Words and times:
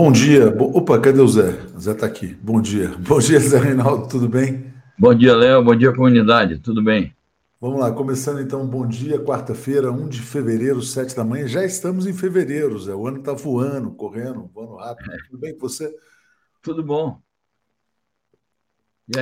Bom 0.00 0.12
dia. 0.12 0.54
Opa, 0.56 0.96
cadê 1.00 1.20
o 1.20 1.26
Zé? 1.26 1.60
O 1.74 1.80
Zé 1.80 1.90
está 1.90 2.06
aqui. 2.06 2.28
Bom 2.40 2.62
dia. 2.62 2.90
Bom 3.02 3.18
dia, 3.18 3.40
Zé 3.40 3.58
Reinaldo, 3.58 4.06
tudo 4.06 4.28
bem? 4.28 4.72
Bom 4.96 5.12
dia, 5.12 5.34
Léo. 5.34 5.64
Bom 5.64 5.74
dia, 5.74 5.92
comunidade. 5.92 6.60
Tudo 6.60 6.84
bem? 6.84 7.12
Vamos 7.60 7.80
lá, 7.80 7.90
começando 7.90 8.40
então, 8.40 8.64
bom 8.64 8.86
dia, 8.86 9.18
quarta-feira, 9.18 9.90
1 9.90 10.08
de 10.08 10.22
fevereiro, 10.22 10.80
7 10.80 11.16
da 11.16 11.24
manhã. 11.24 11.48
Já 11.48 11.64
estamos 11.64 12.06
em 12.06 12.12
fevereiro, 12.12 12.78
Zé. 12.78 12.94
O 12.94 13.08
ano 13.08 13.18
está 13.18 13.32
voando, 13.32 13.90
correndo, 13.90 14.48
voando 14.54 14.76
rápido. 14.76 15.12
É. 15.12 15.16
Tudo 15.28 15.38
bem 15.40 15.58
com 15.58 15.68
você? 15.68 15.92
Tudo 16.62 16.84
bom. 16.84 17.20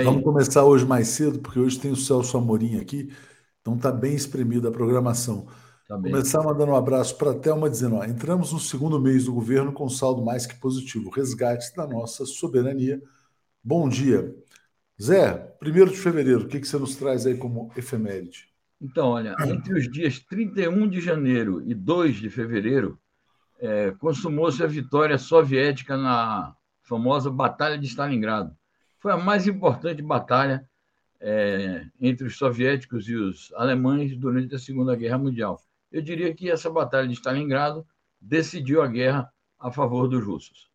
Vamos 0.05 0.23
começar 0.23 0.62
hoje 0.62 0.84
mais 0.84 1.08
cedo, 1.08 1.38
porque 1.38 1.58
hoje 1.58 1.81
tem 1.81 1.90
o 1.90 1.96
Celso 1.96 2.37
Amorim 2.37 2.78
aqui, 2.78 3.11
então 3.62 3.76
está 3.76 3.90
bem 3.90 4.14
espremida 4.14 4.69
a 4.69 4.73
programação. 4.73 5.46
Tá 5.88 5.94
Começar 5.94 6.43
mandando 6.43 6.73
um 6.73 6.77
abraço 6.77 7.17
para 7.17 7.31
a 7.31 7.35
Thelma, 7.35 7.71
dizendo: 7.71 7.97
ó, 7.97 8.05
entramos 8.05 8.53
no 8.53 8.59
segundo 8.59 9.00
mês 9.00 9.27
do 9.27 9.33
governo 9.33 9.73
com 9.73 9.88
saldo 9.88 10.21
mais 10.21 10.44
que 10.44 10.56
positivo, 10.56 11.11
resgate 11.11 11.73
da 11.77 11.87
nossa 11.87 12.27
soberania. 12.27 13.00
Bom 13.62 13.88
dia. 13.88 14.35
Zé, 15.00 15.55
1 15.62 15.85
de 15.87 15.97
fevereiro, 15.97 16.41
o 16.41 16.49
que, 16.49 16.59
que 16.59 16.67
você 16.67 16.77
nos 16.77 16.97
traz 16.97 17.25
aí 17.25 17.37
como 17.37 17.71
efeméride? 17.77 18.49
Então, 18.81 19.11
olha, 19.11 19.37
entre 19.47 19.79
os 19.79 19.88
dias 19.88 20.19
31 20.19 20.88
de 20.88 21.00
janeiro 21.00 21.62
e 21.65 21.73
2 21.73 22.17
de 22.17 22.31
fevereiro, 22.31 22.99
é, 23.61 23.93
consumou-se 23.93 24.61
a 24.65 24.67
vitória 24.67 25.17
soviética 25.19 25.97
na 25.97 26.53
famosa 26.83 27.31
Batalha 27.31 27.79
de 27.79 27.87
Stalingrado. 27.87 28.56
Foi 28.99 29.12
a 29.12 29.17
mais 29.17 29.47
importante 29.47 30.03
batalha 30.03 30.69
é, 31.21 31.87
entre 32.00 32.27
os 32.27 32.37
soviéticos 32.37 33.09
e 33.09 33.15
os 33.15 33.53
alemães 33.55 34.17
durante 34.17 34.53
a 34.55 34.59
Segunda 34.59 34.97
Guerra 34.97 35.19
Mundial 35.19 35.61
eu 35.96 36.02
diria 36.02 36.34
que 36.34 36.50
essa 36.50 36.70
batalha 36.70 37.08
de 37.08 37.14
Stalingrado 37.14 37.87
decidiu 38.20 38.82
a 38.82 38.87
guerra 38.87 39.32
a 39.58 39.72
favor 39.72 40.06
dos 40.08 40.22
russos. 40.22 40.69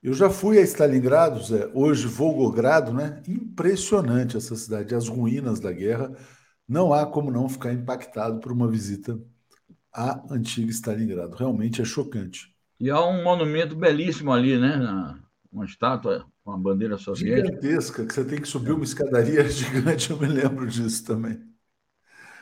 Eu 0.00 0.14
já 0.14 0.30
fui 0.30 0.58
a 0.58 0.62
Stalingrado, 0.62 1.42
Zé, 1.42 1.70
hoje 1.74 2.06
Volgogrado, 2.06 2.92
né? 2.92 3.20
Impressionante 3.26 4.36
essa 4.36 4.54
cidade, 4.54 4.94
as 4.94 5.08
ruínas 5.08 5.60
da 5.60 5.72
guerra. 5.72 6.16
Não 6.68 6.92
há 6.92 7.04
como 7.04 7.30
não 7.30 7.48
ficar 7.48 7.72
impactado 7.72 8.38
por 8.38 8.52
uma 8.52 8.68
visita 8.68 9.18
à 9.92 10.22
antiga 10.32 10.70
Stalingrado. 10.70 11.36
Realmente 11.36 11.82
é 11.82 11.84
chocante. 11.84 12.54
E 12.78 12.90
há 12.90 13.04
um 13.04 13.22
monumento 13.24 13.74
belíssimo 13.76 14.32
ali, 14.32 14.58
né? 14.58 15.18
Uma 15.52 15.64
estátua 15.64 16.26
com 16.44 16.52
a 16.52 16.56
bandeira 16.56 16.96
soviética. 16.96 17.46
Gigantesca, 17.46 18.06
que 18.06 18.14
você 18.14 18.24
tem 18.24 18.40
que 18.40 18.48
subir 18.48 18.72
uma 18.72 18.84
escadaria 18.84 19.46
gigante, 19.50 20.10
eu 20.10 20.18
me 20.18 20.26
lembro 20.26 20.66
disso 20.66 21.04
também. 21.04 21.51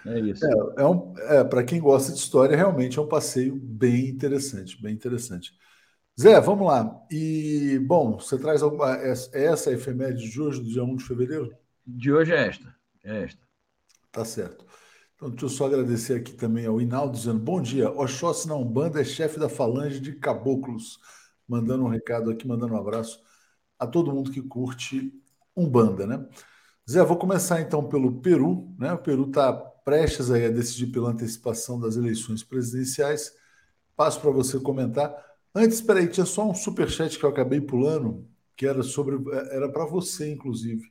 É 0.06 0.18
isso. 0.20 0.44
É, 0.46 0.82
é, 0.82 0.86
um, 0.86 1.14
é 1.18 1.44
para 1.44 1.62
quem 1.64 1.80
gosta 1.80 2.12
de 2.12 2.18
história, 2.18 2.56
realmente 2.56 2.98
é 2.98 3.02
um 3.02 3.08
passeio 3.08 3.56
bem 3.56 4.08
interessante, 4.08 4.80
bem 4.80 4.94
interessante. 4.94 5.52
Zé, 6.20 6.40
vamos 6.40 6.66
lá. 6.66 7.02
E, 7.10 7.78
bom, 7.86 8.18
você 8.18 8.38
traz 8.38 8.62
alguma. 8.62 8.96
É, 8.96 9.12
é 9.32 9.44
essa 9.46 9.70
a 9.70 9.72
efeméride 9.72 10.30
de 10.30 10.40
hoje, 10.40 10.60
do 10.60 10.68
dia 10.68 10.84
1 10.84 10.96
de 10.96 11.04
fevereiro? 11.04 11.54
De 11.86 12.12
hoje 12.12 12.32
é 12.32 12.46
esta. 12.46 12.74
É 13.04 13.24
esta. 13.24 13.40
Tá 14.12 14.24
certo. 14.24 14.66
Então, 15.16 15.30
deixa 15.30 15.46
eu 15.46 15.48
só 15.50 15.66
agradecer 15.66 16.14
aqui 16.14 16.32
também 16.32 16.66
ao 16.66 16.80
Inaldo, 16.80 17.16
dizendo: 17.16 17.38
bom 17.38 17.60
dia. 17.60 17.90
Oxóssi 17.90 18.48
na 18.48 18.54
Umbanda 18.56 19.00
é 19.00 19.04
chefe 19.04 19.38
da 19.38 19.48
falange 19.48 20.00
de 20.00 20.12
caboclos. 20.14 20.98
Mandando 21.48 21.84
um 21.84 21.88
recado 21.88 22.30
aqui, 22.30 22.46
mandando 22.46 22.74
um 22.74 22.78
abraço 22.78 23.20
a 23.78 23.86
todo 23.86 24.12
mundo 24.12 24.30
que 24.30 24.42
curte 24.42 25.12
Umbanda, 25.56 26.06
né? 26.06 26.26
Zé, 26.88 27.02
vou 27.04 27.16
começar 27.16 27.60
então 27.60 27.88
pelo 27.88 28.20
Peru, 28.20 28.74
né? 28.78 28.92
O 28.92 28.98
Peru 28.98 29.28
está 29.28 29.69
prestes 29.84 30.30
aí 30.30 30.46
a 30.46 30.50
decidir 30.50 30.88
pela 30.88 31.10
antecipação 31.10 31.78
das 31.78 31.96
eleições 31.96 32.42
presidenciais. 32.42 33.32
Passo 33.96 34.20
para 34.20 34.30
você 34.30 34.58
comentar. 34.58 35.14
Antes, 35.54 35.76
espera 35.76 36.00
aí, 36.00 36.08
tinha 36.08 36.26
só 36.26 36.48
um 36.48 36.54
superchat 36.54 37.18
que 37.18 37.24
eu 37.24 37.30
acabei 37.30 37.60
pulando, 37.60 38.26
que 38.56 38.66
era 38.66 38.82
sobre. 38.82 39.16
Era 39.50 39.68
para 39.68 39.84
você, 39.84 40.30
inclusive. 40.30 40.82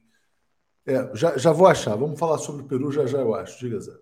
É, 0.85 1.09
já, 1.15 1.37
já 1.37 1.51
vou 1.51 1.67
achar. 1.67 1.95
Vamos 1.95 2.19
falar 2.19 2.37
sobre 2.37 2.63
o 2.63 2.65
Peru 2.65 2.91
já 2.91 3.05
já, 3.05 3.19
eu 3.19 3.33
acho. 3.33 3.59
Diga, 3.59 3.79
Zé. 3.79 3.93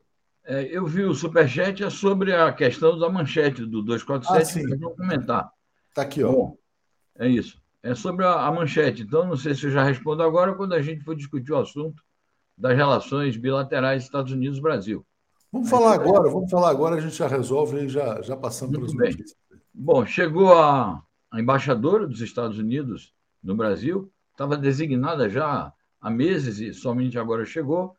É, 0.45 0.63
eu 0.63 0.85
vi 0.85 1.03
o 1.03 1.13
superchat 1.13 1.83
é 1.83 1.89
sobre 1.89 2.33
a 2.33 2.53
questão 2.53 2.97
da 2.97 3.09
manchete 3.09 3.65
do 3.65 3.81
247, 3.81 4.59
ah, 4.59 4.67
que 4.67 4.73
eu 4.73 4.79
vou 4.79 4.95
comentar. 4.95 5.51
Está 5.89 6.03
aqui, 6.03 6.23
ó. 6.23 6.31
Bom, 6.31 6.57
é 7.19 7.27
isso. 7.27 7.61
É 7.83 7.93
sobre 7.93 8.25
a, 8.25 8.45
a 8.45 8.51
manchete. 8.51 9.01
Então, 9.03 9.27
não 9.27 9.35
sei 9.35 9.53
se 9.53 9.65
eu 9.65 9.71
já 9.71 9.83
respondo 9.83 10.23
agora 10.23 10.55
quando 10.55 10.73
a 10.73 10.81
gente 10.81 11.03
for 11.03 11.15
discutir 11.15 11.51
o 11.51 11.57
assunto 11.57 12.01
das 12.57 12.75
relações 12.75 13.37
bilaterais 13.37 14.03
Estados 14.03 14.31
Unidos-Brasil. 14.31 15.05
Vamos 15.51 15.69
falar 15.69 15.93
agora, 15.93 16.29
vamos 16.29 16.49
falar 16.49 16.69
agora, 16.69 16.95
a 16.95 16.99
gente 16.99 17.15
já 17.15 17.27
resolve 17.27 17.85
e 17.85 17.89
já, 17.89 18.21
já 18.21 18.35
passamos 18.35 18.75
pelas 18.75 18.93
notícias. 18.93 19.35
Bom, 19.73 20.05
chegou 20.05 20.53
a, 20.53 21.01
a 21.31 21.39
embaixadora 21.39 22.07
dos 22.07 22.19
Estados 22.21 22.57
Unidos 22.57 23.13
no 23.41 23.55
Brasil, 23.55 24.11
estava 24.31 24.57
designada 24.57 25.29
já 25.29 25.71
há 26.01 26.09
meses 26.09 26.59
e 26.59 26.73
somente 26.73 27.17
agora 27.17 27.45
chegou. 27.45 27.95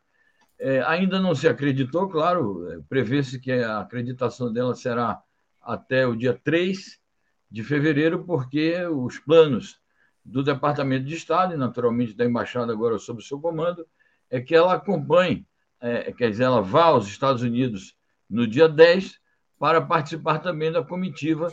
É, 0.59 0.81
ainda 0.81 1.19
não 1.19 1.33
se 1.33 1.47
acreditou, 1.47 2.09
claro, 2.09 2.69
é, 2.69 2.79
prevê-se 2.87 3.39
que 3.39 3.51
a 3.51 3.79
acreditação 3.79 4.51
dela 4.51 4.75
será 4.75 5.21
até 5.61 6.05
o 6.05 6.15
dia 6.15 6.39
3 6.43 6.99
de 7.49 7.63
fevereiro, 7.63 8.25
porque 8.25 8.85
os 8.85 9.17
planos 9.19 9.79
do 10.23 10.43
Departamento 10.43 11.05
de 11.05 11.15
Estado, 11.15 11.53
e 11.53 11.57
naturalmente 11.57 12.13
da 12.13 12.25
embaixada 12.25 12.71
agora 12.71 12.99
sob 12.99 13.23
seu 13.23 13.39
comando, 13.39 13.87
é 14.29 14.39
que 14.39 14.55
ela 14.55 14.73
acompanhe, 14.73 15.45
é, 15.81 16.11
quer 16.11 16.29
dizer, 16.29 16.43
ela 16.43 16.61
vá 16.61 16.85
aos 16.85 17.07
Estados 17.07 17.41
Unidos 17.41 17.95
no 18.29 18.45
dia 18.45 18.67
10 18.67 19.19
para 19.57 19.81
participar 19.81 20.39
também 20.39 20.71
da 20.71 20.83
comitiva 20.83 21.51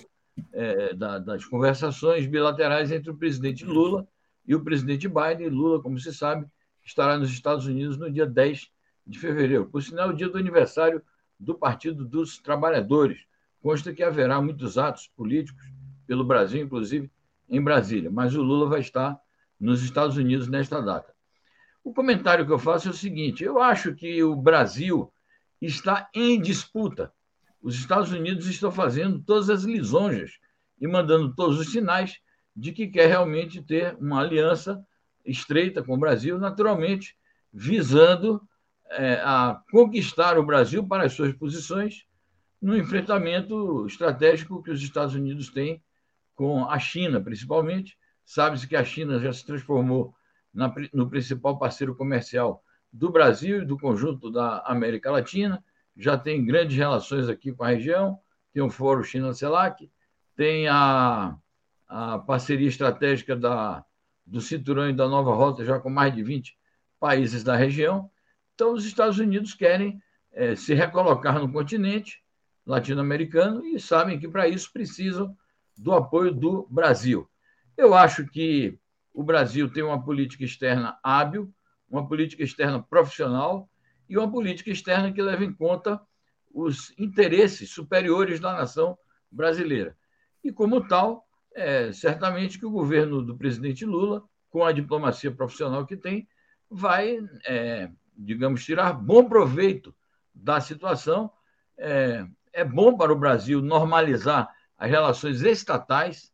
é, 0.53 0.95
da, 0.95 1.19
das 1.19 1.45
conversações 1.45 2.27
bilaterais 2.27 2.93
entre 2.93 3.11
o 3.11 3.17
presidente 3.17 3.65
Lula 3.65 4.07
e 4.47 4.55
o 4.55 4.63
presidente 4.63 5.09
Biden. 5.09 5.49
Lula, 5.49 5.83
como 5.83 5.99
se 5.99 6.13
sabe, 6.13 6.47
estará 6.85 7.19
nos 7.19 7.31
Estados 7.31 7.67
Unidos 7.67 7.97
no 7.97 8.11
dia 8.11 8.27
10 8.27 8.71
de 9.07 9.19
fevereiro, 9.19 9.67
por 9.67 9.83
sinal, 9.83 10.11
o 10.11 10.15
dia 10.15 10.29
do 10.29 10.39
aniversário 10.39 11.03
do 11.39 11.55
Partido 11.55 12.05
dos 12.05 12.39
Trabalhadores. 12.39 13.19
Consta 13.63 13.93
que 13.93 14.03
haverá 14.03 14.41
muitos 14.41 14.77
atos 14.79 15.09
políticos 15.17 15.65
pelo 16.07 16.25
Brasil, 16.25 16.63
inclusive 16.63 17.11
em 17.49 17.63
Brasília, 17.63 18.11
mas 18.11 18.35
o 18.35 18.43
Lula 18.43 18.69
vai 18.69 18.81
estar 18.81 19.19
nos 19.59 19.83
Estados 19.83 20.17
Unidos 20.17 20.49
nesta 20.49 20.81
data. 20.81 21.16
O 21.87 21.95
comentário 21.95 22.45
que 22.45 22.53
eu 22.53 22.59
faço 22.59 22.89
é 22.89 22.91
o 22.91 22.95
seguinte: 22.95 23.45
eu 23.45 23.63
acho 23.63 23.95
que 23.95 24.21
o 24.21 24.35
Brasil 24.35 25.09
está 25.63 26.11
em 26.13 26.41
disputa. 26.41 27.13
Os 27.63 27.77
Estados 27.77 28.11
Unidos 28.11 28.49
estão 28.49 28.73
fazendo 28.73 29.23
todas 29.23 29.49
as 29.49 29.63
lisonjas 29.63 30.33
e 30.81 30.89
mandando 30.89 31.33
todos 31.33 31.61
os 31.61 31.71
sinais 31.71 32.19
de 32.57 32.73
que 32.73 32.89
quer 32.89 33.07
realmente 33.07 33.63
ter 33.63 33.97
uma 34.01 34.21
aliança 34.21 34.85
estreita 35.25 35.81
com 35.81 35.95
o 35.95 35.99
Brasil, 35.99 36.41
naturalmente 36.41 37.17
visando 37.53 38.43
é, 38.91 39.21
a 39.23 39.63
conquistar 39.71 40.37
o 40.41 40.45
Brasil 40.45 40.85
para 40.89 41.05
as 41.05 41.13
suas 41.13 41.33
posições 41.35 42.05
no 42.61 42.77
enfrentamento 42.77 43.87
estratégico 43.87 44.61
que 44.61 44.73
os 44.73 44.83
Estados 44.83 45.15
Unidos 45.15 45.51
têm 45.51 45.81
com 46.35 46.69
a 46.69 46.81
China, 46.81 47.21
principalmente. 47.21 47.97
Sabe-se 48.25 48.67
que 48.67 48.75
a 48.75 48.85
China 48.85 49.21
já 49.21 49.33
se 49.33 49.47
transformou 49.47 50.13
na, 50.57 50.75
no 50.93 51.09
principal 51.09 51.59
parceiro 51.59 51.95
comercial 51.95 52.65
do 52.91 53.11
Brasil 53.11 53.63
e 53.63 53.67
do 53.67 53.79
conjunto 53.79 54.31
da 54.31 54.61
América 54.61 55.11
Latina, 55.11 55.63
já 55.95 56.17
tem 56.17 56.45
grandes 56.45 56.77
relações 56.77 57.29
aqui 57.29 57.53
com 57.53 57.63
a 57.63 57.69
região, 57.69 58.19
tem 58.53 58.63
o 58.63 58.71
Fórum 58.71 59.03
China-CELAC, 59.03 59.91
tem 60.35 60.67
a, 60.67 61.37
a 61.87 62.19
parceria 62.21 62.69
estratégica 62.69 63.37
da, 63.37 63.85
do 64.25 64.41
Cinturão 64.41 64.89
e 64.89 64.95
da 64.95 65.07
Nova 65.07 65.35
Rota, 65.35 65.65
já 65.65 65.79
com 65.79 65.91
mais 65.91 66.15
de 66.15 66.23
20 66.23 66.59
países 66.99 67.45
da 67.45 67.55
região. 67.55 68.11
Então, 68.55 68.73
os 68.73 68.87
Estados 68.87 69.19
Unidos 69.19 69.53
querem 69.53 70.01
é, 70.33 70.57
se 70.57 70.73
recolocar 70.73 71.39
no 71.39 71.53
continente 71.53 72.23
latino-americano 72.67 73.65
e 73.67 73.79
sabem 73.79 74.19
que, 74.19 74.27
para 74.27 74.49
isso, 74.49 74.73
precisam 74.73 75.37
do 75.77 75.93
apoio 75.93 76.33
do 76.33 76.67
Brasil. 76.71 77.29
Eu 77.77 77.95
acho 77.95 78.27
que 78.27 78.79
o 79.17 79.23
Brasil 79.23 79.73
tem 79.73 79.83
uma 79.83 80.05
política 80.05 80.45
externa 80.45 80.99
hábil, 81.03 81.51
uma 81.89 82.07
política 82.07 82.43
externa 82.43 82.83
profissional 82.83 83.67
e 84.07 84.19
uma 84.19 84.31
política 84.31 84.71
externa 84.71 85.11
que 85.11 85.23
leva 85.23 85.43
em 85.43 85.55
conta 85.55 85.99
os 86.53 86.93
interesses 86.99 87.71
superiores 87.71 88.39
da 88.39 88.53
nação 88.53 88.99
brasileira. 89.33 89.97
E, 90.45 90.53
como 90.53 90.87
tal, 90.87 91.27
é, 91.55 91.91
certamente 91.93 92.59
que 92.59 92.67
o 92.67 92.71
governo 92.71 93.23
do 93.23 93.35
presidente 93.35 93.87
Lula, 93.87 94.23
com 94.51 94.63
a 94.63 94.71
diplomacia 94.71 95.33
profissional 95.33 95.87
que 95.87 95.97
tem, 95.97 96.29
vai, 96.71 97.19
é, 97.47 97.91
digamos, 98.15 98.67
tirar 98.67 98.93
bom 98.93 99.27
proveito 99.27 99.95
da 100.35 100.61
situação. 100.61 101.33
É, 101.79 102.27
é 102.53 102.65
bom 102.65 102.95
para 102.95 103.15
o 103.15 103.19
Brasil 103.19 103.63
normalizar 103.63 104.55
as 104.77 104.91
relações 104.91 105.41
estatais, 105.41 106.31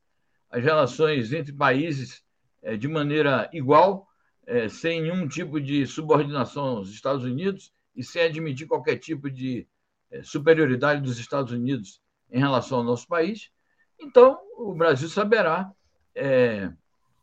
as 0.50 0.64
relações 0.64 1.32
entre 1.32 1.52
países 1.52 2.24
é, 2.62 2.76
de 2.76 2.88
maneira 2.88 3.48
igual, 3.52 4.06
é, 4.46 4.68
sem 4.68 5.02
nenhum 5.02 5.26
tipo 5.28 5.60
de 5.60 5.86
subordinação 5.86 6.64
aos 6.64 6.90
Estados 6.90 7.24
Unidos 7.24 7.72
e 7.94 8.02
sem 8.02 8.22
admitir 8.22 8.66
qualquer 8.66 8.96
tipo 8.96 9.30
de 9.30 9.66
é, 10.10 10.22
superioridade 10.22 11.00
dos 11.00 11.18
Estados 11.18 11.52
Unidos 11.52 12.00
em 12.30 12.38
relação 12.38 12.78
ao 12.78 12.84
nosso 12.84 13.06
país. 13.06 13.50
então 14.00 14.38
o 14.56 14.74
Brasil 14.74 15.08
saberá 15.08 15.70
é, 16.14 16.72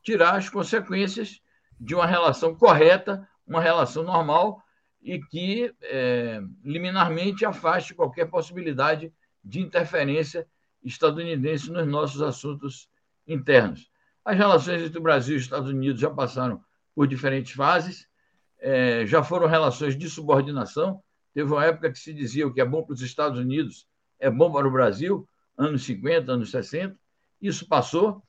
tirar 0.03 0.35
as 0.35 0.49
consequências 0.49 1.41
de 1.79 1.95
uma 1.95 2.05
relação 2.05 2.55
correta, 2.55 3.27
uma 3.47 3.61
relação 3.61 4.03
normal 4.03 4.61
e 5.01 5.19
que 5.19 5.73
é, 5.81 6.41
liminarmente 6.63 7.45
afaste 7.45 7.95
qualquer 7.95 8.25
possibilidade 8.25 9.13
de 9.43 9.61
interferência 9.61 10.45
estadunidense 10.83 11.71
nos 11.71 11.87
nossos 11.87 12.21
assuntos 12.21 12.89
internos. 13.27 13.89
As 14.23 14.37
relações 14.37 14.81
entre 14.81 14.99
o 14.99 15.01
Brasil 15.01 15.35
e 15.35 15.37
os 15.37 15.43
Estados 15.43 15.69
Unidos 15.69 15.99
já 15.99 16.09
passaram 16.09 16.63
por 16.93 17.07
diferentes 17.07 17.53
fases, 17.53 18.07
é, 18.59 19.05
já 19.05 19.23
foram 19.23 19.47
relações 19.47 19.97
de 19.97 20.09
subordinação. 20.09 21.01
Teve 21.33 21.51
uma 21.51 21.65
época 21.65 21.91
que 21.91 21.99
se 21.99 22.13
dizia 22.13 22.45
o 22.45 22.53
que 22.53 22.61
é 22.61 22.65
bom 22.65 22.83
para 22.83 22.93
os 22.93 23.01
Estados 23.01 23.39
Unidos 23.39 23.87
é 24.19 24.29
bom 24.29 24.51
para 24.51 24.67
o 24.67 24.71
Brasil, 24.71 25.27
anos 25.57 25.83
50, 25.83 26.31
anos 26.31 26.51
60. 26.51 26.95
Isso 27.41 27.67
passou. 27.67 28.21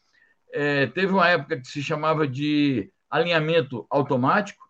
É, 0.52 0.86
teve 0.86 1.12
uma 1.12 1.28
época 1.28 1.60
que 1.60 1.66
se 1.66 1.82
chamava 1.82 2.26
de 2.26 2.92
alinhamento 3.10 3.86
automático, 3.90 4.62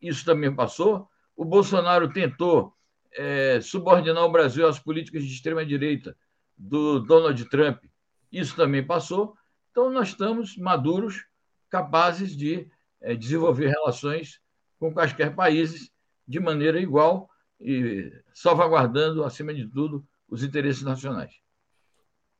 isso 0.00 0.24
também 0.24 0.54
passou. 0.54 1.08
O 1.36 1.44
Bolsonaro 1.44 2.10
tentou 2.12 2.72
é, 3.12 3.60
subordinar 3.60 4.24
o 4.24 4.32
Brasil 4.32 4.66
às 4.66 4.78
políticas 4.78 5.22
de 5.22 5.32
extrema-direita 5.32 6.16
do 6.56 7.00
Donald 7.00 7.42
Trump, 7.46 7.84
isso 8.32 8.56
também 8.56 8.84
passou. 8.84 9.36
Então, 9.74 9.90
nós 9.90 10.10
estamos 10.10 10.56
maduros, 10.56 11.24
capazes 11.68 12.36
de 12.36 12.70
é, 13.00 13.16
desenvolver 13.16 13.66
relações 13.66 14.40
com 14.78 14.94
quaisquer 14.94 15.34
países 15.34 15.90
de 16.28 16.38
maneira 16.38 16.78
igual 16.78 17.28
e 17.60 18.08
salvaguardando, 18.32 19.24
acima 19.24 19.52
de 19.52 19.66
tudo, 19.66 20.06
os 20.28 20.44
interesses 20.44 20.84
nacionais. 20.84 21.32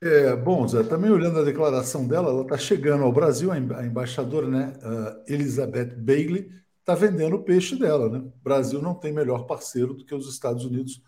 É, 0.01 0.37
bom, 0.37 0.69
Zé, 0.69 0.85
também 0.85 1.11
olhando 1.11 1.41
a 1.41 1.45
declaração 1.45 2.07
dela, 2.07 2.31
ela 2.31 2.43
está 2.43 2.57
chegando 2.57 3.03
ao 3.03 3.13
Brasil, 3.13 3.51
a 3.51 3.59
embaixadora 3.59 4.47
né, 4.47 4.73
Elizabeth 5.27 5.97
Bailey 5.97 6.53
está 6.79 6.95
vendendo 6.95 7.35
o 7.35 7.43
peixe 7.43 7.75
dela. 7.75 8.09
Né? 8.09 8.19
O 8.19 8.45
Brasil 8.45 8.81
não 8.81 8.95
tem 8.95 9.13
melhor 9.13 9.45
parceiro 9.45 9.93
do 9.93 10.05
que 10.05 10.15
os 10.15 10.33
Estados 10.33 10.65
Unidos. 10.65 11.03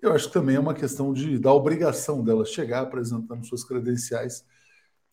Eu 0.00 0.12
acho 0.12 0.28
que 0.28 0.34
também 0.34 0.54
é 0.54 0.60
uma 0.60 0.74
questão 0.74 1.12
de, 1.12 1.40
da 1.40 1.52
obrigação 1.52 2.22
dela 2.22 2.44
chegar 2.44 2.82
apresentando 2.82 3.44
suas 3.44 3.64
credenciais 3.64 4.44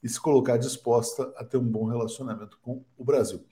e 0.01 0.09
se 0.09 0.19
colocar 0.19 0.57
disposta 0.57 1.33
a 1.37 1.43
ter 1.43 1.57
um 1.57 1.65
bom 1.65 1.85
relacionamento 1.85 2.57
com 2.61 2.83
o 2.97 3.03
Brasil. 3.03 3.45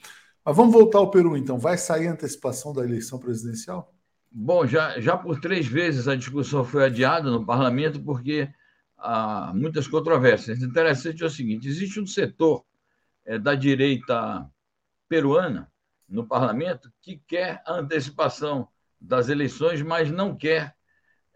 Mas 0.44 0.56
vamos 0.56 0.74
voltar 0.74 1.00
ao 1.00 1.12
Peru, 1.12 1.36
então. 1.36 1.58
Vai 1.58 1.78
sair 1.78 2.08
antecipação 2.08 2.74
da 2.74 2.84
eleição 2.84 3.20
presidencial? 3.20 3.94
Bom, 4.32 4.66
já, 4.66 5.00
já 5.00 5.18
por 5.18 5.40
três 5.40 5.68
vezes 5.68 6.08
a 6.08 6.16
discussão 6.16 6.64
foi 6.64 6.86
adiada 6.86 7.30
no 7.30 7.46
parlamento 7.46 8.02
porque 8.02 8.50
há 8.98 9.52
muitas 9.54 9.88
controvérsias. 9.88 10.62
Interessante 10.62 11.24
é 11.24 11.26
o 11.26 11.30
seguinte: 11.30 11.68
existe 11.68 12.00
um 12.00 12.08
setor 12.08 12.64
é, 13.26 13.38
da 13.38 13.56
direita 13.56 14.50
peruana 15.10 15.72
no 16.08 16.26
parlamento 16.26 16.92
que 17.02 17.22
quer 17.28 17.62
a 17.66 17.74
antecipação 17.74 18.68
das 19.00 19.30
eleições, 19.30 19.82
mas 19.82 20.10
não 20.10 20.36
quer 20.36 20.76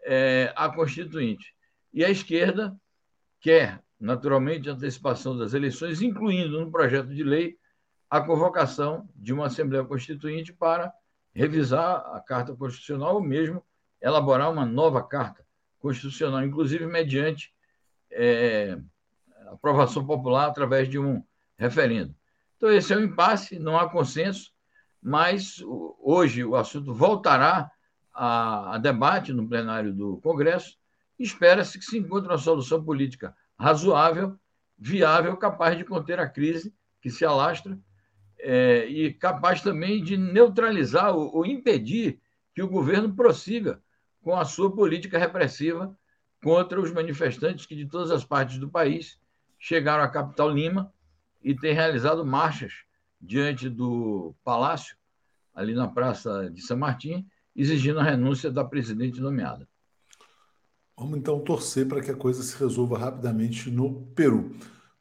é, 0.04 0.52
a 0.56 0.68
Constituinte. 0.68 1.54
E 1.92 2.04
a 2.04 2.10
esquerda 2.10 2.74
quer, 3.40 3.82
naturalmente, 4.02 4.68
antecipação 4.68 5.38
das 5.38 5.54
eleições, 5.54 6.02
incluindo 6.02 6.60
no 6.60 6.72
projeto 6.72 7.14
de 7.14 7.22
lei 7.22 7.56
a 8.10 8.20
convocação 8.20 9.08
de 9.14 9.32
uma 9.32 9.46
Assembleia 9.46 9.84
Constituinte 9.84 10.52
para 10.52 10.92
revisar 11.32 12.04
a 12.12 12.20
Carta 12.20 12.54
Constitucional 12.54 13.14
ou 13.14 13.22
mesmo 13.22 13.64
elaborar 14.00 14.50
uma 14.50 14.66
nova 14.66 15.02
Carta 15.04 15.46
Constitucional, 15.78 16.44
inclusive 16.44 16.84
mediante 16.84 17.54
é, 18.10 18.76
aprovação 19.46 20.04
popular 20.04 20.48
através 20.48 20.88
de 20.88 20.98
um 20.98 21.22
referendo. 21.56 22.12
Então, 22.56 22.72
esse 22.72 22.92
é 22.92 22.96
um 22.96 23.04
impasse, 23.04 23.56
não 23.60 23.78
há 23.78 23.88
consenso, 23.88 24.52
mas 25.00 25.62
hoje 26.00 26.44
o 26.44 26.56
assunto 26.56 26.92
voltará 26.92 27.70
a, 28.12 28.74
a 28.74 28.78
debate 28.78 29.32
no 29.32 29.48
plenário 29.48 29.94
do 29.94 30.16
Congresso. 30.18 30.76
Espera-se 31.16 31.78
que 31.78 31.84
se 31.84 31.98
encontre 31.98 32.28
uma 32.28 32.38
solução 32.38 32.82
política 32.82 33.34
razoável, 33.58 34.38
viável, 34.78 35.36
capaz 35.36 35.76
de 35.76 35.84
conter 35.84 36.18
a 36.18 36.28
crise 36.28 36.74
que 37.00 37.10
se 37.10 37.24
alastra 37.24 37.78
é, 38.38 38.86
e 38.86 39.12
capaz 39.14 39.62
também 39.62 40.02
de 40.02 40.16
neutralizar 40.16 41.14
ou, 41.14 41.36
ou 41.36 41.46
impedir 41.46 42.20
que 42.54 42.62
o 42.62 42.68
governo 42.68 43.14
prossiga 43.14 43.80
com 44.20 44.36
a 44.36 44.44
sua 44.44 44.74
política 44.74 45.18
repressiva 45.18 45.96
contra 46.42 46.80
os 46.80 46.92
manifestantes 46.92 47.66
que 47.66 47.76
de 47.76 47.86
todas 47.86 48.10
as 48.10 48.24
partes 48.24 48.58
do 48.58 48.68
país 48.68 49.18
chegaram 49.58 50.02
à 50.02 50.08
capital 50.08 50.50
Lima 50.50 50.92
e 51.42 51.54
têm 51.54 51.72
realizado 51.72 52.26
marchas 52.26 52.72
diante 53.20 53.68
do 53.68 54.34
palácio, 54.42 54.96
ali 55.54 55.74
na 55.74 55.86
Praça 55.86 56.50
de 56.50 56.60
São 56.60 56.76
Martim, 56.76 57.24
exigindo 57.54 58.00
a 58.00 58.02
renúncia 58.02 58.50
da 58.50 58.64
presidente 58.64 59.20
nomeada. 59.20 59.68
Vamos 61.02 61.18
então 61.18 61.40
torcer 61.40 61.88
para 61.88 62.00
que 62.00 62.12
a 62.12 62.16
coisa 62.16 62.44
se 62.44 62.56
resolva 62.56 62.96
rapidamente 62.96 63.68
no 63.68 64.06
Peru. 64.14 64.54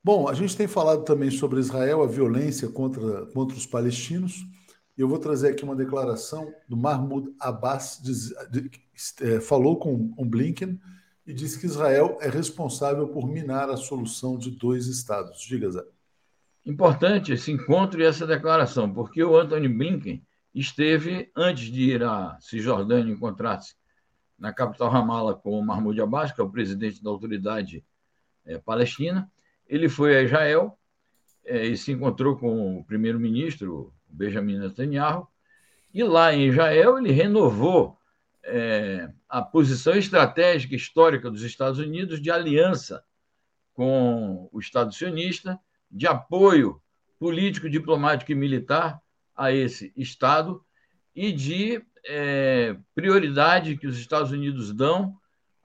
Bom, 0.04 0.28
a 0.28 0.34
gente 0.34 0.58
tem 0.58 0.68
falado 0.68 1.04
também 1.04 1.30
sobre 1.30 1.60
Israel, 1.60 2.02
a 2.02 2.08
violência 2.08 2.68
contra, 2.68 3.28
contra 3.28 3.56
os 3.56 3.68
palestinos. 3.68 4.44
Eu 4.98 5.08
vou 5.08 5.20
trazer 5.20 5.50
aqui 5.50 5.64
uma 5.64 5.76
declaração 5.76 6.52
do 6.68 6.76
Mahmoud 6.76 7.32
Abbas, 7.40 8.02
de, 8.02 8.72
é, 9.22 9.40
falou 9.40 9.78
com 9.78 10.12
o 10.18 10.26
Blinken 10.26 10.82
e 11.28 11.34
disse 11.36 11.60
que 11.60 11.68
Israel 11.68 12.18
é 12.20 12.28
responsável 12.28 13.08
por 13.08 13.28
minar 13.28 13.70
a 13.70 13.78
solução 13.78 14.40
de 14.40 14.50
dois 14.50 14.88
estados. 14.88 15.40
Diga, 15.42 15.70
Zé. 15.70 15.84
Importante 16.66 17.32
esse 17.32 17.52
encontro 17.52 18.02
e 18.02 18.06
essa 18.06 18.26
declaração, 18.26 18.92
porque 18.92 19.24
o 19.24 19.38
Anthony 19.38 19.68
Blinken 19.68 20.26
esteve, 20.52 21.30
antes 21.36 21.66
de 21.72 21.92
ir 21.92 22.04
à 22.04 22.40
Cisjordânia 22.42 23.14
encontrar-se 23.14 23.76
na 24.42 24.52
capital 24.52 24.90
Ramallah 24.90 25.36
com 25.36 25.52
o 25.52 25.64
Mahmoud 25.64 26.02
Abbas, 26.02 26.32
que 26.32 26.42
é 26.42 26.44
o 26.44 26.50
presidente 26.50 27.02
da 27.04 27.12
autoridade 27.12 27.86
é, 28.44 28.58
palestina, 28.58 29.32
ele 29.68 29.88
foi 29.88 30.18
a 30.18 30.24
Israel 30.24 30.80
é, 31.46 31.68
e 31.68 31.78
se 31.78 31.92
encontrou 31.92 32.36
com 32.36 32.80
o 32.80 32.84
primeiro-ministro 32.84 33.94
Benjamin 34.10 34.58
Netanyahu, 34.58 35.28
e 35.94 36.04
lá 36.04 36.34
em 36.34 36.48
Israel 36.48 36.98
ele 36.98 37.12
renovou 37.12 38.00
é, 38.44 39.12
a 39.30 39.44
posição 39.44 39.94
estratégica 39.94 40.76
histórica 40.76 41.30
dos 41.30 41.44
Estados 41.44 41.78
Unidos 41.78 42.20
de 42.20 42.32
aliança 42.32 43.04
com 43.76 44.50
o 44.52 44.60
Estado 44.60 44.92
sionista, 44.92 45.60
de 45.90 46.08
apoio 46.08 46.82
político, 47.20 47.70
diplomático 47.70 48.32
e 48.32 48.36
militar 48.36 49.00
a 49.36 49.52
esse 49.52 49.94
Estado 49.96 50.66
e 51.16 51.32
de 51.32 51.86
é, 52.06 52.76
prioridade 52.96 53.78
que 53.78 53.88
os 53.88 53.98
Estados 53.98 54.32
Unidos 54.32 54.74
dão 54.74 55.16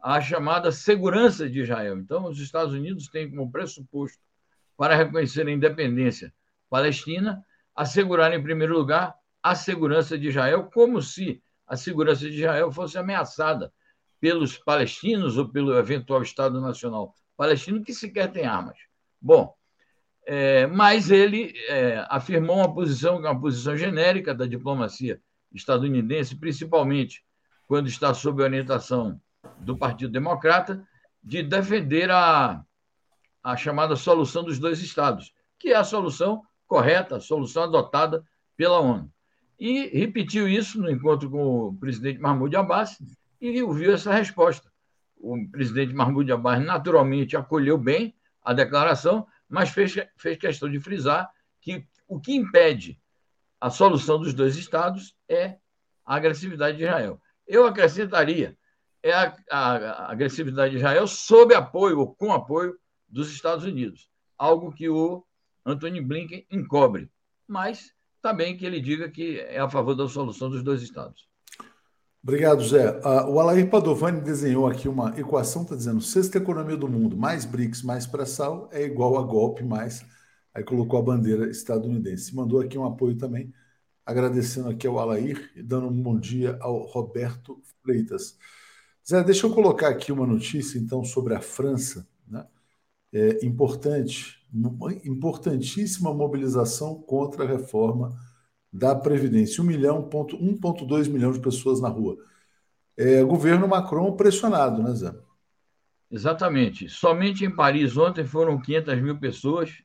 à 0.00 0.20
chamada 0.20 0.70
segurança 0.70 1.48
de 1.48 1.60
Israel. 1.60 1.98
Então, 1.98 2.26
os 2.26 2.38
Estados 2.40 2.74
Unidos 2.74 3.08
têm 3.08 3.30
como 3.30 3.50
pressuposto 3.50 4.18
para 4.76 4.94
reconhecer 4.94 5.46
a 5.46 5.50
independência 5.50 6.32
palestina 6.68 7.44
assegurar, 7.74 8.32
em 8.32 8.42
primeiro 8.42 8.76
lugar, 8.76 9.14
a 9.42 9.54
segurança 9.54 10.18
de 10.18 10.28
Israel, 10.28 10.70
como 10.72 11.02
se 11.02 11.42
a 11.66 11.76
segurança 11.76 12.28
de 12.28 12.36
Israel 12.36 12.72
fosse 12.72 12.96
ameaçada 12.96 13.72
pelos 14.18 14.56
palestinos 14.56 15.36
ou 15.36 15.48
pelo 15.48 15.76
eventual 15.76 16.22
Estado 16.22 16.60
Nacional 16.60 17.14
palestino, 17.36 17.84
que 17.84 17.92
sequer 17.92 18.32
tem 18.32 18.46
armas. 18.46 18.78
Bom, 19.20 19.54
é, 20.26 20.66
mas 20.66 21.10
ele 21.10 21.52
é, 21.68 22.04
afirmou 22.08 22.56
uma 22.56 22.74
posição, 22.74 23.18
uma 23.18 23.38
posição 23.38 23.76
genérica 23.76 24.34
da 24.34 24.46
diplomacia 24.46 25.20
estadunidense, 25.52 26.36
principalmente 26.36 27.24
quando 27.66 27.88
está 27.88 28.14
sob 28.14 28.42
orientação 28.42 29.20
do 29.58 29.76
Partido 29.76 30.12
Democrata, 30.12 30.86
de 31.22 31.42
defender 31.42 32.10
a, 32.10 32.64
a 33.42 33.56
chamada 33.56 33.96
solução 33.96 34.44
dos 34.44 34.58
dois 34.58 34.80
estados, 34.80 35.32
que 35.58 35.70
é 35.70 35.76
a 35.76 35.84
solução 35.84 36.42
correta, 36.66 37.16
a 37.16 37.20
solução 37.20 37.64
adotada 37.64 38.24
pela 38.56 38.80
ONU. 38.80 39.10
E 39.58 39.86
repetiu 39.98 40.48
isso 40.48 40.80
no 40.80 40.90
encontro 40.90 41.30
com 41.30 41.68
o 41.68 41.76
presidente 41.76 42.20
Mahmoud 42.20 42.54
Abbas 42.56 42.98
e 43.40 43.62
ouviu 43.62 43.92
essa 43.92 44.12
resposta. 44.12 44.70
O 45.16 45.48
presidente 45.50 45.94
Mahmoud 45.94 46.30
Abbas 46.30 46.64
naturalmente 46.64 47.36
acolheu 47.36 47.78
bem 47.78 48.14
a 48.42 48.52
declaração, 48.52 49.26
mas 49.48 49.70
fez, 49.70 49.94
fez 50.16 50.36
questão 50.36 50.70
de 50.70 50.78
frisar 50.78 51.30
que 51.60 51.86
o 52.06 52.20
que 52.20 52.34
impede 52.34 53.00
a 53.60 53.70
solução 53.70 54.18
dos 54.18 54.34
dois 54.34 54.56
estados 54.56 55.14
é 55.28 55.56
a 56.04 56.16
agressividade 56.16 56.76
de 56.76 56.84
Israel. 56.84 57.20
Eu 57.46 57.66
acrescentaria 57.66 58.56
é 59.02 59.12
a, 59.12 59.36
a, 59.50 59.76
a 59.76 60.12
agressividade 60.12 60.72
de 60.72 60.78
Israel 60.78 61.06
sob 61.06 61.54
apoio 61.54 62.00
ou 62.00 62.14
com 62.14 62.32
apoio 62.32 62.76
dos 63.08 63.30
Estados 63.30 63.64
Unidos, 63.64 64.10
algo 64.36 64.72
que 64.72 64.88
o 64.88 65.24
Antony 65.64 66.00
Blinken 66.00 66.44
encobre. 66.50 67.08
Mas 67.46 67.92
também 68.20 68.56
que 68.56 68.66
ele 68.66 68.80
diga 68.80 69.08
que 69.08 69.38
é 69.38 69.60
a 69.60 69.70
favor 69.70 69.94
da 69.94 70.08
solução 70.08 70.50
dos 70.50 70.62
dois 70.62 70.82
estados. 70.82 71.28
Obrigado, 72.20 72.64
Zé. 72.64 72.90
Uh, 72.98 73.30
o 73.30 73.38
Alair 73.38 73.70
Padovani 73.70 74.20
desenhou 74.20 74.66
aqui 74.66 74.88
uma 74.88 75.16
equação, 75.16 75.62
está 75.62 75.76
dizendo, 75.76 76.00
sexta 76.00 76.38
economia 76.38 76.76
do 76.76 76.88
mundo, 76.88 77.16
mais 77.16 77.44
BRICS, 77.44 77.84
mais 77.84 78.04
pré-sal, 78.04 78.68
é 78.72 78.82
igual 78.82 79.16
a 79.16 79.22
golpe, 79.22 79.62
mais... 79.62 80.04
Aí 80.56 80.64
colocou 80.64 80.98
a 80.98 81.02
bandeira 81.02 81.50
estadunidense. 81.50 82.34
Mandou 82.34 82.60
aqui 82.60 82.78
um 82.78 82.86
apoio 82.86 83.14
também, 83.14 83.52
agradecendo 84.06 84.70
aqui 84.70 84.86
ao 84.86 84.98
Alair 84.98 85.52
e 85.54 85.62
dando 85.62 85.88
um 85.88 86.02
bom 86.02 86.18
dia 86.18 86.56
ao 86.62 86.78
Roberto 86.78 87.60
Freitas. 87.82 88.38
Zé, 89.06 89.22
deixa 89.22 89.46
eu 89.46 89.52
colocar 89.52 89.88
aqui 89.88 90.10
uma 90.10 90.26
notícia, 90.26 90.78
então, 90.78 91.04
sobre 91.04 91.34
a 91.34 91.42
França. 91.42 92.08
Né? 92.26 92.46
É 93.12 93.44
importante, 93.44 94.48
importantíssima 95.04 96.14
mobilização 96.14 97.02
contra 97.02 97.44
a 97.44 97.46
reforma 97.46 98.18
da 98.72 98.94
Previdência. 98.94 99.62
1 99.62 99.66
milhão, 99.66 100.08
1,2 100.08 101.06
milhão 101.10 101.32
de 101.32 101.40
pessoas 101.40 101.82
na 101.82 101.88
rua. 101.90 102.16
É, 102.96 103.22
governo 103.22 103.68
Macron 103.68 104.16
pressionado, 104.16 104.82
né, 104.82 104.94
Zé? 104.94 105.14
Exatamente. 106.10 106.88
Somente 106.88 107.44
em 107.44 107.54
Paris 107.54 107.94
ontem 107.98 108.24
foram 108.24 108.58
500 108.58 109.02
mil 109.02 109.18
pessoas 109.18 109.84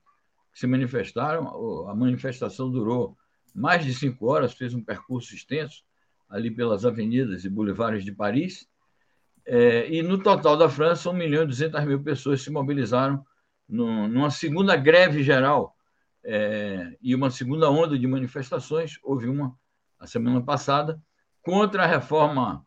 se 0.54 0.68
manifestaram. 0.68 1.88
A 1.88 1.96
manifestação 1.96 2.70
durou 2.70 3.18
mais 3.54 3.86
de 3.86 3.94
cinco 3.94 4.28
horas, 4.28 4.54
fez 4.54 4.74
um 4.74 4.84
percurso 4.84 5.36
extenso 5.36 5.84
ali 6.30 6.50
pelas 6.50 6.86
avenidas 6.86 7.44
e 7.44 7.50
boulevards 7.50 8.06
de 8.06 8.12
Paris. 8.12 8.68
É, 9.46 9.92
e 9.92 10.02
no 10.02 10.22
total 10.22 10.56
da 10.56 10.70
França, 10.70 11.10
1 11.10 11.14
milhão 11.14 11.44
e 11.44 11.48
200 11.48 11.84
mil 11.86 12.02
pessoas 12.02 12.42
se 12.42 12.50
mobilizaram 12.50 13.26
no, 13.68 14.08
numa 14.08 14.30
segunda 14.30 14.76
greve 14.76 15.24
geral 15.24 15.76
é, 16.24 16.96
e 17.02 17.14
uma 17.16 17.30
segunda 17.30 17.70
onda 17.70 17.98
de 17.98 18.08
manifestações. 18.08 18.98
Houve 19.04 19.28
uma 19.28 19.56
a 20.00 20.08
semana 20.08 20.42
passada 20.42 21.00
contra 21.44 21.84
a 21.84 21.88
reforma 21.88 22.66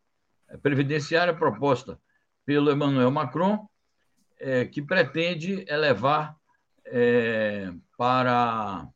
previdenciária 0.62 1.34
proposta 1.34 1.98
pelo 2.44 2.70
Emmanuel 2.70 3.10
Macron, 3.10 3.68
é, 4.38 4.64
que 4.64 4.82
pretende 4.82 5.64
elevar 5.68 6.36
é, 6.86 7.72
para 7.96 8.88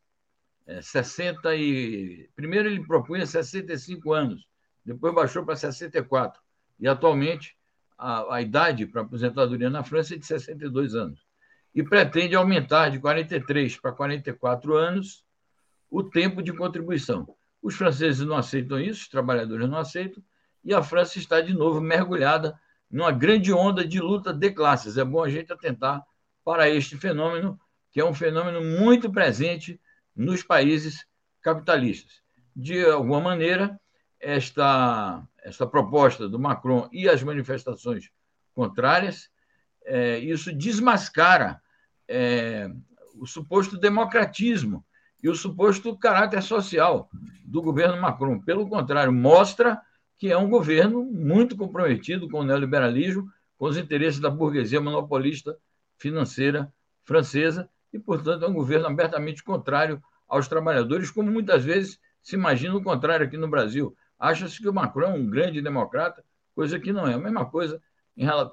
60 0.81 1.53
é, 1.53 1.57
e 1.57 2.29
primeiro 2.35 2.69
ele 2.69 2.85
propunha 2.85 3.25
65 3.25 4.13
anos, 4.13 4.47
depois 4.85 5.13
baixou 5.13 5.45
para 5.45 5.55
64 5.55 6.41
e 6.79 6.87
atualmente 6.87 7.57
a, 7.97 8.35
a 8.35 8.41
idade 8.41 8.85
para 8.85 9.01
aposentadoria 9.01 9.69
na 9.69 9.83
França 9.83 10.15
é 10.15 10.17
de 10.17 10.25
62 10.25 10.95
anos 10.95 11.19
e 11.73 11.83
pretende 11.83 12.35
aumentar 12.35 12.89
de 12.89 12.99
43 12.99 13.77
para 13.77 13.91
44 13.91 14.75
anos 14.75 15.23
o 15.89 16.03
tempo 16.03 16.41
de 16.41 16.53
contribuição. 16.53 17.27
Os 17.61 17.75
franceses 17.75 18.25
não 18.25 18.37
aceitam 18.37 18.79
isso, 18.79 19.01
os 19.01 19.09
trabalhadores 19.09 19.67
não 19.67 19.77
aceitam, 19.77 20.23
e 20.63 20.73
a 20.73 20.81
França 20.81 21.17
está 21.19 21.41
de 21.41 21.53
novo 21.53 21.81
mergulhada 21.81 22.59
numa 22.89 23.11
grande 23.11 23.53
onda 23.53 23.85
de 23.85 23.99
luta 23.99 24.33
de 24.33 24.51
classes. 24.51 24.97
É 24.97 25.03
bom 25.03 25.23
a 25.23 25.29
gente 25.29 25.51
atentar 25.51 26.03
para 26.43 26.69
este 26.69 26.97
fenômeno, 26.97 27.59
que 27.99 28.01
é 28.01 28.05
um 28.05 28.13
fenômeno 28.13 28.63
muito 28.63 29.11
presente 29.11 29.77
nos 30.15 30.41
países 30.41 31.05
capitalistas. 31.41 32.21
De 32.55 32.81
alguma 32.85 33.19
maneira, 33.19 33.77
esta, 34.21 35.21
esta 35.43 35.67
proposta 35.67 36.29
do 36.29 36.39
Macron 36.39 36.87
e 36.93 37.09
as 37.09 37.21
manifestações 37.21 38.09
contrárias 38.55 39.29
é, 39.83 40.17
isso 40.19 40.53
desmascara 40.53 41.61
é, 42.07 42.71
o 43.15 43.27
suposto 43.27 43.77
democratismo 43.77 44.85
e 45.21 45.27
o 45.27 45.35
suposto 45.35 45.97
caráter 45.97 46.41
social 46.41 47.09
do 47.43 47.61
governo 47.61 48.01
Macron. 48.01 48.39
Pelo 48.39 48.65
contrário, 48.69 49.11
mostra 49.11 49.77
que 50.17 50.31
é 50.31 50.37
um 50.37 50.49
governo 50.49 51.03
muito 51.03 51.53
comprometido 51.57 52.29
com 52.29 52.39
o 52.39 52.45
neoliberalismo, 52.45 53.29
com 53.57 53.65
os 53.65 53.75
interesses 53.75 54.21
da 54.21 54.29
burguesia 54.29 54.79
monopolista 54.79 55.57
financeira 55.97 56.73
francesa 57.03 57.69
e, 57.91 57.99
portanto, 57.99 58.45
é 58.45 58.47
um 58.47 58.53
governo 58.53 58.87
abertamente 58.87 59.43
contrário 59.43 60.01
aos 60.27 60.47
trabalhadores, 60.47 61.09
como 61.09 61.31
muitas 61.31 61.63
vezes 61.63 61.99
se 62.21 62.35
imagina 62.35 62.75
o 62.75 62.83
contrário 62.83 63.25
aqui 63.25 63.37
no 63.37 63.49
Brasil. 63.49 63.95
Acha-se 64.17 64.59
que 64.59 64.69
o 64.69 64.73
Macron 64.73 65.07
é 65.07 65.13
um 65.13 65.29
grande 65.29 65.61
democrata, 65.61 66.23
coisa 66.53 66.79
que 66.79 66.91
não 66.91 67.07
é. 67.07 67.13
A 67.13 67.17
mesma 67.17 67.45
coisa 67.45 67.81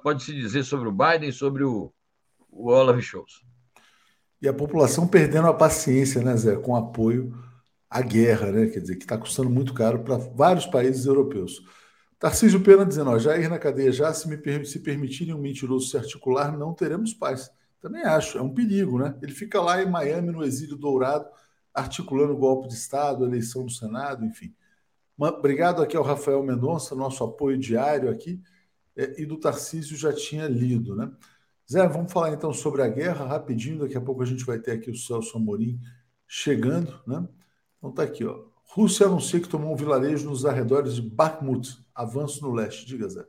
pode-se 0.01 0.33
dizer 0.33 0.63
sobre 0.63 0.87
o 0.87 0.91
Biden 0.91 1.31
sobre 1.31 1.63
o, 1.63 1.93
o 2.49 2.69
Olaf 2.69 2.99
Scholz. 3.01 3.43
E 4.41 4.47
a 4.47 4.53
população 4.53 5.07
perdendo 5.07 5.47
a 5.47 5.53
paciência, 5.53 6.21
né, 6.21 6.35
Zé, 6.37 6.55
com 6.55 6.75
apoio 6.75 7.33
à 7.89 8.01
guerra, 8.01 8.51
né? 8.51 8.67
Quer 8.67 8.79
dizer, 8.79 8.95
que 8.95 9.03
está 9.03 9.17
custando 9.17 9.49
muito 9.49 9.73
caro 9.73 10.03
para 10.03 10.17
vários 10.17 10.65
países 10.65 11.05
europeus. 11.05 11.61
Tarcísio 12.19 12.61
Pena 12.61 12.85
dizendo, 12.85 13.11
ó, 13.11 13.19
já 13.19 13.37
ir 13.37 13.49
na 13.49 13.59
cadeia 13.59 13.91
já, 13.91 14.13
se, 14.13 14.27
me, 14.27 14.65
se 14.65 14.79
permitirem 14.79 15.33
um 15.33 15.39
mentiroso 15.39 15.87
se 15.87 15.97
articular, 15.97 16.57
não 16.57 16.73
teremos 16.73 17.13
paz. 17.13 17.51
Também 17.87 18.03
acho, 18.03 18.37
é 18.37 18.41
um 18.41 18.53
perigo, 18.53 18.99
né? 18.99 19.17
Ele 19.21 19.31
fica 19.31 19.61
lá 19.61 19.81
em 19.81 19.89
Miami, 19.89 20.29
no 20.29 20.43
exílio 20.43 20.75
dourado, 20.75 21.25
articulando 21.73 22.33
o 22.33 22.37
golpe 22.37 22.67
de 22.67 22.73
Estado, 22.73 23.23
eleição 23.23 23.63
do 23.63 23.71
Senado, 23.71 24.25
enfim. 24.25 24.53
Obrigado 25.17 25.81
aqui 25.81 25.95
ao 25.95 26.03
Rafael 26.03 26.43
Mendonça, 26.43 26.93
nosso 26.93 27.23
apoio 27.23 27.57
diário 27.57 28.11
aqui 28.11 28.41
é, 28.93 29.21
e 29.21 29.25
do 29.25 29.39
Tarcísio 29.39 29.95
já 29.95 30.11
tinha 30.11 30.49
lido, 30.49 30.97
né? 30.97 31.09
Zé, 31.71 31.87
vamos 31.87 32.11
falar 32.11 32.33
então 32.33 32.51
sobre 32.51 32.81
a 32.81 32.89
guerra 32.89 33.25
rapidinho. 33.25 33.79
Daqui 33.79 33.95
a 33.95 34.01
pouco 34.01 34.21
a 34.21 34.25
gente 34.25 34.43
vai 34.43 34.59
ter 34.59 34.71
aqui 34.71 34.91
o 34.91 34.95
Celso 34.97 35.37
Amorim 35.37 35.79
chegando, 36.27 36.99
né? 37.07 37.25
Então 37.77 37.89
tá 37.93 38.03
aqui, 38.03 38.25
ó. 38.25 38.47
Rússia 38.65 39.05
anuncia 39.05 39.39
que 39.39 39.47
tomou 39.47 39.71
um 39.71 39.77
vilarejo 39.77 40.29
nos 40.29 40.45
arredores 40.45 40.95
de 40.95 41.01
Bakhmut, 41.03 41.77
avanço 41.95 42.43
no 42.43 42.53
leste. 42.53 42.85
Diga, 42.85 43.07
Zé. 43.07 43.23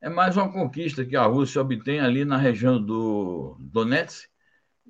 É 0.00 0.08
mais 0.08 0.36
uma 0.36 0.50
conquista 0.50 1.04
que 1.04 1.14
a 1.14 1.24
Rússia 1.24 1.60
obtém 1.60 2.00
ali 2.00 2.24
na 2.24 2.36
região 2.38 2.82
do 2.82 3.56
Donetsk. 3.60 4.28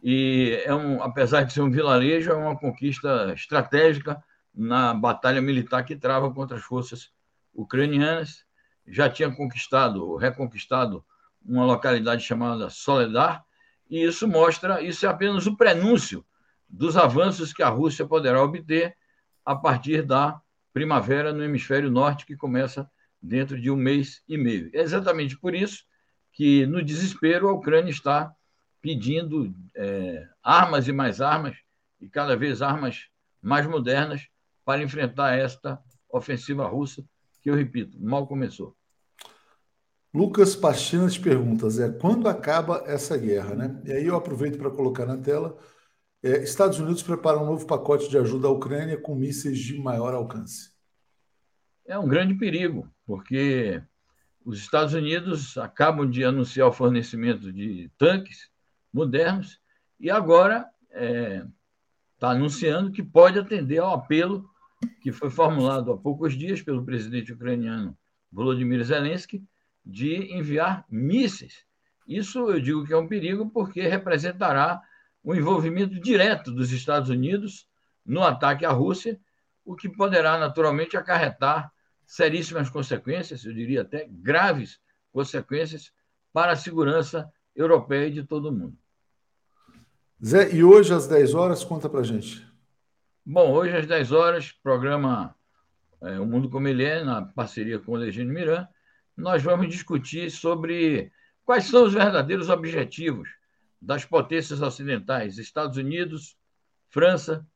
E 0.02 0.62
é 0.64 0.74
um, 0.74 1.02
apesar 1.02 1.42
de 1.42 1.52
ser 1.52 1.62
um 1.62 1.70
vilarejo, 1.70 2.30
é 2.30 2.34
uma 2.34 2.56
conquista 2.56 3.32
estratégica 3.34 4.22
na 4.54 4.94
batalha 4.94 5.42
militar 5.42 5.84
que 5.84 5.96
trava 5.96 6.32
contra 6.32 6.56
as 6.56 6.62
forças 6.62 7.12
ucranianas 7.52 8.44
já 8.86 9.08
tinha 9.08 9.30
conquistado, 9.30 10.16
reconquistado 10.16 11.04
uma 11.44 11.64
localidade 11.64 12.22
chamada 12.22 12.68
Soledar, 12.68 13.44
e 13.88 14.04
isso 14.04 14.28
mostra, 14.28 14.82
isso 14.82 15.06
é 15.06 15.08
apenas 15.08 15.46
o 15.46 15.56
prenúncio 15.56 16.24
dos 16.68 16.96
avanços 16.96 17.52
que 17.52 17.62
a 17.62 17.68
Rússia 17.68 18.06
poderá 18.06 18.42
obter 18.42 18.96
a 19.44 19.56
partir 19.56 20.02
da 20.02 20.40
primavera 20.72 21.32
no 21.32 21.42
hemisfério 21.42 21.90
norte, 21.90 22.26
que 22.26 22.36
começa 22.36 22.88
dentro 23.20 23.60
de 23.60 23.70
um 23.70 23.76
mês 23.76 24.22
e 24.28 24.36
meio. 24.36 24.70
É 24.72 24.80
exatamente 24.80 25.38
por 25.38 25.54
isso 25.54 25.84
que, 26.32 26.66
no 26.66 26.82
desespero, 26.82 27.48
a 27.48 27.52
Ucrânia 27.52 27.90
está 27.90 28.34
pedindo 28.80 29.54
é, 29.74 30.26
armas 30.42 30.88
e 30.88 30.92
mais 30.92 31.20
armas, 31.20 31.56
e 32.00 32.08
cada 32.08 32.36
vez 32.36 32.62
armas 32.62 33.08
mais 33.42 33.66
modernas, 33.66 34.26
para 34.64 34.82
enfrentar 34.82 35.36
esta 35.36 35.80
ofensiva 36.08 36.66
russa, 36.66 37.04
que 37.42 37.50
eu 37.50 37.54
repito, 37.54 37.98
mal 38.00 38.26
começou. 38.26 38.76
Lucas 40.12 40.56
Pastina 40.56 41.08
te 41.08 41.20
pergunta, 41.20 41.70
Zé, 41.70 41.88
quando 41.88 42.28
acaba 42.28 42.82
essa 42.86 43.16
guerra, 43.16 43.54
né? 43.54 43.80
E 43.84 43.92
aí 43.92 44.06
eu 44.06 44.16
aproveito 44.16 44.58
para 44.58 44.70
colocar 44.70 45.06
na 45.06 45.16
tela. 45.16 45.56
É, 46.22 46.42
Estados 46.42 46.78
Unidos 46.80 47.02
prepara 47.02 47.38
um 47.38 47.46
novo 47.46 47.64
pacote 47.66 48.08
de 48.08 48.18
ajuda 48.18 48.48
à 48.48 48.50
Ucrânia 48.50 49.00
com 49.00 49.14
mísseis 49.14 49.58
de 49.58 49.78
maior 49.78 50.12
alcance. 50.12 50.69
É 51.90 51.98
um 51.98 52.06
grande 52.06 52.36
perigo, 52.36 52.88
porque 53.04 53.82
os 54.44 54.60
Estados 54.60 54.94
Unidos 54.94 55.58
acabam 55.58 56.08
de 56.08 56.22
anunciar 56.24 56.68
o 56.68 56.72
fornecimento 56.72 57.52
de 57.52 57.90
tanques 57.98 58.48
modernos 58.92 59.60
e 59.98 60.08
agora 60.08 60.68
está 60.88 61.00
é, 61.04 61.44
tá 62.16 62.30
anunciando 62.30 62.92
que 62.92 63.02
pode 63.02 63.40
atender 63.40 63.78
ao 63.78 63.92
apelo 63.92 64.48
que 65.02 65.10
foi 65.10 65.30
formulado 65.30 65.90
há 65.90 65.98
poucos 65.98 66.34
dias 66.38 66.62
pelo 66.62 66.84
presidente 66.84 67.32
ucraniano 67.32 67.98
Volodymyr 68.30 68.84
Zelensky 68.84 69.42
de 69.84 70.32
enviar 70.32 70.84
mísseis. 70.88 71.66
Isso 72.06 72.38
eu 72.50 72.60
digo 72.60 72.86
que 72.86 72.92
é 72.92 72.96
um 72.96 73.08
perigo 73.08 73.50
porque 73.50 73.80
representará 73.88 74.80
o 75.24 75.34
envolvimento 75.34 75.98
direto 75.98 76.52
dos 76.52 76.70
Estados 76.70 77.10
Unidos 77.10 77.66
no 78.06 78.22
ataque 78.22 78.64
à 78.64 78.70
Rússia, 78.70 79.20
o 79.64 79.74
que 79.74 79.88
poderá 79.88 80.38
naturalmente 80.38 80.96
acarretar 80.96 81.72
seríssimas 82.10 82.68
consequências, 82.68 83.44
eu 83.44 83.54
diria 83.54 83.82
até 83.82 84.04
graves 84.10 84.80
consequências 85.12 85.92
para 86.32 86.50
a 86.50 86.56
segurança 86.56 87.32
europeia 87.54 88.08
e 88.08 88.10
de 88.10 88.24
todo 88.24 88.50
mundo. 88.50 88.76
Zé, 90.22 90.52
e 90.52 90.64
hoje 90.64 90.92
às 90.92 91.06
10 91.06 91.34
horas, 91.34 91.62
conta 91.62 91.88
para 91.88 92.02
gente. 92.02 92.44
Bom, 93.24 93.52
hoje 93.52 93.76
às 93.76 93.86
10 93.86 94.10
horas, 94.10 94.50
programa 94.50 95.36
é, 96.02 96.18
O 96.18 96.26
Mundo 96.26 96.50
Como 96.50 96.66
Ele 96.66 96.82
É, 96.82 97.04
na 97.04 97.22
parceria 97.22 97.78
com 97.78 97.92
o 97.92 97.96
Legínio 97.96 98.34
Miran, 98.34 98.66
nós 99.16 99.40
vamos 99.40 99.68
discutir 99.68 100.32
sobre 100.32 101.12
quais 101.44 101.66
são 101.66 101.84
os 101.84 101.94
verdadeiros 101.94 102.48
objetivos 102.48 103.28
das 103.80 104.04
potências 104.04 104.60
ocidentais, 104.60 105.38
Estados 105.38 105.76
Unidos, 105.76 106.36
França 106.88 107.46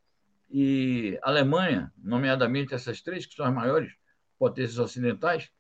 e 0.49 1.19
Alemanha, 1.25 1.93
nomeadamente 1.99 2.73
essas 2.73 3.03
três 3.03 3.27
que 3.27 3.35
são 3.35 3.47
as 3.47 3.53
maiores 3.53 3.93
potências 4.45 4.79
ocidentais, 4.79 5.51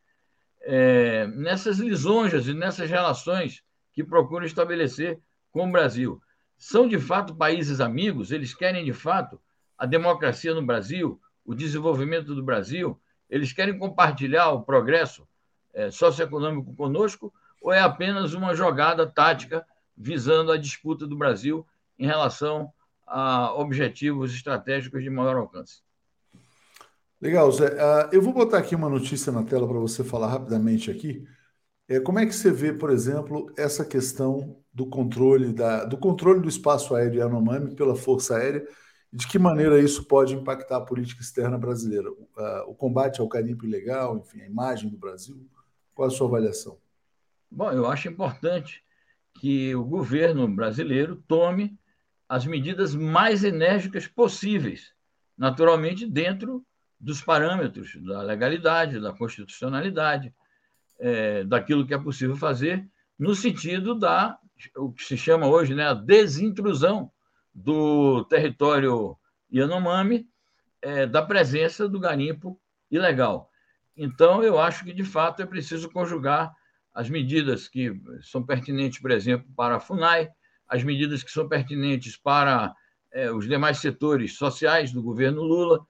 é, 0.61 1.27
nessas 1.29 1.79
lisonjas 1.79 2.47
e 2.47 2.53
nessas 2.53 2.90
relações 2.90 3.62
que 3.94 4.05
procuram 4.05 4.44
estabelecer 4.44 5.18
com 5.51 5.66
o 5.66 5.73
Brasil. 5.73 6.20
São 6.59 6.87
de 6.87 6.99
fato 6.99 7.35
países 7.35 7.81
amigos, 7.81 8.31
eles 8.31 8.55
querem 8.55 8.85
de 8.85 8.92
fato 8.92 9.40
a 9.79 9.87
democracia 9.87 10.53
no 10.53 10.62
Brasil, 10.62 11.18
o 11.47 11.55
desenvolvimento 11.55 12.35
do 12.35 12.42
Brasil, 12.42 13.01
eles 13.31 13.55
querem 13.55 13.79
compartilhar 13.79 14.51
o 14.51 14.62
progresso 14.62 15.27
é, 15.73 15.90
socioeconômico 15.90 16.77
conosco, 16.77 17.33
ou 17.62 17.73
é 17.73 17.81
apenas 17.81 18.35
uma 18.35 18.55
jogada 18.55 19.07
tática 19.07 19.66
visando 19.97 20.53
a 20.53 20.59
disputa 20.59 21.07
do 21.07 21.16
Brasil 21.16 21.66
em 21.99 22.05
relação 22.05 22.70
a 23.07 23.51
objetivos 23.55 24.35
estratégicos 24.35 25.03
de 25.03 25.09
maior 25.09 25.37
alcance? 25.37 25.83
Legal, 27.25 27.51
Zé. 27.53 27.69
Uh, 27.69 28.11
eu 28.13 28.21
vou 28.21 28.35
botar 28.35 28.59
aqui 28.59 28.75
uma 28.75 28.87
notícia 28.87 29.33
na 29.33 29.43
tela 29.43 29.67
para 29.67 29.79
você 29.79 30.05
falar 30.05 30.27
rapidamente 30.27 30.91
aqui. 30.91 31.27
É, 31.89 31.99
como 31.99 32.19
é 32.19 32.27
que 32.27 32.35
você 32.35 32.51
vê, 32.51 32.71
por 32.71 32.91
exemplo, 32.91 33.51
essa 33.57 33.83
questão 33.83 34.63
do 34.71 34.85
controle 34.87 35.51
da, 35.51 35.87
do 35.87 35.97
controle 35.97 36.41
do 36.41 36.51
espaço 36.51 36.95
aéreo 36.95 37.21
Yanomami 37.21 37.75
pela 37.75 37.97
Força 37.97 38.37
Aérea 38.37 38.69
e 39.11 39.17
de 39.17 39.27
que 39.27 39.39
maneira 39.39 39.81
isso 39.81 40.05
pode 40.05 40.35
impactar 40.35 40.77
a 40.77 40.81
política 40.83 41.23
externa 41.23 41.57
brasileira? 41.57 42.11
Uh, 42.11 42.69
o 42.69 42.75
combate 42.75 43.23
ao 43.23 43.29
carimbo 43.29 43.65
ilegal, 43.65 44.19
enfim, 44.19 44.43
a 44.43 44.47
imagem 44.47 44.91
do 44.91 44.99
Brasil. 44.99 45.49
Qual 45.95 46.07
a 46.07 46.11
sua 46.11 46.29
avaliação? 46.29 46.77
Bom, 47.51 47.73
eu 47.73 47.87
acho 47.87 48.07
importante 48.07 48.85
que 49.41 49.75
o 49.75 49.83
governo 49.83 50.47
brasileiro 50.47 51.17
tome 51.27 51.79
as 52.29 52.45
medidas 52.45 52.95
mais 52.95 53.43
enérgicas 53.43 54.07
possíveis, 54.07 54.93
naturalmente 55.39 56.07
dentro 56.07 56.63
dos 57.05 57.21
parâmetros 57.21 57.95
da 58.03 58.23
legalidade, 58.23 58.99
da 58.99 59.12
constitucionalidade, 59.12 60.35
é, 60.99 61.45
daquilo 61.45 61.87
que 61.87 61.93
é 61.93 61.99
possível 61.99 62.35
fazer, 62.35 62.88
no 63.19 63.35
sentido 63.35 63.95
da 63.95 64.38
o 64.77 64.90
que 64.90 65.05
se 65.05 65.17
chama 65.17 65.47
hoje 65.47 65.75
né, 65.75 65.87
a 65.87 65.93
desintrusão 65.93 67.11
do 67.55 68.25
território 68.25 69.19
Yanomami, 69.53 70.27
é, 70.81 71.07
da 71.07 71.21
presença 71.21 71.87
do 71.87 72.01
garimpo 72.01 72.59
ilegal. 72.90 73.51
Então, 73.95 74.43
eu 74.43 74.59
acho 74.59 74.85
que, 74.85 74.93
de 74.93 75.05
fato, 75.05 75.43
é 75.43 75.47
preciso 75.47 75.90
conjugar 75.90 76.55
as 76.95 77.11
medidas 77.11 77.69
que 77.69 77.93
são 78.23 78.43
pertinentes, 78.43 78.99
por 78.99 79.11
exemplo, 79.11 79.47
para 79.55 79.77
a 79.77 79.81
FUNAI, 79.81 80.31
as 80.67 80.83
medidas 80.83 81.23
que 81.23 81.31
são 81.31 81.49
pertinentes 81.49 82.17
para 82.17 82.75
é, 83.12 83.31
os 83.31 83.47
demais 83.47 83.79
setores 83.79 84.37
sociais 84.37 84.90
do 84.93 85.03
governo 85.03 85.43
Lula, 85.43 85.85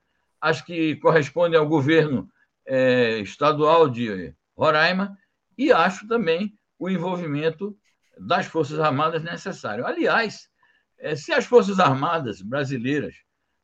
as 0.44 0.60
que 0.60 0.96
correspondem 0.96 1.58
ao 1.58 1.66
governo 1.66 2.28
é, 2.66 3.18
estadual 3.20 3.88
de 3.88 4.34
Roraima, 4.54 5.16
e 5.56 5.72
acho 5.72 6.06
também 6.06 6.52
o 6.78 6.90
envolvimento 6.90 7.74
das 8.18 8.44
Forças 8.44 8.78
Armadas 8.78 9.22
necessário. 9.22 9.86
Aliás, 9.86 10.50
é, 10.98 11.16
se 11.16 11.32
as 11.32 11.46
Forças 11.46 11.80
Armadas 11.80 12.42
brasileiras, 12.42 13.14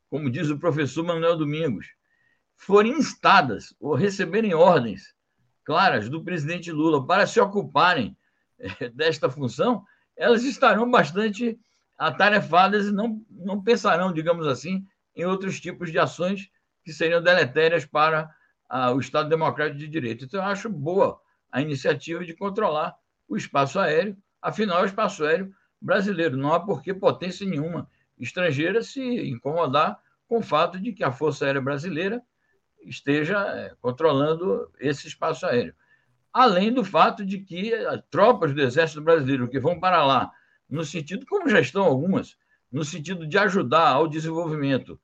como 0.09 0.31
diz 0.31 0.49
o 0.49 0.59
professor 0.59 1.05
Manuel 1.05 1.37
Domingos, 1.37 1.87
forem 2.57 2.93
instadas 2.93 3.75
ou 3.79 3.95
receberem 3.95 4.55
ordens 4.55 5.15
claras 5.63 6.09
do 6.09 6.25
presidente 6.25 6.73
Lula 6.73 7.07
para 7.07 7.27
se 7.27 7.39
ocuparem 7.39 8.17
é, 8.59 8.89
desta 8.89 9.29
função, 9.29 9.85
elas 10.17 10.45
estarão 10.45 10.91
bastante 10.91 11.61
atarefadas 11.99 12.87
e 12.87 12.91
não, 12.91 13.23
não 13.29 13.63
pensarão, 13.63 14.15
digamos 14.15 14.47
assim, 14.47 14.83
em 15.15 15.27
outros 15.27 15.61
tipos 15.61 15.93
de 15.93 15.99
ações 15.99 16.49
que 16.91 16.97
seriam 16.97 17.23
deletérias 17.23 17.85
para 17.85 18.29
ah, 18.69 18.91
o 18.91 18.99
Estado 18.99 19.29
Democrático 19.29 19.79
de 19.79 19.87
Direito. 19.87 20.25
Então, 20.25 20.43
eu 20.43 20.47
acho 20.47 20.69
boa 20.69 21.21
a 21.51 21.63
iniciativa 21.63 22.25
de 22.25 22.35
controlar 22.35 22.97
o 23.29 23.37
espaço 23.37 23.79
aéreo, 23.79 24.17
afinal, 24.43 24.83
o 24.83 24.85
espaço 24.85 25.25
aéreo 25.25 25.55
brasileiro. 25.81 26.37
Não 26.37 26.53
há 26.53 26.59
por 26.59 26.83
que 26.83 26.93
potência 26.93 27.47
nenhuma 27.47 27.89
estrangeira 28.19 28.83
se 28.83 29.01
incomodar 29.29 30.01
com 30.27 30.39
o 30.39 30.43
fato 30.43 30.81
de 30.81 30.93
que 30.93 31.05
a 31.05 31.13
Força 31.13 31.45
Aérea 31.45 31.61
Brasileira 31.61 32.21
esteja 32.83 33.39
é, 33.39 33.73
controlando 33.81 34.69
esse 34.81 35.07
espaço 35.07 35.47
aéreo. 35.47 35.75
Além 36.33 36.73
do 36.73 36.85
fato 36.85 37.25
de 37.25 37.39
que 37.39 37.73
tropas 38.11 38.53
do 38.53 38.61
Exército 38.61 39.01
Brasileiro 39.01 39.49
que 39.49 39.61
vão 39.61 39.79
para 39.79 40.05
lá, 40.05 40.31
no 40.69 40.85
sentido, 40.85 41.25
como 41.27 41.49
já 41.49 41.61
estão 41.61 41.83
algumas, 41.83 42.37
no 42.71 42.85
sentido 42.85 43.27
de 43.27 43.39
ajudar 43.39 43.89
ao 43.89 44.09
desenvolvimento 44.09 45.01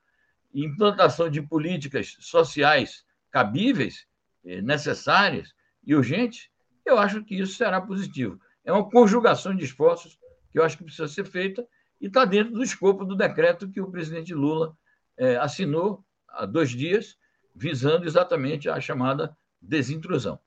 e 0.57 0.65
implantação 0.65 1.29
de 1.29 1.43
políticas 1.43 2.17
sociais 2.19 3.05
cabíveis, 3.31 4.07
é, 4.43 4.63
necessárias 4.63 5.51
e 5.85 5.95
urgentes, 5.95 6.49
eu 6.83 6.99
acho 6.99 7.23
que 7.23 7.35
isso 7.35 7.59
será 7.59 7.79
positivo. 7.79 8.41
É 8.65 8.73
uma 8.73 8.89
conjugação 8.89 9.55
de 9.55 9.67
esforços 9.67 10.19
que 10.51 10.59
eu 10.59 10.65
acho 10.65 10.79
que 10.79 10.85
precisa 10.85 11.09
ser 11.09 11.27
feita 11.27 11.63
e 12.01 12.07
está 12.07 12.25
dentro 12.25 12.55
do 12.55 12.63
escopo 12.63 13.05
do 13.05 13.15
decreto 13.15 13.69
que 13.69 13.83
o 13.83 13.91
presidente 13.91 14.33
Lula 14.33 14.75
é, 15.19 15.37
assinou 15.37 16.03
há 16.27 16.47
dois 16.47 16.71
dias 16.71 17.19
visando 17.55 18.07
exatamente 18.07 18.67
a 18.67 18.81
chamada 18.81 19.37
desintrusão. 19.61 20.39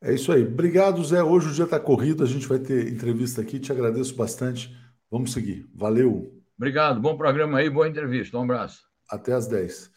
É 0.00 0.12
isso 0.12 0.32
aí. 0.32 0.42
Obrigado, 0.42 1.04
Zé. 1.04 1.22
Hoje 1.22 1.50
o 1.50 1.52
dia 1.52 1.64
está 1.64 1.78
corrido, 1.78 2.24
a 2.24 2.26
gente 2.26 2.48
vai 2.48 2.58
ter 2.58 2.92
entrevista 2.92 3.42
aqui. 3.42 3.60
Te 3.60 3.70
agradeço 3.70 4.16
bastante. 4.16 4.76
Vamos 5.08 5.32
seguir. 5.32 5.70
Valeu. 5.72 6.42
Obrigado. 6.56 7.00
Bom 7.00 7.16
programa 7.16 7.58
aí, 7.58 7.70
boa 7.70 7.88
entrevista. 7.88 8.36
Um 8.36 8.42
abraço. 8.42 8.95
Até 9.08 9.32
às 9.32 9.46
10. 9.46 9.90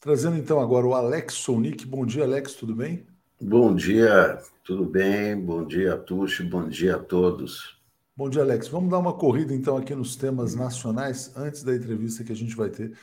Trazendo 0.00 0.36
então 0.36 0.60
agora 0.60 0.86
o 0.86 0.94
Alex 0.94 1.34
Sonic. 1.34 1.86
Bom 1.86 2.04
dia, 2.04 2.24
Alex, 2.24 2.54
tudo 2.54 2.74
bem? 2.74 3.06
Bom 3.40 3.74
dia, 3.74 4.38
tudo 4.64 4.84
bem? 4.84 5.38
Bom 5.38 5.66
dia, 5.66 5.96
Tuxi. 5.96 6.42
Bom 6.42 6.68
dia 6.68 6.96
a 6.96 6.98
todos. 6.98 7.76
Bom 8.16 8.30
dia, 8.30 8.42
Alex. 8.42 8.68
Vamos 8.68 8.90
dar 8.90 8.98
uma 8.98 9.12
corrida 9.12 9.54
então 9.54 9.76
aqui 9.76 9.94
nos 9.94 10.16
temas 10.16 10.54
nacionais 10.54 11.36
antes 11.36 11.62
da 11.62 11.74
entrevista 11.74 12.24
que 12.24 12.32
a 12.32 12.36
gente 12.36 12.56
vai 12.56 12.70
ter 12.70 12.96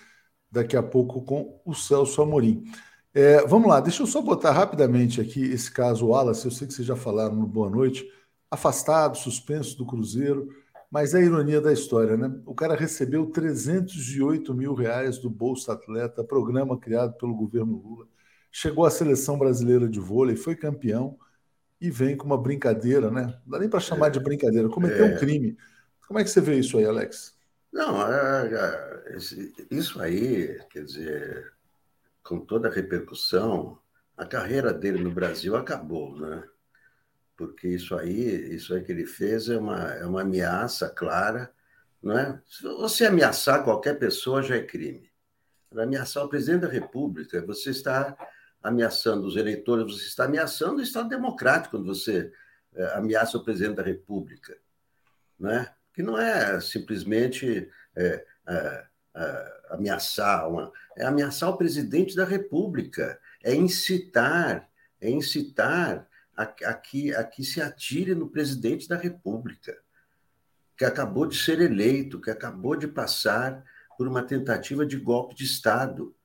daqui 0.51 0.75
a 0.75 0.83
pouco 0.83 1.21
com 1.21 1.59
o 1.65 1.73
Celso 1.73 2.21
Amorim. 2.21 2.63
É, 3.13 3.45
vamos 3.45 3.67
lá, 3.67 3.79
deixa 3.79 4.01
eu 4.01 4.07
só 4.07 4.21
botar 4.21 4.51
rapidamente 4.51 5.21
aqui 5.21 5.43
esse 5.43 5.71
caso 5.71 6.07
Wallace. 6.07 6.45
Eu 6.45 6.51
sei 6.51 6.67
que 6.67 6.73
vocês 6.73 6.87
já 6.87 6.95
falaram 6.95 7.35
no 7.35 7.45
Boa 7.45 7.69
Noite. 7.69 8.03
Afastado, 8.49 9.17
suspenso 9.17 9.77
do 9.77 9.85
Cruzeiro, 9.85 10.49
mas 10.93 11.15
é 11.15 11.17
a 11.17 11.21
ironia 11.21 11.59
da 11.59 11.73
história, 11.73 12.15
né? 12.15 12.31
O 12.45 12.53
cara 12.53 12.75
recebeu 12.75 13.25
308 13.25 14.53
mil 14.53 14.75
reais 14.75 15.17
do 15.17 15.27
Bolsa 15.27 15.73
Atleta, 15.73 16.23
programa 16.23 16.79
criado 16.79 17.17
pelo 17.17 17.33
governo 17.33 17.81
Lula. 17.83 18.07
Chegou 18.51 18.85
à 18.85 18.91
seleção 18.91 19.39
brasileira 19.39 19.89
de 19.89 19.99
vôlei, 19.99 20.35
foi 20.35 20.55
campeão 20.55 21.17
e 21.81 21.89
vem 21.89 22.15
com 22.15 22.27
uma 22.27 22.39
brincadeira, 22.39 23.09
né? 23.09 23.23
Não 23.43 23.53
dá 23.53 23.57
nem 23.57 23.67
para 23.67 23.79
chamar 23.79 24.05
é, 24.05 24.09
de 24.11 24.19
brincadeira, 24.19 24.69
cometeu 24.69 25.07
é. 25.07 25.15
um 25.15 25.17
crime. 25.17 25.57
Como 26.07 26.19
é 26.19 26.23
que 26.23 26.29
você 26.29 26.39
vê 26.39 26.59
isso 26.59 26.77
aí, 26.77 26.85
Alex? 26.85 27.33
Não, 27.71 27.99
é, 28.07 28.53
é, 28.53 29.17
isso 29.71 29.99
aí, 29.99 30.59
quer 30.69 30.83
dizer, 30.83 31.53
com 32.21 32.39
toda 32.39 32.67
a 32.67 32.71
repercussão, 32.71 33.79
a 34.15 34.27
carreira 34.27 34.71
dele 34.71 35.03
no 35.03 35.09
Brasil 35.09 35.55
acabou, 35.55 36.15
né? 36.19 36.43
Porque 37.35 37.67
isso 37.67 37.95
aí, 37.95 38.55
isso 38.55 38.73
aí 38.73 38.83
que 38.83 38.91
ele 38.91 39.05
fez 39.05 39.49
é 39.49 39.57
uma, 39.57 39.93
é 39.93 40.05
uma 40.05 40.21
ameaça 40.21 40.89
clara, 40.89 41.51
não 42.01 42.17
é? 42.17 42.41
Se 42.47 42.63
você 42.63 43.05
ameaçar 43.05 43.63
qualquer 43.63 43.97
pessoa 43.97 44.43
já 44.43 44.55
é 44.55 44.61
crime. 44.61 45.11
Ameaçar 45.75 46.23
o 46.23 46.29
presidente 46.29 46.61
da 46.61 46.67
República, 46.67 47.43
você 47.45 47.71
está 47.71 48.15
ameaçando 48.61 49.25
os 49.25 49.35
eleitores, 49.35 49.85
você 49.85 50.05
está 50.05 50.25
ameaçando 50.25 50.77
o 50.77 50.81
Estado 50.81 51.09
Democrático 51.09 51.77
quando 51.77 51.87
você 51.87 52.31
é, 52.75 52.85
ameaça 52.93 53.37
o 53.37 53.43
presidente 53.43 53.75
da 53.75 53.83
República, 53.83 54.57
não 55.39 55.49
é? 55.49 55.73
Que 55.93 56.03
não 56.03 56.17
é 56.17 56.59
simplesmente 56.61 57.69
é, 57.95 58.25
é, 58.47 58.87
ameaçar, 59.69 60.49
uma, 60.49 60.71
é 60.95 61.05
ameaçar 61.05 61.49
o 61.49 61.57
presidente 61.57 62.15
da 62.15 62.25
República, 62.25 63.19
é 63.43 63.53
incitar, 63.53 64.69
é 65.01 65.09
incitar 65.09 66.07
a, 66.35 66.45
que, 66.73 67.13
a 67.13 67.23
que 67.23 67.43
se 67.43 67.61
atire 67.61 68.15
no 68.15 68.29
presidente 68.29 68.87
da 68.87 68.97
República, 68.97 69.77
que 70.77 70.85
acabou 70.85 71.25
de 71.25 71.37
ser 71.37 71.61
eleito, 71.61 72.19
que 72.19 72.31
acabou 72.31 72.75
de 72.75 72.87
passar 72.87 73.63
por 73.97 74.07
uma 74.07 74.23
tentativa 74.23 74.85
de 74.85 74.97
golpe 74.97 75.35
de 75.35 75.43
Estado. 75.43 76.15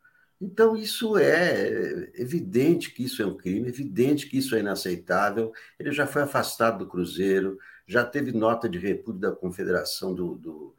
Então, 0.40 0.76
isso 0.76 1.18
é 1.18 2.10
evidente 2.14 2.90
que 2.90 3.04
isso 3.04 3.22
é 3.22 3.26
um 3.26 3.36
crime, 3.36 3.68
evidente 3.68 4.26
que 4.26 4.38
isso 4.38 4.54
é 4.54 4.60
inaceitável. 4.60 5.52
Ele 5.78 5.92
já 5.92 6.06
foi 6.06 6.22
afastado 6.22 6.78
do 6.78 6.86
Cruzeiro, 6.88 7.58
já 7.86 8.04
teve 8.04 8.32
nota 8.32 8.68
de 8.68 8.78
repúdio 8.78 9.20
da 9.20 9.32
Confederação 9.32 10.14
do, 10.14 10.36
do 10.36 10.74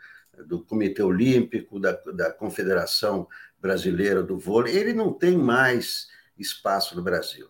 do 0.46 0.64
Comitê 0.64 1.02
Olímpico, 1.02 1.80
da, 1.80 1.92
da 2.14 2.32
Confederação 2.32 3.28
Brasileira 3.60 4.24
do 4.24 4.38
Vôlei, 4.38 4.76
ele 4.76 4.94
não 4.94 5.14
tem 5.14 5.38
mais 5.38 6.08
espaço 6.38 6.96
no 6.96 7.02
Brasil. 7.02 7.50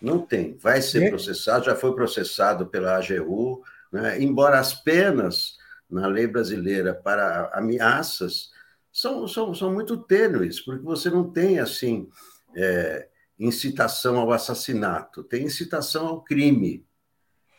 Não 0.00 0.18
tem. 0.20 0.56
Vai 0.56 0.80
ser 0.80 1.10
processado, 1.10 1.64
já 1.64 1.74
foi 1.74 1.94
processado 1.94 2.66
pela 2.66 2.96
AGU, 2.96 3.62
né? 3.92 4.20
embora 4.22 4.58
as 4.58 4.74
penas 4.74 5.56
na 5.90 6.06
lei 6.06 6.26
brasileira 6.26 6.94
para 6.94 7.50
ameaças 7.52 8.50
são, 8.92 9.26
são, 9.26 9.54
são 9.54 9.72
muito 9.72 9.96
tênues, 9.96 10.60
porque 10.60 10.82
você 10.82 11.10
não 11.10 11.30
tem 11.30 11.58
assim. 11.58 12.08
É, 12.56 13.08
incitação 13.38 14.18
ao 14.18 14.32
assassinato, 14.32 15.22
tem 15.22 15.44
incitação 15.44 16.06
ao 16.06 16.22
crime. 16.22 16.84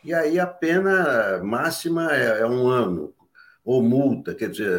E 0.04 0.14
aí 0.14 0.40
a 0.40 0.48
pena 0.48 1.42
máxima 1.44 2.14
é, 2.14 2.42
é 2.42 2.46
um 2.46 2.68
ano, 2.68 3.14
ou 3.64 3.82
multa, 3.82 4.36
quer 4.36 4.50
dizer, 4.50 4.70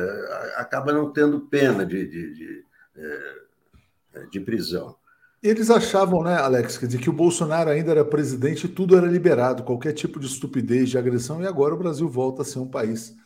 acaba 0.57 0.93
não 0.93 1.13
tendo 1.13 1.41
pena 1.43 1.87
de, 1.87 2.07
de, 2.07 2.35
de, 2.35 2.67
é, 2.97 4.27
de 4.31 4.41
prisão. 4.41 4.97
Eles 5.43 5.71
achavam, 5.71 6.23
né, 6.23 6.37
Alex, 6.37 6.77
quer 6.77 6.87
dizer, 6.87 6.99
que 7.01 7.09
o 7.09 7.15
Bolsonaro 7.15 7.71
ainda 7.71 7.93
era 7.93 8.05
presidente 8.05 8.67
e 8.67 8.69
tudo 8.69 8.95
era 8.95 9.07
liberado, 9.07 9.63
qualquer 9.63 9.95
tipo 9.95 10.21
de 10.21 10.27
estupidez, 10.27 10.91
de 10.91 10.99
agressão, 10.99 11.41
e 11.43 11.47
agora 11.47 11.75
o 11.75 11.79
Brasil 11.79 12.07
volta 12.07 12.43
a 12.43 12.45
ser 12.45 12.59
um 12.59 12.69
país 12.69 13.17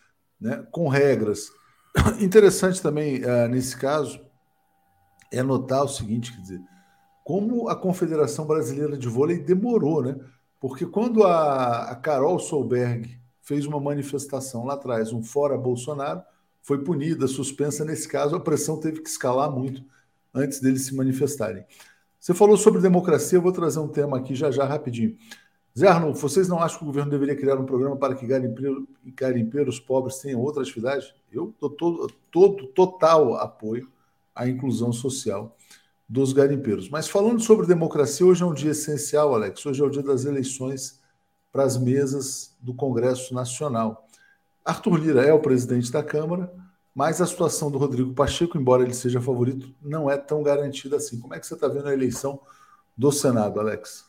né, 0.41 0.65
com 0.71 0.87
regras. 0.87 1.51
Interessante 2.21 2.81
também, 2.81 3.21
uh, 3.25 3.49
nesse 3.49 3.77
caso, 3.77 4.21
é 5.33 5.43
notar 5.43 5.83
o 5.83 5.89
seguinte, 5.89 6.33
quer 6.33 6.41
dizer, 6.41 6.61
como 7.25 7.69
a 7.69 7.75
Confederação 7.75 8.47
Brasileira 8.47 8.97
de 8.97 9.09
Vôlei 9.09 9.39
demorou, 9.39 10.03
né? 10.03 10.17
Porque 10.61 10.87
quando 10.87 11.25
a, 11.25 11.91
a 11.91 11.97
Carol 11.97 12.39
Solberg 12.39 13.19
fez 13.43 13.67
uma 13.67 13.81
manifestação 13.81 14.65
lá 14.65 14.75
atrás, 14.75 15.13
um 15.13 15.23
fora 15.23 15.57
Bolsonaro, 15.57 16.23
foi 16.63 16.85
punida, 16.85 17.27
suspensa. 17.27 17.85
Nesse 17.85 18.07
caso, 18.07 18.37
a 18.37 18.41
pressão 18.41 18.79
teve 18.79 19.01
que 19.01 19.09
escalar 19.09 19.51
muito 19.51 19.83
antes 20.35 20.61
deles 20.61 20.87
se 20.87 20.95
manifestarem. 20.95 21.65
Você 22.25 22.33
falou 22.33 22.57
sobre 22.57 22.81
democracia, 22.81 23.37
eu 23.37 23.43
vou 23.43 23.53
trazer 23.53 23.79
um 23.79 23.87
tema 23.87 24.17
aqui 24.17 24.35
já 24.35 24.51
já 24.51 24.65
rapidinho. 24.65 25.15
Zé 25.79 25.89
Arnolfo, 25.89 26.27
vocês 26.27 26.49
não 26.49 26.59
acham 26.59 26.79
que 26.79 26.85
o 26.85 26.87
governo 26.87 27.11
deveria 27.11 27.37
criar 27.37 27.59
um 27.59 27.67
programa 27.67 27.99
para 27.99 28.15
que 28.15 28.27
garimpeiros 29.15 29.79
pobres 29.79 30.21
tenham 30.21 30.41
outra 30.41 30.63
atividade? 30.63 31.15
Eu 31.31 31.55
dou 31.61 31.69
todo, 31.69 32.11
todo 32.31 32.67
total 32.69 33.35
apoio 33.35 33.93
à 34.35 34.49
inclusão 34.49 34.91
social 34.91 35.55
dos 36.09 36.33
garimpeiros. 36.33 36.89
Mas 36.89 37.09
falando 37.09 37.43
sobre 37.43 37.67
democracia, 37.67 38.25
hoje 38.25 38.43
é 38.43 38.47
um 38.47 38.55
dia 38.55 38.71
essencial, 38.71 39.35
Alex. 39.35 39.67
Hoje 39.67 39.83
é 39.83 39.85
o 39.85 39.91
dia 39.91 40.03
das 40.03 40.25
eleições 40.25 40.99
para 41.53 41.65
as 41.65 41.77
mesas 41.77 42.57
do 42.59 42.73
Congresso 42.73 43.35
Nacional. 43.35 44.09
Arthur 44.65 44.97
Lira 44.97 45.27
é 45.27 45.33
o 45.35 45.41
presidente 45.41 45.93
da 45.93 46.03
Câmara, 46.03 46.51
mas 46.95 47.21
a 47.21 47.27
situação 47.27 47.71
do 47.71 47.79
Rodrigo 47.79 48.15
Pacheco, 48.15 48.57
embora 48.57 48.83
ele 48.83 48.95
seja 48.95 49.21
favorito, 49.21 49.75
não 49.83 50.09
é 50.09 50.17
tão 50.17 50.43
garantida 50.43 50.97
assim. 50.97 51.21
Como 51.21 51.35
é 51.35 51.41
que 51.41 51.47
você 51.47 51.55
está 51.55 51.67
vendo 51.67 51.89
a 51.89 51.93
eleição 51.93 52.41
do 52.97 53.11
Senado, 53.11 53.59
Alex? 53.59 54.09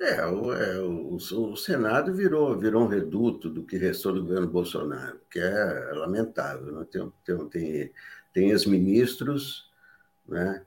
É, 0.00 0.24
o, 0.26 0.52
é, 0.52 0.78
o, 0.80 1.16
o, 1.16 1.56
Senado 1.56 2.14
virou, 2.14 2.56
virou 2.56 2.84
um 2.84 2.88
reduto 2.88 3.50
do 3.50 3.64
que 3.64 3.76
restou 3.76 4.12
do 4.12 4.22
governo 4.22 4.46
Bolsonaro, 4.46 5.18
que 5.28 5.40
é 5.40 5.90
lamentável. 5.94 6.72
Né? 6.72 6.86
Tem, 6.90 7.12
tem, 7.24 7.48
tem, 7.48 7.92
tem 8.32 8.50
ex-ministros, 8.50 9.68
né? 10.26 10.62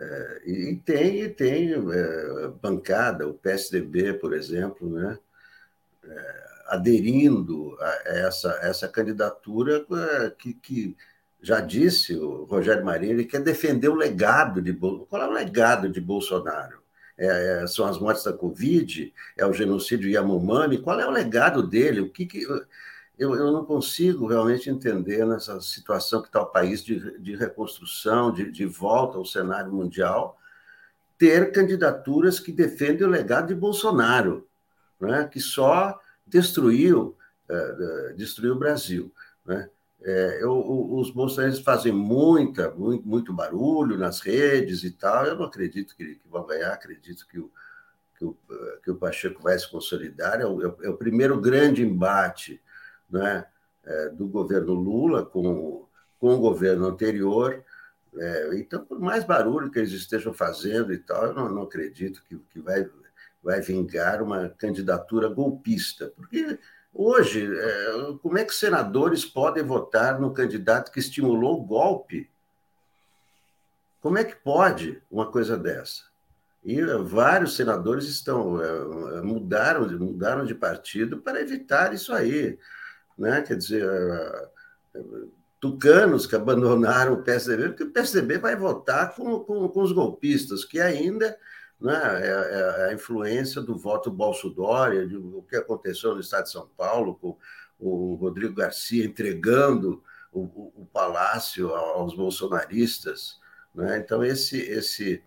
É, 0.00 0.42
e 0.46 0.76
tem, 0.84 1.32
tem 1.32 1.72
é, 1.74 2.48
bancada, 2.60 3.28
o 3.28 3.34
PSDB, 3.34 4.14
por 4.14 4.32
exemplo, 4.32 4.90
né? 4.90 5.18
É, 6.04 6.51
aderindo 6.72 7.76
a 7.78 8.02
essa, 8.06 8.58
essa 8.62 8.88
candidatura 8.88 9.84
é, 9.92 10.30
que, 10.30 10.54
que 10.54 10.96
já 11.38 11.60
disse 11.60 12.16
o 12.16 12.44
Rogério 12.44 12.82
Marinho, 12.82 13.12
ele 13.12 13.26
quer 13.26 13.42
defender 13.42 13.88
o 13.88 13.94
legado 13.94 14.62
de 14.62 14.72
Bolsonaro. 14.72 15.06
Qual 15.06 15.22
é 15.22 15.26
o 15.26 15.32
legado 15.32 15.90
de 15.90 16.00
Bolsonaro? 16.00 16.80
É, 17.18 17.62
é, 17.62 17.66
são 17.66 17.84
as 17.84 17.98
mortes 17.98 18.24
da 18.24 18.32
Covid? 18.32 19.12
É 19.36 19.44
o 19.44 19.52
genocídio 19.52 20.08
Yanomami? 20.08 20.78
Qual 20.78 20.98
é 20.98 21.06
o 21.06 21.10
legado 21.10 21.62
dele? 21.62 22.00
O 22.00 22.08
que, 22.08 22.24
que 22.24 22.42
eu, 23.18 23.34
eu 23.34 23.52
não 23.52 23.66
consigo 23.66 24.26
realmente 24.26 24.70
entender 24.70 25.26
nessa 25.26 25.60
situação 25.60 26.22
que 26.22 26.28
está 26.28 26.40
o 26.40 26.46
país 26.46 26.82
de, 26.82 27.18
de 27.18 27.36
reconstrução, 27.36 28.32
de, 28.32 28.50
de 28.50 28.64
volta 28.64 29.18
ao 29.18 29.26
cenário 29.26 29.70
mundial, 29.70 30.38
ter 31.18 31.52
candidaturas 31.52 32.40
que 32.40 32.50
defendem 32.50 33.06
o 33.06 33.10
legado 33.10 33.48
de 33.48 33.54
Bolsonaro, 33.54 34.48
né? 34.98 35.28
que 35.30 35.38
só 35.38 36.00
destruiu, 36.32 37.16
uh, 37.48 38.14
destruiu 38.16 38.54
o 38.54 38.58
Brasil. 38.58 39.12
Né? 39.44 39.68
É, 40.02 40.42
eu, 40.42 40.52
os 40.94 41.10
bolsonaristas 41.10 41.64
fazem 41.64 41.92
muita, 41.92 42.70
muito, 42.72 43.06
muito, 43.06 43.32
barulho 43.32 43.96
nas 43.96 44.20
redes 44.20 44.82
e 44.82 44.90
tal. 44.90 45.26
Eu 45.26 45.36
não 45.36 45.44
acredito 45.44 45.94
que, 45.94 46.16
que 46.16 46.28
vão 46.28 46.44
ganhar, 46.46 46.72
acredito 46.72 47.26
que 47.28 47.38
o, 47.38 47.50
que 48.18 48.24
o, 48.24 48.36
que 48.82 48.90
o 48.90 48.96
Pacheco 48.96 49.42
vai 49.42 49.56
se 49.58 49.70
consolidar. 49.70 50.40
É 50.40 50.46
o, 50.46 50.60
é 50.82 50.88
o 50.88 50.96
primeiro 50.96 51.40
grande 51.40 51.82
embate 51.82 52.60
né, 53.08 53.46
é, 53.84 54.08
do 54.08 54.26
governo 54.26 54.72
Lula 54.72 55.24
com, 55.24 55.86
com 56.18 56.34
o 56.34 56.40
governo 56.40 56.86
anterior. 56.86 57.62
É, 58.16 58.58
então, 58.58 58.84
por 58.84 58.98
mais 58.98 59.22
barulho 59.22 59.70
que 59.70 59.78
eles 59.78 59.92
estejam 59.92 60.34
fazendo 60.34 60.92
e 60.92 60.98
tal, 60.98 61.26
eu 61.26 61.34
não, 61.34 61.48
não 61.48 61.62
acredito 61.62 62.24
que, 62.24 62.36
que 62.50 62.60
vai 62.60 62.88
vai 63.42 63.60
vingar 63.60 64.22
uma 64.22 64.48
candidatura 64.50 65.28
golpista. 65.28 66.12
Porque 66.16 66.58
hoje, 66.94 67.50
é, 67.52 67.92
como 68.22 68.38
é 68.38 68.44
que 68.44 68.54
senadores 68.54 69.24
podem 69.24 69.64
votar 69.64 70.20
no 70.20 70.32
candidato 70.32 70.92
que 70.92 71.00
estimulou 71.00 71.60
o 71.60 71.64
golpe? 71.64 72.30
Como 74.00 74.18
é 74.18 74.24
que 74.24 74.36
pode 74.36 75.02
uma 75.10 75.30
coisa 75.30 75.56
dessa? 75.56 76.04
E 76.64 76.80
vários 77.04 77.56
senadores 77.56 78.04
estão 78.04 78.62
é, 78.62 79.22
mudaram, 79.22 79.88
mudaram 79.98 80.44
de 80.44 80.54
partido 80.54 81.18
para 81.18 81.40
evitar 81.40 81.92
isso 81.92 82.12
aí. 82.12 82.58
Né? 83.18 83.42
Quer 83.42 83.56
dizer, 83.56 83.84
tucanos 85.60 86.26
que 86.26 86.34
abandonaram 86.36 87.14
o 87.14 87.22
PSDB, 87.22 87.68
porque 87.68 87.84
o 87.84 87.90
PSDB 87.90 88.38
vai 88.38 88.54
votar 88.54 89.14
com, 89.14 89.40
com, 89.40 89.68
com 89.68 89.82
os 89.82 89.92
golpistas, 89.92 90.64
que 90.64 90.80
ainda 90.80 91.36
né? 91.82 92.26
É, 92.26 92.28
é, 92.28 92.90
a 92.90 92.94
influência 92.94 93.60
do 93.60 93.76
voto 93.76 94.10
Bolsonaro, 94.10 95.38
o 95.38 95.42
que 95.42 95.56
aconteceu 95.56 96.14
no 96.14 96.20
estado 96.20 96.44
de 96.44 96.50
São 96.50 96.68
Paulo, 96.76 97.16
com 97.16 97.36
o 97.78 98.14
Rodrigo 98.14 98.54
Garcia 98.54 99.04
entregando 99.04 100.02
o, 100.32 100.40
o, 100.40 100.72
o 100.82 100.86
palácio 100.92 101.74
aos 101.74 102.14
bolsonaristas. 102.14 103.40
Né? 103.74 103.98
Então, 103.98 104.24
esse, 104.24 104.58
esse, 104.58 105.22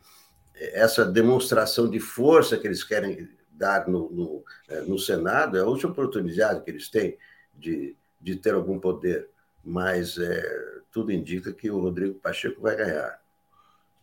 essa 0.56 1.06
demonstração 1.06 1.90
de 1.90 2.00
força 2.00 2.58
que 2.58 2.66
eles 2.66 2.84
querem 2.84 3.30
dar 3.52 3.88
no, 3.88 4.10
no, 4.10 4.44
é, 4.70 4.82
no 4.82 4.98
Senado 4.98 5.58
é 5.58 5.62
a 5.62 5.66
última 5.66 5.92
oportunidade 5.92 6.64
que 6.64 6.72
eles 6.72 6.90
têm 6.90 7.18
de, 7.54 7.96
de 8.20 8.36
ter 8.36 8.54
algum 8.54 8.80
poder, 8.80 9.30
mas 9.64 10.18
é, 10.18 10.82
tudo 10.92 11.12
indica 11.12 11.54
que 11.54 11.70
o 11.70 11.80
Rodrigo 11.80 12.20
Pacheco 12.20 12.62
vai 12.62 12.76
ganhar. 12.76 13.25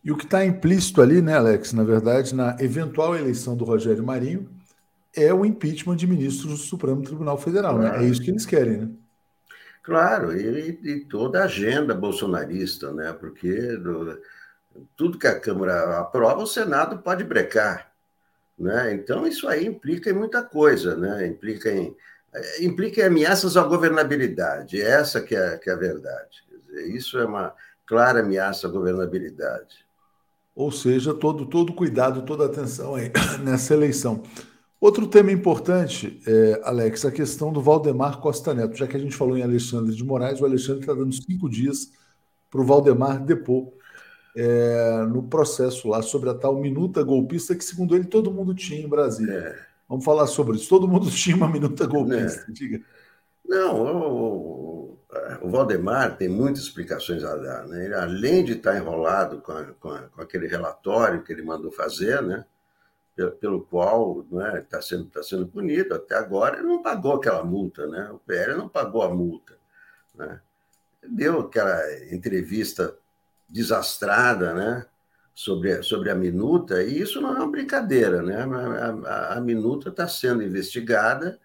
E 0.03 0.11
o 0.11 0.17
que 0.17 0.25
está 0.25 0.45
implícito 0.45 1.01
ali, 1.01 1.21
né, 1.21 1.37
Alex, 1.37 1.71
na 1.71 1.83
verdade, 1.83 2.35
na 2.35 2.57
eventual 2.59 3.15
eleição 3.15 3.55
do 3.55 3.63
Rogério 3.63 4.03
Marinho, 4.03 4.49
é 5.15 5.33
o 5.33 5.45
impeachment 5.45 5.95
de 5.95 6.07
ministros 6.07 6.51
do 6.51 6.57
Supremo 6.57 7.01
Tribunal 7.03 7.37
Federal. 7.37 7.77
Claro. 7.77 7.97
Né? 7.99 8.05
É 8.05 8.09
isso 8.09 8.21
que 8.21 8.31
eles 8.31 8.45
querem, 8.45 8.77
né? 8.77 8.89
Claro, 9.81 10.35
e, 10.35 10.79
e 10.83 10.99
toda 11.05 11.41
a 11.41 11.45
agenda 11.45 11.93
bolsonarista, 11.93 12.91
né? 12.93 13.11
Porque 13.13 13.75
do, 13.77 14.17
tudo 14.95 15.19
que 15.19 15.27
a 15.27 15.39
Câmara 15.39 15.99
aprova, 15.99 16.41
o 16.41 16.47
Senado 16.47 16.99
pode 16.99 17.23
brecar. 17.23 17.91
Né? 18.57 18.93
Então, 18.93 19.27
isso 19.27 19.47
aí 19.47 19.65
implica 19.65 20.09
em 20.09 20.13
muita 20.13 20.43
coisa, 20.43 20.95
né? 20.95 21.27
implica, 21.27 21.71
em, 21.71 21.95
implica 22.61 23.01
em 23.01 23.05
ameaças 23.05 23.57
à 23.57 23.63
governabilidade. 23.63 24.81
Essa 24.81 25.21
que 25.21 25.35
é, 25.35 25.57
que 25.57 25.69
é 25.69 25.73
a 25.73 25.77
verdade. 25.77 26.43
Dizer, 26.67 26.87
isso 26.87 27.17
é 27.19 27.25
uma 27.25 27.53
clara 27.85 28.21
ameaça 28.21 28.67
à 28.67 28.71
governabilidade. 28.71 29.82
Ou 30.55 30.71
seja, 30.71 31.13
todo, 31.13 31.45
todo 31.45 31.73
cuidado, 31.73 32.21
toda 32.23 32.45
atenção 32.45 32.95
aí 32.95 33.11
nessa 33.43 33.73
eleição. 33.73 34.21
Outro 34.79 35.07
tema 35.07 35.31
importante, 35.31 36.21
é, 36.27 36.61
Alex, 36.63 37.05
a 37.05 37.11
questão 37.11 37.53
do 37.53 37.61
Valdemar 37.61 38.19
Costa 38.19 38.53
Neto. 38.53 38.75
Já 38.75 38.85
que 38.85 38.97
a 38.97 38.99
gente 38.99 39.15
falou 39.15 39.37
em 39.37 39.41
Alexandre 39.41 39.95
de 39.95 40.03
Moraes, 40.03 40.41
o 40.41 40.45
Alexandre 40.45 40.81
está 40.81 40.93
dando 40.93 41.13
cinco 41.13 41.49
dias 41.49 41.91
para 42.51 42.61
o 42.61 42.65
Valdemar 42.65 43.23
depor 43.23 43.71
é, 44.35 45.05
no 45.09 45.23
processo 45.23 45.87
lá 45.87 46.01
sobre 46.01 46.29
a 46.29 46.33
tal 46.33 46.59
minuta 46.59 47.01
golpista 47.01 47.55
que, 47.55 47.63
segundo 47.63 47.95
ele, 47.95 48.05
todo 48.05 48.31
mundo 48.31 48.53
tinha 48.53 48.81
em 48.81 48.87
Brasília. 48.87 49.33
É. 49.33 49.55
Vamos 49.87 50.03
falar 50.03 50.27
sobre 50.27 50.57
isso. 50.57 50.69
Todo 50.69 50.87
mundo 50.87 51.09
tinha 51.11 51.35
uma 51.35 51.47
minuta 51.47 51.85
golpista, 51.87 52.45
é. 52.49 52.51
diga. 52.51 52.81
Não, 53.47 53.85
o 55.41 55.49
Valdemar 55.49 56.17
tem 56.17 56.29
muitas 56.29 56.63
explicações 56.63 57.23
a 57.23 57.35
dar. 57.35 57.67
Né? 57.67 57.85
Ele, 57.85 57.93
além 57.93 58.43
de 58.43 58.53
estar 58.53 58.75
enrolado 58.75 59.41
com, 59.41 59.51
a, 59.51 59.65
com, 59.65 59.89
a, 59.89 60.01
com, 60.03 60.21
aquele 60.21 60.47
relatório 60.47 61.23
que 61.23 61.31
ele 61.31 61.41
mandou 61.41 61.71
fazer, 61.71 62.21
né? 62.21 62.45
pelo, 63.15 63.31
pelo 63.31 63.61
qual 63.61 64.21
está 64.21 64.35
né, 64.35 64.61
tá 64.61 64.81
sendo, 64.81 65.05
tá 65.05 65.23
sendo 65.23 65.47
punido 65.47 65.93
até 65.93 66.15
agora, 66.15 66.57
ele 66.57 66.67
não 66.67 66.81
pagou 66.81 67.15
aquela 67.15 67.43
multa. 67.43 67.85
Né? 67.87 68.09
O 68.11 68.19
PL 68.19 68.55
não 68.55 68.69
pagou 68.69 69.03
a 69.03 69.13
multa. 69.13 69.53
Né? 70.15 70.39
Deu 71.07 71.41
aquela 71.41 71.81
entrevista 72.11 72.95
desastrada 73.47 74.53
né? 74.53 74.85
sobre, 75.33 75.83
sobre 75.83 76.09
a 76.09 76.15
minuta, 76.15 76.81
e 76.81 76.99
isso 76.99 77.21
não 77.21 77.35
é 77.35 77.39
uma 77.39 77.51
brincadeira. 77.51 78.21
Né? 78.21 78.37
A, 78.37 79.09
a, 79.09 79.37
a 79.37 79.41
minuta 79.41 79.89
está 79.89 80.07
sendo 80.07 80.41
investigada 80.41 81.39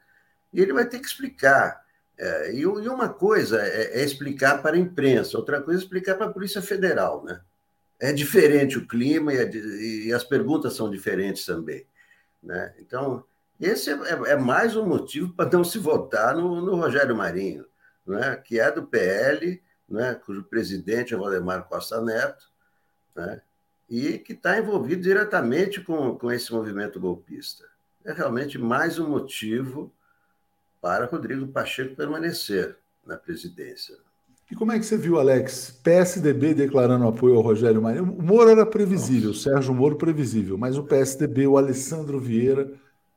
e 0.52 0.60
ele 0.60 0.72
vai 0.72 0.86
ter 0.86 1.00
que 1.00 1.06
explicar 1.06 1.87
é, 2.18 2.52
e, 2.52 2.66
uma 2.66 3.08
coisa 3.08 3.62
é, 3.62 4.00
é, 4.00 4.04
explicar 4.04 4.60
para 4.60 4.74
a 4.74 4.78
imprensa, 4.78 5.38
outra 5.38 5.62
coisa 5.62 5.80
é 5.80 5.82
explicar 5.82 6.16
para 6.16 6.26
a 6.26 6.32
Polícia 6.32 6.60
Federal, 6.60 7.24
né? 7.24 7.40
é 8.00 8.12
diferente 8.12 8.78
o 8.78 8.86
clima 8.86 9.32
e, 9.32 9.36
é 9.36 9.50
e 9.50 10.12
as 10.12 10.24
perguntas 10.24 10.74
são 10.74 10.90
diferentes 10.90 11.46
também. 11.46 11.86
Né? 12.42 12.74
Então, 12.78 13.24
esse 13.60 13.90
é, 13.90 13.94
é, 13.94 14.32
é 14.32 14.36
mais 14.36 14.76
um 14.76 14.86
motivo 14.86 15.32
para 15.32 15.50
não 15.50 15.62
se 15.62 15.78
votar 15.78 16.34
no, 16.34 16.60
no 16.60 16.76
Rogério 16.76 17.16
Marinho, 17.16 17.64
né? 18.04 18.36
que 18.36 18.58
é 18.58 18.70
do 18.70 18.84
PL, 18.84 19.62
né? 19.88 20.14
cujo 20.14 20.42
presidente 20.42 21.14
é 21.14 21.16
Valdemar 21.16 21.68
Costa 21.68 22.00
Neto, 22.00 22.50
né? 23.14 23.40
e 23.88 24.18
que 24.18 24.32
está 24.32 24.58
envolvido 24.58 25.02
diretamente 25.02 25.80
com, 25.80 26.16
com 26.16 26.30
esse 26.32 26.52
movimento 26.52 27.00
golpista. 27.00 27.64
É 28.04 28.12
realmente 28.12 28.58
mais 28.58 28.98
um 28.98 29.08
motivo 29.08 29.92
para 30.80 31.06
Rodrigo 31.06 31.46
Pacheco 31.48 31.96
permanecer 31.96 32.76
na 33.06 33.16
presidência. 33.16 33.96
E 34.50 34.54
como 34.54 34.72
é 34.72 34.78
que 34.78 34.86
você 34.86 34.96
viu, 34.96 35.18
Alex? 35.18 35.70
PSDB 35.82 36.54
declarando 36.54 37.06
apoio 37.06 37.36
ao 37.36 37.42
Rogério 37.42 37.82
Marinho. 37.82 38.04
O 38.04 38.22
Moro 38.22 38.48
era 38.48 38.64
previsível, 38.64 39.30
o 39.30 39.34
Sérgio 39.34 39.74
Moro 39.74 39.96
previsível, 39.96 40.56
mas 40.56 40.78
o 40.78 40.84
PSDB, 40.84 41.46
o 41.46 41.58
Alessandro 41.58 42.18
Vieira, 42.18 42.72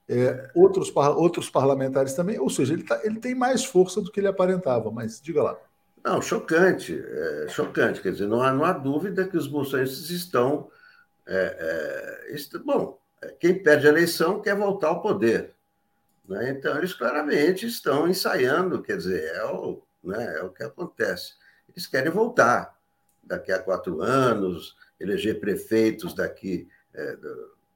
é, 0.09 0.51
outros, 0.53 0.93
outros 0.95 1.49
parlamentares 1.49 2.13
também, 2.13 2.37
ou 2.37 2.49
seja, 2.49 2.73
ele, 2.73 2.83
tá, 2.83 2.99
ele 3.03 3.17
tem 3.19 3.33
mais 3.33 3.63
força 3.63 4.01
do 4.01 4.11
que 4.11 4.19
ele 4.19 4.27
aparentava, 4.27 4.91
mas 4.91 5.21
diga 5.21 5.41
lá. 5.41 5.57
Não, 6.03 6.21
chocante, 6.21 7.01
é, 7.01 7.47
chocante. 7.47 8.01
Quer 8.01 8.11
dizer, 8.11 8.27
não 8.27 8.41
há, 8.41 8.51
não 8.51 8.65
há 8.65 8.73
dúvida 8.73 9.25
que 9.25 9.37
os 9.37 9.47
bolsonaristas 9.47 10.09
estão. 10.09 10.69
É, 11.25 12.27
é, 12.27 12.35
est 12.35 12.51
bom, 12.65 12.99
é, 13.21 13.29
quem 13.39 13.61
perde 13.61 13.87
a 13.87 13.89
eleição 13.89 14.41
quer 14.41 14.55
voltar 14.55 14.89
ao 14.89 15.01
poder. 15.01 15.55
Né? 16.27 16.51
Então, 16.51 16.77
eles 16.77 16.93
claramente 16.93 17.65
estão 17.65 18.07
ensaiando, 18.07 18.81
quer 18.81 18.97
dizer, 18.97 19.23
é 19.35 19.45
o, 19.45 19.81
né? 20.03 20.37
É 20.37 20.43
o 20.43 20.49
que 20.49 20.63
acontece. 20.63 21.33
Eles 21.69 21.87
querem 21.87 22.11
voltar 22.11 22.77
daqui 23.23 23.51
a 23.51 23.59
quatro 23.59 24.01
anos, 24.01 24.75
eleger 24.99 25.39
prefeitos 25.39 26.13
daqui, 26.13 26.67
é, 26.93 27.17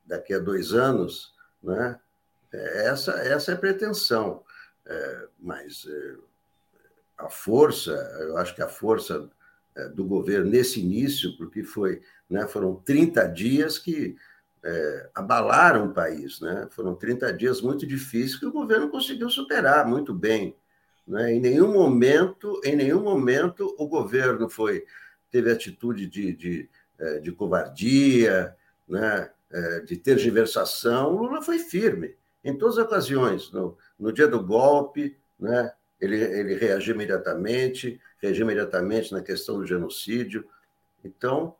daqui 0.05 0.33
a 0.33 0.39
dois 0.39 0.73
anos, 0.73 1.33
né? 1.61 1.99
É, 2.51 2.87
essa, 2.87 3.11
essa 3.13 3.51
é 3.51 3.55
a 3.55 3.57
pretensão. 3.57 4.43
É, 4.85 5.27
mas 5.39 5.85
é, 5.87 6.15
a 7.17 7.29
força, 7.29 7.91
eu 8.21 8.37
acho 8.37 8.53
que 8.53 8.61
a 8.61 8.67
força 8.67 9.29
é, 9.75 9.89
do 9.89 10.05
governo 10.05 10.49
nesse 10.49 10.79
início, 10.79 11.35
porque 11.37 11.63
foi, 11.63 12.01
né, 12.29 12.47
foram 12.47 12.75
30 12.75 13.27
dias 13.27 13.77
que 13.77 14.15
é, 14.65 15.09
abalaram 15.13 15.85
o 15.85 15.93
país, 15.93 16.41
né? 16.41 16.67
foram 16.71 16.95
30 16.95 17.31
dias 17.33 17.61
muito 17.61 17.85
difíceis 17.85 18.35
que 18.35 18.47
o 18.47 18.51
governo 18.51 18.89
conseguiu 18.89 19.29
superar 19.29 19.87
muito 19.87 20.11
bem. 20.11 20.55
Né? 21.07 21.33
Em 21.33 21.39
nenhum 21.39 21.71
momento, 21.71 22.59
em 22.63 22.75
nenhum 22.75 23.03
momento 23.03 23.75
o 23.77 23.87
governo 23.87 24.49
foi 24.49 24.83
teve 25.29 25.51
atitude 25.51 26.07
de, 26.07 26.33
de, 26.33 26.69
é, 26.97 27.19
de 27.19 27.31
covardia, 27.31 28.55
né? 28.87 29.29
É, 29.51 29.79
de 29.81 29.95
tergiversação. 29.97 31.13
O 31.13 31.23
Lula 31.23 31.41
foi 31.41 31.59
firme 31.59 32.15
em 32.43 32.57
todas 32.57 32.77
as 32.77 32.85
ocasiões. 32.85 33.51
No, 33.51 33.77
no 33.99 34.11
dia 34.11 34.27
do 34.27 34.43
golpe, 34.43 35.17
né? 35.39 35.71
ele, 35.99 36.15
ele 36.17 36.55
reagiu 36.55 36.95
imediatamente, 36.95 38.01
reagiu 38.21 38.43
imediatamente 38.43 39.11
na 39.11 39.21
questão 39.21 39.59
do 39.59 39.65
genocídio. 39.65 40.45
Então, 41.03 41.55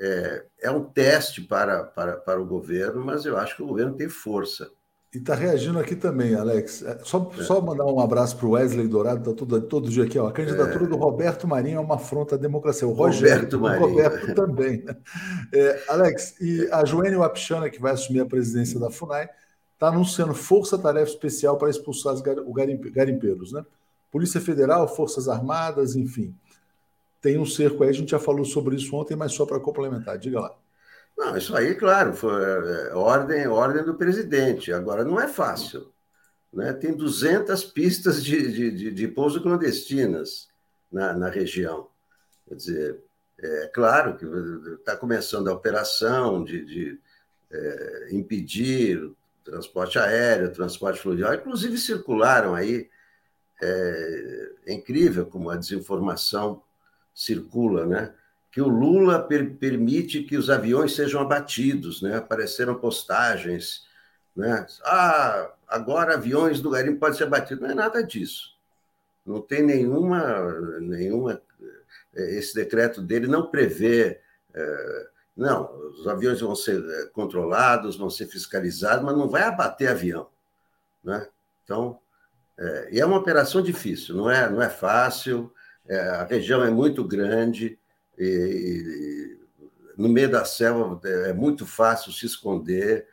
é, 0.00 0.44
é 0.62 0.70
um 0.70 0.84
teste 0.84 1.40
para, 1.40 1.84
para, 1.84 2.16
para 2.16 2.40
o 2.40 2.46
governo, 2.46 3.04
mas 3.04 3.24
eu 3.24 3.36
acho 3.36 3.56
que 3.56 3.62
o 3.62 3.66
governo 3.66 3.94
tem 3.94 4.08
força. 4.08 4.70
E 5.14 5.18
está 5.18 5.34
reagindo 5.34 5.78
aqui 5.78 5.96
também, 5.96 6.34
Alex. 6.34 6.82
É, 6.82 6.98
só, 7.02 7.30
é. 7.38 7.42
só 7.42 7.60
mandar 7.60 7.86
um 7.86 8.00
abraço 8.00 8.36
para 8.36 8.46
o 8.46 8.50
Wesley 8.50 8.86
Dourado, 8.86 9.20
está 9.20 9.32
todo, 9.32 9.62
todo 9.62 9.88
dia 9.88 10.04
aqui. 10.04 10.18
Ó. 10.18 10.26
A 10.26 10.32
candidatura 10.32 10.84
é. 10.84 10.88
do 10.88 10.96
Roberto 10.96 11.46
Marinho 11.48 11.78
é 11.78 11.80
uma 11.80 11.94
afronta 11.94 12.34
à 12.34 12.38
democracia. 12.38 12.86
O 12.86 12.92
Roberto 12.92 13.58
Marinho. 13.58 13.86
O 13.86 13.90
Roberto 13.90 14.34
também. 14.34 14.84
É, 15.54 15.82
Alex, 15.88 16.38
e 16.40 16.68
a 16.70 16.84
Joênia 16.84 17.18
Wapichana, 17.18 17.70
que 17.70 17.80
vai 17.80 17.92
assumir 17.92 18.20
a 18.20 18.26
presidência 18.26 18.78
da 18.78 18.90
FUNAI, 18.90 19.28
está 19.72 19.88
anunciando 19.88 20.34
força-tarefa 20.34 21.10
especial 21.10 21.56
para 21.56 21.70
expulsar 21.70 22.12
os 22.12 22.20
garimpeiros. 22.20 23.52
Né? 23.52 23.64
Polícia 24.10 24.40
Federal, 24.40 24.86
Forças 24.88 25.28
Armadas, 25.28 25.96
enfim. 25.96 26.34
Tem 27.20 27.38
um 27.38 27.46
cerco 27.46 27.82
aí, 27.82 27.90
a 27.90 27.92
gente 27.92 28.10
já 28.10 28.18
falou 28.18 28.44
sobre 28.44 28.76
isso 28.76 28.94
ontem, 28.94 29.16
mas 29.16 29.32
só 29.32 29.44
para 29.46 29.60
complementar. 29.60 30.18
Diga 30.18 30.40
lá. 30.40 30.56
Não, 31.16 31.36
isso 31.36 31.56
aí, 31.56 31.74
claro, 31.74 32.12
foi 32.12 32.42
é, 32.42 32.94
ordem, 32.94 33.46
ordem 33.48 33.82
do 33.84 33.94
presidente. 33.94 34.72
Agora, 34.72 35.04
não 35.04 35.20
é 35.20 35.26
fácil. 35.26 35.90
Né? 36.52 36.72
Tem 36.74 36.94
200 36.94 37.64
pistas 37.64 38.22
de, 38.22 38.52
de, 38.52 38.70
de, 38.70 38.90
de 38.90 39.08
pouso 39.08 39.42
clandestinas 39.42 40.48
na, 40.92 41.14
na 41.14 41.28
região. 41.28 41.88
Quer 42.46 42.54
dizer, 42.54 43.00
é 43.38 43.70
claro 43.72 44.16
que 44.16 44.24
está 44.74 44.96
começando 44.96 45.48
a 45.48 45.52
operação 45.52 46.44
de, 46.44 46.64
de 46.64 47.00
é, 47.50 48.08
impedir 48.12 49.10
transporte 49.44 49.98
aéreo, 49.98 50.52
transporte 50.52 51.00
fluvial, 51.00 51.34
inclusive 51.34 51.78
circularam 51.78 52.54
aí. 52.54 52.88
É, 53.62 54.50
é 54.66 54.74
incrível 54.74 55.24
como 55.26 55.48
a 55.48 55.56
desinformação 55.56 56.62
circula, 57.16 57.86
né? 57.86 58.14
que 58.56 58.62
o 58.62 58.68
Lula 58.68 59.22
per 59.22 59.54
permite 59.56 60.22
que 60.22 60.34
os 60.34 60.48
aviões 60.48 60.94
sejam 60.94 61.20
abatidos, 61.20 62.00
né? 62.00 62.16
Apareceram 62.16 62.74
postagens, 62.74 63.84
né? 64.34 64.66
Ah, 64.82 65.52
agora 65.68 66.14
aviões 66.14 66.58
do 66.62 66.70
garimpo 66.70 66.98
podem 66.98 67.18
ser 67.18 67.24
abatidos. 67.24 67.62
Não 67.62 67.70
é 67.70 67.74
nada 67.74 68.02
disso. 68.02 68.56
Não 69.26 69.42
tem 69.42 69.62
nenhuma, 69.62 70.58
nenhuma. 70.80 71.42
Eh, 72.14 72.38
esse 72.38 72.54
decreto 72.54 73.02
dele 73.02 73.26
não 73.26 73.50
prevê. 73.50 74.22
É, 74.54 75.08
não, 75.36 75.70
os 75.90 76.08
aviões 76.08 76.40
vão 76.40 76.56
ser 76.56 76.82
eh, 76.82 77.10
controlados, 77.12 77.98
vão 77.98 78.08
ser 78.08 78.26
fiscalizados, 78.26 79.04
mas 79.04 79.18
não 79.18 79.28
vai 79.28 79.42
abater 79.42 79.90
avião, 79.90 80.30
né? 81.04 81.28
Então, 81.62 82.00
é, 82.58 82.88
e 82.92 83.00
é 83.00 83.04
uma 83.04 83.18
operação 83.18 83.60
difícil, 83.60 84.16
não 84.16 84.30
é, 84.30 84.48
não 84.48 84.62
é 84.62 84.70
fácil. 84.70 85.52
É, 85.88 85.98
a 85.98 86.24
região 86.24 86.64
é 86.64 86.70
muito 86.70 87.04
grande 87.04 87.78
e, 88.18 89.38
no 89.96 90.08
meio 90.08 90.30
da 90.30 90.44
selva 90.44 91.00
é 91.08 91.32
muito 91.32 91.66
fácil 91.66 92.12
se 92.12 92.26
esconder. 92.26 93.06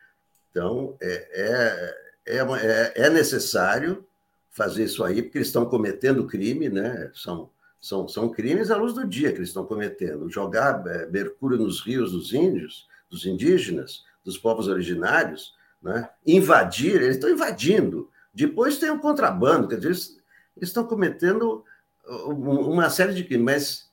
Então, 0.52 0.98
é, 1.02 1.96
é, 2.26 2.40
é, 2.40 2.94
é 3.06 3.10
necessário 3.10 4.06
fazer 4.50 4.84
isso 4.84 5.04
aí, 5.04 5.22
porque 5.22 5.40
eles 5.40 5.48
estão 5.48 5.66
cometendo 5.66 6.28
crime, 6.28 6.70
né? 6.70 7.10
São, 7.14 7.50
são, 7.82 8.08
são 8.08 8.30
crimes 8.30 8.70
à 8.70 8.78
luz 8.78 8.94
do 8.94 9.06
dia 9.06 9.32
que 9.32 9.40
eles 9.40 9.50
estão 9.50 9.66
cometendo. 9.66 10.30
Jogar 10.30 10.84
mercúrio 11.12 11.58
nos 11.58 11.82
rios 11.82 12.12
dos 12.12 12.34
índios, 12.34 12.88
dos 13.10 13.26
indígenas, 13.26 14.04
dos 14.24 14.38
povos 14.38 14.68
originários, 14.68 15.56
né? 15.82 16.10
invadir, 16.26 16.96
eles 16.96 17.16
estão 17.16 17.30
invadindo. 17.30 18.10
Depois 18.34 18.78
tem 18.78 18.90
o 18.90 19.00
contrabando, 19.00 19.68
quer 19.68 19.76
dizer, 19.76 19.90
eles, 19.90 20.18
eles 20.56 20.70
estão 20.70 20.86
cometendo 20.86 21.64
uma 22.08 22.90
série 22.90 23.14
de 23.14 23.24
crimes, 23.24 23.46
mas 23.46 23.92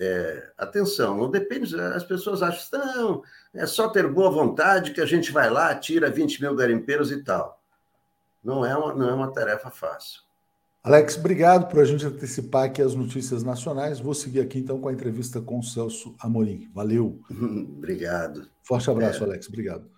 é, 0.00 0.50
atenção, 0.56 1.16
não 1.16 1.30
depende, 1.30 1.78
as 1.78 2.04
pessoas 2.04 2.42
acham, 2.42 2.78
não, 2.78 3.22
é 3.52 3.66
só 3.66 3.88
ter 3.88 4.08
boa 4.08 4.30
vontade 4.30 4.92
que 4.92 5.00
a 5.00 5.06
gente 5.06 5.30
vai 5.30 5.50
lá, 5.50 5.74
tira 5.74 6.10
20 6.10 6.40
mil 6.40 6.54
garimpeiros 6.54 7.10
e 7.10 7.22
tal. 7.22 7.60
Não 8.42 8.64
é 8.64 8.74
uma, 8.74 8.94
não 8.94 9.08
é 9.10 9.12
uma 9.12 9.30
tarefa 9.30 9.70
fácil. 9.70 10.22
Alex, 10.82 11.18
obrigado 11.18 11.68
por 11.68 11.80
a 11.80 11.84
gente 11.84 12.06
antecipar 12.06 12.64
aqui 12.64 12.80
as 12.80 12.94
notícias 12.94 13.42
nacionais. 13.42 14.00
Vou 14.00 14.14
seguir 14.14 14.40
aqui 14.40 14.58
então 14.58 14.80
com 14.80 14.88
a 14.88 14.92
entrevista 14.92 15.38
com 15.38 15.58
o 15.58 15.62
Celso 15.62 16.16
Amorim. 16.18 16.70
Valeu. 16.72 17.20
obrigado. 17.76 18.48
Forte 18.62 18.90
abraço, 18.90 19.22
é. 19.22 19.26
Alex. 19.26 19.46
Obrigado. 19.48 19.90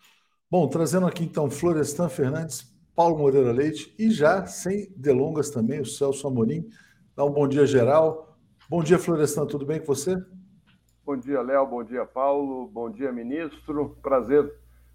Bom, 0.51 0.67
trazendo 0.67 1.07
aqui 1.07 1.23
então 1.23 1.49
Florestan 1.49 2.09
Fernandes, 2.09 2.67
Paulo 2.97 3.17
Moreira 3.17 3.53
Leite 3.53 3.95
e 3.97 4.11
já, 4.11 4.45
sem 4.45 4.93
delongas 4.97 5.51
também, 5.51 5.81
o 5.81 5.87
Celso 5.87 6.27
Amorim. 6.27 6.69
Dá 7.15 7.27
um 7.27 7.31
bom 7.31 7.47
dia 7.47 7.67
geral. 7.67 8.39
Bom 8.71 8.83
dia, 8.83 8.99
Florestan, 8.99 9.45
tudo 9.45 9.67
bem 9.67 9.79
com 9.79 9.85
você? 9.85 10.17
Bom 11.05 11.15
dia, 11.15 11.43
Léo, 11.43 11.67
bom 11.67 11.85
dia, 11.85 12.07
Paulo, 12.07 12.67
bom 12.69 12.91
dia, 12.91 13.13
ministro. 13.13 13.99
Prazer 14.01 14.51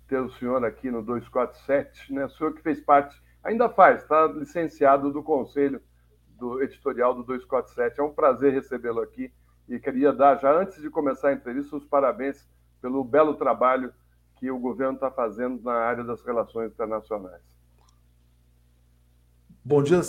ter 0.07 0.20
o 0.20 0.32
senhor 0.32 0.65
aqui 0.65 0.89
no 0.89 1.03
247, 1.03 2.11
né? 2.11 2.26
O 2.26 2.30
senhor 2.30 2.55
que 2.55 2.63
fez 2.63 2.82
parte, 2.82 3.15
ainda 3.43 3.70
faz, 3.70 4.01
está 4.01 4.26
licenciado 4.26 5.13
do 5.13 5.22
Conselho 5.22 5.80
do 6.30 6.59
Editorial 6.63 7.13
do 7.13 7.22
247. 7.22 7.99
É 7.99 8.03
um 8.03 8.11
prazer 8.11 8.51
recebê-lo 8.51 8.99
aqui 8.99 9.32
e 9.70 9.78
queria 9.78 10.11
dar, 10.11 10.39
já 10.39 10.51
antes 10.59 10.82
de 10.82 10.89
começar 10.89 11.30
a 11.30 11.34
entrevista, 11.34 11.76
os 11.76 11.86
parabéns 11.86 12.49
pelo 12.82 13.03
belo 13.03 13.36
trabalho 13.36 13.93
que 14.38 14.49
o 14.49 14.57
governo 14.57 14.95
está 14.95 15.11
fazendo 15.11 15.61
na 15.61 15.74
área 15.74 16.03
das 16.03 16.24
relações 16.24 16.72
internacionais. 16.72 17.43
Bom 19.63 19.84
dia, 19.84 20.01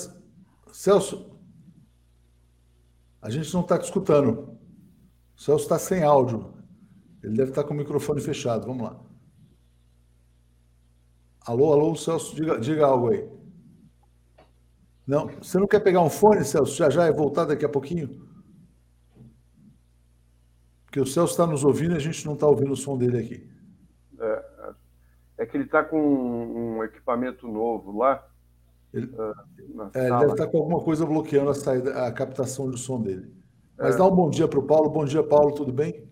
Celso. 0.72 1.37
A 3.20 3.30
gente 3.30 3.52
não 3.52 3.62
está 3.62 3.78
te 3.78 3.84
escutando. 3.84 4.58
O 5.36 5.40
Celso 5.40 5.64
está 5.64 5.78
sem 5.78 6.02
áudio. 6.02 6.54
Ele 7.22 7.36
deve 7.36 7.50
estar 7.50 7.62
tá 7.62 7.68
com 7.68 7.74
o 7.74 7.76
microfone 7.76 8.20
fechado. 8.20 8.66
Vamos 8.66 8.82
lá. 8.82 9.00
Alô, 11.46 11.72
alô, 11.72 11.96
Celso, 11.96 12.36
diga, 12.36 12.60
diga 12.60 12.86
algo 12.86 13.08
aí. 13.08 13.28
Não, 15.06 15.26
você 15.28 15.58
não 15.58 15.66
quer 15.66 15.80
pegar 15.80 16.02
um 16.02 16.10
fone, 16.10 16.44
Celso? 16.44 16.76
Já 16.76 16.90
já 16.90 17.06
é 17.06 17.12
voltar 17.12 17.46
daqui 17.46 17.64
a 17.64 17.68
pouquinho? 17.68 18.28
Porque 20.84 21.00
o 21.00 21.06
Celso 21.06 21.32
está 21.32 21.46
nos 21.46 21.64
ouvindo 21.64 21.94
e 21.94 21.96
a 21.96 22.00
gente 22.00 22.24
não 22.26 22.34
está 22.34 22.46
ouvindo 22.46 22.72
o 22.72 22.76
som 22.76 22.96
dele 22.96 23.18
aqui. 23.18 23.50
É, 24.20 24.44
é 25.38 25.46
que 25.46 25.56
ele 25.56 25.64
está 25.64 25.82
com 25.82 25.98
um 25.98 26.84
equipamento 26.84 27.48
novo 27.48 27.96
lá. 27.96 28.26
Ele, 28.92 29.06
uh, 29.06 29.90
é, 29.94 30.06
ele 30.06 30.18
deve 30.18 30.32
estar 30.32 30.46
tá 30.46 30.46
com 30.46 30.58
alguma 30.58 30.80
coisa 30.80 31.04
bloqueando 31.04 31.50
a, 31.50 31.54
saída, 31.54 32.06
a 32.06 32.12
captação 32.12 32.70
de 32.70 32.78
som 32.78 33.00
dele. 33.00 33.32
Mas 33.76 33.94
é. 33.94 33.98
dá 33.98 34.06
um 34.06 34.14
bom 34.14 34.30
dia 34.30 34.48
para 34.48 34.58
o 34.58 34.66
Paulo. 34.66 34.90
Bom 34.90 35.04
dia, 35.04 35.22
Paulo, 35.22 35.54
tudo 35.54 35.72
bem? 35.72 36.08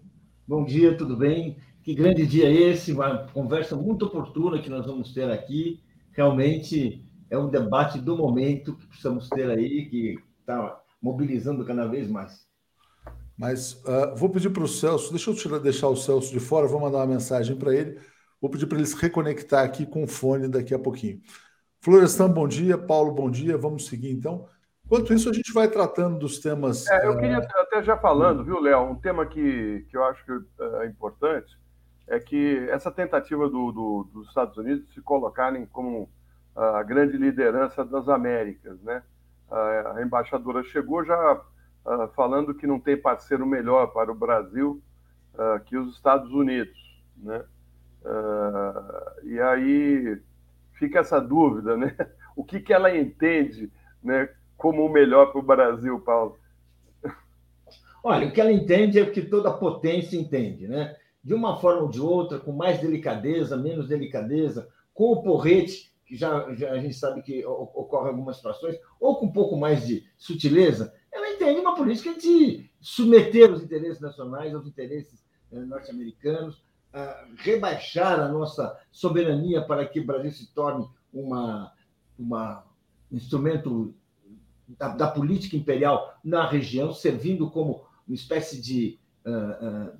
Bom 0.46 0.64
dia, 0.64 0.96
tudo 0.96 1.16
bem? 1.16 1.56
Que 1.82 1.94
grande 1.94 2.26
dia 2.26 2.50
esse, 2.50 2.92
uma 2.92 3.26
conversa 3.28 3.76
muito 3.76 4.06
oportuna 4.06 4.60
que 4.60 4.68
nós 4.68 4.86
vamos 4.86 5.12
ter 5.12 5.30
aqui. 5.30 5.82
Realmente 6.12 7.04
é 7.30 7.38
um 7.38 7.48
debate 7.48 7.98
do 8.00 8.16
momento 8.16 8.76
que 8.76 8.86
precisamos 8.86 9.28
ter 9.28 9.50
aí, 9.50 9.86
que 9.88 10.18
está 10.40 10.80
mobilizando 11.00 11.64
cada 11.64 11.86
vez 11.86 12.08
mais. 12.08 12.46
Mas 13.36 13.74
uh, 13.84 14.14
vou 14.16 14.30
pedir 14.30 14.50
para 14.50 14.64
o 14.64 14.68
Celso, 14.68 15.10
deixa 15.10 15.30
eu 15.30 15.34
tirar, 15.34 15.58
deixar 15.58 15.88
o 15.88 15.96
Celso 15.96 16.32
de 16.32 16.40
fora, 16.40 16.66
vou 16.66 16.80
mandar 16.80 16.98
uma 16.98 17.06
mensagem 17.06 17.56
para 17.56 17.74
ele. 17.74 17.98
Vou 18.40 18.50
pedir 18.50 18.66
para 18.66 18.78
ele 18.78 18.86
se 18.86 18.96
reconectar 18.96 19.64
aqui 19.64 19.86
com 19.86 20.04
o 20.04 20.08
fone 20.08 20.48
daqui 20.48 20.74
a 20.74 20.78
pouquinho. 20.78 21.20
Florestan, 21.86 22.28
bom 22.28 22.48
dia. 22.48 22.76
Paulo, 22.76 23.12
bom 23.12 23.30
dia. 23.30 23.56
Vamos 23.56 23.86
seguir 23.86 24.10
então. 24.10 24.48
Enquanto 24.84 25.14
isso, 25.14 25.30
a 25.30 25.32
gente 25.32 25.52
vai 25.52 25.68
tratando 25.68 26.18
dos 26.18 26.40
temas. 26.40 26.84
É, 26.88 27.06
eu 27.06 27.12
é, 27.12 27.16
queria 27.16 27.38
até 27.38 27.80
já 27.80 27.96
falando, 27.96 28.42
viu, 28.42 28.58
Léo, 28.58 28.90
um 28.90 28.96
tema 28.96 29.24
que, 29.24 29.86
que 29.88 29.96
eu 29.96 30.02
acho 30.02 30.24
que 30.24 30.32
é 30.82 30.86
importante 30.86 31.56
é 32.08 32.18
que 32.18 32.58
essa 32.70 32.90
tentativa 32.90 33.48
do, 33.48 33.70
do, 33.70 34.10
dos 34.12 34.26
Estados 34.26 34.56
Unidos 34.56 34.84
de 34.88 34.94
se 34.94 35.00
colocarem 35.00 35.64
como 35.66 36.10
a 36.56 36.82
grande 36.82 37.16
liderança 37.16 37.84
das 37.84 38.08
Américas, 38.08 38.82
né? 38.82 39.04
A, 39.48 40.02
embaixadora 40.02 40.64
chegou 40.64 41.04
já 41.04 41.40
falando 42.16 42.52
que 42.52 42.66
não 42.66 42.80
tem 42.80 43.00
parceiro 43.00 43.46
melhor 43.46 43.92
para 43.92 44.10
o 44.10 44.14
Brasil 44.14 44.82
que 45.66 45.76
os 45.76 45.94
Estados 45.94 46.32
Unidos, 46.32 46.76
né? 47.16 47.44
e 49.22 49.40
aí 49.40 50.20
fica 50.78 51.00
essa 51.00 51.20
dúvida, 51.20 51.76
né? 51.76 51.96
O 52.36 52.44
que, 52.44 52.60
que 52.60 52.72
ela 52.72 52.94
entende, 52.94 53.72
né? 54.02 54.28
como 54.56 54.84
o 54.84 54.92
melhor 54.92 55.32
para 55.32 55.40
o 55.40 55.44
Brasil, 55.44 56.00
Paulo? 56.00 56.36
Olha, 58.02 58.28
o 58.28 58.32
que 58.32 58.40
ela 58.40 58.52
entende 58.52 58.98
é 58.98 59.02
o 59.02 59.12
que 59.12 59.22
toda 59.22 59.52
potência 59.52 60.16
entende, 60.16 60.66
né? 60.66 60.96
De 61.22 61.34
uma 61.34 61.58
forma 61.58 61.82
ou 61.82 61.88
de 61.88 62.00
outra, 62.00 62.38
com 62.38 62.52
mais 62.52 62.80
delicadeza, 62.80 63.56
menos 63.56 63.88
delicadeza, 63.88 64.68
com 64.94 65.12
o 65.12 65.22
porrete, 65.22 65.92
que 66.06 66.16
já, 66.16 66.54
já 66.54 66.72
a 66.72 66.78
gente 66.78 66.94
sabe 66.94 67.20
que 67.20 67.44
ocorre 67.44 68.08
algumas 68.08 68.36
situações, 68.36 68.78
ou 69.00 69.16
com 69.16 69.26
um 69.26 69.32
pouco 69.32 69.56
mais 69.56 69.86
de 69.86 70.04
sutileza, 70.16 70.94
ela 71.12 71.28
entende 71.30 71.58
uma 71.58 71.74
política 71.74 72.14
de 72.14 72.70
submeter 72.80 73.52
os 73.52 73.62
interesses 73.62 74.00
nacionais 74.00 74.54
aos 74.54 74.66
interesses 74.66 75.24
eh, 75.50 75.58
norte-americanos, 76.96 77.26
rebaixar 77.36 78.20
a 78.20 78.28
nossa 78.28 78.78
soberania 78.90 79.62
para 79.62 79.86
que 79.86 80.00
o 80.00 80.06
Brasil 80.06 80.32
se 80.32 80.52
torne 80.52 80.88
uma, 81.12 81.72
uma 82.18 82.64
um 83.12 83.16
instrumento 83.16 83.94
da, 84.66 84.88
da, 84.88 85.08
política 85.08 85.56
imperial 85.56 86.18
na 86.24 86.48
região, 86.48 86.92
servindo 86.92 87.50
como 87.50 87.84
uma 88.06 88.14
espécie 88.14 88.60
de, 88.60 88.98
uh, 89.24 89.92
uh, 89.92 89.98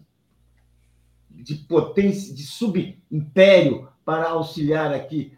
de 1.30 1.54
potência, 1.54 2.34
de 2.34 2.42
subimpério 2.42 3.88
para 4.04 4.30
auxiliar 4.30 4.92
aqui 4.92 5.36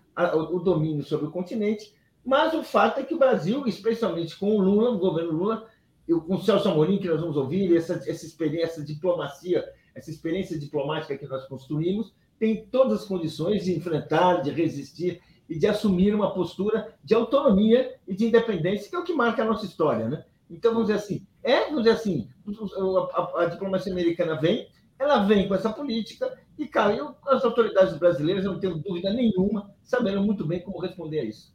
o 0.51 0.59
domínio 0.59 1.05
sobre 1.05 1.27
o 1.27 1.31
continente. 1.31 1.95
Mas 2.25 2.53
o 2.55 2.65
fato 2.65 3.01
é 3.01 3.05
que 3.05 3.15
o 3.15 3.19
Brasil, 3.19 3.67
especialmente 3.67 4.37
com 4.37 4.57
o 4.57 4.61
Lula, 4.61 4.91
o 4.91 4.99
governo 4.99 5.33
Lula, 5.33 5.69
e 6.09 6.13
com 6.13 6.35
o 6.35 6.43
Celso 6.43 6.69
Amorim, 6.69 6.99
que 6.99 7.09
nós 7.09 7.21
vamos 7.21 7.37
ouvir, 7.37 7.75
essa, 7.77 7.95
essa 7.95 8.27
experiência, 8.27 8.73
essa 8.73 8.85
diplomacia, 8.85 9.65
essa 9.99 10.11
experiência 10.11 10.59
diplomática 10.59 11.17
que 11.17 11.27
nós 11.27 11.47
construímos, 11.47 12.13
tem 12.39 12.65
todas 12.67 13.03
as 13.03 13.05
condições 13.07 13.65
de 13.65 13.77
enfrentar, 13.77 14.43
de 14.43 14.51
resistir 14.51 15.21
e 15.49 15.59
de 15.59 15.67
assumir 15.67 16.15
uma 16.15 16.33
postura 16.33 16.95
de 17.03 17.15
autonomia 17.15 17.97
e 18.07 18.15
de 18.15 18.27
independência, 18.27 18.89
que 18.89 18.95
é 18.95 18.99
o 18.99 19.05
que 19.05 19.13
marca 19.13 19.43
a 19.43 19.47
nossa 19.47 19.67
história. 19.67 20.09
Né? 20.09 20.25
Então, 20.49 20.73
vamos 20.73 20.89
dizer 20.89 21.01
assim, 21.01 21.27
é, 21.43 21.65
vamos 21.65 21.83
dizer 21.83 21.97
assim, 21.97 22.29
a, 22.47 23.21
a, 23.21 23.43
a 23.43 23.47
diplomacia 23.47 23.93
americana 23.93 24.41
vem, 24.41 24.69
ela 24.99 25.25
vem 25.25 25.49
com 25.49 25.55
essa 25.55 25.73
política 25.73 26.39
e, 26.57 26.67
cara, 26.67 27.15
as 27.27 27.45
autoridades 27.45 27.97
brasileiras, 27.99 28.45
eu 28.45 28.53
não 28.53 28.61
tenho 28.61 28.79
dúvida 28.79 29.13
nenhuma, 29.13 29.71
saberão 29.83 30.25
muito 30.25 30.45
bem 30.45 30.61
como 30.61 30.81
responder 30.81 31.21
a 31.21 31.25
isso. 31.25 31.53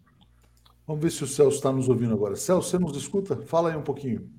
Vamos 0.85 1.01
ver 1.01 1.11
se 1.11 1.23
o 1.23 1.27
Celso 1.27 1.57
está 1.57 1.71
nos 1.71 1.87
ouvindo 1.87 2.13
agora. 2.13 2.35
Celso, 2.35 2.69
você 2.69 2.77
nos 2.77 2.97
escuta? 2.97 3.37
Fala 3.37 3.69
aí 3.69 3.77
um 3.77 3.83
pouquinho. 3.83 4.29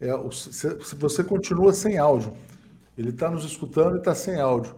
É, 0.00 0.12
se 0.30 0.94
você 0.96 1.24
continua 1.24 1.72
sem 1.72 1.98
áudio. 1.98 2.32
Ele 2.96 3.10
está 3.10 3.30
nos 3.30 3.44
escutando 3.44 3.96
e 3.96 3.98
está 3.98 4.14
sem 4.14 4.40
áudio. 4.40 4.74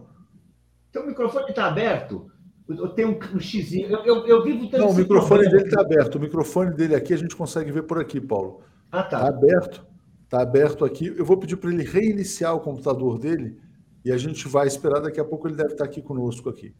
Então 0.89 1.03
o 1.03 1.07
microfone 1.07 1.49
está 1.49 1.67
aberto. 1.67 2.29
Eu 2.67 2.89
tenho 2.89 3.09
um, 3.09 3.37
um 3.37 3.39
xizinho. 3.39 3.87
Eu, 3.89 4.03
eu, 4.05 4.27
eu 4.27 4.43
vivo 4.43 4.69
Não, 4.77 4.89
o 4.89 4.93
microfone 4.93 5.49
dele 5.49 5.63
está 5.63 5.81
aberto. 5.81 6.15
O 6.15 6.19
microfone 6.19 6.75
dele 6.75 6.95
aqui 6.95 7.13
a 7.13 7.17
gente 7.17 7.35
consegue 7.35 7.71
ver 7.71 7.83
por 7.83 7.99
aqui, 7.99 8.21
Paulo. 8.21 8.61
Ah, 8.91 9.03
tá. 9.03 9.17
Está 9.17 9.29
aberto. 9.29 9.87
Está 10.23 10.41
aberto 10.41 10.85
aqui. 10.85 11.07
Eu 11.17 11.25
vou 11.25 11.37
pedir 11.37 11.57
para 11.57 11.71
ele 11.71 11.83
reiniciar 11.83 12.55
o 12.55 12.59
computador 12.59 13.17
dele 13.17 13.59
e 14.05 14.11
a 14.11 14.17
gente 14.17 14.47
vai 14.47 14.67
esperar. 14.67 15.01
Daqui 15.01 15.19
a 15.19 15.25
pouco 15.25 15.47
ele 15.47 15.55
deve 15.55 15.71
estar 15.71 15.85
aqui 15.85 16.01
conosco 16.01 16.49
aqui. 16.49 16.75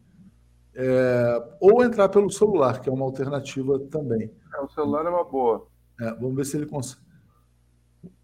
É, 0.74 1.42
ou 1.60 1.82
entrar 1.82 2.08
pelo 2.08 2.30
celular, 2.30 2.80
que 2.80 2.88
é 2.88 2.92
uma 2.92 3.04
alternativa 3.04 3.78
também. 3.90 4.30
É, 4.54 4.60
o 4.60 4.68
celular 4.68 5.04
é 5.06 5.08
uma 5.08 5.24
boa. 5.24 5.66
É, 6.00 6.14
vamos 6.14 6.36
ver 6.36 6.44
se 6.44 6.56
ele 6.56 6.66
consegue. 6.66 7.09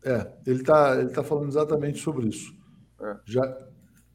É, 0.04 0.32
ele 0.46 0.60
está 0.60 0.96
ele 0.98 1.10
tá 1.10 1.22
falando 1.22 1.48
exatamente 1.48 1.98
sobre 1.98 2.28
isso. 2.28 2.54
É. 3.00 3.16
Já, 3.24 3.58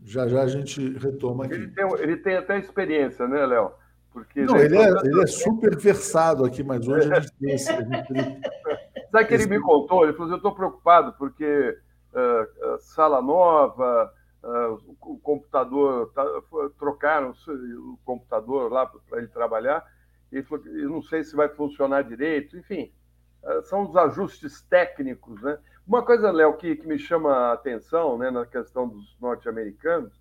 já 0.03 0.27
já 0.27 0.41
a 0.41 0.47
gente 0.47 0.97
retoma 0.97 1.45
aqui. 1.45 1.55
Ele 1.55 1.67
tem, 1.69 1.93
ele 1.99 2.17
tem 2.17 2.35
até 2.37 2.57
experiência, 2.59 3.27
né, 3.27 3.45
Léo? 3.45 3.71
Porque 4.11 4.41
Não, 4.41 4.57
ele 4.57 4.77
é, 4.77 4.89
ele 5.03 5.21
é 5.21 5.27
super 5.27 5.77
versado 5.77 6.43
aqui, 6.43 6.63
mas 6.63 6.87
hoje 6.87 7.11
a 7.11 7.19
gente 7.19 7.33
tem 7.33 7.53
esse. 7.53 7.71
Sabe 9.11 9.25
que 9.25 9.33
ele 9.33 9.47
me 9.47 9.59
contou? 9.59 10.03
Ele 10.03 10.13
falou 10.13 10.25
assim, 10.25 10.33
eu 10.33 10.37
estou 10.37 10.55
preocupado 10.55 11.13
porque 11.17 11.77
uh, 12.13 12.79
sala 12.79 13.21
nova, 13.21 14.13
uh, 14.43 14.95
o 15.01 15.19
computador, 15.19 16.11
tá, 16.13 16.25
trocaram 16.77 17.31
o 17.31 17.97
computador 18.05 18.71
lá 18.71 18.85
para 18.85 19.19
ele 19.19 19.27
trabalhar, 19.27 19.85
e 20.31 20.37
ele 20.37 20.45
falou, 20.45 20.65
eu 20.65 20.89
não 20.89 21.01
sei 21.01 21.23
se 21.23 21.35
vai 21.35 21.49
funcionar 21.49 22.03
direito, 22.03 22.57
enfim, 22.57 22.91
são 23.63 23.83
os 23.83 23.95
ajustes 23.95 24.61
técnicos, 24.61 25.41
né? 25.41 25.57
Uma 25.87 26.03
coisa, 26.03 26.31
Léo, 26.31 26.53
que, 26.57 26.75
que 26.75 26.87
me 26.87 26.97
chama 26.97 27.33
a 27.33 27.53
atenção 27.53 28.17
né, 28.17 28.29
na 28.29 28.45
questão 28.45 28.87
dos 28.87 29.17
norte-americanos 29.19 30.13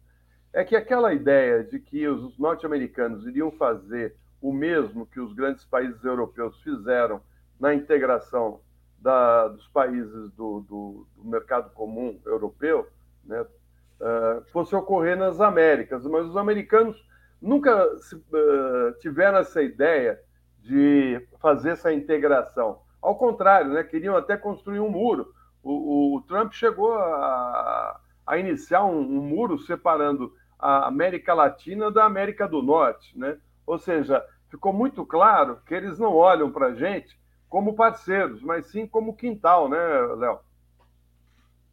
é 0.53 0.65
que 0.65 0.75
aquela 0.75 1.13
ideia 1.13 1.63
de 1.63 1.79
que 1.79 2.09
os 2.09 2.37
norte-americanos 2.39 3.27
iriam 3.27 3.51
fazer 3.53 4.17
o 4.41 4.53
mesmo 4.53 5.07
que 5.07 5.21
os 5.21 5.33
grandes 5.33 5.65
países 5.65 6.03
europeus 6.03 6.61
fizeram 6.63 7.21
na 7.59 7.75
integração 7.75 8.61
da, 8.99 9.49
dos 9.49 9.69
países 9.69 10.31
do, 10.33 10.61
do, 10.61 11.07
do, 11.17 11.25
mercado 11.25 11.71
comum 11.71 12.21
europeu, 12.27 12.89
né, 13.25 13.43
uh, 13.43 14.45
fosse 14.51 14.75
ocorrer 14.75 15.17
nas 15.17 15.41
Américas. 15.41 16.05
Mas 16.07 16.27
os 16.27 16.37
americanos 16.37 17.07
nunca 17.41 17.97
se, 17.99 18.17
uh, 18.17 18.93
tiveram 18.99 19.39
essa 19.39 19.63
ideia 19.63 20.21
de 20.59 21.27
fazer 21.39 21.71
essa 21.71 21.93
integração. 21.93 22.81
Ao 23.01 23.15
contrário, 23.15 23.73
né, 23.73 23.83
queriam 23.83 24.17
até 24.17 24.37
construir 24.37 24.81
um 24.81 24.91
muro 24.91 25.33
o, 25.63 26.17
o 26.17 26.21
Trump 26.23 26.53
chegou 26.53 26.95
a, 26.95 28.01
a 28.27 28.39
iniciar 28.39 28.85
um, 28.85 28.99
um, 28.99 29.21
muro 29.21 29.59
separando 29.59 30.33
a 30.59 30.89
América 30.89 31.35
Latina 31.35 31.91
da 31.91 32.05
América 32.05 32.49
do 32.49 32.63
Norte, 32.63 33.19
né? 33.19 33.37
Ou 33.67 33.79
seja, 33.79 34.25
ficou 34.51 34.73
muito 34.73 35.05
claro 35.05 35.59
que 35.67 35.75
eles 35.75 35.99
não 35.99 36.15
olham 36.15 36.51
para 36.51 36.69
a 36.69 36.75
gente 36.75 37.19
como 37.49 37.75
parceiros, 37.75 38.43
mas 38.43 38.67
sim 38.67 38.87
como 38.87 39.17
quintal, 39.17 39.69
né, 39.69 39.79
Léo? 40.17 40.39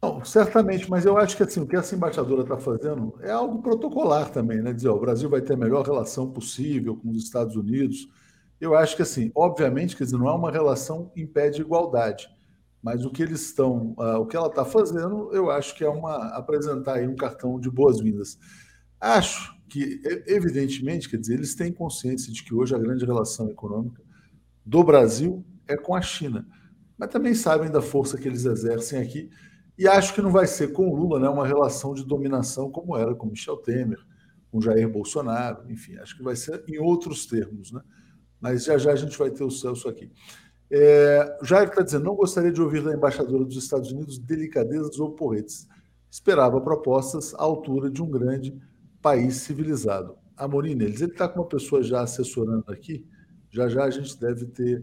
Não, 0.00 0.24
certamente, 0.24 0.88
mas 0.88 1.04
eu 1.04 1.18
acho 1.18 1.36
que 1.36 1.42
assim, 1.42 1.60
o 1.60 1.66
que 1.66 1.76
essa 1.76 1.94
embaixadora 1.94 2.42
está 2.42 2.56
fazendo 2.56 3.18
é 3.20 3.32
algo 3.32 3.60
protocolar 3.60 4.30
também, 4.30 4.62
né? 4.62 4.72
Dizer, 4.72 4.88
ó, 4.88 4.94
o 4.94 5.00
Brasil 5.00 5.28
vai 5.28 5.40
ter 5.40 5.54
a 5.54 5.56
melhor 5.56 5.84
relação 5.84 6.30
possível 6.30 6.96
com 6.96 7.10
os 7.10 7.24
Estados 7.24 7.56
Unidos. 7.56 8.08
Eu 8.60 8.76
acho 8.76 8.96
que 8.96 9.02
assim, 9.02 9.30
obviamente, 9.34 9.96
quer 9.96 10.04
dizer, 10.04 10.18
não 10.18 10.28
é 10.28 10.34
uma 10.34 10.50
relação 10.50 11.12
impede 11.16 11.60
igualdade. 11.60 12.28
Mas 12.82 13.04
o 13.04 13.10
que 13.10 13.22
eles 13.22 13.42
estão, 13.42 13.94
uh, 13.98 14.20
o 14.20 14.26
que 14.26 14.36
ela 14.36 14.46
está 14.46 14.64
fazendo, 14.64 15.32
eu 15.32 15.50
acho 15.50 15.74
que 15.74 15.84
é 15.84 15.88
uma 15.88 16.28
apresentar 16.28 16.94
aí 16.94 17.08
um 17.08 17.16
cartão 17.16 17.58
de 17.58 17.70
boas-vindas. 17.70 18.38
Acho 19.00 19.56
que, 19.68 20.00
evidentemente, 20.26 21.08
quer 21.08 21.18
dizer, 21.18 21.34
eles 21.34 21.54
têm 21.54 21.72
consciência 21.72 22.32
de 22.32 22.42
que 22.42 22.54
hoje 22.54 22.74
a 22.74 22.78
grande 22.78 23.04
relação 23.04 23.50
econômica 23.50 24.02
do 24.64 24.82
Brasil 24.82 25.44
é 25.66 25.76
com 25.76 25.94
a 25.94 26.00
China, 26.00 26.46
mas 26.96 27.10
também 27.10 27.34
sabem 27.34 27.70
da 27.70 27.82
força 27.82 28.16
que 28.16 28.26
eles 28.26 28.44
exercem 28.44 29.00
aqui. 29.00 29.30
E 29.76 29.86
acho 29.86 30.14
que 30.14 30.22
não 30.22 30.30
vai 30.30 30.46
ser 30.46 30.72
com 30.72 30.88
o 30.88 30.96
Lula 30.96 31.20
né, 31.20 31.28
uma 31.28 31.46
relação 31.46 31.94
de 31.94 32.04
dominação 32.04 32.70
como 32.70 32.96
era 32.96 33.14
com 33.14 33.26
Michel 33.26 33.58
Temer, 33.58 33.98
com 34.50 34.60
Jair 34.60 34.88
Bolsonaro, 34.88 35.70
enfim, 35.70 35.96
acho 35.98 36.16
que 36.16 36.22
vai 36.22 36.34
ser 36.34 36.64
em 36.66 36.78
outros 36.78 37.26
termos, 37.26 37.70
né? 37.70 37.80
Mas 38.40 38.64
já 38.64 38.78
já 38.78 38.92
a 38.92 38.96
gente 38.96 39.18
vai 39.18 39.30
ter 39.30 39.44
o 39.44 39.50
Celso 39.50 39.88
aqui. 39.88 40.10
É, 40.70 41.38
Jair 41.42 41.68
está 41.68 41.82
dizendo: 41.82 42.04
não 42.04 42.14
gostaria 42.14 42.52
de 42.52 42.60
ouvir 42.60 42.82
da 42.82 42.92
embaixadora 42.92 43.44
dos 43.44 43.56
Estados 43.56 43.90
Unidos 43.90 44.18
delicadezas 44.18 44.98
ou 44.98 45.12
porretes. 45.12 45.66
Esperava 46.10 46.60
propostas 46.60 47.34
à 47.34 47.42
altura 47.42 47.90
de 47.90 48.02
um 48.02 48.10
grande 48.10 48.58
país 49.02 49.36
civilizado. 49.36 50.16
Amorim 50.36 50.74
neles. 50.74 51.00
Ele 51.00 51.12
está 51.12 51.28
com 51.28 51.40
uma 51.40 51.48
pessoa 51.48 51.82
já 51.82 52.00
assessorando 52.00 52.64
aqui. 52.68 53.06
Já 53.50 53.68
já 53.68 53.84
a 53.84 53.90
gente 53.90 54.18
deve 54.18 54.46
ter 54.46 54.78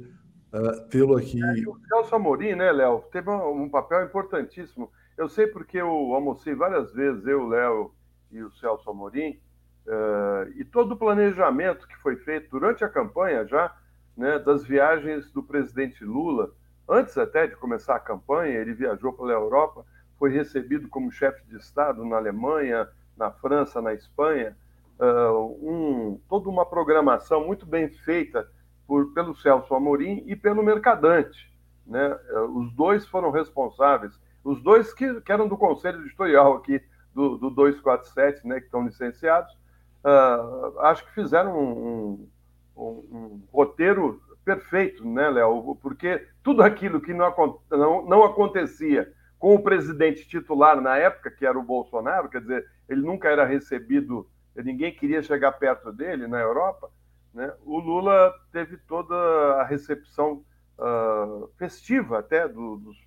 uh, 0.54 0.88
tê-lo 0.90 1.16
aqui. 1.16 1.40
É, 1.42 1.70
o 1.70 1.80
Celso 1.88 2.16
Amorim, 2.16 2.56
né, 2.56 2.72
Léo, 2.72 3.04
teve 3.12 3.30
um, 3.30 3.64
um, 3.64 3.70
papel 3.70 4.04
importantíssimo. 4.04 4.92
Eu 5.18 5.30
sei 5.30 5.48
porque 5.48 5.78
eu 5.78 5.88
almocei 5.88 6.54
várias 6.54 6.92
vezes, 6.94 7.26
eu, 7.26 7.48
Léo 7.48 7.92
e 8.32 8.42
o 8.42 8.52
Celso 8.52 8.90
Amorim, 8.90 9.40
uh, 9.88 10.52
e 10.56 10.66
todo 10.66 10.94
o 10.94 10.98
planejamento 10.98 11.88
que 11.88 11.98
foi 11.98 12.16
feito 12.18 12.50
durante 12.50 12.84
a 12.84 12.90
campanha 12.90 13.46
já, 13.46 13.76
né, 14.16 14.40
das 14.40 14.64
viagens 14.64 15.32
do 15.32 15.44
presidente 15.44 16.04
Lula, 16.04 16.52
antes 16.88 17.18
até 17.18 17.48
de 17.48 17.56
começar 17.56 17.96
a 17.96 18.00
campanha, 18.00 18.60
ele 18.60 18.74
viajou 18.74 19.14
pela 19.14 19.32
Europa, 19.32 19.86
foi 20.18 20.32
recebido 20.32 20.88
como 20.88 21.12
chefe 21.12 21.46
de 21.48 21.58
Estado 21.58 22.06
na 22.06 22.18
Alemanha, 22.18 22.88
na 23.18 23.32
França, 23.32 23.82
na 23.82 23.94
Espanha, 23.94 24.56
uh, 25.00 25.60
um, 25.62 26.20
toda 26.30 26.50
uma 26.50 26.66
programação 26.66 27.46
muito 27.46 27.66
bem 27.66 27.90
feita 27.90 28.50
por, 28.88 29.14
pelo 29.14 29.36
Celso 29.36 29.74
Amorim 29.74 30.24
e 30.26 30.36
pelo 30.36 30.64
Mercadante. 30.64 31.52
Né? 31.86 32.18
Uh, 32.32 32.60
os 32.60 32.74
dois 32.74 33.06
foram 33.06 33.32
responsáveis, 33.32 34.20
os 34.44 34.62
dois 34.62 34.94
que, 34.94 35.22
que 35.22 35.32
eram 35.32 35.48
do 35.48 35.58
conselho 35.58 36.02
editorial 36.02 36.56
aqui 36.56 36.82
do, 37.14 37.38
do 37.38 37.50
247, 37.50 38.46
né, 38.46 38.60
que 38.60 38.66
estão 38.66 38.86
licenciados, 38.86 39.58
uh, 40.06 40.80
acho 40.82 41.04
que 41.06 41.14
fizeram 41.14 41.58
um, 41.58 42.30
um, 42.78 42.84
um, 42.84 43.44
roteiro 43.52 44.22
perfeito, 44.46 45.06
né, 45.08 45.30
Léo? 45.30 45.76
Porque 45.82 46.28
tudo 46.44 46.62
aquilo 46.62 47.02
que 47.02 47.14
não, 47.14 47.34
não, 47.72 48.06
não 48.06 48.24
acontecia 48.24 49.12
com 49.40 49.56
o 49.56 49.64
presidente 49.64 50.28
titular 50.28 50.80
na 50.80 50.96
época, 50.98 51.32
que 51.32 51.46
era 51.46 51.58
o 51.58 51.64
Bolsonaro, 51.64 52.30
quer 52.30 52.42
dizer, 52.42 52.66
ele 52.88 53.02
nunca 53.02 53.30
era 53.30 53.44
recebido, 53.44 54.30
ninguém 54.56 54.96
queria 54.96 55.22
chegar 55.22 55.52
perto 55.54 55.92
dele 55.92 56.28
na 56.28 56.40
Europa, 56.40 56.90
né? 57.34 57.54
o 57.66 57.80
Lula 57.80 58.34
teve 58.52 58.78
toda 58.78 59.16
a 59.60 59.64
recepção 59.64 60.46
uh, 60.80 61.50
festiva 61.58 62.20
até 62.20 62.48
do, 62.48 62.78
dos, 62.78 62.98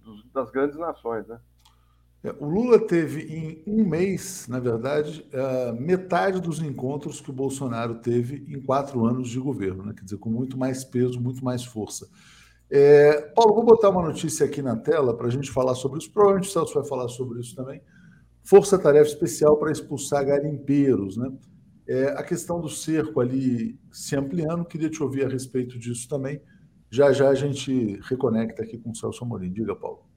dos, 0.00 0.32
das 0.32 0.50
grandes 0.50 0.76
nações. 0.76 1.26
Né? 1.28 1.38
É, 2.26 2.34
o 2.40 2.48
Lula 2.48 2.84
teve 2.84 3.22
em 3.22 3.62
um 3.64 3.84
mês, 3.88 4.48
na 4.48 4.58
verdade, 4.58 5.24
uh, 5.32 5.80
metade 5.80 6.40
dos 6.40 6.60
encontros 6.60 7.20
que 7.20 7.30
o 7.30 7.32
Bolsonaro 7.32 8.00
teve 8.00 8.44
em 8.52 8.60
quatro 8.60 9.06
anos 9.06 9.28
de 9.28 9.38
governo, 9.38 9.84
né? 9.84 9.94
quer 9.96 10.02
dizer, 10.02 10.16
com 10.16 10.28
muito 10.28 10.58
mais 10.58 10.82
peso, 10.82 11.20
muito 11.20 11.44
mais 11.44 11.64
força. 11.64 12.08
É, 12.68 13.30
Paulo, 13.32 13.54
vou 13.54 13.64
botar 13.64 13.90
uma 13.90 14.02
notícia 14.02 14.44
aqui 14.44 14.60
na 14.60 14.74
tela 14.74 15.16
para 15.16 15.28
a 15.28 15.30
gente 15.30 15.52
falar 15.52 15.76
sobre 15.76 16.00
isso. 16.00 16.10
Provavelmente 16.10 16.48
o 16.48 16.52
Celso 16.52 16.74
vai 16.74 16.84
falar 16.84 17.06
sobre 17.06 17.38
isso 17.38 17.54
também. 17.54 17.80
Força-tarefa 18.42 19.08
especial 19.08 19.56
para 19.56 19.70
expulsar 19.70 20.26
garimpeiros, 20.26 21.16
né? 21.16 21.32
É, 21.86 22.08
a 22.08 22.24
questão 22.24 22.60
do 22.60 22.68
cerco 22.68 23.20
ali 23.20 23.78
se 23.92 24.16
ampliando, 24.16 24.64
queria 24.64 24.90
te 24.90 25.00
ouvir 25.00 25.24
a 25.24 25.28
respeito 25.28 25.78
disso 25.78 26.08
também. 26.08 26.40
Já 26.90 27.12
já 27.12 27.28
a 27.28 27.34
gente 27.34 28.00
reconecta 28.02 28.64
aqui 28.64 28.78
com 28.78 28.90
o 28.90 28.94
Celso 28.96 29.22
Amorim. 29.22 29.52
Diga, 29.52 29.76
Paulo. 29.76 30.15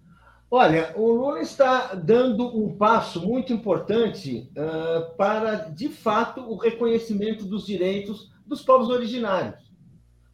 Olha, 0.52 0.94
o 0.96 1.12
Lula 1.12 1.42
está 1.42 1.94
dando 1.94 2.48
um 2.58 2.76
passo 2.76 3.22
muito 3.22 3.54
importante 3.54 4.50
uh, 4.58 5.16
para, 5.16 5.70
de 5.70 5.90
fato, 5.90 6.42
o 6.42 6.58
reconhecimento 6.58 7.46
dos 7.46 7.68
direitos 7.68 8.32
dos 8.48 8.64
povos 8.64 8.90
originários. 8.90 9.72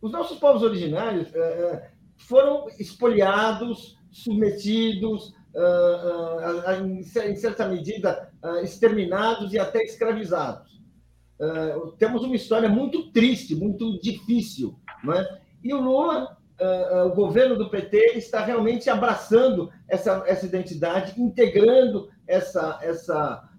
Os 0.02 0.14
nossos 0.14 0.38
povos 0.40 0.64
originários 0.64 1.28
uh, 1.32 1.82
foram 2.16 2.68
espoliados, 2.80 3.98
submetidos, 4.10 5.34
uh, 5.54 6.82
em, 6.82 7.04
certa 7.36 7.68
medida, 7.68 8.32
exterminados 8.64 9.52
e 9.52 9.60
até 9.60 9.84
escravizados. 9.84 10.80
temos 11.98 12.24
uma 12.24 12.36
história 12.36 12.70
muito 12.70 13.12
triste, 13.12 13.54
muito 13.54 14.00
difícil. 14.00 14.80
Não 15.04 15.14
é? 15.14 15.42
E 15.62 15.74
o 15.74 15.82
Lula, 15.82 16.35
o 17.06 17.10
governo 17.10 17.58
do 17.58 17.70
PT, 17.70 18.14
está 18.16 18.44
realmente 18.44 18.90
abraçando 18.90 19.72
essa, 19.88 20.24
essa 20.26 20.46
identidade, 20.46 21.20
integrando 21.20 22.10
essa, 22.28 22.80
essa, 22.82 23.50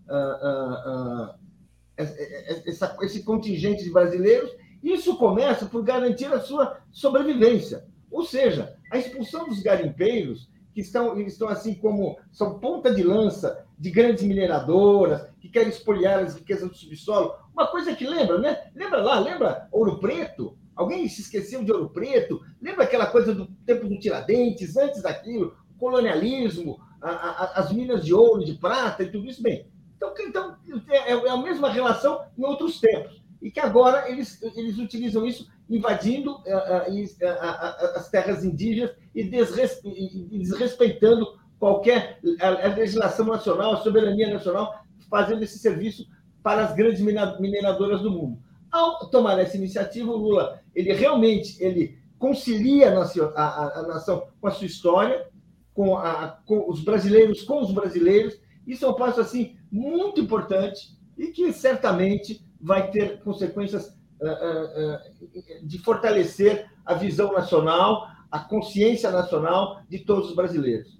essa, 2.67 2.97
esse 3.03 3.23
contingente 3.23 3.85
de 3.85 3.93
brasileiros. 3.93 4.51
Isso 4.83 5.17
começa 5.17 5.67
por 5.67 5.83
garantir 5.83 6.33
a 6.33 6.41
sua 6.41 6.79
sobrevivência. 6.91 7.85
Ou 8.11 8.25
seja, 8.25 8.77
a 8.91 8.99
expulsão 8.99 9.49
dos 9.49 9.61
garimpeiros, 9.61 10.49
que 10.73 10.81
estão, 10.81 11.19
estão 11.21 11.49
assim 11.49 11.75
como 11.75 12.19
são 12.31 12.59
ponta 12.59 12.95
de 12.95 13.03
lança 13.03 13.65
de 13.79 13.91
grandes 13.91 14.23
mineradoras, 14.23 15.27
que 15.41 15.49
querem 15.49 15.71
espoliar 15.71 16.23
as 16.23 16.35
riquezas 16.35 16.69
do 16.69 16.77
subsolo. 16.77 17.35
Uma 17.53 17.67
coisa 17.67 17.95
que 17.97 18.07
lembra, 18.07 18.39
né? 18.39 18.71
Lembra 18.75 19.03
lá, 19.03 19.19
lembra 19.19 19.69
Ouro 19.73 19.99
Preto? 19.99 20.57
Alguém 20.77 21.09
se 21.09 21.23
esqueceu 21.23 21.65
de 21.65 21.73
Ouro 21.73 21.89
Preto? 21.89 22.43
Lembra 22.61 22.85
aquela 22.85 23.07
coisa 23.07 23.35
do 23.35 23.47
tempo 23.65 23.89
do 23.89 23.99
Tiradentes, 23.99 24.77
antes 24.77 25.03
daquilo, 25.03 25.57
o 25.75 25.79
colonialismo, 25.79 26.79
a, 27.01 27.11
a, 27.11 27.61
as 27.61 27.73
minas 27.73 28.05
de 28.05 28.13
ouro, 28.13 28.45
de 28.45 28.55
prata 28.55 29.03
e 29.03 29.11
tudo 29.11 29.27
isso? 29.27 29.43
Bem, 29.43 29.67
então, 29.97 30.13
então 30.21 30.57
é, 30.91 31.13
é 31.13 31.31
a 31.31 31.37
mesma 31.39 31.71
relação 31.71 32.21
em 32.37 32.45
outros 32.45 32.79
tempos. 32.79 33.25
E 33.41 33.51
que 33.51 33.61
agora 33.61 34.11
eles, 34.11 34.43
eles 34.55 34.77
utilizam 34.79 35.27
isso 35.27 35.51
invadindo 35.69 36.41
eh, 36.47 36.87
eh, 36.89 37.05
eh, 37.21 37.93
as 37.97 38.09
terras 38.09 38.45
indígenas 38.45 38.95
e 39.15 39.25
desrespeitando 39.25 41.39
qualquer 41.59 42.21
a 42.41 42.69
legislação 42.69 43.27
nacional, 43.27 43.75
a 43.75 43.79
soberania 43.79 44.33
nacional, 44.33 44.81
fazendo 45.11 45.43
esse 45.43 45.59
serviço 45.59 46.07
para 46.43 46.65
as 46.65 46.73
grandes 46.75 47.01
mineradoras 47.01 48.01
do 48.03 48.11
mundo. 48.11 48.39
Ao 48.71 49.09
tomar 49.11 49.39
essa 49.39 49.57
iniciativa, 49.57 50.11
o 50.11 50.17
Lula 50.17 50.61
ele 50.75 50.93
realmente 50.93 51.63
ele 51.63 51.99
concilia 52.19 52.91
a 52.91 52.95
nação, 52.95 53.33
a, 53.35 53.81
a 53.81 53.83
nação 53.83 54.27
com 54.41 54.49
a 54.49 54.51
sua 54.51 54.67
história, 54.67 55.29
com, 55.75 55.97
a, 55.97 56.39
com 56.47 56.71
os 56.71 56.83
brasileiros 56.83 57.43
com 57.43 57.61
os 57.61 57.73
brasileiros. 57.73 58.39
Isso 58.67 58.85
é 58.85 58.89
um 58.89 58.95
passo 58.95 59.21
assim 59.21 59.57
muito 59.71 60.21
importante 60.21 60.97
e 61.17 61.29
que 61.29 61.53
certamente 61.53 62.45
vai 62.61 62.91
ter 62.91 63.21
consequências 63.23 63.95
eh, 64.21 64.27
eh, 64.27 65.13
eh, 65.35 65.61
de 65.63 65.79
fortalecer 65.79 66.71
a 66.85 66.95
visão 66.95 67.33
nacional, 67.33 68.09
a 68.31 68.39
consciência 68.41 69.11
nacional 69.11 69.83
de 69.89 70.01
todos 70.01 70.31
os 70.31 70.37
brasileiros. 70.37 70.99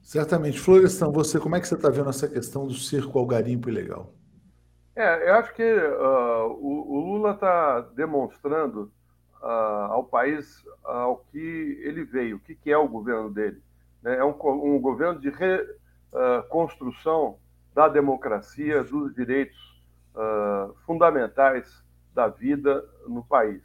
Certamente. 0.00 0.60
Florestan, 0.60 1.10
você, 1.10 1.40
como 1.40 1.56
é 1.56 1.60
que 1.60 1.66
você 1.66 1.74
está 1.74 1.90
vendo 1.90 2.10
essa 2.10 2.28
questão 2.28 2.66
do 2.66 2.74
cerco 2.74 3.18
ao 3.18 3.26
garimpo 3.26 3.68
ilegal? 3.68 4.12
É, 4.96 5.28
eu 5.28 5.34
acho 5.34 5.52
que 5.54 5.62
uh, 5.62 6.46
o, 6.46 6.92
o, 6.92 7.00
Lula 7.00 7.32
está 7.32 7.80
demonstrando 7.80 8.92
uh, 9.42 9.90
ao 9.90 10.04
país 10.04 10.64
uh, 10.84 11.08
o 11.08 11.16
que 11.16 11.80
ele 11.82 12.04
veio, 12.04 12.36
o 12.36 12.40
que, 12.40 12.54
que 12.54 12.70
é 12.70 12.78
o 12.78 12.86
governo 12.86 13.28
dele. 13.28 13.60
Né? 14.02 14.16
É 14.16 14.24
um, 14.24 14.30
um 14.30 14.80
governo 14.80 15.18
de 15.20 15.32
reconstrução 16.12 17.38
da 17.74 17.88
democracia, 17.88 18.84
dos 18.84 19.12
direitos 19.14 19.74
fundamentais 20.86 21.82
da 22.14 22.28
vida 22.28 22.88
no 23.08 23.24
país. 23.24 23.64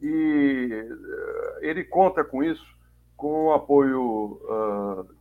E 0.00 0.68
eh, 0.72 1.58
ele 1.60 1.84
conta 1.84 2.24
com 2.24 2.42
isso, 2.42 2.66
com 3.16 3.44
o 3.44 3.52
apoio 3.52 4.40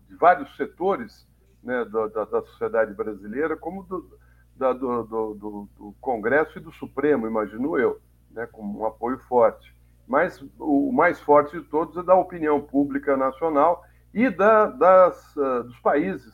de 0.10 0.16
vários 0.16 0.56
setores 0.58 1.28
né, 1.64 1.86
da, 1.86 2.08
da, 2.08 2.26
da, 2.26 2.42
sociedade 2.42 2.96
brasileira, 2.96 3.56
como 3.56 3.84
do, 3.84 4.10
da, 4.56 4.74
do, 4.74 5.04
do, 5.04 5.70
do, 5.78 5.96
Congresso 6.00 6.58
e 6.58 6.62
do 6.62 6.72
Supremo, 6.72 7.28
imagino 7.28 7.78
eu, 7.78 8.00
né, 8.32 8.48
com 8.52 8.64
um 8.64 8.86
apoio 8.86 9.18
forte. 9.20 9.74
Mas 10.08 10.44
o 10.60 10.92
mais 10.92 11.20
forte 11.20 11.60
de 11.60 11.64
todos 11.66 11.98
é 11.98 12.04
da 12.04 12.16
opinião 12.16 12.62
pública 12.62 13.18
nacional 13.18 13.84
e 14.14 14.30
da, 14.30 14.68
das, 14.68 15.36
uh, 15.36 15.64
dos 15.64 15.80
países 15.80 16.34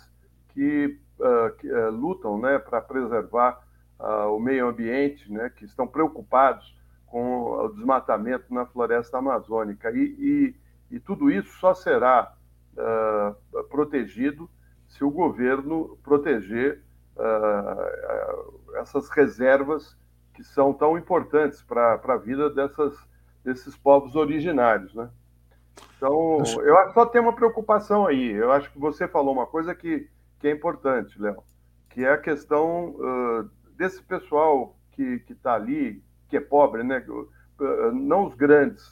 que, 0.50 1.00
uh, 1.20 1.56
que 1.58 1.72
lutam 1.90 2.40
né, 2.40 2.60
para 2.60 2.82
preservar 2.82 3.60
uh, 4.00 4.36
o 4.36 4.40
meio 4.40 4.68
ambiente, 4.68 5.32
né, 5.32 5.50
que 5.50 5.66
estão 5.66 5.88
preocupados 5.88 6.76
com 7.08 7.44
o 7.44 7.70
desmatamento 7.70 8.54
na 8.54 8.66
floresta 8.66 9.18
amazônica. 9.18 9.92
E, 9.92 10.56
e, 10.90 10.96
e 10.96 11.00
tudo 11.00 11.30
isso 11.30 11.58
só 11.60 11.74
será 11.74 12.34
uh, 12.74 13.64
protegido 13.66 14.50
se 14.88 15.04
o 15.04 15.12
governo 15.12 15.98
proteger 16.04 16.84
uh, 17.18 18.78
essas 18.78 19.10
reservas 19.10 19.96
que 20.34 20.44
são 20.44 20.74
tão 20.74 20.98
importantes 20.98 21.62
para 21.62 22.00
a 22.04 22.18
vida 22.18 22.50
dessas, 22.50 22.98
desses 23.44 23.78
povos 23.78 24.16
originários. 24.16 24.94
Né? 24.94 25.10
Então, 25.98 26.38
eu 26.64 26.94
só 26.94 27.06
tenho 27.06 27.26
uma 27.26 27.36
preocupação 27.36 28.08
aí. 28.08 28.32
Eu 28.32 28.52
acho 28.52 28.72
que 28.72 28.80
você 28.80 29.08
falou 29.08 29.34
uma 29.34 29.46
coisa 29.46 29.76
que, 29.76 30.10
que 30.40 30.48
é 30.48 30.52
importante, 30.52 31.22
Léo, 31.22 31.44
que 31.90 32.04
é 32.04 32.14
a 32.14 32.18
questão 32.18 32.96
uh, 32.96 33.50
desse 33.76 34.02
pessoal 34.04 34.76
que 34.92 35.24
está 35.30 35.54
ali, 35.54 36.04
que 36.30 36.38
é 36.38 36.42
pobre, 36.42 36.84
né? 36.84 37.06
Não 37.94 38.26
os 38.26 38.34
grandes 38.34 38.84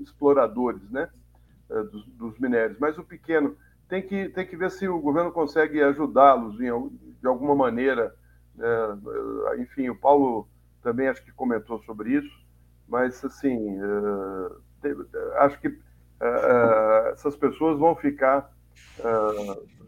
exploradores 0.00 0.88
né, 0.88 1.08
dos, 1.68 2.06
dos 2.06 2.38
minérios, 2.38 2.78
mas 2.78 2.96
o 2.96 3.02
pequeno, 3.02 3.56
tem 3.88 4.02
que, 4.02 4.28
tem 4.28 4.46
que 4.46 4.56
ver 4.56 4.70
se 4.70 4.86
o 4.86 5.00
governo 5.00 5.32
consegue 5.32 5.82
ajudá-los 5.82 6.56
de 6.58 7.26
alguma 7.26 7.54
maneira. 7.54 8.14
Né? 8.54 8.66
Enfim, 9.58 9.88
o 9.88 9.96
Paulo 9.96 10.46
também 10.82 11.08
acho 11.08 11.24
que 11.24 11.32
comentou 11.32 11.82
sobre 11.82 12.10
isso, 12.10 12.46
mas 12.86 13.24
assim, 13.24 13.78
acho 15.38 15.58
que 15.60 15.78
essas 17.12 17.34
pessoas 17.36 17.78
vão 17.78 17.94
ficar 17.96 18.50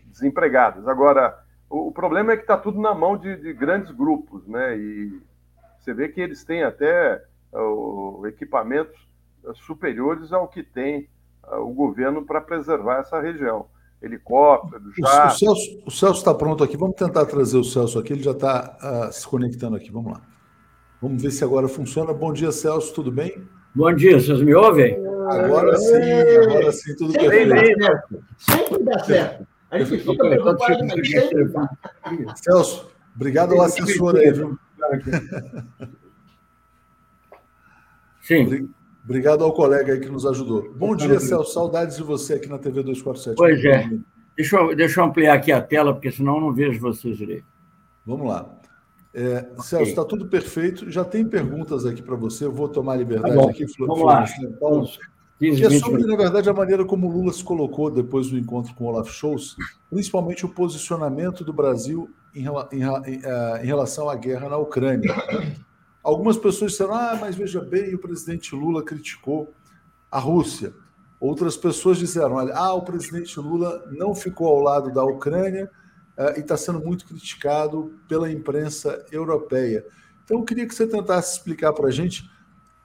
desempregadas. 0.06 0.86
Agora, 0.88 1.38
o, 1.68 1.92
problema 1.92 2.32
é 2.32 2.36
que 2.36 2.42
está 2.42 2.56
tudo 2.56 2.80
na 2.80 2.94
mão 2.94 3.16
de, 3.16 3.36
de, 3.36 3.52
grandes 3.52 3.90
grupos, 3.92 4.46
né? 4.46 4.76
E 4.76 5.22
você 5.78 5.94
vê 5.94 6.08
que 6.08 6.20
eles 6.20 6.44
têm 6.44 6.64
até 6.64 7.22
equipamentos 8.26 9.08
superiores 9.54 10.32
ao 10.32 10.48
que 10.48 10.62
tem 10.62 11.08
o 11.42 11.72
governo 11.72 12.24
para 12.24 12.40
preservar 12.40 12.98
essa 12.98 13.20
região. 13.20 13.68
Helicóptero, 14.02 14.82
já. 14.98 15.26
O, 15.26 15.30
Celso, 15.30 15.82
o 15.86 15.90
Celso 15.90 16.18
está 16.18 16.34
pronto 16.34 16.64
aqui. 16.64 16.76
Vamos 16.76 16.96
tentar 16.96 17.26
trazer 17.26 17.58
o 17.58 17.64
Celso 17.64 17.98
aqui. 17.98 18.12
Ele 18.12 18.22
já 18.22 18.32
está 18.32 19.08
uh, 19.08 19.12
se 19.12 19.26
conectando 19.26 19.76
aqui. 19.76 19.92
Vamos 19.92 20.12
lá. 20.12 20.20
Vamos 21.02 21.22
ver 21.22 21.30
se 21.30 21.44
agora 21.44 21.68
funciona. 21.68 22.12
Bom 22.12 22.32
dia, 22.32 22.50
Celso. 22.50 22.94
Tudo 22.94 23.12
bem? 23.12 23.42
Bom 23.74 23.94
dia. 23.94 24.18
Vocês 24.18 24.40
me 24.40 24.54
ouvem? 24.54 24.96
Agora 25.30 25.76
sim, 25.76 25.94
agora 25.94 26.72
sim, 26.72 26.96
tudo 26.96 27.12
perfeito. 27.12 28.24
Sempre 28.38 28.82
dá 28.82 28.98
certo. 29.04 29.46
A 29.70 29.78
gente 29.78 29.98
fica 30.02 30.14
Celso, 32.34 32.90
obrigado 33.14 33.54
ao 33.54 33.62
assessor 33.62 34.16
aí, 34.16 34.32
viu? 34.32 34.58
Sim. 38.22 38.68
Obrigado 39.10 39.42
ao 39.42 39.52
colega 39.52 39.92
aí 39.92 39.98
que 39.98 40.08
nos 40.08 40.24
ajudou. 40.24 40.72
Bom 40.72 40.94
dia, 40.94 41.18
Celso. 41.18 41.52
Saudades 41.52 41.96
de 41.96 42.02
você 42.04 42.34
aqui 42.34 42.48
na 42.48 42.58
TV 42.58 42.80
247. 42.84 43.36
Pois 43.36 43.64
é. 43.64 43.90
Deixa 44.36 44.56
eu, 44.56 44.76
deixa 44.76 45.00
eu 45.00 45.04
ampliar 45.04 45.34
aqui 45.34 45.50
a 45.50 45.60
tela, 45.60 45.92
porque 45.92 46.12
senão 46.12 46.36
eu 46.36 46.40
não 46.40 46.52
vejo 46.52 46.78
vocês 46.78 47.18
direito. 47.18 47.44
Vamos 48.06 48.28
lá. 48.28 48.48
É, 49.12 49.48
Celso, 49.58 49.90
está 49.90 50.04
tudo 50.04 50.28
perfeito. 50.28 50.88
Já 50.88 51.04
tem 51.04 51.26
perguntas 51.26 51.84
aqui 51.84 52.00
para 52.00 52.14
você. 52.14 52.44
Eu 52.44 52.52
vou 52.52 52.68
tomar 52.68 52.94
liberdade 52.94 53.34
tá 53.34 53.50
aqui. 53.50 53.66
Vamos 53.80 54.00
lá. 54.00 54.24
Paulo, 54.60 54.88
que 55.40 55.64
é 55.64 55.70
sobre, 55.80 56.06
na 56.06 56.14
verdade, 56.14 56.48
a 56.48 56.54
maneira 56.54 56.84
como 56.84 57.08
o 57.08 57.10
Lula 57.10 57.32
se 57.32 57.42
colocou 57.42 57.90
depois 57.90 58.28
do 58.30 58.38
encontro 58.38 58.72
com 58.76 58.84
o 58.84 58.86
Olaf 58.86 59.10
Scholz, 59.10 59.56
principalmente 59.90 60.46
o 60.46 60.48
posicionamento 60.48 61.42
do 61.42 61.52
Brasil 61.52 62.08
em, 62.32 62.44
em, 62.44 62.84
em, 62.84 63.20
eh, 63.24 63.60
em 63.60 63.66
relação 63.66 64.08
à 64.08 64.14
guerra 64.14 64.48
na 64.48 64.56
Ucrânia. 64.56 65.12
Algumas 66.02 66.36
pessoas 66.36 66.72
disseram, 66.72 66.94
ah, 66.94 67.18
mas 67.20 67.36
veja 67.36 67.60
bem, 67.60 67.94
o 67.94 67.98
presidente 67.98 68.54
Lula 68.54 68.82
criticou 68.82 69.52
a 70.10 70.18
Rússia. 70.18 70.72
Outras 71.20 71.56
pessoas 71.56 71.98
disseram, 71.98 72.36
olha, 72.36 72.54
ah, 72.54 72.72
o 72.72 72.82
presidente 72.82 73.38
Lula 73.38 73.84
não 73.92 74.14
ficou 74.14 74.48
ao 74.48 74.60
lado 74.60 74.90
da 74.90 75.04
Ucrânia 75.04 75.70
uh, 76.16 76.38
e 76.38 76.40
está 76.40 76.56
sendo 76.56 76.80
muito 76.80 77.04
criticado 77.04 77.94
pela 78.08 78.32
imprensa 78.32 79.04
europeia. 79.12 79.84
Então, 80.24 80.38
eu 80.38 80.44
queria 80.44 80.66
que 80.66 80.74
você 80.74 80.86
tentasse 80.86 81.36
explicar 81.36 81.72
para 81.74 81.88
a 81.88 81.90
gente 81.90 82.28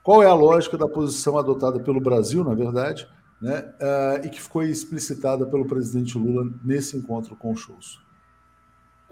qual 0.02 0.22
é 0.22 0.26
a 0.26 0.34
lógica 0.34 0.76
da 0.76 0.86
posição 0.86 1.38
adotada 1.38 1.80
pelo 1.80 2.00
Brasil, 2.00 2.44
na 2.44 2.54
verdade, 2.54 3.08
né, 3.40 3.74
uh, 3.80 4.26
e 4.26 4.28
que 4.28 4.40
foi 4.40 4.70
explicitada 4.70 5.46
pelo 5.46 5.66
presidente 5.66 6.18
Lula 6.18 6.50
nesse 6.62 6.96
encontro 6.96 7.34
com 7.34 7.52
o 7.52 7.56
Scholz? 7.56 7.98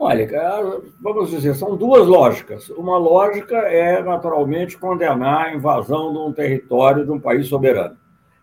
Olha, 0.07 0.29
vamos 1.01 1.31
dizer, 1.31 1.55
são 1.55 1.79
duas 1.79 2.07
lógicas. 2.07 2.69
Uma 2.69 2.99
lógica 2.99 3.57
é, 3.57 4.03
naturalmente, 4.03 4.77
condenar 4.77 5.47
a 5.47 5.55
invasão 5.55 6.13
de 6.13 6.19
um 6.19 6.31
território 6.31 7.07
de 7.07 7.11
um 7.11 7.19
país 7.19 7.49
soberano. 7.49 7.97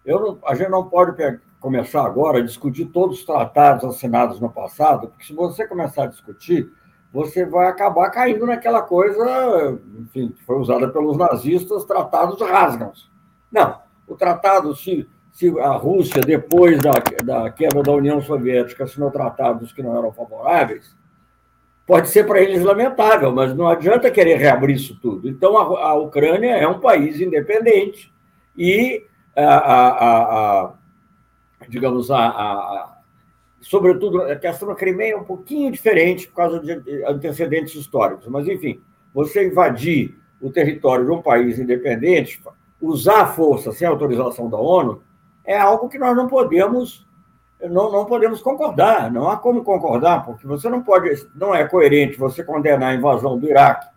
Não, 0.04 0.40
a 0.44 0.56
gente 0.56 0.72
não 0.72 0.90
pode 0.90 1.16
começar 1.60 2.04
agora 2.04 2.40
a 2.40 2.42
discutir 2.42 2.86
todos 2.86 3.20
os 3.20 3.26
tratados 3.26 3.86
assinados 3.86 4.40
no 4.40 4.50
passado, 4.50 5.10
porque 5.10 5.24
se 5.24 5.34
você 5.34 5.68
começar 5.68 6.06
a 6.06 6.08
discutir, 6.08 6.68
você 7.14 7.46
vai 7.46 7.68
acabar 7.68 8.10
caindo 8.10 8.48
naquela 8.48 8.82
coisa, 8.82 9.78
enfim, 10.00 10.30
que 10.30 10.44
foi 10.44 10.58
usada 10.58 10.88
pelos 10.90 11.16
nazistas, 11.16 11.86
tratados 11.86 12.42
rasgam-se. 12.42 13.04
Não, 13.52 13.78
o 14.08 14.16
tratado, 14.16 14.76
se, 14.76 15.08
se 15.32 15.60
a 15.60 15.74
Rússia, 15.74 16.22
depois 16.22 16.80
da, 16.80 16.94
da 17.24 17.52
queda 17.52 17.84
da 17.84 17.92
União 17.92 18.20
Soviética, 18.20 18.86
assinou 18.86 19.12
tratados 19.12 19.72
que 19.72 19.84
não 19.84 19.96
eram 19.96 20.12
favoráveis, 20.12 21.00
pode 21.92 22.08
ser 22.08 22.26
para 22.26 22.42
eles 22.42 22.64
lamentável, 22.64 23.34
mas 23.34 23.54
não 23.54 23.68
adianta 23.68 24.10
querer 24.10 24.38
reabrir 24.38 24.78
isso 24.78 24.98
tudo. 25.02 25.28
Então, 25.28 25.58
a, 25.58 25.90
a 25.90 25.94
Ucrânia 25.96 26.56
é 26.56 26.66
um 26.66 26.80
país 26.80 27.20
independente 27.20 28.10
e, 28.58 29.04
a, 29.36 29.44
a, 29.44 30.62
a 30.62 30.74
digamos, 31.68 32.10
a 32.10 32.98
sobretudo, 33.60 34.22
a 34.22 34.38
questão 34.38 34.70
da 34.70 34.76
Crimeia 34.76 35.16
é 35.16 35.18
um 35.18 35.26
pouquinho 35.26 35.70
diferente 35.70 36.30
por 36.30 36.36
causa 36.36 36.62
de 36.62 36.72
antecedentes 37.04 37.76
históricos, 37.76 38.26
mas, 38.30 38.48
enfim, 38.48 38.80
você 39.14 39.48
invadir 39.48 40.18
o 40.42 40.50
território 40.50 41.04
de 41.04 41.12
um 41.12 41.22
país 41.22 41.60
independente, 41.60 42.42
usar 42.80 43.24
a 43.24 43.28
força 43.28 43.74
sem 43.74 43.86
autorização 43.86 44.50
da 44.50 44.58
ONU, 44.58 45.04
é 45.44 45.58
algo 45.58 45.90
que 45.90 46.00
nós 46.00 46.16
não 46.16 46.30
podemos 46.30 47.06
não, 47.70 47.92
não 47.92 48.06
podemos 48.06 48.42
concordar, 48.42 49.12
não 49.12 49.30
há 49.30 49.38
como 49.38 49.64
concordar, 49.64 50.26
porque 50.26 50.48
você 50.48 50.70
não 50.70 50.82
pode, 50.82 51.28
não 51.36 51.54
é 51.54 51.68
coerente 51.68 52.18
você 52.18 52.44
condenar 52.44 52.90
a 52.90 52.96
invasão 52.96 53.38
do 53.38 53.48
Iraque 53.48 53.92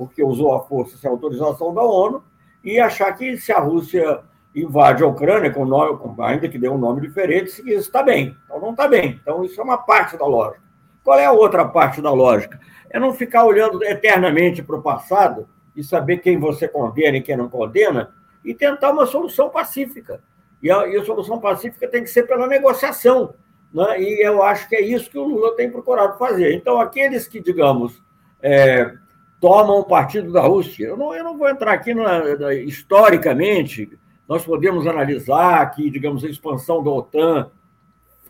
porque 0.00 0.24
usou 0.24 0.54
a 0.54 0.60
força 0.60 0.96
sem 0.96 1.10
autorização 1.10 1.74
da 1.74 1.82
ONU 1.82 2.24
e 2.64 2.80
achar 2.80 3.12
que 3.12 3.36
se 3.36 3.52
a 3.52 3.58
Rússia 3.58 4.20
invade 4.54 5.02
a 5.02 5.06
Ucrânia, 5.06 5.52
com 5.52 5.66
nome, 5.66 5.98
ainda 6.20 6.48
que 6.48 6.56
dê 6.56 6.70
um 6.70 6.78
nome 6.78 7.02
diferente, 7.02 7.48
isso 7.50 7.66
está 7.66 8.02
bem. 8.02 8.34
Então 8.46 8.58
não 8.58 8.70
está 8.70 8.88
bem. 8.88 9.20
Então 9.20 9.44
isso 9.44 9.60
é 9.60 9.62
uma 9.62 9.76
parte 9.76 10.16
da 10.16 10.24
lógica. 10.24 10.62
Qual 11.04 11.18
é 11.18 11.26
a 11.26 11.32
outra 11.32 11.66
parte 11.66 12.00
da 12.00 12.10
lógica? 12.10 12.58
É 12.88 12.98
não 12.98 13.12
ficar 13.12 13.44
olhando 13.44 13.84
eternamente 13.84 14.62
para 14.62 14.76
o 14.76 14.82
passado 14.82 15.46
e 15.76 15.84
saber 15.84 16.16
quem 16.18 16.38
você 16.38 16.66
condena 16.66 17.18
e 17.18 17.22
quem 17.22 17.36
não 17.36 17.50
condena 17.50 18.10
e 18.42 18.54
tentar 18.54 18.92
uma 18.92 19.04
solução 19.04 19.50
pacífica. 19.50 20.22
E 20.62 20.70
a, 20.70 20.86
e 20.86 20.96
a 20.96 21.04
solução 21.04 21.38
pacífica 21.38 21.88
tem 21.88 22.02
que 22.02 22.10
ser 22.10 22.24
pela 22.24 22.46
negociação. 22.46 23.34
Né? 23.72 24.02
E 24.02 24.26
eu 24.26 24.42
acho 24.42 24.68
que 24.68 24.76
é 24.76 24.80
isso 24.80 25.10
que 25.10 25.18
o 25.18 25.24
Lula 25.24 25.56
tem 25.56 25.70
procurado 25.70 26.18
fazer. 26.18 26.54
Então, 26.54 26.80
aqueles 26.80 27.26
que, 27.26 27.40
digamos, 27.40 28.02
é, 28.42 28.94
tomam 29.40 29.78
o 29.78 29.84
partido 29.84 30.32
da 30.32 30.42
Rússia, 30.42 30.86
eu 30.86 30.96
não, 30.96 31.14
eu 31.14 31.24
não 31.24 31.38
vou 31.38 31.48
entrar 31.48 31.72
aqui 31.72 31.94
na, 31.94 32.36
na, 32.36 32.54
historicamente 32.54 33.98
nós 34.30 34.44
podemos 34.44 34.86
analisar 34.86 35.68
que, 35.72 35.90
digamos, 35.90 36.22
a 36.22 36.28
expansão 36.28 36.84
da 36.84 36.90
OTAN 36.90 37.50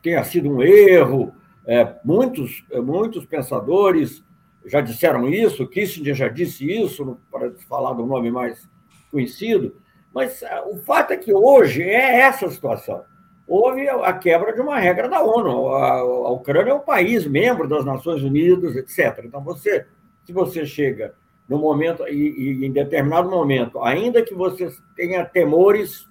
tenha 0.01 0.24
sido 0.24 0.49
um 0.49 0.62
erro. 0.62 1.35
É, 1.66 1.95
muitos, 2.03 2.64
é, 2.70 2.81
muitos 2.81 3.26
pensadores 3.26 4.24
já 4.64 4.81
disseram 4.81 5.28
isso, 5.28 5.66
Kissinger 5.66 6.14
já 6.14 6.28
disse 6.28 6.66
isso, 6.66 7.18
para 7.31 7.53
falar 7.68 7.93
do 7.93 8.07
nome 8.07 8.31
mais 8.31 8.66
conhecido, 9.11 9.76
mas 10.15 10.43
é, 10.43 10.61
o 10.63 10.77
fato 10.79 11.13
é 11.13 11.17
que 11.17 11.33
hoje 11.33 11.83
é 11.83 12.21
essa 12.21 12.49
situação. 12.51 13.03
Houve 13.47 13.89
a 13.89 14.13
quebra 14.13 14.53
de 14.53 14.61
uma 14.61 14.79
regra 14.79 15.09
da 15.09 15.23
ONU. 15.23 15.69
A, 15.69 15.99
a 15.99 16.31
Ucrânia 16.31 16.71
é 16.71 16.75
um 16.75 16.81
país 16.81 17.27
membro 17.27 17.69
das 17.69 17.85
Nações 17.85 18.23
Unidas, 18.23 18.77
etc. 18.77 19.25
Então, 19.25 19.43
você, 19.43 19.87
se 20.25 20.33
você 20.33 20.65
chega 20.65 21.15
no 21.49 21.59
momento, 21.59 22.07
e, 22.07 22.61
e, 22.63 22.67
em 22.67 22.71
determinado 22.71 23.29
momento, 23.29 23.83
ainda 23.83 24.23
que 24.23 24.35
você 24.35 24.71
tenha 24.95 25.25
temores 25.25 26.09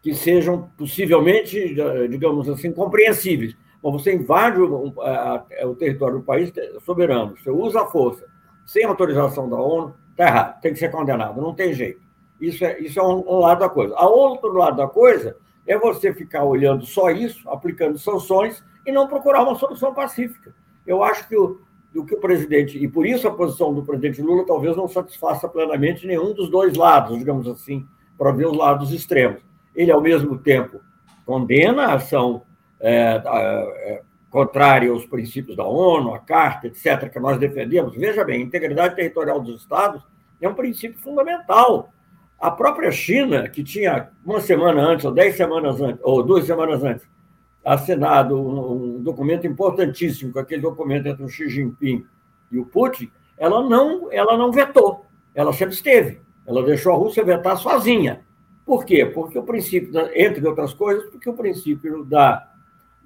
que 0.00 0.14
sejam 0.14 0.70
possivelmente, 0.78 1.74
digamos 2.08 2.48
assim, 2.48 2.70
compreensíveis, 2.70 3.56
mas 3.82 3.92
você 3.92 4.14
invade 4.14 4.60
o, 4.60 4.94
a, 5.00 5.44
a, 5.62 5.66
o 5.66 5.74
território 5.74 6.18
do 6.18 6.24
país 6.24 6.52
soberano, 6.84 7.36
você 7.36 7.50
usa 7.50 7.82
a 7.82 7.86
força 7.86 8.24
sem 8.64 8.84
autorização 8.84 9.48
da 9.48 9.56
ONU, 9.56 9.94
está 10.10 10.26
errado, 10.26 10.60
tem 10.60 10.72
que 10.72 10.78
ser 10.78 10.90
condenado, 10.90 11.40
não 11.40 11.54
tem 11.54 11.72
jeito. 11.72 12.03
Isso 12.46 12.64
é, 12.64 12.78
isso 12.80 12.98
é 12.98 13.02
um, 13.02 13.24
um 13.26 13.38
lado 13.40 13.60
da 13.60 13.68
coisa. 13.68 13.94
A 13.96 14.08
outro 14.08 14.52
lado 14.52 14.76
da 14.76 14.86
coisa 14.86 15.36
é 15.66 15.78
você 15.78 16.12
ficar 16.12 16.44
olhando 16.44 16.84
só 16.84 17.10
isso, 17.10 17.48
aplicando 17.48 17.98
sanções 17.98 18.62
e 18.86 18.92
não 18.92 19.08
procurar 19.08 19.42
uma 19.42 19.54
solução 19.56 19.94
pacífica. 19.94 20.54
Eu 20.86 21.02
acho 21.02 21.26
que 21.28 21.36
o, 21.36 21.58
que 22.04 22.14
o 22.14 22.20
presidente, 22.20 22.76
e 22.78 22.86
por 22.86 23.06
isso 23.06 23.26
a 23.26 23.34
posição 23.34 23.72
do 23.72 23.82
presidente 23.82 24.20
Lula 24.20 24.44
talvez 24.46 24.76
não 24.76 24.88
satisfaça 24.88 25.48
plenamente 25.48 26.06
nenhum 26.06 26.34
dos 26.34 26.50
dois 26.50 26.76
lados, 26.76 27.18
digamos 27.18 27.46
assim, 27.46 27.86
para 28.18 28.32
ver 28.32 28.46
os 28.46 28.56
lados 28.56 28.92
extremos. 28.92 29.40
Ele, 29.74 29.90
ao 29.90 30.00
mesmo 30.00 30.38
tempo, 30.38 30.80
condena 31.24 31.86
a 31.86 31.94
ação 31.94 32.42
é, 32.80 33.22
é, 33.24 34.02
contrária 34.30 34.90
aos 34.90 35.06
princípios 35.06 35.56
da 35.56 35.64
ONU, 35.64 36.12
a 36.12 36.18
Carta, 36.18 36.66
etc., 36.66 37.08
que 37.10 37.18
nós 37.18 37.38
defendemos. 37.38 37.96
Veja 37.96 38.24
bem, 38.24 38.42
a 38.42 38.44
integridade 38.44 38.96
territorial 38.96 39.40
dos 39.40 39.62
Estados 39.62 40.02
é 40.40 40.48
um 40.48 40.54
princípio 40.54 41.00
fundamental. 41.00 41.88
A 42.44 42.50
própria 42.50 42.90
China, 42.90 43.48
que 43.48 43.64
tinha 43.64 44.10
uma 44.22 44.38
semana 44.38 44.82
antes, 44.82 45.06
ou 45.06 45.12
dez 45.12 45.34
semanas 45.34 45.80
antes, 45.80 45.98
ou 46.04 46.22
duas 46.22 46.44
semanas 46.44 46.84
antes, 46.84 47.08
assinado 47.64 48.38
um, 48.38 48.98
um 48.98 49.02
documento 49.02 49.46
importantíssimo, 49.46 50.30
com 50.30 50.40
aquele 50.40 50.60
documento 50.60 51.08
entre 51.08 51.24
o 51.24 51.28
Xi 51.30 51.48
Jinping 51.48 52.04
e 52.52 52.58
o 52.58 52.66
Putin, 52.66 53.10
ela 53.38 53.66
não, 53.66 54.12
ela 54.12 54.36
não 54.36 54.52
vetou, 54.52 55.06
ela 55.34 55.54
se 55.54 55.64
absteve. 55.64 56.20
Ela 56.46 56.62
deixou 56.62 56.92
a 56.92 56.96
Rússia 56.96 57.24
vetar 57.24 57.56
sozinha. 57.56 58.20
Por 58.66 58.84
quê? 58.84 59.06
Porque 59.06 59.38
o 59.38 59.42
princípio, 59.42 59.90
entre 60.14 60.46
outras 60.46 60.74
coisas, 60.74 61.08
porque 61.08 61.30
o 61.30 61.32
princípio 61.32 62.04
da, 62.04 62.46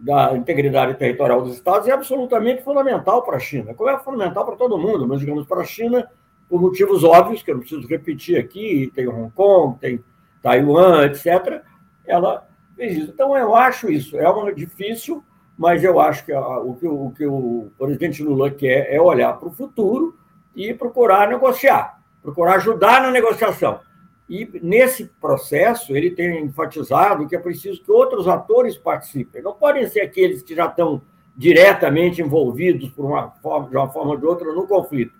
da 0.00 0.36
integridade 0.36 0.94
territorial 0.94 1.42
dos 1.42 1.54
Estados 1.54 1.86
é 1.86 1.92
absolutamente 1.92 2.64
fundamental 2.64 3.22
para 3.22 3.36
a 3.36 3.40
China. 3.40 3.72
Como 3.72 3.88
é 3.88 3.96
fundamental 4.00 4.44
para 4.44 4.56
todo 4.56 4.76
mundo, 4.76 5.06
mas, 5.06 5.20
digamos, 5.20 5.46
para 5.46 5.60
a 5.60 5.64
China, 5.64 6.10
por 6.48 6.60
motivos 6.60 7.04
óbvios, 7.04 7.42
que 7.42 7.50
eu 7.50 7.54
não 7.54 7.60
preciso 7.60 7.86
repetir 7.86 8.38
aqui, 8.38 8.90
tem 8.94 9.06
Hong 9.06 9.30
Kong, 9.32 9.78
tem 9.78 10.02
Taiwan, 10.42 11.06
etc., 11.06 11.62
ela 12.06 12.48
fez 12.74 12.96
isso. 12.96 13.10
Então, 13.12 13.36
eu 13.36 13.54
acho 13.54 13.90
isso. 13.90 14.16
É 14.16 14.28
uma 14.28 14.52
difícil, 14.52 15.22
mas 15.56 15.84
eu 15.84 16.00
acho 16.00 16.24
que 16.24 16.32
o 16.32 16.74
que 16.74 16.86
o, 16.86 17.10
que 17.10 17.26
o 17.26 17.70
presidente 17.78 18.22
Lula 18.22 18.50
quer 18.50 18.92
é 18.92 19.00
olhar 19.00 19.34
para 19.34 19.48
o 19.48 19.52
futuro 19.52 20.16
e 20.54 20.72
procurar 20.72 21.28
negociar, 21.28 22.00
procurar 22.22 22.56
ajudar 22.56 23.02
na 23.02 23.10
negociação. 23.10 23.80
E 24.28 24.48
nesse 24.62 25.06
processo, 25.20 25.96
ele 25.96 26.10
tem 26.10 26.44
enfatizado 26.44 27.26
que 27.26 27.34
é 27.34 27.38
preciso 27.38 27.82
que 27.82 27.90
outros 27.90 28.28
atores 28.28 28.76
participem. 28.76 29.42
Não 29.42 29.54
podem 29.54 29.86
ser 29.86 30.00
aqueles 30.00 30.42
que 30.42 30.54
já 30.54 30.66
estão 30.66 31.00
diretamente 31.34 32.20
envolvidos 32.20 32.90
por 32.90 33.04
uma 33.06 33.30
forma, 33.30 33.70
de 33.70 33.76
uma 33.76 33.88
forma 33.88 34.10
ou 34.10 34.16
de 34.18 34.26
outra 34.26 34.52
no 34.52 34.66
conflito. 34.66 35.14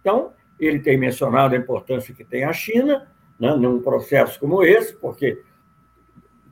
Então, 0.00 0.32
ele 0.66 0.80
tem 0.80 0.96
mencionado 0.96 1.54
a 1.54 1.58
importância 1.58 2.14
que 2.14 2.24
tem 2.24 2.44
a 2.44 2.52
China 2.52 3.08
né, 3.38 3.54
num 3.56 3.80
processo 3.80 4.38
como 4.38 4.62
esse, 4.62 4.94
porque, 4.94 5.42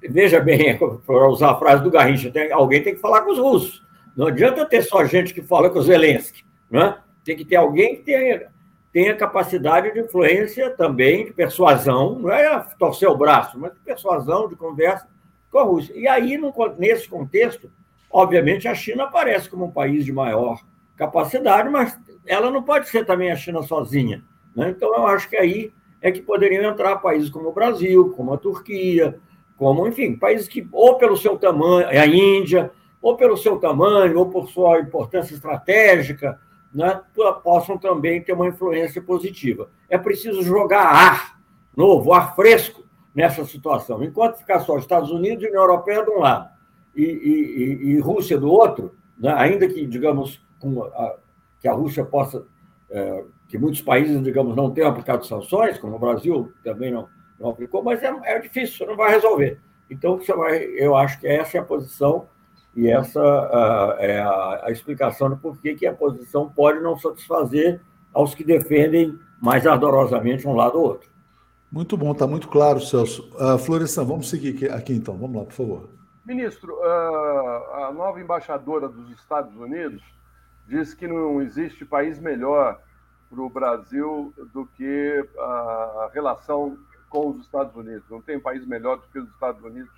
veja 0.01 0.41
bem, 0.41 0.79
para 1.07 1.29
usar 1.29 1.53
a 1.53 1.59
frase 1.59 1.83
do 1.83 1.91
Garrincha, 1.91 2.31
tem, 2.31 2.51
alguém 2.51 2.83
tem 2.83 2.95
que 2.95 3.01
falar 3.01 3.23
com 3.23 3.33
os 3.33 3.39
russos. 3.39 3.87
Não 4.17 4.27
adianta 4.27 4.65
ter 4.67 4.83
só 4.83 5.05
gente 5.05 5.33
que 5.33 5.43
fala 5.43 5.71
com 5.71 5.79
o 5.79 5.83
Zelensky. 5.83 6.45
Né? 6.71 6.97
Tem 7.25 7.37
que 7.37 7.45
ter 7.45 7.57
alguém 7.57 7.97
que 7.97 8.03
tenha 8.03 8.49
tem 8.93 9.11
a 9.11 9.17
capacidade 9.17 9.93
de 9.93 10.01
influência 10.01 10.71
também, 10.71 11.27
de 11.27 11.33
persuasão, 11.33 12.19
não 12.19 12.33
é 12.33 12.67
torcer 12.79 13.09
o 13.09 13.17
braço, 13.17 13.59
mas 13.59 13.73
de 13.73 13.79
persuasão, 13.81 14.49
de 14.49 14.57
conversa 14.57 15.07
com 15.51 15.59
a 15.59 15.63
Rússia. 15.63 15.95
E 15.95 16.09
aí, 16.09 16.41
nesse 16.79 17.09
contexto, 17.09 17.71
obviamente, 18.11 18.67
a 18.67 18.75
China 18.75 19.05
aparece 19.05 19.49
como 19.49 19.67
um 19.67 19.71
país 19.71 20.05
de 20.05 20.13
maior 20.13 20.59
capacidade, 20.97 21.69
mas 21.69 21.99
ela 22.27 22.51
não 22.51 22.63
pode 22.63 22.89
ser 22.89 23.05
também 23.05 23.31
a 23.31 23.37
China 23.37 23.63
sozinha. 23.63 24.23
Né? 24.55 24.71
Então, 24.71 24.95
eu 24.95 25.07
acho 25.07 25.29
que 25.29 25.37
aí 25.37 25.73
é 26.01 26.11
que 26.11 26.23
poderiam 26.23 26.71
entrar 26.71 26.97
países 26.97 27.29
como 27.31 27.49
o 27.49 27.53
Brasil, 27.53 28.11
como 28.17 28.33
a 28.33 28.39
Turquia, 28.39 29.19
como, 29.57 29.87
enfim, 29.87 30.17
países 30.17 30.47
que, 30.47 30.67
ou 30.71 30.97
pelo 30.97 31.17
seu 31.17 31.37
tamanho, 31.37 31.89
a 31.89 32.07
Índia, 32.07 32.71
ou 33.03 33.17
pelo 33.17 33.37
seu 33.37 33.59
tamanho, 33.59 34.19
ou 34.19 34.27
por 34.27 34.49
sua 34.49 34.81
importância 34.81 35.35
estratégica, 35.35 36.41
né, 36.73 37.01
possam 37.43 37.77
também 37.79 38.23
ter 38.23 38.33
uma 38.33 38.47
influência 38.47 39.03
positiva. 39.03 39.71
É 39.89 39.99
preciso 39.99 40.43
jogar 40.43 40.85
ar 40.85 41.41
novo, 41.77 42.13
ar 42.13 42.35
fresco 42.37 42.85
nessa 43.15 43.45
situação. 43.45 44.03
Enquanto 44.03 44.39
ficar 44.39 44.61
só 44.61 44.79
Estados 44.79 45.11
Unidos 45.11 45.43
e 45.45 45.49
União 45.49 45.63
Europeia 45.63 46.05
de 46.05 46.11
um 46.11 46.19
lado 46.19 46.49
e, 46.95 47.03
e, 47.03 47.87
e 47.91 48.01
Rússia 48.01 48.39
do 48.39 48.51
outro, 48.51 48.95
né, 49.19 49.33
ainda 49.37 49.67
que, 49.69 49.87
digamos, 49.87 50.41
a, 50.95 51.17
que 51.61 51.69
a 51.69 51.73
Rússia 51.73 52.05
possa, 52.05 52.45
é, 52.91 53.25
que 53.49 53.59
muitos 53.59 53.83
países, 53.83 54.23
digamos, 54.23 54.55
não 54.55 54.71
tenham 54.71 54.91
aplicado 54.91 55.27
sanções, 55.27 55.79
como 55.79 55.97
o 55.97 55.99
Brasil 55.99 56.53
também 56.63 56.93
não, 56.93 57.09
não 57.39 57.51
aplicou, 57.51 57.83
mas 57.83 58.03
é, 58.03 58.13
é 58.25 58.39
difícil, 58.39 58.87
não 58.87 58.97
vai 58.97 59.11
resolver. 59.11 59.61
Então, 59.91 60.19
você 60.19 60.33
vai, 60.35 60.63
eu 60.63 60.97
acho 60.97 61.19
que 61.21 61.27
essa 61.27 61.57
é 61.57 61.61
a 61.61 61.65
posição 61.65 62.27
e 62.77 62.89
essa 62.89 63.21
uh, 63.21 63.99
é 63.99 64.21
a, 64.21 64.67
a, 64.67 64.71
explicação 64.71 65.31
do 65.31 65.37
porquê 65.37 65.75
que 65.75 65.87
a 65.87 65.95
posição 65.95 66.49
pode 66.49 66.81
não 66.81 66.97
satisfazer 66.97 67.81
aos 68.13 68.35
que 68.35 68.45
defendem 68.45 69.19
mais 69.41 69.67
ardorosamente 69.67 70.47
um 70.47 70.55
lado 70.55 70.79
ou 70.79 70.85
outro. 70.85 71.11
Muito 71.71 71.97
bom, 71.97 72.13
está 72.13 72.27
muito 72.27 72.49
claro, 72.49 72.81
Celso. 72.81 73.31
Uh, 73.35 73.59
Florestan, 73.59 74.05
vamos 74.05 74.31
seguir 74.31 74.71
aqui 74.73 74.93
então. 74.93 75.17
Vamos 75.17 75.37
lá, 75.37 75.45
por 75.45 75.53
favor. 75.53 75.89
Ministro, 76.25 76.75
uh, 76.75 77.75
a 77.85 77.93
nova 77.93 78.21
embaixadora 78.21 78.89
dos 78.89 79.11
Estados 79.11 79.55
Unidos 79.57 80.03
diz 80.69 80.93
que 80.93 81.09
não 81.09 81.41
existe 81.41 81.85
país 81.85 82.21
melhor 82.21 82.79
para 83.31 83.41
o 83.41 83.49
Brasil 83.49 84.33
do 84.53 84.67
que 84.67 85.27
a 85.39 86.11
relação 86.13 86.79
com 87.09 87.31
os 87.31 87.41
Estados 87.41 87.75
Unidos. 87.75 88.05
Não 88.11 88.21
tem 88.21 88.39
país 88.39 88.67
melhor 88.67 88.99
do 88.99 89.09
que 89.09 89.19
os 89.19 89.29
Estados 89.31 89.63
Unidos 89.65 89.93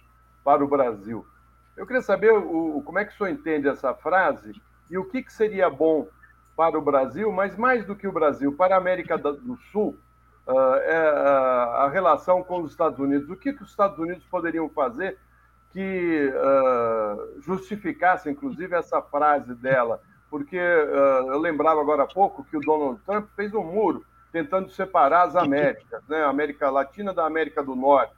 para 0.44 0.64
o 0.64 0.68
Brasil. 0.68 1.26
Eu 1.76 1.86
queria 1.86 2.02
saber 2.02 2.32
o, 2.32 2.82
como 2.84 2.98
é 2.98 3.04
que 3.04 3.12
o 3.12 3.16
senhor 3.16 3.30
entende 3.30 3.68
essa 3.68 3.92
frase 3.94 4.52
e 4.88 4.96
o 4.96 5.04
que, 5.04 5.22
que 5.22 5.32
seria 5.32 5.68
bom 5.68 6.06
para 6.56 6.78
o 6.78 6.82
Brasil, 6.82 7.32
mas 7.32 7.56
mais 7.56 7.84
do 7.84 7.96
que 7.96 8.06
o 8.06 8.12
Brasil, 8.12 8.52
para 8.52 8.74
a 8.74 8.78
América 8.78 9.16
do 9.16 9.56
Sul, 9.72 9.96
uh, 10.46 10.52
é, 10.52 11.12
uh, 11.12 11.70
a 11.84 11.88
relação 11.88 12.42
com 12.44 12.62
os 12.62 12.72
Estados 12.72 12.98
Unidos. 12.98 13.30
O 13.30 13.36
que, 13.36 13.52
que 13.52 13.62
os 13.62 13.70
Estados 13.70 13.98
Unidos 13.98 14.24
poderiam 14.26 14.68
fazer 14.68 15.18
que 15.72 16.32
uh, 16.34 17.40
justificasse, 17.40 18.28
inclusive, 18.28 18.74
essa 18.74 19.00
frase 19.00 19.54
dela? 19.54 20.00
Porque 20.31 20.57
eu 20.57 21.39
lembrava 21.39 21.81
agora 21.81 22.05
há 22.05 22.07
pouco 22.07 22.45
que 22.45 22.57
o 22.57 22.61
Donald 22.61 23.01
Trump 23.05 23.26
fez 23.35 23.53
um 23.53 23.64
muro 23.64 24.05
tentando 24.33 24.70
separar 24.70 25.26
as 25.26 25.35
Américas, 25.35 26.03
né? 26.09 26.22
América 26.22 26.70
Latina 26.70 27.12
da 27.12 27.26
América 27.26 27.62
do 27.62 27.74
Norte. 27.74 28.14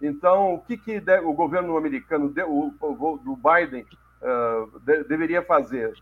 Então, 0.00 0.54
o 0.54 0.58
que, 0.60 0.76
que 0.76 1.02
o 1.24 1.32
governo 1.32 1.76
americano, 1.76 2.32
o, 2.46 3.18
do 3.24 3.36
Biden, 3.36 3.86
uh, 4.22 4.78
de, 4.80 5.04
deveria 5.04 5.42
fazer? 5.42 5.92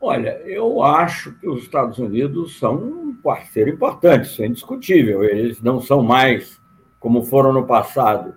Olha, 0.00 0.40
eu 0.44 0.82
acho 0.82 1.32
que 1.34 1.48
os 1.48 1.64
Estados 1.64 1.98
Unidos 1.98 2.58
são 2.58 2.76
um 2.76 3.14
parceiro 3.16 3.68
importante, 3.68 4.26
isso 4.26 4.42
é 4.42 4.46
indiscutível. 4.46 5.24
Eles 5.24 5.60
não 5.60 5.80
são 5.80 6.02
mais 6.02 6.60
como 7.00 7.24
foram 7.24 7.52
no 7.52 7.66
passado. 7.66 8.34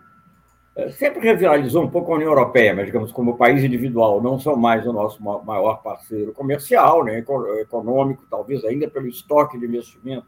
É, 0.76 0.90
sempre 0.90 1.20
rivalizou 1.20 1.84
um 1.84 1.90
pouco 1.90 2.12
a 2.12 2.16
União 2.16 2.30
Europeia, 2.30 2.74
mas, 2.74 2.86
digamos, 2.86 3.12
como 3.12 3.38
país 3.38 3.64
individual, 3.64 4.22
não 4.22 4.40
são 4.40 4.56
mais 4.56 4.86
o 4.88 4.94
nosso 4.94 5.22
maior 5.22 5.82
parceiro 5.82 6.32
comercial, 6.32 7.04
né, 7.04 7.24
econômico, 7.60 8.26
talvez 8.30 8.64
ainda 8.64 8.90
pelo 8.90 9.08
estoque 9.08 9.60
de 9.60 9.66
investimento, 9.66 10.26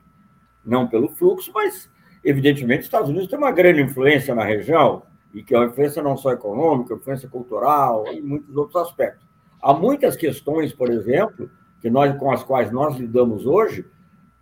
não 0.66 0.88
pelo 0.88 1.08
fluxo, 1.10 1.52
mas 1.54 1.90
Evidentemente, 2.24 2.82
os 2.82 2.86
Estados 2.86 3.10
Unidos 3.10 3.28
têm 3.28 3.38
uma 3.38 3.52
grande 3.52 3.82
influência 3.82 4.34
na 4.34 4.46
região, 4.46 5.04
e 5.34 5.44
que 5.44 5.54
é 5.54 5.58
uma 5.58 5.68
influência 5.68 6.02
não 6.02 6.16
só 6.16 6.32
econômica, 6.32 6.94
influência 6.94 7.28
cultural 7.28 8.06
e 8.14 8.22
muitos 8.22 8.56
outros 8.56 8.82
aspectos. 8.82 9.28
Há 9.62 9.74
muitas 9.74 10.16
questões, 10.16 10.72
por 10.72 10.90
exemplo, 10.90 11.50
que 11.82 11.90
nós, 11.90 12.18
com 12.18 12.32
as 12.32 12.44
quais 12.44 12.72
nós 12.72 12.96
lidamos 12.96 13.46
hoje, 13.46 13.86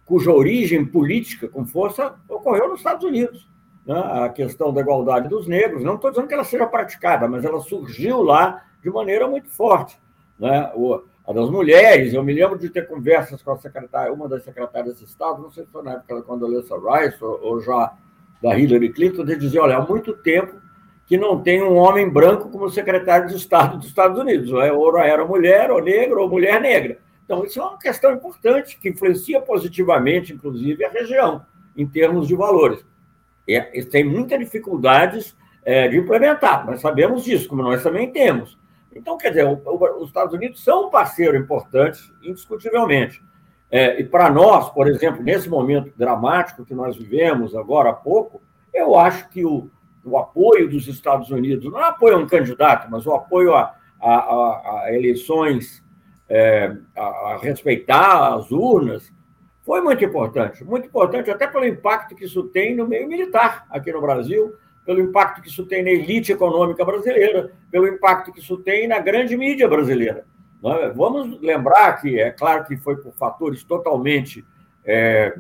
cuja 0.06 0.32
origem 0.32 0.86
política 0.86 1.48
com 1.48 1.66
força 1.66 2.16
ocorreu 2.30 2.68
nos 2.68 2.80
Estados 2.80 3.04
Unidos. 3.04 3.50
Né? 3.86 3.98
A 3.98 4.30
questão 4.30 4.74
da 4.74 4.82
igualdade 4.82 5.28
dos 5.28 5.48
negros, 5.48 5.84
não 5.84 5.96
estou 5.96 6.12
dizendo 6.12 6.28
que 6.28 6.34
ela 6.34 6.44
seja 6.44 6.68
praticada, 6.68 7.28
mas 7.28 7.44
ela 7.44 7.60
surgiu 7.60 8.22
lá 8.22 8.64
de 8.84 8.90
maneira 8.90 9.28
muito 9.28 9.50
forte. 9.50 10.00
Né? 10.40 10.72
O, 10.76 11.02
a 11.28 11.34
das 11.34 11.50
mulheres. 11.50 12.14
Eu 12.14 12.24
me 12.24 12.34
lembro 12.34 12.58
de 12.58 12.70
ter 12.70 12.88
conversas 12.88 13.42
com 13.42 13.52
a 13.52 13.58
secretária, 13.58 14.14
uma 14.14 14.28
das 14.28 14.44
secretárias 14.44 15.00
de 15.00 15.06
Estado, 15.06 15.42
não 15.42 15.52
sei 15.52 15.66
se 15.66 15.72
foi 15.72 15.84
na 15.84 15.94
época 15.94 16.16
da 16.16 16.22
Condoleezza 16.22 16.76
Rice 16.76 17.24
ou, 17.24 17.40
ou 17.42 17.62
já 17.62 17.94
da 18.42 18.58
Hillary 18.58 18.92
Clinton, 18.92 19.24
de 19.24 19.36
dizer: 19.36 19.60
olha, 19.60 19.78
há 19.78 19.86
muito 19.86 20.14
tempo 20.14 20.60
que 21.06 21.18
não 21.18 21.42
tem 21.42 21.62
um 21.62 21.76
homem 21.76 22.10
branco 22.10 22.50
como 22.50 22.70
secretário 22.70 23.28
de 23.28 23.36
Estado 23.36 23.78
dos 23.78 23.88
Estados 23.88 24.18
Unidos. 24.18 24.52
Ou 24.52 24.98
era 24.98 25.26
mulher, 25.26 25.70
ou 25.70 25.82
negro, 25.82 26.22
ou 26.22 26.30
mulher 26.30 26.62
negra. 26.62 27.00
Então, 27.26 27.44
isso 27.44 27.60
é 27.60 27.64
uma 27.64 27.78
questão 27.78 28.14
importante, 28.14 28.78
que 28.80 28.90
influencia 28.90 29.42
positivamente, 29.42 30.34
inclusive, 30.34 30.86
a 30.86 30.90
região, 30.90 31.46
em 31.76 31.86
termos 31.86 32.28
de 32.28 32.36
valores. 32.36 32.86
E 33.58 33.86
tem 33.86 34.04
muitas 34.04 34.40
dificuldades 34.40 35.36
é, 35.64 35.88
de 35.88 35.98
implementar, 35.98 36.66
nós 36.66 36.82
sabemos 36.82 37.24
disso, 37.24 37.48
como 37.48 37.62
nós 37.62 37.84
também 37.84 38.12
temos. 38.12 38.58
Então, 38.96 39.18
quer 39.18 39.30
dizer, 39.30 39.46
o, 39.46 39.62
o, 39.64 40.02
os 40.02 40.08
Estados 40.08 40.34
Unidos 40.34 40.64
são 40.64 40.88
um 40.88 40.90
parceiro 40.90 41.38
importante, 41.38 42.00
indiscutivelmente. 42.24 43.22
É, 43.70 44.02
e 44.02 44.04
para 44.04 44.30
nós, 44.30 44.70
por 44.70 44.88
exemplo, 44.88 45.24
nesse 45.24 45.50
momento 45.50 45.94
dramático 45.96 46.66
que 46.66 46.74
nós 46.74 46.98
vivemos 46.98 47.56
agora 47.56 47.92
há 47.92 47.94
pouco, 47.94 48.42
eu 48.74 48.98
acho 48.98 49.30
que 49.30 49.46
o, 49.46 49.70
o 50.04 50.18
apoio 50.18 50.70
dos 50.70 50.88
Estados 50.88 51.30
Unidos, 51.30 51.72
não 51.72 51.80
é 51.80 51.88
apoio 51.88 52.18
a 52.18 52.20
um 52.20 52.28
candidato, 52.28 52.88
mas 52.92 53.06
o 53.06 53.14
apoio 53.14 53.54
a, 53.56 53.74
a, 54.00 54.14
a, 54.14 54.82
a 54.86 54.94
eleições, 54.94 55.82
é, 56.28 56.76
a, 56.96 57.40
respeitar 57.42 58.34
as 58.34 58.52
urnas, 58.52 59.12
foi 59.64 59.82
muito 59.82 60.04
importante. 60.04 60.64
Muito 60.64 60.88
importante 60.88 61.30
até 61.30 61.48
pelo 61.48 61.66
impacto 61.66 62.16
que 62.16 62.26
isso 62.26 62.44
tem 62.44 62.76
no 62.76 62.88
meio 62.88 63.08
militar 63.08 63.66
aqui 63.70 63.92
no 63.92 64.02
Brasil, 64.02 64.56
pelo 64.86 65.00
impacto 65.00 65.42
que 65.42 65.50
isso 65.50 65.66
tem 65.66 65.84
na 65.84 65.92
elite 65.92 66.32
econômica 66.32 66.84
brasileira, 66.84 67.52
pelo 67.70 67.88
impacto 67.88 68.34
que 68.34 68.40
isso 68.40 68.58
tem 68.58 68.88
na 68.88 69.00
grande 69.00 69.38
mídia 69.38 69.68
brasileira. 69.68 70.26
É? 70.64 70.90
Vamos 70.90 71.40
lembrar 71.42 71.94
que, 72.02 72.20
é 72.20 72.32
claro 72.32 72.66
que 72.66 72.78
foi 72.78 72.96
por 72.98 73.14
fatores 73.14 73.64
totalmente 73.64 74.46
é, 74.86 75.36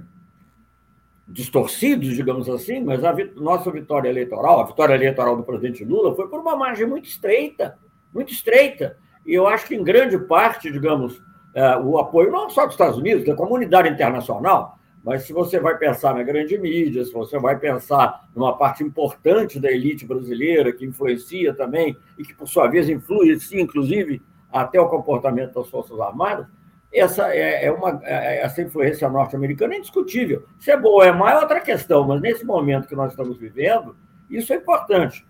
distorcidos, 1.27 2.15
digamos 2.15 2.49
assim, 2.49 2.83
mas 2.83 3.03
a 3.03 3.15
nossa 3.35 3.71
vitória 3.71 4.09
eleitoral, 4.09 4.59
a 4.59 4.65
vitória 4.65 4.93
eleitoral 4.93 5.35
do 5.35 5.43
presidente 5.43 5.83
Lula, 5.83 6.15
foi 6.15 6.27
por 6.27 6.39
uma 6.39 6.55
margem 6.55 6.87
muito 6.87 7.07
estreita, 7.07 7.77
muito 8.13 8.31
estreita. 8.31 8.97
E 9.25 9.33
eu 9.33 9.47
acho 9.47 9.67
que, 9.67 9.75
em 9.75 9.83
grande 9.83 10.17
parte, 10.17 10.71
digamos, 10.71 11.21
é, 11.53 11.77
o 11.77 11.97
apoio 11.97 12.31
não 12.31 12.49
só 12.49 12.65
dos 12.65 12.73
Estados 12.73 12.97
Unidos, 12.97 13.25
da 13.25 13.35
comunidade 13.35 13.89
internacional, 13.89 14.77
Mas 15.03 15.23
se 15.23 15.33
você 15.33 15.59
vai 15.59 15.77
pensar 15.77 16.13
na 16.13 16.21
grande 16.21 16.57
mídia, 16.57 17.03
se 17.03 17.11
você 17.11 17.39
vai 17.39 17.57
pensar 17.57 18.27
numa 18.35 18.55
parte 18.55 18.83
importante 18.83 19.59
da 19.59 19.71
elite 19.71 20.05
brasileira, 20.05 20.71
que 20.71 20.85
influencia 20.85 21.53
também, 21.53 21.97
e 22.17 22.23
que, 22.23 22.33
por 22.35 22.47
sua 22.47 22.67
vez, 22.67 22.87
influencia, 22.87 23.59
inclusive, 23.59 24.21
até 24.51 24.79
o 24.79 24.87
comportamento 24.87 25.55
das 25.55 25.69
Forças 25.69 25.99
Armadas, 25.99 26.45
essa, 26.93 27.33
é, 27.33 27.65
é 27.65 27.71
uma, 27.71 27.99
é, 28.03 28.41
essa 28.43 28.61
influência 28.61 29.09
norte-americana 29.09 29.73
é 29.73 29.77
indiscutível. 29.77 30.45
Se 30.59 30.69
é 30.69 30.77
boa 30.77 30.95
ou 30.95 31.03
é 31.03 31.11
má 31.11 31.31
é 31.31 31.39
outra 31.39 31.61
questão, 31.61 32.05
mas 32.05 32.21
nesse 32.21 32.45
momento 32.45 32.87
que 32.87 32.95
nós 32.95 33.11
estamos 33.11 33.37
vivendo, 33.37 33.95
isso 34.29 34.53
é 34.53 34.57
importante. 34.57 35.25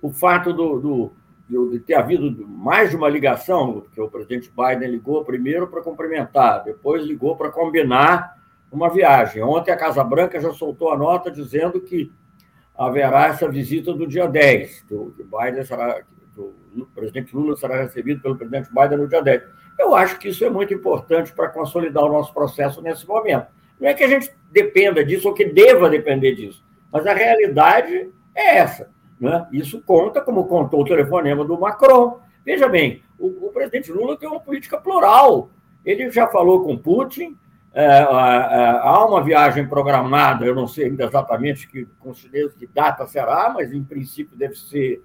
O 0.00 0.12
fato 0.12 0.52
do, 0.52 0.78
do 0.78 1.12
de 1.48 1.80
ter 1.80 1.94
havido 1.94 2.46
mais 2.46 2.90
de 2.90 2.96
uma 2.96 3.08
ligação, 3.08 3.80
porque 3.80 4.00
o 4.00 4.10
presidente 4.10 4.52
Biden 4.54 4.90
ligou 4.90 5.24
primeiro 5.24 5.66
para 5.66 5.80
cumprimentar, 5.80 6.62
depois 6.62 7.04
ligou 7.04 7.36
para 7.36 7.50
combinar 7.50 8.36
uma 8.70 8.90
viagem. 8.90 9.42
Ontem 9.42 9.70
a 9.70 9.76
Casa 9.76 10.04
Branca 10.04 10.38
já 10.38 10.52
soltou 10.52 10.92
a 10.92 10.98
nota 10.98 11.30
dizendo 11.30 11.80
que 11.80 12.12
haverá 12.76 13.28
essa 13.28 13.48
visita 13.48 13.94
do 13.94 14.06
dia 14.06 14.28
10, 14.28 14.84
do, 14.88 15.12
que 15.16 15.24
Biden 15.24 15.64
será, 15.64 16.02
do, 16.34 16.54
presidente 16.94 17.34
Lula 17.34 17.56
será 17.56 17.82
recebido 17.82 18.20
pelo 18.20 18.36
presidente 18.36 18.68
Biden 18.70 18.98
no 18.98 19.08
dia 19.08 19.22
10. 19.22 19.42
Eu 19.78 19.94
acho 19.94 20.18
que 20.18 20.28
isso 20.28 20.44
é 20.44 20.50
muito 20.50 20.74
importante 20.74 21.32
para 21.32 21.48
consolidar 21.48 22.04
o 22.04 22.12
nosso 22.12 22.32
processo 22.34 22.82
nesse 22.82 23.06
momento. 23.06 23.46
Não 23.80 23.88
é 23.88 23.94
que 23.94 24.04
a 24.04 24.08
gente 24.08 24.30
dependa 24.50 25.04
disso 25.04 25.28
ou 25.28 25.34
que 25.34 25.46
deva 25.46 25.88
depender 25.88 26.34
disso, 26.34 26.62
mas 26.92 27.06
a 27.06 27.14
realidade 27.14 28.10
é 28.34 28.58
essa. 28.58 28.90
Né? 29.20 29.46
Isso 29.52 29.82
conta, 29.82 30.20
como 30.20 30.46
contou 30.46 30.82
o 30.82 30.84
telefonema 30.84 31.44
do 31.44 31.58
Macron. 31.58 32.20
Veja 32.44 32.68
bem, 32.68 33.02
o, 33.18 33.46
o 33.46 33.50
presidente 33.52 33.92
Lula 33.92 34.16
tem 34.16 34.28
uma 34.28 34.40
política 34.40 34.78
plural. 34.78 35.50
Ele 35.84 36.10
já 36.10 36.26
falou 36.26 36.62
com 36.62 36.76
Putin, 36.76 37.36
é, 37.72 37.84
é, 37.84 38.04
há 38.04 39.04
uma 39.06 39.22
viagem 39.22 39.66
programada, 39.66 40.44
eu 40.44 40.54
não 40.54 40.66
sei 40.66 40.86
ainda 40.86 41.04
exatamente 41.04 41.68
que, 41.68 41.86
que 42.58 42.66
data 42.66 43.06
será, 43.06 43.52
mas 43.54 43.72
em 43.72 43.84
princípio 43.84 44.36
deve 44.36 44.54
ser 44.56 45.02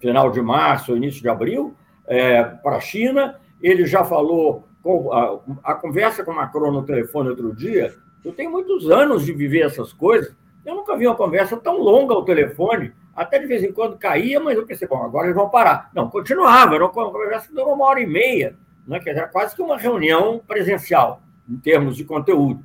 final 0.00 0.30
de 0.30 0.40
março 0.40 0.96
início 0.96 1.22
de 1.22 1.28
abril, 1.28 1.76
é, 2.06 2.42
para 2.42 2.76
a 2.76 2.80
China. 2.80 3.38
Ele 3.60 3.86
já 3.86 4.04
falou, 4.04 4.68
com, 4.82 5.12
a, 5.12 5.40
a, 5.64 5.74
conversa 5.74 6.24
com 6.24 6.32
Macron 6.32 6.70
no 6.70 6.84
telefone 6.84 7.30
outro 7.30 7.54
dia, 7.54 7.94
eu 8.24 8.32
tenho 8.32 8.50
muitos 8.50 8.90
anos 8.90 9.24
de 9.24 9.32
viver 9.32 9.60
essas 9.60 9.92
coisas, 9.92 10.34
eu 10.64 10.74
nunca 10.74 10.96
vi 10.96 11.06
uma 11.06 11.16
conversa 11.16 11.56
tão 11.56 11.78
longa 11.78 12.14
ao 12.14 12.24
telefone, 12.24 12.92
até 13.16 13.38
de 13.38 13.46
vez 13.46 13.62
em 13.64 13.72
quando 13.72 13.96
caía, 13.96 14.38
mas 14.38 14.58
eu 14.58 14.66
pensei, 14.66 14.86
bom, 14.86 15.02
agora 15.02 15.26
eles 15.26 15.36
vão 15.36 15.48
parar. 15.48 15.90
Não, 15.94 16.10
continuava, 16.10 16.74
era 16.74 16.84
uma 16.84 16.92
conversa 16.92 17.48
que 17.48 17.54
durou 17.54 17.74
uma 17.74 17.86
hora 17.86 18.00
e 18.00 18.06
meia, 18.06 18.54
né, 18.86 19.00
que 19.00 19.08
era 19.08 19.26
quase 19.26 19.56
que 19.56 19.62
uma 19.62 19.78
reunião 19.78 20.38
presencial 20.46 21.22
em 21.48 21.56
termos 21.56 21.96
de 21.96 22.04
conteúdo. 22.04 22.62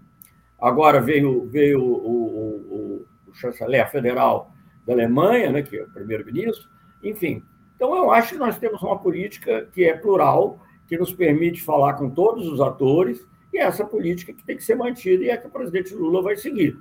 Agora 0.59 0.99
veio, 0.99 1.47
veio 1.47 1.81
o, 1.81 1.93
o, 1.93 2.25
o, 2.69 3.05
o 3.29 3.33
chanceler 3.33 3.89
federal 3.89 4.51
da 4.85 4.93
Alemanha, 4.93 5.51
né, 5.51 5.61
que 5.61 5.77
é 5.77 5.83
o 5.83 5.89
primeiro-ministro, 5.89 6.69
enfim. 7.01 7.41
Então, 7.75 7.95
eu 7.95 8.11
acho 8.11 8.33
que 8.33 8.39
nós 8.39 8.57
temos 8.59 8.81
uma 8.83 8.99
política 8.99 9.67
que 9.73 9.85
é 9.85 9.95
plural, 9.95 10.59
que 10.85 10.97
nos 10.97 11.13
permite 11.13 11.61
falar 11.63 11.93
com 11.93 12.09
todos 12.09 12.45
os 12.47 12.59
atores, 12.59 13.25
e 13.53 13.57
é 13.57 13.61
essa 13.61 13.85
política 13.85 14.33
que 14.33 14.43
tem 14.43 14.57
que 14.57 14.63
ser 14.63 14.75
mantida 14.75 15.23
e 15.23 15.29
é 15.29 15.37
que 15.37 15.47
o 15.47 15.49
presidente 15.49 15.93
Lula 15.93 16.21
vai 16.21 16.35
seguir. 16.35 16.77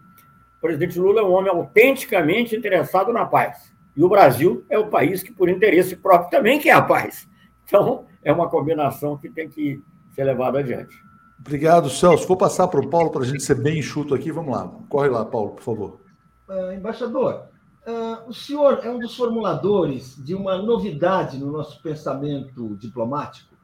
O 0.60 0.66
presidente 0.68 0.98
Lula 0.98 1.22
é 1.22 1.24
um 1.24 1.32
homem 1.32 1.50
autenticamente 1.50 2.54
interessado 2.54 3.14
na 3.14 3.24
paz. 3.24 3.72
E 3.96 4.04
o 4.04 4.08
Brasil 4.10 4.62
é 4.68 4.78
o 4.78 4.88
país 4.88 5.22
que, 5.22 5.32
por 5.32 5.48
interesse 5.48 5.96
próprio, 5.96 6.30
também 6.30 6.58
quer 6.60 6.72
a 6.72 6.82
paz. 6.82 7.26
Então, 7.64 8.04
é 8.22 8.30
uma 8.30 8.46
combinação 8.46 9.16
que 9.16 9.30
tem 9.30 9.48
que 9.48 9.82
ser 10.14 10.24
levada 10.24 10.58
adiante. 10.58 10.94
Obrigado, 11.40 11.88
Celso. 11.88 12.28
Vou 12.28 12.36
passar 12.36 12.68
para 12.68 12.78
o 12.78 12.90
Paulo 12.90 13.10
para 13.10 13.22
a 13.22 13.24
gente 13.24 13.42
ser 13.42 13.54
bem 13.54 13.78
enxuto 13.78 14.14
aqui. 14.14 14.30
Vamos 14.30 14.54
lá. 14.54 14.70
Corre 14.90 15.08
lá, 15.08 15.24
Paulo, 15.24 15.52
por 15.52 15.62
favor. 15.62 16.00
Uh, 16.46 16.72
embaixador, 16.72 17.46
uh, 17.86 18.28
o 18.28 18.34
senhor 18.34 18.80
é 18.84 18.90
um 18.90 18.98
dos 18.98 19.16
formuladores 19.16 20.22
de 20.22 20.34
uma 20.34 20.58
novidade 20.58 21.38
no 21.38 21.50
nosso 21.50 21.80
pensamento 21.80 22.76
diplomático, 22.76 23.54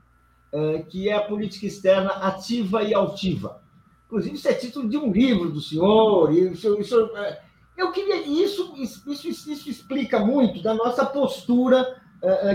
uh, 0.55 0.82
que 0.86 1.11
é 1.11 1.12
a 1.12 1.20
política 1.20 1.66
externa 1.66 2.12
ativa 2.12 2.82
e 2.82 2.94
altiva. 2.94 3.61
Inclusive, 4.07 4.36
isso 4.36 4.48
é 4.48 4.54
título 4.54 4.88
de 4.88 4.96
um 4.96 5.12
livro 5.12 5.50
do 5.50 5.61
senhor. 5.61 6.32
Isso, 6.32 6.80
isso, 6.80 7.11
eu 7.76 7.92
queria. 7.92 8.16
Isso, 8.26 8.74
isso, 8.76 9.28
isso 9.28 9.68
explica 9.68 10.18
muito 10.18 10.62
da 10.62 10.74
nossa 10.74 11.04
postura, 11.04 12.00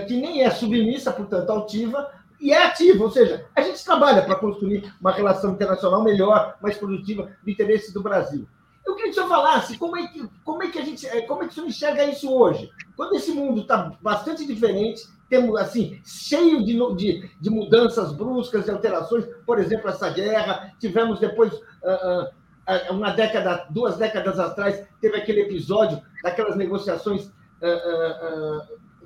que 0.08 0.16
nem 0.16 0.44
é 0.44 0.50
submissa, 0.50 1.12
portanto, 1.12 1.50
altiva, 1.50 2.10
e 2.42 2.52
é 2.52 2.66
ativo, 2.66 3.04
ou 3.04 3.12
seja, 3.12 3.46
a 3.56 3.62
gente 3.62 3.86
trabalha 3.86 4.24
para 4.24 4.36
construir 4.36 4.92
uma 5.00 5.12
relação 5.12 5.52
internacional 5.52 6.04
melhor, 6.04 6.58
mais 6.60 6.76
produtiva, 6.76 7.30
do 7.44 7.52
interesse 7.52 7.94
do 7.94 8.02
Brasil. 8.02 8.48
Eu 8.84 8.96
queria 8.96 9.12
que 9.12 9.20
o 9.20 9.24
senhor 9.24 9.30
falasse 9.30 9.78
como 9.78 9.96
é 9.96 10.08
que, 10.08 10.28
como 10.44 10.64
é 10.64 10.72
que 10.72 10.80
a 10.80 10.84
gente, 10.84 11.06
é, 11.06 11.22
como 11.22 11.44
é 11.44 11.46
que 11.46 11.52
o 11.52 11.54
senhor 11.54 11.68
enxerga 11.68 12.04
isso 12.06 12.34
hoje? 12.34 12.72
Quando 12.98 13.16
esse 13.16 13.32
mundo 13.32 13.62
está 13.62 13.96
bastante 14.02 14.44
diferente, 14.44 15.04
temos 15.32 15.56
assim, 15.56 16.02
cheio 16.04 16.62
de, 16.62 16.78
de, 16.98 17.30
de, 17.40 17.50
mudanças 17.50 18.12
bruscas 18.12 18.68
e 18.68 18.70
alterações, 18.70 19.26
por 19.46 19.60
exemplo, 19.60 19.90
essa 19.90 20.10
guerra, 20.10 20.74
tivemos 20.78 21.22
depois, 21.22 21.54
uh, 21.54 22.26
uh, 22.28 22.94
uma 22.94 23.12
década, 23.12 23.66
duas 23.70 23.96
décadas 23.96 24.38
atrás, 24.38 24.86
teve 25.00 25.16
aquele 25.16 25.44
episódio 25.44 26.02
daquelas 26.22 26.58
negociações. 26.58 27.32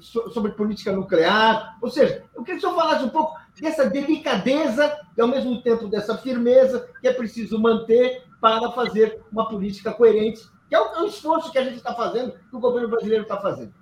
Sobre 0.02 0.52
política 0.52 0.92
nuclear. 0.92 1.78
Ou 1.82 1.90
seja, 1.90 2.24
eu 2.36 2.44
queria 2.44 2.60
que 2.60 2.66
o 2.66 2.70
senhor 2.70 2.82
falasse 2.82 3.06
um 3.06 3.10
pouco 3.10 3.34
dessa 3.60 3.90
delicadeza 3.90 4.94
e, 5.18 5.22
ao 5.22 5.28
mesmo 5.28 5.62
tempo, 5.62 5.88
dessa 5.88 6.18
firmeza 6.18 6.88
que 7.00 7.08
é 7.08 7.14
preciso 7.14 7.58
manter 7.58 8.24
para 8.42 8.72
fazer 8.72 9.22
uma 9.32 9.48
política 9.48 9.94
coerente, 9.94 10.42
que 10.68 10.76
é 10.76 10.80
o, 10.80 11.06
esforço 11.06 11.52
que 11.52 11.58
a 11.58 11.64
gente 11.64 11.78
está 11.78 11.94
fazendo, 11.96 12.34
que 12.34 12.56
o 12.56 12.60
governo 12.60 12.90
brasileiro 12.90 13.24
está 13.24 13.38
fazendo. 13.38 13.74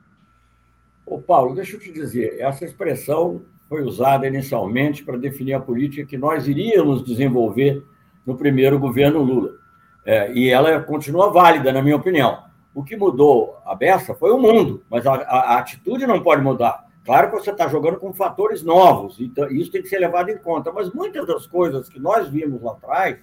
Ô, 1.06 1.20
Paulo, 1.20 1.54
deixa 1.54 1.76
eu 1.76 1.80
te 1.80 1.92
dizer, 1.92 2.40
essa 2.40 2.64
expressão 2.64 3.42
foi 3.68 3.84
usada 3.84 4.28
inicialmente 4.28 5.04
para 5.04 5.18
definir 5.18 5.54
a 5.54 5.60
política 5.60 6.06
que 6.06 6.18
nós 6.18 6.48
iríamos 6.48 7.04
desenvolver 7.04 7.84
no 8.26 8.38
primeiro 8.38 8.80
governo 8.80 9.22
Lula. 9.22 9.52
É, 10.06 10.32
e 10.34 10.50
ela 10.50 10.82
continua 10.82 11.32
válida, 11.32 11.72
na 11.72 11.82
minha 11.82 11.96
opinião. 11.96 12.44
O 12.74 12.84
que 12.84 12.96
mudou 12.96 13.58
a 13.66 13.76
beça 13.76 14.14
foi 14.16 14.32
o 14.32 14.38
mundo, 14.38 14.84
mas 14.90 15.06
a, 15.06 15.14
a, 15.14 15.56
a 15.56 15.58
atitude 15.60 16.08
não 16.08 16.22
pode 16.22 16.42
mudar. 16.42 16.86
Claro 17.06 17.30
que 17.30 17.36
você 17.36 17.52
está 17.52 17.68
jogando 17.68 17.98
com 17.98 18.14
fatores 18.14 18.64
novos, 18.64 19.20
então 19.20 19.50
isso 19.50 19.72
tem 19.72 19.82
que 19.82 19.90
ser 19.90 20.00
levado 20.00 20.30
em 20.30 20.38
conta, 20.38 20.72
mas 20.72 20.92
muitas 20.94 21.28
das 21.28 21.46
coisas 21.46 21.90
que 21.90 22.00
nós 22.00 22.30
vimos 22.30 22.62
lá 22.62 22.72
atrás, 22.72 23.18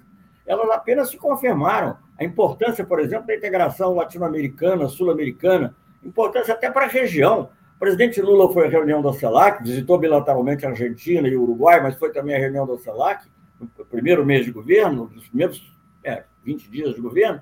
elas 0.47 0.71
apenas 0.71 1.11
se 1.11 1.17
confirmaram. 1.17 1.97
A 2.19 2.25
importância, 2.25 2.85
por 2.85 3.01
exemplo, 3.01 3.27
da 3.27 3.35
integração 3.35 3.95
latino-americana, 3.95 4.87
sul-americana, 4.87 5.75
importância 6.05 6.53
até 6.53 6.71
para 6.71 6.85
a 6.85 6.89
região. 6.89 7.49
O 7.81 7.87
presidente 7.87 8.21
Lula 8.21 8.53
foi 8.53 8.67
à 8.67 8.69
reunião 8.69 9.01
da 9.01 9.11
CELAC, 9.15 9.63
visitou 9.63 9.97
bilateralmente 9.97 10.67
a 10.67 10.69
Argentina 10.69 11.27
e 11.27 11.35
o 11.35 11.45
Uruguai, 11.45 11.83
mas 11.83 11.95
foi 11.95 12.13
também 12.13 12.37
à 12.37 12.39
reunião 12.39 12.67
da 12.67 12.77
CELAC, 12.77 13.27
no 13.59 13.87
primeiro 13.87 14.23
mês 14.23 14.45
de 14.45 14.53
governo, 14.53 15.11
nos 15.15 15.27
primeiros 15.29 15.75
é, 16.05 16.25
20 16.45 16.71
dias 16.71 16.95
de 16.95 17.01
governo, 17.01 17.41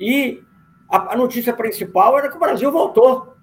e 0.00 0.42
a, 0.88 1.12
a 1.12 1.16
notícia 1.18 1.52
principal 1.52 2.18
era 2.18 2.30
que 2.30 2.36
o 2.36 2.40
Brasil 2.40 2.72
voltou. 2.72 3.34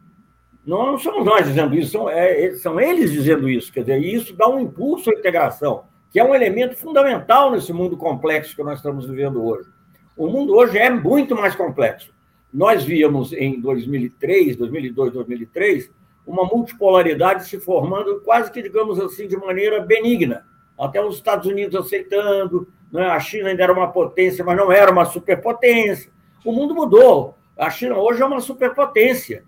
Não, 0.65 0.87
não 0.87 0.97
somos 0.97 1.23
nós 1.23 1.45
dizendo 1.45 1.75
isso, 1.75 1.91
são, 1.91 2.09
é, 2.09 2.55
são 2.55 2.81
eles 2.81 3.11
dizendo 3.11 3.47
isso. 3.47 3.71
Quer 3.71 3.81
dizer, 3.81 3.99
isso 3.99 4.35
dá 4.35 4.49
um 4.49 4.59
impulso 4.59 5.11
à 5.11 5.13
integração, 5.13 5.83
que 6.09 6.19
é 6.19 6.23
um 6.23 6.33
elemento 6.33 6.75
fundamental 6.75 7.51
nesse 7.51 7.71
mundo 7.71 7.95
complexo 7.95 8.55
que 8.55 8.63
nós 8.63 8.79
estamos 8.79 9.07
vivendo 9.07 9.45
hoje. 9.45 9.69
O 10.17 10.25
mundo 10.25 10.55
hoje 10.55 10.75
é 10.79 10.89
muito 10.89 11.35
mais 11.35 11.53
complexo. 11.55 12.11
Nós 12.51 12.83
víamos 12.83 13.31
em 13.31 13.61
2003, 13.61 14.55
2002, 14.55 15.13
2003, 15.13 16.00
uma 16.25 16.45
multipolaridade 16.45 17.47
se 17.47 17.59
formando 17.59 18.21
quase 18.21 18.51
que, 18.51 18.61
digamos 18.61 18.99
assim, 18.99 19.27
de 19.27 19.37
maneira 19.37 19.81
benigna. 19.81 20.45
Até 20.79 21.03
os 21.03 21.15
Estados 21.15 21.47
Unidos 21.47 21.75
aceitando, 21.75 22.67
né? 22.91 23.05
a 23.07 23.19
China 23.19 23.49
ainda 23.49 23.63
era 23.63 23.73
uma 23.73 23.91
potência, 23.91 24.43
mas 24.43 24.57
não 24.57 24.71
era 24.71 24.91
uma 24.91 25.05
superpotência. 25.05 26.11
O 26.43 26.51
mundo 26.51 26.73
mudou. 26.73 27.35
A 27.57 27.69
China 27.69 27.97
hoje 27.97 28.21
é 28.21 28.25
uma 28.25 28.39
superpotência 28.39 29.43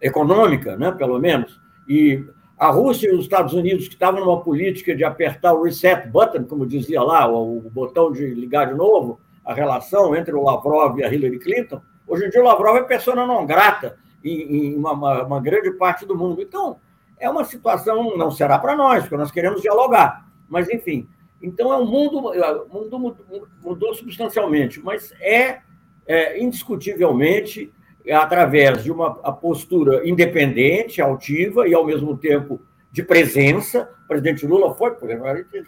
econômica, 0.00 0.76
né, 0.76 0.92
pelo 0.92 1.18
menos. 1.18 1.60
E 1.88 2.24
a 2.58 2.68
Rússia 2.70 3.08
e 3.08 3.14
os 3.14 3.24
Estados 3.24 3.52
Unidos, 3.52 3.86
que 3.86 3.94
estavam 3.94 4.24
numa 4.24 4.40
política 4.40 4.94
de 4.94 5.04
apertar 5.04 5.52
o 5.52 5.62
reset 5.62 6.08
button, 6.08 6.44
como 6.44 6.66
dizia 6.66 7.02
lá, 7.02 7.30
o, 7.30 7.60
botão 7.70 8.10
de 8.10 8.26
ligar 8.26 8.68
de 8.68 8.74
novo, 8.74 9.20
a 9.44 9.52
relação 9.52 10.14
entre 10.16 10.34
o 10.34 10.42
Lavrov 10.42 10.98
e 10.98 11.04
a 11.04 11.12
Hillary 11.12 11.38
Clinton, 11.38 11.80
hoje 12.06 12.26
em 12.26 12.30
dia 12.30 12.40
o 12.40 12.44
Lavrov 12.44 12.76
é 12.78 12.82
persona 12.82 13.26
não 13.26 13.46
grata 13.46 13.96
em, 14.30 14.74
uma, 14.76 14.92
uma, 14.92 15.22
uma 15.24 15.40
grande 15.40 15.70
parte 15.72 16.04
do 16.06 16.16
mundo. 16.16 16.42
Então, 16.42 16.78
é 17.18 17.28
uma 17.28 17.44
situação, 17.44 18.16
não 18.16 18.30
será 18.30 18.58
para 18.58 18.76
nós, 18.76 19.02
porque 19.02 19.16
nós 19.16 19.30
queremos 19.30 19.62
dialogar, 19.62 20.28
mas 20.48 20.68
enfim. 20.68 21.08
Então, 21.40 21.72
é 21.72 21.76
um 21.76 21.86
mundo, 21.86 22.18
o 22.18 22.68
mundo 22.68 23.16
mudou 23.62 23.94
substancialmente, 23.94 24.80
mas 24.82 25.12
é 25.20 25.60
é, 26.06 26.40
indiscutivelmente, 26.40 27.72
através 28.12 28.84
de 28.84 28.92
uma 28.92 29.12
postura 29.32 30.08
independente, 30.08 31.02
altiva 31.02 31.66
e, 31.66 31.74
ao 31.74 31.84
mesmo 31.84 32.16
tempo, 32.16 32.60
de 32.92 33.02
presença. 33.02 33.90
O 34.04 34.08
presidente 34.08 34.46
Lula 34.46 34.72
foi, 34.74 34.92
por 34.92 35.08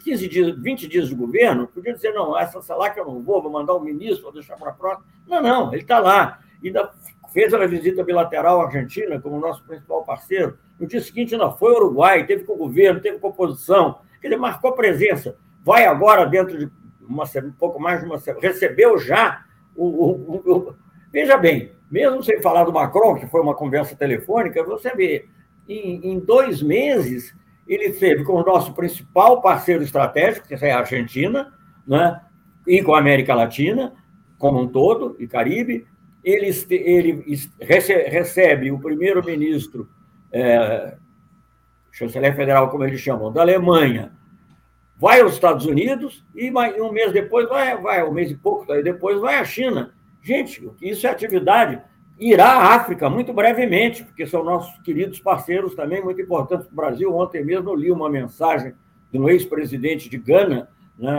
15 0.04 0.28
dias, 0.28 0.56
20 0.56 0.86
dias 0.86 1.08
de 1.08 1.14
governo, 1.14 1.66
podia 1.66 1.92
dizer, 1.92 2.12
não, 2.12 2.38
essa 2.38 2.74
lá 2.76 2.88
que 2.90 3.00
eu 3.00 3.04
não 3.04 3.20
vou, 3.20 3.42
vou 3.42 3.50
mandar 3.50 3.74
um 3.74 3.80
ministro, 3.80 4.22
vou 4.22 4.32
deixar 4.32 4.56
para 4.56 4.70
a 4.70 4.74
próxima. 4.74 5.04
Não, 5.26 5.42
não, 5.42 5.72
ele 5.72 5.82
está 5.82 5.98
lá. 5.98 6.38
Ainda 6.64 6.90
fez 7.32 7.52
a 7.54 7.66
visita 7.66 8.02
bilateral 8.02 8.60
à 8.60 8.66
Argentina 8.66 9.20
como 9.20 9.38
nosso 9.38 9.62
principal 9.64 10.04
parceiro. 10.04 10.58
No 10.78 10.86
dia 10.86 11.00
seguinte 11.00 11.34
ainda 11.34 11.50
foi 11.50 11.74
ao 11.74 11.82
Uruguai, 11.82 12.26
teve 12.26 12.44
com 12.44 12.54
o 12.54 12.58
governo, 12.58 13.00
teve 13.00 13.18
com 13.18 13.26
a 13.26 13.30
oposição. 13.30 13.98
Ele 14.22 14.36
marcou 14.36 14.72
presença. 14.72 15.36
Vai 15.64 15.86
agora, 15.86 16.24
dentro 16.24 16.58
de 16.58 16.70
uma, 17.00 17.24
um 17.24 17.52
pouco 17.52 17.80
mais 17.80 18.00
de 18.00 18.06
uma 18.06 18.18
semana, 18.18 18.46
recebeu 18.46 18.98
já 18.98 19.44
o, 19.74 19.86
o, 19.86 20.36
o, 20.36 20.74
Veja 21.10 21.36
bem, 21.36 21.72
mesmo 21.90 22.22
sem 22.22 22.40
falar 22.42 22.64
do 22.64 22.72
Macron, 22.72 23.14
que 23.14 23.26
foi 23.26 23.40
uma 23.40 23.54
conversa 23.54 23.96
telefônica, 23.96 24.62
você 24.62 24.94
vê, 24.94 25.26
em, 25.68 26.12
em 26.12 26.18
dois 26.18 26.62
meses, 26.62 27.34
ele 27.66 27.90
teve 27.90 28.24
com 28.24 28.34
o 28.34 28.44
nosso 28.44 28.74
principal 28.74 29.40
parceiro 29.40 29.82
estratégico, 29.82 30.46
que 30.46 30.54
é 30.54 30.72
a 30.72 30.80
Argentina, 30.80 31.52
né, 31.86 32.20
e 32.66 32.82
com 32.82 32.94
a 32.94 32.98
América 32.98 33.34
Latina, 33.34 33.94
como 34.38 34.60
um 34.60 34.68
todo, 34.68 35.16
e 35.18 35.26
Caribe. 35.26 35.86
Ele, 36.22 36.50
ele 36.70 37.24
recebe 37.60 38.70
o 38.70 38.78
primeiro-ministro, 38.78 39.88
é, 40.32 40.96
chanceler 41.92 42.34
federal, 42.34 42.70
como 42.70 42.84
eles 42.84 43.00
chamam, 43.00 43.32
da 43.32 43.40
Alemanha, 43.40 44.12
vai 44.96 45.20
aos 45.20 45.34
Estados 45.34 45.64
Unidos 45.64 46.24
e 46.34 46.50
um 46.50 46.92
mês 46.92 47.12
depois 47.12 47.48
vai, 47.48 47.80
vai 47.80 48.04
um 48.04 48.12
mês 48.12 48.30
e 48.30 48.36
pouco 48.36 48.66
depois 48.82 49.20
vai 49.20 49.36
à 49.36 49.44
China. 49.44 49.94
Gente, 50.20 50.68
isso 50.82 51.06
é 51.06 51.10
atividade. 51.10 51.80
Irá 52.18 52.48
à 52.48 52.74
África 52.74 53.08
muito 53.08 53.32
brevemente, 53.32 54.02
porque 54.02 54.26
são 54.26 54.42
nossos 54.42 54.76
queridos 54.82 55.20
parceiros 55.20 55.74
também, 55.76 56.02
muito 56.02 56.20
importantes 56.20 56.66
para 56.66 56.72
o 56.72 56.76
Brasil. 56.76 57.16
Ontem 57.16 57.44
mesmo 57.44 57.70
eu 57.70 57.76
li 57.76 57.92
uma 57.92 58.10
mensagem 58.10 58.74
de 59.12 59.18
um 59.18 59.28
ex-presidente 59.28 60.08
de 60.08 60.18
Gana, 60.18 60.68
né, 60.98 61.16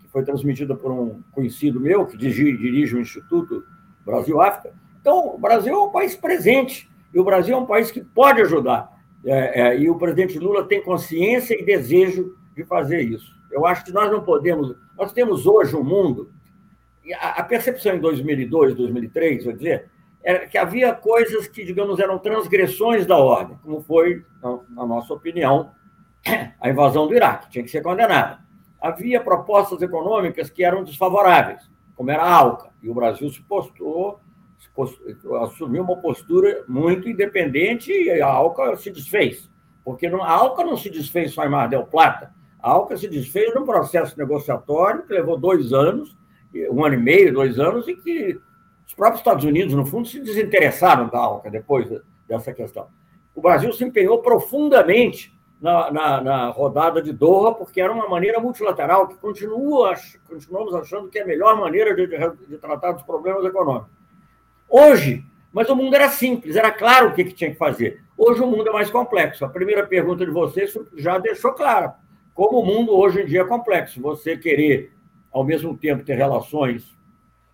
que 0.00 0.08
foi 0.08 0.24
transmitida 0.24 0.74
por 0.76 0.92
um 0.92 1.20
conhecido 1.32 1.80
meu, 1.80 2.06
que 2.06 2.16
dirige, 2.16 2.56
dirige 2.56 2.94
o 2.94 3.00
Instituto 3.00 3.64
Brasil-África. 4.04 4.74
Então, 5.00 5.34
o 5.34 5.38
Brasil 5.38 5.74
é 5.74 5.82
um 5.82 5.90
país 5.90 6.14
presente, 6.16 6.90
e 7.12 7.18
o 7.18 7.24
Brasil 7.24 7.56
é 7.56 7.58
um 7.58 7.66
país 7.66 7.90
que 7.90 8.02
pode 8.02 8.40
ajudar. 8.42 8.90
É, 9.24 9.60
é, 9.60 9.78
e 9.78 9.90
o 9.90 9.96
presidente 9.96 10.38
Lula 10.38 10.66
tem 10.66 10.82
consciência 10.82 11.60
e 11.60 11.64
desejo 11.64 12.36
de 12.54 12.64
fazer 12.64 13.02
isso. 13.02 13.34
Eu 13.50 13.66
acho 13.66 13.84
que 13.84 13.92
nós 13.92 14.10
não 14.10 14.22
podemos. 14.22 14.74
Nós 14.96 15.12
temos 15.12 15.46
hoje 15.46 15.76
um 15.76 15.84
mundo. 15.84 16.30
A, 17.18 17.40
a 17.40 17.42
percepção 17.42 17.94
em 17.94 18.00
2002, 18.00 18.74
2003, 18.74 19.44
vou 19.44 19.52
dizer, 19.52 19.90
era 20.22 20.46
que 20.46 20.58
havia 20.58 20.94
coisas 20.94 21.48
que, 21.48 21.64
digamos, 21.64 21.98
eram 21.98 22.18
transgressões 22.18 23.06
da 23.06 23.16
ordem, 23.16 23.58
como 23.62 23.80
foi, 23.80 24.22
na, 24.42 24.86
nossa 24.86 25.12
opinião, 25.14 25.70
a 26.60 26.68
invasão 26.68 27.06
do 27.06 27.14
Iraque, 27.14 27.50
tinha 27.50 27.64
que 27.64 27.70
ser 27.70 27.82
condenada. 27.82 28.38
Havia 28.80 29.20
propostas 29.20 29.80
econômicas 29.82 30.50
que 30.50 30.62
eram 30.62 30.84
desfavoráveis, 30.84 31.69
como 32.00 32.10
era 32.10 32.22
a 32.22 32.34
ALCA, 32.34 32.70
e 32.82 32.88
o 32.88 32.94
Brasil 32.94 33.28
se 33.28 33.42
postou, 33.42 34.20
se 34.58 34.70
postou, 34.70 35.36
assumiu 35.44 35.82
uma 35.82 35.98
postura 35.98 36.64
muito 36.66 37.06
independente 37.06 37.92
e 37.92 38.22
a 38.22 38.26
ALCA 38.26 38.74
se 38.78 38.90
desfez. 38.90 39.50
Porque 39.84 40.06
a 40.06 40.32
ALCA 40.32 40.64
não 40.64 40.78
se 40.78 40.88
desfez 40.88 41.34
só 41.34 41.44
em 41.44 41.50
Mar 41.50 41.68
del 41.68 41.84
Plata, 41.84 42.32
a 42.58 42.70
ALCA 42.70 42.96
se 42.96 43.06
desfez 43.06 43.54
num 43.54 43.66
processo 43.66 44.16
negociatório 44.16 45.02
que 45.02 45.12
levou 45.12 45.36
dois 45.36 45.74
anos, 45.74 46.16
um 46.72 46.82
ano 46.82 46.94
e 46.94 46.98
meio, 46.98 47.34
dois 47.34 47.58
anos, 47.58 47.86
e 47.86 47.94
que 47.94 48.40
os 48.86 48.94
próprios 48.94 49.20
Estados 49.20 49.44
Unidos, 49.44 49.74
no 49.74 49.84
fundo, 49.84 50.08
se 50.08 50.20
desinteressaram 50.20 51.06
da 51.10 51.18
ALCA 51.18 51.50
depois 51.50 51.86
dessa 52.26 52.50
questão. 52.54 52.88
O 53.34 53.42
Brasil 53.42 53.70
se 53.74 53.84
empenhou 53.84 54.22
profundamente 54.22 55.38
na, 55.60 55.90
na, 55.90 56.20
na 56.20 56.46
rodada 56.48 57.02
de 57.02 57.12
Doha, 57.12 57.54
porque 57.54 57.80
era 57.80 57.92
uma 57.92 58.08
maneira 58.08 58.40
multilateral 58.40 59.06
que 59.08 59.16
continua, 59.16 59.94
continuamos 60.26 60.74
achando 60.74 61.08
que 61.08 61.18
é 61.18 61.22
a 61.22 61.26
melhor 61.26 61.56
maneira 61.56 61.94
de, 61.94 62.06
de, 62.06 62.46
de 62.48 62.56
tratar 62.56 62.92
dos 62.92 63.02
problemas 63.02 63.44
econômicos. 63.44 63.90
Hoje, 64.68 65.24
mas 65.52 65.68
o 65.68 65.76
mundo 65.76 65.94
era 65.94 66.08
simples, 66.08 66.56
era 66.56 66.70
claro 66.70 67.08
o 67.08 67.14
que, 67.14 67.24
que 67.24 67.34
tinha 67.34 67.50
que 67.50 67.58
fazer. 67.58 68.02
Hoje 68.16 68.40
o 68.40 68.46
mundo 68.46 68.68
é 68.68 68.72
mais 68.72 68.90
complexo. 68.90 69.44
A 69.44 69.48
primeira 69.48 69.86
pergunta 69.86 70.24
de 70.24 70.30
vocês 70.30 70.72
já 70.96 71.18
deixou 71.18 71.52
claro 71.52 71.92
como 72.34 72.60
o 72.60 72.64
mundo 72.64 72.96
hoje 72.96 73.22
em 73.22 73.26
dia 73.26 73.42
é 73.42 73.44
complexo. 73.44 74.00
Você 74.00 74.36
querer, 74.36 74.92
ao 75.30 75.44
mesmo 75.44 75.76
tempo, 75.76 76.04
ter 76.04 76.14
relações 76.14 76.96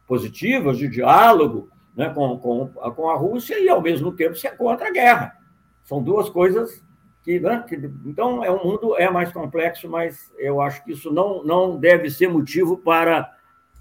positivas, 0.07 0.79
de 0.79 0.87
diálogo 0.89 1.69
né, 1.97 2.11
com, 2.11 2.39
com, 2.39 2.69
com 2.69 3.11
a 3.11 3.17
Rússia 3.17 3.59
e, 3.59 3.69
ao 3.69 3.81
mesmo 3.81 4.13
tempo, 4.13 4.37
ser 4.37 4.57
contra 4.57 4.89
a 4.89 4.93
guerra. 4.93 5.37
São 5.83 6.03
duas 6.03 6.29
coisas 6.29 6.83
que, 7.27 7.41
né, 7.41 7.65
que. 7.69 7.75
Então, 8.05 8.45
é 8.45 8.51
um 8.53 8.63
mundo 8.63 8.97
é 8.97 9.11
mais 9.11 9.33
complexo, 9.33 9.91
mas 9.91 10.33
eu 10.39 10.61
acho 10.61 10.85
que 10.85 10.93
isso 10.93 11.13
não, 11.13 11.43
não 11.43 11.77
deve 11.77 12.09
ser 12.09 12.29
motivo 12.29 12.77
para 12.77 13.29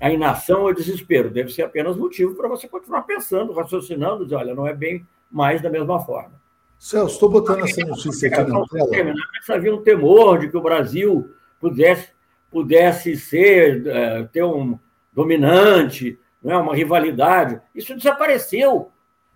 a 0.01 0.11
inação 0.11 0.63
ou 0.63 0.73
desespero. 0.73 1.29
Deve 1.29 1.53
ser 1.53 1.61
apenas 1.61 1.95
motivo 1.95 2.33
para 2.33 2.49
você 2.49 2.67
continuar 2.67 3.03
pensando, 3.03 3.53
raciocinando, 3.53 4.23
dizer, 4.23 4.35
olha, 4.35 4.55
não 4.55 4.65
é 4.67 4.73
bem 4.73 5.05
mais 5.31 5.61
da 5.61 5.69
mesma 5.69 6.03
forma. 6.03 6.33
Celso, 6.79 7.13
estou 7.13 7.29
botando 7.29 7.63
essa 7.63 7.85
notícia 7.85 8.29
aqui 8.29 8.51
na 8.51 8.65
tela. 8.65 9.13
Havia 9.49 9.75
um 9.75 9.81
temor 9.83 10.39
de 10.39 10.49
que 10.49 10.57
o 10.57 10.61
Brasil 10.61 11.29
pudesse, 11.59 12.09
pudesse 12.49 13.15
ser, 13.15 13.85
é, 13.85 14.23
ter 14.23 14.43
um 14.43 14.77
dominante, 15.13 16.19
é 16.43 16.57
uma 16.57 16.75
rivalidade. 16.75 17.61
Isso 17.75 17.95
desapareceu. 17.95 18.91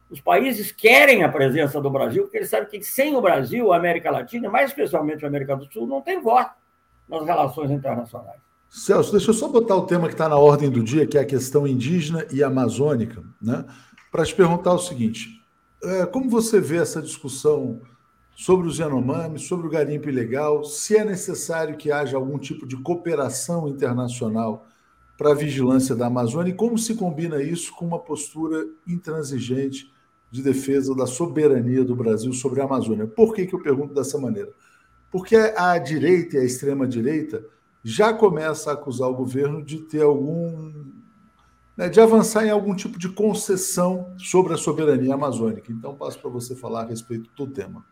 Os 0.09 0.19
países 0.19 0.71
querem 0.71 1.23
a 1.23 1.29
presença 1.29 1.79
do 1.79 1.89
Brasil, 1.89 2.23
porque 2.23 2.37
eles 2.37 2.49
sabem 2.49 2.67
que 2.67 2.83
sem 2.83 3.15
o 3.15 3.21
Brasil, 3.21 3.71
a 3.71 3.77
América 3.77 4.09
Latina, 4.09 4.49
mais 4.49 4.71
especialmente 4.71 5.23
a 5.23 5.27
América 5.27 5.55
do 5.55 5.71
Sul, 5.71 5.85
não 5.85 6.01
tem 6.01 6.21
voz 6.21 6.47
nas 7.07 7.25
relações 7.25 7.69
internacionais. 7.69 8.39
Celso, 8.69 9.11
deixa 9.11 9.29
eu 9.29 9.33
só 9.33 9.47
botar 9.47 9.75
o 9.75 9.85
tema 9.85 10.07
que 10.07 10.13
está 10.13 10.29
na 10.29 10.37
ordem 10.37 10.69
do 10.69 10.83
dia, 10.83 11.05
que 11.05 11.17
é 11.17 11.21
a 11.21 11.25
questão 11.25 11.67
indígena 11.67 12.25
e 12.31 12.43
amazônica, 12.43 13.23
né? 13.41 13.65
para 14.11 14.25
te 14.25 14.33
perguntar 14.33 14.73
o 14.73 14.79
seguinte: 14.79 15.41
é, 15.83 16.05
como 16.05 16.29
você 16.29 16.59
vê 16.59 16.77
essa 16.77 17.01
discussão 17.01 17.81
sobre 18.35 18.67
os 18.67 18.79
Yanomami, 18.79 19.37
sobre 19.37 19.67
o 19.67 19.69
garimpo 19.69 20.07
ilegal, 20.07 20.63
se 20.63 20.97
é 20.97 21.03
necessário 21.03 21.77
que 21.77 21.91
haja 21.91 22.15
algum 22.15 22.37
tipo 22.37 22.65
de 22.65 22.77
cooperação 22.77 23.67
internacional 23.67 24.65
para 25.17 25.31
a 25.31 25.35
vigilância 25.35 25.95
da 25.95 26.05
Amazônia 26.05 26.51
e 26.51 26.55
como 26.55 26.77
se 26.77 26.95
combina 26.95 27.41
isso 27.41 27.75
com 27.75 27.85
uma 27.85 27.99
postura 27.99 28.65
intransigente 28.87 29.91
de 30.31 30.41
defesa 30.41 30.95
da 30.95 31.05
soberania 31.05 31.83
do 31.83 31.95
Brasil 31.95 32.31
sobre 32.33 32.61
a 32.61 32.65
Amazônia? 32.65 33.07
Por 33.07 33.33
que, 33.33 33.45
que 33.45 33.55
eu 33.55 33.61
pergunto 33.61 33.93
dessa 33.93 34.17
maneira? 34.17 34.49
Porque 35.11 35.35
a 35.35 35.77
direita 35.77 36.37
e 36.37 36.39
a 36.39 36.43
extrema-direita 36.43 37.43
já 37.83 38.13
começa 38.13 38.69
a 38.69 38.73
acusar 38.73 39.09
o 39.09 39.15
governo 39.15 39.63
de 39.63 39.79
ter 39.79 40.03
algum 40.03 40.71
né, 41.79 41.87
de 41.87 42.01
avançar 42.01 42.45
em 42.45 42.49
algum 42.49 42.75
tipo 42.75 42.99
de 42.99 43.07
concessão 43.07 44.13
sobre 44.17 44.53
a 44.53 44.57
soberania 44.57 45.13
amazônica. 45.13 45.71
Então, 45.71 45.95
passo 45.95 46.19
para 46.19 46.29
você 46.29 46.53
falar 46.53 46.81
a 46.81 46.87
respeito 46.87 47.29
do 47.37 47.47
tema. 47.47 47.85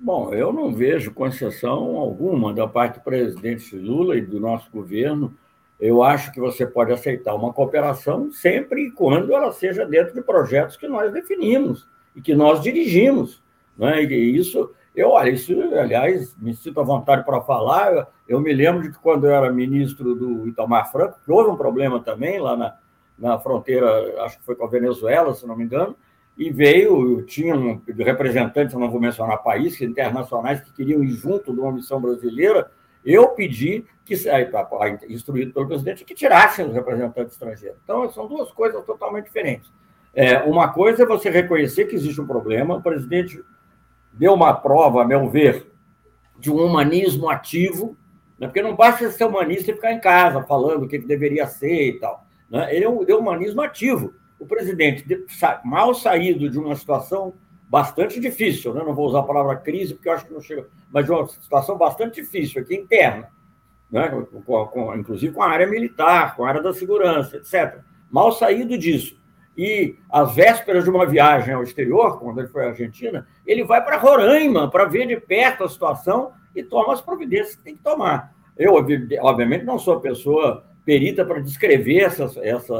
Bom, 0.00 0.34
eu 0.34 0.52
não 0.52 0.74
vejo 0.74 1.12
concessão 1.12 1.96
alguma 1.96 2.52
da 2.52 2.66
parte 2.66 2.98
do 2.98 3.04
presidente 3.04 3.76
Lula 3.76 4.16
e 4.16 4.20
do 4.20 4.40
nosso 4.40 4.68
governo. 4.72 5.32
Eu 5.80 6.02
acho 6.02 6.30
que 6.32 6.38
você 6.38 6.66
pode 6.66 6.92
aceitar 6.92 7.34
uma 7.34 7.52
cooperação 7.52 8.30
sempre 8.30 8.88
e 8.88 8.90
quando 8.90 9.34
ela 9.34 9.50
seja 9.50 9.86
dentro 9.86 10.14
de 10.14 10.20
projetos 10.20 10.76
que 10.76 10.86
nós 10.86 11.10
definimos 11.10 11.88
e 12.14 12.20
que 12.20 12.34
nós 12.34 12.60
dirigimos. 12.60 13.42
Né? 13.78 14.04
E 14.04 14.36
isso, 14.36 14.70
eu, 14.94 15.10
olha, 15.10 15.30
isso, 15.30 15.52
aliás, 15.74 16.36
me 16.36 16.54
sinto 16.54 16.80
à 16.80 16.82
vontade 16.82 17.24
para 17.24 17.40
falar. 17.40 18.08
Eu 18.28 18.40
me 18.40 18.52
lembro 18.52 18.82
de 18.82 18.90
que 18.90 18.98
quando 18.98 19.26
eu 19.26 19.34
era 19.34 19.50
ministro 19.50 20.14
do 20.14 20.46
Itamar 20.46 20.92
Franco, 20.92 21.18
houve 21.26 21.50
um 21.50 21.56
problema 21.56 21.98
também 22.00 22.38
lá 22.38 22.54
na, 22.54 22.76
na 23.18 23.38
fronteira, 23.38 24.22
acho 24.24 24.38
que 24.38 24.44
foi 24.44 24.54
com 24.54 24.64
a 24.64 24.68
Venezuela, 24.68 25.32
se 25.34 25.46
não 25.46 25.56
me 25.56 25.64
engano, 25.64 25.96
e 26.36 26.50
veio, 26.50 27.22
tinham 27.22 27.80
representantes, 27.98 28.74
não 28.74 28.90
vou 28.90 29.00
mencionar 29.00 29.42
países, 29.42 29.80
internacionais 29.80 30.60
que 30.60 30.72
queriam 30.72 31.02
ir 31.02 31.10
junto 31.10 31.52
de 31.52 31.60
uma 31.60 31.72
missão 31.72 32.00
brasileira, 32.00 32.70
eu 33.04 33.28
pedi 33.28 33.84
que, 34.04 34.14
instruído 35.08 35.52
pelo 35.52 35.66
presidente, 35.66 36.04
que 36.04 36.14
tirassem 36.14 36.66
os 36.66 36.74
representantes 36.74 37.32
estrangeiros. 37.32 37.78
Então, 37.82 38.10
são 38.10 38.26
duas 38.26 38.50
coisas 38.52 38.84
totalmente 38.84 39.26
diferentes. 39.26 39.70
É, 40.12 40.38
uma 40.38 40.68
coisa 40.68 41.04
é 41.04 41.06
você 41.06 41.30
reconhecer 41.30 41.86
que 41.86 41.94
existe 41.94 42.20
um 42.20 42.26
problema, 42.26 42.76
o 42.76 42.82
presidente 42.82 43.42
deu 44.12 44.34
uma 44.34 44.52
prova, 44.52 45.02
a 45.02 45.06
meu 45.06 45.28
ver, 45.28 45.70
de 46.38 46.50
um 46.50 46.56
humanismo 46.56 47.28
ativo, 47.28 47.96
né? 48.38 48.48
porque 48.48 48.62
não 48.62 48.74
basta 48.74 49.10
ser 49.10 49.24
humanista 49.24 49.70
e 49.70 49.74
ficar 49.74 49.92
em 49.92 50.00
casa 50.00 50.42
falando 50.42 50.84
o 50.84 50.88
que 50.88 50.98
deveria 50.98 51.46
ser 51.46 51.88
e 51.88 52.00
tal. 52.00 52.26
Né? 52.50 52.74
Ele 52.74 52.84
é 52.84 52.88
um, 52.88 53.02
humanismo 53.18 53.62
ativo. 53.62 54.12
O 54.38 54.46
presidente, 54.46 55.06
mal 55.64 55.94
saído 55.94 56.50
de 56.50 56.58
uma 56.58 56.74
situação 56.74 57.34
bastante 57.70 58.18
difícil, 58.18 58.74
né? 58.74 58.82
não 58.84 58.92
vou 58.92 59.06
usar 59.06 59.20
a 59.20 59.22
palavra 59.22 59.54
crise, 59.54 59.94
porque 59.94 60.08
eu 60.08 60.12
acho 60.12 60.26
que 60.26 60.34
não 60.34 60.40
chega, 60.40 60.66
mas 60.90 61.04
de 61.04 61.12
uma 61.12 61.28
situação 61.28 61.78
bastante 61.78 62.20
difícil 62.20 62.60
aqui 62.60 62.74
interna, 62.74 63.28
né? 63.88 64.08
com, 64.44 64.66
com, 64.66 64.96
inclusive 64.96 65.32
com 65.32 65.40
a 65.40 65.48
área 65.48 65.68
militar, 65.68 66.34
com 66.34 66.44
a 66.44 66.48
área 66.48 66.60
da 66.60 66.74
segurança, 66.74 67.36
etc. 67.36 67.78
Mal 68.10 68.32
saído 68.32 68.76
disso, 68.76 69.16
e 69.56 69.94
às 70.10 70.34
vésperas 70.34 70.82
de 70.82 70.90
uma 70.90 71.06
viagem 71.06 71.54
ao 71.54 71.62
exterior, 71.62 72.18
quando 72.18 72.40
ele 72.40 72.48
foi 72.48 72.64
à 72.64 72.68
Argentina, 72.70 73.28
ele 73.46 73.62
vai 73.62 73.84
para 73.84 73.98
Roraima 73.98 74.68
para 74.68 74.86
ver 74.86 75.06
de 75.06 75.16
perto 75.20 75.62
a 75.62 75.68
situação 75.68 76.32
e 76.56 76.64
toma 76.64 76.92
as 76.92 77.00
providências 77.00 77.54
que 77.54 77.62
tem 77.62 77.76
que 77.76 77.82
tomar. 77.82 78.34
Eu, 78.58 78.74
obviamente, 78.74 79.64
não 79.64 79.78
sou 79.78 79.94
a 79.94 80.00
pessoa 80.00 80.64
perita 80.84 81.24
para 81.24 81.40
descrever 81.40 82.00
essas, 82.00 82.36
essa, 82.38 82.74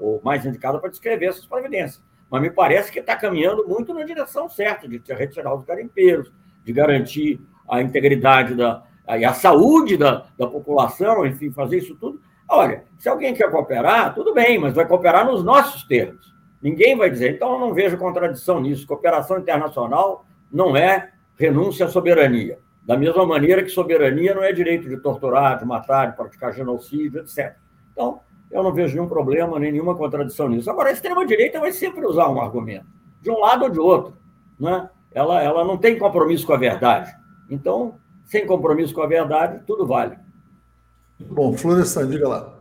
ou 0.00 0.20
mais 0.22 0.44
indicada 0.44 0.78
para 0.78 0.90
descrever 0.90 1.26
essas 1.26 1.46
providências, 1.46 2.02
mas 2.30 2.42
me 2.42 2.50
parece 2.50 2.90
que 2.90 2.98
está 2.98 3.16
caminhando 3.16 3.66
muito 3.66 3.94
na 3.94 4.04
direção 4.04 4.48
certa 4.48 4.88
de 4.88 5.00
retirar 5.12 5.54
os 5.54 5.64
garimpeiros, 5.64 6.32
de 6.64 6.72
garantir 6.72 7.40
a 7.68 7.80
integridade 7.80 8.54
da, 8.54 8.82
e 9.16 9.24
a 9.24 9.32
saúde 9.32 9.96
da, 9.96 10.26
da 10.36 10.46
população, 10.46 11.24
enfim, 11.24 11.52
fazer 11.52 11.78
isso 11.78 11.94
tudo. 11.94 12.20
Olha, 12.48 12.84
se 12.98 13.08
alguém 13.08 13.34
quer 13.34 13.50
cooperar, 13.50 14.14
tudo 14.14 14.34
bem, 14.34 14.58
mas 14.58 14.74
vai 14.74 14.86
cooperar 14.86 15.24
nos 15.24 15.44
nossos 15.44 15.84
termos. 15.84 16.34
Ninguém 16.60 16.96
vai 16.96 17.10
dizer. 17.10 17.34
Então, 17.34 17.52
eu 17.52 17.60
não 17.60 17.74
vejo 17.74 17.96
contradição 17.96 18.60
nisso. 18.60 18.86
Cooperação 18.86 19.38
internacional 19.38 20.24
não 20.50 20.76
é 20.76 21.10
renúncia 21.38 21.86
à 21.86 21.88
soberania. 21.88 22.58
Da 22.84 22.96
mesma 22.96 23.26
maneira 23.26 23.62
que 23.62 23.68
soberania 23.68 24.34
não 24.34 24.42
é 24.42 24.52
direito 24.52 24.88
de 24.88 24.96
torturar, 24.96 25.58
de 25.58 25.64
matar, 25.64 26.10
de 26.10 26.16
praticar 26.16 26.52
genocídio, 26.52 27.20
etc. 27.20 27.56
Então, 27.92 28.20
eu 28.50 28.62
não 28.62 28.72
vejo 28.72 28.94
nenhum 28.94 29.08
problema, 29.08 29.58
nem 29.58 29.72
nenhuma 29.72 29.96
contradição 29.96 30.48
nisso. 30.48 30.70
Agora, 30.70 30.90
a 30.90 30.92
extrema-direita 30.92 31.60
vai 31.60 31.72
sempre 31.72 32.06
usar 32.06 32.28
um 32.28 32.40
argumento, 32.40 32.86
de 33.20 33.30
um 33.30 33.38
lado 33.38 33.64
ou 33.64 33.70
de 33.70 33.80
outro. 33.80 34.16
Né? 34.58 34.88
Ela, 35.12 35.42
ela 35.42 35.64
não 35.64 35.76
tem 35.76 35.98
compromisso 35.98 36.46
com 36.46 36.52
a 36.52 36.58
verdade. 36.58 37.14
Então, 37.50 37.98
sem 38.24 38.46
compromisso 38.46 38.94
com 38.94 39.02
a 39.02 39.06
verdade, 39.06 39.62
tudo 39.66 39.86
vale. 39.86 40.18
Bom, 41.18 41.54
Florestan, 41.54 42.08
diga 42.08 42.28
lá. 42.28 42.56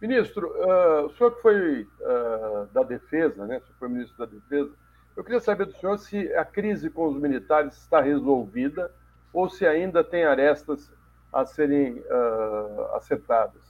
Ministro, 0.00 0.48
uh, 0.48 1.06
o 1.06 1.10
senhor 1.10 1.34
que 1.34 1.42
foi 1.42 1.82
uh, 1.82 2.66
da 2.72 2.82
Defesa, 2.82 3.46
né? 3.46 3.58
O 3.58 3.60
senhor 3.60 3.78
foi 3.78 3.88
ministro 3.88 4.18
da 4.18 4.26
Defesa. 4.26 4.70
Eu 5.14 5.22
queria 5.22 5.40
saber 5.40 5.66
do 5.66 5.76
senhor 5.76 5.98
se 5.98 6.32
a 6.34 6.44
crise 6.44 6.88
com 6.88 7.08
os 7.08 7.20
militares 7.20 7.76
está 7.76 8.00
resolvida 8.00 8.90
ou 9.32 9.48
se 9.48 9.66
ainda 9.66 10.02
tem 10.02 10.24
arestas 10.24 10.90
a 11.32 11.44
serem 11.44 11.98
uh, 11.98 12.96
acertadas. 12.96 13.69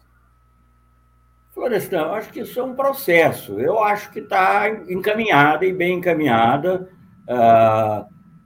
Florestan, 1.53 2.13
acho 2.13 2.33
que 2.33 2.41
isso 2.41 2.59
é 2.61 2.63
um 2.63 2.75
processo. 2.75 3.61
Eu 3.61 3.83
acho 3.83 4.11
que 4.11 4.21
está 4.21 4.69
encaminhada 4.89 5.65
e 5.65 5.73
bem 5.73 5.99
encaminhada. 5.99 6.89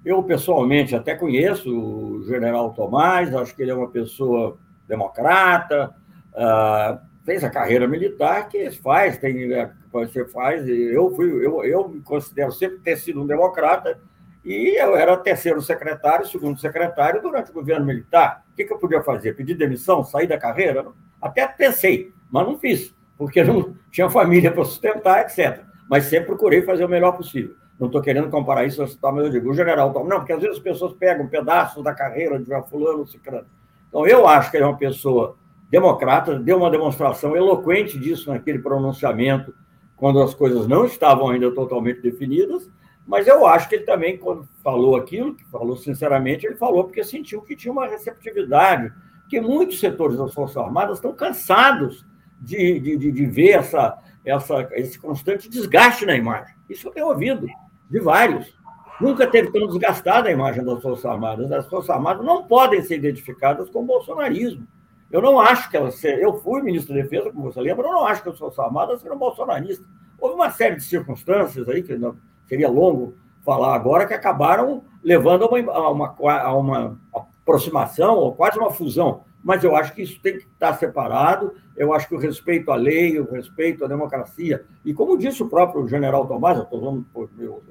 eu, 0.05 0.23
pessoalmente, 0.23 0.95
até 0.95 1.15
conheço 1.15 1.71
o 1.71 2.25
general 2.25 2.73
Tomás, 2.73 3.35
acho 3.35 3.55
que 3.55 3.63
ele 3.63 3.71
é 3.71 3.75
uma 3.75 3.91
pessoa 3.91 4.59
democrata, 4.87 5.95
uh, 6.35 6.99
fez 7.25 7.43
a 7.43 7.51
carreira 7.51 7.89
militar 7.89 8.49
que 8.49 8.71
faz, 8.71 9.17
tem, 9.17 9.49
você 9.91 10.25
faz. 10.27 10.67
Eu 10.69 11.15
fui, 11.15 11.29
eu, 11.45 11.65
eu 11.65 11.89
me 11.89 12.01
considero 12.01 12.53
sempre 12.53 12.79
ter 12.79 12.97
sido 12.97 13.23
um 13.23 13.27
democrata 13.27 13.99
e 14.45 14.79
eu 14.79 14.95
era 14.95 15.17
terceiro 15.17 15.61
secretário, 15.63 16.27
segundo 16.27 16.61
secretário 16.61 17.23
durante 17.23 17.51
o 17.51 17.55
governo 17.55 17.87
militar. 17.87 18.45
O 18.53 18.55
que 18.55 18.71
eu 18.71 18.79
podia 18.79 19.03
fazer? 19.03 19.35
Pedir 19.35 19.55
demissão, 19.55 20.05
sair 20.05 20.27
da 20.27 20.39
carreira? 20.39 20.87
Até 21.21 21.47
pensei, 21.47 22.13
mas 22.31 22.47
não 22.47 22.59
fiz, 22.59 22.95
porque 23.17 23.43
não 23.43 23.75
tinha 23.91 24.11
família 24.11 24.51
para 24.51 24.65
sustentar, 24.65 25.23
etc. 25.23 25.63
Mas 25.89 26.05
sempre 26.05 26.27
procurei 26.27 26.63
fazer 26.63 26.85
o 26.85 26.89
melhor 26.89 27.13
possível. 27.13 27.55
Não 27.79 27.89
estou 27.89 28.01
querendo 28.01 28.31
comparar 28.31 28.65
isso, 28.65 28.81
mas 28.81 29.25
eu 29.25 29.31
digo, 29.31 29.51
o 29.51 29.55
general 29.55 29.93
Tom, 29.93 30.05
não, 30.05 30.19
porque 30.19 30.33
às 30.33 30.41
vezes 30.41 30.59
as 30.59 30.63
pessoas 30.63 30.93
pegam 30.93 31.27
pedaços 31.27 31.83
da 31.83 31.93
carreira 31.93 32.39
de 32.39 32.51
fulano, 32.69 33.07
ciclano. 33.07 33.47
Então, 33.89 34.07
eu 34.07 34.27
acho 34.27 34.51
que 34.51 34.57
ele 34.57 34.65
é 34.65 34.67
uma 34.67 34.77
pessoa 34.77 35.37
democrata, 35.71 36.39
deu 36.39 36.57
uma 36.57 36.71
demonstração 36.71 37.37
eloquente 37.37 37.99
disso 37.99 38.31
naquele 38.31 38.61
pronunciamento, 38.61 39.53
quando 39.97 40.23
as 40.23 40.35
coisas 40.35 40.69
não 40.69 40.85
estavam 40.85 41.29
ainda 41.29 41.51
totalmente 41.53 42.01
definidas, 42.01 42.71
mas 43.07 43.27
eu 43.27 43.47
acho 43.47 43.69
que 43.69 43.77
ele 43.77 43.85
também, 43.85 44.17
quando 44.17 44.49
falou 44.63 44.97
aquilo, 44.97 45.37
falou 45.51 45.77
sinceramente, 45.77 46.47
ele 46.47 46.57
falou 46.57 46.85
porque 46.85 47.05
sentiu 47.05 47.43
que 47.43 47.57
tinha 47.57 47.73
uma 47.73 47.87
receptividade, 47.87 48.93
que 49.29 49.41
muitos 49.41 49.81
setores 49.81 50.17
das 50.17 50.33
Forças 50.33 50.57
Armadas 50.57 50.99
estão 50.99 51.13
cansados 51.13 52.05
de, 52.45 52.81
de, 52.81 53.13
de 53.13 53.27
ver 53.27 53.51
essa, 53.51 53.99
essa, 54.25 54.69
esse 54.73 54.99
constante 54.99 55.49
desgaste 55.49 56.05
na 56.05 56.15
imagem. 56.15 56.55
Isso 56.69 56.89
eu 56.89 56.93
tenho 56.93 57.09
ouvido 57.09 57.47
de 57.91 58.01
vários. 58.01 58.57
Nunca 59.01 59.27
teve 59.27 59.51
tão 59.51 59.67
desgastada 59.67 60.29
a 60.29 60.33
imagem 60.33 60.65
das 60.65 60.81
Forças 60.81 61.05
Armadas. 61.05 61.51
As 61.51 61.67
Forças 61.67 61.91
Armadas 61.91 62.25
não 62.25 62.45
podem 62.45 62.83
ser 62.83 62.97
identificadas 62.97 63.69
com 63.71 63.81
o 63.81 63.87
bolsonarismo. 63.87 64.67
Eu 65.11 65.21
não 65.21 65.41
acho 65.41 65.71
que 65.71 65.77
elas. 65.77 66.03
Eu 66.05 66.35
fui 66.41 66.63
ministro 66.63 66.95
da 66.95 67.03
Defesa, 67.03 67.31
como 67.31 67.53
você 67.53 67.61
lembra, 67.61 67.87
eu 67.87 67.93
não 67.93 68.07
acho 68.07 68.23
que 68.23 68.29
as 68.29 68.39
Forças 68.39 68.59
Armadas 68.59 69.01
serão 69.01 69.19
bolsonaristas. 69.19 69.87
Houve 70.19 70.35
uma 70.35 70.51
série 70.51 70.77
de 70.77 70.85
circunstâncias 70.85 71.69
aí, 71.69 71.83
que 71.83 71.99
seria 72.47 72.69
longo 72.69 73.15
falar 73.45 73.75
agora, 73.75 74.07
que 74.07 74.15
acabaram 74.15 74.85
levando 75.03 75.45
a 75.45 75.49
uma, 75.49 75.73
a 75.73 75.91
uma, 75.91 76.41
a 76.41 76.57
uma 76.57 77.01
aproximação, 77.43 78.17
ou 78.17 78.35
quase 78.35 78.59
uma 78.59 78.71
fusão. 78.71 79.23
Mas 79.45 79.63
eu 79.63 79.77
acho 79.77 79.95
que 79.95 80.03
isso 80.03 80.19
tem 80.21 80.39
que 80.39 80.45
estar 80.45 80.73
separado. 80.75 81.53
Eu 81.77 81.93
acho 81.93 82.09
que 82.09 82.15
o 82.15 82.19
respeito 82.19 82.73
à 82.73 82.77
lei, 82.77 83.21
o 83.21 83.31
respeito 83.31 83.85
à 83.85 83.89
democracia, 83.89 84.65
e 84.85 84.95
como 84.95 85.19
disse 85.19 85.43
o 85.43 85.49
próprio 85.49 85.87
general 85.87 86.27
Tomás, 86.27 86.57
eu 86.57 86.65
estou 86.65 87.05
por 87.13 87.29
meu 87.37 87.63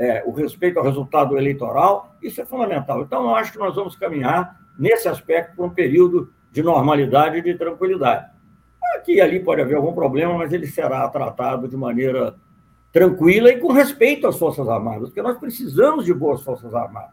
é, 0.00 0.22
o 0.24 0.32
respeito 0.32 0.78
ao 0.78 0.84
resultado 0.84 1.36
eleitoral, 1.36 2.16
isso 2.22 2.40
é 2.40 2.46
fundamental. 2.46 3.02
Então, 3.02 3.24
eu 3.24 3.34
acho 3.34 3.52
que 3.52 3.58
nós 3.58 3.74
vamos 3.74 3.94
caminhar 3.94 4.58
nesse 4.78 5.06
aspecto 5.06 5.54
para 5.54 5.66
um 5.66 5.68
período 5.68 6.32
de 6.50 6.62
normalidade 6.62 7.36
e 7.36 7.42
de 7.42 7.54
tranquilidade. 7.54 8.26
Aqui 8.96 9.16
e 9.16 9.20
ali 9.20 9.40
pode 9.40 9.60
haver 9.60 9.76
algum 9.76 9.92
problema, 9.92 10.38
mas 10.38 10.54
ele 10.54 10.66
será 10.66 11.06
tratado 11.10 11.68
de 11.68 11.76
maneira 11.76 12.34
tranquila 12.90 13.50
e 13.50 13.58
com 13.58 13.74
respeito 13.74 14.26
às 14.26 14.38
Forças 14.38 14.66
Armadas, 14.70 15.10
porque 15.10 15.20
nós 15.20 15.38
precisamos 15.38 16.06
de 16.06 16.14
boas 16.14 16.40
Forças 16.40 16.74
Armadas. 16.74 17.10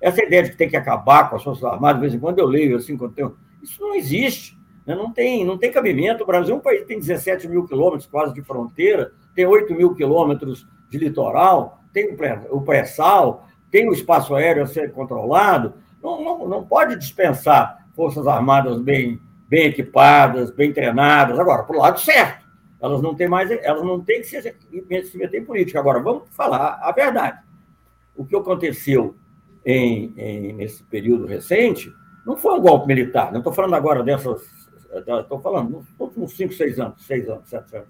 Essa 0.00 0.22
ideia 0.22 0.44
de 0.44 0.50
que 0.50 0.56
tem 0.56 0.68
que 0.68 0.76
acabar 0.76 1.28
com 1.28 1.34
as 1.34 1.42
Forças 1.42 1.64
Armadas, 1.64 1.96
de 1.96 2.02
vez 2.02 2.14
em 2.14 2.20
quando 2.20 2.38
eu 2.38 2.46
leio 2.46 2.76
assim, 2.76 2.96
quando 2.96 3.14
tenho... 3.14 3.36
isso 3.70 3.80
não 3.82 3.94
existe. 3.94 4.58
Né? 4.86 4.94
Não, 4.94 5.12
tem, 5.12 5.44
não 5.44 5.58
tem 5.58 5.70
cabimento. 5.70 6.22
O 6.22 6.26
Brasil 6.26 6.54
é 6.54 6.58
um 6.58 6.62
país 6.62 6.80
que 6.80 6.86
tem 6.86 6.98
17 6.98 7.46
mil 7.48 7.66
quilômetros 7.66 8.06
quase 8.06 8.34
de 8.34 8.42
fronteira, 8.42 9.12
tem 9.34 9.46
8 9.46 9.74
mil 9.74 9.94
quilômetros 9.94 10.66
de 10.90 10.98
litoral, 10.98 11.80
tem 11.92 12.16
o 12.50 12.62
pré-sal, 12.62 13.46
tem 13.70 13.88
o 13.88 13.92
espaço 13.92 14.34
aéreo 14.34 14.62
a 14.62 14.66
ser 14.66 14.92
controlado, 14.92 15.74
não, 16.02 16.24
não, 16.24 16.48
não 16.48 16.64
pode 16.64 16.96
dispensar 16.96 17.86
forças 17.94 18.26
armadas 18.26 18.80
bem, 18.80 19.20
bem 19.48 19.66
equipadas, 19.66 20.50
bem 20.50 20.72
treinadas. 20.72 21.38
Agora, 21.38 21.64
para 21.64 21.76
o 21.76 21.80
lado 21.80 22.00
certo, 22.00 22.46
elas 22.80 23.02
não 23.02 23.14
têm 23.14 23.28
mais, 23.28 23.50
elas 23.50 23.82
não 23.82 24.00
têm 24.00 24.20
que 24.20 24.26
se, 24.26 24.40
se 24.40 25.18
meter 25.18 25.42
em 25.42 25.44
política. 25.44 25.80
Agora, 25.80 26.00
vamos 26.00 26.22
falar 26.30 26.78
a 26.80 26.92
verdade. 26.92 27.40
O 28.16 28.24
que 28.24 28.36
aconteceu 28.36 29.16
em, 29.64 30.14
em, 30.16 30.52
nesse 30.52 30.82
período 30.84 31.26
recente 31.26 31.92
não 32.28 32.36
foi 32.36 32.54
um 32.54 32.60
golpe 32.60 32.86
militar. 32.86 33.32
Não 33.32 33.38
estou 33.38 33.52
falando 33.52 33.74
agora 33.74 34.04
dessas. 34.04 34.42
Estou 35.06 35.40
falando 35.40 35.70
nos 35.70 35.86
últimos 35.98 36.36
5, 36.36 36.52
6 36.52 36.78
anos, 36.78 37.06
6 37.06 37.28
anos, 37.28 37.48
7 37.48 37.76
anos. 37.76 37.88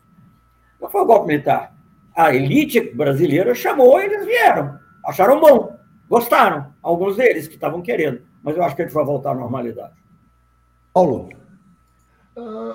Não 0.80 0.88
foi 0.88 1.02
um 1.02 1.06
golpe 1.06 1.26
militar 1.26 1.78
a 2.18 2.34
elite 2.34 2.80
brasileira 2.80 3.54
chamou 3.54 4.00
e 4.00 4.06
eles 4.06 4.26
vieram. 4.26 4.76
Acharam 5.06 5.40
bom, 5.40 5.78
gostaram. 6.10 6.74
Alguns 6.82 7.16
deles 7.16 7.46
que 7.46 7.54
estavam 7.54 7.80
querendo. 7.80 8.22
Mas 8.42 8.56
eu 8.56 8.64
acho 8.64 8.74
que 8.74 8.82
a 8.82 8.84
gente 8.84 8.94
vai 8.94 9.04
voltar 9.04 9.30
à 9.30 9.34
normalidade. 9.34 9.94
Paulo. 10.92 11.28
Uh, 12.36 12.74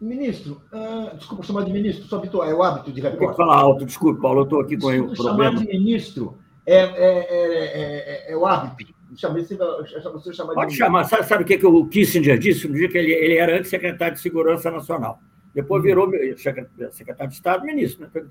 ministro, 0.00 0.62
uh, 0.72 1.14
desculpa 1.16 1.44
chamar 1.44 1.64
de 1.64 1.72
ministro, 1.72 2.06
sou 2.06 2.18
habitual, 2.18 2.48
é 2.48 2.54
o 2.54 2.62
hábito 2.62 2.92
de 2.92 3.00
repórter. 3.00 3.20
Tem 3.20 3.30
que 3.30 3.36
falar 3.36 3.56
alto, 3.56 3.84
desculpe, 3.84 4.20
Paulo, 4.20 4.40
eu 4.40 4.44
estou 4.44 4.60
aqui 4.60 4.78
com 4.78 4.86
o 4.88 5.14
problema. 5.14 5.16
Chamar 5.16 5.54
de 5.56 5.66
ministro 5.66 6.38
é, 6.64 6.78
é, 6.78 8.28
é, 8.28 8.32
é 8.32 8.36
o 8.36 8.46
hábito. 8.46 8.94
Chamei, 9.14 9.44
você 9.44 10.32
chamar 10.32 10.54
Pode 10.54 10.72
de 10.72 10.76
chamar. 10.76 11.04
Sabe, 11.04 11.26
sabe 11.26 11.44
o 11.44 11.46
que, 11.46 11.58
que 11.58 11.66
o 11.66 11.86
Kissinger 11.86 12.38
disse? 12.38 12.66
No 12.66 12.74
dia 12.74 12.88
que 12.88 12.98
ele, 12.98 13.12
ele 13.12 13.36
era 13.36 13.56
antes-secretário 13.56 14.14
de 14.14 14.20
Segurança 14.20 14.70
Nacional. 14.70 15.20
Depois 15.54 15.82
virou 15.82 16.10
secretário 16.36 17.28
de 17.28 17.34
Estado, 17.34 17.64
ministro. 17.64 18.10
Né? 18.12 18.22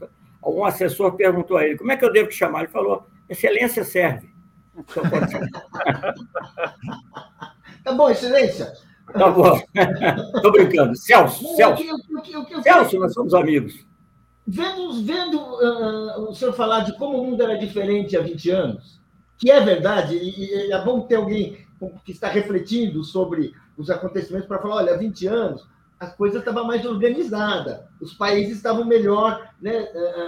Um 0.46 0.64
assessor 0.64 1.14
perguntou 1.14 1.58
a 1.58 1.66
ele 1.66 1.78
como 1.78 1.92
é 1.92 1.98
que 1.98 2.06
eu 2.06 2.12
devo 2.12 2.30
te 2.30 2.36
chamar. 2.36 2.60
Ele 2.64 2.72
falou: 2.72 3.08
Excelência 3.28 3.84
serve. 3.84 4.30
Então 4.78 5.10
pode 5.10 5.32
tá 7.84 7.94
bom, 7.94 8.10
Excelência. 8.10 8.74
Tá 9.14 9.32
bom. 9.32 9.60
Estou 10.36 10.52
brincando. 10.52 10.96
Celso, 10.96 11.56
Celso. 11.56 11.84
Celso, 12.62 13.00
nós 13.00 13.14
somos 13.14 13.34
amigos. 13.34 13.86
Vendo, 14.46 15.04
vendo 15.04 15.40
uh, 15.40 16.30
o 16.30 16.36
senhor 16.36 16.54
falar 16.54 16.82
de 16.82 16.96
como 16.98 17.20
o 17.20 17.26
mundo 17.26 17.42
era 17.42 17.58
diferente 17.58 18.16
há 18.16 18.22
20 18.22 18.50
anos, 18.52 19.02
que 19.38 19.52
é 19.52 19.60
verdade, 19.60 20.16
e, 20.16 20.72
é 20.72 20.84
bom 20.84 21.02
ter 21.02 21.16
alguém 21.16 21.66
que 22.04 22.12
está 22.12 22.28
refletindo 22.28 23.04
sobre 23.04 23.54
os 23.78 23.90
acontecimentos 23.90 24.48
para 24.48 24.60
falar: 24.60 24.76
olha, 24.78 24.94
há 24.94 24.98
20 24.98 25.28
anos 25.28 25.68
a 26.00 26.08
coisa 26.08 26.40
estava 26.40 26.64
mais 26.64 26.86
organizada, 26.86 27.88
os 28.02 28.14
países 28.14 28.58
estavam 28.58 28.86
melhor, 28.86 29.50
né? 29.62 29.88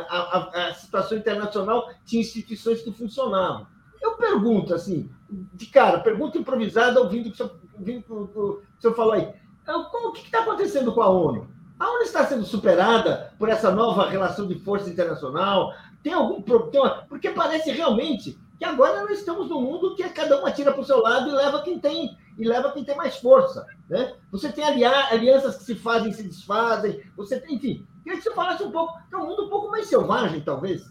a, 0.10 0.18
a, 0.18 0.68
a, 0.70 0.74
situação 0.74 1.18
internacional 1.18 1.90
tinha 2.06 2.22
instituições 2.22 2.82
que 2.82 2.92
funcionavam. 2.92 3.68
Eu 4.02 4.14
pergunto, 4.14 4.74
assim, 4.74 5.10
de 5.30 5.66
cara, 5.66 6.00
pergunta 6.00 6.38
improvisada, 6.38 7.02
ouvindo 7.02 7.28
o 7.28 7.32
que 7.32 7.44
o 7.44 8.62
senhor, 8.80 8.96
falou 8.96 9.14
aí. 9.14 9.28
Como, 9.66 10.10
o 10.10 10.12
que 10.14 10.24
está 10.24 10.40
acontecendo 10.40 10.94
com 10.94 11.02
a 11.02 11.10
ONU? 11.10 11.50
aonde 11.80 12.06
está 12.06 12.26
sendo 12.26 12.46
superada 12.46 13.34
por 13.38 13.50
essa 13.50 13.72
nova 13.72 14.10
relação 14.10 14.48
de 14.48 14.56
força 14.56 14.90
internacional? 14.90 15.74
Tem 16.02 16.14
algum 16.14 16.42
problema? 16.42 17.06
Porque 17.08 17.30
parece 17.30 17.72
realmente 17.72 18.38
que 18.58 18.66
agora 18.66 19.02
nós 19.04 19.20
estamos 19.20 19.50
num 19.50 19.62
mundo 19.62 19.96
que 19.96 20.08
cada 20.10 20.42
um 20.42 20.46
atira 20.46 20.72
para 20.72 20.82
o 20.82 20.86
seu 20.86 21.02
lado 21.02 21.30
e 21.30 21.34
leva 21.34 21.62
quem 21.62 21.80
tem 21.80 22.18
e 22.38 22.48
leva 22.48 22.72
quem 22.72 22.84
tem 22.84 22.96
mais 22.96 23.18
força. 23.18 23.66
Né? 23.90 24.14
Você 24.32 24.52
tem 24.52 24.64
alianças 24.64 25.58
que 25.58 25.64
se 25.64 25.76
fazem 25.76 26.12
e 26.12 26.14
se 26.14 26.24
desfazem, 26.24 27.02
você 27.16 27.40
tem, 27.40 27.56
enfim. 27.56 27.88
Queria 28.04 28.18
que 28.18 28.24
você 28.24 28.34
falasse 28.34 28.64
um 28.64 28.72
pouco, 28.72 28.94
é 29.12 29.18
um 29.18 29.26
mundo 29.26 29.46
um 29.46 29.50
pouco 29.50 29.70
mais 29.70 29.88
selvagem, 29.88 30.42
talvez. 30.42 30.84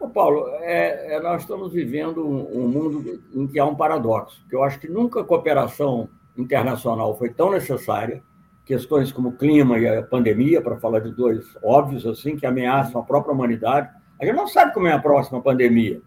Ô 0.00 0.08
Paulo, 0.08 0.48
é, 0.60 1.14
é, 1.14 1.20
nós 1.20 1.42
estamos 1.42 1.72
vivendo 1.72 2.26
um, 2.26 2.64
um, 2.64 2.68
mundo 2.68 3.22
em 3.32 3.46
que 3.46 3.58
há 3.58 3.64
um 3.64 3.74
paradoxo, 3.74 4.44
que 4.48 4.56
eu 4.56 4.64
acho 4.64 4.80
que 4.80 4.88
nunca 4.88 5.20
a 5.20 5.24
cooperação 5.24 6.08
internacional 6.36 7.16
foi 7.16 7.28
tão 7.30 7.50
necessária, 7.50 8.22
questões 8.64 9.12
como 9.12 9.30
o 9.30 9.36
clima 9.36 9.78
e 9.78 9.86
a 9.86 10.02
pandemia, 10.02 10.60
para 10.60 10.78
falar 10.78 11.00
de 11.00 11.12
dois 11.12 11.44
óbvios 11.62 12.06
assim, 12.06 12.36
que 12.36 12.46
ameaçam 12.46 13.00
a 13.00 13.04
própria 13.04 13.32
humanidade. 13.32 13.90
A 14.20 14.24
gente 14.24 14.36
não 14.36 14.48
sabe 14.48 14.72
como 14.72 14.86
é 14.86 14.92
a 14.92 14.98
próxima 14.98 15.40
pandemia. 15.40 16.00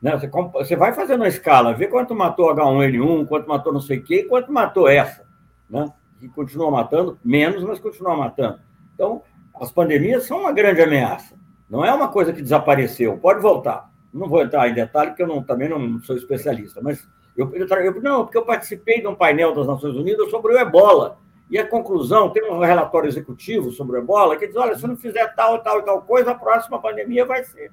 Né? 0.00 0.16
Você, 0.16 0.28
você 0.28 0.76
vai 0.76 0.92
fazendo 0.92 1.20
uma 1.20 1.28
escala, 1.28 1.74
vê 1.74 1.86
quanto 1.86 2.14
matou 2.14 2.54
H1N1, 2.54 3.26
quanto 3.26 3.48
matou 3.48 3.72
não 3.72 3.80
sei 3.80 3.98
o 3.98 4.02
quê, 4.02 4.24
quanto 4.24 4.52
matou 4.52 4.88
essa. 4.88 5.24
Né? 5.68 5.92
E 6.22 6.28
continua 6.28 6.70
matando, 6.70 7.18
menos, 7.24 7.62
mas 7.64 7.78
continua 7.78 8.16
matando. 8.16 8.60
Então, 8.94 9.22
as 9.60 9.70
pandemias 9.70 10.24
são 10.24 10.40
uma 10.40 10.52
grande 10.52 10.80
ameaça. 10.80 11.34
Não 11.68 11.84
é 11.84 11.92
uma 11.92 12.08
coisa 12.08 12.32
que 12.32 12.40
desapareceu, 12.40 13.18
pode 13.18 13.40
voltar. 13.40 13.90
Não 14.12 14.28
vou 14.28 14.42
entrar 14.42 14.68
em 14.68 14.74
detalhe, 14.74 15.10
porque 15.10 15.22
eu 15.22 15.26
não, 15.26 15.42
também 15.42 15.68
não 15.68 16.00
sou 16.00 16.16
especialista, 16.16 16.80
mas 16.82 17.06
eu, 17.36 17.52
eu, 17.54 18.02
não, 18.02 18.24
porque 18.24 18.38
eu 18.38 18.44
participei 18.44 19.00
de 19.00 19.06
um 19.06 19.14
painel 19.14 19.54
das 19.54 19.66
Nações 19.66 19.94
Unidas 19.94 20.30
sobre 20.30 20.54
o 20.54 20.58
ebola. 20.58 21.18
E 21.50 21.58
a 21.58 21.66
conclusão, 21.66 22.30
tem 22.30 22.50
um 22.50 22.58
relatório 22.58 23.08
executivo 23.08 23.70
sobre 23.70 23.96
o 23.96 24.00
ebola 24.00 24.36
que 24.36 24.46
diz: 24.46 24.56
olha, 24.56 24.76
se 24.76 24.86
não 24.86 24.96
fizer 24.96 25.34
tal, 25.34 25.58
tal 25.60 25.78
e 25.78 25.82
tal 25.82 26.02
coisa, 26.02 26.32
a 26.32 26.34
próxima 26.34 26.80
pandemia 26.80 27.24
vai 27.24 27.44
ser 27.44 27.70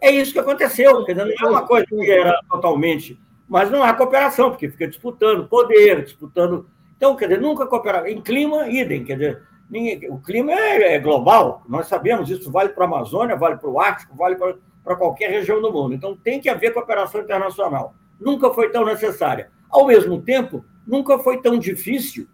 é 0.00 0.10
isso 0.10 0.32
que 0.32 0.38
aconteceu, 0.38 1.04
quer 1.04 1.12
dizer, 1.12 1.34
não 1.40 1.48
é 1.48 1.50
uma 1.50 1.66
coisa 1.66 1.86
que 1.86 2.10
era 2.10 2.38
totalmente. 2.48 3.18
Mas 3.48 3.70
não 3.70 3.82
há 3.82 3.94
cooperação, 3.94 4.50
porque 4.50 4.68
fica 4.68 4.86
disputando 4.86 5.48
poder, 5.48 6.04
disputando. 6.04 6.68
Então, 6.96 7.16
quer 7.16 7.28
dizer, 7.28 7.40
nunca 7.40 7.66
cooperar. 7.66 8.06
Em 8.06 8.20
clima, 8.20 8.68
idem, 8.68 9.04
quer 9.04 9.14
dizer, 9.14 9.42
ninguém... 9.70 10.10
o 10.10 10.18
clima 10.18 10.52
é, 10.52 10.94
é, 10.94 10.98
global, 10.98 11.62
nós 11.68 11.86
sabemos, 11.88 12.28
isso 12.28 12.50
vale 12.50 12.70
para 12.70 12.84
a 12.84 12.88
Amazônia, 12.88 13.36
vale 13.36 13.56
para 13.56 13.70
o 13.70 13.80
Ártico, 13.80 14.14
vale 14.16 14.36
para 14.36 14.96
qualquer 14.96 15.30
região 15.30 15.62
do 15.62 15.72
mundo. 15.72 15.94
Então, 15.94 16.16
tem 16.16 16.40
que 16.40 16.48
haver 16.48 16.74
cooperação 16.74 17.22
internacional. 17.22 17.94
Nunca 18.20 18.50
foi 18.52 18.70
tão 18.70 18.84
necessária. 18.84 19.50
Ao 19.70 19.86
mesmo 19.86 20.20
tempo, 20.20 20.64
nunca 20.86 21.18
foi 21.18 21.40
tão 21.40 21.58
difícil, 21.58 22.26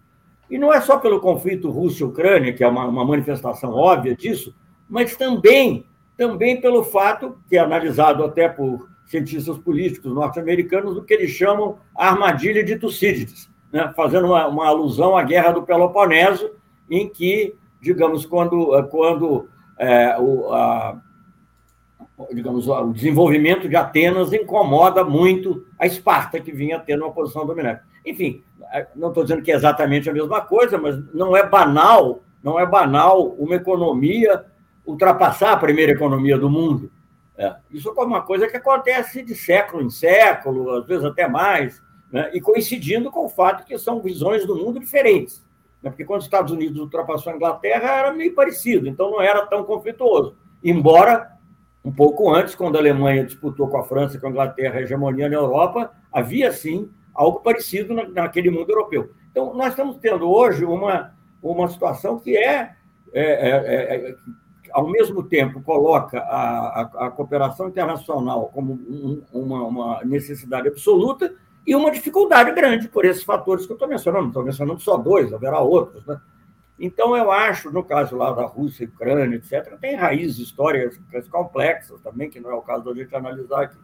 e 0.51 0.59
não 0.59 0.73
é 0.73 0.81
só 0.81 0.99
pelo 0.99 1.21
conflito 1.21 1.71
Rússia-Ucrânia, 1.71 2.53
que 2.53 2.63
é 2.63 2.69
uma, 2.69 2.87
uma 2.87 3.05
manifestação 3.05 3.73
óbvia 3.73 4.15
disso, 4.15 4.55
mas 4.89 5.17
também 5.17 5.87
também 6.17 6.61
pelo 6.61 6.85
fato, 6.85 7.39
que 7.49 7.57
é 7.57 7.61
analisado 7.61 8.25
até 8.25 8.49
por 8.49 8.89
cientistas 9.07 9.59
políticos 9.59 10.13
norte-americanos, 10.13 10.95
do 10.95 11.03
que 11.03 11.15
eles 11.15 11.31
chamam 11.31 11.79
a 11.97 12.09
armadilha 12.09 12.65
de 12.65 12.77
Tucídides, 12.77 13.51
né? 13.73 13.93
fazendo 13.97 14.27
uma, 14.29 14.47
uma, 14.47 14.67
alusão 14.67 15.17
à 15.17 15.23
Guerra 15.23 15.53
do 15.53 15.63
Peloponeso, 15.63 16.51
em 16.91 17.09
que, 17.09 17.55
digamos, 17.81 18.25
quando, 18.25 18.71
quando 18.89 19.49
é, 19.79 20.17
o, 20.19 20.53
a, 20.53 21.01
digamos, 22.33 22.69
o 22.69 22.93
desenvolvimento 22.93 23.69
de 23.69 23.77
Atenas 23.77 24.33
incomoda 24.33 25.05
muito 25.05 25.67
a 25.79 25.87
Esparta, 25.87 26.41
que 26.41 26.53
vinha 26.53 26.79
tendo 26.79 27.05
uma 27.05 27.13
posição 27.13 27.47
dominante. 27.47 27.83
Enfim, 28.07 28.43
é, 28.73 28.87
não 28.95 29.09
estou 29.09 29.25
dizendo 29.25 29.43
que 29.43 29.53
é 29.53 29.55
exatamente 29.55 30.09
a 30.09 30.13
mesma 30.13 30.41
coisa, 30.41 30.79
mas 30.79 30.97
não 31.13 31.37
é 31.37 31.47
banal, 31.47 32.21
não 32.43 32.59
é 32.59 32.67
banal 32.67 33.29
uma 33.39 33.57
economia 33.57 34.45
ultrapassar 34.87 35.53
a 35.53 35.57
primeira 35.57 35.93
economia 35.93 36.39
do 36.39 36.51
mundo. 36.51 36.91
É, 37.37 37.55
isso 37.71 37.89
é 37.89 38.03
uma 38.03 38.23
coisa 38.23 38.49
que 38.49 38.57
acontece 38.57 39.23
de 39.23 39.35
século 39.35 39.83
em 39.83 39.91
século, 39.91 40.71
às 40.71 40.87
vezes 40.87 41.05
até 41.05 41.27
mais, 41.27 41.83
né? 42.13 42.31
e 42.33 42.41
coincidindo 42.41 43.11
com 43.11 43.27
o 43.27 43.29
fato 43.29 43.65
que 43.65 43.77
são 43.79 44.01
visões 44.01 44.47
do 44.47 44.57
mundo 44.57 44.79
diferentes. 44.79 45.45
Né? 45.83 45.91
Porque 45.91 46.05
quando 46.05 46.21
os 46.21 46.27
Estados 46.27 46.53
Unidos 46.53 46.79
ultrapassou 46.79 47.33
a 47.33 47.37
Inglaterra, 47.37 47.91
era 47.91 48.13
meio 48.13 48.35
parecido, 48.35 48.87
então 48.87 49.11
não 49.11 49.21
era 49.21 49.45
tão 49.47 49.65
conflituoso. 49.65 50.37
Embora, 50.63 51.33
um 51.85 51.93
pouco 51.93 52.33
antes, 52.33 52.55
quando 52.55 52.77
a 52.77 52.79
Alemanha 52.79 53.25
disputou 53.25 53.69
com 53.69 53.79
a 53.79 53.85
França 53.85 54.17
e 54.17 54.21
com 54.21 54.29
a 54.29 54.31
Inglaterra 54.31 54.79
a 54.79 54.83
hegemonia 54.83 55.29
na 55.29 55.35
Europa, 55.35 55.93
havia 56.13 56.53
sim 56.53 56.89
algo 57.13 57.41
parecido 57.41 57.95
naquele 58.13 58.51
mundo 58.51 58.71
europeu. 58.71 59.11
Então, 59.31 59.53
nós 59.55 59.71
estamos 59.71 59.97
tendo 59.97 60.31
hoje 60.31 60.65
uma, 60.65 61.13
uma 61.43 61.69
situação 61.69 62.19
que 62.19 62.37
é, 62.37 62.75
é, 63.13 63.23
é, 63.23 63.97
é 64.11 64.15
ao 64.75 64.89
mesmo 64.89 65.23
tempo, 65.23 65.63
coloca 65.63 66.19
a, 66.19 66.81
a, 66.81 67.07
a 67.07 67.11
cooperação 67.11 67.69
internacional 67.69 68.51
como 68.53 68.73
um, 68.73 69.23
uma, 69.33 69.63
uma, 69.63 70.05
necessidade 70.05 70.67
absoluta 70.67 71.33
e 71.65 71.77
uma 71.77 71.93
dificuldade 71.93 72.51
grande 72.51 72.89
por 72.89 73.05
esses 73.05 73.23
fatores 73.23 73.65
que 73.65 73.73
eu 73.73 73.77
estou 73.77 73.89
mencionando. 73.89 74.29
Estou 74.29 74.43
mencionando 74.43 74.81
só 74.81 74.97
dois, 74.97 75.33
haverá 75.33 75.61
outros. 75.61 76.05
Né? 76.05 76.21
Então, 76.77 77.17
eu 77.17 77.31
acho, 77.31 77.71
no 77.71 77.85
caso 77.85 78.17
lá 78.17 78.33
da 78.33 78.45
Rússia, 78.45 78.91
Ucrânia, 78.93 79.37
etc., 79.37 79.79
tem 79.81 79.95
raízes 79.95 80.41
históricas 80.41 81.29
complexas 81.29 82.01
também, 82.01 82.29
que 82.29 82.41
não 82.41 82.51
é 82.51 82.55
o 82.55 82.63
caso 82.63 82.85
da 82.85 82.95
gente 82.95 83.15
analisar 83.15 83.63
aqui. 83.63 83.79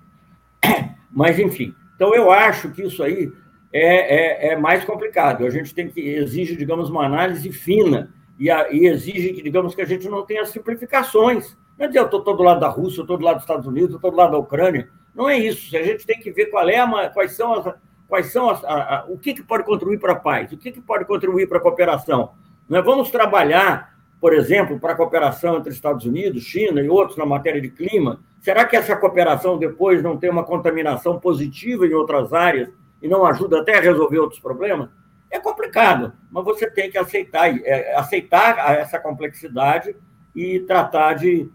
Mas, 1.08 1.38
enfim, 1.38 1.72
então 1.94 2.12
eu 2.16 2.32
acho 2.32 2.70
que 2.72 2.82
isso 2.82 3.00
aí 3.00 3.32
é, 3.72 4.48
é, 4.48 4.52
é 4.52 4.56
mais 4.56 4.84
complicado. 4.84 5.46
A 5.46 5.50
gente 5.50 5.72
tem 5.72 5.88
que 5.88 6.00
exige, 6.00 6.56
digamos, 6.56 6.90
uma 6.90 7.06
análise 7.06 7.52
fina 7.52 8.12
e, 8.40 8.50
a, 8.50 8.72
e, 8.72 8.86
exige 8.86 9.34
que, 9.34 9.42
digamos, 9.42 9.74
que 9.74 9.82
a 9.82 9.86
gente 9.86 10.08
não 10.08 10.24
tenha 10.24 10.46
simplificações. 10.46 11.54
Não 11.78 11.84
é 11.84 11.88
dizer, 11.88 12.00
eu 12.00 12.06
estou 12.06 12.22
todo 12.22 12.42
lado 12.42 12.58
da 12.58 12.68
Rússia, 12.68 13.00
eu 13.00 13.02
estou 13.02 13.18
do 13.18 13.24
lado 13.24 13.34
dos 13.34 13.42
Estados 13.42 13.66
Unidos, 13.66 13.90
eu 13.90 13.96
estou 13.96 14.10
do 14.10 14.16
lado 14.16 14.32
da 14.32 14.38
Ucrânia. 14.38 14.88
Não 15.14 15.28
é 15.28 15.36
isso. 15.36 15.76
A 15.76 15.82
gente 15.82 16.06
tem 16.06 16.18
que 16.18 16.30
ver 16.30 16.46
qual 16.46 16.66
é 16.66 16.78
a, 16.78 17.10
quais 17.10 17.32
são 17.32 17.52
as, 17.52 17.74
quais 18.08 18.32
são 18.32 18.48
as, 18.48 18.64
a, 18.64 19.00
a, 19.00 19.04
o 19.08 19.18
que, 19.18 19.34
que 19.34 19.42
pode 19.42 19.64
contribuir 19.64 20.00
para 20.00 20.12
a 20.12 20.16
paz, 20.16 20.50
o 20.52 20.56
que, 20.56 20.72
que 20.72 20.80
pode 20.80 21.04
contribuir 21.04 21.48
para 21.48 21.58
a 21.58 21.60
cooperação. 21.60 22.30
Vamos 22.66 23.10
trabalhar, 23.10 23.94
por 24.18 24.32
exemplo, 24.32 24.80
para 24.80 24.94
a 24.94 24.96
cooperação 24.96 25.58
entre 25.58 25.72
Estados 25.72 26.06
Unidos, 26.06 26.42
China 26.42 26.80
e 26.80 26.88
outros 26.88 27.18
na 27.18 27.26
matéria 27.26 27.60
de 27.60 27.68
clima. 27.68 28.20
Será 28.40 28.64
que 28.64 28.74
essa 28.74 28.96
cooperação 28.96 29.58
depois 29.58 30.02
não 30.02 30.16
tem 30.16 30.30
uma 30.30 30.44
contaminação 30.44 31.20
positiva 31.20 31.86
em 31.86 31.92
outras 31.92 32.32
áreas 32.32 32.70
e 33.02 33.08
não 33.08 33.26
ajuda 33.26 33.60
até 33.60 33.76
a 33.76 33.80
resolver 33.82 34.18
outros 34.18 34.40
problemas? 34.40 34.88
É 35.30 35.38
complicado, 35.38 36.12
mas 36.30 36.44
você 36.44 36.68
tem 36.68 36.90
que 36.90 36.98
aceitar, 36.98 37.48
é, 37.64 37.94
aceitar 37.94 38.78
essa 38.78 38.98
complexidade 38.98 39.94
e 40.34 40.60
tratar 40.60 41.14
de, 41.14 41.48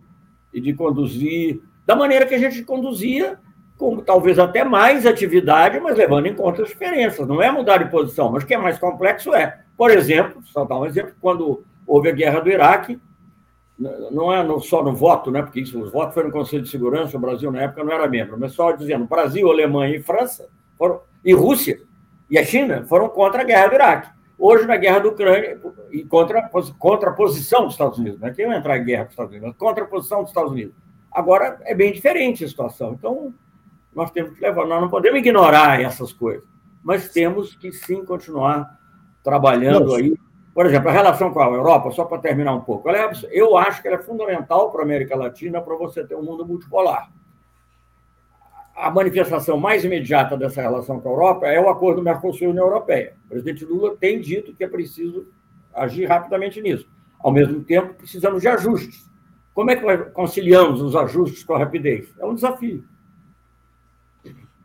de 0.53 0.73
conduzir 0.73 1.61
da 1.85 1.95
maneira 1.95 2.25
que 2.25 2.33
a 2.33 2.39
gente 2.39 2.63
conduzia, 2.63 3.37
com 3.77 3.97
talvez 3.97 4.39
até 4.39 4.63
mais 4.63 5.05
atividade, 5.05 5.79
mas 5.79 5.97
levando 5.97 6.25
em 6.25 6.33
conta 6.33 6.63
as 6.63 6.69
diferenças. 6.69 7.27
Não 7.27 7.41
é 7.41 7.51
mudar 7.51 7.77
de 7.77 7.91
posição, 7.91 8.31
mas 8.31 8.43
o 8.43 8.47
que 8.47 8.53
é 8.53 8.57
mais 8.57 8.79
complexo 8.79 9.33
é, 9.33 9.59
por 9.77 9.91
exemplo, 9.91 10.41
só 10.45 10.63
dar 10.65 10.79
um 10.79 10.85
exemplo, 10.85 11.13
quando 11.19 11.63
houve 11.85 12.09
a 12.09 12.13
guerra 12.13 12.39
do 12.39 12.49
Iraque, 12.49 12.99
não 13.77 14.31
é 14.31 14.59
só 14.61 14.81
no 14.81 14.95
voto, 14.95 15.29
né? 15.29 15.41
porque 15.41 15.59
isso, 15.59 15.79
os 15.81 15.91
votos 15.91 16.13
foram 16.13 16.29
no 16.29 16.33
Conselho 16.33 16.63
de 16.63 16.69
Segurança, 16.69 17.17
o 17.17 17.19
Brasil 17.19 17.51
na 17.51 17.63
época 17.63 17.83
não 17.83 17.91
era 17.91 18.07
membro, 18.07 18.39
mas 18.39 18.53
só 18.53 18.71
dizendo 18.71 19.05
Brasil, 19.05 19.51
Alemanha 19.51 19.97
e 19.97 20.01
França 20.01 20.47
foram, 20.77 21.01
e 21.23 21.33
Rússia 21.33 21.81
e 22.29 22.37
a 22.37 22.43
China 22.43 22.85
foram 22.85 23.09
contra 23.09 23.41
a 23.41 23.45
guerra 23.45 23.67
do 23.67 23.75
Iraque. 23.75 24.09
Hoje, 24.37 24.65
na 24.65 24.75
guerra 24.75 24.99
da 24.99 25.09
Ucrânia, 25.09 25.59
e 25.91 26.03
contra, 26.03 26.49
contra 26.77 27.09
a 27.09 27.13
posição 27.13 27.63
dos 27.63 27.73
Estados 27.73 27.97
Unidos, 27.97 28.19
não 28.19 28.27
é 28.27 28.33
que 28.33 28.41
iam 28.41 28.51
entrar 28.51 28.77
em 28.77 28.83
guerra 28.83 29.03
com 29.03 29.09
os 29.09 29.13
Estados 29.13 29.31
Unidos, 29.31 29.49
mas 29.49 29.57
contra 29.57 29.83
a 29.83 29.87
posição 29.87 30.21
dos 30.21 30.29
Estados 30.29 30.51
Unidos. 30.51 30.75
Agora, 31.11 31.59
é 31.63 31.73
bem 31.73 31.93
diferente 31.93 32.43
a 32.43 32.47
situação. 32.47 32.93
Então, 32.93 33.33
nós 33.93 34.11
temos 34.11 34.33
que 34.33 34.41
levar, 34.41 34.65
nós 34.65 34.81
não 34.81 34.89
podemos 34.89 35.19
ignorar 35.19 35.79
essas 35.81 36.11
coisas, 36.11 36.43
mas 36.83 37.09
temos 37.09 37.55
que 37.55 37.71
sim 37.71 38.03
continuar 38.03 38.77
trabalhando 39.23 39.85
Nossa. 39.85 39.97
aí. 39.97 40.15
Por 40.53 40.65
exemplo, 40.65 40.89
a 40.89 40.93
relação 40.93 41.31
com 41.31 41.39
a 41.39 41.47
Europa, 41.47 41.91
só 41.91 42.03
para 42.03 42.17
terminar 42.17 42.53
um 42.53 42.61
pouco, 42.61 42.89
é, 42.89 43.11
eu 43.31 43.57
acho 43.57 43.81
que 43.81 43.87
ela 43.87 43.97
é 43.97 44.03
fundamental 44.03 44.69
para 44.71 44.81
a 44.81 44.83
América 44.83 45.15
Latina 45.15 45.61
para 45.61 45.75
você 45.75 46.05
ter 46.05 46.15
um 46.15 46.23
mundo 46.23 46.45
multipolar 46.45 47.09
a 48.75 48.91
manifestação 48.91 49.57
mais 49.57 49.85
imediata 49.85 50.35
dessa 50.35 50.61
relação 50.61 50.99
com 50.99 51.07
a 51.07 51.11
Europa 51.11 51.47
é 51.47 51.59
o 51.59 51.69
acordo 51.69 52.03
Mercosul-União 52.03 52.65
Europeia. 52.65 53.13
O 53.25 53.29
presidente 53.29 53.63
Lula 53.63 53.95
tem 53.95 54.19
dito 54.19 54.53
que 54.53 54.63
é 54.63 54.67
preciso 54.67 55.25
agir 55.73 56.05
rapidamente 56.05 56.61
nisso. 56.61 56.87
Ao 57.19 57.31
mesmo 57.31 57.63
tempo, 57.63 57.93
precisamos 57.93 58.41
de 58.41 58.47
ajustes. 58.49 59.09
Como 59.53 59.71
é 59.71 59.77
que 59.77 60.11
conciliamos 60.11 60.81
os 60.81 60.95
ajustes 60.95 61.43
com 61.45 61.53
a 61.53 61.59
rapidez? 61.59 62.13
É 62.19 62.25
um 62.25 62.35
desafio. 62.35 62.83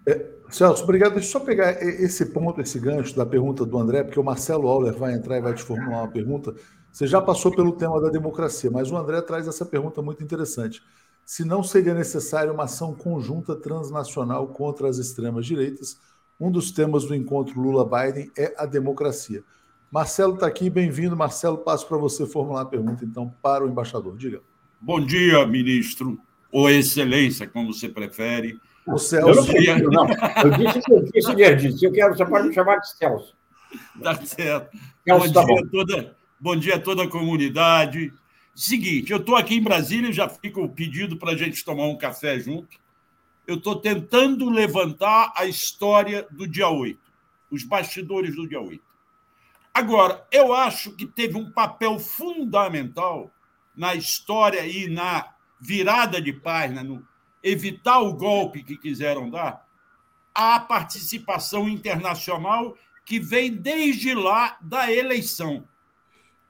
É, 0.05 0.27
Celso, 0.49 0.82
obrigado. 0.82 1.12
Deixa 1.12 1.28
eu 1.28 1.32
só 1.32 1.41
pegar 1.41 1.81
esse 1.81 2.27
ponto, 2.27 2.61
esse 2.61 2.81
gancho 2.81 3.16
da 3.16 3.24
pergunta 3.24 3.65
do 3.65 3.78
André, 3.78 4.03
porque 4.03 4.19
o 4.19 4.24
Marcelo 4.24 4.66
Auler 4.66 4.93
vai 4.93 5.15
entrar 5.15 5.39
e 5.39 5.41
vai 5.41 5.55
te 5.55 5.62
formular 5.62 6.03
uma 6.03 6.09
pergunta. 6.09 6.53
Você 6.91 7.07
já 7.07 7.20
passou 7.20 7.55
pelo 7.55 7.73
tema 7.73 8.01
da 8.01 8.09
democracia, 8.09 8.70
mas 8.73 8.91
o 8.91 8.97
André 8.97 9.23
traz 9.23 9.47
essa 9.47 9.65
pergunta 9.65 10.03
muito 10.03 10.24
interessante 10.24 10.82
se 11.31 11.44
não 11.44 11.62
seria 11.62 11.94
necessária 11.94 12.52
uma 12.52 12.65
ação 12.65 12.93
conjunta 12.93 13.55
transnacional 13.55 14.48
contra 14.48 14.89
as 14.89 14.98
extremas 14.98 15.47
direitas. 15.47 15.97
Um 16.40 16.51
dos 16.51 16.73
temas 16.73 17.05
do 17.05 17.15
encontro 17.15 17.61
Lula-Biden 17.61 18.32
é 18.36 18.52
a 18.59 18.66
democracia. 18.66 19.44
Marcelo 19.93 20.35
está 20.35 20.48
aqui, 20.48 20.69
bem-vindo. 20.69 21.16
Marcelo, 21.16 21.59
passo 21.59 21.86
para 21.86 21.98
você 21.98 22.27
formular 22.27 22.62
a 22.62 22.66
pergunta, 22.66 23.05
então, 23.05 23.32
para 23.40 23.65
o 23.65 23.69
embaixador. 23.69 24.16
Diga. 24.16 24.40
Bom 24.81 24.98
dia, 24.98 25.47
ministro, 25.47 26.19
ou 26.51 26.69
excelência, 26.69 27.47
como 27.47 27.73
você 27.73 27.89
prefere. 27.89 28.59
O 28.85 28.98
Celso. 28.98 29.28
Eu 29.28 29.36
não, 29.36 29.44
prefiro, 29.44 29.90
não. 29.93 30.09
Eu 30.09 30.51
disse 30.59 30.81
que 30.81 30.93
eu 30.93 31.05
disse 31.05 31.35
de 31.36 31.55
disse. 31.55 31.85
Eu 31.86 31.93
quero, 31.93 32.16
você 32.16 32.27
pode 32.27 32.48
me 32.48 32.55
chamar 32.55 32.78
de 32.78 32.90
Celso. 32.90 33.36
Tá 34.02 34.16
certo. 34.16 34.77
Celso, 35.07 35.27
bom, 35.28 35.32
tá 35.32 35.44
dia 35.44 35.55
bom. 35.55 35.69
Toda, 35.69 36.16
bom 36.40 36.57
dia 36.57 36.74
a 36.74 36.81
toda 36.81 37.05
a 37.05 37.09
comunidade. 37.09 38.12
Seguinte, 38.61 39.11
eu 39.11 39.16
estou 39.16 39.37
aqui 39.37 39.55
em 39.55 39.62
Brasília, 39.62 40.12
já 40.12 40.28
fico 40.28 40.69
pedido 40.69 41.16
para 41.16 41.32
a 41.32 41.35
gente 41.35 41.65
tomar 41.65 41.85
um 41.85 41.97
café 41.97 42.39
junto. 42.39 42.77
Eu 43.47 43.55
estou 43.55 43.74
tentando 43.74 44.51
levantar 44.51 45.32
a 45.35 45.47
história 45.47 46.28
do 46.31 46.47
dia 46.47 46.69
8, 46.69 47.01
os 47.51 47.65
bastidores 47.65 48.37
do 48.37 48.47
dia 48.47 48.61
8. 48.61 48.78
Agora, 49.73 50.27
eu 50.31 50.53
acho 50.53 50.95
que 50.95 51.07
teve 51.07 51.39
um 51.39 51.51
papel 51.51 51.99
fundamental 51.99 53.32
na 53.74 53.95
história 53.95 54.66
e 54.66 54.91
na 54.91 55.32
virada 55.59 56.20
de 56.20 56.35
página, 56.35 56.85
no 56.85 57.03
evitar 57.43 58.01
o 58.01 58.12
golpe 58.12 58.62
que 58.62 58.77
quiseram 58.77 59.31
dar, 59.31 59.66
a 60.35 60.61
participação 60.61 61.66
internacional 61.66 62.77
que 63.07 63.19
vem 63.19 63.55
desde 63.55 64.12
lá 64.12 64.59
da 64.61 64.93
eleição. 64.93 65.66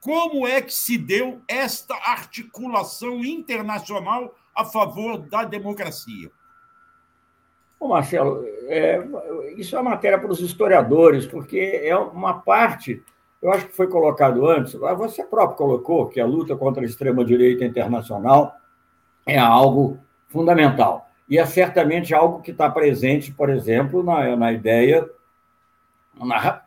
Como 0.01 0.47
é 0.47 0.61
que 0.61 0.73
se 0.73 0.97
deu 0.97 1.41
esta 1.47 1.93
articulação 1.95 3.23
internacional 3.23 4.35
a 4.55 4.65
favor 4.65 5.19
da 5.19 5.43
democracia? 5.43 6.31
Bom, 7.79 7.89
Marcelo, 7.89 8.43
é, 8.67 8.99
isso 9.57 9.77
é 9.77 9.81
matéria 9.81 10.19
para 10.19 10.31
os 10.31 10.39
historiadores, 10.39 11.27
porque 11.27 11.81
é 11.83 11.95
uma 11.95 12.41
parte, 12.41 13.03
eu 13.41 13.51
acho 13.51 13.67
que 13.67 13.75
foi 13.75 13.87
colocado 13.87 14.47
antes, 14.47 14.73
você 14.73 15.23
próprio 15.23 15.57
colocou 15.57 16.07
que 16.07 16.19
a 16.19 16.25
luta 16.25 16.55
contra 16.55 16.81
a 16.81 16.85
extrema-direita 16.85 17.63
internacional 17.63 18.55
é 19.25 19.37
algo 19.37 19.99
fundamental. 20.27 21.09
E 21.29 21.37
é 21.37 21.45
certamente 21.45 22.13
algo 22.13 22.41
que 22.41 22.51
está 22.51 22.69
presente, 22.69 23.31
por 23.31 23.49
exemplo, 23.49 24.03
na, 24.03 24.35
na 24.35 24.51
ideia, 24.51 25.07
na, 26.15 26.61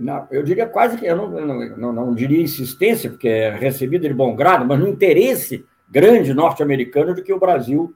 na, 0.00 0.26
eu 0.30 0.42
diria 0.42 0.66
quase 0.66 0.96
que, 0.96 1.06
eu 1.06 1.16
não, 1.16 1.28
não, 1.76 1.92
não 1.92 2.14
diria 2.14 2.42
insistência, 2.42 3.10
porque 3.10 3.28
é 3.28 3.50
recebida 3.50 4.08
de 4.08 4.14
bom 4.14 4.34
grado, 4.34 4.64
mas 4.64 4.78
no 4.78 4.88
interesse 4.88 5.64
grande 5.88 6.34
norte-americano 6.34 7.14
de 7.14 7.22
que 7.22 7.32
o 7.32 7.38
Brasil 7.38 7.94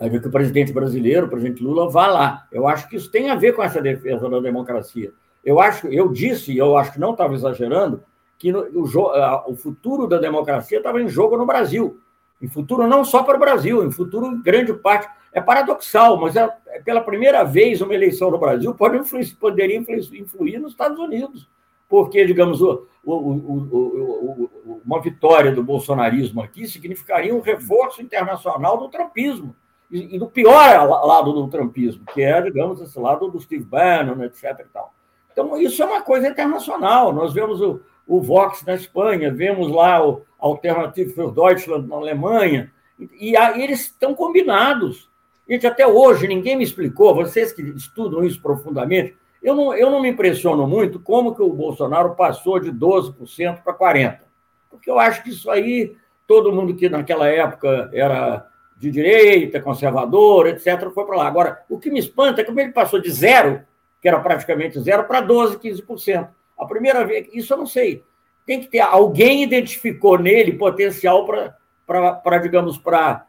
de 0.00 0.20
que 0.20 0.28
o 0.28 0.30
presidente 0.30 0.72
brasileiro, 0.72 1.26
o 1.26 1.30
presidente 1.30 1.62
Lula, 1.62 1.88
vá 1.88 2.06
lá. 2.06 2.46
Eu 2.52 2.68
acho 2.68 2.88
que 2.88 2.96
isso 2.96 3.10
tem 3.10 3.30
a 3.30 3.34
ver 3.34 3.54
com 3.54 3.62
essa 3.62 3.80
defesa 3.80 4.28
da 4.28 4.40
democracia. 4.40 5.12
Eu 5.42 5.58
acho, 5.58 5.86
eu 5.88 6.12
disse, 6.12 6.52
e 6.52 6.58
eu 6.58 6.76
acho 6.76 6.92
que 6.92 7.00
não 7.00 7.12
estava 7.12 7.34
exagerando, 7.34 8.02
que 8.38 8.52
no, 8.52 8.60
o, 8.74 9.52
o, 9.52 9.56
futuro 9.56 10.06
da 10.06 10.18
democracia 10.18 10.78
estava 10.78 11.00
em 11.00 11.08
jogo 11.08 11.38
no 11.38 11.46
Brasil. 11.46 11.98
Em 12.42 12.48
futuro 12.48 12.86
não 12.86 13.04
só 13.04 13.22
para 13.22 13.36
o 13.36 13.40
Brasil, 13.40 13.82
em 13.82 13.90
futuro 13.90 14.26
em 14.26 14.42
grande 14.42 14.74
parte. 14.74 15.08
É 15.36 15.40
paradoxal, 15.42 16.16
mas 16.16 16.34
é, 16.34 16.50
é 16.68 16.80
pela 16.80 17.02
primeira 17.02 17.44
vez 17.44 17.82
uma 17.82 17.94
eleição 17.94 18.30
no 18.30 18.38
Brasil 18.38 18.74
pode 18.74 18.96
influir, 18.96 19.36
poderia 19.36 19.76
influir, 19.76 20.58
nos 20.58 20.72
Estados 20.72 20.98
Unidos. 20.98 21.46
Porque, 21.86 22.24
digamos, 22.24 22.62
o, 22.62 22.86
o, 23.04 24.50
uma 24.82 24.98
vitória 25.02 25.52
do 25.52 25.62
bolsonarismo 25.62 26.40
aqui 26.42 26.66
significaria 26.66 27.34
um 27.34 27.42
reforço 27.42 28.00
internacional 28.00 28.78
do 28.78 28.88
trumpismo 28.88 29.54
e, 29.90 30.18
do 30.18 30.26
pior 30.26 30.88
lado 31.06 31.34
do 31.34 31.46
trumpismo, 31.48 32.06
que 32.14 32.22
é, 32.22 32.40
digamos, 32.40 32.80
esse 32.80 32.98
lado 32.98 33.28
do 33.28 33.38
Steve 33.38 33.66
Bannon, 33.66 34.24
etc. 34.24 34.60
E. 34.60 34.90
Então, 35.30 35.54
isso 35.60 35.82
é 35.82 35.86
uma 35.86 36.00
coisa 36.00 36.28
internacional. 36.28 37.12
Nós 37.12 37.34
vemos 37.34 37.60
o, 37.60 37.78
o 38.06 38.22
Vox 38.22 38.64
na 38.64 38.74
Espanha, 38.74 39.30
vemos 39.30 39.70
lá 39.70 40.02
o 40.02 40.22
Alternative 40.38 41.12
für 41.12 41.30
Deutschland 41.30 41.86
na 41.86 41.96
Alemanha, 41.96 42.72
e, 42.98 43.32
e, 43.32 43.32
e 43.32 43.62
eles 43.62 43.80
estão 43.82 44.14
combinados. 44.14 45.14
Gente, 45.48 45.66
até 45.66 45.86
hoje 45.86 46.26
ninguém 46.26 46.56
me 46.56 46.64
explicou, 46.64 47.14
vocês 47.14 47.52
que 47.52 47.62
estudam 47.62 48.24
isso 48.24 48.40
profundamente, 48.42 49.16
eu 49.42 49.54
não, 49.54 49.74
eu 49.74 49.90
não 49.90 50.02
me 50.02 50.08
impressiono 50.08 50.66
muito 50.66 50.98
como 50.98 51.34
que 51.34 51.42
o 51.42 51.52
Bolsonaro 51.52 52.16
passou 52.16 52.58
de 52.58 52.72
12% 52.72 53.62
para 53.62 53.72
40%. 53.72 54.18
Porque 54.68 54.90
eu 54.90 54.98
acho 54.98 55.22
que 55.22 55.30
isso 55.30 55.48
aí, 55.48 55.96
todo 56.26 56.52
mundo 56.52 56.74
que 56.74 56.88
naquela 56.88 57.28
época 57.28 57.88
era 57.92 58.46
de 58.76 58.90
direita, 58.90 59.60
conservador, 59.60 60.48
etc., 60.48 60.90
foi 60.92 61.04
para 61.04 61.16
lá. 61.16 61.26
Agora, 61.28 61.64
o 61.68 61.78
que 61.78 61.90
me 61.90 61.98
espanta 61.98 62.40
é 62.40 62.44
como 62.44 62.60
ele 62.60 62.72
passou 62.72 63.00
de 63.00 63.10
zero, 63.10 63.62
que 64.02 64.08
era 64.08 64.18
praticamente 64.20 64.80
zero, 64.80 65.04
para 65.04 65.22
12%, 65.22 65.58
15%. 65.60 66.28
A 66.58 66.66
primeira 66.66 67.04
vez, 67.04 67.28
isso 67.32 67.52
eu 67.52 67.58
não 67.58 67.66
sei. 67.66 68.02
Tem 68.44 68.60
que 68.60 68.66
ter, 68.66 68.80
alguém 68.80 69.42
identificou 69.42 70.18
nele 70.18 70.52
potencial 70.52 71.24
para, 71.86 72.38
digamos, 72.38 72.78
para 72.78 73.24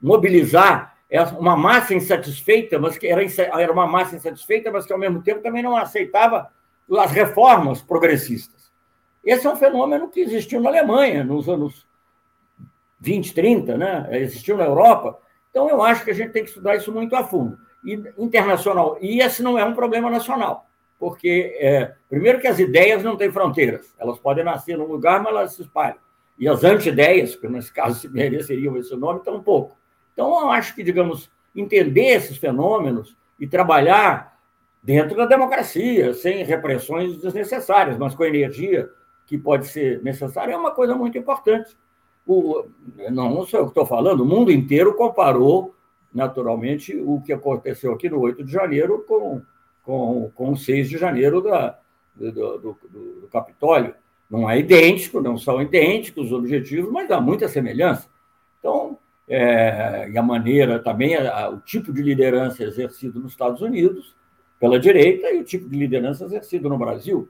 mobilizar 0.00 0.96
uma 1.38 1.56
massa 1.56 1.94
insatisfeita, 1.94 2.78
mas 2.78 2.98
que 2.98 3.06
era, 3.06 3.22
era 3.60 3.72
uma 3.72 3.86
massa 3.86 4.16
insatisfeita, 4.16 4.70
mas 4.70 4.86
que 4.86 4.92
ao 4.92 4.98
mesmo 4.98 5.22
tempo 5.22 5.40
também 5.40 5.62
não 5.62 5.76
aceitava 5.76 6.50
as 6.98 7.10
reformas 7.10 7.82
progressistas. 7.82 8.70
Esse 9.24 9.46
é 9.46 9.50
um 9.50 9.56
fenômeno 9.56 10.08
que 10.08 10.20
existiu 10.20 10.60
na 10.60 10.68
Alemanha 10.70 11.24
nos 11.24 11.48
anos 11.48 11.86
20, 13.00 13.34
30, 13.34 13.76
né? 13.76 14.08
existiu 14.12 14.56
na 14.56 14.64
Europa. 14.64 15.18
Então, 15.50 15.68
eu 15.68 15.82
acho 15.82 16.04
que 16.04 16.10
a 16.10 16.14
gente 16.14 16.32
tem 16.32 16.42
que 16.42 16.50
estudar 16.50 16.76
isso 16.76 16.92
muito 16.92 17.14
a 17.16 17.24
fundo. 17.24 17.58
E 17.84 17.94
internacional. 18.18 18.98
E 19.00 19.20
esse 19.20 19.42
não 19.42 19.58
é 19.58 19.64
um 19.64 19.74
problema 19.74 20.10
nacional, 20.10 20.66
porque, 20.98 21.56
é, 21.60 21.94
primeiro, 22.08 22.40
que 22.40 22.46
as 22.46 22.58
ideias 22.58 23.02
não 23.02 23.16
têm 23.16 23.30
fronteiras. 23.30 23.94
Elas 23.98 24.18
podem 24.18 24.44
nascer 24.44 24.76
num 24.76 24.86
lugar, 24.86 25.22
mas 25.22 25.32
elas 25.32 25.52
se 25.54 25.62
espalham. 25.62 25.98
E 26.38 26.48
as 26.48 26.64
anti-ideias, 26.64 27.34
que 27.34 27.48
nesse 27.48 27.72
caso 27.72 27.98
se 28.00 28.08
mereceriam 28.08 28.76
esse 28.76 28.94
nome, 28.94 29.20
estão 29.20 29.36
um 29.36 29.42
pouco. 29.42 29.77
Então, 30.18 30.40
eu 30.40 30.50
acho 30.50 30.74
que, 30.74 30.82
digamos, 30.82 31.30
entender 31.54 32.16
esses 32.16 32.36
fenômenos 32.38 33.16
e 33.38 33.46
trabalhar 33.46 34.36
dentro 34.82 35.16
da 35.16 35.26
democracia, 35.26 36.12
sem 36.12 36.42
repressões 36.42 37.18
desnecessárias, 37.18 37.96
mas 37.96 38.16
com 38.16 38.24
energia 38.24 38.90
que 39.28 39.38
pode 39.38 39.68
ser 39.68 40.02
necessária, 40.02 40.54
é 40.54 40.56
uma 40.56 40.72
coisa 40.72 40.96
muito 40.96 41.16
importante. 41.16 41.76
O, 42.26 42.64
não 43.12 43.46
sou 43.46 43.60
eu 43.60 43.66
que 43.66 43.70
estou 43.70 43.86
falando, 43.86 44.22
o 44.22 44.26
mundo 44.26 44.50
inteiro 44.50 44.92
comparou, 44.94 45.72
naturalmente, 46.12 46.96
o 46.96 47.20
que 47.20 47.32
aconteceu 47.32 47.92
aqui 47.92 48.10
no 48.10 48.18
8 48.18 48.42
de 48.42 48.50
janeiro 48.50 49.04
com, 49.06 49.40
com, 49.84 50.32
com 50.34 50.50
o 50.50 50.56
6 50.56 50.90
de 50.90 50.98
janeiro 50.98 51.40
da, 51.40 51.78
do, 52.16 52.32
do, 52.32 52.78
do 52.90 53.28
Capitólio. 53.30 53.94
Não 54.28 54.50
é 54.50 54.58
idêntico, 54.58 55.20
não 55.20 55.38
são 55.38 55.62
idênticos 55.62 56.26
os 56.26 56.32
objetivos, 56.32 56.90
mas 56.90 57.08
há 57.08 57.20
muita 57.20 57.46
semelhança. 57.46 58.08
Então, 58.58 58.98
é, 59.28 60.08
e 60.10 60.16
a 60.16 60.22
maneira 60.22 60.78
também, 60.78 61.14
a, 61.14 61.50
o 61.50 61.60
tipo 61.60 61.92
de 61.92 62.02
liderança 62.02 62.64
exercido 62.64 63.20
nos 63.20 63.32
Estados 63.32 63.60
Unidos 63.60 64.16
pela 64.58 64.78
direita 64.78 65.30
e 65.30 65.40
o 65.40 65.44
tipo 65.44 65.68
de 65.68 65.78
liderança 65.78 66.24
exercido 66.24 66.68
no 66.68 66.78
Brasil. 66.78 67.28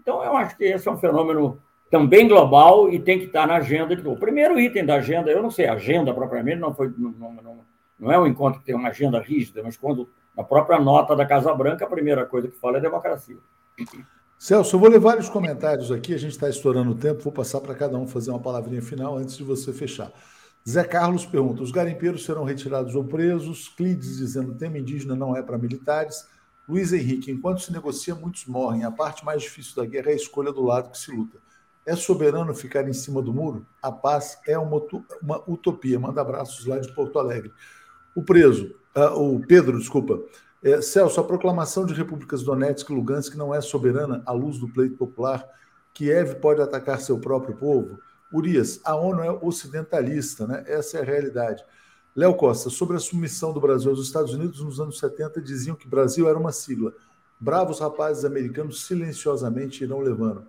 Então, 0.00 0.22
eu 0.22 0.36
acho 0.36 0.56
que 0.56 0.64
esse 0.64 0.86
é 0.86 0.90
um 0.90 0.96
fenômeno 0.96 1.60
também 1.90 2.28
global 2.28 2.90
e 2.92 2.98
tem 2.98 3.18
que 3.18 3.26
estar 3.26 3.46
na 3.46 3.56
agenda. 3.56 3.94
O 4.08 4.16
primeiro 4.16 4.58
item 4.58 4.86
da 4.86 4.96
agenda, 4.96 5.30
eu 5.30 5.42
não 5.42 5.50
sei, 5.50 5.66
agenda 5.66 6.14
propriamente, 6.14 6.60
não, 6.60 6.72
foi, 6.72 6.92
não, 6.96 7.12
não, 7.12 7.58
não 7.98 8.12
é 8.12 8.18
um 8.18 8.26
encontro 8.26 8.60
que 8.60 8.66
tem 8.66 8.74
uma 8.74 8.88
agenda 8.88 9.20
rígida, 9.20 9.62
mas 9.62 9.76
quando 9.76 10.08
na 10.36 10.44
própria 10.44 10.78
nota 10.78 11.16
da 11.16 11.26
Casa 11.26 11.52
Branca, 11.54 11.84
a 11.84 11.88
primeira 11.88 12.24
coisa 12.24 12.46
que 12.46 12.56
fala 12.56 12.78
é 12.78 12.80
democracia. 12.80 13.38
Celso, 14.38 14.76
eu 14.76 14.80
vou 14.80 14.90
levar 14.90 15.18
os 15.18 15.30
comentários 15.30 15.90
aqui, 15.90 16.12
a 16.12 16.18
gente 16.18 16.32
está 16.32 16.48
estourando 16.48 16.90
o 16.90 16.94
tempo, 16.94 17.22
vou 17.22 17.32
passar 17.32 17.60
para 17.60 17.74
cada 17.74 17.96
um 17.96 18.06
fazer 18.06 18.30
uma 18.30 18.38
palavrinha 18.38 18.82
final 18.82 19.16
antes 19.16 19.36
de 19.36 19.42
você 19.42 19.72
fechar. 19.72 20.12
Zé 20.68 20.82
Carlos 20.82 21.24
pergunta: 21.24 21.62
os 21.62 21.70
garimpeiros 21.70 22.24
serão 22.24 22.44
retirados 22.44 22.94
ou 22.94 23.04
presos? 23.04 23.68
Clides 23.68 24.16
dizendo 24.16 24.54
tema 24.54 24.78
indígena 24.78 25.14
não 25.14 25.36
é 25.36 25.42
para 25.42 25.56
militares. 25.56 26.26
Luiz 26.68 26.92
Henrique, 26.92 27.30
enquanto 27.30 27.60
se 27.60 27.72
negocia, 27.72 28.14
muitos 28.14 28.46
morrem. 28.46 28.82
A 28.82 28.90
parte 28.90 29.24
mais 29.24 29.42
difícil 29.42 29.76
da 29.76 29.84
guerra 29.84 30.10
é 30.10 30.14
a 30.14 30.16
escolha 30.16 30.52
do 30.52 30.64
lado 30.64 30.90
que 30.90 30.98
se 30.98 31.12
luta. 31.12 31.38
É 31.86 31.94
soberano 31.94 32.52
ficar 32.52 32.88
em 32.88 32.92
cima 32.92 33.22
do 33.22 33.32
muro? 33.32 33.64
A 33.80 33.92
paz 33.92 34.36
é 34.44 34.58
uma, 34.58 34.82
uma 35.22 35.42
utopia. 35.48 36.00
Manda 36.00 36.20
abraços 36.20 36.66
lá 36.66 36.80
de 36.80 36.92
Porto 36.92 37.20
Alegre. 37.20 37.52
O 38.16 38.24
preso, 38.24 38.74
uh, 38.96 39.34
o 39.34 39.46
Pedro, 39.46 39.78
desculpa. 39.78 40.20
É, 40.64 40.80
Celso, 40.80 41.20
a 41.20 41.24
proclamação 41.24 41.86
de 41.86 41.94
repúblicas 41.94 42.42
Donetsk 42.42 42.90
e 42.90 42.92
Lugansk 42.92 43.36
não 43.36 43.54
é 43.54 43.60
soberana 43.60 44.20
à 44.26 44.32
luz 44.32 44.58
do 44.58 44.68
pleito 44.68 44.96
popular? 44.96 45.46
Kiev 45.94 46.40
pode 46.40 46.60
atacar 46.60 47.00
seu 47.00 47.20
próprio 47.20 47.54
povo? 47.54 48.00
Urias, 48.32 48.80
a 48.84 48.94
ONU 48.94 49.22
é 49.22 49.30
ocidentalista, 49.30 50.46
né? 50.46 50.64
Essa 50.66 50.98
é 50.98 51.00
a 51.00 51.04
realidade. 51.04 51.64
Léo 52.14 52.34
Costa, 52.34 52.70
sobre 52.70 52.96
a 52.96 53.00
submissão 53.00 53.52
do 53.52 53.60
Brasil 53.60 53.90
aos 53.90 54.00
Estados 54.00 54.32
Unidos 54.32 54.60
nos 54.60 54.80
anos 54.80 54.98
70, 54.98 55.40
diziam 55.40 55.76
que 55.76 55.86
Brasil 55.86 56.28
era 56.28 56.38
uma 56.38 56.52
sigla. 56.52 56.94
Bravos 57.38 57.78
rapazes 57.78 58.24
americanos 58.24 58.86
silenciosamente 58.86 59.84
irão 59.84 60.00
levando. 60.00 60.46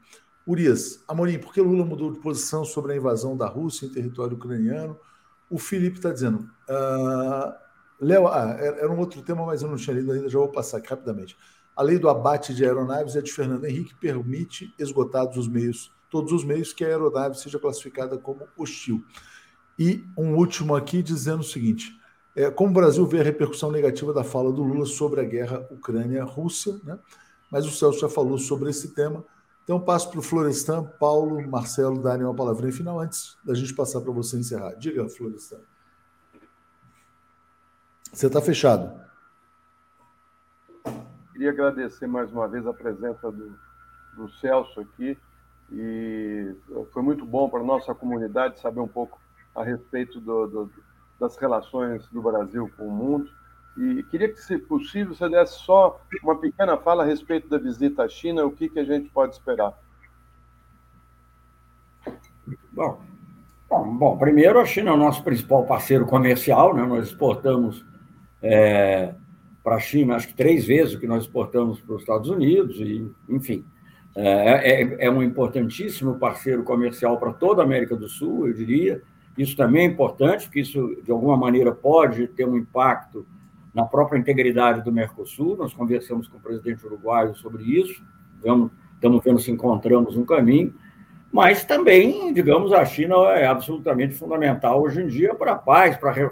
Urias, 0.48 1.04
Amorim, 1.08 1.38
por 1.38 1.54
que 1.54 1.60
Lula 1.60 1.84
mudou 1.84 2.12
de 2.12 2.20
posição 2.20 2.64
sobre 2.64 2.94
a 2.94 2.96
invasão 2.96 3.36
da 3.36 3.48
Rússia 3.48 3.86
em 3.86 3.90
território 3.90 4.38
ucraniano? 4.38 4.98
O 5.50 5.58
Felipe 5.58 5.98
está 5.98 6.12
dizendo. 6.12 6.50
Uh, 6.70 7.54
Léo, 8.00 8.28
ah, 8.28 8.56
era 8.60 8.90
um 8.90 8.98
outro 8.98 9.22
tema, 9.22 9.46
mas 9.46 9.62
eu 9.62 9.70
não 9.70 9.76
tinha 9.76 9.96
lido 9.96 10.12
ainda, 10.12 10.30
já 10.30 10.40
vou 10.40 10.48
passar 10.48 10.78
aqui 10.78 10.90
rapidamente. 10.90 11.38
A 11.76 11.84
lei 11.84 12.00
do 12.00 12.10
abate 12.10 12.54
de 12.54 12.64
aeronaves 12.64 13.16
é 13.16 13.22
de 13.22 13.32
Fernando 13.32 13.66
Henrique 13.66 13.94
permite, 13.96 14.74
esgotados 14.80 15.38
os 15.38 15.48
meios, 15.48 15.92
todos 16.10 16.32
os 16.32 16.44
meios, 16.44 16.74
que 16.74 16.84
a 16.84 16.88
aeronave 16.88 17.38
seja 17.38 17.60
classificada 17.60 18.18
como 18.18 18.48
hostil. 18.58 19.04
E 19.78 20.04
um 20.18 20.36
último 20.36 20.76
aqui 20.76 21.04
dizendo 21.04 21.42
o 21.42 21.44
seguinte: 21.44 21.98
é, 22.36 22.50
como 22.52 22.70
o 22.70 22.74
Brasil 22.74 23.06
vê 23.06 23.20
a 23.20 23.24
repercussão 23.24 23.72
negativa 23.72 24.14
da 24.14 24.24
fala 24.24 24.52
do 24.52 24.64
Lula 24.64 24.86
sobre 24.86 25.22
a 25.22 25.24
guerra 25.24 25.68
Ucrânia-Rússia, 25.72 26.80
né? 26.84 27.00
mas 27.52 27.66
o 27.66 27.72
Celso 27.72 28.00
já 28.00 28.10
falou 28.10 28.38
sobre 28.38 28.70
esse 28.70 28.94
tema. 28.94 29.24
Então, 29.64 29.80
passo 29.82 30.10
para 30.10 30.20
o 30.20 30.24
Florestan, 30.24 30.84
Paulo, 30.98 31.46
Marcelo 31.46 32.02
darem 32.02 32.24
uma 32.24 32.34
palavrinha 32.34 32.72
final 32.72 33.00
antes 33.00 33.38
da 33.44 33.54
gente 33.54 33.74
passar 33.74 34.00
para 34.02 34.14
você 34.14 34.38
encerrar. 34.38 34.74
Diga, 34.76 35.10
Florestan. 35.10 35.60
Você 38.14 38.28
está 38.28 38.42
fechado. 38.42 39.02
Queria 41.34 41.52
agradecer 41.52 42.08
mais 42.08 42.32
uma 42.32 42.48
vez 42.48 42.66
a 42.66 42.74
presença 42.74 43.32
do, 43.32 43.54
do 44.16 44.30
Celso 44.40 44.80
aqui. 44.80 45.18
E 45.72 46.56
foi 46.92 47.02
muito 47.02 47.26
bom 47.26 47.50
para 47.50 47.60
a 47.60 47.64
nossa 47.64 47.94
comunidade 47.94 48.60
saber 48.60 48.80
um 48.80 48.88
pouco 48.88 49.20
a 49.56 49.64
respeito 49.64 50.20
do, 50.20 50.48
do, 50.48 50.72
das 51.20 51.36
relações 51.38 52.08
do 52.08 52.22
Brasil 52.22 52.72
com 52.78 52.88
o 52.88 52.92
mundo. 52.92 53.30
E 53.78 54.02
queria 54.04 54.30
que, 54.30 54.40
se 54.40 54.58
possível, 54.58 55.14
você 55.14 55.30
desse 55.30 55.60
só 55.60 56.00
uma 56.24 56.36
pequena 56.38 56.78
fala 56.78 57.04
a 57.04 57.06
respeito 57.06 57.48
da 57.48 57.58
visita 57.58 58.04
à 58.04 58.10
China, 58.10 58.46
o 58.46 58.52
que, 58.52 58.70
que 58.70 58.80
a 58.80 58.84
gente 58.84 59.10
pode 59.10 59.34
esperar. 59.36 59.78
Bom, 62.72 63.02
bom, 63.70 63.98
bom, 63.98 64.18
primeiro, 64.18 64.60
a 64.60 64.66
China 64.66 64.92
é 64.92 64.94
o 64.94 64.98
nosso 64.98 65.24
principal 65.24 65.66
parceiro 65.66 66.06
comercial, 66.06 66.74
né? 66.74 66.86
nós 66.86 67.08
exportamos 67.08 67.86
é, 68.42 69.14
para 69.64 69.76
a 69.76 69.80
China, 69.80 70.16
acho 70.16 70.30
que 70.30 70.34
três 70.34 70.66
vezes 70.66 70.96
o 70.96 71.00
que 71.00 71.08
nós 71.08 71.24
exportamos 71.24 71.80
para 71.82 71.96
os 71.96 72.02
Estados 72.02 72.30
Unidos, 72.30 72.80
e, 72.80 73.12
enfim, 73.30 73.66
é, 74.20 74.82
é, 74.82 75.06
é 75.06 75.12
um 75.12 75.22
importantíssimo 75.22 76.16
parceiro 76.18 76.64
comercial 76.64 77.18
para 77.18 77.32
toda 77.32 77.62
a 77.62 77.66
América 77.66 77.96
do 77.96 78.10
Sul, 78.10 78.48
eu 78.48 78.54
diria. 78.54 79.02
Isso 79.38 79.56
também 79.56 79.84
é 79.84 79.86
importante, 79.86 80.46
porque 80.46 80.62
isso, 80.62 80.98
de 81.04 81.12
alguma 81.12 81.38
maneira, 81.38 81.72
pode 81.72 82.28
ter 82.30 82.48
um 82.48 82.58
impacto 82.58 83.28
na 83.72 83.86
própria 83.86 84.18
integridade 84.18 84.84
do 84.84 84.92
Mercosul. 84.92 85.56
Nós 85.56 85.72
conversamos 85.72 86.28
com 86.28 86.38
o 86.38 86.42
presidente 86.42 86.84
uruguaio 86.84 87.36
sobre 87.36 87.64
isso, 87.64 88.04
vamos, 88.44 88.72
estamos 88.96 89.24
vendo 89.24 89.40
se 89.40 89.52
encontramos 89.52 90.18
um 90.18 90.26
caminho, 90.26 90.74
mas 91.32 91.64
também, 91.64 92.34
digamos, 92.34 92.74
a 92.74 92.84
China 92.86 93.16
é 93.36 93.46
absolutamente 93.46 94.16
fundamental 94.16 94.82
hoje 94.82 95.04
em 95.04 95.08
dia 95.08 95.36
para 95.36 95.52
a 95.52 95.58
paz, 95.58 95.96
para 95.96 96.32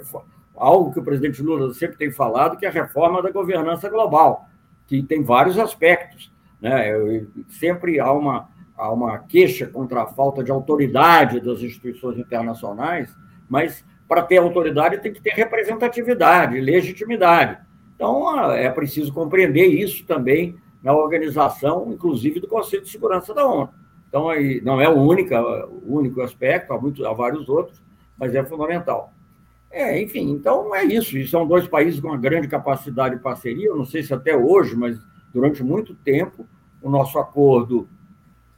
algo 0.56 0.92
que 0.92 1.00
o 1.00 1.04
presidente 1.04 1.44
Lula 1.44 1.72
sempre 1.76 1.98
tem 1.98 2.10
falado, 2.10 2.58
que 2.58 2.66
é 2.66 2.70
a 2.70 2.72
reforma 2.72 3.22
da 3.22 3.30
governança 3.30 3.88
global, 3.90 4.50
que 4.88 5.04
tem 5.04 5.22
vários 5.22 5.60
aspectos. 5.60 6.34
Né? 6.66 7.24
Sempre 7.48 8.00
há 8.00 8.12
uma, 8.12 8.50
há 8.76 8.92
uma 8.92 9.20
queixa 9.20 9.68
contra 9.68 10.02
a 10.02 10.08
falta 10.08 10.44
de 10.44 10.50
autoridade 10.50 11.40
das 11.40 11.62
instituições 11.62 12.18
internacionais, 12.18 13.16
mas 13.48 13.86
para 14.08 14.24
ter 14.24 14.38
autoridade 14.38 14.98
tem 14.98 15.14
que 15.14 15.22
ter 15.22 15.36
representatividade, 15.36 16.60
legitimidade. 16.60 17.60
Então, 17.96 18.52
é 18.52 18.68
preciso 18.72 19.14
compreender 19.14 19.68
isso 19.68 20.04
também 20.08 20.56
na 20.82 20.92
organização, 20.92 21.92
inclusive 21.92 22.40
do 22.40 22.48
Conselho 22.48 22.82
de 22.82 22.90
Segurança 22.90 23.32
da 23.32 23.46
ONU. 23.46 23.70
Então, 24.10 24.28
aí, 24.28 24.60
não 24.64 24.82
é 24.82 24.90
o 24.90 24.98
único, 24.98 25.36
o 25.36 25.98
único 25.98 26.20
aspecto, 26.22 26.74
há, 26.74 26.82
muitos, 26.82 27.06
há 27.06 27.14
vários 27.14 27.48
outros, 27.48 27.80
mas 28.18 28.34
é 28.34 28.44
fundamental. 28.44 29.14
É, 29.70 30.02
enfim, 30.02 30.32
então 30.32 30.74
é 30.74 30.84
isso. 30.84 31.16
E 31.16 31.28
são 31.28 31.46
dois 31.46 31.68
países 31.68 32.00
com 32.00 32.08
uma 32.08 32.18
grande 32.18 32.48
capacidade 32.48 33.18
de 33.18 33.22
parceria. 33.22 33.68
Eu 33.68 33.76
não 33.76 33.86
sei 33.86 34.02
se 34.02 34.14
até 34.14 34.36
hoje, 34.36 34.76
mas 34.76 34.98
durante 35.34 35.62
muito 35.62 35.94
tempo, 35.94 36.48
o 36.86 36.90
nosso 36.90 37.18
acordo 37.18 37.90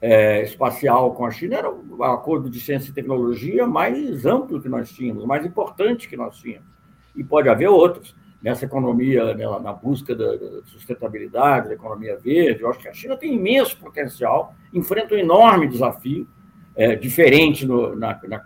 é, 0.02 0.44
espacial 0.44 1.16
com 1.16 1.26
a 1.26 1.32
China 1.32 1.56
era 1.56 1.72
o 1.72 2.04
acordo 2.04 2.49
de 2.49 2.60
ciência 2.60 2.90
e 2.90 2.94
tecnologia 2.94 3.66
mais 3.66 4.26
amplo 4.26 4.62
que 4.62 4.68
nós 4.68 4.91
tínhamos, 4.91 5.26
mais 5.26 5.45
importante 5.45 6.10
que 6.10 6.18
nós 6.18 6.36
tínhamos. 6.38 6.68
E 7.16 7.24
pode 7.24 7.48
haver 7.48 7.70
outros. 7.70 8.14
Nessa 8.44 8.66
economia, 8.66 9.34
né, 9.34 9.45
na 9.62 9.72
busca 9.72 10.14
da 10.14 10.38
sustentabilidade, 10.66 11.70
da 11.70 11.74
economia 11.74 12.18
verde, 12.18 12.62
eu 12.62 12.70
acho 12.70 12.80
que 12.80 12.90
a 12.90 12.94
China 12.94 13.16
tem 13.16 13.34
imenso 13.34 13.78
potencial, 13.78 14.54
enfrenta 14.74 15.16
um 15.16 15.18
enorme 15.18 15.68
desafio, 15.68 16.28
é, 16.76 16.95
diferente 16.95 17.66
no, 17.66 17.95
na, 17.95 18.20
na, 18.28 18.44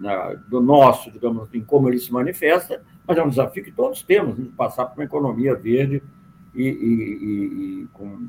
na, 0.00 0.34
do 0.48 0.60
nosso, 0.60 1.10
digamos, 1.10 1.48
em 1.54 1.60
como 1.60 1.88
ele 1.88 2.00
se 2.00 2.10
manifesta, 2.12 2.82
mas 3.06 3.16
é 3.16 3.22
um 3.22 3.28
desafio 3.28 3.62
que 3.62 3.70
todos 3.70 4.02
temos, 4.02 4.36
de 4.36 4.44
passar 4.44 4.86
por 4.86 4.98
uma 4.98 5.04
economia 5.04 5.54
verde 5.54 6.02
e, 6.54 6.62
e, 6.62 6.68
e, 6.68 7.82
e 7.82 7.88
com, 7.92 8.28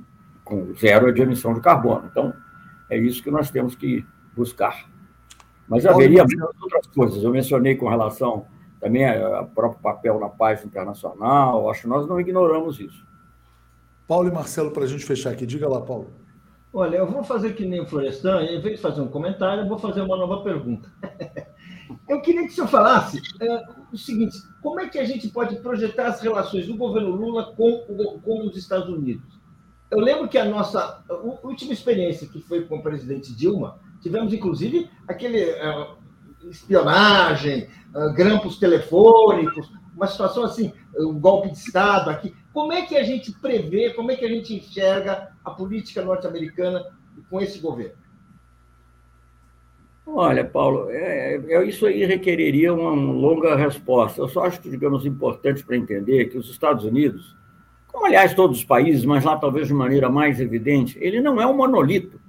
com 0.49 0.73
zero 0.73 1.13
de 1.13 1.21
emissão 1.21 1.53
de 1.53 1.61
carbono. 1.61 2.07
Então, 2.11 2.33
é 2.89 2.97
isso 2.97 3.21
que 3.21 3.29
nós 3.29 3.51
temos 3.51 3.75
que 3.75 4.03
buscar. 4.35 4.89
Mas 5.67 5.85
haveria 5.85 6.25
muitas 6.25 6.61
outras 6.61 6.87
coisas. 6.87 7.23
Eu 7.23 7.31
mencionei 7.31 7.75
com 7.75 7.87
relação 7.87 8.47
também 8.81 9.07
ao 9.07 9.45
próprio 9.45 9.81
papel 9.81 10.19
na 10.19 10.27
paz 10.27 10.65
internacional. 10.65 11.69
Acho 11.69 11.83
que 11.83 11.87
nós 11.87 12.07
não 12.07 12.19
ignoramos 12.19 12.79
isso. 12.79 13.07
Paulo 14.07 14.27
e 14.27 14.31
Marcelo, 14.31 14.71
para 14.71 14.83
a 14.83 14.87
gente 14.87 15.05
fechar 15.05 15.29
aqui. 15.29 15.45
Diga 15.45 15.69
lá, 15.69 15.79
Paulo. 15.79 16.07
Olha, 16.73 16.97
eu 16.97 17.07
vou 17.07 17.23
fazer 17.23 17.53
que 17.53 17.65
nem 17.65 17.81
o 17.81 17.85
Florestan, 17.85 18.41
em 18.43 18.59
vez 18.59 18.77
de 18.77 18.81
fazer 18.81 19.01
um 19.01 19.07
comentário, 19.07 19.63
eu 19.63 19.67
vou 19.67 19.77
fazer 19.77 20.01
uma 20.01 20.17
nova 20.17 20.43
pergunta. 20.43 20.91
Eu 22.07 22.21
queria 22.21 22.41
que 22.41 22.49
o 22.49 22.51
senhor 22.51 22.67
falasse 22.67 23.19
é, 23.41 23.63
o 23.91 23.97
seguinte: 23.97 24.37
como 24.61 24.79
é 24.79 24.87
que 24.87 24.99
a 24.99 25.05
gente 25.05 25.27
pode 25.29 25.55
projetar 25.57 26.07
as 26.07 26.21
relações 26.21 26.67
do 26.67 26.77
governo 26.77 27.09
Lula 27.09 27.51
com, 27.55 27.83
com 28.23 28.47
os 28.47 28.55
Estados 28.55 28.89
Unidos? 28.89 29.38
Eu 29.91 29.99
lembro 29.99 30.27
que 30.27 30.37
a 30.37 30.45
nossa 30.45 31.03
última 31.43 31.73
experiência, 31.73 32.27
que 32.27 32.41
foi 32.41 32.65
com 32.65 32.77
o 32.77 32.83
presidente 32.83 33.35
Dilma, 33.35 33.79
tivemos 34.01 34.33
inclusive 34.33 34.89
aquele 35.07 35.51
uh, 35.51 35.97
espionagem, 36.49 37.67
uh, 37.95 38.13
grampos 38.13 38.59
telefônicos, 38.59 39.71
uma 39.95 40.07
situação 40.07 40.43
assim, 40.43 40.71
um 40.97 41.19
golpe 41.19 41.51
de 41.51 41.57
Estado 41.57 42.09
aqui. 42.09 42.35
Como 42.53 42.71
é 42.71 42.83
que 42.83 42.95
a 42.95 43.03
gente 43.03 43.31
prevê, 43.31 43.91
como 43.91 44.11
é 44.11 44.15
que 44.15 44.25
a 44.25 44.29
gente 44.29 44.53
enxerga 44.53 45.31
a 45.43 45.51
política 45.51 46.03
norte-americana 46.03 46.85
com 47.29 47.41
esse 47.41 47.59
governo? 47.59 47.97
Olha, 50.05 50.43
Paulo, 50.43 50.89
é, 50.89 51.35
é, 51.35 51.63
isso 51.65 51.85
aí 51.85 52.03
requereria 52.05 52.73
uma 52.73 52.91
longa 52.91 53.55
resposta. 53.55 54.21
Eu 54.21 54.27
só 54.27 54.45
acho 54.45 54.61
digamos, 54.61 55.05
importante 55.05 55.63
para 55.63 55.77
entender 55.77 56.25
que 56.25 56.37
os 56.37 56.49
Estados 56.49 56.83
Unidos 56.83 57.35
como 57.91 58.05
aliás 58.05 58.33
todos 58.33 58.59
os 58.59 58.63
países, 58.63 59.03
mas 59.03 59.23
lá 59.23 59.37
talvez 59.37 59.67
de 59.67 59.73
maneira 59.73 60.09
mais 60.09 60.39
evidente, 60.39 60.97
ele 61.01 61.19
não 61.21 61.41
é 61.41 61.45
um 61.45 61.55
monolito. 61.55 62.19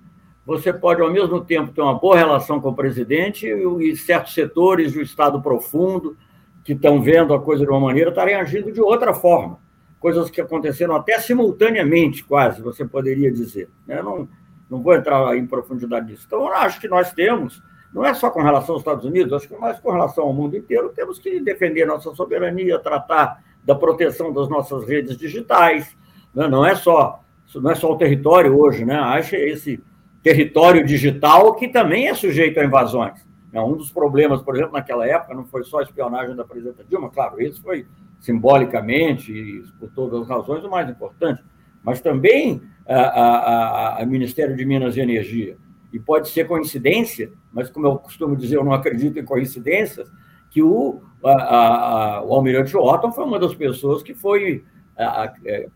Você 0.45 0.73
pode, 0.73 1.01
ao 1.01 1.13
mesmo 1.13 1.41
tempo, 1.43 1.71
ter 1.71 1.81
uma 1.81 1.95
boa 1.95 2.17
relação 2.17 2.61
com 2.61 2.71
o 2.71 2.75
presidente 2.75 3.47
e 3.47 3.97
certos 3.97 4.35
setores 4.35 4.93
do 4.95 5.01
Estado 5.01 5.41
profundo, 5.41 6.17
que 6.65 6.73
estão 6.73 7.01
vendo 7.01 7.33
a 7.33 7.41
coisa 7.41 7.65
de 7.65 7.71
uma 7.71 7.79
maneira, 7.79 8.11
estarem 8.11 8.35
agindo 8.35 8.73
de 8.73 8.81
outra 8.81 9.15
forma. 9.15 9.59
Coisas 10.01 10.31
que 10.31 10.41
aconteceram 10.41 10.97
até 10.97 11.19
simultaneamente, 11.19 12.25
quase, 12.25 12.63
você 12.63 12.85
poderia 12.85 13.31
dizer. 13.31 13.69
Eu 13.87 13.97
né? 13.97 14.03
não, 14.03 14.29
não 14.69 14.83
vou 14.83 14.95
entrar 14.95 15.37
em 15.37 15.47
profundidade 15.47 16.11
nisso. 16.11 16.25
Então, 16.27 16.47
eu 16.47 16.55
acho 16.55 16.81
que 16.81 16.89
nós 16.89 17.13
temos, 17.13 17.63
não 17.93 18.05
é 18.05 18.15
só 18.15 18.31
com 18.31 18.43
relação 18.43 18.75
aos 18.75 18.81
Estados 18.81 19.05
Unidos, 19.05 19.33
acho 19.33 19.47
que 19.47 19.61
nós, 19.61 19.79
com 19.79 19.93
relação 19.93 20.25
ao 20.25 20.33
mundo 20.33 20.57
inteiro, 20.57 20.89
temos 20.89 21.19
que 21.19 21.39
defender 21.39 21.87
nossa 21.87 22.15
soberania, 22.15 22.79
tratar 22.79 23.43
da 23.65 23.75
proteção 23.75 24.33
das 24.33 24.49
nossas 24.49 24.87
redes 24.87 25.17
digitais. 25.17 25.97
Né? 26.35 26.49
Não 26.49 26.65
é 26.65 26.75
só 26.75 27.21
não 27.57 27.71
é 27.73 27.75
só 27.75 27.91
o 27.91 27.97
território 27.97 28.57
hoje, 28.57 28.85
né? 28.85 28.95
Acha 28.95 29.37
esse 29.37 29.83
território 30.23 30.85
digital 30.87 31.55
que 31.57 31.67
também 31.67 32.07
é 32.07 32.15
sujeito 32.15 32.61
a 32.61 32.65
invasões. 32.65 33.27
É 33.53 33.61
um 33.61 33.77
dos 33.77 33.91
problemas, 33.91 34.41
por 34.43 34.55
exemplo, 34.55 34.75
naquela 34.75 35.07
época 35.07 35.35
não 35.35 35.45
foi 35.45 35.65
só 35.65 35.81
a 35.81 35.83
espionagem 35.83 36.37
da 36.37 36.45
presidenta 36.45 36.85
Dilma, 36.89 37.11
claro, 37.11 37.43
isso 37.43 37.61
foi 37.61 37.87
simbolicamente 38.21 39.33
e 39.33 39.65
por 39.81 39.91
todas 39.91 40.23
as 40.23 40.29
razões 40.29 40.63
o 40.63 40.71
mais 40.71 40.89
importante, 40.89 41.43
mas 41.83 42.01
também 42.01 42.63
a, 42.87 44.05
Ministério 44.07 44.57
de 44.57 44.65
Minas 44.65 44.97
e 44.97 45.01
Energia. 45.01 45.57
E 45.93 45.99
pode 45.99 46.29
ser 46.29 46.47
coincidência, 46.47 47.33
mas 47.53 47.69
como 47.69 47.87
eu 47.87 47.97
costumo 47.97 48.37
dizer, 48.37 48.57
eu 48.57 48.65
não 48.65 48.73
acredito 48.73 49.19
em 49.19 49.25
coincidências, 49.25 50.13
que 50.51 50.63
o, 50.63 51.01
a, 51.25 52.19
a, 52.19 52.23
o 52.23 52.35
almirante 52.35 52.77
Otton 52.77 53.13
foi 53.13 53.25
uma 53.25 53.39
das 53.39 53.55
pessoas 53.55 54.03
que 54.03 54.15
foi 54.15 54.65
a, 54.97 55.33
é, 55.45 55.69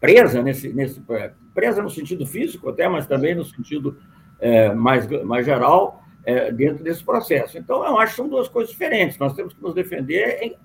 presa 0.00 0.42
nesse, 0.42 0.72
nesse 0.72 1.02
é, 1.10 1.32
presa 1.54 1.82
no 1.82 1.90
sentido 1.90 2.26
físico 2.26 2.68
até, 2.68 2.88
mas 2.88 3.06
também 3.06 3.34
no 3.34 3.44
sentido 3.44 3.96
é, 4.40 4.72
mais, 4.74 5.06
mais 5.22 5.46
geral 5.46 6.02
é, 6.24 6.50
dentro 6.52 6.82
desse 6.82 7.02
processo. 7.02 7.56
Então, 7.56 7.84
eu 7.84 7.98
acho 7.98 8.12
que 8.12 8.16
são 8.16 8.28
duas 8.28 8.48
coisas 8.48 8.70
diferentes. 8.70 9.18
Nós 9.18 9.34
temos 9.34 9.54
que 9.54 9.62
nos 9.62 9.74
defender 9.74 10.38
em 10.42 10.56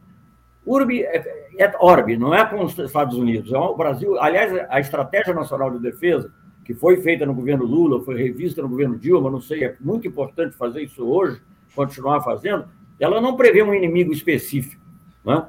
urbi 0.65 1.01
et 1.01 1.73
orbi, 1.79 2.17
não 2.17 2.33
é 2.33 2.45
com 2.45 2.63
os 2.63 2.77
Estados 2.77 3.17
Unidos. 3.17 3.53
É 3.53 3.57
o 3.57 3.75
Brasil, 3.75 4.19
aliás, 4.19 4.51
a 4.69 4.79
estratégia 4.79 5.33
nacional 5.33 5.71
de 5.71 5.79
defesa 5.79 6.31
que 6.65 6.73
foi 6.73 7.01
feita 7.01 7.25
no 7.25 7.33
governo 7.33 7.65
Lula, 7.65 8.03
foi 8.03 8.21
revista 8.21 8.61
no 8.61 8.69
governo 8.69 8.95
Dilma, 8.95 9.31
não 9.31 9.41
sei, 9.41 9.63
é 9.63 9.75
muito 9.79 10.07
importante 10.07 10.55
fazer 10.55 10.83
isso 10.83 11.03
hoje, 11.03 11.41
continuar 11.73 12.21
fazendo 12.21 12.65
ela 12.99 13.21
não 13.21 13.35
prevê 13.35 13.63
um 13.63 13.73
inimigo 13.73 14.11
específico. 14.11 14.81
Né? 15.23 15.47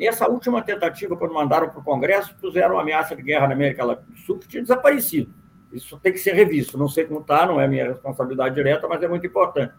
Essa 0.00 0.28
última 0.28 0.62
tentativa, 0.62 1.16
quando 1.16 1.34
mandaram 1.34 1.68
para 1.68 1.80
o 1.80 1.84
Congresso, 1.84 2.34
puseram 2.40 2.74
uma 2.74 2.82
ameaça 2.82 3.14
de 3.14 3.22
guerra 3.22 3.46
na 3.46 3.54
América 3.54 3.86
do 3.86 4.16
Sul 4.18 4.38
que 4.38 4.48
tinha 4.48 4.62
desaparecido. 4.62 5.32
Isso 5.72 5.98
tem 5.98 6.12
que 6.12 6.18
ser 6.18 6.34
revisto. 6.34 6.76
Não 6.76 6.88
sei 6.88 7.04
como 7.04 7.20
está, 7.20 7.46
não 7.46 7.60
é 7.60 7.66
minha 7.66 7.88
responsabilidade 7.88 8.54
direta, 8.54 8.86
mas 8.86 9.02
é 9.02 9.08
muito 9.08 9.26
importante. 9.26 9.72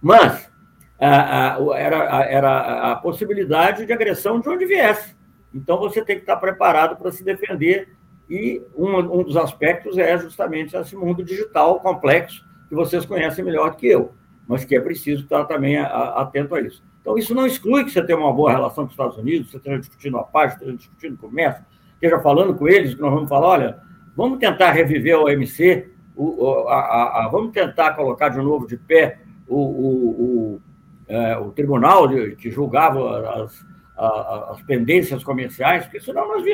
Mas 0.00 0.50
a, 0.98 1.56
a, 1.56 1.78
era, 1.78 2.18
a, 2.18 2.24
era 2.24 2.92
a 2.92 2.96
possibilidade 2.96 3.84
de 3.84 3.92
agressão 3.92 4.40
de 4.40 4.48
onde 4.48 4.64
viesse. 4.64 5.14
Então 5.52 5.78
você 5.78 6.02
tem 6.02 6.16
que 6.16 6.22
estar 6.22 6.36
preparado 6.36 6.96
para 6.96 7.12
se 7.12 7.22
defender. 7.22 7.94
E 8.28 8.62
um, 8.74 8.96
um 8.96 9.22
dos 9.22 9.36
aspectos 9.36 9.98
é 9.98 10.16
justamente 10.16 10.74
esse 10.74 10.96
mundo 10.96 11.22
digital 11.22 11.78
complexo 11.80 12.42
que 12.68 12.74
vocês 12.74 13.04
conhecem 13.04 13.44
melhor 13.44 13.70
do 13.70 13.76
que 13.76 13.86
eu, 13.86 14.14
mas 14.46 14.64
que 14.64 14.76
é 14.76 14.80
preciso 14.80 15.22
estar 15.22 15.44
também 15.44 15.78
atento 15.78 16.54
a 16.54 16.60
isso. 16.60 16.82
Então, 17.00 17.18
isso 17.18 17.34
não 17.34 17.46
exclui 17.46 17.84
que 17.84 17.90
você 17.90 18.02
tenha 18.02 18.18
uma 18.18 18.32
boa 18.32 18.50
relação 18.50 18.84
com 18.84 18.88
os 18.88 18.92
Estados 18.92 19.18
Unidos, 19.18 19.50
você 19.50 19.58
esteja 19.58 19.78
discutindo 19.78 20.16
a 20.16 20.22
paz, 20.22 20.54
esteja 20.54 20.72
discutindo 20.74 21.14
o 21.14 21.18
comércio, 21.18 21.64
esteja 21.94 22.18
falando 22.20 22.54
com 22.54 22.66
eles, 22.66 22.94
que 22.94 23.00
nós 23.00 23.12
vamos 23.12 23.28
falar, 23.28 23.46
olha, 23.46 23.78
vamos 24.16 24.38
tentar 24.38 24.72
reviver 24.72 25.18
o 25.18 25.24
OMC, 25.24 25.90
o, 26.16 26.68
a, 26.68 26.78
a, 26.78 27.24
a, 27.24 27.28
vamos 27.28 27.52
tentar 27.52 27.94
colocar 27.94 28.28
de 28.28 28.38
novo 28.38 28.66
de 28.66 28.76
pé 28.76 29.18
o, 29.48 29.58
o, 29.58 30.60
é, 31.08 31.36
o 31.36 31.50
tribunal 31.50 32.06
de, 32.06 32.36
que 32.36 32.50
julgava 32.50 33.42
as, 33.42 33.64
as 33.96 34.62
pendências 34.62 35.22
comerciais, 35.22 35.84
porque 35.84 36.00
senão 36.00 36.26
nós 36.28 36.44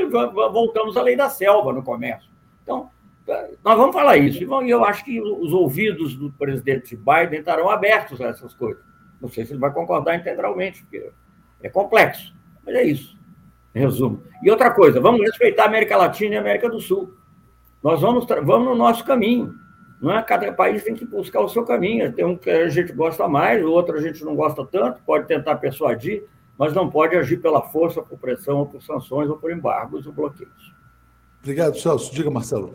voltamos 0.53 0.97
à 0.97 1.03
lei 1.03 1.17
da 1.17 1.29
selva 1.29 1.73
no 1.73 1.83
comércio. 1.83 2.29
Então, 2.63 2.91
nós 3.65 3.77
vamos 3.77 3.95
falar 3.95 4.17
isso. 4.17 4.43
E 4.43 4.71
eu 4.71 4.85
acho 4.85 5.05
que 5.05 5.21
os 5.21 5.53
ouvidos 5.53 6.15
do 6.15 6.31
presidente 6.33 6.97
Biden 6.97 7.41
estarão 7.41 7.69
abertos 7.71 8.21
a 8.21 8.27
essas 8.27 8.55
coisas. 8.55 8.83
Não 9.21 9.29
sei 9.29 9.45
se 9.45 9.53
ele 9.53 9.61
vai 9.61 9.73
concordar 9.73 10.17
integralmente, 10.17 10.83
porque 10.83 11.11
é 11.63 11.69
complexo. 11.69 12.35
Mas 12.65 12.75
é 12.75 12.83
isso. 12.83 13.19
Resumo. 13.75 14.23
E 14.43 14.51
outra 14.51 14.71
coisa, 14.71 15.01
vamos 15.01 15.21
respeitar 15.21 15.65
a 15.65 15.67
América 15.67 15.97
Latina 15.97 16.35
e 16.35 16.39
a 16.39 16.41
América 16.41 16.69
do 16.69 16.81
Sul. 16.81 17.15
Nós 17.83 18.01
vamos, 18.01 18.27
vamos 18.27 18.69
no 18.69 18.75
nosso 18.75 19.05
caminho. 19.05 19.55
Não 20.01 20.17
é? 20.17 20.23
Cada 20.23 20.51
país 20.53 20.83
tem 20.83 20.95
que 20.95 21.05
buscar 21.05 21.41
o 21.41 21.49
seu 21.49 21.65
caminho. 21.65 22.13
Tem 22.13 22.25
um 22.25 22.37
que 22.37 22.51
a 22.51 22.69
gente 22.69 22.93
gosta 22.93 23.29
mais, 23.29 23.63
o 23.63 23.71
outro 23.71 23.97
a 23.97 24.01
gente 24.01 24.25
não 24.25 24.35
gosta 24.35 24.65
tanto, 24.65 25.03
pode 25.03 25.27
tentar 25.27 25.57
persuadir, 25.57 26.25
mas 26.59 26.73
não 26.73 26.91
pode 26.91 27.15
agir 27.17 27.37
pela 27.37 27.63
força, 27.63 28.03
por 28.03 28.19
pressão, 28.19 28.59
ou 28.59 28.67
por 28.67 28.83
sanções, 28.83 29.29
ou 29.29 29.37
por 29.37 29.53
embargos 29.53 30.07
ou 30.07 30.13
bloqueios. 30.13 30.75
Obrigado, 31.43 31.79
Celso. 31.79 32.15
Diga, 32.15 32.31
Marcelo. 32.31 32.75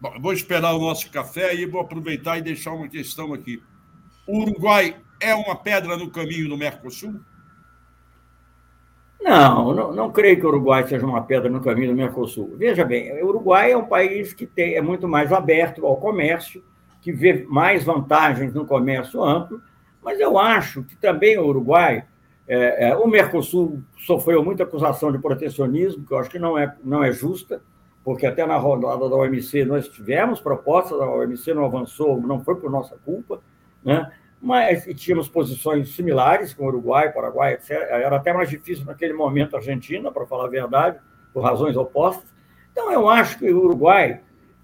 Bom, 0.00 0.14
vou 0.18 0.32
esperar 0.32 0.72
o 0.74 0.78
nosso 0.78 1.10
café 1.10 1.54
e 1.54 1.66
vou 1.66 1.82
aproveitar 1.82 2.38
e 2.38 2.42
deixar 2.42 2.72
uma 2.72 2.88
questão 2.88 3.34
aqui. 3.34 3.62
O 4.26 4.40
Uruguai 4.40 4.96
é 5.20 5.34
uma 5.34 5.54
pedra 5.54 5.94
no 5.96 6.10
caminho 6.10 6.48
do 6.48 6.56
Mercosul? 6.56 7.20
Não, 9.20 9.74
não, 9.74 9.92
não, 9.92 10.10
creio 10.10 10.40
que 10.40 10.46
o 10.46 10.48
Uruguai 10.48 10.88
seja 10.88 11.04
uma 11.04 11.22
pedra 11.22 11.50
no 11.50 11.60
caminho 11.60 11.90
do 11.90 11.96
Mercosul. 11.96 12.56
Veja 12.56 12.82
bem, 12.82 13.22
o 13.22 13.26
Uruguai 13.26 13.72
é 13.72 13.76
um 13.76 13.84
país 13.84 14.32
que 14.32 14.46
tem, 14.46 14.74
é 14.74 14.80
muito 14.80 15.06
mais 15.06 15.30
aberto 15.30 15.86
ao 15.86 15.98
comércio, 15.98 16.64
que 17.02 17.12
vê 17.12 17.44
mais 17.46 17.84
vantagens 17.84 18.54
no 18.54 18.64
comércio 18.64 19.22
amplo, 19.22 19.60
mas 20.02 20.18
eu 20.18 20.38
acho 20.38 20.82
que 20.84 20.96
também 20.96 21.36
o 21.36 21.46
Uruguai, 21.46 22.06
é, 22.48 22.88
é, 22.88 22.96
o 22.96 23.06
Mercosul 23.06 23.82
sofreu 23.98 24.42
muita 24.42 24.62
acusação 24.62 25.12
de 25.12 25.18
protecionismo, 25.18 26.06
que 26.06 26.14
eu 26.14 26.18
acho 26.18 26.30
que 26.30 26.38
não 26.38 26.56
é, 26.56 26.74
não 26.82 27.04
é 27.04 27.12
justa, 27.12 27.62
porque 28.04 28.26
até 28.26 28.46
na 28.46 28.56
rodada 28.56 29.08
da 29.08 29.16
OMC 29.16 29.64
nós 29.64 29.88
tivemos 29.88 30.40
propostas, 30.40 31.00
a 31.00 31.10
OMC 31.10 31.52
não 31.54 31.64
avançou, 31.64 32.20
não 32.20 32.40
foi 32.40 32.56
por 32.56 32.70
nossa 32.70 32.96
culpa, 33.04 33.40
né? 33.84 34.10
mas 34.40 34.84
tínhamos 34.96 35.28
posições 35.28 35.94
similares 35.94 36.54
com 36.54 36.66
Uruguai, 36.66 37.12
Paraguai, 37.12 37.54
etc. 37.54 37.70
Era 37.70 38.16
até 38.16 38.32
mais 38.32 38.48
difícil 38.48 38.86
naquele 38.86 39.12
momento 39.12 39.54
a 39.54 39.58
Argentina, 39.58 40.10
para 40.10 40.26
falar 40.26 40.46
a 40.46 40.50
verdade, 40.50 40.98
por 41.32 41.42
razões 41.42 41.76
opostas. 41.76 42.32
Então, 42.72 42.90
eu 42.90 43.08
acho 43.08 43.38
que 43.38 43.50
o 43.50 43.64
Uruguai, 43.64 44.20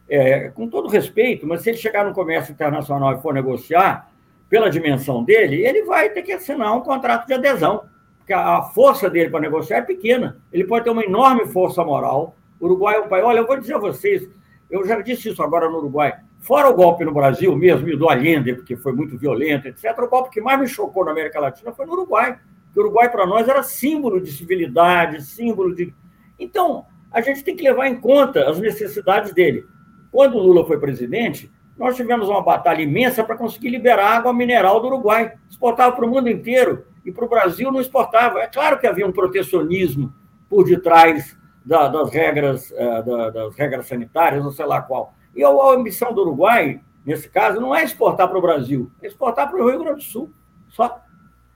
é, 0.09 0.49
com 0.49 0.67
todo 0.69 0.89
respeito, 0.89 1.47
mas 1.47 1.61
se 1.61 1.71
ele 1.71 1.77
chegar 1.77 2.05
no 2.05 2.15
comércio 2.15 2.53
internacional 2.53 3.13
e 3.13 3.21
for 3.21 3.35
negociar, 3.35 4.11
pela 4.49 4.71
dimensão 4.71 5.25
dele, 5.25 5.67
ele 5.67 5.83
vai 5.83 6.09
ter 6.11 6.23
que 6.23 6.33
assinar 6.33 6.75
um 6.75 6.81
contrato 6.81 7.27
de 7.27 7.35
adesão, 7.35 7.85
porque 8.19 8.33
a 8.33 8.63
força 8.63 9.11
dele 9.11 9.31
para 9.31 9.41
negociar 9.41 9.79
é 9.79 9.83
pequena. 9.83 10.39
Ele 10.53 10.65
pode 10.65 10.85
ter 10.85 10.91
uma 10.91 11.05
enorme 11.05 11.47
força 11.47 11.85
moral. 11.85 12.35
Uruguai 12.61 12.97
é 12.97 13.01
um 13.01 13.09
país. 13.09 13.25
Olha, 13.25 13.39
eu 13.39 13.47
vou 13.47 13.59
dizer 13.59 13.75
a 13.75 13.79
vocês, 13.79 14.29
eu 14.71 14.87
já 14.87 15.01
disse 15.01 15.29
isso 15.29 15.43
agora 15.43 15.69
no 15.69 15.79
Uruguai. 15.79 16.15
Fora 16.41 16.69
o 16.69 16.75
golpe 16.75 17.05
no 17.05 17.13
Brasil 17.13 17.55
mesmo, 17.57 17.89
e 17.89 17.97
do 17.97 18.09
Allende, 18.09 18.55
porque 18.55 18.77
foi 18.77 18.93
muito 18.93 19.19
violento, 19.19 19.69
etc., 19.69 19.99
o 19.99 20.09
golpe 20.09 20.31
que 20.31 20.41
mais 20.41 20.61
me 20.61 20.69
chocou 20.69 21.05
na 21.05 21.11
América 21.11 21.41
Latina 21.41 21.73
foi 21.73 21.87
no 21.87 21.93
Uruguai. 21.93 22.39
o 22.75 22.81
Uruguai, 22.81 23.11
para 23.11 23.27
nós, 23.27 23.49
era 23.49 23.63
símbolo 23.63 24.21
de 24.21 24.31
civilidade, 24.31 25.23
símbolo 25.23 25.75
de. 25.75 25.95
Então, 26.39 26.87
a 27.11 27.21
gente 27.21 27.43
tem 27.43 27.57
que 27.57 27.63
levar 27.63 27.89
em 27.89 27.97
conta 27.97 28.49
as 28.49 28.61
necessidades 28.61 29.33
dele. 29.33 29.65
Quando 30.13 30.37
o 30.37 30.43
Lula 30.43 30.67
foi 30.67 30.79
presidente, 30.79 31.51
nós 31.77 31.97
tivemos 31.97 32.29
uma 32.29 32.43
batalha 32.43 32.83
imensa 32.83 33.23
para 33.23 33.37
conseguir 33.37 33.69
liberar 33.69 34.17
água 34.17 34.33
mineral 34.33 34.81
do 34.81 34.87
Uruguai. 34.87 35.33
Exportava 35.49 35.95
para 35.95 36.07
o 36.07 36.09
mundo 36.09 36.29
inteiro 36.29 36.87
e 37.05 37.13
para 37.13 37.25
o 37.25 37.29
Brasil 37.29 37.71
não 37.71 37.81
exportava. 37.81 38.41
É 38.41 38.47
claro 38.47 38.79
que 38.79 38.87
havia 38.87 39.07
um 39.07 39.13
protecionismo 39.13 40.13
por 40.49 40.65
detrás 40.65 41.36
da, 41.67 41.89
das 41.89 42.11
regras 42.11 42.73
eh, 42.73 43.03
da, 43.03 43.31
das 43.31 43.57
regras 43.57 43.87
sanitárias, 43.89 44.43
não 44.43 44.53
sei 44.53 44.65
lá 44.65 44.81
qual. 44.81 45.13
E 45.35 45.43
a 45.43 45.51
ambição 45.51 46.15
do 46.15 46.23
Uruguai, 46.23 46.81
nesse 47.05 47.29
caso, 47.29 47.61
não 47.61 47.75
é 47.75 47.83
exportar 47.83 48.29
para 48.29 48.39
o 48.39 48.41
Brasil, 48.41 48.89
é 49.03 49.09
exportar 49.09 49.51
para 49.51 49.61
o 49.61 49.69
Rio 49.69 49.81
Grande 49.81 49.97
do 49.97 50.03
Sul. 50.03 50.31
Só. 50.69 51.03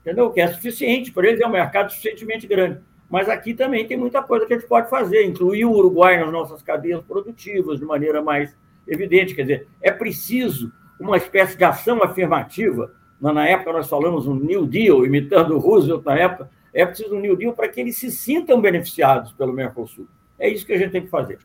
Entendeu? 0.01 0.29
Que 0.31 0.41
é 0.41 0.47
suficiente, 0.47 1.11
para 1.11 1.27
eles 1.27 1.39
é 1.39 1.47
um 1.47 1.51
mercado 1.51 1.91
suficientemente 1.91 2.45
grande. 2.45 2.81
Mas 3.09 3.29
aqui 3.29 3.53
também 3.53 3.87
tem 3.87 3.97
muita 3.97 4.21
coisa 4.21 4.45
que 4.45 4.53
a 4.53 4.57
gente 4.57 4.67
pode 4.67 4.89
fazer, 4.89 5.23
incluir 5.25 5.63
o 5.65 5.71
Uruguai 5.71 6.19
nas 6.19 6.31
nossas 6.31 6.61
cadeias 6.61 7.01
produtivas 7.03 7.79
de 7.79 7.85
maneira 7.85 8.21
mais 8.21 8.57
evidente. 8.87 9.33
Quer 9.33 9.41
dizer, 9.43 9.67
é 9.81 9.91
preciso 9.91 10.71
uma 10.99 11.17
espécie 11.17 11.57
de 11.57 11.63
ação 11.63 12.03
afirmativa. 12.03 12.91
Na 13.19 13.47
época, 13.47 13.73
nós 13.73 13.87
falamos 13.87 14.27
um 14.27 14.35
New 14.35 14.65
Deal, 14.65 15.05
imitando 15.05 15.55
o 15.55 15.59
Roosevelt 15.59 16.03
na 16.03 16.17
época. 16.17 16.49
É 16.73 16.85
preciso 16.85 17.15
um 17.15 17.19
New 17.19 17.35
Deal 17.35 17.53
para 17.53 17.67
que 17.67 17.79
eles 17.79 17.97
se 17.97 18.11
sintam 18.11 18.61
beneficiados 18.61 19.31
pelo 19.33 19.53
Mercosul. 19.53 20.07
É 20.39 20.49
isso 20.49 20.65
que 20.65 20.73
a 20.73 20.77
gente 20.77 20.91
tem 20.91 21.01
que 21.01 21.09
fazer. 21.09 21.39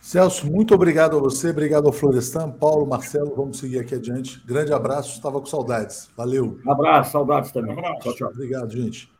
Celso, 0.00 0.50
muito 0.50 0.74
obrigado 0.74 1.16
a 1.16 1.20
você, 1.20 1.50
obrigado 1.50 1.86
ao 1.86 1.92
Florestan, 1.92 2.50
Paulo, 2.50 2.86
Marcelo, 2.86 3.34
vamos 3.34 3.58
seguir 3.58 3.80
aqui 3.80 3.94
adiante. 3.94 4.42
Grande 4.46 4.72
abraço, 4.72 5.12
estava 5.12 5.38
com 5.38 5.46
saudades. 5.46 6.08
Valeu. 6.16 6.58
Um 6.64 6.72
abraço, 6.72 7.12
saudades 7.12 7.52
também. 7.52 7.74
Um 7.74 7.78
abraço. 7.78 8.00
Tchau, 8.00 8.14
tchau. 8.14 8.28
Obrigado, 8.28 8.70
gente. 8.70 9.10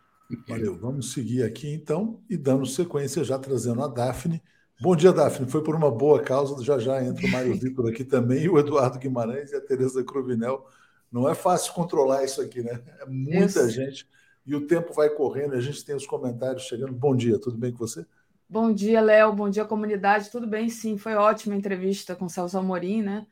Valeu. 0.49 0.77
Vamos 0.77 1.13
seguir 1.13 1.43
aqui 1.43 1.73
então 1.73 2.21
e 2.29 2.37
dando 2.37 2.65
sequência 2.65 3.25
já 3.25 3.39
trazendo 3.39 3.83
a 3.83 3.89
Daphne. 3.89 4.43
Bom 4.81 4.95
dia, 4.95 5.13
Daphne. 5.13 5.51
Foi 5.51 5.63
por 5.63 5.75
uma 5.75 5.91
boa 5.91 6.21
causa. 6.21 6.63
Já 6.63 6.79
já 6.79 7.03
entra 7.03 7.27
o 7.27 7.31
Mário 7.31 7.55
Vitor 7.55 7.89
aqui 7.89 8.05
também, 8.05 8.45
e 8.45 8.49
o 8.49 8.59
Eduardo 8.59 8.99
Guimarães 8.99 9.53
e 9.53 9.57
a 9.57 9.61
Tereza 9.61 10.05
Cruvinel. 10.05 10.67
Não 11.11 11.29
é 11.29 11.35
fácil 11.35 11.73
controlar 11.73 12.25
isso 12.25 12.41
aqui, 12.41 12.63
né? 12.63 12.81
É 13.01 13.07
muita 13.07 13.61
isso. 13.61 13.71
gente 13.71 14.07
e 14.49 14.57
o 14.57 14.67
tempo 14.67 14.95
vai 14.95 15.11
correndo. 15.11 15.55
A 15.55 15.61
gente 15.61 15.85
tem 15.85 15.95
os 15.95 16.07
comentários 16.07 16.63
chegando. 16.63 16.95
Bom 16.95 17.15
dia, 17.15 17.39
tudo 17.39 17.59
bem 17.59 17.71
com 17.71 17.79
você? 17.79 18.07
Bom 18.49 18.73
dia, 18.73 18.99
Léo. 19.03 19.31
Bom 19.31 19.51
dia, 19.51 19.63
comunidade. 19.67 20.31
Tudo 20.31 20.47
bem? 20.47 20.71
Sim, 20.71 20.97
foi 20.97 21.15
ótima 21.15 21.55
a 21.55 21.59
entrevista 21.59 22.17
com 22.17 22.25
o 22.25 22.31
Celso 22.31 22.57
Amorim, 22.57 23.03
né? 23.03 23.27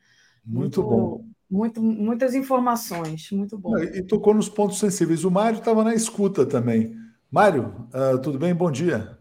Muito, 0.45 0.83
muito 0.83 0.83
bom. 0.83 1.25
Muito, 1.49 1.81
muitas 1.81 2.35
informações, 2.35 3.31
muito 3.31 3.57
bom. 3.57 3.75
E 3.79 4.03
tocou 4.03 4.33
nos 4.33 4.47
pontos 4.47 4.77
sensíveis. 4.77 5.23
O 5.23 5.31
Mário 5.31 5.57
estava 5.57 5.83
na 5.83 5.95
escuta 5.95 6.45
também. 6.45 6.95
Mário, 7.31 7.87
uh, 7.87 8.19
tudo 8.21 8.37
bem? 8.37 8.53
Bom 8.53 8.69
dia. 8.69 9.17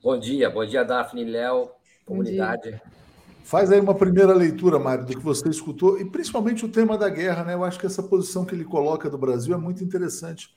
Bom 0.00 0.18
dia, 0.18 0.48
bom 0.48 0.64
dia, 0.64 0.84
Daphne, 0.84 1.24
Léo, 1.24 1.68
comunidade. 2.06 2.80
Faz 3.42 3.72
aí 3.72 3.80
uma 3.80 3.94
primeira 3.94 4.32
leitura, 4.32 4.78
Mário, 4.78 5.04
do 5.04 5.16
que 5.16 5.24
você 5.24 5.48
escutou, 5.48 5.98
e 5.98 6.04
principalmente 6.04 6.64
o 6.64 6.68
tema 6.68 6.96
da 6.96 7.08
guerra, 7.08 7.42
né? 7.42 7.54
Eu 7.54 7.64
acho 7.64 7.78
que 7.78 7.86
essa 7.86 8.02
posição 8.02 8.44
que 8.44 8.54
ele 8.54 8.64
coloca 8.64 9.10
do 9.10 9.18
Brasil 9.18 9.52
é 9.52 9.58
muito 9.58 9.82
interessante. 9.82 10.54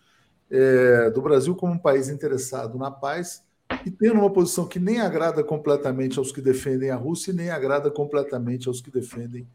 É, 0.56 1.10
do 1.10 1.20
Brasil 1.20 1.56
como 1.56 1.74
um 1.74 1.80
país 1.80 2.10
interessado 2.10 2.78
na 2.78 2.92
paz 2.92 3.44
e 3.84 3.90
tendo 3.90 4.20
uma 4.20 4.32
posição 4.32 4.68
que 4.68 4.80
nem 4.80 5.02
agrada 5.02 5.44
completamente 5.44 6.20
aos 6.20 6.32
que 6.32 6.42
defendem 6.42 6.92
a 6.92 6.96
Rússia 6.96 7.32
e 7.32 7.34
nem 7.34 7.50
agrada 7.50 7.90
completamente 7.90 8.68
aos 8.68 8.80
que 8.80 8.92
defendem 8.92 9.48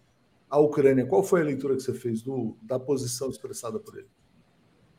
a 0.51 0.59
Ucrânia. 0.59 1.07
Qual 1.07 1.23
foi 1.23 1.41
a 1.41 1.45
leitura 1.45 1.77
que 1.77 1.83
você 1.83 1.95
fez 1.95 2.21
do, 2.21 2.57
da 2.63 2.81
posição 2.81 3.31
expressada 3.31 3.79
por 3.79 3.97
ele? 3.97 4.09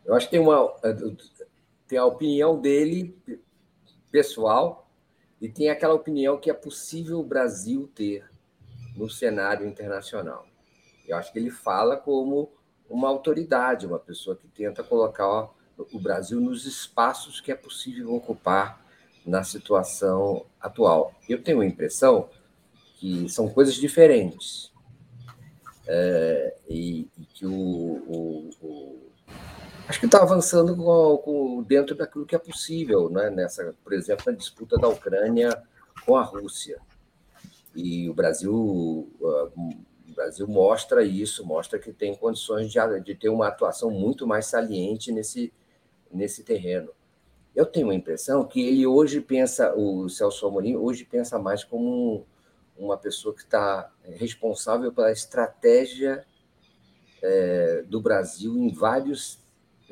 Eu 0.05 0.15
acho 0.15 0.27
que 0.27 0.31
tem 0.31 0.39
uma 0.39 0.73
é, 0.83 0.95
tem 1.85 1.99
a 1.99 2.05
opinião 2.05 2.57
dele 2.59 3.17
pessoal 4.09 4.89
e 5.41 5.49
tem 5.49 5.69
aquela 5.69 5.93
opinião 5.93 6.39
que 6.39 6.49
é 6.49 6.53
possível 6.53 7.19
o 7.19 7.23
Brasil 7.23 7.89
ter 7.93 8.23
no 8.95 9.09
cenário 9.09 9.67
internacional. 9.67 10.45
Eu 11.07 11.17
acho 11.17 11.33
que 11.33 11.39
ele 11.39 11.49
fala 11.49 11.97
como 11.97 12.51
uma 12.89 13.07
autoridade, 13.07 13.85
uma 13.85 13.99
pessoa 13.99 14.35
que 14.35 14.47
tenta 14.47 14.83
colocar 14.83 15.49
o 15.91 15.99
Brasil 15.99 16.39
nos 16.39 16.65
espaços 16.65 17.39
que 17.39 17.51
é 17.51 17.55
possível 17.55 18.13
ocupar 18.13 18.83
na 19.25 19.43
situação 19.43 20.45
atual. 20.59 21.13
Eu 21.27 21.41
tenho 21.41 21.61
a 21.61 21.65
impressão 21.65 22.29
que 22.97 23.29
são 23.29 23.47
coisas 23.47 23.75
diferentes. 23.75 24.71
É, 25.87 26.55
e, 26.69 27.07
e, 27.17 27.25
que 27.33 27.45
o, 27.45 27.51
o, 27.51 28.49
o, 28.61 29.09
Acho 29.87 29.99
que 29.99 30.05
está 30.05 30.21
avançando 30.21 30.75
com, 30.75 31.17
com, 31.17 31.63
dentro 31.63 31.95
daquilo 31.95 32.25
que 32.25 32.35
é 32.35 32.39
possível, 32.39 33.09
né? 33.09 33.31
nessa, 33.31 33.73
por 33.83 33.93
exemplo, 33.93 34.25
na 34.27 34.37
disputa 34.37 34.77
da 34.77 34.87
Ucrânia 34.87 35.63
com 36.05 36.15
a 36.15 36.21
Rússia. 36.21 36.79
E 37.75 38.07
o 38.07 38.13
Brasil, 38.13 38.53
uh, 38.53 39.51
o 39.57 40.13
Brasil 40.13 40.47
mostra 40.47 41.03
isso, 41.03 41.43
mostra 41.45 41.79
que 41.79 41.91
tem 41.91 42.13
condições 42.15 42.71
de, 42.71 42.79
de 43.03 43.15
ter 43.15 43.29
uma 43.29 43.47
atuação 43.47 43.89
muito 43.89 44.27
mais 44.27 44.45
saliente 44.45 45.11
nesse, 45.11 45.51
nesse 46.11 46.43
terreno. 46.43 46.91
Eu 47.55 47.65
tenho 47.65 47.89
a 47.89 47.95
impressão 47.95 48.45
que 48.45 48.61
ele 48.61 48.85
hoje 48.85 49.19
pensa, 49.19 49.73
o 49.75 50.07
Celso 50.07 50.47
Amorim 50.47 50.75
hoje 50.75 51.03
pensa 51.03 51.37
mais 51.39 51.63
como 51.63 52.25
uma 52.77 52.97
pessoa 52.97 53.35
que 53.35 53.41
está 53.41 53.91
responsável 54.03 54.91
pela 54.93 55.11
estratégia 55.11 56.25
é, 57.21 57.83
do 57.87 57.99
Brasil 57.99 58.57
em 58.57 58.71
vários 58.71 59.39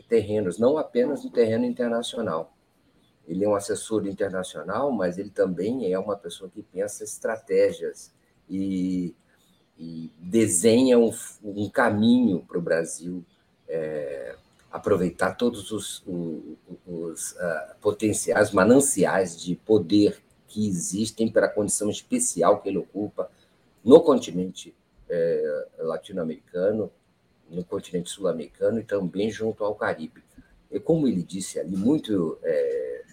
terrenos, 0.07 0.57
não 0.57 0.77
apenas 0.77 1.23
no 1.23 1.30
terreno 1.30 1.65
internacional. 1.65 2.53
Ele 3.27 3.44
é 3.44 3.49
um 3.49 3.56
assessor 3.56 4.07
internacional, 4.07 4.89
mas 4.91 5.18
ele 5.18 5.30
também 5.30 5.91
é 5.91 5.99
uma 5.99 6.15
pessoa 6.15 6.49
que 6.49 6.64
pensa 6.64 7.03
estratégias 7.03 8.14
e, 8.49 9.14
e 9.77 10.14
desenha 10.18 10.98
um, 10.98 11.11
um 11.44 11.69
caminho 11.69 12.45
para 12.48 12.57
o 12.57 12.61
Brasil 12.61 13.26
é, 13.68 14.38
aproveitar 14.78 15.34
todos 15.34 15.72
os, 15.72 16.04
os, 16.86 17.32
uh, 17.34 17.76
potenciais 17.82 18.52
mananciais 18.52 19.40
de 19.41 19.56
poder 19.56 20.22
que 20.48 20.68
existem 20.68 21.30
para 21.30 21.48
a 21.48 21.49
condição 21.49 21.90
especial 21.90 22.62
que 22.62 22.70
ele 22.70 22.78
ocupa 22.78 23.30
no 23.84 24.02
continente 24.02 24.74
é, 25.10 25.68
latino-americano, 25.80 26.91
no 27.49 27.64
continente 27.64 28.10
sul-americano 28.10 28.80
e 28.80 28.84
também 28.84 29.30
junto 29.30 29.64
ao 29.64 29.76
Caribe. 29.76 30.24
E 30.70 30.80
como 30.80 31.08
ele 31.08 31.24
disse 31.24 31.60
ali, 31.60 31.76
muito 31.76 32.38
é, 32.44 33.04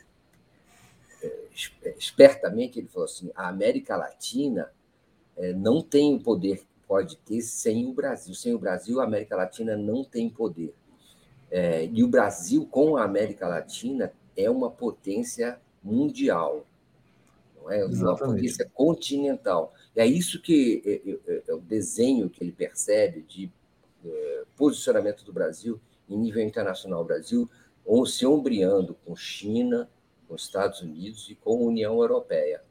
é, 1.22 1.94
espertamente, 1.98 2.78
ele 2.78 2.88
falou 2.88 3.06
assim: 3.06 3.30
a 3.34 3.48
América 3.48 3.96
Latina 3.96 4.70
é, 5.36 5.52
não 5.52 5.80
tem 5.80 6.14
o 6.14 6.20
poder 6.20 6.58
que 6.58 6.66
pode 6.86 7.16
ter 7.18 7.40
sem 7.40 7.86
o 7.86 7.92
Brasil. 7.92 8.34
Sem 8.34 8.54
o 8.54 8.58
Brasil, 8.58 9.00
a 9.00 9.04
América 9.04 9.36
Latina 9.36 9.76
não 9.76 10.04
tem 10.04 10.28
poder. 10.28 10.74
É, 11.50 11.86
e 11.86 12.02
o 12.02 12.08
Brasil, 12.08 12.66
com 12.70 12.96
a 12.96 13.04
América 13.04 13.46
Latina, 13.46 14.12
é 14.36 14.50
uma 14.50 14.70
potência 14.70 15.58
mundial, 15.82 16.66
não 17.56 17.70
é? 17.70 17.80
Exatamente. 17.80 18.22
Uma 18.22 18.34
potência 18.34 18.70
continental. 18.74 19.72
E 19.94 20.00
é 20.00 20.06
isso 20.06 20.40
que 20.40 20.82
é, 20.84 21.32
é, 21.32 21.42
é, 21.48 21.54
o 21.54 21.60
desenho 21.60 22.28
que 22.28 22.42
ele 22.42 22.52
percebe 22.52 23.22
de 23.22 23.50
é, 24.04 24.42
posicionamento 24.56 25.24
do 25.24 25.32
Brasil 25.32 25.80
em 26.08 26.16
nível 26.16 26.42
internacional. 26.42 27.02
O 27.02 27.04
Brasil 27.04 27.48
se 28.06 28.26
ombreando 28.26 28.96
com 29.04 29.14
China, 29.14 29.88
com 30.26 30.34
Estados 30.34 30.80
Unidos 30.80 31.28
e 31.30 31.34
com 31.34 31.52
a 31.52 31.68
União 31.68 32.00
Europeia. 32.00 32.62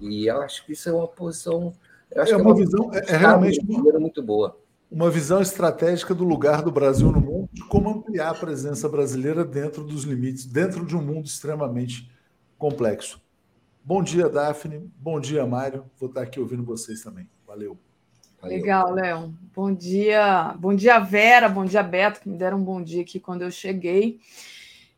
E 0.00 0.26
eu 0.26 0.40
acho 0.40 0.64
que 0.64 0.72
isso 0.72 0.88
é 0.88 0.92
uma 0.92 1.06
posição. 1.08 1.72
é, 2.10 2.36
uma, 2.36 2.46
uma 2.46 2.54
visão, 2.54 2.92
é, 2.92 2.98
é 3.12 3.16
realmente 3.16 3.60
uma, 3.60 3.98
muito 3.98 4.22
boa. 4.22 4.58
Uma 4.90 5.10
visão 5.10 5.40
estratégica 5.40 6.14
do 6.14 6.24
lugar 6.24 6.62
do 6.62 6.70
Brasil 6.70 7.10
no 7.10 7.20
mundo, 7.20 7.33
de 7.54 7.62
como 7.62 7.88
ampliar 7.88 8.30
a 8.30 8.34
presença 8.34 8.88
brasileira 8.88 9.44
dentro 9.44 9.84
dos 9.84 10.02
limites, 10.02 10.44
dentro 10.44 10.84
de 10.84 10.96
um 10.96 11.00
mundo 11.00 11.26
extremamente 11.26 12.10
complexo. 12.58 13.22
Bom 13.84 14.02
dia, 14.02 14.28
Daphne. 14.28 14.90
Bom 14.96 15.20
dia, 15.20 15.46
Mário. 15.46 15.84
Vou 15.96 16.08
estar 16.08 16.22
aqui 16.22 16.40
ouvindo 16.40 16.64
vocês 16.64 17.00
também. 17.00 17.30
Valeu. 17.46 17.78
Legal, 18.42 18.92
Léo. 18.92 19.32
Bom 19.54 19.72
dia. 19.72 20.52
Bom 20.58 20.74
dia, 20.74 20.98
Vera. 20.98 21.48
Bom 21.48 21.64
dia, 21.64 21.82
Beto, 21.82 22.20
que 22.20 22.28
me 22.28 22.36
deram 22.36 22.58
um 22.58 22.64
bom 22.64 22.82
dia 22.82 23.02
aqui 23.02 23.20
quando 23.20 23.42
eu 23.42 23.52
cheguei. 23.52 24.18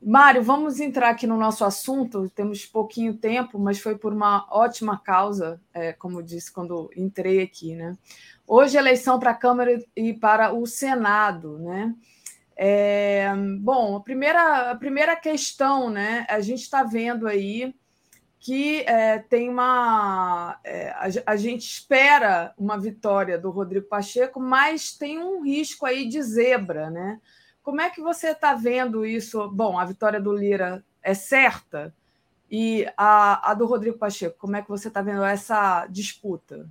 Mário, 0.02 0.42
vamos 0.42 0.80
entrar 0.80 1.10
aqui 1.10 1.26
no 1.26 1.36
nosso 1.36 1.62
assunto. 1.62 2.30
Temos 2.30 2.64
pouquinho 2.64 3.18
tempo, 3.18 3.58
mas 3.58 3.78
foi 3.78 3.98
por 3.98 4.14
uma 4.14 4.46
ótima 4.50 4.98
causa, 4.98 5.60
é, 5.74 5.92
como 5.92 6.22
disse 6.22 6.50
quando 6.50 6.88
entrei 6.96 7.42
aqui, 7.42 7.74
né? 7.74 7.98
Hoje, 8.46 8.78
eleição 8.78 9.18
para 9.18 9.32
a 9.32 9.34
Câmara 9.34 9.78
e 9.94 10.14
para 10.14 10.54
o 10.54 10.64
Senado, 10.66 11.58
né? 11.58 11.94
É, 12.56 13.28
bom, 13.60 13.96
a 13.96 14.00
primeira, 14.00 14.70
a 14.70 14.74
primeira 14.74 15.14
questão, 15.14 15.90
né? 15.90 16.26
A 16.28 16.40
gente 16.40 16.62
está 16.62 16.82
vendo 16.82 17.26
aí 17.26 17.74
que 18.38 18.80
é, 18.82 19.18
tem 19.18 19.48
uma. 19.48 20.58
É, 20.64 20.90
a, 20.90 21.32
a, 21.32 21.36
gente 21.36 21.68
espera 21.68 22.54
uma 22.56 22.78
vitória 22.78 23.38
do 23.38 23.50
Rodrigo 23.50 23.86
Pacheco, 23.86 24.40
mas 24.40 24.96
tem 24.96 25.18
um 25.18 25.42
risco 25.42 25.84
aí 25.84 26.08
de 26.08 26.22
zebra, 26.22 26.88
né? 26.88 27.20
Como 27.62 27.80
é 27.80 27.90
que 27.90 28.00
você 28.00 28.28
está 28.28 28.54
vendo 28.54 29.04
isso? 29.04 29.48
Bom, 29.50 29.78
a 29.78 29.84
vitória 29.84 30.20
do 30.20 30.32
Lira 30.32 30.84
é 31.02 31.12
certa, 31.12 31.92
e 32.50 32.86
a, 32.96 33.50
a 33.50 33.54
do 33.54 33.66
Rodrigo 33.66 33.98
Pacheco, 33.98 34.38
como 34.38 34.56
é 34.56 34.62
que 34.62 34.68
você 34.68 34.88
está 34.88 35.02
vendo 35.02 35.24
essa 35.24 35.86
disputa? 35.86 36.68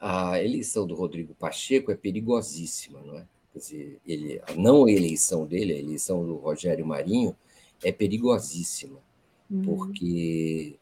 A 0.00 0.42
eleição 0.42 0.86
do 0.86 0.94
Rodrigo 0.94 1.34
Pacheco 1.34 1.90
é 1.90 1.94
perigosíssima, 1.94 3.00
não 3.00 3.18
é? 3.18 3.26
Dizer, 3.56 3.98
ele, 4.06 4.40
a 4.46 4.54
não 4.54 4.86
eleição 4.86 5.46
dele, 5.46 5.72
a 5.72 5.78
eleição 5.78 6.24
do 6.26 6.36
Rogério 6.36 6.84
Marinho, 6.84 7.34
é 7.82 7.90
perigosíssima, 7.90 8.98
uhum. 9.50 9.62
porque 9.62 10.76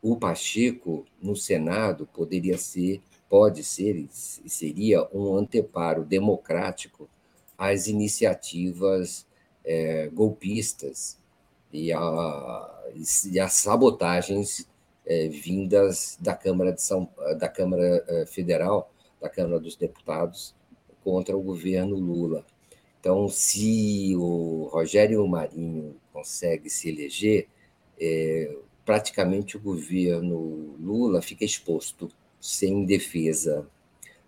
o 0.00 0.16
Pacheco 0.16 1.04
no 1.20 1.36
Senado 1.36 2.06
poderia 2.06 2.56
ser, 2.56 3.02
pode 3.28 3.62
ser 3.62 3.96
e 4.44 4.48
seria 4.48 5.06
um 5.12 5.36
anteparo 5.36 6.04
democrático 6.04 7.08
as 7.56 7.86
iniciativas 7.86 9.26
é, 9.64 10.08
golpistas 10.08 11.18
e, 11.72 11.92
a, 11.92 12.82
e, 12.94 13.40
as 13.40 13.52
sabotagens 13.54 14.68
é, 15.06 15.28
vindas 15.28 16.18
da 16.20 16.34
Câmara, 16.34 16.72
de 16.72 16.82
São, 16.82 17.08
da 17.38 17.48
Câmara 17.48 18.04
é, 18.08 18.26
Federal, 18.26 18.90
da 19.20 19.28
Câmara 19.28 19.58
dos 19.58 19.76
Deputados, 19.76 20.54
contra 21.04 21.36
o 21.36 21.42
governo 21.42 21.96
Lula. 21.96 22.44
Então, 22.98 23.28
se 23.28 24.14
o 24.16 24.68
Rogério 24.72 25.26
Marinho 25.28 25.94
consegue 26.12 26.70
se 26.70 26.88
eleger, 26.88 27.46
é, 28.00 28.56
praticamente 28.84 29.56
o 29.56 29.60
governo 29.60 30.74
Lula 30.80 31.20
fica 31.20 31.44
exposto, 31.44 32.08
sem 32.40 32.84
defesa, 32.84 33.68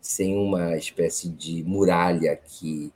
sem 0.01 0.37
uma 0.37 0.77
espécie 0.77 1.29
de 1.29 1.65
muralha 1.65 2.37
que 2.37 2.93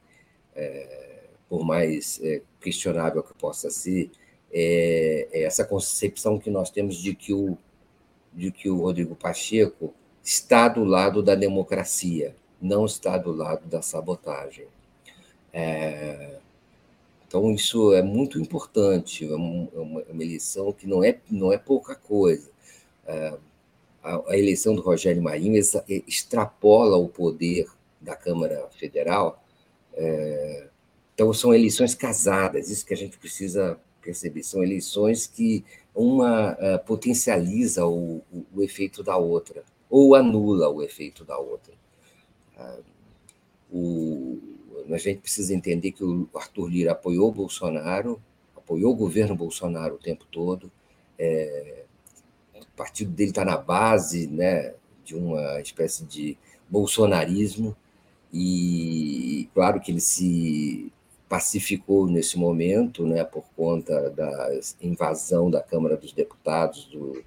é, 0.54 1.10
por 1.48 1.64
mais 1.64 2.20
é, 2.22 2.42
questionável 2.60 3.22
que 3.22 3.34
possa 3.34 3.70
ser, 3.70 4.10
é, 4.52 5.28
é, 5.32 5.42
essa 5.42 5.64
concepção 5.64 6.38
que 6.38 6.50
nós 6.50 6.70
temos 6.70 6.96
de 6.96 7.14
que, 7.14 7.32
o, 7.32 7.56
de 8.32 8.50
que 8.50 8.68
o 8.68 8.82
Rodrigo 8.82 9.16
Pacheco 9.16 9.92
está 10.22 10.68
do 10.68 10.84
lado 10.84 11.22
da 11.22 11.34
democracia, 11.34 12.36
não 12.60 12.84
está 12.84 13.16
do 13.18 13.32
lado 13.32 13.66
da 13.66 13.82
sabotagem. 13.82 14.66
É, 15.52 16.38
então, 17.26 17.50
isso 17.52 17.92
é 17.94 18.02
muito 18.02 18.40
importante, 18.40 19.24
é 19.24 19.34
uma, 19.34 19.68
é 19.74 19.78
uma, 19.78 20.22
eleição 20.22 20.72
que 20.72 20.86
não 20.86 21.02
é, 21.02 21.18
não 21.30 21.52
é 21.52 21.58
pouca 21.58 21.94
coisa. 21.94 22.50
É, 23.06 23.38
a, 24.02 24.32
a, 24.32 24.38
eleição 24.38 24.74
do 24.74 24.82
Rogério 24.82 25.22
Marinho 25.22 25.60
extrapola 26.06 26.96
o 26.96 27.08
poder 27.08 27.66
da 28.00 28.16
Câmara 28.16 28.68
Federal 28.78 29.42
é, 29.94 30.68
então, 31.14 31.34
são 31.34 31.54
eleições 31.54 31.94
casadas, 31.94 32.70
isso 32.70 32.86
que 32.86 32.94
a 32.94 32.96
gente 32.96 33.18
precisa 33.18 33.78
perceber. 34.00 34.42
São 34.42 34.62
eleições 34.62 35.26
que 35.26 35.62
uma 35.94 36.56
potencializa 36.86 37.84
o, 37.84 38.22
o, 38.32 38.46
o, 38.54 38.62
efeito 38.62 39.02
da 39.02 39.18
outra, 39.18 39.62
ou 39.90 40.14
anula 40.14 40.70
o 40.70 40.82
efeito 40.82 41.22
da 41.22 41.36
outra. 41.36 41.74
Uh, 42.60 42.90
o, 43.72 44.40
a 44.92 44.98
gente 44.98 45.20
precisa 45.20 45.54
entender 45.54 45.92
que 45.92 46.04
o 46.04 46.28
Arthur 46.34 46.68
Lira 46.68 46.92
apoiou 46.92 47.28
o 47.28 47.32
Bolsonaro, 47.32 48.20
apoiou 48.56 48.92
o 48.92 48.96
governo 48.96 49.34
Bolsonaro 49.34 49.94
o 49.94 49.98
tempo 49.98 50.24
todo. 50.30 50.70
É, 51.18 51.84
o 52.54 52.76
partido 52.76 53.10
dele 53.12 53.30
está 53.30 53.44
na 53.44 53.56
base 53.56 54.26
né, 54.26 54.74
de 55.04 55.14
uma 55.14 55.60
espécie 55.60 56.04
de 56.04 56.36
bolsonarismo 56.68 57.76
e 58.32 59.48
claro 59.54 59.80
que 59.80 59.90
ele 59.90 60.00
se 60.00 60.92
pacificou 61.28 62.08
nesse 62.08 62.38
momento, 62.38 63.06
né, 63.06 63.22
por 63.24 63.44
conta 63.56 64.10
da 64.10 64.50
invasão 64.80 65.50
da 65.50 65.62
Câmara 65.62 65.96
dos 65.96 66.12
Deputados, 66.12 66.86
do, 66.86 67.24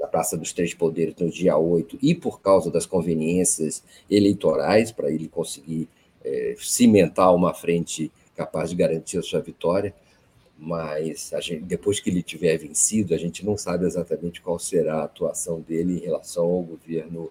da 0.00 0.06
Praça 0.06 0.34
dos 0.34 0.52
Três 0.54 0.72
Poderes 0.72 1.14
no 1.16 1.30
dia 1.30 1.58
8, 1.58 1.98
e 2.00 2.14
por 2.14 2.40
causa 2.40 2.70
das 2.70 2.86
conveniências 2.86 3.84
eleitorais, 4.10 4.90
para 4.90 5.10
ele 5.10 5.28
conseguir 5.28 5.86
é, 6.24 6.56
cimentar 6.58 7.34
uma 7.34 7.52
frente 7.52 8.10
capaz 8.34 8.70
de 8.70 8.76
garantir 8.76 9.18
a 9.18 9.22
sua 9.22 9.40
vitória. 9.42 9.94
Mas 10.58 11.30
gente, 11.40 11.64
depois 11.64 12.00
que 12.00 12.08
ele 12.08 12.22
tiver 12.22 12.56
vencido, 12.56 13.14
a 13.14 13.18
gente 13.18 13.44
não 13.44 13.58
sabe 13.58 13.84
exatamente 13.86 14.40
qual 14.40 14.58
será 14.58 14.96
a 14.96 15.04
atuação 15.04 15.60
dele 15.60 15.98
em 15.98 16.00
relação 16.00 16.44
ao 16.44 16.62
governo 16.62 17.30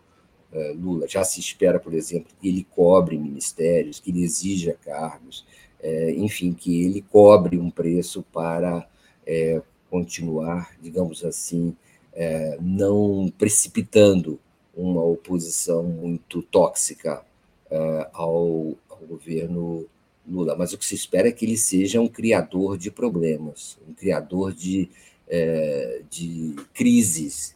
uh, 0.54 0.74
Lula. 0.76 1.08
Já 1.08 1.24
se 1.24 1.40
espera, 1.40 1.80
por 1.80 1.94
exemplo, 1.94 2.32
que 2.40 2.48
ele 2.48 2.64
cobre 2.64 3.18
ministérios, 3.18 4.00
que 4.00 4.12
ele 4.12 4.24
exija 4.24 4.78
cargos, 4.84 5.46
é, 5.82 6.12
enfim, 6.12 6.54
que 6.54 6.84
ele 6.84 7.02
cobre 7.02 7.58
um 7.58 7.70
preço 7.72 8.24
para 8.34 8.88
é, 9.26 9.62
continuar, 9.90 10.76
digamos 10.82 11.24
assim, 11.24 11.76
é, 12.20 12.58
não 12.60 13.32
precipitando 13.38 14.38
uma 14.76 15.02
oposição 15.02 15.84
muito 15.84 16.42
tóxica 16.44 17.24
é, 17.72 18.10
ao, 18.12 18.76
ao, 18.90 18.98
governo 19.08 19.86
Lula. 20.28 20.54
Mas 20.58 20.74
o 20.74 20.78
que 20.78 20.86
se 20.86 20.96
espera 20.96 21.30
é 21.30 21.32
que 21.32 21.46
ele 21.46 21.58
seja 21.58 22.02
um 22.02 22.10
criador 22.10 22.78
de 22.78 22.92
problemas, 22.92 23.78
um 23.88 23.94
criador 23.94 24.54
de, 24.54 24.90
é, 25.30 26.02
de 26.10 26.58
crises. 26.74 27.56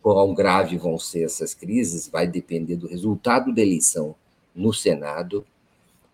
Quão 0.00 0.32
grave 0.32 0.78
vão 0.78 0.96
ser 0.96 1.24
essas 1.24 1.52
crises 1.52 2.08
vai 2.08 2.28
depender 2.28 2.76
do 2.76 2.86
resultado 2.86 3.52
da 3.52 3.60
eleição 3.60 4.14
no 4.54 4.72
Senado 4.72 5.44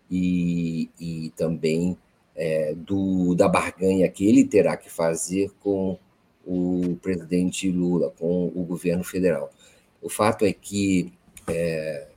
e, 0.09 0.89
e 0.99 1.31
também 1.37 1.95
é, 2.35 2.73
do, 2.73 3.35
da 3.35 3.47
barganha 3.47 4.09
que 4.09 4.27
ele 4.27 4.43
terá 4.43 4.75
que 4.75 4.89
fazer 4.89 5.51
com 5.61 5.97
o 6.47 6.97
presidente 7.01 7.69
Lula, 7.69 8.13
com 8.17 8.47
o 8.47 8.63
governo 8.63 9.03
federal. 9.03 9.51
O 10.01 10.07
fato 10.07 10.45
é 10.45 10.53
que 10.53 11.11
é, 11.45 12.07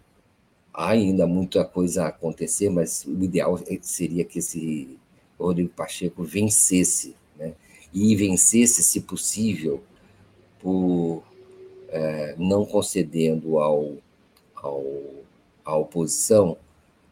há 0.73 0.91
ainda 0.91 1.27
muita 1.27 1.65
coisa 1.65 2.05
a 2.05 2.09
acontecer, 2.09 2.71
mas 2.71 3.05
o 3.05 3.25
ideal 3.25 3.59
seria 3.83 4.25
que 4.25 4.39
esse 4.39 4.97
Rodrigo 5.37 5.71
Pacheco 5.71 6.23
vencesse, 6.23 7.17
né? 7.37 7.55
e 7.93 8.15
vencesse, 8.15 8.85
se 8.85 9.01
possível, 9.01 9.83
por 10.61 11.25
é, 11.89 12.37
não 12.39 12.65
concedendo 12.65 13.59
ao, 13.59 13.97
ao, 14.55 14.85
à 15.65 15.77
oposição 15.77 16.57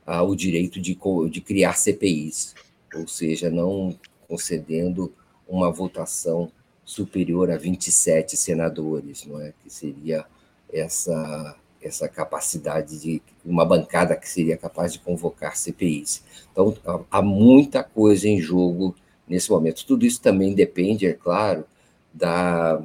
o 0.06 0.34
direito 0.34 0.80
de, 0.80 0.98
de 1.30 1.40
criar 1.42 1.74
CPIs, 1.74 2.54
ou 2.94 3.06
seja, 3.06 3.50
não 3.50 3.94
concedendo 4.26 5.12
uma 5.46 5.70
votação 5.70 6.50
superior 6.88 7.50
a 7.50 7.58
27 7.58 8.34
senadores, 8.34 9.26
não 9.26 9.38
é? 9.38 9.52
Que 9.62 9.68
seria 9.68 10.24
essa 10.72 11.54
essa 11.80 12.08
capacidade 12.08 12.98
de 12.98 13.22
uma 13.44 13.64
bancada 13.64 14.16
que 14.16 14.28
seria 14.28 14.56
capaz 14.56 14.92
de 14.92 14.98
convocar 14.98 15.56
CPIs. 15.56 16.24
Então 16.50 16.76
há 17.08 17.22
muita 17.22 17.84
coisa 17.84 18.26
em 18.26 18.40
jogo 18.40 18.96
nesse 19.28 19.48
momento. 19.48 19.86
Tudo 19.86 20.04
isso 20.04 20.20
também 20.20 20.54
depende, 20.54 21.06
é 21.06 21.12
claro, 21.12 21.64
da 22.12 22.82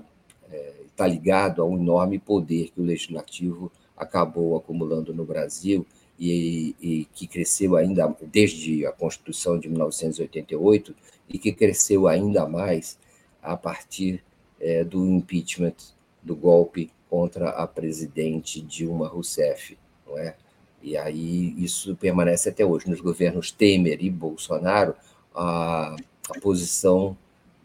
está 0.86 1.08
é, 1.08 1.10
ligado 1.10 1.62
ao 1.62 1.74
enorme 1.74 2.20
poder 2.20 2.70
que 2.70 2.82
o 2.82 2.84
legislativo 2.84 3.72
acabou 3.98 4.56
acumulando 4.58 5.12
no 5.12 5.26
Brasil 5.26 5.88
e, 6.20 6.76
e, 6.80 7.06
que 7.16 7.26
cresceu 7.26 7.76
ainda 7.76 8.16
desde 8.32 8.86
a 8.86 8.92
Constituição 8.92 9.58
de 9.58 9.70
1988 9.70 10.94
e 11.30 11.40
que 11.40 11.52
cresceu 11.52 12.08
ainda 12.08 12.46
mais 12.46 12.98
a 13.44 13.58
partir 13.58 14.24
é, 14.60 14.84
do 14.84 15.06
impeachment, 15.06 15.76
do 16.22 16.36
golpe 16.36 16.90
contra 17.10 17.50
a 17.50 17.68
presidente 17.68 18.62
Dilma 18.62 19.08
Rousseff, 19.08 19.78
não 20.08 20.18
é? 20.18 20.36
E 20.82 20.98
aí 20.98 21.54
isso 21.64 21.96
permanece 21.96 22.50
até 22.50 22.66
hoje. 22.66 22.90
Nos 22.90 23.00
governos 23.00 23.52
Temer 23.52 24.04
e 24.04 24.10
Bolsonaro, 24.10 24.96
a, 25.34 25.96
a 26.30 26.40
posição 26.42 27.16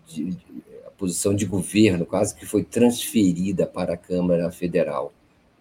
de, 0.06 0.36
a 0.86 0.90
posição 0.90 1.34
de 1.34 1.46
governo 1.46 2.06
quase 2.06 2.34
que 2.34 2.46
foi 2.46 2.62
transferida 2.62 3.66
para 3.66 3.94
a 3.94 3.96
Câmara 3.96 4.50
Federal 4.50 5.12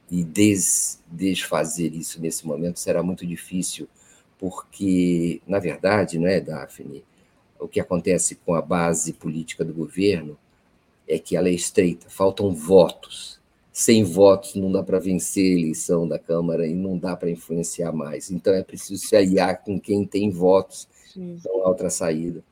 e 0.09 0.23
des, 0.23 1.01
desfazer 1.11 1.93
isso 1.93 2.21
nesse 2.21 2.45
momento 2.45 2.79
será 2.79 3.03
muito 3.03 3.25
difícil, 3.25 3.87
porque, 4.39 5.41
na 5.47 5.59
verdade, 5.59 6.17
não 6.19 6.27
é, 6.27 6.39
Daphne? 6.39 7.03
O 7.59 7.67
que 7.67 7.79
acontece 7.79 8.35
com 8.35 8.53
a 8.53 8.61
base 8.61 9.13
política 9.13 9.65
do 9.65 9.73
governo 9.73 10.37
é 11.07 11.17
que 11.17 11.35
ela 11.35 11.47
é 11.47 11.53
estreita, 11.53 12.09
faltam 12.09 12.53
votos. 12.53 13.39
Sem 13.71 14.03
votos 14.03 14.55
não 14.55 14.71
dá 14.71 14.81
para 14.81 14.99
vencer 14.99 15.55
a 15.55 15.59
eleição 15.59 16.07
da 16.07 16.17
Câmara 16.17 16.65
e 16.65 16.73
não 16.73 16.97
dá 16.97 17.15
para 17.15 17.29
influenciar 17.29 17.91
mais. 17.91 18.31
Então 18.31 18.53
é 18.53 18.63
preciso 18.63 19.05
se 19.05 19.15
aliar 19.15 19.63
com 19.63 19.79
quem 19.79 20.05
tem 20.05 20.31
votos. 20.31 20.87
Então, 21.15 21.63
a 21.63 21.69
outra 21.69 21.89
saída. 21.89 22.43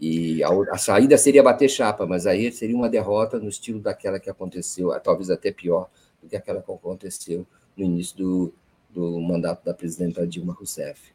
E 0.00 0.42
a, 0.42 0.48
a, 0.72 0.78
saída 0.78 1.16
seria 1.16 1.42
bater 1.42 1.68
chapa, 1.68 2.06
mas 2.06 2.26
aí 2.26 2.52
seria 2.52 2.76
uma 2.76 2.88
derrota 2.88 3.38
no 3.38 3.48
estilo 3.48 3.80
daquela 3.80 4.20
que 4.20 4.28
aconteceu, 4.28 4.90
talvez 5.00 5.30
até 5.30 5.50
pior, 5.50 5.88
do 6.22 6.28
que 6.28 6.36
aquela 6.36 6.60
que 6.60 6.70
aconteceu 6.70 7.46
no 7.76 7.84
início 7.84 8.16
do, 8.16 8.54
do 8.90 9.20
mandato 9.20 9.64
da 9.64 9.72
presidenta 9.72 10.26
Dilma 10.26 10.52
Rousseff. 10.52 11.13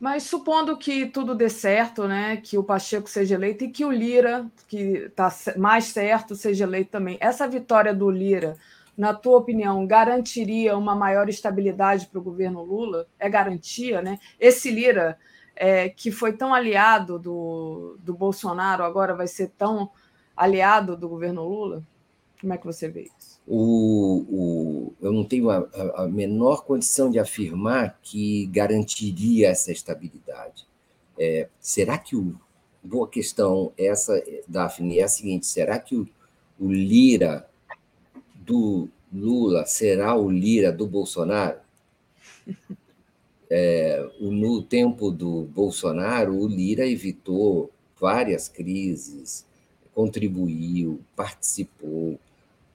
Mas 0.00 0.22
supondo 0.22 0.78
que 0.78 1.04
tudo 1.06 1.34
dê 1.34 1.50
certo, 1.50 2.08
né, 2.08 2.38
que 2.38 2.56
o 2.56 2.64
Pacheco 2.64 3.08
seja 3.08 3.34
eleito 3.34 3.64
e 3.64 3.70
que 3.70 3.84
o 3.84 3.92
Lira, 3.92 4.50
que 4.66 4.76
está 5.08 5.30
mais 5.58 5.84
certo, 5.84 6.34
seja 6.34 6.64
eleito 6.64 6.90
também, 6.90 7.18
essa 7.20 7.46
vitória 7.46 7.92
do 7.92 8.10
Lira, 8.10 8.56
na 8.96 9.12
tua 9.12 9.36
opinião, 9.36 9.86
garantiria 9.86 10.76
uma 10.76 10.94
maior 10.94 11.28
estabilidade 11.28 12.06
para 12.06 12.18
o 12.18 12.22
governo 12.22 12.62
Lula? 12.62 13.06
É 13.18 13.28
garantia, 13.28 14.00
né? 14.00 14.18
Esse 14.38 14.70
Lira, 14.70 15.18
é, 15.54 15.90
que 15.90 16.10
foi 16.10 16.32
tão 16.32 16.54
aliado 16.54 17.18
do, 17.18 17.96
do 18.00 18.14
Bolsonaro, 18.14 18.82
agora 18.84 19.14
vai 19.14 19.26
ser 19.26 19.48
tão 19.56 19.90
aliado 20.34 20.96
do 20.96 21.08
governo 21.08 21.46
Lula? 21.46 21.82
Como 22.40 22.52
é 22.54 22.58
que 22.58 22.66
você 22.66 22.88
vê 22.88 23.02
isso? 23.02 23.19
O, 23.52 24.24
o, 24.28 24.94
eu 25.02 25.10
não 25.10 25.24
tenho 25.24 25.50
a, 25.50 25.68
a, 25.96 26.06
menor 26.06 26.64
condição 26.64 27.10
de 27.10 27.18
afirmar 27.18 27.98
que 28.00 28.46
garantiria 28.46 29.48
essa 29.48 29.72
estabilidade. 29.72 30.68
É, 31.18 31.48
será 31.58 31.98
que 31.98 32.14
o. 32.14 32.38
Boa 32.80 33.08
questão, 33.08 33.72
essa, 33.76 34.22
Daphne, 34.46 35.00
é 35.00 35.02
a 35.02 35.08
seguinte: 35.08 35.48
será 35.48 35.80
que 35.80 35.96
o, 35.96 36.08
o 36.60 36.70
Lira 36.70 37.50
do 38.36 38.88
Lula 39.12 39.66
será 39.66 40.14
o 40.14 40.30
Lira 40.30 40.70
do 40.70 40.86
Bolsonaro? 40.86 41.58
É, 43.50 44.08
no 44.20 44.62
tempo 44.62 45.10
do 45.10 45.42
Bolsonaro, 45.42 46.38
o 46.38 46.46
Lira 46.46 46.86
evitou 46.86 47.68
várias 48.00 48.46
crises, 48.48 49.44
contribuiu, 49.92 51.00
participou 51.16 52.16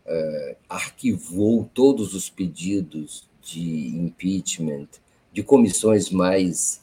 uh, 0.06 0.56
arquivou 0.70 1.70
todos 1.74 2.14
os 2.14 2.30
pedidos 2.30 3.28
de 3.42 3.88
impeachment, 3.96 4.88
de 5.32 5.44
comissões 5.44 6.10
mais, 6.10 6.82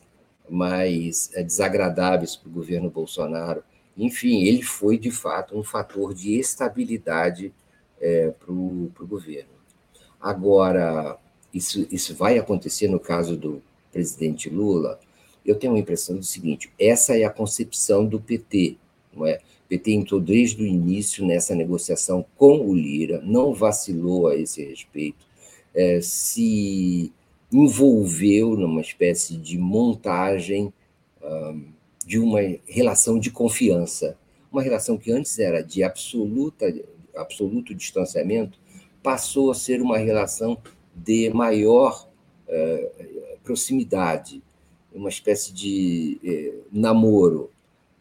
mais 0.48 1.30
uh, 1.36 1.44
desagradáveis 1.44 2.36
para 2.36 2.48
o 2.48 2.52
governo 2.52 2.90
Bolsonaro. 2.90 3.62
Enfim, 3.96 4.42
ele 4.42 4.62
foi, 4.62 4.98
de 4.98 5.10
fato, 5.10 5.56
um 5.56 5.62
fator 5.62 6.14
de 6.14 6.38
estabilidade 6.38 7.52
uh, 7.98 8.32
para 8.32 8.52
o 8.52 9.06
governo. 9.06 9.50
Agora, 10.20 11.18
isso, 11.52 11.86
isso 11.90 12.14
vai 12.14 12.38
acontecer 12.38 12.88
no 12.88 13.00
caso 13.00 13.36
do 13.36 13.62
presidente 13.92 14.48
Lula? 14.48 14.98
Eu 15.44 15.56
tenho 15.56 15.74
a 15.74 15.78
impressão 15.78 16.16
do 16.16 16.24
seguinte: 16.24 16.72
essa 16.78 17.16
é 17.16 17.24
a 17.24 17.30
concepção 17.30 18.06
do 18.06 18.20
PT, 18.20 18.76
não 19.12 19.26
é? 19.26 19.40
PT 19.72 19.92
entrou 19.92 20.20
desde 20.20 20.62
o 20.62 20.66
início 20.66 21.24
nessa 21.24 21.54
negociação 21.54 22.26
com 22.36 22.60
o 22.60 22.74
Lira, 22.74 23.22
não 23.24 23.54
vacilou 23.54 24.28
a 24.28 24.36
esse 24.36 24.62
respeito, 24.62 25.26
é, 25.74 25.98
se 26.02 27.10
envolveu 27.50 28.54
numa 28.54 28.82
espécie 28.82 29.34
de 29.34 29.56
montagem 29.56 30.70
um, 31.22 31.64
de 32.04 32.18
uma 32.18 32.40
relação 32.66 33.18
de 33.18 33.30
confiança, 33.30 34.18
uma 34.52 34.60
relação 34.60 34.98
que 34.98 35.10
antes 35.10 35.38
era 35.38 35.62
de 35.62 35.82
absoluta, 35.82 36.66
absoluto 37.16 37.74
distanciamento, 37.74 38.58
passou 39.02 39.50
a 39.50 39.54
ser 39.54 39.80
uma 39.80 39.96
relação 39.96 40.58
de 40.94 41.30
maior 41.30 42.06
uh, 42.46 43.38
proximidade, 43.42 44.42
uma 44.92 45.08
espécie 45.08 45.50
de 45.54 46.20
uh, 46.22 46.68
namoro 46.70 47.51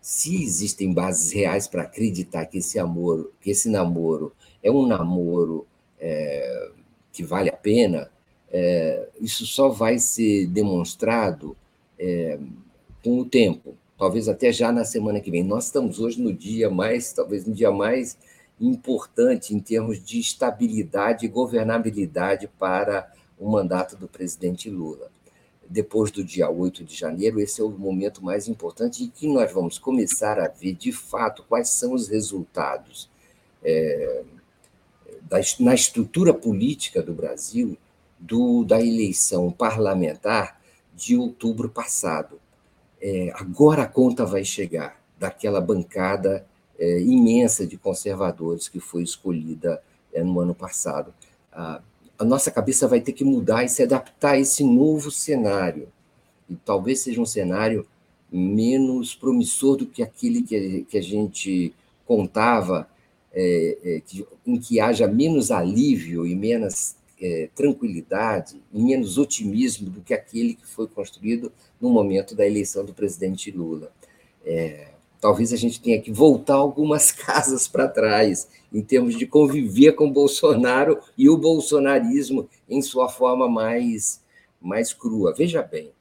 se 0.01 0.43
existem 0.43 0.91
bases 0.91 1.31
reais 1.31 1.67
para 1.67 1.83
acreditar 1.83 2.47
que 2.47 2.57
esse 2.57 2.79
amor, 2.79 3.31
que 3.39 3.51
esse 3.51 3.69
namoro 3.69 4.33
é 4.63 4.71
um 4.71 4.87
namoro 4.87 5.67
é, 5.99 6.71
que 7.13 7.23
vale 7.23 7.49
a 7.49 7.55
pena, 7.55 8.09
é, 8.51 9.07
isso 9.21 9.45
só 9.45 9.69
vai 9.69 9.99
ser 9.99 10.47
demonstrado 10.47 11.55
é, 11.99 12.39
com 13.03 13.19
o 13.19 13.25
tempo, 13.25 13.75
talvez 13.95 14.27
até 14.27 14.51
já 14.51 14.71
na 14.71 14.83
semana 14.83 15.19
que 15.19 15.29
vem. 15.29 15.43
Nós 15.43 15.65
estamos 15.65 15.99
hoje 15.99 16.19
no 16.19 16.33
dia 16.33 16.69
mais, 16.69 17.13
talvez 17.13 17.45
no 17.45 17.53
dia 17.53 17.71
mais 17.71 18.17
importante 18.59 19.53
em 19.53 19.59
termos 19.59 20.03
de 20.03 20.19
estabilidade 20.19 21.25
e 21.25 21.29
governabilidade 21.29 22.47
para 22.59 23.11
o 23.39 23.49
mandato 23.49 23.95
do 23.95 24.07
presidente 24.07 24.69
Lula 24.69 25.10
depois 25.71 26.11
do 26.11 26.23
dia 26.23 26.49
8 26.49 26.83
de 26.83 26.95
janeiro, 26.95 27.39
esse 27.39 27.61
é 27.61 27.63
o 27.63 27.69
momento 27.69 28.23
mais 28.23 28.47
importante 28.47 29.03
em 29.03 29.09
que 29.09 29.25
nós 29.25 29.51
vamos 29.51 29.79
começar 29.79 30.37
a 30.37 30.49
ver, 30.49 30.73
de 30.73 30.91
fato, 30.91 31.45
quais 31.47 31.69
são 31.69 31.93
os 31.93 32.09
resultados 32.09 33.09
é, 33.63 34.23
na 35.59 35.73
estrutura 35.73 36.33
política 36.33 37.01
do 37.01 37.13
Brasil 37.13 37.77
do, 38.19 38.65
da 38.65 38.81
eleição 38.81 39.49
parlamentar 39.49 40.59
de 40.93 41.15
outubro 41.15 41.69
passado. 41.69 42.39
É, 43.01 43.31
agora 43.33 43.83
a 43.83 43.87
conta 43.87 44.25
vai 44.25 44.43
chegar 44.43 45.01
daquela 45.17 45.61
bancada 45.61 46.45
é, 46.77 46.99
imensa 46.99 47.65
de 47.65 47.77
conservadores 47.77 48.67
que 48.67 48.79
foi 48.79 49.03
escolhida 49.03 49.81
é, 50.13 50.21
no 50.21 50.39
ano 50.39 50.53
passado. 50.53 51.13
A, 51.51 51.81
a 52.21 52.23
nossa 52.23 52.51
cabeça 52.51 52.87
vai 52.87 53.01
ter 53.01 53.13
que 53.13 53.23
mudar 53.23 53.63
e 53.63 53.69
se 53.69 53.81
adaptar 53.81 54.33
a 54.33 54.39
esse 54.39 54.63
novo 54.63 55.09
cenário. 55.09 55.87
E 56.47 56.55
talvez 56.55 56.99
seja 56.99 57.19
um 57.19 57.25
cenário 57.25 57.83
menos 58.31 59.15
promissor 59.15 59.75
do 59.75 59.87
que 59.87 60.03
aquele 60.03 60.43
que, 60.43 60.85
que 60.87 60.99
a 60.99 61.01
gente 61.01 61.73
contava, 62.05 62.87
é, 63.33 63.77
é, 63.83 64.01
que, 64.05 64.23
em 64.45 64.59
que 64.59 64.79
haja 64.79 65.07
menos 65.07 65.49
alívio 65.49 66.27
e 66.27 66.35
menos 66.35 66.95
é, 67.19 67.49
tranquilidade 67.55 68.61
e 68.71 68.79
menos 68.79 69.17
otimismo 69.17 69.89
do 69.89 70.01
que 70.01 70.13
aquele 70.13 70.53
que 70.53 70.67
foi 70.67 70.87
construído 70.87 71.51
no 71.81 71.89
momento 71.89 72.35
da 72.35 72.45
eleição 72.45 72.85
do 72.85 72.93
presidente 72.93 73.49
Lula. 73.49 73.91
É, 74.45 74.90
talvez 75.21 75.53
a 75.53 75.55
gente 75.55 75.79
tenha 75.79 76.01
que 76.01 76.11
voltar 76.11 76.55
algumas 76.55 77.11
casas 77.13 77.67
para 77.67 77.87
trás 77.87 78.49
em 78.73 78.81
termos 78.81 79.17
de 79.17 79.27
conviver 79.27 79.93
com 79.93 80.11
Bolsonaro 80.11 80.99
e 81.17 81.29
o 81.29 81.37
bolsonarismo 81.37 82.49
em 82.67 82.81
sua 82.81 83.07
forma 83.07 83.47
mais, 83.47 84.19
mais 84.59 84.91
crua. 84.91 85.33
Veja 85.33 85.61
bem, 85.61 85.91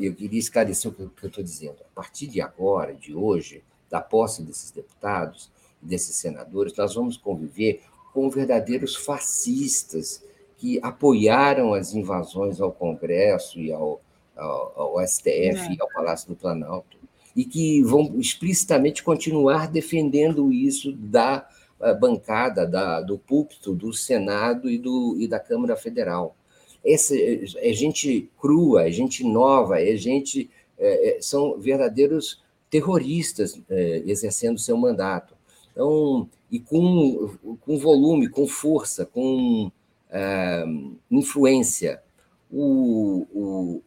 eu 0.00 0.14
queria 0.14 0.38
esclarecer 0.38 0.90
o 0.90 0.94
que 0.94 1.24
eu 1.24 1.28
estou 1.28 1.44
dizendo. 1.44 1.76
A 1.80 1.94
partir 1.94 2.26
de 2.26 2.40
agora, 2.40 2.94
de 2.94 3.14
hoje, 3.14 3.62
da 3.90 4.00
posse 4.00 4.42
desses 4.42 4.70
deputados, 4.70 5.50
desses 5.82 6.16
senadores, 6.16 6.74
nós 6.76 6.94
vamos 6.94 7.16
conviver 7.16 7.82
com 8.14 8.30
verdadeiros 8.30 8.96
fascistas 8.96 10.22
que 10.56 10.80
apoiaram 10.82 11.74
as 11.74 11.92
invasões 11.92 12.60
ao 12.60 12.72
Congresso 12.72 13.60
e 13.60 13.70
ao, 13.70 14.00
ao, 14.34 14.96
ao 14.96 15.06
STF 15.06 15.28
é. 15.28 15.72
e 15.74 15.80
ao 15.80 15.88
Palácio 15.88 16.28
do 16.28 16.34
Planalto, 16.34 16.96
e 17.36 17.44
que 17.44 17.82
vão 17.82 18.18
explicitamente 18.18 19.02
continuar 19.02 19.70
defendendo 19.70 20.50
isso 20.52 20.90
da 20.92 21.46
eh, 21.78 21.94
bancada, 21.94 22.66
da, 22.66 23.02
do 23.02 23.18
púlpito 23.18 23.74
do 23.74 23.92
Senado 23.92 24.70
e, 24.70 24.78
do, 24.78 25.14
e 25.18 25.28
da 25.28 25.38
Câmara 25.38 25.76
Federal. 25.76 26.34
Essa, 26.82 27.14
é 27.14 27.72
gente 27.74 28.30
crua, 28.40 28.88
é 28.88 28.90
gente 28.90 29.22
nova, 29.22 29.82
é 29.82 29.94
gente. 29.96 30.48
É, 30.78 31.18
são 31.20 31.58
verdadeiros 31.58 32.42
terroristas 32.70 33.60
é, 33.68 34.02
exercendo 34.06 34.58
seu 34.58 34.76
mandato. 34.76 35.34
Então, 35.72 36.28
e 36.50 36.60
com, 36.60 37.30
com 37.60 37.78
volume, 37.78 38.28
com 38.28 38.46
força, 38.46 39.04
com 39.04 39.66
uh, 39.66 40.96
influência. 41.10 42.02
O, 42.50 43.26
o, 43.32 43.82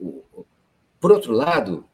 o, 0.00 0.44
por 1.00 1.12
outro 1.12 1.32
lado, 1.32 1.84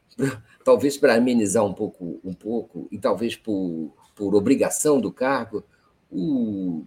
talvez 0.69 0.97
para 0.97 1.15
amenizar 1.15 1.65
um 1.65 1.73
pouco, 1.73 2.19
um 2.23 2.31
pouco 2.31 2.87
e 2.91 2.99
talvez 2.99 3.35
por, 3.35 3.91
por 4.15 4.35
obrigação 4.35 5.01
do 5.01 5.11
cargo, 5.11 5.63
o 6.11 6.83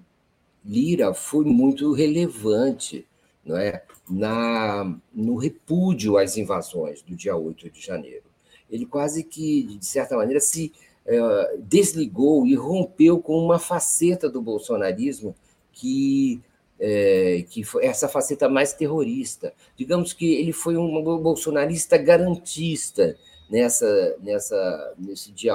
Lira 0.64 1.12
foi 1.12 1.44
muito 1.44 1.92
relevante 1.92 3.04
não 3.44 3.56
é? 3.56 3.82
Na, 4.08 4.96
no 5.12 5.36
repúdio 5.36 6.16
às 6.16 6.36
invasões 6.36 7.02
do 7.02 7.16
dia 7.16 7.36
8 7.36 7.70
de 7.70 7.80
janeiro. 7.84 8.22
Ele 8.70 8.86
quase 8.86 9.24
que, 9.24 9.64
de 9.64 9.84
certa 9.84 10.16
maneira, 10.16 10.38
se 10.38 10.72
uh, 11.04 11.60
desligou 11.60 12.46
e 12.46 12.54
rompeu 12.54 13.18
com 13.18 13.36
uma 13.36 13.58
faceta 13.58 14.30
do 14.30 14.40
bolsonarismo 14.40 15.34
que 15.72 16.40
é, 16.78 17.44
que 17.48 17.62
foi 17.62 17.84
essa 17.84 18.08
faceta 18.08 18.48
mais 18.48 18.72
terrorista. 18.72 19.52
Digamos 19.76 20.12
que 20.12 20.34
ele 20.34 20.52
foi 20.52 20.76
um 20.76 21.02
bolsonarista 21.02 21.96
garantista 21.96 23.16
nessa, 23.52 24.16
nessa, 24.22 24.94
nesse, 24.98 25.30
dia, 25.30 25.52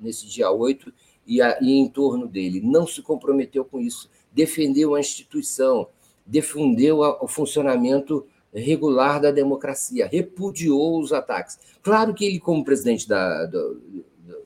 nesse 0.00 0.26
dia 0.26 0.50
8 0.50 0.90
e, 1.26 1.42
a, 1.42 1.58
e 1.60 1.72
em 1.72 1.86
torno 1.86 2.26
dele. 2.26 2.62
Não 2.62 2.86
se 2.86 3.02
comprometeu 3.02 3.66
com 3.66 3.78
isso, 3.78 4.10
defendeu 4.32 4.94
a 4.94 5.00
instituição, 5.00 5.88
defendeu 6.24 7.04
a, 7.04 7.22
o 7.22 7.28
funcionamento 7.28 8.26
regular 8.54 9.20
da 9.20 9.30
democracia, 9.30 10.08
repudiou 10.10 10.98
os 10.98 11.12
ataques. 11.12 11.58
Claro 11.82 12.14
que 12.14 12.24
ele, 12.24 12.40
como 12.40 12.64
presidente 12.64 13.06
da, 13.06 13.44
da, 13.44 13.60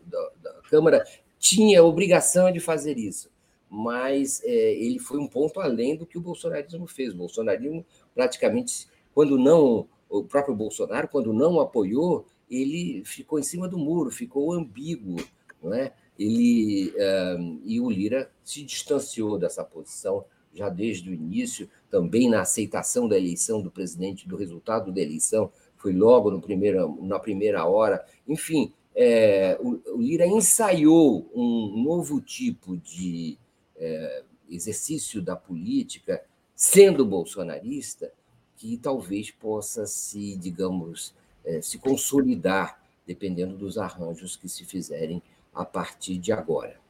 da, 0.06 0.30
da 0.42 0.52
Câmara, 0.68 1.04
tinha 1.38 1.80
a 1.80 1.84
obrigação 1.84 2.50
de 2.50 2.58
fazer 2.58 2.98
isso 2.98 3.30
mas 3.74 4.42
é, 4.44 4.74
ele 4.74 4.98
foi 4.98 5.18
um 5.18 5.26
ponto 5.26 5.58
além 5.58 5.96
do 5.96 6.04
que 6.04 6.18
o 6.18 6.20
bolsonarismo 6.20 6.86
fez. 6.86 7.14
O 7.14 7.16
bolsonarismo, 7.16 7.82
praticamente, 8.14 8.86
quando 9.14 9.38
não, 9.38 9.88
o 10.10 10.22
próprio 10.22 10.54
Bolsonaro, 10.54 11.08
quando 11.08 11.32
não 11.32 11.58
apoiou, 11.58 12.26
ele 12.54 13.02
ficou 13.04 13.38
em 13.38 13.42
cima 13.42 13.68
do 13.68 13.78
muro, 13.78 14.10
ficou 14.10 14.52
ambíguo, 14.52 15.16
não 15.62 15.72
é? 15.72 15.92
Ele 16.18 16.92
um, 17.38 17.60
e 17.64 17.80
o 17.80 17.90
Lira 17.90 18.30
se 18.44 18.62
distanciou 18.62 19.38
dessa 19.38 19.64
posição 19.64 20.24
já 20.54 20.68
desde 20.68 21.08
o 21.08 21.14
início, 21.14 21.68
também 21.90 22.28
na 22.28 22.42
aceitação 22.42 23.08
da 23.08 23.16
eleição 23.16 23.62
do 23.62 23.70
presidente, 23.70 24.28
do 24.28 24.36
resultado 24.36 24.92
da 24.92 25.00
eleição, 25.00 25.50
foi 25.76 25.92
logo 25.92 26.30
no 26.30 26.40
primeiro, 26.40 26.98
na 27.02 27.18
primeira 27.18 27.64
hora. 27.64 28.04
Enfim, 28.28 28.72
é, 28.94 29.58
o, 29.60 29.80
o 29.94 30.02
Lira 30.02 30.26
ensaiou 30.26 31.28
um 31.34 31.82
novo 31.82 32.20
tipo 32.20 32.76
de, 32.76 33.38
é, 33.76 34.22
exercício 34.48 35.20
da 35.20 35.34
política, 35.34 36.22
sendo 36.54 37.04
bolsonarista, 37.04 38.12
que 38.56 38.76
talvez 38.76 39.30
possa 39.30 39.86
se, 39.86 40.36
digamos, 40.36 41.14
é, 41.44 41.60
se 41.60 41.78
consolidar, 41.78 42.80
dependendo 43.06 43.56
dos 43.56 43.78
arranjos 43.78 44.36
que 44.36 44.48
se 44.48 44.64
fizerem 44.64 45.22
a 45.54 45.64
partir 45.64 46.18
de 46.18 46.32
agora. 46.32 46.82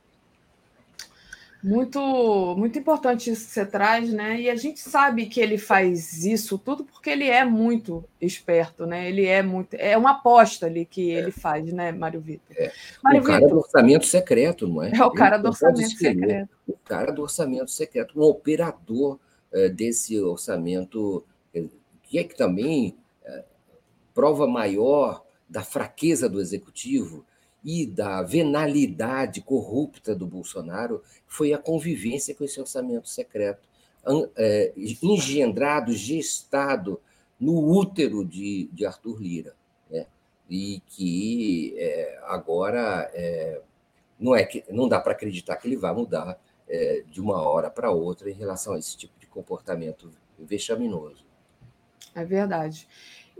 Muito, 1.62 2.56
muito 2.58 2.76
importante 2.76 3.30
isso 3.30 3.46
que 3.46 3.52
você 3.52 3.64
traz, 3.64 4.12
né? 4.12 4.40
E 4.40 4.50
a 4.50 4.56
gente 4.56 4.80
sabe 4.80 5.26
que 5.26 5.40
ele 5.40 5.56
faz 5.56 6.24
isso 6.24 6.58
tudo 6.58 6.84
porque 6.84 7.08
ele 7.08 7.28
é 7.28 7.44
muito 7.44 8.04
esperto, 8.20 8.84
né? 8.84 9.08
Ele 9.08 9.24
é 9.26 9.44
muito. 9.44 9.74
É 9.74 9.96
uma 9.96 10.10
aposta 10.10 10.66
ali 10.66 10.84
que 10.84 11.12
é. 11.12 11.18
ele 11.20 11.30
faz, 11.30 11.72
né, 11.72 11.92
Mário 11.92 12.20
Vitor? 12.20 12.56
É. 12.56 12.72
Mário 13.00 13.20
o 13.20 13.24
cara 13.24 13.38
Vitor, 13.38 13.50
do 13.50 13.58
orçamento 13.58 14.06
secreto, 14.06 14.66
não 14.66 14.82
é? 14.82 14.90
É 14.90 15.04
o 15.04 15.10
cara 15.12 15.36
ele 15.36 15.42
do 15.44 15.48
orçamento 15.50 15.96
secreto. 15.96 16.48
O 16.66 16.76
cara 16.84 17.12
do 17.12 17.22
orçamento 17.22 17.70
secreto, 17.70 18.20
um 18.20 18.24
operador 18.24 19.20
é, 19.52 19.68
desse 19.68 20.18
orçamento, 20.20 21.24
é, 21.54 21.62
que 22.02 22.18
é 22.18 22.24
que 22.24 22.36
também 22.36 22.88
é, 22.88 22.92
prova 24.14 24.46
maior 24.46 25.24
da 25.48 25.62
fraqueza 25.62 26.28
do 26.28 26.40
executivo 26.40 27.24
e 27.64 27.86
da 27.86 28.22
venalidade 28.22 29.40
corrupta 29.40 30.14
do 30.14 30.26
Bolsonaro 30.26 31.02
foi 31.26 31.52
a 31.52 31.58
convivência 31.58 32.34
com 32.34 32.44
esse 32.44 32.60
orçamento 32.60 33.08
secreto, 33.08 33.68
é, 34.36 34.72
engendrado, 35.02 35.92
gestado 35.92 37.00
no 37.38 37.70
útero 37.70 38.24
de, 38.24 38.68
de 38.72 38.84
Arthur 38.84 39.20
Lira, 39.20 39.54
né? 39.90 40.06
e 40.48 40.82
que 40.86 41.74
é, 41.78 42.20
agora 42.24 43.10
é, 43.14 43.60
não 44.18 44.34
é 44.34 44.44
que 44.44 44.64
não 44.70 44.88
dá 44.88 45.00
para 45.00 45.12
acreditar 45.12 45.56
que 45.56 45.68
ele 45.68 45.76
vai 45.76 45.94
mudar 45.94 46.38
é, 46.68 47.04
de 47.10 47.20
uma 47.20 47.42
hora 47.42 47.70
para 47.70 47.90
outra 47.90 48.30
em 48.30 48.34
relação 48.34 48.74
a 48.74 48.78
esse 48.78 48.96
tipo 48.96 49.18
de 49.20 49.26
comportamento 49.26 50.10
vexaminoso. 50.38 51.24
É 52.14 52.24
verdade. 52.24 52.88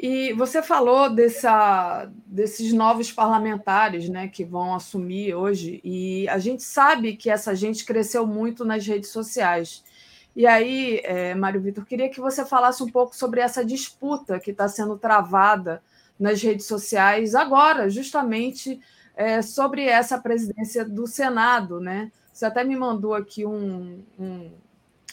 E 0.03 0.33
você 0.33 0.61
falou 0.61 1.09
dessa, 1.09 2.11
desses 2.27 2.73
novos 2.73 3.13
parlamentares 3.13 4.09
né, 4.09 4.27
que 4.27 4.45
vão 4.45 4.75
assumir 4.75 5.33
hoje, 5.33 5.81
e 5.85 6.29
a 6.29 6.39
gente 6.39 6.65
sabe 6.65 7.17
que 7.17 7.31
essa 7.31 7.55
gente 7.55 7.85
cresceu 7.85 8.27
muito 8.27 8.65
nas 8.65 8.85
redes 8.85 9.11
sociais. 9.11 9.85
E 10.35 10.45
aí, 10.45 11.01
é, 11.05 11.37
Mário 11.37 11.61
Vitor, 11.61 11.87
queria 11.87 12.09
que 12.09 12.21
você 12.21 12.45
falasse 12.45 12.83
um 12.83 12.89
pouco 12.89 13.15
sobre 13.15 13.41
essa 13.41 13.65
disputa 13.65 14.41
que 14.41 14.51
está 14.51 14.67
sendo 14.67 14.99
travada 14.99 15.81
nas 16.19 16.43
redes 16.43 16.67
sociais 16.67 17.37
agora, 17.37 17.89
justamente 17.89 18.81
é, 19.15 19.41
sobre 19.41 19.85
essa 19.85 20.19
presidência 20.19 20.85
do 20.85 21.07
Senado. 21.07 21.79
Né? 21.79 22.11
Você 22.33 22.45
até 22.45 22.65
me 22.65 22.75
mandou 22.75 23.15
aqui 23.15 23.47
um, 23.47 24.03
um, 24.19 24.51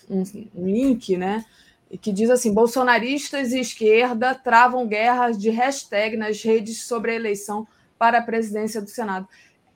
um, 0.09 0.23
link, 0.55 1.15
né? 1.15 1.45
E 1.89 1.97
que 1.97 2.11
diz 2.11 2.29
assim: 2.29 2.53
bolsonaristas 2.53 3.51
e 3.51 3.59
esquerda 3.59 4.35
travam 4.35 4.87
guerras 4.87 5.37
de 5.37 5.49
hashtag 5.49 6.15
nas 6.15 6.41
redes 6.41 6.83
sobre 6.83 7.11
a 7.11 7.15
eleição 7.15 7.67
para 7.97 8.19
a 8.19 8.23
presidência 8.23 8.81
do 8.81 8.89
Senado. 8.89 9.27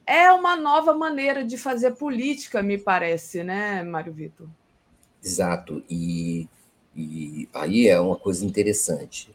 É 0.05 0.31
uma 0.31 0.55
nova 0.55 0.93
maneira 0.93 1.43
de 1.43 1.57
fazer 1.57 1.91
política, 1.91 2.61
me 2.61 2.77
parece, 2.77 3.43
né, 3.43 3.83
Mário 3.83 4.13
Vitor? 4.13 4.47
Exato. 5.23 5.83
E, 5.89 6.47
e 6.95 7.47
aí 7.53 7.87
é 7.87 7.99
uma 7.99 8.17
coisa 8.17 8.45
interessante. 8.45 9.33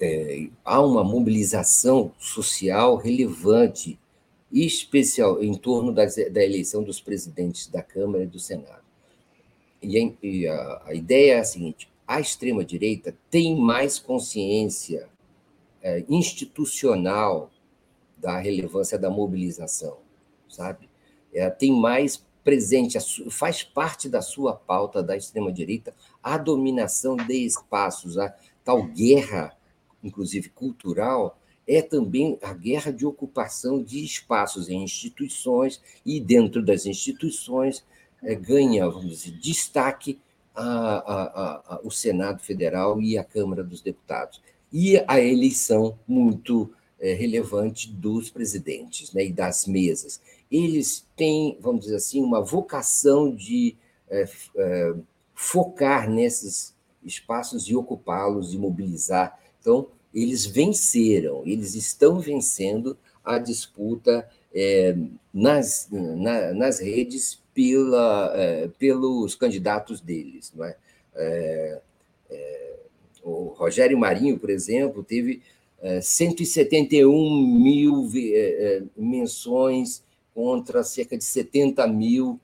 É, 0.00 0.48
há 0.64 0.80
uma 0.80 1.04
mobilização 1.04 2.12
social 2.18 2.96
relevante, 2.96 3.98
especial 4.50 5.42
em 5.42 5.54
torno 5.54 5.92
da 5.92 6.04
eleição 6.44 6.82
dos 6.82 7.00
presidentes 7.00 7.66
da 7.66 7.82
Câmara 7.82 8.24
e 8.24 8.26
do 8.26 8.38
Senado. 8.38 8.81
E 9.82 10.46
a, 10.46 10.82
a, 10.86 10.94
ideia 10.94 11.34
é 11.34 11.38
a 11.40 11.44
seguinte: 11.44 11.88
a 12.06 12.20
extrema-direita 12.20 13.14
tem 13.30 13.56
mais 13.56 13.98
consciência 13.98 15.08
é, 15.82 16.04
institucional 16.08 17.50
da 18.16 18.38
relevância 18.38 18.98
da 18.98 19.10
mobilização, 19.10 19.98
sabe? 20.48 20.88
É, 21.34 21.50
tem 21.50 21.72
mais 21.72 22.24
presente, 22.44 22.98
faz 23.30 23.62
parte 23.62 24.08
da 24.08 24.20
sua 24.20 24.54
pauta 24.54 25.02
da 25.02 25.16
extrema-direita 25.16 25.94
a 26.22 26.38
dominação 26.38 27.16
de 27.16 27.44
espaços, 27.44 28.18
a 28.18 28.34
tal 28.64 28.84
guerra, 28.84 29.56
inclusive 30.02 30.48
cultural, 30.50 31.38
é 31.66 31.80
também 31.80 32.38
a 32.42 32.52
guerra 32.52 32.92
de 32.92 33.06
ocupação 33.06 33.82
de 33.82 34.04
espaços 34.04 34.68
em 34.68 34.82
instituições 34.82 35.80
e 36.04 36.20
dentro 36.20 36.62
das 36.62 36.86
instituições 36.86 37.84
é, 38.22 38.34
ganha, 38.34 38.88
vamos 38.88 39.08
dizer, 39.08 39.32
destaque 39.38 40.20
a, 40.54 40.64
a, 40.64 41.74
a, 41.74 41.80
o 41.82 41.90
Senado 41.90 42.42
Federal 42.42 43.00
e 43.00 43.18
a 43.18 43.24
Câmara 43.24 43.64
dos 43.64 43.80
Deputados. 43.80 44.40
E 44.72 45.02
a 45.06 45.20
eleição 45.20 45.98
muito 46.06 46.72
é, 47.00 47.14
relevante 47.14 47.90
dos 47.90 48.30
presidentes 48.30 49.12
né, 49.12 49.26
e 49.26 49.32
das 49.32 49.66
mesas. 49.66 50.20
Eles 50.50 51.06
têm, 51.16 51.58
vamos 51.60 51.82
dizer 51.82 51.96
assim, 51.96 52.22
uma 52.22 52.40
vocação 52.40 53.34
de 53.34 53.76
é, 54.08 54.28
é, 54.56 54.94
focar 55.34 56.08
nesses 56.08 56.74
espaços 57.02 57.68
e 57.68 57.74
ocupá-los 57.74 58.54
e 58.54 58.58
mobilizar. 58.58 59.38
Então, 59.60 59.88
eles 60.14 60.46
venceram, 60.46 61.42
eles 61.44 61.74
estão 61.74 62.20
vencendo 62.20 62.96
a 63.24 63.38
disputa 63.38 64.28
é, 64.54 64.96
nas, 65.32 65.88
na, 65.90 66.52
nas 66.52 66.80
redes 66.80 67.40
pela, 67.54 68.32
é, 68.34 68.68
pelos 68.78 69.34
candidatos 69.34 70.00
deles. 70.00 70.52
Não 70.54 70.64
é? 70.64 70.76
é? 71.14 71.80
É, 72.30 72.76
o 73.22 73.54
Rogério 73.56 73.96
Marinho, 73.96 74.38
por 74.38 74.50
exemplo, 74.50 75.04
teve 75.04 75.42
171 76.00 77.04
é, 77.04 77.46
mil 77.58 78.08
menções 78.96 80.02
contra 80.34 80.82
cerca 80.82 81.16
de 81.16 81.24
70 81.24 81.86
mil 81.86 82.40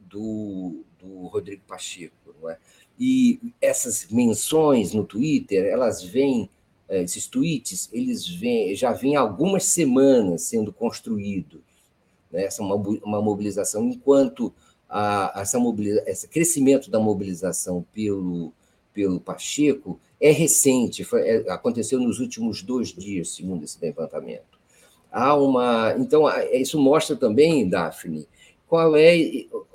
do, 0.00 0.84
do 0.98 1.26
Rodrigo 1.26 1.62
Pacheco. 1.66 2.34
Não 2.40 2.50
é? 2.50 2.58
E 2.98 3.40
essas 3.60 4.06
menções 4.08 4.92
no 4.92 5.04
Twitter, 5.04 5.66
elas 5.66 6.02
vêm 6.02 6.48
esses 6.88 7.26
tweets, 7.26 7.88
eles 7.92 8.26
vêm, 8.26 8.74
já 8.74 8.92
vêm 8.92 9.16
algumas 9.16 9.64
semanas 9.64 10.42
sendo 10.42 10.72
construídos 10.72 11.60
né, 12.34 12.44
essa 12.44 12.62
uma, 12.62 12.74
uma 12.74 13.22
mobilização, 13.22 13.84
enquanto 13.84 14.52
a, 14.88 15.32
essa 15.36 15.58
mobiliza, 15.58 16.02
esse 16.06 16.26
crescimento 16.26 16.90
da 16.90 16.98
mobilização 16.98 17.86
pelo, 17.92 18.52
pelo 18.92 19.20
Pacheco 19.20 20.00
é 20.20 20.32
recente, 20.32 21.04
foi, 21.04 21.20
é, 21.22 21.50
aconteceu 21.52 22.00
nos 22.00 22.18
últimos 22.18 22.60
dois 22.60 22.88
dias, 22.88 23.30
segundo 23.36 23.64
esse 23.64 23.78
levantamento. 23.80 24.58
Há 25.12 25.36
uma, 25.36 25.94
então, 25.96 26.24
isso 26.52 26.78
mostra 26.78 27.14
também, 27.14 27.68
Daphne, 27.68 28.26
qual 28.66 28.96
é, 28.96 29.16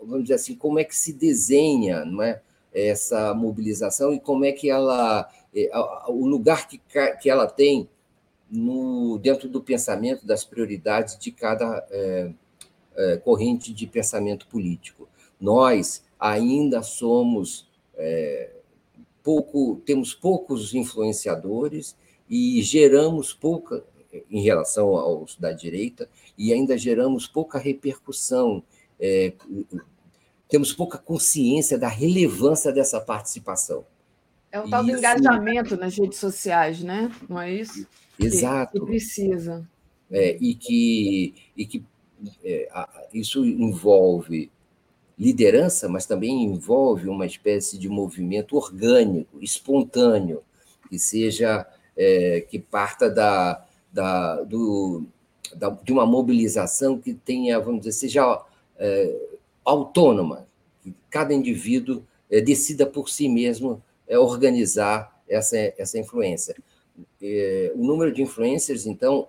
vamos 0.02 0.23
dizer 0.23 0.36
assim, 0.36 0.53
como 0.53 0.80
é 0.80 0.84
que 0.84 0.95
se 0.95 1.14
desenha 1.14 2.03
não 2.03 2.22
é, 2.22 2.41
essa 2.74 3.34
mobilização 3.34 4.14
e 4.14 4.20
como 4.20 4.46
é 4.46 4.52
que 4.52 4.70
ela, 4.70 5.30
é, 5.56 5.70
o 6.08 6.26
lugar 6.26 6.68
que, 6.68 6.80
que 7.22 7.30
ela 7.30 7.48
tem 7.48 7.90
no, 8.50 9.20
dentro 9.20 9.48
do 9.48 9.62
pensamento 9.62 10.26
das 10.26 10.44
prioridades 10.44 11.18
de 11.18 11.32
cada 11.32 11.86
é, 11.91 12.32
é, 12.96 13.18
corrente 13.18 13.74
de 13.74 13.86
pensamento 13.88 14.48
político. 14.48 15.08
Nós 15.40 16.04
ainda 16.20 16.82
somos 16.82 17.70
é, 17.96 18.52
pouco, 19.24 19.82
temos 19.86 20.14
poucos 20.14 20.74
influenciadores 20.74 21.96
e 22.30 22.62
geramos 22.62 23.34
pouca 23.34 23.84
em 24.30 24.41
relação 24.41 24.96
aos 24.96 25.36
da 25.36 25.52
direita 25.52 26.10
e 26.38 26.52
ainda 26.52 26.78
geramos 26.78 27.28
pouca 27.28 27.60
repercussão. 27.60 28.64
Temos 30.49 30.73
pouca 30.73 30.97
consciência 30.97 31.77
da 31.77 31.88
relevância 31.88 32.71
dessa 32.71 32.99
participação. 32.99 33.85
É 34.51 34.59
um 34.59 34.69
tal 34.69 34.84
do 34.84 34.91
engajamento 34.91 35.77
nas 35.77 35.95
redes 35.95 36.17
sociais, 36.17 36.81
né? 36.81 37.11
Não 37.30 37.39
é 37.39 37.53
isso? 37.53 37.88
Exato. 38.17 38.73
Que, 38.73 38.80
que 38.80 38.85
precisa. 38.85 39.69
É, 40.11 40.35
e, 40.41 40.55
que, 40.55 41.35
e 41.55 41.65
que 41.67 41.85
é, 42.43 42.67
isso 43.13 43.45
envolve 43.45 44.51
liderança, 45.17 45.88
mas 45.88 46.05
também 46.05 46.45
envolve 46.45 47.07
uma 47.07 47.26
espécie 47.26 47.77
de 47.77 47.88
movimento 47.88 48.55
orgânico, 48.55 49.38
espontâneo, 49.39 50.41
que 50.89 50.97
seja 50.97 51.67
é, 51.95 52.41
que 52.41 52.57
parta 52.57 53.09
da, 53.09 53.63
da, 53.91 54.41
do, 54.41 55.03
da, 55.55 55.69
de 55.69 55.91
uma 55.91 56.05
mobilização 56.05 56.97
que 56.97 57.13
tenha, 57.13 57.59
vamos 57.59 57.81
dizer, 57.81 57.91
seja 57.91 58.41
é, 58.77 59.28
autônoma, 59.70 60.48
que 60.82 60.94
cada 61.10 61.34
indivíduo 61.34 62.04
é, 62.30 62.41
decida 62.41 62.86
por 62.86 63.10
si 63.10 63.30
mesmo 63.30 63.82
é, 64.08 64.18
organizar 64.18 65.22
essa, 65.28 65.58
essa 65.78 66.00
influência. 66.00 66.56
É, 67.22 67.72
o 67.76 67.84
número 67.84 68.12
de 68.12 68.22
influencers, 68.22 68.86
então, 68.86 69.28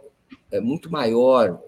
é 0.50 0.60
muito 0.60 0.90
maior 0.90 1.60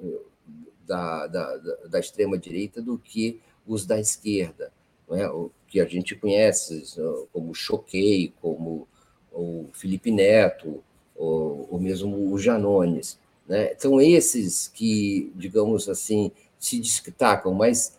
da, 0.87 1.27
da, 1.27 1.57
da 1.89 2.01
extrema-direita 2.01 2.81
do 2.81 2.99
que 2.99 3.41
os 3.67 3.87
da 3.87 4.01
esquerda, 4.01 4.73
é? 5.11 5.29
o 5.29 5.51
que 5.69 5.81
a 5.81 5.85
gente 5.85 6.17
conhece 6.17 6.85
como 7.33 7.55
Choquei, 7.55 8.33
como 8.41 8.89
o 9.31 9.67
Felipe 9.73 10.11
Neto, 10.11 10.83
ou, 11.15 11.69
ou 11.71 11.79
mesmo 11.79 12.33
o 12.33 12.39
Janones. 12.39 13.19
Né? 13.47 13.75
São 13.79 14.01
esses 14.01 14.69
que, 14.69 15.31
digamos 15.35 15.89
assim, 15.89 16.33
se 16.59 16.79
destacam, 16.79 17.53
mas 17.53 17.99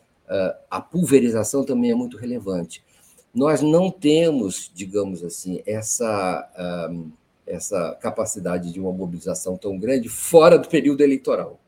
a 0.69 0.81
pulverização 0.81 1.63
também 1.63 1.91
é 1.91 1.95
muito 1.95 2.17
relevante. 2.17 2.83
Nós 3.33 3.61
não 3.61 3.89
temos, 3.89 4.71
digamos 4.73 5.23
assim, 5.23 5.61
essa, 5.65 6.49
uh, 6.89 7.11
essa 7.47 7.95
capacidade 7.95 8.71
de 8.71 8.79
uma 8.79 8.91
mobilização 8.91 9.57
tão 9.57 9.77
grande 9.77 10.07
fora 10.07 10.57
do 10.57 10.67
período 10.67 11.01
eleitoral. 11.01 11.59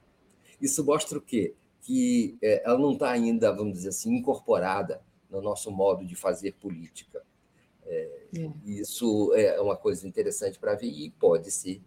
Isso 0.61 0.83
mostra 0.85 1.17
o 1.17 1.21
quê? 1.21 1.53
Que 1.81 2.37
é, 2.41 2.63
ela 2.63 2.77
não 2.77 2.93
está 2.93 3.09
ainda, 3.09 3.51
vamos 3.51 3.73
dizer 3.73 3.89
assim, 3.89 4.15
incorporada 4.15 5.01
no 5.29 5.41
nosso 5.41 5.71
modo 5.71 6.05
de 6.05 6.15
fazer 6.15 6.53
política. 6.53 7.23
É, 7.85 8.11
é. 8.37 8.49
Isso 8.65 9.33
é 9.35 9.59
uma 9.59 9.75
coisa 9.75 10.07
interessante 10.07 10.59
para 10.59 10.75
ver 10.75 10.87
e 10.87 11.09
pode 11.11 11.51
ser 11.51 11.81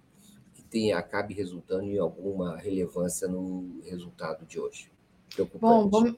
que 0.54 0.62
tenha, 0.62 0.98
acabe 0.98 1.34
resultando 1.34 1.84
em 1.84 1.98
alguma 1.98 2.56
relevância 2.56 3.28
no 3.28 3.80
resultado 3.84 4.44
de 4.44 4.58
hoje. 4.58 4.90
Bom, 5.60 5.88
vamos, 5.88 6.14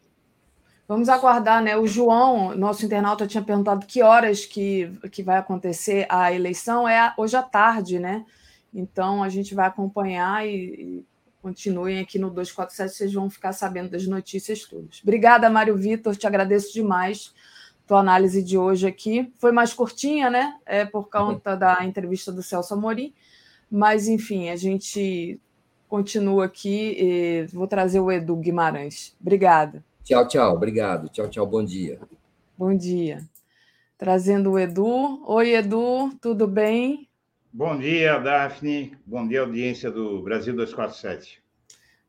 vamos 0.91 1.09
aguardar, 1.09 1.62
né? 1.62 1.77
O 1.77 1.87
João, 1.87 2.53
nosso 2.57 2.85
internauta, 2.85 3.25
tinha 3.25 3.45
perguntado 3.45 3.87
que 3.87 4.03
horas 4.03 4.45
que, 4.45 4.91
que 5.12 5.23
vai 5.23 5.39
acontecer 5.39 6.05
a 6.09 6.33
eleição. 6.33 6.89
É 6.89 7.15
hoje 7.17 7.37
à 7.37 7.45
tarde, 7.45 8.01
né? 8.01 8.27
Então 8.75 9.23
a 9.23 9.29
gente 9.29 9.55
vai 9.55 9.69
acompanhar 9.69 10.45
e, 10.45 11.05
Continuem 11.41 12.01
aqui 12.01 12.19
no 12.19 12.29
247, 12.29 12.95
vocês 12.95 13.15
vão 13.15 13.31
ficar 13.31 13.55
sabendo 13.55 13.89
das 13.93 14.07
notícias 14.07 14.62
todas. 14.67 15.01
Obrigada, 15.03 15.49
Mário 15.49 15.75
Vitor, 15.75 16.15
te 16.15 16.27
agradeço 16.27 16.71
demais 16.71 17.33
tua 17.87 18.01
análise 18.01 18.43
de 18.43 18.59
hoje 18.59 18.87
aqui. 18.87 19.33
Foi 19.39 19.51
mais 19.51 19.73
curtinha, 19.73 20.29
né? 20.29 20.59
É 20.67 20.85
por 20.85 21.09
conta 21.09 21.57
da 21.57 21.83
entrevista 21.83 22.31
do 22.31 22.43
Celso 22.43 22.75
Amorim, 22.75 23.15
mas 23.71 24.07
enfim, 24.07 24.51
a 24.51 24.57
gente 24.57 25.41
continua 25.89 26.45
aqui. 26.45 27.47
vou 27.55 27.67
trazer 27.67 28.01
o 28.01 28.12
Edu 28.12 28.37
Guimarães. 28.37 29.17
Obrigada. 29.19 29.83
Tchau, 30.05 30.27
tchau. 30.27 30.55
Obrigado. 30.55 31.09
Tchau, 31.09 31.29
tchau. 31.29 31.47
Bom 31.47 31.65
dia. 31.65 32.01
Bom 32.57 32.77
dia. 32.77 33.23
Trazendo 33.97 34.53
o 34.53 34.59
Edu. 34.59 35.23
Oi, 35.27 35.55
Edu, 35.55 36.11
tudo 36.21 36.47
bem? 36.47 37.09
Bom 37.53 37.79
dia, 37.79 38.19
Daphne. 38.19 38.97
Bom 39.05 39.27
dia, 39.27 39.41
audiência 39.41 39.91
do 39.91 40.23
Brasil 40.23 40.55
247. 40.55 41.43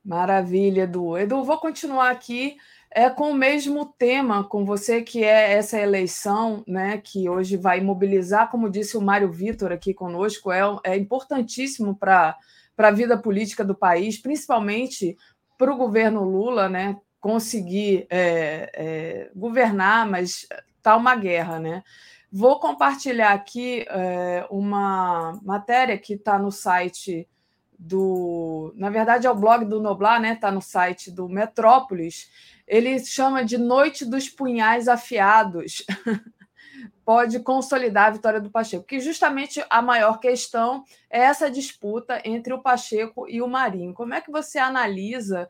Maravilha, 0.04 0.84
Edu. 0.84 1.18
Edu, 1.18 1.44
vou 1.44 1.58
continuar 1.58 2.12
aqui 2.12 2.58
é, 2.94 3.10
com 3.10 3.32
o 3.32 3.34
mesmo 3.34 3.86
tema 3.98 4.44
com 4.44 4.66
você, 4.66 5.02
que 5.02 5.24
é 5.24 5.54
essa 5.54 5.80
eleição, 5.80 6.64
né, 6.68 6.98
que 6.98 7.30
hoje 7.30 7.56
vai 7.56 7.80
mobilizar, 7.80 8.52
como 8.52 8.70
disse 8.70 8.98
o 8.98 9.02
Mário 9.02 9.32
Vitor 9.32 9.72
aqui 9.72 9.94
conosco, 9.94 10.52
é, 10.52 10.62
é 10.84 10.98
importantíssimo 10.98 11.96
para 11.96 12.38
a 12.78 12.92
vida 12.92 13.18
política 13.18 13.64
do 13.64 13.74
país, 13.74 14.22
principalmente 14.22 15.16
para 15.58 15.74
o 15.74 15.78
governo 15.78 16.24
Lula, 16.24 16.68
né, 16.68 16.98
conseguir 17.22 18.08
é, 18.10 18.72
é, 18.74 19.32
governar, 19.36 20.10
mas 20.10 20.48
está 20.76 20.98
uma 20.98 21.16
guerra, 21.16 21.60
né? 21.60 21.84
Vou 22.32 22.60
compartilhar 22.60 23.32
aqui 23.32 23.86
é, 23.90 24.46
uma 24.50 25.40
matéria 25.44 25.98
que 25.98 26.14
está 26.14 26.40
no 26.40 26.52
site 26.52 27.30
do. 27.78 28.74
Na 28.76 28.90
verdade, 28.90 29.28
é 29.28 29.32
o 29.32 29.36
blog 29.36 29.66
do 29.66 29.82
Noblar, 29.82 30.20
né? 30.20 30.34
Está 30.34 30.52
no 30.52 30.62
site 30.62 31.12
do 31.12 31.30
Metrópolis. 31.30 32.30
Ele 32.68 32.98
chama 33.00 33.44
de 33.44 33.58
Noite 33.58 34.06
dos 34.06 34.28
Punhais 34.28 34.88
Afiados. 34.88 35.86
Pode 37.06 37.40
consolidar 37.42 38.08
a 38.08 38.12
vitória 38.12 38.40
do 38.40 38.50
Pacheco, 38.50 38.86
que 38.86 39.00
justamente 39.00 39.64
a 39.70 39.82
maior 39.82 40.20
questão 40.20 40.86
é 41.10 41.20
essa 41.20 41.52
disputa 41.52 42.22
entre 42.24 42.54
o 42.54 42.62
Pacheco 42.62 43.28
e 43.28 43.42
o 43.42 43.48
Marinho. 43.48 43.94
Como 43.94 44.14
é 44.14 44.22
que 44.22 44.32
você 44.32 44.58
analisa 44.58 45.50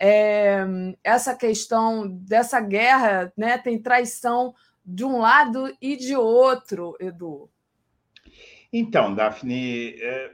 é, 0.00 0.64
essa 1.02 1.34
questão 1.34 2.08
dessa 2.08 2.60
guerra? 2.60 3.32
Né? 3.36 3.58
Tem 3.58 3.80
traição 3.80 4.54
de 4.84 5.04
um 5.04 5.18
lado 5.18 5.74
e 5.80 5.96
de 5.96 6.14
outro, 6.14 6.96
Edu. 7.00 7.50
Então, 8.72 9.14
Daphne, 9.14 9.94
é, 10.00 10.32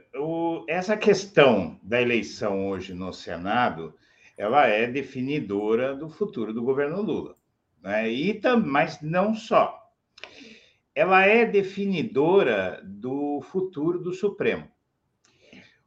essa 0.67 0.97
questão 0.97 1.79
da 1.81 2.01
eleição 2.01 2.67
hoje 2.67 2.93
no 2.93 3.13
Senado, 3.13 3.95
ela 4.37 4.67
é 4.67 4.87
definidora 4.87 5.95
do 5.95 6.09
futuro 6.09 6.53
do 6.53 6.63
governo 6.63 7.01
Lula, 7.01 7.35
né? 7.81 8.11
E 8.11 8.39
mas 8.65 9.01
não 9.01 9.33
só. 9.33 9.79
Ela 10.95 11.25
é 11.25 11.45
definidora 11.45 12.81
do 12.83 13.41
futuro 13.41 13.99
do 13.99 14.13
Supremo. 14.13 14.67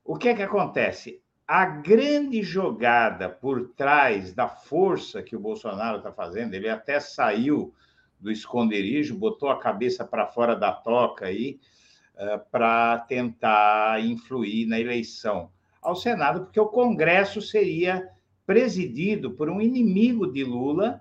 O 0.05 0.17
que 0.17 0.29
é 0.29 0.35
que 0.35 0.43
acontece? 0.43 1.21
A 1.49 1.65
grande 1.65 2.43
jogada 2.43 3.29
por 3.29 3.69
trás 3.77 4.35
da 4.35 4.49
força 4.49 5.23
que 5.23 5.37
o 5.37 5.41
Bolsonaro 5.41 5.99
está 5.99 6.11
fazendo, 6.11 6.55
ele 6.55 6.69
até 6.69 6.99
saiu 6.99 7.73
do 8.19 8.33
esconderijo, 8.33 9.17
botou 9.17 9.49
a 9.49 9.61
cabeça 9.61 10.05
para 10.05 10.27
fora 10.27 10.57
da 10.57 10.73
toca 10.73 11.27
aí, 11.27 11.61
eh, 12.17 12.39
para 12.51 12.99
tentar 12.99 14.05
influir 14.05 14.67
na 14.67 14.81
eleição 14.81 15.51
ao 15.81 15.95
Senado, 15.95 16.41
porque 16.41 16.59
o 16.59 16.67
Congresso 16.67 17.41
seria 17.41 18.11
presidido 18.45 19.31
por 19.31 19.49
um 19.49 19.61
inimigo 19.61 20.27
de 20.27 20.43
Lula 20.43 21.01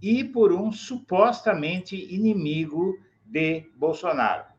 e 0.00 0.24
por 0.24 0.54
um 0.54 0.72
supostamente 0.72 1.96
inimigo 2.14 2.98
de 3.26 3.70
Bolsonaro. 3.76 4.51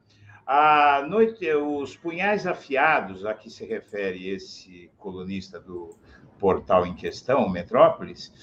À 0.46 1.06
noite, 1.08 1.50
os 1.54 1.96
punhais 1.96 2.46
afiados 2.46 3.26
a 3.26 3.34
que 3.34 3.50
se 3.50 3.66
refere 3.66 4.30
esse 4.30 4.92
colunista 4.98 5.60
do 5.60 5.98
portal 6.40 6.86
em 6.86 6.94
questão, 6.94 7.50
Metrópolis, 7.50 8.34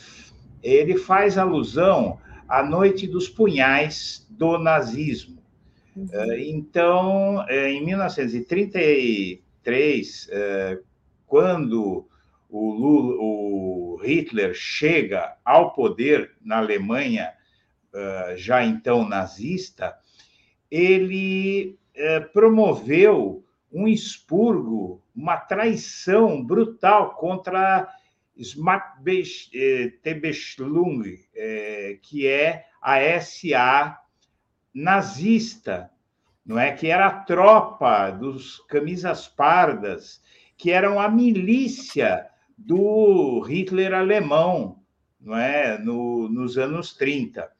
ele 0.62 0.96
faz 0.96 1.36
alusão 1.36 2.18
à 2.48 2.62
noite 2.62 3.06
dos 3.06 3.28
punhais 3.28 4.26
do 4.30 4.58
nazismo 4.58 5.40
Uhum. 5.96 6.08
Eh, 6.12 6.48
então, 6.48 7.44
eh, 7.48 7.72
em 7.72 7.84
1933, 7.84 10.28
eh, 10.30 10.78
quando 11.26 12.06
o, 12.48 12.72
Lula, 12.72 13.16
o 13.20 14.00
Hitler 14.02 14.54
chega 14.54 15.36
ao 15.44 15.72
poder 15.72 16.32
na 16.42 16.58
Alemanha, 16.58 17.32
já 18.36 18.64
então 18.64 19.08
nazista, 19.08 19.96
ele 20.70 21.76
promoveu 22.32 23.44
um 23.72 23.86
expurgo, 23.86 25.00
uma 25.14 25.36
traição 25.36 26.44
brutal 26.44 27.14
contra 27.14 27.88
Smartbeschlung, 28.36 31.02
que 32.02 32.26
é 32.26 32.66
a 32.80 33.20
SA 33.20 34.00
nazista, 34.74 35.90
não 36.44 36.58
é? 36.58 36.72
Que 36.72 36.88
era 36.88 37.06
a 37.06 37.20
tropa 37.20 38.10
dos 38.10 38.58
camisas 38.66 39.28
pardas, 39.28 40.20
que 40.56 40.70
eram 40.70 40.98
a 40.98 41.08
milícia 41.08 42.26
do 42.56 43.40
Hitler 43.40 43.94
alemão, 43.94 44.82
não 45.20 45.36
é? 45.36 45.78
No, 45.78 46.28
nos 46.28 46.58
anos 46.58 46.94
30. 46.94 47.50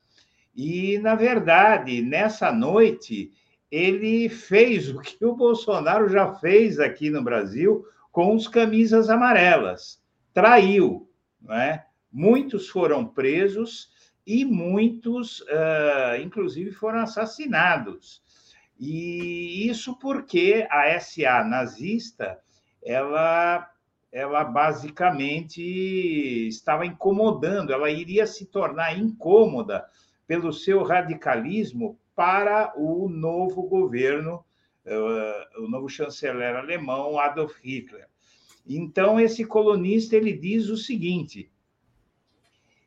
E, 0.54 0.98
na 0.98 1.14
verdade, 1.14 2.02
nessa 2.02 2.52
noite, 2.52 3.32
ele 3.70 4.28
fez 4.28 4.88
o 4.88 5.00
que 5.00 5.24
o 5.24 5.36
Bolsonaro 5.36 6.08
já 6.08 6.34
fez 6.34 6.80
aqui 6.80 7.08
no 7.08 7.22
Brasil 7.22 7.84
com 8.10 8.34
os 8.34 8.48
camisas 8.48 9.08
amarelas. 9.08 10.02
Traiu, 10.34 11.08
não 11.40 11.54
é? 11.54 11.86
Muitos 12.12 12.68
foram 12.68 13.06
presos 13.06 13.88
e 14.26 14.44
muitos, 14.44 15.40
uh, 15.42 16.20
inclusive, 16.20 16.72
foram 16.72 17.00
assassinados. 17.00 18.20
E 18.78 19.68
isso 19.68 19.96
porque 19.98 20.66
a 20.70 20.98
SA 20.98 21.44
nazista, 21.44 22.38
ela, 22.82 23.70
ela 24.10 24.42
basicamente 24.42 25.60
estava 26.48 26.86
incomodando, 26.86 27.72
ela 27.72 27.90
iria 27.90 28.26
se 28.26 28.46
tornar 28.46 28.98
incômoda 28.98 29.84
pelo 30.26 30.52
seu 30.52 30.82
radicalismo 30.82 31.98
para 32.20 32.74
o 32.76 33.08
novo 33.08 33.62
governo, 33.62 34.44
uh, 34.84 35.64
o 35.64 35.66
novo 35.70 35.88
chanceler 35.88 36.54
alemão 36.54 37.18
Adolf 37.18 37.56
Hitler. 37.64 38.06
Então, 38.68 39.18
esse 39.18 39.42
colunista 39.42 40.16
ele 40.16 40.34
diz 40.34 40.68
o 40.68 40.76
seguinte: 40.76 41.50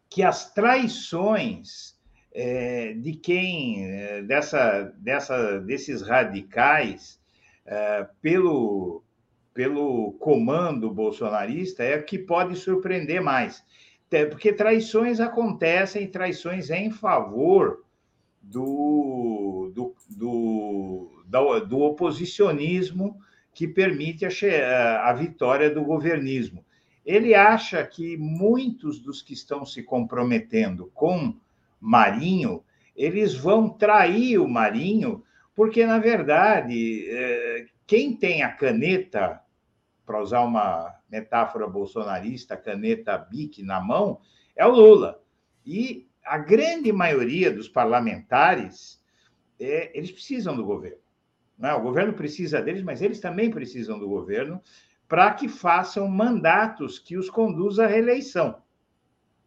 que 0.08 0.22
as 0.22 0.54
traições 0.54 2.00
é, 2.32 2.94
de 2.94 3.14
quem, 3.14 3.84
é, 3.84 4.22
dessa, 4.22 4.94
dessa, 5.00 5.60
desses 5.62 6.04
radicais, 6.04 7.20
é, 7.66 8.08
pelo, 8.22 9.04
pelo 9.52 10.12
comando 10.20 10.94
bolsonarista, 10.94 11.84
é 11.84 12.00
que 12.00 12.20
pode 12.20 12.56
surpreender 12.56 13.20
mais. 13.20 13.64
Porque 14.30 14.54
traições 14.54 15.20
acontecem, 15.20 16.08
traições 16.08 16.70
em 16.70 16.92
favor 16.92 17.83
do, 18.44 19.72
do, 19.74 19.96
do, 20.10 21.24
do, 21.66 21.80
oposicionismo 21.80 23.18
que 23.54 23.68
permite 23.68 24.26
a, 24.26 25.10
a 25.10 25.14
vitória 25.14 25.70
do 25.70 25.84
governismo. 25.84 26.66
Ele 27.06 27.34
acha 27.34 27.84
que 27.86 28.18
muitos 28.18 29.00
dos 29.00 29.22
que 29.22 29.34
estão 29.34 29.66
se 29.66 29.82
comprometendo 29.82 30.92
com 30.94 31.36
Marinho, 31.80 32.64
eles 32.96 33.34
vão 33.34 33.70
trair 33.70 34.38
o 34.40 34.48
Marinho, 34.48 35.24
porque, 35.56 35.86
na 35.86 36.00
verdade, 36.00 37.08
é, 37.10 37.66
quem 37.88 38.16
tem 38.16 38.44
a 38.44 38.52
caneta, 38.52 39.42
para 40.06 40.22
usar 40.22 40.42
uma 40.42 40.94
metáfora 41.10 41.68
bolsonarista, 41.68 42.58
caneta 42.58 43.18
BIC 43.18 43.64
na 43.64 43.80
mão, 43.80 44.20
é 44.56 44.66
o 44.66 44.72
Lula. 44.72 45.22
E 45.66 46.08
a 46.26 46.38
grande 46.38 46.92
maioria 46.92 47.52
dos 47.52 47.68
parlamentares, 47.68 49.02
é, 49.60 49.98
eles 49.98 50.12
precisam 50.12 50.56
do 50.56 50.64
governo. 50.66 51.02
Né? 51.58 51.74
O 51.74 51.82
governo 51.82 52.14
precisa 52.14 52.62
deles, 52.62 52.84
mas 52.84 53.02
eles 53.02 53.20
também 53.20 53.50
precisam 53.50 54.00
do 54.00 54.08
governo 54.08 54.62
para 55.08 55.34
que 55.34 55.48
façam 55.48 56.08
mandatos 56.08 56.98
que 56.98 57.18
os 57.18 57.30
conduzam 57.30 57.86
à 57.86 57.88
reeleição. 57.88 58.62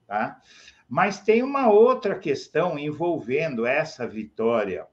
Tá? 0.07 0.41
Mas 0.89 1.21
tem 1.21 1.43
uma 1.43 1.69
outra 1.69 2.17
questão 2.17 2.79
envolvendo 2.79 3.67
essa 3.67 4.07
vitória, 4.07 4.87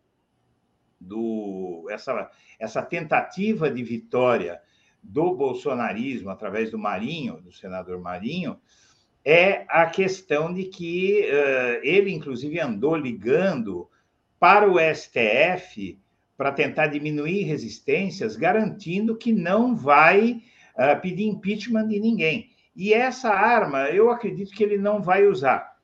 do, 1.00 1.86
essa, 1.90 2.32
essa 2.58 2.82
tentativa 2.82 3.70
de 3.70 3.84
vitória 3.84 4.62
do 5.02 5.36
bolsonarismo 5.36 6.30
através 6.30 6.72
do 6.72 6.80
Marinho, 6.80 7.42
do 7.42 7.52
senador 7.52 8.00
Marinho, 8.00 8.60
é 9.26 9.66
a 9.70 9.86
questão 9.86 10.54
de 10.54 10.66
que 10.66 11.22
uh, 11.22 11.80
ele, 11.82 12.12
inclusive, 12.12 12.60
andou 12.60 12.96
ligando 12.96 13.90
para 14.40 14.70
o 14.70 14.78
STF 14.78 15.98
para 16.36 16.52
tentar 16.52 16.88
diminuir 16.88 17.44
resistências, 17.44 18.36
garantindo 18.36 19.16
que 19.16 19.32
não 19.32 19.76
vai 19.76 20.42
uh, 20.76 21.02
pedir 21.02 21.26
impeachment 21.26 21.88
de 21.88 22.00
ninguém. 22.00 22.50
E 22.76 22.94
essa 22.94 23.30
arma, 23.30 23.90
eu 23.90 24.12
acredito 24.12 24.52
que 24.52 24.64
ele 24.64 24.78
não 24.78 25.02
vai 25.02 25.26
usar, 25.26 25.78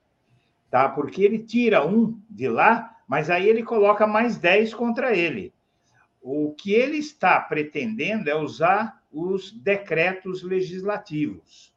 tá? 0.69 0.89
Porque 0.89 1.21
ele 1.21 1.39
tira 1.39 1.85
um 1.85 2.19
de 2.29 2.49
lá, 2.49 2.97
mas 3.07 3.29
aí 3.29 3.47
ele 3.47 3.63
coloca 3.63 4.05
mais 4.05 4.37
10 4.37 4.73
contra 4.73 5.15
ele. 5.15 5.53
O 6.21 6.53
que 6.53 6.73
ele 6.73 6.97
está 6.97 7.39
pretendendo 7.39 8.29
é 8.29 8.35
usar 8.35 9.01
os 9.11 9.51
decretos 9.51 10.43
legislativos 10.43 11.68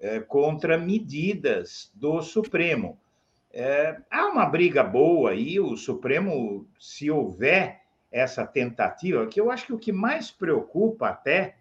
é, 0.00 0.20
contra 0.20 0.78
medidas 0.78 1.90
do 1.94 2.22
Supremo. 2.22 2.98
É, 3.52 3.98
há 4.10 4.26
uma 4.26 4.46
briga 4.46 4.82
boa 4.84 5.30
aí, 5.30 5.58
o 5.58 5.76
Supremo, 5.76 6.66
se 6.78 7.10
houver 7.10 7.82
essa 8.10 8.46
tentativa, 8.46 9.26
que 9.26 9.40
eu 9.40 9.50
acho 9.50 9.66
que 9.66 9.72
o 9.72 9.78
que 9.78 9.92
mais 9.92 10.30
preocupa 10.30 11.08
até 11.08 11.56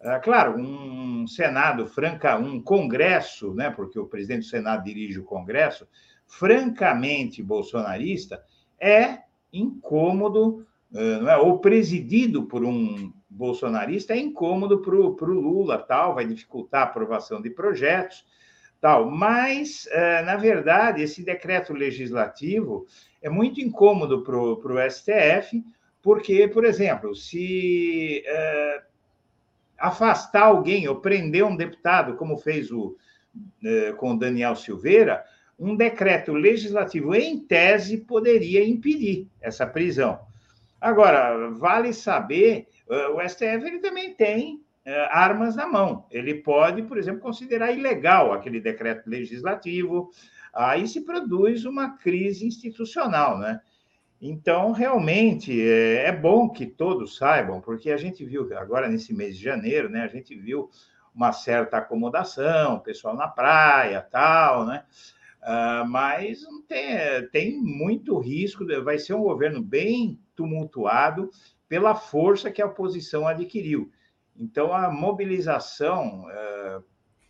é, 0.00 0.18
claro, 0.18 0.60
um 0.60 1.26
Senado 1.26 1.86
franca, 1.86 2.38
um 2.38 2.60
Congresso, 2.60 3.54
né, 3.54 3.70
porque 3.70 3.98
o 3.98 4.06
presidente 4.06 4.40
do 4.40 4.50
Senado 4.50 4.84
dirige 4.84 5.18
o 5.18 5.24
Congresso, 5.24 5.86
francamente 6.26 7.42
bolsonarista, 7.42 8.42
é 8.78 9.20
incômodo, 9.52 10.66
é, 10.94 11.18
não 11.18 11.30
é, 11.30 11.36
ou 11.38 11.58
presidido 11.58 12.44
por 12.44 12.64
um 12.64 13.12
bolsonarista 13.36 14.14
é 14.14 14.18
incômodo 14.18 14.80
para 14.80 14.94
o 14.94 15.40
Lula, 15.40 15.78
tal, 15.78 16.14
vai 16.14 16.26
dificultar 16.26 16.82
a 16.82 16.84
aprovação 16.84 17.40
de 17.40 17.50
projetos, 17.50 18.24
tal. 18.80 19.10
Mas, 19.10 19.86
é, 19.90 20.22
na 20.22 20.36
verdade, 20.36 21.02
esse 21.02 21.22
decreto 21.22 21.74
legislativo 21.74 22.86
é 23.22 23.28
muito 23.28 23.60
incômodo 23.60 24.22
para 24.22 24.36
o 24.38 24.90
STF, 24.90 25.62
porque, 26.02 26.48
por 26.48 26.64
exemplo, 26.64 27.14
se 27.14 28.22
é, 28.24 28.82
afastar 29.76 30.44
alguém 30.44 30.88
ou 30.88 30.96
prender 30.96 31.44
um 31.44 31.56
deputado, 31.56 32.16
como 32.16 32.38
fez 32.38 32.70
o, 32.70 32.96
é, 33.62 33.92
com 33.92 34.16
Daniel 34.16 34.56
Silveira, 34.56 35.24
um 35.58 35.76
decreto 35.76 36.32
legislativo, 36.32 37.14
em 37.14 37.38
tese, 37.38 37.98
poderia 37.98 38.66
impedir 38.66 39.28
essa 39.40 39.66
prisão. 39.66 40.20
Agora, 40.80 41.50
vale 41.50 41.92
saber, 41.92 42.68
eh, 42.88 43.08
o 43.08 43.20
STF 43.20 43.66
ele 43.66 43.78
também 43.78 44.14
tem 44.14 44.60
eh, 44.84 45.08
armas 45.10 45.56
na 45.56 45.66
mão. 45.66 46.06
Ele 46.10 46.34
pode, 46.34 46.82
por 46.82 46.98
exemplo, 46.98 47.20
considerar 47.20 47.72
ilegal 47.72 48.32
aquele 48.32 48.60
decreto 48.60 49.08
legislativo. 49.08 50.10
Aí 50.52 50.86
se 50.86 51.02
produz 51.02 51.64
uma 51.64 51.96
crise 51.96 52.46
institucional, 52.46 53.38
né? 53.38 53.60
Então, 54.20 54.72
realmente, 54.72 55.60
é, 55.60 56.06
é 56.06 56.12
bom 56.12 56.48
que 56.48 56.66
todos 56.66 57.16
saibam, 57.16 57.60
porque 57.60 57.90
a 57.90 57.96
gente 57.96 58.24
viu 58.24 58.48
agora 58.56 58.88
nesse 58.88 59.12
mês 59.12 59.36
de 59.36 59.44
janeiro, 59.44 59.88
né? 59.90 60.02
A 60.02 60.08
gente 60.08 60.34
viu 60.34 60.70
uma 61.14 61.32
certa 61.32 61.78
acomodação, 61.78 62.80
pessoal 62.80 63.14
na 63.14 63.28
praia, 63.28 64.02
tal, 64.02 64.66
né? 64.66 64.84
Uh, 65.42 65.86
mas 65.88 66.44
tem, 66.66 67.28
tem 67.30 67.56
muito 67.56 68.18
risco, 68.18 68.66
vai 68.82 68.98
ser 68.98 69.14
um 69.14 69.22
governo 69.22 69.62
bem 69.62 70.18
tumultuado 70.36 71.30
pela 71.68 71.94
força 71.94 72.50
que 72.50 72.62
a 72.62 72.66
oposição 72.66 73.26
adquiriu. 73.26 73.90
Então, 74.38 74.72
a 74.72 74.90
mobilização 74.90 76.26
uh, 76.26 76.84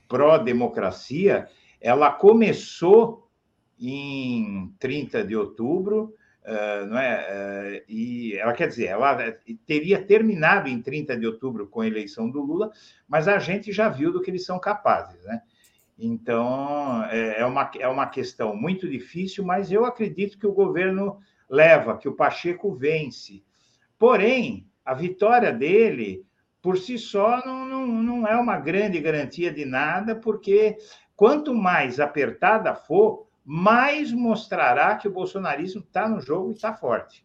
pró-democracia, 0.09 1.49
ela 1.81 2.11
começou 2.11 3.31
em 3.79 4.75
30 4.79 5.25
de 5.25 5.37
outubro, 5.37 6.15
uh, 6.43 6.87
não 6.87 6.99
é? 6.99 7.83
Uh, 7.89 7.93
e 7.93 8.37
ela 8.37 8.53
quer 8.53 8.69
dizer, 8.69 8.87
ela 8.87 9.17
teria 9.65 10.03
terminado 10.03 10.69
em 10.69 10.83
30 10.83 11.17
de 11.17 11.27
outubro 11.27 11.69
com 11.69 11.81
a 11.81 11.87
eleição 11.87 12.29
do 12.29 12.43
Lula, 12.43 12.73
mas 13.09 13.29
a 13.29 13.39
gente 13.39 13.73
já 13.73 13.89
viu 13.89 14.13
do 14.13 14.21
que 14.21 14.31
eles 14.31 14.45
são 14.45 14.59
capazes, 14.59 15.23
né? 15.25 15.41
Então, 15.99 17.05
é, 17.05 17.41
é 17.41 17.47
uma, 17.47 17.71
é 17.79 17.89
uma 17.89 18.07
questão 18.07 18.55
muito 18.55 18.89
difícil, 18.89 19.45
mas 19.45 19.73
eu 19.73 19.85
acredito 19.87 20.39
que 20.39 20.47
o 20.47 20.53
governo 20.53 21.19
leva, 21.49 21.97
que 21.97 22.09
o 22.09 22.15
Pacheco 22.15 22.75
vence. 22.75 23.43
Porém, 23.99 24.67
a 24.85 24.95
vitória 24.95 25.53
dele, 25.53 26.25
por 26.61 26.79
si 26.79 26.99
só, 26.99 27.45
não, 27.45 27.67
não, 27.67 27.87
não 27.87 28.27
é 28.27 28.37
uma 28.37 28.59
grande 28.59 29.01
garantia 29.01 29.53
de 29.53 29.65
nada, 29.65 30.15
porque 30.15 30.77
quanto 31.15 31.55
mais 31.55 31.99
apertada 31.99 32.75
for, 32.75 33.27
mais 33.45 34.13
mostrará 34.13 34.97
que 34.97 35.07
o 35.07 35.13
bolsonarismo 35.13 35.81
está 35.81 36.09
no 36.09 36.21
jogo 36.21 36.51
e 36.51 36.55
está 36.55 36.75
forte. 36.75 37.25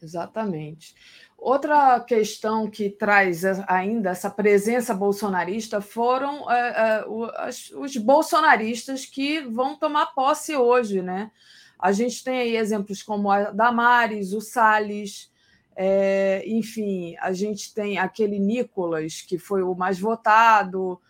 Exatamente. 0.00 0.94
Outra 1.36 2.00
questão 2.00 2.70
que 2.70 2.88
traz 2.88 3.44
ainda 3.68 4.10
essa 4.10 4.30
presença 4.30 4.94
bolsonarista 4.94 5.80
foram 5.80 6.50
é, 6.50 7.04
os, 7.06 7.70
os 7.72 7.96
bolsonaristas 7.96 9.04
que 9.04 9.40
vão 9.40 9.76
tomar 9.76 10.06
posse 10.14 10.56
hoje, 10.56 11.02
né? 11.02 11.30
A 11.78 11.92
gente 11.92 12.22
tem 12.24 12.38
aí 12.38 12.56
exemplos 12.56 13.02
como 13.02 13.30
a 13.30 13.50
Damares, 13.50 14.32
o 14.32 14.40
Salles, 14.40 15.30
é, 15.76 16.42
enfim, 16.46 17.16
a 17.20 17.32
gente 17.32 17.74
tem 17.74 17.98
aquele 17.98 18.38
Nicolas, 18.38 19.20
que 19.20 19.38
foi 19.38 19.62
o 19.62 19.74
mais 19.74 19.98
votado, 19.98 21.00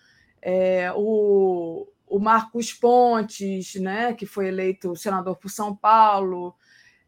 é, 0.42 0.90
o, 0.94 1.86
o 2.06 2.18
Marcos 2.18 2.72
Pontes, 2.72 3.76
né, 3.76 4.12
que 4.12 4.26
foi 4.26 4.48
eleito 4.48 4.96
senador 4.96 5.36
por 5.36 5.50
São 5.50 5.74
Paulo, 5.74 6.54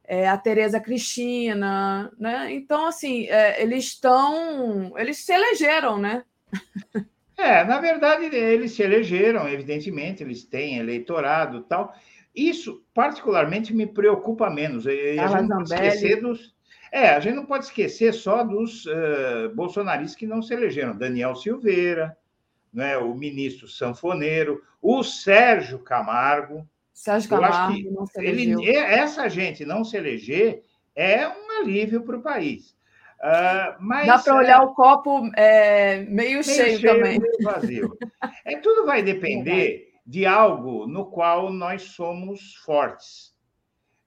é, 0.09 0.27
a 0.27 0.39
Tereza 0.39 0.81
Cristina, 0.81 2.11
né? 2.19 2.51
Então, 2.51 2.87
assim, 2.87 3.27
é, 3.29 3.63
eles 3.63 3.85
estão. 3.85 4.95
Eles 4.97 5.19
se 5.19 5.33
elegeram, 5.35 5.99
né? 5.99 6.25
É, 7.37 7.63
na 7.63 7.79
verdade, 7.79 8.25
eles 8.35 8.73
se 8.73 8.83
elegeram, 8.83 9.47
evidentemente, 9.47 10.23
eles 10.23 10.45
têm 10.45 10.79
eleitorado 10.79 11.61
tal. 11.61 11.95
Isso, 12.35 12.85
particularmente, 12.95 13.75
me 13.75 13.87
preocupa 13.87 14.49
menos. 14.51 14.87
A 14.87 14.91
gente 14.91 15.49
não 15.49 15.59
pode 15.59 15.73
esquecer 15.75 16.21
dos. 16.21 16.57
É, 16.91 17.11
a 17.11 17.21
gente 17.21 17.35
não 17.35 17.45
pode 17.45 17.65
esquecer 17.67 18.15
só 18.15 18.43
dos 18.43 18.87
uh, 18.87 19.55
bolsonaristas 19.55 20.17
que 20.17 20.27
não 20.27 20.41
se 20.41 20.55
elegeram. 20.55 20.97
Daniel 20.97 21.35
Silveira, 21.35 22.17
né, 22.73 22.97
o 22.97 23.15
ministro 23.15 23.69
Sanfoneiro, 23.69 24.63
o 24.81 25.03
Sérgio 25.03 25.79
Camargo, 25.81 26.67
Sérgio 26.95 27.31
Camargo 27.31 27.91
não 27.93 28.07
se 28.07 28.19
elegeu. 28.19 28.61
Ele, 28.61 28.77
essa 28.77 29.29
gente 29.29 29.65
não 29.65 29.85
se 29.85 29.97
eleger 29.97 30.65
é 30.97 31.29
um 31.29 31.61
alívio 31.61 32.03
para 32.03 32.17
o 32.17 32.23
país. 32.23 32.77
Uh, 33.21 33.75
mas, 33.81 34.07
Dá 34.07 34.19
para 34.19 34.37
olhar 34.37 34.63
é, 34.63 34.65
o 34.65 34.75
copo 34.75 35.31
é, 35.37 35.99
meio, 36.01 36.11
meio, 36.11 36.45
cheio, 36.45 36.79
cheio 36.79 36.95
também. 36.95 37.21
Meio 37.21 37.39
vazio. 37.43 37.99
é, 38.45 38.57
tudo 38.59 38.85
vai 38.85 39.03
depender 39.05 39.88
de 40.09 40.25
algo 40.25 40.87
no 40.87 41.05
qual 41.05 41.53
nós 41.53 41.83
somos 41.83 42.55
fortes, 42.55 43.37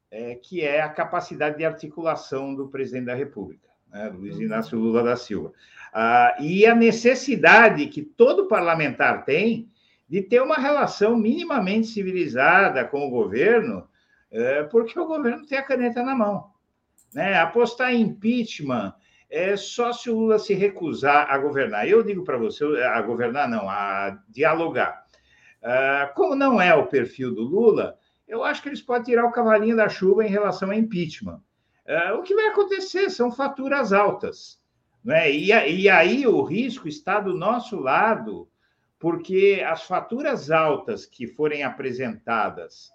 é, 0.10 0.34
que 0.34 0.62
é 0.62 0.82
a 0.82 0.90
capacidade 0.90 1.60
de 1.60 1.64
articulação 1.64 2.56
do 2.56 2.68
presidente 2.70 3.06
da 3.06 3.14
República, 3.14 3.70
né, 3.88 4.10
Luiz 4.10 4.36
uhum. 4.36 4.42
Inácio 4.42 4.80
Lula 4.80 5.04
da 5.04 5.16
Silva. 5.16 5.50
Uh, 5.94 6.42
e 6.42 6.66
a 6.66 6.74
necessidade 6.74 7.86
que 7.86 8.02
todo 8.02 8.48
parlamentar 8.48 9.26
tem 9.26 9.70
de 10.10 10.24
ter 10.24 10.42
uma 10.42 10.56
relação 10.56 11.16
minimamente 11.16 11.86
civilizada 11.90 12.84
com 12.84 13.06
o 13.06 13.12
governo, 13.12 13.88
é, 14.32 14.64
porque 14.64 15.00
o 15.00 15.06
governo 15.06 15.46
tem 15.46 15.60
a 15.60 15.64
caneta 15.64 16.02
na 16.02 16.16
mão. 16.16 16.50
Né? 17.14 17.38
Apostar 17.38 17.94
em 17.94 18.02
impeachment 18.02 18.92
é 19.30 19.56
só 19.56 19.94
se 19.94 20.10
o 20.10 20.16
Lula 20.16 20.40
se 20.40 20.56
recusar 20.56 21.30
a 21.30 21.38
governar. 21.38 21.88
Eu 21.88 22.02
digo 22.02 22.24
para 22.24 22.38
você, 22.38 22.66
a 22.66 23.00
governar 23.04 23.48
não, 23.48 23.70
a 23.70 24.18
dialogar. 24.28 25.01
Uh, 25.62 26.14
como 26.16 26.36
não 26.36 26.60
é 26.62 26.74
o 26.74 26.88
perfil 26.88 27.34
do 27.34 27.44
Lula, 27.44 27.98
eu 28.28 28.44
acho 28.44 28.62
que 28.62 28.70
eles 28.70 28.82
podem 28.82 29.04
tirar 29.04 29.26
o 29.26 29.32
cavalinho 29.32 29.76
da 29.76 29.90
chuva 29.90 30.26
em 30.26 30.30
relação 30.30 30.72
a 30.72 30.76
impeachment. 30.76 31.42
Uh, 31.86 32.16
o 32.16 32.24
que 32.24 32.36
vai 32.36 32.48
acontecer 32.48 33.10
são 33.10 33.32
faturas 33.32 33.94
altas. 33.94 34.60
Né? 35.04 35.32
E, 35.32 35.48
e 35.48 35.90
aí 35.90 36.26
o 36.28 36.42
risco 36.44 36.88
está 36.88 37.20
do 37.20 37.36
nosso 37.36 37.80
lado 37.80 38.48
porque 39.02 39.64
as 39.68 39.82
faturas 39.82 40.52
altas 40.52 41.08
que 41.08 41.26
forem 41.26 41.64
apresentadas 41.64 42.92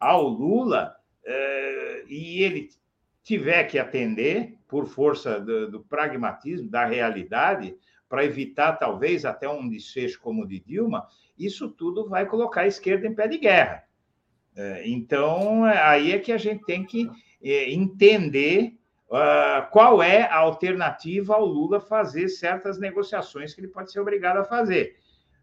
ao 0.00 0.26
Lula 0.26 0.96
eh, 1.22 2.04
e 2.08 2.42
ele 2.42 2.70
tiver 3.22 3.64
que 3.64 3.78
atender 3.78 4.56
por 4.66 4.86
força 4.86 5.38
do, 5.38 5.70
do 5.70 5.80
pragmatismo, 5.80 6.70
da 6.70 6.86
realidade, 6.86 7.76
para 8.08 8.24
evitar 8.24 8.72
talvez 8.72 9.26
até 9.26 9.46
um 9.46 9.68
desfecho 9.68 10.18
como 10.20 10.44
o 10.44 10.46
de 10.46 10.58
Dilma, 10.60 11.06
isso 11.44 11.68
tudo 11.70 12.08
vai 12.08 12.26
colocar 12.26 12.62
a 12.62 12.66
esquerda 12.66 13.06
em 13.06 13.14
pé 13.14 13.28
de 13.28 13.38
guerra. 13.38 13.84
Eh, 14.56 14.82
então, 14.86 15.64
aí 15.64 16.12
é 16.12 16.18
que 16.18 16.32
a 16.32 16.38
gente 16.38 16.64
tem 16.64 16.84
que 16.84 17.10
eh, 17.42 17.72
entender 17.72 18.74
uh, 19.08 19.70
qual 19.70 20.02
é 20.02 20.22
a 20.22 20.36
alternativa 20.36 21.34
ao 21.34 21.44
Lula 21.44 21.80
fazer 21.80 22.28
certas 22.28 22.78
negociações 22.78 23.54
que 23.54 23.60
ele 23.60 23.68
pode 23.68 23.90
ser 23.92 24.00
obrigado 24.00 24.38
a 24.38 24.44
fazer 24.44 25.00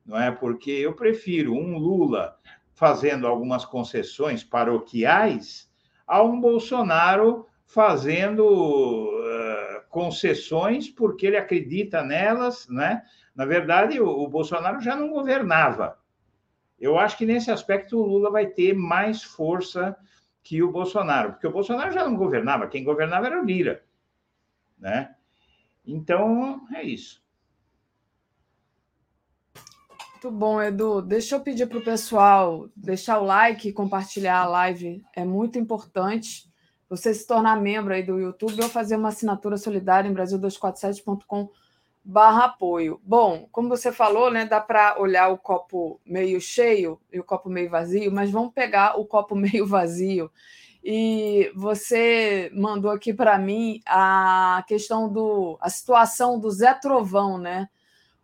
não 0.08 0.20
é? 0.20 0.32
Porque 0.32 0.72
eu 0.72 0.94
prefiro 0.94 1.54
um 1.54 1.78
Lula 1.78 2.38
fazendo 2.74 3.28
algumas 3.28 3.66
concessões 3.66 4.44
paroquiais 4.44 5.70
a 6.08 6.24
um 6.24 6.40
Bolsonaro 6.40 7.46
fazendo 7.66 9.17
concessões 9.90 10.90
porque 10.90 11.28
ele 11.28 11.38
acredita 11.38 12.04
nelas, 12.04 12.68
né? 12.68 13.04
Na 13.36 13.46
verdade, 13.46 14.00
o, 14.00 14.08
o, 14.08 14.28
Bolsonaro 14.28 14.82
já 14.82 14.96
não 14.96 15.10
governava. 15.10 16.00
Eu 16.80 16.98
acho 16.98 17.18
que 17.18 17.26
nesse 17.26 17.52
aspecto 17.52 17.98
o 17.98 18.06
Lula 18.06 18.32
vai 18.32 18.48
ter 18.48 18.74
mais 18.74 19.24
força 19.24 19.96
que 20.44 20.64
o 20.64 20.72
Bolsonaro, 20.72 21.34
porque 21.34 21.48
o 21.48 21.52
Bolsonaro 21.52 21.92
já 21.92 22.06
não 22.06 22.16
governava, 22.16 22.68
quem 22.68 22.84
governava 22.84 23.28
era 23.28 23.42
o 23.42 23.46
Lira, 23.46 23.84
né? 24.78 25.14
Então, 25.86 26.66
é 26.74 26.84
isso. 26.84 27.22
Muito 30.14 30.32
bom, 30.32 30.62
Edu. 30.62 31.02
Deixa 31.02 31.36
eu 31.36 31.42
pedir 31.42 31.68
para 31.68 31.78
o 31.78 31.84
pessoal 31.84 32.68
deixar 32.76 33.20
o 33.20 33.24
like 33.24 33.72
compartilhar 33.72 34.40
a 34.40 34.48
live. 34.48 35.04
É 35.16 35.24
muito 35.24 35.60
importante. 35.60 36.47
Você 36.90 37.14
se 37.14 37.28
tornar 37.28 37.60
membro 37.62 37.94
aí 37.94 38.04
do 38.04 38.20
YouTube 38.20 38.64
ou 38.64 38.70
fazer 38.70 38.96
uma 38.96 39.10
assinatura 39.10 39.58
solidária 39.58 40.10
em 40.10 40.14
Brasil247.com 40.14 41.50
barra 42.08 42.46
apoio. 42.46 43.02
Bom, 43.04 43.50
como 43.52 43.68
você 43.68 43.92
falou, 43.92 44.32
né, 44.32 44.46
dá 44.46 44.62
para 44.62 44.98
olhar 44.98 45.28
o 45.28 45.38
copo 45.38 46.00
meio 46.06 46.40
cheio 46.40 46.98
e 47.12 47.20
o 47.20 47.24
copo 47.24 47.50
meio 47.50 47.70
vazio, 47.70 48.10
mas 48.14 48.32
vamos 48.32 48.54
pegar 48.54 48.98
o 48.98 49.06
copo 49.06 49.36
meio 49.36 49.68
vazio 49.68 50.32
E 50.82 51.52
você 51.54 52.50
mandou 52.54 52.90
aqui 52.90 53.14
para 53.14 53.38
mim 53.38 53.82
a 53.86 54.64
questão 54.66 55.12
do 55.12 55.58
a 55.60 55.70
situação 55.70 56.40
do 56.40 56.50
Zé 56.50 56.74
Trovão, 56.76 57.38
né? 57.38 57.68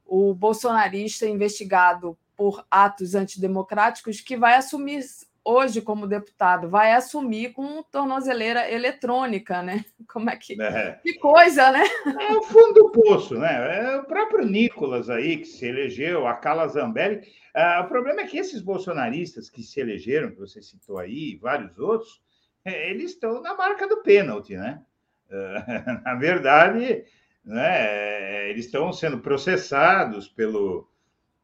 O 0.06 0.34
bolsonarista 0.34 1.28
investigado 1.28 2.18
por 2.38 2.66
atos 2.72 3.16
antidemocráticos 3.16 4.22
que 4.22 4.38
vai 4.38 4.56
assumir 4.56 5.04
hoje 5.46 5.82
como 5.82 6.08
deputado, 6.08 6.70
vai 6.70 6.94
assumir 6.94 7.52
com 7.52 7.84
tornozeleira 7.84 8.72
eletrônica, 8.72 9.62
né? 9.62 9.84
Como 10.08 10.30
é 10.30 10.36
que 10.38 10.62
é. 10.62 11.00
que 11.04 11.14
coisa, 11.20 11.72
né? 11.72 11.84
É 12.20 12.34
o 12.34 12.44
fundo 12.44 12.74
do 12.74 12.92
poço, 12.92 13.38
né? 13.38 13.80
É 13.80 13.98
o 13.98 14.06
próprio 14.06 14.46
Nicolas 14.46 15.10
aí 15.10 15.38
que 15.38 15.46
se 15.46 15.66
elegeu, 15.66 16.26
a 16.28 16.34
Carla 16.34 16.68
Zambelli. 16.68 17.22
Ah, 17.54 17.84
o 17.86 17.90
problema 17.90 18.22
é 18.22 18.28
que 18.28 18.38
esses 18.38 18.62
bolsonaristas 18.62 19.50
que 19.50 19.62
se 19.62 19.80
elegeram, 19.80 20.32
que 20.32 20.40
você 20.40 20.62
citou 20.62 20.98
aí, 20.98 21.36
vários 21.36 21.78
outros, 21.78 22.22
é, 22.66 22.90
eles 22.90 23.12
estão 23.12 23.42
na 23.42 23.56
marca 23.56 23.88
do 23.88 24.02
pênalti, 24.02 24.56
né? 24.56 24.82
Ah, 25.32 26.02
na 26.06 26.16
verdade, 26.16 27.06
né, 27.44 28.50
eles 28.50 28.66
estão 28.66 28.94
sendo 28.94 29.20
processados 29.20 30.28
pelo, 30.30 30.90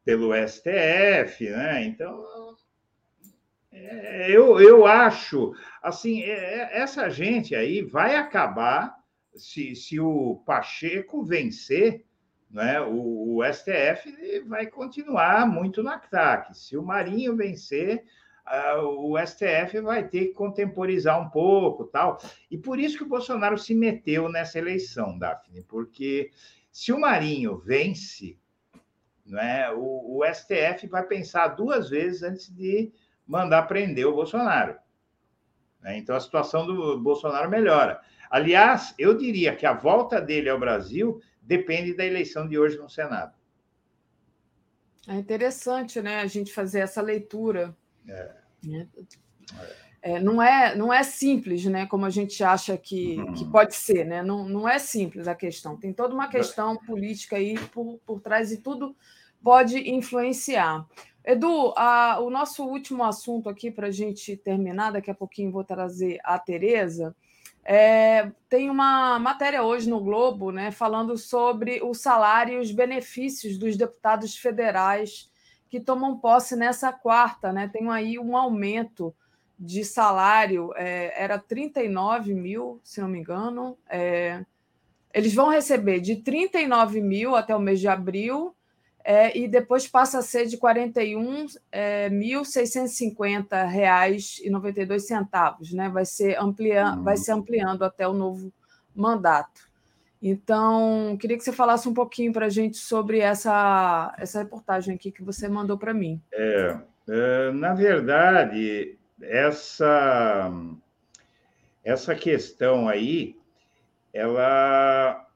pelo 0.04 0.32
STF, 0.48 1.50
né? 1.50 1.84
Então, 1.84 2.24
é, 2.24 2.49
eu, 3.72 4.60
eu 4.60 4.86
acho, 4.86 5.54
assim, 5.82 6.22
essa 6.24 7.08
gente 7.08 7.54
aí 7.54 7.82
vai 7.82 8.16
acabar, 8.16 8.96
se, 9.34 9.76
se 9.76 10.00
o 10.00 10.42
Pacheco 10.44 11.24
vencer, 11.24 12.04
né, 12.50 12.80
o, 12.80 13.36
o 13.36 13.44
STF 13.44 14.40
vai 14.48 14.66
continuar 14.66 15.46
muito 15.46 15.82
no 15.82 15.90
ataque. 15.90 16.56
Se 16.56 16.76
o 16.76 16.82
Marinho 16.82 17.36
vencer, 17.36 18.04
uh, 18.44 19.12
o 19.12 19.16
STF 19.24 19.80
vai 19.80 20.08
ter 20.08 20.26
que 20.26 20.34
contemporizar 20.34 21.20
um 21.20 21.30
pouco, 21.30 21.84
tal. 21.84 22.18
E 22.50 22.58
por 22.58 22.80
isso 22.80 22.96
que 22.98 23.04
o 23.04 23.08
Bolsonaro 23.08 23.56
se 23.56 23.72
meteu 23.72 24.28
nessa 24.28 24.58
eleição, 24.58 25.16
Daphne, 25.16 25.62
porque 25.62 26.32
se 26.72 26.92
o 26.92 26.98
Marinho 26.98 27.56
vence, 27.56 28.36
né, 29.24 29.70
o, 29.70 30.18
o 30.18 30.34
STF 30.34 30.88
vai 30.88 31.04
pensar 31.04 31.48
duas 31.48 31.88
vezes 31.88 32.24
antes 32.24 32.52
de 32.52 32.92
mandar 33.30 33.62
prender 33.62 34.06
o 34.06 34.12
Bolsonaro. 34.12 34.76
Né. 35.80 35.96
Então 35.98 36.16
a 36.16 36.20
situação 36.20 36.66
do 36.66 36.98
Bolsonaro 36.98 37.48
melhora. 37.48 38.00
Aliás, 38.28 38.92
eu 38.98 39.16
diria 39.16 39.54
que 39.54 39.64
a 39.64 39.72
volta 39.72 40.20
dele 40.20 40.48
ao 40.48 40.58
Brasil 40.58 41.20
depende 41.40 41.94
da 41.94 42.04
eleição 42.04 42.48
de 42.48 42.58
hoje 42.58 42.76
no 42.76 42.90
Senado. 42.90 43.32
É 45.06 45.14
interessante, 45.14 46.02
né, 46.02 46.20
a 46.20 46.26
gente 46.26 46.52
fazer 46.52 46.80
essa 46.80 47.00
leitura. 47.00 47.74
É. 48.08 48.32
Né? 48.64 48.88
É, 50.02 50.18
não, 50.18 50.42
é, 50.42 50.74
não 50.74 50.92
é 50.92 51.02
simples, 51.02 51.64
né, 51.66 51.86
como 51.86 52.06
a 52.06 52.10
gente 52.10 52.42
acha 52.42 52.76
que, 52.76 53.16
uhum. 53.16 53.32
que 53.32 53.44
pode 53.44 53.74
ser, 53.74 54.04
né? 54.04 54.22
Não, 54.22 54.48
não 54.48 54.68
é 54.68 54.78
simples 54.78 55.28
a 55.28 55.34
questão. 55.34 55.76
Tem 55.76 55.92
toda 55.92 56.14
uma 56.14 56.28
questão 56.28 56.76
política 56.76 57.36
aí 57.36 57.58
por, 57.68 58.00
por 58.06 58.20
trás 58.20 58.50
e 58.50 58.58
tudo 58.58 58.96
pode 59.42 59.90
influenciar. 59.90 60.86
Edu, 61.24 61.72
a, 61.76 62.18
o 62.20 62.30
nosso 62.30 62.64
último 62.64 63.04
assunto 63.04 63.48
aqui 63.48 63.70
para 63.70 63.88
a 63.88 63.90
gente 63.90 64.36
terminar, 64.36 64.92
daqui 64.92 65.10
a 65.10 65.14
pouquinho 65.14 65.52
vou 65.52 65.64
trazer 65.64 66.18
a 66.24 66.38
Tereza. 66.38 67.14
É, 67.62 68.32
tem 68.48 68.70
uma 68.70 69.18
matéria 69.18 69.62
hoje 69.62 69.88
no 69.88 70.00
Globo 70.00 70.50
né, 70.50 70.70
falando 70.70 71.16
sobre 71.18 71.82
o 71.82 71.92
salário 71.92 72.54
e 72.54 72.58
os 72.58 72.72
benefícios 72.72 73.58
dos 73.58 73.76
deputados 73.76 74.36
federais 74.36 75.30
que 75.68 75.78
tomam 75.78 76.18
posse 76.18 76.56
nessa 76.56 76.92
quarta. 76.92 77.52
Né? 77.52 77.68
Tem 77.68 77.88
aí 77.90 78.18
um 78.18 78.36
aumento 78.36 79.14
de 79.58 79.84
salário, 79.84 80.72
é, 80.74 81.12
era 81.22 81.38
39 81.38 82.32
mil, 82.32 82.80
se 82.82 82.98
não 83.00 83.08
me 83.08 83.18
engano. 83.18 83.76
É, 83.90 84.42
eles 85.12 85.34
vão 85.34 85.48
receber 85.48 86.00
de 86.00 86.16
39 86.16 87.02
mil 87.02 87.36
até 87.36 87.54
o 87.54 87.60
mês 87.60 87.78
de 87.78 87.88
abril 87.88 88.54
é, 89.04 89.36
e 89.36 89.48
depois 89.48 89.88
passa 89.88 90.18
a 90.18 90.22
ser 90.22 90.46
de 90.46 90.56
R$ 90.56 90.62
41.650,92, 91.72 93.50
é, 95.10 95.72
e 95.72 95.76
né? 95.76 95.88
Vai 95.88 96.04
ser, 96.04 96.38
amplia, 96.38 96.92
uhum. 96.92 97.02
vai 97.02 97.16
ser 97.16 97.32
ampliando 97.32 97.82
até 97.82 98.06
o 98.06 98.12
novo 98.12 98.52
mandato. 98.94 99.68
Então, 100.22 101.16
queria 101.18 101.38
que 101.38 101.44
você 101.44 101.52
falasse 101.52 101.88
um 101.88 101.94
pouquinho 101.94 102.32
para 102.32 102.46
a 102.46 102.50
gente 102.50 102.76
sobre 102.76 103.20
essa, 103.20 104.14
essa 104.18 104.40
reportagem 104.40 104.94
aqui 104.94 105.10
que 105.10 105.24
você 105.24 105.48
mandou 105.48 105.78
para 105.78 105.94
mim. 105.94 106.20
É, 106.32 106.76
é, 107.08 107.50
na 107.52 107.72
verdade, 107.72 108.98
essa, 109.22 110.52
essa 111.82 112.14
questão 112.14 112.86
aí, 112.86 113.34
ela 114.12 115.26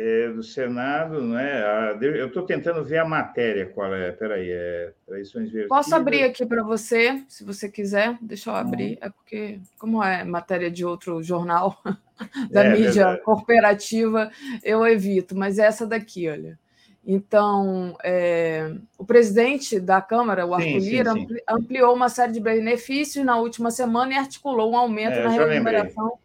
é, 0.00 0.28
do 0.28 0.44
Senado, 0.44 1.20
né? 1.20 1.92
Eu 2.00 2.28
estou 2.28 2.44
tentando 2.44 2.84
ver 2.84 2.98
a 2.98 3.04
matéria 3.04 3.66
qual 3.66 3.92
é. 3.92 4.12
Peraí, 4.12 4.48
é 4.48 4.92
traições 5.04 5.50
vertidas. 5.50 5.68
Posso 5.68 5.92
abrir 5.92 6.22
aqui 6.22 6.46
para 6.46 6.62
você, 6.62 7.20
se 7.26 7.42
você 7.42 7.68
quiser. 7.68 8.16
Deixa 8.22 8.50
eu 8.50 8.54
abrir. 8.54 8.96
É 9.00 9.10
porque, 9.10 9.58
como 9.76 10.02
é 10.02 10.22
matéria 10.22 10.70
de 10.70 10.84
outro 10.84 11.20
jornal 11.20 11.76
da 12.48 12.64
é, 12.64 12.70
mídia 12.70 12.92
verdade. 12.92 13.22
corporativa, 13.22 14.30
eu 14.62 14.86
evito. 14.86 15.36
Mas 15.36 15.58
é 15.58 15.66
essa 15.66 15.84
daqui, 15.84 16.28
olha. 16.28 16.56
Então, 17.04 17.96
é, 18.04 18.72
o 18.96 19.04
presidente 19.04 19.80
da 19.80 20.00
Câmara, 20.00 20.46
o 20.46 20.54
Arthur 20.54 20.78
Lira, 20.78 21.12
ampliou 21.48 21.92
uma 21.92 22.08
série 22.08 22.32
de 22.32 22.40
benefícios 22.40 23.24
na 23.24 23.36
última 23.36 23.72
semana 23.72 24.12
e 24.12 24.16
articulou 24.16 24.70
um 24.70 24.76
aumento 24.76 25.14
é, 25.14 25.24
na 25.24 25.30
remuneração. 25.30 26.18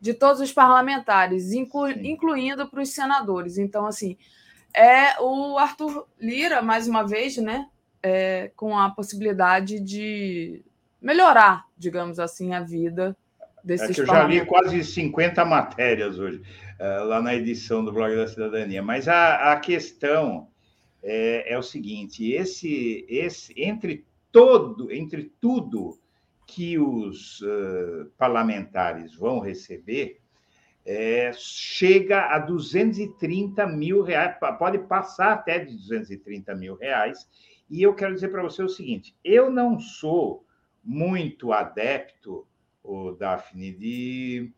De 0.00 0.14
todos 0.14 0.40
os 0.40 0.52
parlamentares, 0.52 1.52
inclu, 1.52 1.90
incluindo 1.90 2.68
para 2.68 2.82
os 2.82 2.90
senadores. 2.90 3.58
Então, 3.58 3.86
assim, 3.86 4.16
é 4.74 5.20
o 5.20 5.58
Arthur 5.58 6.06
Lira, 6.20 6.62
mais 6.62 6.86
uma 6.86 7.06
vez, 7.06 7.36
né, 7.38 7.66
é, 8.02 8.50
com 8.54 8.78
a 8.78 8.90
possibilidade 8.90 9.80
de 9.80 10.62
melhorar, 11.00 11.64
digamos 11.76 12.18
assim, 12.18 12.54
a 12.54 12.60
vida 12.60 13.16
desses 13.64 13.90
é 13.90 13.94
que 13.94 14.00
eu 14.00 14.06
já 14.06 14.24
li 14.24 14.44
quase 14.44 14.82
50 14.82 15.44
matérias 15.44 16.18
hoje, 16.18 16.38
uh, 16.38 17.04
lá 17.04 17.20
na 17.20 17.34
edição 17.34 17.84
do 17.84 17.92
Blog 17.92 18.14
da 18.14 18.26
Cidadania. 18.26 18.82
Mas 18.82 19.08
a, 19.08 19.52
a 19.52 19.56
questão 19.60 20.48
é, 21.02 21.52
é 21.52 21.58
o 21.58 21.62
seguinte: 21.62 22.32
esse, 22.32 23.04
esse, 23.08 23.52
entre 23.56 24.06
todo, 24.32 24.90
entre 24.92 25.32
tudo 25.40 25.98
que 26.48 26.78
os 26.78 27.42
uh, 27.42 28.10
parlamentares 28.16 29.14
vão 29.14 29.38
receber 29.38 30.18
é, 30.84 31.30
chega 31.34 32.34
a 32.34 32.38
230 32.38 33.66
mil 33.66 34.02
reais, 34.02 34.34
pode 34.58 34.78
passar 34.78 35.34
até 35.34 35.58
de 35.58 35.76
230 35.76 36.54
mil 36.54 36.76
reais. 36.76 37.28
E 37.68 37.82
eu 37.82 37.94
quero 37.94 38.14
dizer 38.14 38.28
para 38.28 38.42
você 38.42 38.62
o 38.62 38.68
seguinte: 38.70 39.14
eu 39.22 39.50
não 39.50 39.78
sou 39.78 40.46
muito 40.82 41.52
adepto, 41.52 42.46
o 42.82 43.12
Daphne, 43.12 43.70
de 43.70 44.50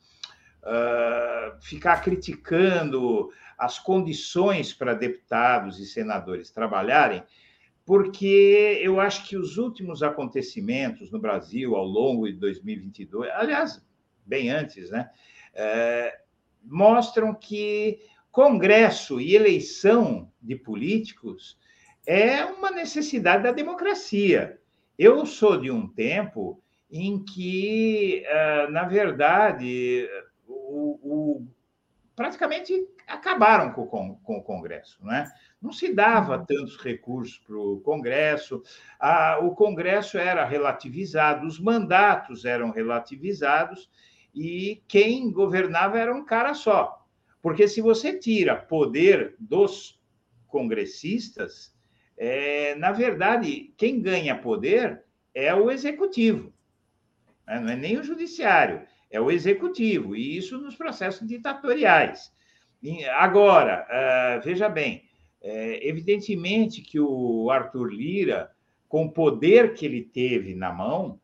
uh, 0.62 1.60
ficar 1.60 2.00
criticando 2.00 3.32
as 3.58 3.80
condições 3.80 4.72
para 4.72 4.94
deputados 4.94 5.80
e 5.80 5.86
senadores 5.86 6.52
trabalharem, 6.52 7.24
porque 7.90 8.78
eu 8.80 9.00
acho 9.00 9.26
que 9.26 9.36
os 9.36 9.58
últimos 9.58 10.00
acontecimentos 10.00 11.10
no 11.10 11.18
Brasil 11.18 11.74
ao 11.74 11.84
longo 11.84 12.28
de 12.28 12.34
2022, 12.34 13.28
aliás, 13.32 13.84
bem 14.24 14.48
antes, 14.48 14.90
né, 14.90 15.10
é, 15.52 16.20
mostram 16.62 17.34
que 17.34 17.98
Congresso 18.30 19.20
e 19.20 19.34
eleição 19.34 20.30
de 20.40 20.54
políticos 20.54 21.58
é 22.06 22.44
uma 22.44 22.70
necessidade 22.70 23.42
da 23.42 23.50
democracia. 23.50 24.60
Eu 24.96 25.26
sou 25.26 25.60
de 25.60 25.68
um 25.68 25.88
tempo 25.88 26.62
em 26.88 27.24
que, 27.24 28.22
é, 28.24 28.68
na 28.70 28.84
verdade, 28.84 30.08
o, 30.46 31.00
o 31.02 31.48
praticamente 32.14 32.72
acabaram 33.10 33.72
com, 33.72 33.86
com, 33.86 34.14
com, 34.16 34.38
o 34.38 34.42
Congresso. 34.42 34.98
Não, 35.02 35.12
é? 35.12 35.30
não 35.60 35.72
se 35.72 35.92
dava 35.92 36.38
uhum. 36.38 36.44
tantos 36.44 36.76
recursos 36.76 37.38
para 37.38 37.56
o 37.56 37.80
Congresso, 37.80 38.62
a, 38.98 39.38
o 39.40 39.54
Congresso 39.54 40.16
era 40.18 40.44
relativizado, 40.44 41.46
os 41.46 41.58
mandatos 41.58 42.44
eram 42.44 42.70
relativizados 42.70 43.90
e 44.34 44.82
quem 44.86 45.30
governava 45.30 45.98
era 45.98 46.14
um 46.14 46.24
cara 46.24 46.54
só. 46.54 47.04
Porque 47.42 47.66
se 47.66 47.80
você 47.80 48.18
tira 48.18 48.54
poder 48.54 49.34
dos 49.38 50.00
congressistas, 50.46 51.74
é, 52.16 52.74
na 52.76 52.92
verdade, 52.92 53.72
quem 53.76 54.00
ganha 54.00 54.36
poder 54.38 55.02
é 55.34 55.54
o 55.54 55.70
executivo, 55.70 56.52
né? 57.46 57.60
não 57.60 57.72
é 57.72 57.76
nem 57.76 57.98
o 57.98 58.04
judiciário 58.04 58.86
é 59.10 59.20
o 59.20 59.30
executivo, 59.30 60.14
e 60.14 60.36
isso 60.36 60.56
nos 60.58 60.76
processos 60.76 61.26
ditatoriais. 61.26 62.32
Agora, 63.18 63.86
uh, 63.88 64.42
veja 64.42 64.68
bem, 64.68 65.04
é, 65.42 65.86
evidentemente 65.86 66.82
que 66.82 66.98
o 67.00 67.50
Arthur 67.50 67.92
Lira, 67.92 68.50
com 68.88 69.04
o 69.04 69.12
poder 69.12 69.74
que 69.74 69.84
ele 69.86 70.02
teve 70.02 70.54
na 70.54 70.72
mão, 70.72 71.20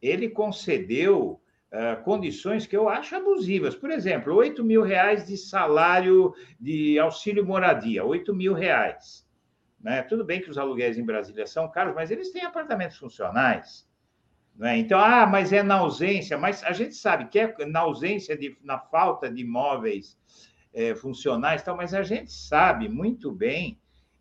ele 0.00 0.28
concedeu 0.28 1.40
uh, 1.72 2.02
condições 2.02 2.66
que 2.66 2.76
eu 2.76 2.88
acho 2.88 3.14
abusivas. 3.14 3.74
Por 3.74 3.90
exemplo, 3.90 4.34
8 4.34 4.64
mil 4.64 4.82
reais 4.82 5.26
de 5.26 5.36
salário 5.36 6.34
de 6.58 6.98
auxílio 6.98 7.44
moradia, 7.44 8.04
8 8.04 8.34
mil 8.34 8.54
reais. 8.54 9.26
Né? 9.80 10.02
Tudo 10.02 10.24
bem 10.24 10.40
que 10.40 10.50
os 10.50 10.58
aluguéis 10.58 10.98
em 10.98 11.04
Brasília 11.04 11.46
são 11.46 11.70
caros, 11.70 11.94
mas 11.94 12.10
eles 12.10 12.30
têm 12.30 12.42
apartamentos 12.42 12.98
funcionais. 12.98 13.88
Né? 14.56 14.78
Então, 14.78 14.98
ah, 14.98 15.26
mas 15.26 15.52
é 15.52 15.62
na 15.62 15.76
ausência, 15.76 16.36
mas 16.36 16.62
a 16.64 16.72
gente 16.72 16.94
sabe 16.94 17.28
que 17.28 17.38
é 17.38 17.54
na 17.66 17.80
ausência, 17.80 18.36
de, 18.36 18.56
na 18.62 18.78
falta 18.78 19.30
de 19.30 19.42
imóveis 19.42 20.18
é, 20.72 20.94
funcionais, 20.94 21.62
tal, 21.62 21.76
mas 21.76 21.94
a 21.94 22.02
gente 22.02 22.32
sabe 22.32 22.88
muito 22.88 23.32
bem 23.32 23.78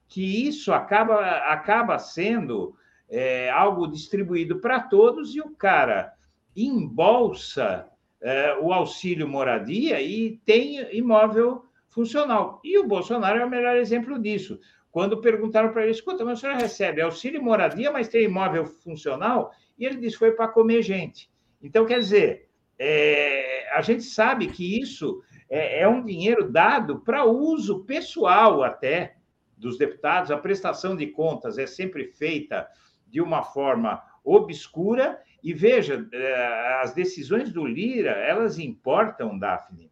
que 0.07 0.47
isso 0.47 0.73
acaba, 0.73 1.19
acaba 1.51 1.99
sendo 1.99 2.75
é, 3.09 3.49
algo 3.49 3.87
distribuído 3.87 4.59
para 4.59 4.79
todos 4.79 5.35
e 5.35 5.41
o 5.41 5.51
cara 5.51 6.13
embolsa 6.55 7.87
é, 8.21 8.57
o 8.59 8.73
auxílio 8.73 9.27
moradia 9.27 10.01
e 10.01 10.37
tem 10.45 10.95
imóvel 10.95 11.63
funcional. 11.89 12.59
E 12.63 12.77
o 12.77 12.87
Bolsonaro 12.87 13.39
é 13.39 13.45
o 13.45 13.49
melhor 13.49 13.77
exemplo 13.77 14.19
disso. 14.19 14.59
Quando 14.91 15.21
perguntaram 15.21 15.71
para 15.71 15.83
ele, 15.83 15.91
escuta, 15.91 16.25
mas 16.25 16.39
o 16.39 16.41
senhor 16.41 16.55
recebe 16.55 17.01
auxílio 17.01 17.41
moradia, 17.41 17.91
mas 17.91 18.07
tem 18.07 18.23
imóvel 18.23 18.65
funcional? 18.65 19.51
E 19.77 19.85
ele 19.85 19.97
disse, 19.97 20.17
foi 20.17 20.31
para 20.31 20.47
comer 20.47 20.81
gente. 20.81 21.29
Então, 21.61 21.85
quer 21.85 21.99
dizer, 21.99 22.49
é, 22.77 23.69
a 23.73 23.81
gente 23.81 24.03
sabe 24.03 24.47
que 24.47 24.79
isso 24.79 25.21
é, 25.49 25.81
é 25.81 25.87
um 25.87 26.03
dinheiro 26.03 26.51
dado 26.51 26.99
para 26.99 27.23
uso 27.25 27.85
pessoal 27.85 28.63
até 28.63 29.15
dos 29.57 29.77
deputados. 29.77 30.31
A 30.31 30.37
prestação 30.37 30.95
de 30.95 31.07
contas 31.07 31.57
é 31.57 31.65
sempre 31.65 32.05
feita 32.05 32.67
de 33.07 33.19
uma 33.19 33.43
forma 33.43 34.03
obscura. 34.23 35.19
E 35.41 35.53
veja, 35.53 36.07
é, 36.13 36.81
as 36.83 36.93
decisões 36.93 37.51
do 37.51 37.65
Lira, 37.65 38.11
elas 38.11 38.59
importam, 38.59 39.39
Daphne, 39.39 39.91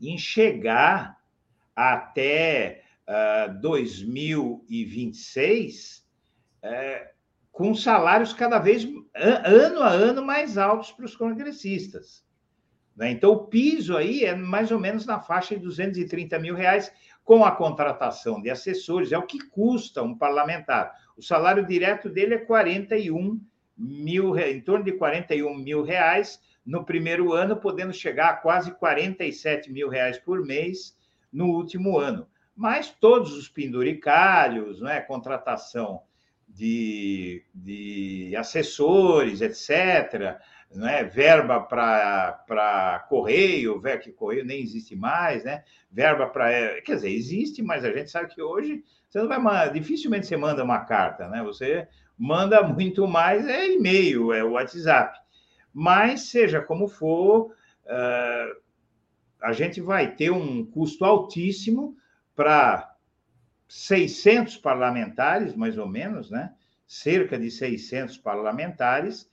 em 0.00 0.18
chegar 0.18 1.18
até 1.74 2.84
uh, 3.06 3.12
ah, 3.12 3.46
2026 3.60 6.06
é, 6.62 7.12
com 7.50 7.74
salários 7.74 8.32
cada 8.32 8.58
vez 8.58 8.86
ano 9.14 9.82
a 9.82 9.90
ano 9.90 10.24
mais 10.24 10.56
altos 10.58 10.92
para 10.92 11.04
os 11.04 11.16
congressistas. 11.16 12.24
Né? 13.00 13.10
Então, 13.12 13.32
o 13.32 13.46
piso 13.46 13.96
aí 13.96 14.26
é 14.26 14.36
mais 14.36 14.70
ou 14.70 14.78
menos 14.78 15.06
na 15.06 15.18
faixa 15.18 15.56
de 15.56 15.62
230 15.62 16.38
mil 16.38 16.54
reais, 16.54 16.92
com 17.24 17.42
a 17.42 17.50
contratação 17.50 18.42
de 18.42 18.50
assessores, 18.50 19.10
é 19.10 19.16
o 19.16 19.26
que 19.26 19.38
custa 19.38 20.02
um 20.02 20.14
parlamentar. 20.14 20.94
O 21.16 21.22
salário 21.22 21.66
direto 21.66 22.10
dele 22.10 22.34
é 22.34 22.38
41 22.38 23.40
mil, 23.74 24.38
em 24.38 24.60
torno 24.60 24.84
de 24.84 24.92
41 24.92 25.54
mil 25.56 25.82
reais 25.82 26.42
no 26.64 26.84
primeiro 26.84 27.32
ano, 27.32 27.56
podendo 27.56 27.94
chegar 27.94 28.28
a 28.28 28.36
quase 28.36 28.70
47 28.72 29.72
mil 29.72 29.88
reais 29.88 30.18
por 30.18 30.44
mês 30.44 30.94
no 31.32 31.46
último 31.46 31.98
ano. 31.98 32.28
Mas 32.54 32.90
todos 32.90 33.32
os 33.32 33.48
penduricários, 33.48 34.82
né, 34.82 35.00
contratação 35.00 36.02
de, 36.46 37.46
de 37.54 38.36
assessores, 38.36 39.40
etc., 39.40 40.38
né? 40.70 41.04
verba 41.04 41.60
para 41.60 43.04
correio, 43.08 43.80
que 44.02 44.12
correio 44.12 44.44
nem 44.44 44.62
existe 44.62 44.94
mais, 44.94 45.44
né? 45.44 45.64
verba 45.90 46.26
para. 46.26 46.80
Quer 46.82 46.96
dizer, 46.96 47.10
existe, 47.10 47.62
mas 47.62 47.84
a 47.84 47.92
gente 47.92 48.10
sabe 48.10 48.34
que 48.34 48.42
hoje 48.42 48.84
você 49.08 49.18
não 49.20 49.28
vai 49.28 49.72
dificilmente 49.72 50.26
você 50.26 50.36
manda 50.36 50.62
uma 50.62 50.84
carta, 50.84 51.28
né? 51.28 51.42
Você 51.42 51.88
manda 52.16 52.62
muito 52.62 53.08
mais 53.08 53.46
é 53.46 53.72
e-mail, 53.72 54.32
é 54.32 54.44
WhatsApp. 54.44 55.18
Mas, 55.72 56.22
seja 56.22 56.60
como 56.60 56.88
for, 56.88 57.52
uh, 57.86 58.60
a 59.40 59.52
gente 59.52 59.80
vai 59.80 60.14
ter 60.14 60.30
um 60.30 60.64
custo 60.64 61.04
altíssimo 61.04 61.96
para 62.34 62.94
600 63.68 64.56
parlamentares, 64.58 65.54
mais 65.54 65.78
ou 65.78 65.86
menos, 65.86 66.30
né? 66.30 66.52
cerca 66.86 67.38
de 67.38 67.52
600 67.52 68.18
parlamentares, 68.18 69.29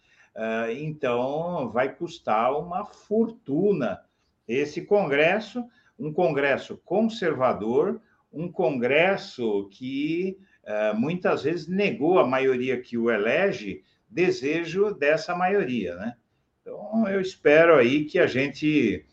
então 0.79 1.69
vai 1.71 1.95
custar 1.95 2.57
uma 2.57 2.85
fortuna 2.85 4.01
esse 4.47 4.81
Congresso, 4.81 5.65
um 5.99 6.13
Congresso 6.13 6.79
conservador, 6.85 7.99
um 8.31 8.49
Congresso 8.51 9.67
que 9.71 10.37
uh, 10.63 10.97
muitas 10.97 11.43
vezes 11.43 11.67
negou 11.67 12.19
a 12.19 12.27
maioria 12.27 12.79
que 12.79 12.97
o 12.97 13.11
elege, 13.11 13.83
desejo 14.09 14.93
dessa 14.93 15.35
maioria, 15.35 15.95
né? 15.95 16.15
Então, 16.61 17.07
eu 17.07 17.19
espero 17.19 17.75
aí 17.75 18.05
que 18.05 18.19
a 18.19 18.27
gente 18.27 19.05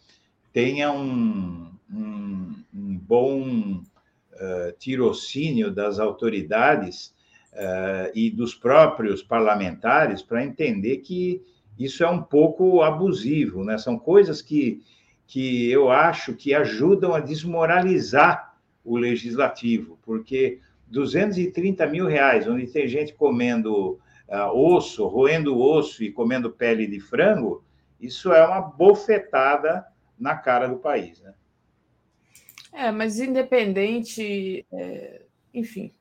tenha 0.53 0.93
um, 0.93 1.73
um, 1.91 2.55
um 2.73 2.99
bom 2.99 3.81
uh, 3.81 4.73
tirocínio 4.79 5.71
das 5.71 5.99
autoridades 5.99 7.15
uh, 7.55 8.11
e 8.15 8.31
dos 8.31 8.55
próprios 8.55 9.23
parlamentares 9.23 10.23
para 10.23 10.45
entender 10.45 10.99
que 10.99 11.43
isso 11.79 12.05
é 12.05 12.11
um 12.11 12.23
pouco 12.23 12.83
abusivo, 12.83 13.65
né? 13.65 13.79
São 13.79 13.99
coisas 13.99 14.43
que, 14.43 14.83
que 15.27 15.71
eu 15.71 15.91
acho 15.91 16.35
que 16.35 16.55
ajudam 16.55 17.15
a 17.15 17.21
desmoralizar 17.21 18.55
o 18.85 18.97
legislativo, 18.97 19.99
porque 20.03 20.61
230 20.89 21.87
mil 21.87 22.07
reais, 22.07 22.47
onde 22.47 22.67
tem 22.67 22.87
gente 22.87 23.15
comendo 23.15 23.99
uh, 24.29 24.51
osso, 24.53 25.07
roendo 25.07 25.59
osso 25.59 26.05
e 26.05 26.13
comendo 26.13 26.51
pele 26.51 26.87
de 26.87 27.01
frango, 27.01 27.65
isso 28.01 28.33
é 28.33 28.47
uma 28.47 28.61
bofetada 28.61 29.85
na 30.19 30.37
cara 30.37 30.69
do 30.69 30.77
país, 30.77 31.21
né? 31.21 31.35
É, 32.73 32.91
mas 32.91 33.21
independente, 33.21 34.67
é, 34.73 35.23
enfim, 35.53 35.93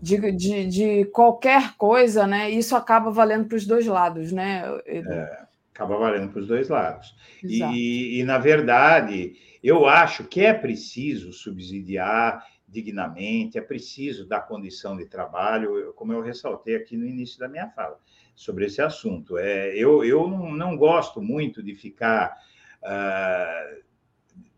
de, 0.00 0.32
de, 0.32 0.66
de, 0.66 1.04
qualquer 1.06 1.76
coisa, 1.76 2.26
né? 2.26 2.50
Isso 2.50 2.76
acaba 2.76 3.10
valendo 3.10 3.46
para 3.46 3.56
os 3.56 3.66
dois 3.66 3.86
lados, 3.86 4.32
né? 4.32 4.62
É, 4.86 5.46
acaba 5.74 5.96
valendo 5.96 6.30
para 6.30 6.40
os 6.40 6.46
dois 6.46 6.68
lados. 6.68 7.14
E, 7.42 8.18
e, 8.18 8.24
na 8.24 8.38
verdade, 8.38 9.34
eu 9.62 9.86
acho 9.86 10.24
que 10.24 10.40
é 10.40 10.52
preciso 10.52 11.32
subsidiar 11.32 12.44
dignamente, 12.66 13.58
é 13.58 13.62
preciso 13.62 14.26
dar 14.26 14.42
condição 14.42 14.96
de 14.96 15.06
trabalho, 15.06 15.92
como 15.94 16.12
eu 16.12 16.20
ressaltei 16.20 16.76
aqui 16.76 16.96
no 16.96 17.06
início 17.06 17.38
da 17.38 17.48
minha 17.48 17.68
fala 17.68 17.98
sobre 18.34 18.66
esse 18.66 18.82
assunto. 18.82 19.38
É, 19.38 19.74
eu 19.74 20.04
eu 20.04 20.28
não, 20.28 20.52
não 20.52 20.76
gosto 20.76 21.20
muito 21.20 21.62
de 21.62 21.74
ficar. 21.74 22.36
Uh, 22.82 23.88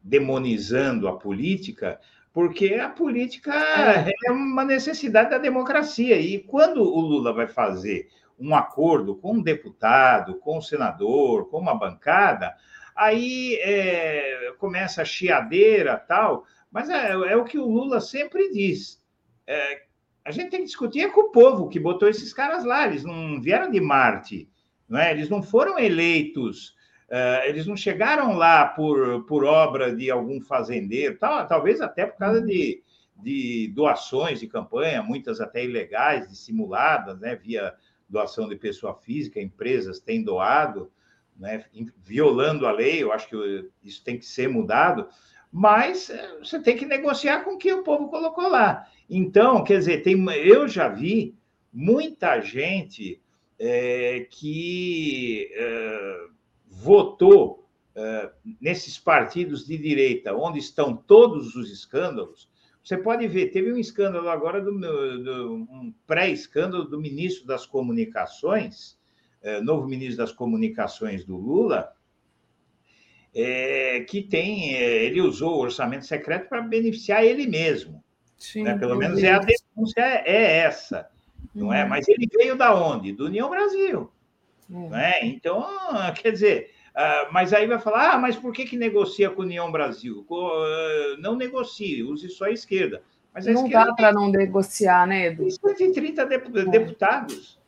demonizando 0.03 1.09
a 1.09 1.17
política, 1.17 2.01
porque 2.33 2.75
a 2.75 2.89
política 2.89 3.53
é. 3.53 4.13
é 4.27 4.31
uma 4.31 4.65
necessidade 4.65 5.31
da 5.31 5.39
democracia. 5.39 6.19
E 6.19 6.39
quando 6.39 6.83
o 6.83 7.01
Lula 7.01 7.33
vai 7.33 7.49
fazer 7.49 8.09
um 8.39 8.55
acordo 8.55 9.15
com 9.15 9.35
um 9.35 9.43
deputado, 9.43 10.37
com 10.37 10.59
um 10.59 10.63
senador, 10.63 11.51
com 11.51 11.59
uma 11.59 11.75
bancada, 11.75 12.55
aí 12.97 13.57
é, 13.57 14.55
começa 14.59 15.03
a 15.03 15.05
chiadeira 15.05 15.97
tal, 15.97 16.47
mas 16.71 16.89
é, 16.89 17.13
é, 17.13 17.37
o 17.37 17.45
que 17.45 17.59
o 17.59 17.67
Lula 17.67 18.01
sempre 18.01 18.51
diz. 18.53 19.03
É, 19.47 19.83
a 20.25 20.31
gente 20.31 20.51
tem 20.51 20.61
que 20.61 20.67
discutir 20.67 21.01
é 21.01 21.11
com 21.11 21.23
o 21.23 21.31
povo 21.31 21.69
que 21.69 21.81
botou 21.81 22.09
esses 22.09 22.33
caras 22.33 22.65
lá, 22.65 22.87
eles 22.87 23.05
não 23.05 23.41
vieram 23.41 23.71
de 23.71 23.81
Marte, 23.81 24.49
não 24.89 24.99
é? 24.99 25.11
eles 25.11 25.29
não 25.29 25.43
foram 25.43 25.79
eleitos 25.79 26.75
eles 27.47 27.67
não 27.67 27.77
chegaram 27.77 28.37
lá 28.37 28.67
por, 28.67 29.25
por 29.25 29.45
obra 29.45 29.95
de 29.95 30.11
algum 30.11 30.41
fazendeiro, 30.41 31.19
tal, 31.19 31.47
talvez 31.47 31.81
até 31.81 32.07
por 32.07 32.19
causa 32.19 32.41
de, 32.41 32.83
de 33.17 33.73
doações 33.75 34.39
de 34.41 34.47
campanha, 34.47 35.03
muitas 35.03 35.41
até 35.41 35.65
ilegais, 35.65 36.29
dissimuladas, 36.29 37.19
né, 37.19 37.35
via 37.35 37.75
doação 38.09 38.49
de 38.49 38.57
pessoa 38.57 38.95
física, 38.95 39.41
empresas 39.41 40.01
têm 40.01 40.23
doado, 40.23 40.91
né, 41.37 41.65
violando 41.97 42.67
a 42.67 42.73
lei, 42.73 43.03
eu 43.03 43.13
acho 43.13 43.29
que 43.29 43.71
isso 43.83 44.05
tem 44.05 44.19
que 44.19 44.27
ser 44.27 44.49
mudado, 44.49 45.09
mas 45.53 46.11
eh, 46.11 46.39
você 46.39 46.61
tem 46.61 46.77
que 46.77 46.87
negociar 46.87 47.43
com 47.43 47.55
o 47.55 47.59
que 47.59 47.73
o 47.73 47.83
povo 47.83 48.09
colocou 48.09 48.49
lá. 48.49 48.87
Então, 49.09 49.65
quer 49.65 49.79
dizer, 49.79 50.03
tem, 50.03 50.23
eu 50.37 50.69
já 50.69 50.89
vi 50.89 51.35
muita 51.73 52.41
gente 52.41 53.21
é, 53.59 54.27
que. 54.31 55.51
É, 55.53 56.30
votou 56.81 57.69
uh, 57.95 58.31
nesses 58.61 58.99
partidos 58.99 59.67
de 59.67 59.77
direita, 59.77 60.35
onde 60.35 60.59
estão 60.59 60.97
todos 60.97 61.55
os 61.55 61.71
escândalos, 61.71 62.49
você 62.83 62.97
pode 62.97 63.29
ver, 63.29 63.51
teve 63.51 63.71
um 63.73 63.77
escândalo 63.77 64.31
agora, 64.31 64.61
do, 64.61 64.73
do 64.73 65.55
um 65.55 65.95
pré-escândalo 66.07 66.85
do 66.85 66.99
ministro 66.99 67.47
das 67.47 67.67
Comunicações, 67.67 68.99
uh, 69.43 69.63
novo 69.63 69.87
ministro 69.87 70.17
das 70.17 70.33
Comunicações 70.33 71.25
do 71.25 71.37
Lula, 71.37 71.93
é, 73.35 74.01
que 74.09 74.23
tem, 74.23 74.75
é, 74.75 75.05
ele 75.05 75.21
usou 75.21 75.57
o 75.57 75.61
orçamento 75.61 76.07
secreto 76.07 76.49
para 76.49 76.63
beneficiar 76.63 77.25
ele 77.25 77.47
mesmo. 77.47 78.03
Sim, 78.37 78.65
né? 78.65 78.77
Pelo 78.79 78.97
menos 78.97 79.23
é 79.23 79.33
a 79.33 79.39
denúncia 79.39 80.01
é 80.01 80.59
essa, 80.61 81.09
não 81.55 81.73
é? 81.73 81.83
Uhum. 81.83 81.91
Mas 81.91 82.09
ele 82.09 82.27
veio 82.35 82.57
da 82.57 82.75
onde? 82.75 83.13
Do 83.13 83.27
União 83.27 83.51
Brasil. 83.51 84.11
É. 84.71 84.89
Né? 84.89 85.15
Então, 85.25 85.67
quer 86.21 86.33
dizer, 86.33 86.71
uh, 86.95 87.33
mas 87.33 87.53
aí 87.53 87.67
vai 87.67 87.79
falar, 87.79 88.13
ah, 88.13 88.19
mas 88.19 88.37
por 88.37 88.53
que, 88.53 88.65
que 88.65 88.77
negocia 88.77 89.31
com 89.31 89.43
a 89.43 89.45
União 89.45 89.71
Brasil? 89.71 90.25
Uh, 90.29 91.21
não 91.21 91.37
negocie, 91.37 92.03
use 92.03 92.29
só 92.29 92.45
a 92.47 92.51
esquerda. 92.51 93.03
Mas 93.35 93.47
a 93.47 93.53
não 93.53 93.65
esquerda 93.65 93.87
dá 93.87 93.95
para 93.95 94.13
não 94.13 94.31
negociar, 94.31 95.07
né, 95.07 95.27
Edu? 95.27 95.49
Tem 95.63 95.77
130 95.77 96.27
deputados, 96.71 97.59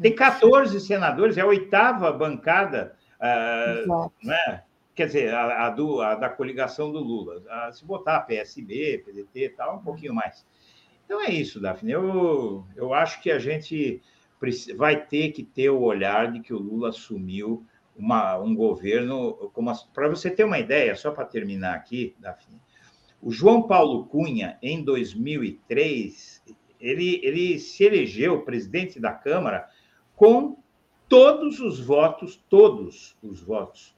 tem 0.00 0.14
14 0.14 0.80
senadores, 0.80 1.36
é 1.36 1.40
a 1.40 1.46
oitava 1.46 2.12
bancada, 2.12 2.94
uh, 3.20 4.10
né? 4.22 4.62
quer 4.94 5.06
dizer, 5.06 5.32
a, 5.32 5.66
a, 5.66 5.70
do, 5.70 6.00
a, 6.00 6.16
da 6.16 6.28
coligação 6.28 6.90
do 6.90 6.98
Lula. 6.98 7.40
Se 7.72 7.84
botar 7.84 8.20
PSB, 8.22 9.04
PDT 9.06 9.44
e 9.44 9.48
tal, 9.50 9.76
um 9.76 9.82
pouquinho 9.82 10.12
mais. 10.12 10.44
Então 11.04 11.22
é 11.22 11.30
isso, 11.30 11.60
Daphne. 11.60 11.92
Eu, 11.92 12.66
eu 12.74 12.92
acho 12.92 13.22
que 13.22 13.30
a 13.30 13.38
gente 13.38 14.02
vai 14.76 15.04
ter 15.04 15.32
que 15.32 15.42
ter 15.42 15.70
o 15.70 15.80
olhar 15.80 16.30
de 16.30 16.40
que 16.40 16.52
o 16.52 16.58
Lula 16.58 16.90
assumiu 16.90 17.64
uma, 17.96 18.38
um 18.38 18.54
governo. 18.54 19.50
Para 19.92 20.08
você 20.08 20.30
ter 20.30 20.44
uma 20.44 20.58
ideia, 20.58 20.94
só 20.94 21.10
para 21.10 21.24
terminar 21.24 21.74
aqui, 21.74 22.14
Daphne, 22.18 22.60
o 23.20 23.32
João 23.32 23.62
Paulo 23.62 24.06
Cunha, 24.06 24.56
em 24.62 24.82
2003, 24.82 26.42
ele, 26.80 27.20
ele 27.24 27.58
se 27.58 27.84
elegeu 27.84 28.42
presidente 28.42 29.00
da 29.00 29.12
Câmara 29.12 29.68
com 30.14 30.56
todos 31.08 31.58
os 31.58 31.80
votos, 31.80 32.40
todos 32.48 33.16
os 33.22 33.40
votos, 33.40 33.96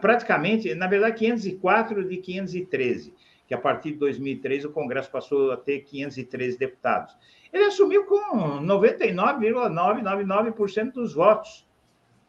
praticamente, 0.00 0.74
na 0.74 0.86
verdade, 0.86 1.18
504 1.18 2.08
de 2.08 2.16
513, 2.18 3.14
que 3.54 3.54
a 3.54 3.60
partir 3.60 3.92
de 3.92 3.98
2003 3.98 4.64
o 4.64 4.70
Congresso 4.70 5.08
passou 5.10 5.52
a 5.52 5.56
ter 5.56 5.80
513 5.80 6.58
deputados. 6.58 7.16
Ele 7.52 7.64
assumiu 7.64 8.04
com 8.04 8.60
99,999% 8.60 10.92
dos 10.92 11.14
votos. 11.14 11.66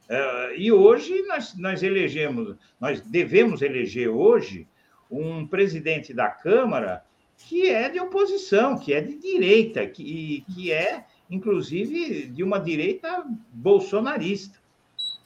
Uh, 0.08 0.54
e 0.56 0.72
hoje 0.72 1.24
nós, 1.24 1.58
nós 1.58 1.82
elegemos, 1.82 2.56
nós 2.80 3.02
devemos 3.02 3.64
eleger 3.64 4.08
hoje 4.08 4.68
um 5.10 5.48
presidente 5.48 6.14
da 6.14 6.30
Câmara 6.30 7.04
que 7.38 7.68
é 7.68 7.90
de 7.90 8.00
oposição, 8.00 8.78
que 8.78 8.94
é 8.94 9.02
de 9.02 9.18
direita, 9.18 9.88
que, 9.88 10.46
que 10.54 10.72
é, 10.72 11.04
inclusive, 11.30 12.28
de 12.28 12.44
uma 12.44 12.60
direita 12.60 13.26
bolsonarista. 13.52 14.58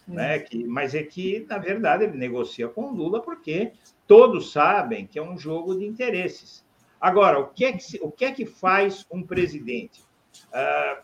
Né? 0.07 0.39
Que, 0.39 0.63
mas 0.63 0.95
é 0.95 1.03
que, 1.03 1.45
na 1.47 1.59
verdade, 1.59 2.05
ele 2.05 2.17
negocia 2.17 2.67
com 2.67 2.89
Lula 2.89 3.21
porque 3.21 3.73
todos 4.09 4.51
sabem 4.51 5.05
que 5.05 5.19
é 5.19 5.21
um 5.21 5.37
jogo 5.37 5.77
de 5.77 5.85
interesses. 5.85 6.65
Agora, 6.99 7.37
o 7.39 7.49
que 7.49 7.63
é 7.63 7.73
que, 7.73 7.99
o 8.01 8.09
que, 8.09 8.25
é 8.25 8.31
que 8.31 8.43
faz 8.43 9.05
um 9.11 9.21
presidente? 9.21 10.01
Uh, 10.47 11.03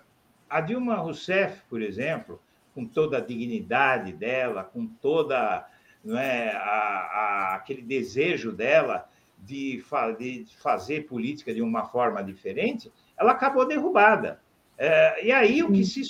a 0.50 0.60
Dilma 0.60 0.96
Rousseff, 0.96 1.62
por 1.70 1.84
exemplo, 1.84 2.42
com 2.74 2.84
toda 2.84 3.20
a 3.20 3.22
dignidade 3.22 4.12
dela, 4.12 4.64
com 4.64 4.88
toda 4.88 5.68
não 6.04 6.18
é, 6.18 6.50
a, 6.50 6.60
a, 6.60 7.56
aquele 7.56 7.84
desejo 7.84 8.52
dela 8.52 9.08
de, 9.38 9.84
fa 9.88 10.12
de, 10.12 10.48
fazer 10.58 11.06
política 11.06 11.54
de 11.54 11.62
uma 11.62 11.86
forma 11.86 12.24
diferente, 12.24 12.92
ela 13.16 13.34
acabou 13.34 13.68
derrubada. 13.68 14.42
É, 14.80 15.28
e 15.28 15.32
aí 15.32 15.62
o 15.62 15.72
que, 15.72 15.86
se, 15.86 16.02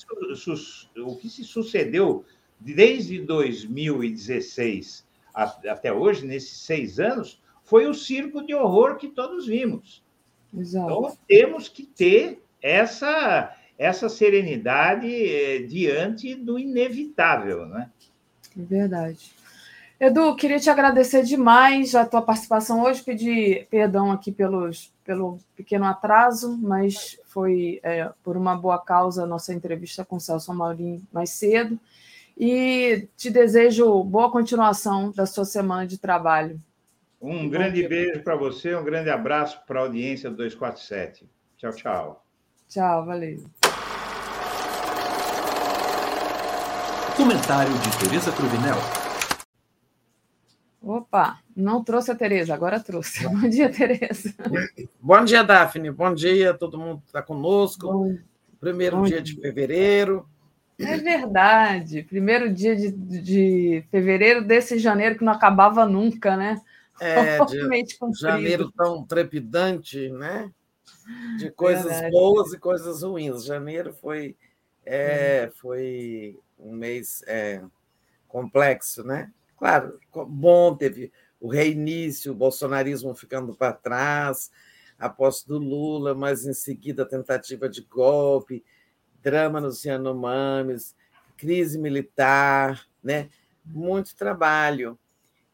o 0.98 1.18
que 1.18 1.30
se 1.30 1.44
sucedeu 1.44 2.24
desde 2.58 3.20
2016 3.20 5.05
até 5.36 5.91
hoje, 5.91 6.26
nesses 6.26 6.57
seis 6.60 6.99
anos, 6.99 7.41
foi 7.64 7.88
o 7.88 7.94
circo 7.94 8.45
de 8.45 8.53
horror 8.53 8.95
que 8.95 9.10
todos 9.10 9.45
vimos. 9.45 10.03
Exato. 10.56 10.86
Então 10.86 11.18
temos 11.28 11.68
que 11.68 11.84
ter 11.84 12.41
essa, 12.62 13.53
essa 13.78 14.07
serenidade 14.07 15.07
eh, 15.07 15.60
diante 15.64 16.34
do 16.36 16.57
inevitável, 16.57 17.66
né? 17.66 17.90
É 18.57 18.62
verdade. 18.62 19.32
Edu, 19.99 20.36
queria 20.36 20.60
te 20.60 20.70
agradecer 20.70 21.24
demais 21.24 21.95
a 21.95 22.06
tua 22.06 22.22
participação 22.22 22.84
hoje, 22.84 23.02
pedir 23.02 23.66
perdão 23.70 24.12
aqui 24.12 24.30
pelos, 24.30 24.94
pelo 25.06 25.40
pequeno 25.56 25.86
atraso, 25.86 26.57
mas 26.62 27.18
foi 27.26 27.80
é, 27.82 28.12
por 28.22 28.36
uma 28.36 28.56
boa 28.56 28.78
causa 28.78 29.24
a 29.24 29.28
nossa 29.28 29.53
entrevista 29.53 30.03
com 30.03 30.18
o 30.18 30.20
Celso 30.20 30.53
Maurinho 30.53 31.02
mais 31.14 31.30
cedo. 31.30 31.80
E 32.38 33.07
te 33.16 33.30
desejo 33.30 34.03
boa 34.03 34.30
continuação 34.30 35.10
da 35.12 35.26
sua 35.26 35.45
semana 35.45 35.88
de 35.88 35.98
trabalho. 35.98 36.62
Um 37.22 37.49
grande 37.49 37.88
beijo 37.88 38.22
para 38.24 38.36
você, 38.36 38.76
um 38.76 38.84
grande 38.84 39.10
abraço 39.10 39.62
para 39.66 39.80
a 39.80 39.84
audiência 39.84 40.30
do 40.30 40.36
247. 40.36 41.30
Tchau, 41.57 41.72
tchau. 41.72 42.26
Tchau, 42.68 43.06
valeu. 43.06 43.44
Comentário 47.16 47.72
de 47.74 47.98
Tereza 47.99 48.32
Cruvinel. 48.34 48.76
Opa, 50.82 51.40
não 51.56 51.84
trouxe 51.84 52.12
a 52.12 52.16
Tereza, 52.16 52.53
agora 52.53 52.82
trouxe. 52.82 53.24
Bom 53.30 53.48
dia, 53.48 53.72
Tereza. 53.72 54.36
Bom 54.99 55.24
dia, 55.24 55.41
Daphne. 55.41 55.90
Bom 55.90 56.14
dia, 56.14 56.53
todo 56.53 56.78
mundo 56.78 56.99
que 56.99 57.07
está 57.07 57.22
conosco. 57.22 57.88
Bom, 57.88 58.18
Primeiro 58.60 58.98
bom 58.98 59.03
dia, 59.03 59.22
dia 59.22 59.36
de 59.36 59.41
fevereiro. 59.41 60.28
É 60.78 60.98
verdade. 60.98 62.04
Primeiro 62.04 62.54
dia 62.54 62.76
de, 62.76 62.92
de 62.92 63.84
fevereiro 63.90 64.44
desse 64.44 64.78
janeiro 64.78 65.18
que 65.18 65.24
não 65.24 65.34
acabava 65.34 65.86
nunca, 65.86 66.36
né? 66.36 66.62
É, 67.00 67.38
de 67.46 68.20
janeiro 68.20 68.72
tão 68.72 69.06
trepidante, 69.06 70.10
né? 70.10 70.52
De 71.38 71.52
coisas 71.52 71.86
verdade. 71.86 72.12
boas 72.12 72.54
e 72.54 72.60
coisas 72.60 73.04
ruins. 73.04 73.46
Janeiro 73.46 73.94
foi, 73.94 74.36
é, 74.86 75.50
foi 75.56 76.40
um 76.60 76.74
mês 76.74 77.24
é, 77.28 77.62
complexo, 78.28 79.04
né? 79.04 79.32
Claro, 79.58 80.00
bom, 80.28 80.76
teve 80.76 81.12
o 81.40 81.48
reinício, 81.48 82.32
o 82.32 82.36
bolsonarismo 82.36 83.16
ficando 83.16 83.56
para 83.56 83.72
trás, 83.72 84.52
a 84.98 85.10
posse 85.10 85.48
do 85.48 85.58
Lula, 85.58 86.14
mas 86.14 86.46
em 86.46 86.54
seguida 86.54 87.04
a 87.04 87.08
tentativa 87.08 87.70
de 87.70 87.82
golpe, 87.82 88.64
drama 89.26 89.60
nos 89.60 89.84
Yanomamis, 89.84 90.96
crise 91.36 91.80
militar, 91.80 92.86
né? 93.04 93.28
muito 93.66 94.16
trabalho. 94.16 94.98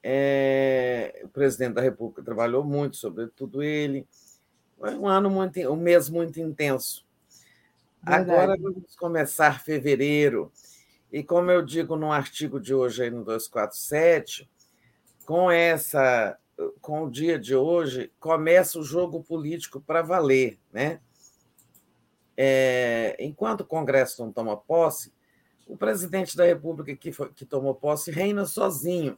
É, 0.04 1.22
o 1.24 1.30
presidente 1.30 1.76
da 1.76 1.82
República 1.82 2.22
trabalhou 2.22 2.66
muito, 2.66 2.98
sobretudo 2.98 3.64
ele. 3.64 4.06
Foi 4.78 4.94
um 4.96 5.08
ano 5.08 5.30
muito, 5.30 5.60
um 5.72 5.78
mês 5.78 6.10
muito 6.10 6.40
intenso. 6.40 7.06
Verdade. 8.04 8.32
Agora 8.32 8.58
vamos 8.60 8.96
começar 8.96 9.62
fevereiro. 9.64 10.52
E 11.12 11.24
como 11.24 11.50
eu 11.50 11.62
digo 11.62 11.96
no 11.96 12.12
artigo 12.12 12.60
de 12.60 12.74
hoje 12.74 13.04
aí 13.04 13.10
no 13.10 13.24
247, 13.24 14.50
com 15.26 15.50
essa 15.50 16.38
com 16.80 17.06
o 17.06 17.10
dia 17.10 17.40
de 17.40 17.56
hoje 17.56 18.12
começa 18.20 18.78
o 18.78 18.84
jogo 18.84 19.24
político 19.24 19.82
para 19.82 20.02
valer, 20.04 20.60
né? 20.72 21.00
É, 22.36 23.16
enquanto 23.20 23.62
o 23.62 23.66
Congresso 23.66 24.24
não 24.24 24.32
toma 24.32 24.58
posse, 24.58 25.14
o 25.68 25.78
presidente 25.78 26.36
da 26.36 26.46
República 26.46 26.96
que, 26.96 27.12
foi, 27.12 27.32
que 27.34 27.46
tomou 27.46 27.76
posse 27.76 28.12
reina 28.12 28.46
sozinho. 28.46 29.18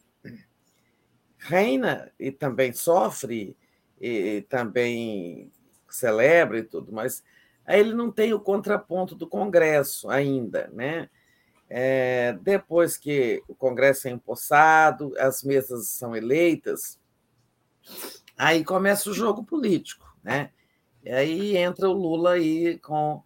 Reina 1.37 2.11
e 2.19 2.31
também 2.31 2.71
sofre, 2.71 3.57
e 3.99 4.45
também 4.49 5.51
celebra 5.89 6.59
e 6.59 6.63
tudo, 6.63 6.91
mas 6.91 7.23
aí 7.65 7.79
ele 7.79 7.93
não 7.93 8.11
tem 8.11 8.33
o 8.33 8.39
contraponto 8.39 9.15
do 9.15 9.27
Congresso 9.27 10.09
ainda, 10.09 10.69
né? 10.73 11.09
É, 11.69 12.37
depois 12.41 12.97
que 12.97 13.41
o 13.47 13.55
Congresso 13.55 14.07
é 14.07 14.11
empossado, 14.11 15.13
as 15.17 15.43
mesas 15.43 15.87
são 15.87 16.15
eleitas, 16.15 16.99
aí 18.37 18.63
começa 18.63 19.09
o 19.09 19.13
jogo 19.13 19.43
político, 19.43 20.05
né? 20.23 20.51
Aí 21.05 21.57
entra 21.57 21.89
o 21.89 21.93
Lula 21.93 22.33
aí 22.33 22.77
com 22.79 23.21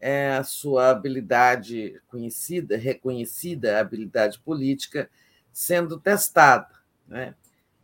é, 0.00 0.32
a 0.32 0.42
sua 0.42 0.90
habilidade 0.90 2.00
conhecida, 2.08 2.76
reconhecida 2.76 3.78
habilidade 3.78 4.38
política 4.40 5.08
sendo 5.52 5.98
testada, 5.98 6.74
né? 7.06 7.34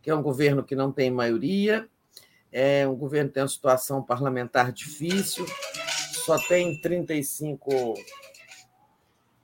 Que 0.01 0.09
é 0.09 0.15
um 0.15 0.21
governo 0.21 0.63
que 0.63 0.75
não 0.75 0.91
tem 0.91 1.09
maioria, 1.09 1.87
é 2.51 2.87
um 2.87 2.95
governo 2.95 3.29
que 3.29 3.35
tem 3.35 3.43
uma 3.43 3.49
situação 3.49 4.03
parlamentar 4.03 4.71
difícil, 4.71 5.45
só 6.25 6.37
tem 6.47 6.79
35 6.81 7.93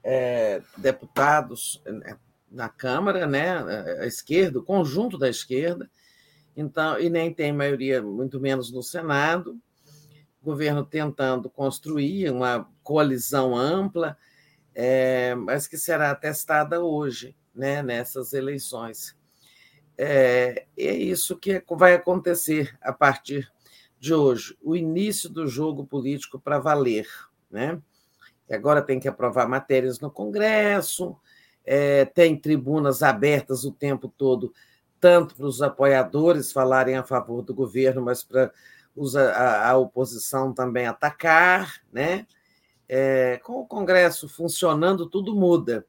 é, 0.04 0.62
deputados 0.78 1.82
né, 1.86 2.18
na 2.52 2.70
Câmara, 2.70 3.26
né, 3.26 3.58
a 4.00 4.06
esquerda, 4.06 4.60
o 4.60 4.64
conjunto 4.64 5.18
da 5.18 5.30
esquerda, 5.30 5.90
então, 6.56 7.00
e 7.00 7.10
nem 7.10 7.34
tem 7.34 7.52
maioria, 7.52 8.02
muito 8.02 8.40
menos 8.40 8.72
no 8.72 8.82
Senado. 8.82 9.60
Governo 10.46 10.86
tentando 10.86 11.50
construir 11.50 12.30
uma 12.30 12.70
coalizão 12.84 13.56
ampla, 13.56 14.18
é, 14.74 15.36
mas 15.36 15.68
que 15.68 15.78
será 15.78 16.14
testada 16.16 16.82
hoje, 16.82 17.36
né, 17.54 17.82
nessas 17.82 18.32
eleições. 18.34 19.16
É, 19.98 20.66
é 20.78 20.94
isso 20.94 21.38
que 21.38 21.64
vai 21.72 21.94
acontecer 21.94 22.78
a 22.82 22.94
partir 22.94 23.52
de 24.00 24.14
hoje, 24.14 24.56
o 24.62 24.76
início 24.76 25.30
do 25.30 25.48
jogo 25.48 25.86
político 25.86 26.40
para 26.40 26.60
valer, 26.60 27.08
né? 27.50 27.82
E 28.48 28.54
agora 28.54 28.82
tem 28.82 29.00
que 29.00 29.08
aprovar 29.08 29.48
matérias 29.48 30.00
no 30.00 30.12
Congresso, 30.12 31.18
é, 31.66 32.06
tem 32.06 32.38
tribunas 32.38 33.02
abertas 33.02 33.64
o 33.64 33.72
tempo 33.72 34.08
todo, 34.16 34.54
tanto 35.00 35.36
para 35.36 35.46
os 35.46 35.62
apoiadores 35.62 36.52
falarem 36.52 36.96
a 36.96 37.04
favor 37.04 37.42
do 37.42 37.54
governo, 37.54 38.02
mas 38.02 38.24
para 38.24 38.52
a, 39.16 39.70
a 39.70 39.78
oposição 39.78 40.54
também 40.54 40.88
atacar, 40.88 41.82
né? 41.92 42.26
É, 42.88 43.40
com 43.44 43.62
o 43.62 43.66
Congresso 43.66 44.30
funcionando, 44.30 45.10
tudo 45.10 45.36
muda. 45.36 45.86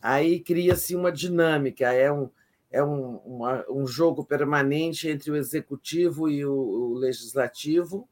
Aí 0.00 0.40
cria-se 0.40 0.96
uma 0.96 1.12
dinâmica, 1.12 1.92
é 1.92 2.10
um, 2.10 2.30
é 2.70 2.82
um, 2.82 3.16
uma, 3.18 3.64
um 3.70 3.86
jogo 3.86 4.24
permanente 4.24 5.08
entre 5.08 5.30
o 5.30 5.36
executivo 5.36 6.28
e 6.28 6.44
o, 6.44 6.52
o 6.52 6.94
legislativo, 6.94 8.08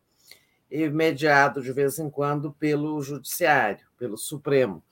e 0.71 0.89
mediado 0.89 1.63
de 1.63 1.73
vez 1.73 1.99
em 1.99 2.11
quando 2.11 2.53
pelo 2.53 3.01
judiciário, 3.01 3.87
pelo 3.99 4.17
Supremo. 4.17 4.83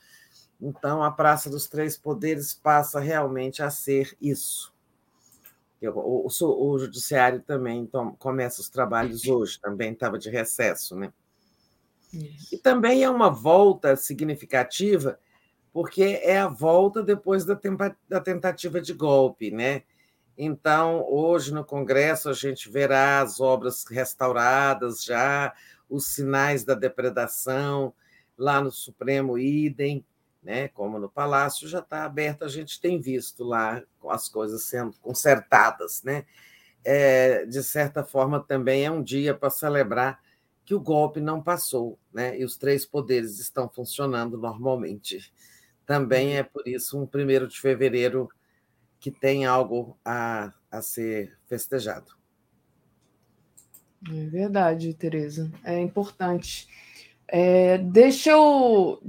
Então, 0.61 1.03
a 1.03 1.11
Praça 1.11 1.51
dos 1.51 1.69
Três 1.69 1.97
Poderes 1.97 2.55
passa 2.55 3.01
realmente 3.01 3.63
a 3.63 3.71
ser 3.71 4.17
isso. 4.21 4.74
O, 5.91 6.27
o, 6.27 6.71
o 6.71 6.79
judiciário 6.79 7.41
também 7.41 7.81
então, 7.81 8.15
começa 8.17 8.61
os 8.61 8.69
trabalhos 8.69 9.27
hoje, 9.27 9.61
também 9.61 9.93
estava 9.93 10.19
de 10.19 10.31
recesso, 10.31 10.97
né? 10.97 11.13
Isso. 12.13 12.55
E 12.55 12.59
também 12.59 13.03
é 13.03 13.11
uma 13.11 13.31
volta 13.31 13.97
significativa, 13.97 15.19
porque 15.73 16.21
é 16.23 16.39
a 16.39 16.49
volta 16.49 17.03
depois 17.03 17.45
da, 17.45 17.59
da 18.09 18.21
tentativa 18.21 18.81
de 18.81 18.93
golpe, 18.93 19.51
né? 19.51 19.83
Então, 20.37 21.05
hoje 21.09 21.53
no 21.53 21.65
Congresso, 21.65 22.29
a 22.29 22.33
gente 22.33 22.69
verá 22.69 23.21
as 23.21 23.41
obras 23.41 23.85
restauradas 23.89 25.03
já, 25.03 25.53
os 25.89 26.07
sinais 26.07 26.65
da 26.65 26.75
depredação, 26.75 27.95
lá 28.37 28.61
no 28.61 28.71
Supremo, 28.71 29.39
idem, 29.39 30.05
né? 30.45 30.69
como 30.69 30.99
no 30.99 31.09
Palácio, 31.09 31.67
já 31.67 31.79
está 31.79 32.05
aberto, 32.05 32.45
a 32.45 32.49
gente 32.49 32.79
tem 32.81 33.01
visto 33.01 33.43
lá 33.43 33.83
as 34.11 34.29
coisas 34.29 34.65
sendo 34.65 34.95
consertadas. 35.01 36.03
Né? 36.03 36.27
É, 36.85 37.47
de 37.47 37.63
certa 37.63 38.05
forma, 38.05 38.39
também 38.39 38.85
é 38.85 38.91
um 38.91 39.03
dia 39.03 39.35
para 39.35 39.49
celebrar 39.49 40.23
que 40.65 40.75
o 40.75 40.81
golpe 40.81 41.21
não 41.21 41.43
passou, 41.43 41.99
né? 42.13 42.39
e 42.39 42.45
os 42.45 42.57
três 42.57 42.85
poderes 42.85 43.41
estão 43.41 43.69
funcionando 43.69 44.37
normalmente. 44.37 45.33
Também 45.87 46.37
é 46.37 46.43
por 46.43 46.69
isso 46.69 47.01
um 47.01 47.07
primeiro 47.07 47.49
de 47.49 47.59
fevereiro 47.59 48.29
que 49.01 49.11
tem 49.11 49.45
algo 49.45 49.99
a, 50.05 50.53
a 50.71 50.81
ser 50.81 51.37
festejado. 51.47 52.13
É 54.11 54.27
verdade, 54.27 54.93
Tereza. 54.95 55.51
É 55.63 55.79
importante. 55.79 56.69
É, 57.27 57.79
deixa 57.79 58.31
eu 58.31 59.01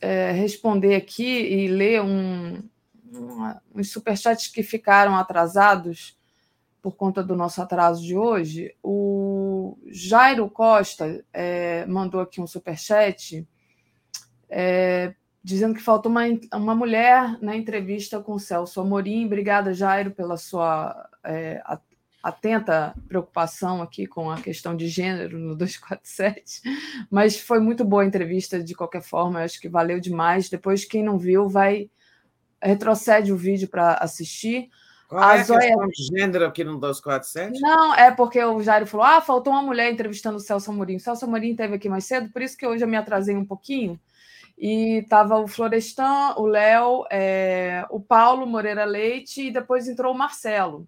é, 0.00 0.30
responder 0.32 0.94
aqui 0.94 1.24
e 1.24 1.68
ler 1.68 2.02
um, 2.02 2.62
um, 3.12 3.54
uns 3.74 3.90
superchats 3.90 4.48
que 4.48 4.62
ficaram 4.62 5.16
atrasados 5.16 6.18
por 6.82 6.96
conta 6.96 7.22
do 7.22 7.36
nosso 7.36 7.62
atraso 7.62 8.02
de 8.02 8.16
hoje. 8.16 8.74
O 8.82 9.78
Jairo 9.86 10.50
Costa 10.50 11.24
é, 11.32 11.86
mandou 11.86 12.20
aqui 12.20 12.40
um 12.40 12.46
superchat 12.46 13.46
é, 14.50 15.14
dizendo 15.42 15.74
que 15.74 15.80
faltou 15.80 16.10
uma, 16.10 16.22
uma 16.54 16.74
mulher 16.74 17.38
na 17.40 17.56
entrevista 17.56 18.20
com 18.20 18.34
o 18.34 18.40
Celso 18.40 18.80
Amorim. 18.80 19.26
Obrigada, 19.26 19.72
Jairo, 19.72 20.10
pela 20.10 20.36
sua 20.36 21.08
é, 21.24 21.62
atenta 22.22 22.94
preocupação 23.08 23.82
aqui 23.82 24.06
com 24.06 24.30
a 24.30 24.40
questão 24.40 24.76
de 24.76 24.86
gênero 24.86 25.38
no 25.38 25.56
247. 25.56 26.62
Mas 27.10 27.38
foi 27.38 27.58
muito 27.58 27.84
boa 27.84 28.02
a 28.02 28.06
entrevista, 28.06 28.62
de 28.62 28.74
qualquer 28.74 29.02
forma, 29.02 29.42
acho 29.42 29.60
que 29.60 29.68
valeu 29.68 29.98
demais. 29.98 30.48
Depois, 30.48 30.84
quem 30.84 31.02
não 31.02 31.18
viu, 31.18 31.48
vai 31.48 31.90
retrocede 32.62 33.32
o 33.32 33.36
vídeo 33.36 33.68
para 33.68 33.94
assistir. 33.94 34.68
Qual 35.08 35.22
a 35.22 35.36
é 35.36 35.40
a 35.40 35.44
Zoya... 35.44 35.60
questão 35.60 35.88
de 35.88 36.04
gênero 36.04 36.46
aqui 36.46 36.64
no 36.64 36.78
247? 36.78 37.60
Não, 37.60 37.94
é 37.94 38.10
porque 38.10 38.42
o 38.42 38.62
Jairo 38.62 38.86
falou: 38.86 39.04
ah, 39.04 39.20
faltou 39.20 39.52
uma 39.52 39.62
mulher 39.62 39.92
entrevistando 39.92 40.36
o 40.36 40.40
Celso 40.40 40.70
Amorim. 40.70 40.96
O 40.96 41.00
Celso 41.00 41.24
Amorim 41.24 41.50
esteve 41.50 41.74
aqui 41.74 41.88
mais 41.88 42.04
cedo, 42.04 42.30
por 42.30 42.40
isso 42.40 42.56
que 42.56 42.66
hoje 42.66 42.84
eu 42.84 42.88
me 42.88 42.96
atrasei 42.96 43.36
um 43.36 43.44
pouquinho 43.44 44.00
e 44.56 44.98
estava 44.98 45.38
o 45.38 45.48
Florestan, 45.48 46.34
o 46.36 46.46
Léo, 46.46 47.04
é, 47.10 47.84
o 47.90 48.00
Paulo 48.00 48.46
Moreira 48.46 48.84
Leite 48.84 49.48
e 49.48 49.52
depois 49.52 49.88
entrou 49.88 50.14
o 50.14 50.16
Marcelo. 50.16 50.86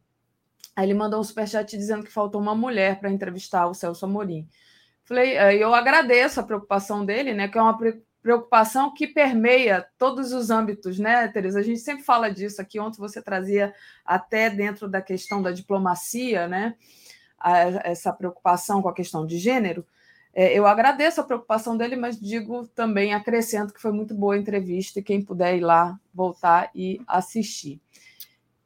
Aí 0.76 0.86
ele 0.86 0.94
mandou 0.94 1.20
um 1.20 1.24
superchat 1.24 1.76
dizendo 1.76 2.04
que 2.04 2.12
faltou 2.12 2.40
uma 2.40 2.54
mulher 2.54 2.98
para 2.98 3.10
entrevistar 3.10 3.66
o 3.66 3.74
Celso 3.74 4.04
Amorim. 4.04 4.48
Falei, 5.04 5.36
eu 5.62 5.74
agradeço 5.74 6.40
a 6.40 6.42
preocupação 6.42 7.04
dele, 7.04 7.34
né? 7.34 7.46
Que 7.46 7.58
é 7.58 7.62
uma 7.62 7.78
preocupação 8.22 8.92
que 8.94 9.06
permeia 9.06 9.86
todos 9.98 10.32
os 10.32 10.48
âmbitos, 10.50 10.98
né, 10.98 11.28
Tereza? 11.28 11.60
A 11.60 11.62
gente 11.62 11.80
sempre 11.80 12.02
fala 12.02 12.30
disso 12.30 12.60
aqui. 12.60 12.80
Ontem 12.80 12.98
você 12.98 13.20
trazia 13.20 13.74
até 14.04 14.48
dentro 14.48 14.88
da 14.88 15.02
questão 15.02 15.42
da 15.42 15.52
diplomacia, 15.52 16.48
né? 16.48 16.74
Essa 17.84 18.12
preocupação 18.12 18.80
com 18.80 18.88
a 18.88 18.94
questão 18.94 19.26
de 19.26 19.36
gênero. 19.36 19.86
É, 20.32 20.58
eu 20.58 20.66
agradeço 20.66 21.20
a 21.20 21.24
preocupação 21.24 21.76
dele, 21.76 21.94
mas 21.94 22.18
digo 22.18 22.66
também, 22.68 23.14
acrescento 23.14 23.72
que 23.72 23.80
foi 23.80 23.92
muito 23.92 24.14
boa 24.14 24.34
a 24.34 24.38
entrevista 24.38 24.98
e 24.98 25.02
quem 25.02 25.22
puder 25.22 25.54
ir 25.56 25.60
lá, 25.60 26.00
voltar 26.12 26.70
e 26.74 27.00
assistir. 27.06 27.80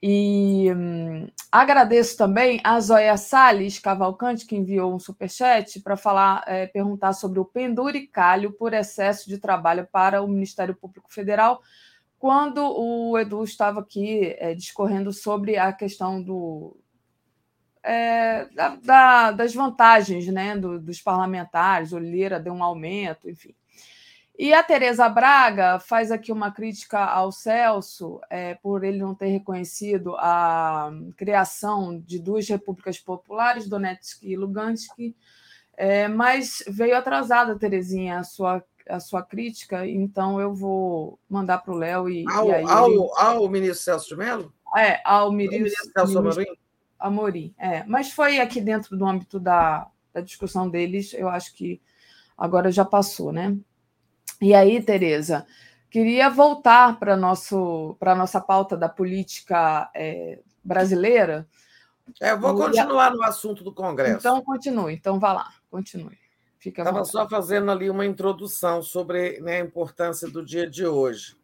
E 0.00 0.72
hum, 0.72 1.28
agradeço 1.50 2.16
também 2.16 2.60
a 2.62 2.78
Zóia 2.78 3.16
Salles 3.16 3.80
Cavalcante, 3.80 4.46
que 4.46 4.56
enviou 4.56 4.94
um 4.94 4.98
superchat 4.98 5.80
para 5.80 5.96
falar, 5.96 6.44
é, 6.46 6.66
perguntar 6.66 7.12
sobre 7.12 7.40
o 7.40 7.44
penduricalho 7.44 8.52
por 8.52 8.72
excesso 8.72 9.28
de 9.28 9.38
trabalho 9.38 9.88
para 9.90 10.22
o 10.22 10.28
Ministério 10.28 10.74
Público 10.74 11.12
Federal, 11.12 11.60
quando 12.18 12.58
o 12.58 13.18
Edu 13.18 13.42
estava 13.42 13.80
aqui 13.80 14.36
é, 14.38 14.54
discorrendo 14.54 15.12
sobre 15.12 15.56
a 15.56 15.72
questão 15.72 16.22
do, 16.22 16.76
é, 17.82 18.46
da, 18.54 18.76
da, 18.76 19.30
das 19.32 19.54
vantagens 19.54 20.26
né, 20.28 20.56
do, 20.56 20.80
dos 20.80 21.00
parlamentares, 21.00 21.92
o 21.92 21.98
Lira 21.98 22.38
deu 22.38 22.52
um 22.52 22.62
aumento, 22.62 23.28
enfim. 23.28 23.54
E 24.38 24.54
a 24.54 24.62
Tereza 24.62 25.08
Braga 25.08 25.80
faz 25.80 26.12
aqui 26.12 26.30
uma 26.30 26.52
crítica 26.52 27.04
ao 27.04 27.32
Celso 27.32 28.20
é, 28.30 28.54
por 28.54 28.84
ele 28.84 28.98
não 28.98 29.12
ter 29.12 29.26
reconhecido 29.26 30.14
a 30.16 30.92
criação 31.16 31.98
de 31.98 32.20
duas 32.20 32.48
repúblicas 32.48 33.00
populares, 33.00 33.68
Donetsk 33.68 34.22
e 34.22 34.36
Lugansk, 34.36 34.94
é, 35.76 36.06
mas 36.06 36.62
veio 36.68 36.96
atrasada, 36.96 37.58
Terezinha, 37.58 38.20
a 38.20 38.22
sua, 38.22 38.64
a 38.88 39.00
sua 39.00 39.24
crítica, 39.24 39.84
então 39.84 40.40
eu 40.40 40.54
vou 40.54 41.18
mandar 41.28 41.58
para 41.58 41.74
o 41.74 41.76
Léo 41.76 42.08
e, 42.08 42.24
ao, 42.30 42.48
e 42.48 42.54
aí 42.54 42.64
ao, 42.64 43.18
ao 43.18 43.48
ministro 43.48 43.82
Celso 43.82 44.08
de 44.10 44.16
Mello? 44.16 44.54
É, 44.76 45.00
ao 45.04 45.32
ministro, 45.32 45.64
ministro 45.64 45.92
Celso 45.92 46.22
ministro, 46.22 46.58
Amorim, 46.96 47.52
é. 47.58 47.82
Mas 47.84 48.12
foi 48.12 48.38
aqui 48.38 48.60
dentro 48.60 48.96
do 48.96 49.04
âmbito 49.04 49.40
da, 49.40 49.88
da 50.12 50.20
discussão 50.20 50.70
deles, 50.70 51.12
eu 51.12 51.28
acho 51.28 51.52
que 51.54 51.80
agora 52.36 52.70
já 52.70 52.84
passou, 52.84 53.32
né? 53.32 53.58
E 54.40 54.54
aí, 54.54 54.82
Tereza, 54.82 55.46
queria 55.90 56.30
voltar 56.30 56.98
para 56.98 57.14
a 57.14 58.14
nossa 58.14 58.40
pauta 58.40 58.76
da 58.76 58.88
política 58.88 59.90
é, 59.94 60.40
brasileira. 60.62 61.48
É, 62.20 62.32
eu 62.32 62.38
vou 62.40 62.56
continuar 62.56 63.12
no 63.12 63.22
assunto 63.22 63.62
do 63.62 63.74
Congresso. 63.74 64.18
Então, 64.18 64.42
continue. 64.42 64.94
Então, 64.94 65.18
vá 65.18 65.32
lá, 65.32 65.52
continue. 65.70 66.18
Estava 66.64 67.04
só 67.04 67.28
fazendo 67.28 67.70
ali 67.70 67.88
uma 67.88 68.04
introdução 68.04 68.82
sobre 68.82 69.40
né, 69.40 69.60
a 69.60 69.64
importância 69.64 70.28
do 70.28 70.44
dia 70.44 70.68
de 70.68 70.86
hoje. 70.86 71.36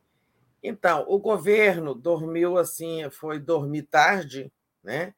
Então, 0.63 1.05
o 1.09 1.19
governo 1.19 1.95
dormiu 1.95 2.59
assim, 2.59 3.09
foi 3.11 3.39
dormir 3.39 3.83
tarde, 3.83 4.53
né? 4.83 5.15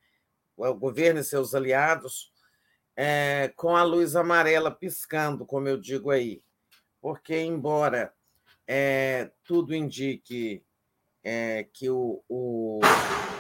o 0.57 0.75
governo 0.75 1.21
e 1.21 1.25
seus 1.25 1.55
aliados, 1.55 2.33
é, 2.97 3.53
com 3.57 3.77
a 3.77 3.83
luz 3.83 4.17
amarela 4.17 4.71
piscando, 4.71 5.45
como 5.45 5.69
eu 5.69 5.77
digo 5.77 6.11
aí, 6.11 6.43
porque, 7.07 7.39
embora 7.41 8.13
é, 8.67 9.31
tudo 9.45 9.73
indique 9.73 10.61
é, 11.23 11.65
que 11.73 11.89
o, 11.89 12.21
o, 12.29 12.81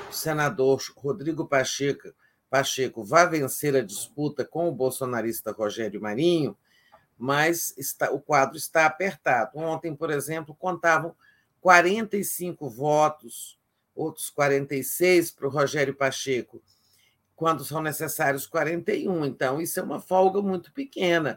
senador 0.09 0.81
Rodrigo 0.97 1.49
Pacheco, 1.49 2.15
Pacheco 2.49 3.03
vá 3.03 3.25
vencer 3.25 3.75
a 3.75 3.83
disputa 3.83 4.45
com 4.45 4.69
o 4.69 4.73
bolsonarista 4.73 5.51
Rogério 5.51 6.01
Marinho, 6.01 6.57
mas 7.19 7.77
está, 7.77 8.12
o 8.12 8.20
quadro 8.20 8.57
está 8.57 8.86
apertado. 8.86 9.59
Ontem, 9.59 9.97
por 9.97 10.12
exemplo, 10.12 10.55
contavam 10.55 11.17
45 11.61 12.70
votos, 12.70 13.59
outros 13.97 14.31
46 14.31 15.33
para 15.33 15.49
o 15.49 15.51
Rogério 15.51 15.97
Pacheco 15.97 16.62
quando 17.35 17.65
são 17.65 17.83
necessários 17.83 18.47
41. 18.47 19.25
Então, 19.25 19.61
isso 19.61 19.81
é 19.81 19.83
uma 19.83 20.01
folga 20.01 20.41
muito 20.41 20.70
pequena, 20.70 21.36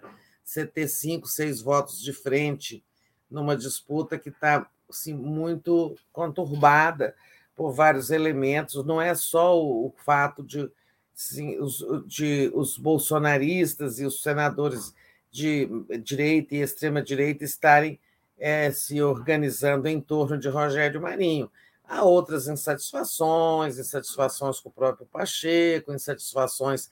você 0.49 0.65
ter 0.65 0.87
cinco, 0.87 1.27
seis 1.27 1.61
votos 1.61 2.01
de 2.01 2.11
frente 2.11 2.83
numa 3.29 3.55
disputa 3.55 4.17
que 4.17 4.29
está 4.29 4.67
assim, 4.89 5.13
muito 5.13 5.95
conturbada 6.11 7.15
por 7.55 7.71
vários 7.71 8.09
elementos. 8.09 8.83
Não 8.83 8.99
é 8.99 9.13
só 9.13 9.55
o, 9.61 9.93
fato 10.03 10.43
de, 10.43 10.67
assim, 11.15 11.59
os, 11.59 11.85
de 12.07 12.51
os 12.55 12.79
bolsonaristas 12.79 13.99
e 13.99 14.05
os 14.05 14.23
senadores 14.23 14.91
de 15.29 15.69
direita 16.01 16.55
e 16.55 16.61
extrema-direita 16.61 17.43
estarem 17.43 17.99
é, 18.35 18.71
se 18.71 18.99
organizando 19.03 19.87
em 19.87 20.01
torno 20.01 20.35
de 20.35 20.49
Rogério 20.49 20.99
Marinho. 20.99 21.51
Há 21.87 22.03
outras 22.03 22.47
insatisfações, 22.47 23.77
insatisfações 23.77 24.59
com 24.59 24.69
o 24.69 24.71
próprio 24.71 25.05
Pacheco, 25.05 25.93
insatisfações 25.93 26.89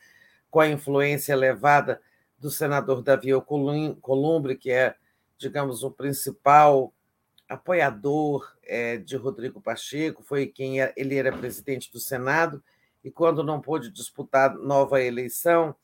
com 0.52 0.60
a 0.60 0.70
influência 0.70 1.34
elevada 1.34 2.00
do 2.38 2.52
senador 2.52 3.02
Davi 3.02 3.32
Alcolumbre, 3.32 4.56
que 4.56 4.72
é, 4.72 4.96
digamos, 5.38 5.84
o 5.84 5.92
principal 5.92 6.94
apoiador 7.50 8.56
é, 8.64 8.98
de 8.98 9.16
Rodrigo 9.16 9.62
Pacheco, 9.62 10.22
foi 10.24 10.48
quem 10.48 10.82
é, 10.82 10.94
ele 10.96 11.16
era 11.16 11.36
presidente 11.36 11.92
do 11.92 12.00
Senado, 12.00 12.64
e 13.04 13.10
quando 13.10 13.44
não 13.44 13.62
pôde 13.62 13.90
disputar 13.90 14.56
nova 14.56 15.02
eleição, 15.02 15.76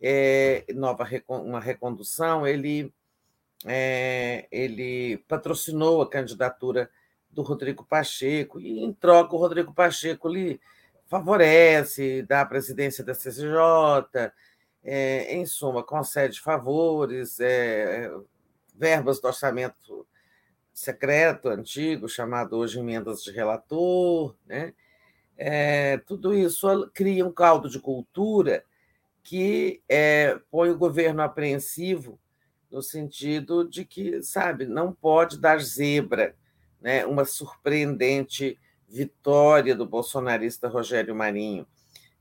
é, 0.00 0.64
nova 0.74 1.08
uma 1.28 1.60
recondução, 1.60 2.46
ele, 2.46 2.92
ele 4.50 5.18
patrocinou 5.28 6.02
a 6.02 6.10
candidatura 6.10 6.90
do 7.30 7.42
Rodrigo 7.42 7.84
Pacheco, 7.84 8.60
e 8.60 8.82
em 8.82 8.92
troca 8.92 9.34
o 9.34 9.38
Rodrigo 9.38 9.72
Pacheco 9.72 10.28
lhe 10.28 10.60
favorece, 11.06 12.22
dá 12.22 12.40
a 12.40 12.46
presidência 12.46 13.04
da 13.04 13.14
CCJ, 13.14 14.32
é, 14.84 15.34
em 15.34 15.46
suma, 15.46 15.82
concede 15.82 16.40
favores, 16.40 17.40
é, 17.40 18.10
verbas 18.74 19.20
do 19.20 19.26
orçamento 19.26 20.06
secreto, 20.72 21.48
antigo, 21.48 22.08
chamado 22.08 22.56
hoje 22.56 22.78
emendas 22.78 23.22
de 23.22 23.30
relator, 23.30 24.36
né? 24.46 24.74
É, 25.36 25.98
tudo 25.98 26.32
isso 26.34 26.88
cria 26.92 27.26
um 27.26 27.32
caldo 27.32 27.68
de 27.68 27.80
cultura 27.80 28.64
que 29.22 29.82
é, 29.88 30.38
põe 30.50 30.70
o 30.70 30.78
governo 30.78 31.22
apreensivo 31.22 32.20
no 32.70 32.82
sentido 32.82 33.68
de 33.68 33.84
que, 33.84 34.22
sabe, 34.22 34.66
não 34.66 34.92
pode 34.92 35.38
dar 35.38 35.60
zebra, 35.60 36.36
né? 36.80 37.06
uma 37.06 37.24
surpreendente 37.24 38.58
vitória 38.88 39.74
do 39.74 39.86
bolsonarista 39.86 40.68
Rogério 40.68 41.14
Marinho. 41.14 41.66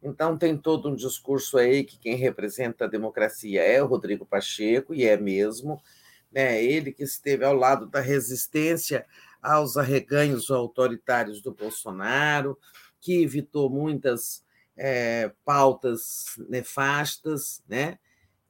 Então, 0.03 0.37
tem 0.37 0.57
todo 0.57 0.89
um 0.89 0.95
discurso 0.95 1.57
aí 1.57 1.83
que 1.83 1.97
quem 1.97 2.15
representa 2.15 2.83
a 2.83 2.89
democracia 2.89 3.61
é 3.63 3.81
o 3.81 3.87
Rodrigo 3.87 4.25
Pacheco, 4.25 4.93
e 4.93 5.05
é 5.05 5.15
mesmo, 5.15 5.81
né? 6.29 6.61
ele 6.61 6.91
que 6.91 7.03
esteve 7.03 7.45
ao 7.45 7.53
lado 7.53 7.85
da 7.85 8.01
resistência 8.01 9.05
aos 9.41 9.77
arreganhos 9.77 10.51
autoritários 10.51 11.41
do 11.41 11.53
Bolsonaro, 11.53 12.57
que 12.99 13.21
evitou 13.21 13.69
muitas 13.69 14.43
é, 14.75 15.31
pautas 15.45 16.35
nefastas, 16.49 17.63
né? 17.67 17.97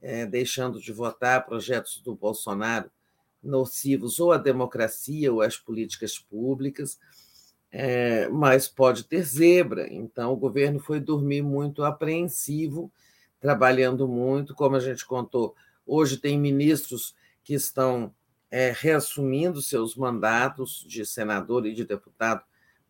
É, 0.02 0.26
deixando 0.26 0.82
de 0.82 0.92
votar 0.92 1.46
projetos 1.46 2.02
do 2.02 2.14
Bolsonaro 2.14 2.92
nocivos 3.42 4.20
ou 4.20 4.34
à 4.34 4.38
democracia 4.38 5.32
ou 5.32 5.42
às 5.42 5.58
políticas 5.58 6.20
públicas, 6.20 7.00
é, 7.76 8.30
mas 8.30 8.68
pode 8.68 9.04
ter 9.04 9.24
zebra. 9.24 9.92
Então, 9.92 10.32
o 10.32 10.38
governo 10.38 10.80
foi 10.80 11.00
dormir 11.00 11.42
muito 11.42 11.84
apreensivo, 11.84 12.92
trabalhando 13.40 14.08
muito, 14.08 14.54
como 14.54 14.76
a 14.76 14.80
gente 14.80 15.04
contou. 15.04 15.56
Hoje, 15.84 16.18
tem 16.18 16.40
ministros 16.40 17.16
que 17.44 17.56
estão 17.56 18.14
é, 18.52 18.72
reassumindo 18.78 19.60
seus 19.60 19.96
mandatos 19.96 20.86
de 20.88 21.04
senador 21.04 21.66
e 21.66 21.74
de 21.74 21.84
deputado 21.84 22.44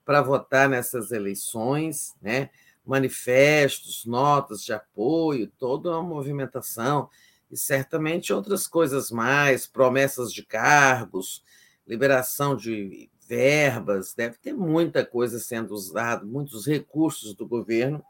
para 0.03 0.22
votar 0.22 0.68
nessas 0.68 1.14
eleições, 1.14 2.14
né? 2.22 2.50
manifestos, 2.86 4.06
notas 4.06 4.62
de 4.62 4.74
apoio, 4.74 5.50
toda 5.58 5.92
uma 5.92 6.03
movimentação, 6.03 7.10
e 7.50 7.56
certamente 7.56 8.34
outras 8.34 8.68
coisas 8.68 9.10
mais, 9.10 9.66
promessas 9.66 10.34
de 10.34 10.44
cargos, 10.44 11.42
liberação 11.88 12.58
de 12.58 13.10
verbas, 13.27 14.14
deve 14.14 14.38
ter 14.38 14.53
muita 14.53 15.06
coisa 15.06 15.40
sendo 15.40 15.74
usada, 15.74 16.26
muitos 16.26 16.66
recursos 16.66 17.34
do 17.34 17.48
governo 17.48 18.03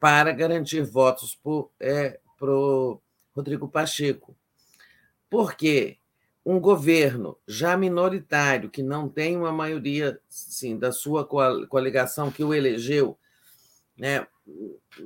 para 0.00 0.32
garantir 0.32 0.82
votos 0.82 1.34
para 1.34 1.52
é, 1.80 2.20
o 2.40 2.98
Rodrigo 3.34 3.68
Pacheco. 3.68 4.36
Porque 5.28 5.98
um 6.44 6.58
governo 6.58 7.36
já 7.46 7.76
minoritário, 7.76 8.70
que 8.70 8.82
não 8.82 9.08
tem 9.08 9.36
uma 9.36 9.52
maioria 9.52 10.18
sim, 10.28 10.78
da 10.78 10.92
sua 10.92 11.24
coligação 11.24 12.30
que 12.30 12.42
o 12.42 12.54
elegeu, 12.54 13.18
né, 13.98 14.26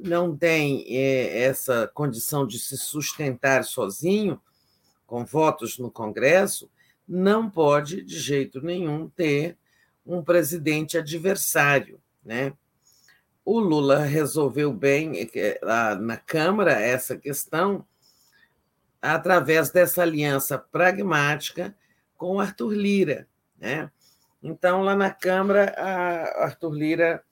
não 0.04 0.36
tem 0.36 0.84
é, 0.88 1.40
essa 1.44 1.90
condição 1.92 2.46
de 2.46 2.58
se 2.58 2.76
sustentar 2.76 3.64
sozinho, 3.64 4.40
com 5.06 5.24
votos 5.24 5.78
no 5.78 5.90
Congresso, 5.90 6.70
não 7.06 7.50
pode, 7.50 8.02
de 8.02 8.18
jeito 8.18 8.60
nenhum, 8.60 9.08
ter 9.08 9.56
um 10.04 10.22
presidente 10.22 10.98
adversário. 10.98 12.00
Né? 12.24 12.52
O 13.44 13.58
Lula 13.58 14.00
resolveu 14.00 14.72
bem 14.72 15.30
é, 15.34 15.58
lá 15.62 15.94
na 15.94 16.16
Câmara 16.16 16.72
essa 16.72 17.16
questão 17.16 17.84
através 19.00 19.70
dessa 19.70 20.02
aliança 20.02 20.56
pragmática 20.56 21.74
com 22.16 22.38
Arthur 22.38 22.72
Lira. 22.72 23.28
Né? 23.58 23.90
Então, 24.42 24.82
lá 24.82 24.94
na 24.94 25.10
Câmara, 25.10 25.74
Arthur 26.38 26.72
Lira 26.72 27.24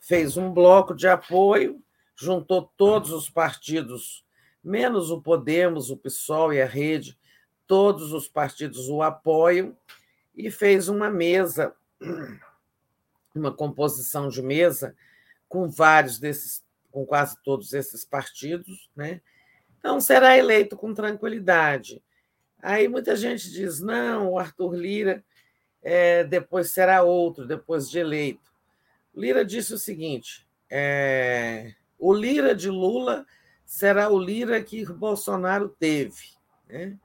fez 0.00 0.36
um 0.36 0.52
bloco 0.52 0.94
de 0.94 1.06
apoio, 1.06 1.80
juntou 2.16 2.72
todos 2.76 3.12
os 3.12 3.30
partidos, 3.30 4.24
menos 4.62 5.10
o 5.10 5.22
Podemos, 5.22 5.90
o 5.90 5.96
PSOL 5.96 6.52
e 6.52 6.60
a 6.60 6.66
Rede, 6.66 7.16
todos 7.72 8.12
os 8.12 8.28
partidos 8.28 8.90
o 8.90 9.00
apoiam, 9.00 9.74
e 10.36 10.50
fez 10.50 10.90
uma 10.90 11.08
mesa, 11.08 11.74
uma 13.34 13.50
composição 13.50 14.28
de 14.28 14.42
mesa 14.42 14.94
com 15.48 15.70
vários 15.70 16.18
desses, 16.18 16.62
com 16.90 17.06
quase 17.06 17.34
todos 17.42 17.72
esses 17.72 18.04
partidos, 18.04 18.90
né? 18.94 19.22
Então 19.78 20.02
será 20.02 20.36
eleito 20.36 20.76
com 20.76 20.92
tranquilidade. 20.92 22.02
Aí 22.60 22.88
muita 22.88 23.16
gente 23.16 23.50
diz: 23.50 23.80
não, 23.80 24.32
o 24.32 24.38
Arthur 24.38 24.74
Lira 24.74 25.24
é, 25.82 26.24
depois 26.24 26.72
será 26.72 27.02
outro, 27.02 27.46
depois 27.46 27.88
de 27.88 27.98
eleito. 27.98 28.52
Lira 29.14 29.46
disse 29.46 29.72
o 29.72 29.78
seguinte: 29.78 30.46
é, 30.68 31.72
o 31.98 32.12
Lira 32.12 32.54
de 32.54 32.68
Lula 32.68 33.24
será 33.64 34.10
o 34.10 34.18
Lira 34.18 34.62
que 34.62 34.84
Bolsonaro 34.84 35.70
teve. 35.70 36.32
Né? 36.68 36.98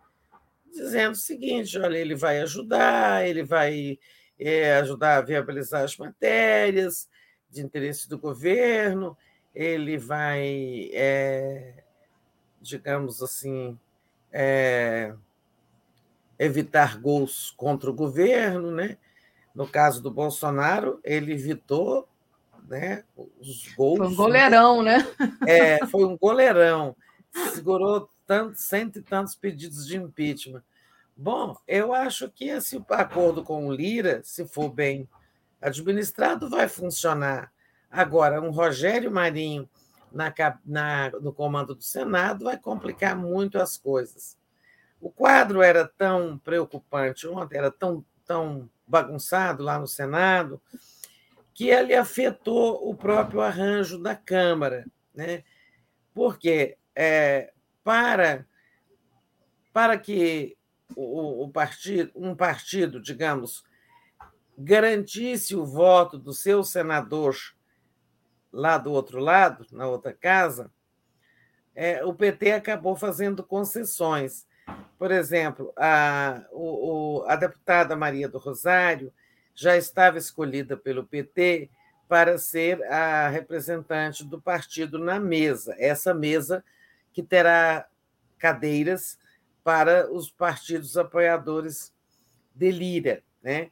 Dizendo 0.77 1.13
o 1.13 1.15
seguinte: 1.15 1.77
olha, 1.79 1.97
ele 1.97 2.15
vai 2.15 2.39
ajudar, 2.41 3.27
ele 3.27 3.43
vai 3.43 3.97
é, 4.39 4.75
ajudar 4.77 5.17
a 5.17 5.21
viabilizar 5.21 5.83
as 5.83 5.97
matérias 5.97 7.09
de 7.49 7.61
interesse 7.61 8.07
do 8.07 8.17
governo, 8.19 9.17
ele 9.55 9.97
vai, 9.97 10.89
é, 10.93 11.83
digamos 12.61 13.23
assim, 13.23 13.77
é, 14.31 15.13
evitar 16.37 16.99
gols 16.99 17.51
contra 17.57 17.89
o 17.89 17.93
governo, 17.93 18.71
né? 18.71 18.97
No 19.55 19.67
caso 19.67 20.03
do 20.03 20.11
Bolsonaro, 20.11 20.99
ele 21.03 21.33
evitou 21.33 22.07
né, 22.67 23.03
os 23.39 23.73
gols. 23.75 23.97
Foi 23.97 24.07
um 24.07 24.15
goleirão, 24.15 24.83
né? 24.83 25.07
É, 25.47 25.83
foi 25.87 26.05
um 26.05 26.15
goleirão. 26.15 26.95
Segurou 27.53 28.09
tanto, 28.27 28.59
cento 28.59 28.99
e 28.99 29.01
tantos 29.01 29.33
pedidos 29.33 29.87
de 29.87 29.97
impeachment. 29.97 30.61
Bom, 31.15 31.57
eu 31.67 31.93
acho 31.93 32.29
que 32.29 32.45
esse 32.45 32.83
acordo 32.89 33.43
com 33.43 33.65
o 33.65 33.73
Lira, 33.73 34.21
se 34.23 34.45
for 34.45 34.69
bem 34.69 35.09
administrado, 35.59 36.49
vai 36.49 36.67
funcionar. 36.67 37.51
Agora, 37.89 38.39
um 38.41 38.51
Rogério 38.51 39.09
Marinho 39.09 39.67
na, 40.11 40.31
na, 40.65 41.09
no 41.21 41.33
comando 41.33 41.73
do 41.73 41.81
Senado 41.81 42.45
vai 42.45 42.57
complicar 42.57 43.15
muito 43.15 43.57
as 43.57 43.77
coisas. 43.77 44.37
O 44.99 45.09
quadro 45.09 45.61
era 45.61 45.87
tão 45.87 46.37
preocupante 46.37 47.27
ontem, 47.27 47.57
era 47.57 47.71
tão, 47.71 48.05
tão 48.25 48.69
bagunçado 48.85 49.63
lá 49.63 49.79
no 49.79 49.87
Senado, 49.87 50.61
que 51.53 51.69
ele 51.69 51.95
afetou 51.95 52.87
o 52.87 52.93
próprio 52.93 53.41
arranjo 53.41 53.97
da 53.97 54.15
Câmara, 54.15 54.85
né? 55.15 55.43
porque 56.13 56.77
é, 56.95 57.51
para, 57.87 58.45
para 59.71 59.97
que 59.97 60.57
o, 60.93 61.45
o 61.45 61.49
partido, 61.49 62.11
um 62.13 62.35
partido, 62.35 63.01
digamos, 63.01 63.63
garantisse 64.57 65.55
o 65.55 65.65
voto 65.65 66.19
do 66.19 66.33
seu 66.33 66.65
senador 66.65 67.37
lá 68.51 68.77
do 68.77 68.91
outro 68.91 69.21
lado, 69.21 69.65
na 69.71 69.87
outra 69.87 70.11
casa, 70.11 70.69
é, 71.73 72.03
o 72.03 72.13
PT 72.13 72.51
acabou 72.51 72.93
fazendo 72.97 73.41
concessões. 73.41 74.45
Por 74.99 75.09
exemplo, 75.09 75.71
a, 75.77 76.43
o, 76.51 77.23
a 77.25 77.37
deputada 77.37 77.95
Maria 77.95 78.27
do 78.27 78.37
Rosário 78.37 79.13
já 79.55 79.77
estava 79.77 80.17
escolhida 80.17 80.75
pelo 80.75 81.07
PT 81.07 81.69
para 82.05 82.37
ser 82.37 82.83
a 82.91 83.29
representante 83.29 84.25
do 84.25 84.41
partido 84.41 84.99
na 84.99 85.21
mesa, 85.21 85.73
essa 85.79 86.13
mesa 86.13 86.61
que 87.17 87.23
terá 87.23 87.87
cadeiras 88.37 89.17
para 89.63 90.07
os 90.13 90.29
partidos 90.29 90.95
apoiadores 90.95 91.91
de 92.53 92.69
Lira. 92.69 93.23
Né? 93.41 93.71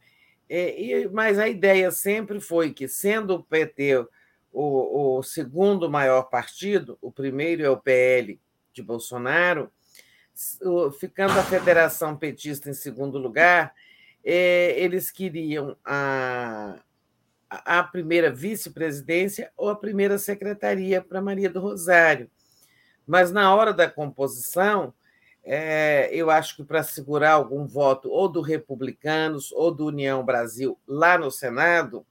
E, 0.49 1.03
e, 1.03 1.09
mas 1.09 1.37
a 1.37 1.47
ideia 1.47 1.91
sempre 1.91 2.39
foi 2.39 2.73
que, 2.73 2.87
sendo 2.87 3.35
o 3.35 3.43
PT 3.43 4.07
o, 4.51 5.19
o 5.19 5.21
segundo 5.21 5.87
maior 5.87 6.23
partido, 6.23 6.97
o 6.99 7.11
primeiro 7.11 7.63
é 7.63 7.69
o 7.69 7.77
PL 7.77 8.41
de 8.73 8.81
Bolsonaro, 8.81 9.71
ficando 10.99 11.37
a 11.37 11.43
Federação 11.43 12.17
Petista 12.17 12.67
em 12.71 12.73
segundo 12.73 13.19
lugar, 13.19 13.75
é, 14.23 14.73
eles 14.79 15.11
queriam 15.11 15.77
a, 15.85 16.81
a 17.47 17.83
primeira 17.83 18.31
vice-presidência 18.31 19.51
ou 19.55 19.69
a 19.69 19.75
primeira 19.75 20.17
secretaria 20.17 20.99
para 20.99 21.21
Maria 21.21 21.47
do 21.47 21.59
Rosário. 21.59 22.27
Mas 23.05 23.31
na 23.31 23.53
hora 23.53 23.73
da 23.73 23.89
composição, 23.89 24.93
é, 25.43 26.09
eu 26.11 26.31
acho 26.31 26.55
que 26.55 26.63
para 26.63 26.81
segurar 26.81 27.33
algum 27.33 27.67
voto 27.67 28.09
ou 28.09 28.27
do 28.27 28.41
Republicanos 28.41 29.51
ou 29.51 29.71
do 29.71 29.85
União 29.85 30.25
Brasil 30.25 30.79
lá 30.87 31.17
no 31.17 31.29
Senado, 31.29 32.05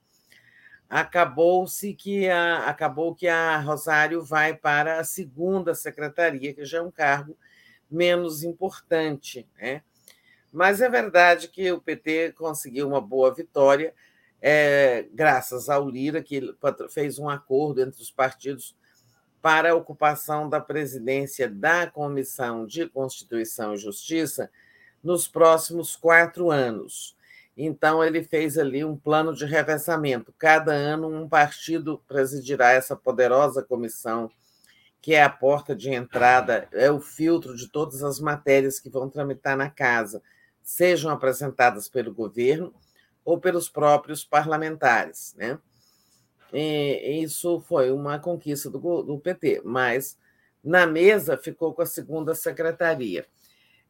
acabou-se 0.89 1.93
que 1.95 2.29
a, 2.29 2.69
acabou 2.69 3.15
que 3.15 3.27
a 3.27 3.59
Rosário 3.59 4.23
vai 4.23 4.55
para 4.55 5.01
a 5.01 5.05
segunda 5.05 5.75
secretaria, 5.75 6.55
que 6.55 6.65
já 6.65 6.79
é 6.79 6.83
um 6.83 6.91
cargo 6.91 7.37
menos 7.91 8.45
importante, 8.45 9.49
né? 9.59 9.83
Mas 10.53 10.81
é 10.81 10.89
verdade 10.89 11.49
que 11.49 11.73
o 11.73 11.81
PT 11.81 12.35
conseguiu 12.37 12.87
uma 12.87 13.01
boa 13.01 13.35
vitória, 13.35 13.93
é, 14.41 15.07
graças 15.13 15.69
ao 15.69 15.91
Lira, 15.91 16.23
que 16.23 16.55
fez 16.91 17.19
um 17.19 17.29
acordo 17.29 17.83
entre 17.83 18.01
os 18.01 18.13
partidos 18.13 18.77
para 19.45 19.73
a 19.73 19.75
ocupação 19.75 20.49
da 20.49 20.59
presidência 20.59 21.47
da 21.47 21.87
Comissão 21.87 22.65
de 22.65 22.89
Constituição 22.89 23.75
e 23.75 23.77
Justiça 23.77 24.51
nos 25.03 25.29
próximos 25.29 25.95
quatro 25.95 26.51
anos. 26.51 27.15
Então, 27.55 28.03
ele 28.03 28.25
fez 28.25 28.57
ali 28.57 28.83
um 28.83 28.97
plano 28.97 29.35
de 29.35 29.45
reversamento. 29.45 30.33
Cada 30.39 30.73
ano, 30.73 31.09
um 31.09 31.29
partido 31.29 32.03
presidirá 32.09 32.71
essa 32.71 32.97
poderosa 32.97 33.63
comissão, 33.63 34.31
que 35.03 35.15
é 35.15 35.23
a 35.23 35.29
porta 35.29 35.77
de 35.77 35.91
entrada, 35.91 36.67
é 36.73 36.91
o 36.91 36.99
filtro 36.99 37.55
de 37.55 37.69
todas 37.69 38.03
as 38.03 38.19
matérias 38.19 38.81
que 38.81 38.89
vão 38.89 39.11
tramitar 39.11 39.59
na 39.59 39.69
casa, 39.69 40.23
sejam 40.63 41.11
apresentadas 41.11 41.87
pelo 41.87 42.15
governo 42.15 42.73
ou 43.23 43.39
pelos 43.39 43.69
próprios 43.69 44.25
parlamentares. 44.25 45.35
Né? 45.37 45.59
E 46.53 47.23
isso 47.23 47.61
foi 47.61 47.91
uma 47.91 48.19
conquista 48.19 48.71
do, 48.71 49.03
do 49.03 49.19
PT, 49.19 49.63
mas 49.65 50.19
na 50.63 50.87
mesa 50.87 51.37
ficou 51.37 51.75
com 51.75 51.83
a 51.83 51.87
segunda 51.87 52.35
secretaria. 52.35 53.27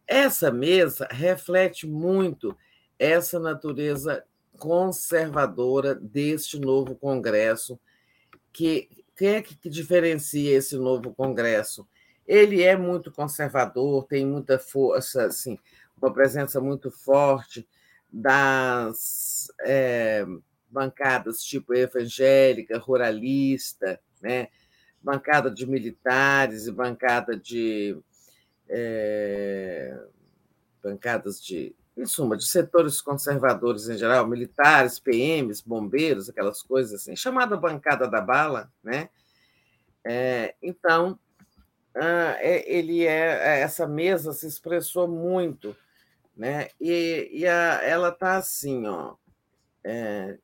Essa 0.06 0.50
mesa 0.50 1.06
reflete 1.10 1.86
muito 1.86 2.56
essa 2.98 3.38
natureza 3.38 4.24
conservadora 4.58 5.94
deste 5.94 6.58
novo 6.58 6.94
Congresso, 6.94 7.78
que 8.52 8.88
quem 9.16 9.34
é 9.34 9.42
que 9.42 9.68
diferencia 9.68 10.56
esse 10.56 10.76
novo 10.76 11.14
Congresso? 11.14 11.86
Ele 12.26 12.62
é 12.62 12.76
muito 12.76 13.12
conservador, 13.12 14.04
tem 14.06 14.26
muita 14.26 14.58
força, 14.58 15.26
assim, 15.26 15.58
uma 16.00 16.12
presença 16.12 16.60
muito 16.60 16.90
forte 16.90 17.66
das 18.12 19.48
é, 19.64 20.24
bancadas 20.74 21.40
tipo 21.40 21.72
evangélica, 21.72 22.76
ruralista, 22.78 24.00
né? 24.20 24.48
bancada 25.00 25.50
de 25.50 25.64
militares 25.66 26.66
e 26.66 26.72
bancada 26.72 27.36
de 27.36 27.96
é, 28.68 29.96
bancadas 30.82 31.40
de, 31.40 31.76
em 31.96 32.04
suma, 32.06 32.36
de 32.36 32.46
setores 32.46 33.00
conservadores 33.00 33.88
em 33.88 33.96
geral, 33.96 34.26
militares, 34.26 34.98
PMs, 34.98 35.60
bombeiros, 35.60 36.28
aquelas 36.28 36.62
coisas 36.62 37.00
assim, 37.00 37.14
chamada 37.14 37.56
bancada 37.56 38.08
da 38.08 38.20
bala, 38.20 38.72
né? 38.82 39.08
É, 40.02 40.54
então, 40.62 41.18
ah, 41.94 42.36
é, 42.38 42.68
ele 42.70 43.06
é 43.06 43.60
essa 43.60 43.86
mesa 43.86 44.32
se 44.32 44.46
expressou 44.46 45.06
muito, 45.06 45.76
né? 46.36 46.68
E, 46.80 47.30
e 47.32 47.46
a, 47.46 47.80
ela 47.84 48.08
está 48.08 48.36
assim, 48.36 48.86
ó. 48.86 49.14
É, 49.84 50.38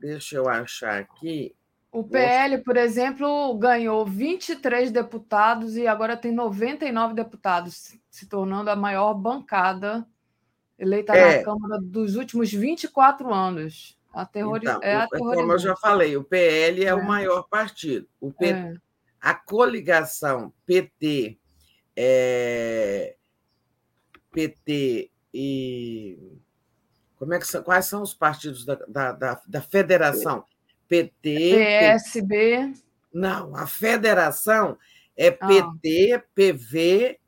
Deixa 0.00 0.36
eu 0.36 0.48
achar 0.48 0.98
aqui. 0.98 1.54
O 1.92 2.04
PL, 2.04 2.58
por 2.58 2.76
exemplo, 2.76 3.52
ganhou 3.58 4.06
23 4.06 4.90
deputados 4.92 5.76
e 5.76 5.86
agora 5.86 6.16
tem 6.16 6.32
99 6.32 7.14
deputados, 7.14 7.96
se 8.08 8.26
tornando 8.26 8.70
a 8.70 8.76
maior 8.76 9.12
bancada 9.12 10.06
eleita 10.78 11.14
é. 11.14 11.38
na 11.38 11.44
Câmara 11.44 11.78
dos 11.82 12.16
últimos 12.16 12.50
24 12.50 13.32
anos. 13.34 13.98
Aterrori... 14.12 14.62
Então, 14.62 14.80
é 14.82 15.06
como 15.06 15.52
eu 15.52 15.58
já 15.58 15.76
falei, 15.76 16.16
o 16.16 16.24
PL 16.24 16.84
é, 16.84 16.88
é. 16.88 16.94
o 16.94 17.04
maior 17.04 17.42
partido. 17.48 18.08
O 18.20 18.32
P... 18.32 18.46
É. 18.46 18.74
A 19.20 19.34
coligação 19.34 20.52
PT, 20.64 21.38
é... 21.94 23.16
PT 24.32 25.10
e 25.34 26.18
como 27.20 27.34
é 27.34 27.38
que 27.38 27.46
são, 27.46 27.62
quais 27.62 27.84
são 27.84 28.00
os 28.00 28.14
partidos 28.14 28.64
da, 28.64 28.76
da, 28.88 29.12
da, 29.12 29.42
da 29.46 29.60
federação? 29.60 30.42
PT. 30.88 31.10
PSB. 31.20 32.72
Não, 33.12 33.54
a 33.54 33.66
federação 33.66 34.78
é 35.14 35.30
PT, 35.30 36.14
ah. 36.14 36.24
PV 36.34 37.20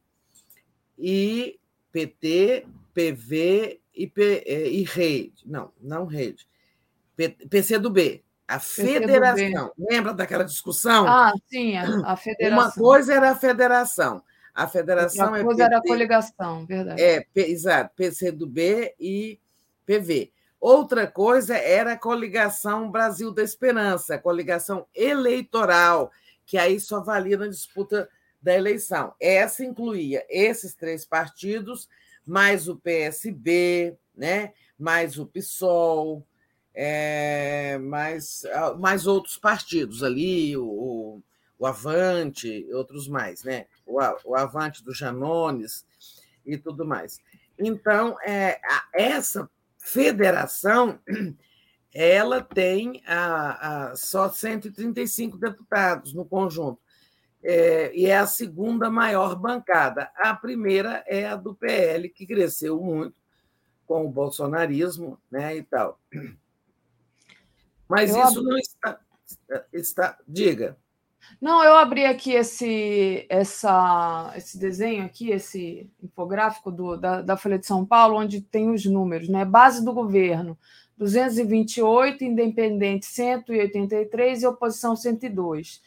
e 0.98 1.60
PT, 1.92 2.66
PV 2.94 3.80
e, 3.94 4.06
P, 4.06 4.42
é, 4.46 4.66
e 4.66 4.82
rede. 4.82 5.42
Não, 5.44 5.70
não 5.78 6.06
rede. 6.06 6.48
PCdoB. 7.50 8.24
A 8.48 8.58
federação. 8.58 9.72
Lembra 9.78 10.14
daquela 10.14 10.42
discussão? 10.42 11.06
Ah, 11.06 11.34
sim, 11.50 11.76
a, 11.76 12.12
a 12.12 12.16
federação. 12.16 12.58
Uma 12.58 12.72
coisa 12.72 13.12
era 13.12 13.30
a 13.32 13.36
federação. 13.36 14.22
A 14.54 14.66
federação 14.66 15.26
Outra 15.26 15.38
é. 15.38 15.42
Uma 15.42 15.44
coisa 15.44 15.64
PT, 15.64 15.70
era 15.70 15.78
a 15.78 15.82
coligação, 15.82 16.64
verdade. 16.64 17.02
É, 17.02 17.26
exato, 17.36 17.94
PCdoB 17.94 18.94
e 18.98 19.38
PV. 19.86 20.32
Outra 20.60 21.06
coisa 21.06 21.56
era 21.56 21.94
a 21.94 21.98
coligação 21.98 22.90
Brasil 22.90 23.32
da 23.32 23.42
Esperança, 23.42 24.18
coligação 24.18 24.86
eleitoral, 24.94 26.12
que 26.46 26.56
aí 26.56 26.78
só 26.78 27.00
valia 27.00 27.36
na 27.36 27.48
disputa 27.48 28.08
da 28.40 28.54
eleição. 28.54 29.14
Essa 29.20 29.64
incluía 29.64 30.24
esses 30.28 30.74
três 30.74 31.04
partidos, 31.04 31.88
mais 32.24 32.68
o 32.68 32.76
PSB, 32.76 33.96
né? 34.14 34.52
mais 34.78 35.18
o 35.18 35.26
PSOL, 35.26 36.24
é, 36.74 37.78
mais, 37.78 38.44
mais 38.78 39.06
outros 39.06 39.36
partidos 39.36 40.02
ali, 40.02 40.56
o, 40.56 41.20
o 41.58 41.66
Avante, 41.66 42.66
outros 42.72 43.08
mais, 43.08 43.44
né? 43.44 43.66
o, 43.86 43.98
o 44.24 44.36
Avante 44.36 44.82
do 44.84 44.94
Janones 44.94 45.84
e 46.44 46.56
tudo 46.56 46.84
mais. 46.84 47.20
Então, 47.58 48.16
é, 48.24 48.60
essa 48.92 49.48
federação 49.82 50.98
ela 51.94 52.40
tem 52.40 53.02
a, 53.06 53.90
a, 53.90 53.96
só 53.96 54.30
135 54.30 55.36
deputados 55.36 56.14
no 56.14 56.24
conjunto. 56.24 56.80
É, 57.44 57.94
e 57.94 58.06
é 58.06 58.16
a 58.16 58.26
segunda 58.26 58.88
maior 58.88 59.34
bancada. 59.34 60.10
A 60.16 60.34
primeira 60.34 61.04
é 61.06 61.26
a 61.26 61.36
do 61.36 61.54
PL, 61.54 62.08
que 62.08 62.26
cresceu 62.26 62.80
muito 62.80 63.14
com 63.84 64.06
o 64.06 64.10
bolsonarismo 64.10 65.18
né, 65.30 65.56
e 65.56 65.62
tal. 65.62 66.00
Mas 67.88 68.10
Eu 68.10 68.20
isso 68.20 68.38
abri... 68.38 68.44
não 68.44 68.58
está, 68.58 69.00
está. 69.72 70.18
Diga. 70.26 70.78
Não, 71.40 71.64
eu 71.64 71.76
abri 71.76 72.04
aqui 72.04 72.32
esse, 72.32 73.26
essa, 73.28 74.32
esse 74.36 74.58
desenho 74.58 75.04
aqui, 75.04 75.30
esse 75.30 75.90
infográfico 76.02 76.70
do, 76.70 76.96
da, 76.96 77.22
da 77.22 77.36
Folha 77.36 77.58
de 77.58 77.66
São 77.66 77.84
Paulo, 77.84 78.16
onde 78.16 78.40
tem 78.40 78.70
os 78.70 78.84
números, 78.84 79.28
né? 79.28 79.44
Base 79.44 79.84
do 79.84 79.92
governo, 79.92 80.56
228, 80.96 82.22
independente 82.24 83.06
183 83.06 84.42
e 84.42 84.46
oposição 84.46 84.94
102. 84.94 85.82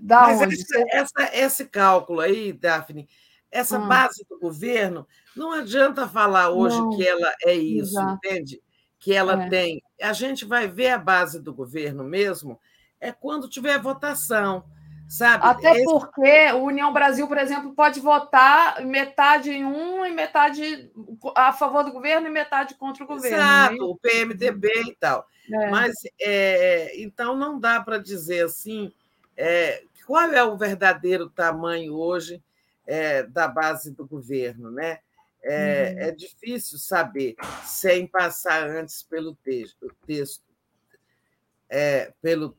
Da 0.00 0.20
Mas 0.22 0.40
onde? 0.42 0.54
Essa, 0.54 0.84
essa, 0.90 1.36
esse 1.36 1.64
cálculo 1.66 2.20
aí, 2.20 2.52
Daphne, 2.52 3.08
essa 3.50 3.76
ah. 3.76 3.86
base 3.86 4.24
do 4.28 4.38
governo, 4.38 5.06
não 5.36 5.52
adianta 5.52 6.06
falar 6.06 6.50
hoje 6.50 6.78
não. 6.78 6.90
que 6.90 7.06
ela 7.06 7.34
é 7.44 7.54
isso, 7.54 7.98
Exato. 7.98 8.14
entende? 8.14 8.62
Que 8.98 9.12
ela 9.12 9.44
é. 9.44 9.48
tem. 9.48 9.82
A 10.00 10.12
gente 10.12 10.44
vai 10.44 10.68
ver 10.68 10.90
a 10.90 10.98
base 10.98 11.40
do 11.40 11.52
governo 11.52 12.04
mesmo 12.04 12.60
é 13.00 13.12
quando 13.12 13.48
tiver 13.48 13.78
votação. 13.78 14.64
Sabe? 15.08 15.44
Até 15.44 15.72
Esse... 15.72 15.84
porque 15.84 16.52
o 16.52 16.62
União 16.62 16.92
Brasil, 16.92 17.26
por 17.26 17.36
exemplo, 17.36 17.74
pode 17.74 17.98
votar 17.98 18.80
metade 18.86 19.50
em 19.50 19.64
um 19.64 20.06
e 20.06 20.12
metade 20.12 20.88
a 21.34 21.52
favor 21.52 21.82
do 21.82 21.90
governo 21.90 22.28
e 22.28 22.30
metade 22.30 22.76
contra 22.76 23.02
o 23.02 23.08
governo. 23.08 23.36
Né? 23.36 23.42
Exato, 23.42 23.72
né? 23.72 23.78
o 23.80 23.96
PMDB 23.96 24.68
e 24.86 24.94
tal. 24.94 25.26
É. 25.52 25.68
Mas 25.68 25.94
é, 26.20 26.92
então 27.02 27.36
não 27.36 27.58
dá 27.58 27.80
para 27.80 27.98
dizer 27.98 28.44
assim 28.44 28.92
é, 29.36 29.82
qual 30.06 30.30
é 30.30 30.44
o 30.44 30.56
verdadeiro 30.56 31.28
tamanho 31.28 31.94
hoje 31.94 32.40
é, 32.86 33.24
da 33.24 33.48
base 33.48 33.90
do 33.90 34.06
governo, 34.06 34.70
né? 34.70 35.00
É, 35.42 35.94
uhum. 35.96 36.02
é 36.08 36.10
difícil 36.12 36.78
saber 36.78 37.34
sem 37.64 38.06
passar 38.06 38.68
antes 38.68 39.02
pelo 39.02 39.34
texto, 39.36 39.90
texto 40.06 40.44
é, 41.68 42.12
pelo, 42.20 42.54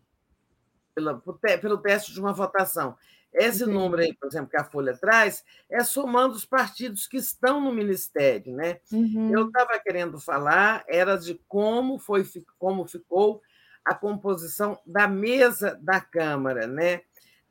pela, 0.93 1.21
pelo 1.61 1.77
teste 1.77 2.13
de 2.13 2.19
uma 2.19 2.33
votação. 2.33 2.95
Esse 3.33 3.63
Entendi. 3.63 3.77
número 3.77 4.01
aí, 4.01 4.13
por 4.13 4.27
exemplo, 4.27 4.49
que 4.49 4.57
a 4.57 4.63
Folha 4.63 4.95
traz, 4.95 5.43
é 5.69 5.83
somando 5.83 6.35
os 6.35 6.45
partidos 6.45 7.07
que 7.07 7.17
estão 7.17 7.61
no 7.61 7.73
Ministério. 7.73 8.53
Né? 8.53 8.79
Uhum. 8.91 9.31
Eu 9.31 9.47
estava 9.47 9.79
querendo 9.79 10.19
falar, 10.19 10.83
era 10.87 11.15
de 11.15 11.39
como, 11.47 11.97
foi, 11.97 12.25
como 12.59 12.85
ficou 12.87 13.41
a 13.85 13.95
composição 13.95 14.77
da 14.85 15.07
mesa 15.07 15.79
da 15.81 16.01
Câmara, 16.01 16.67
né? 16.67 17.01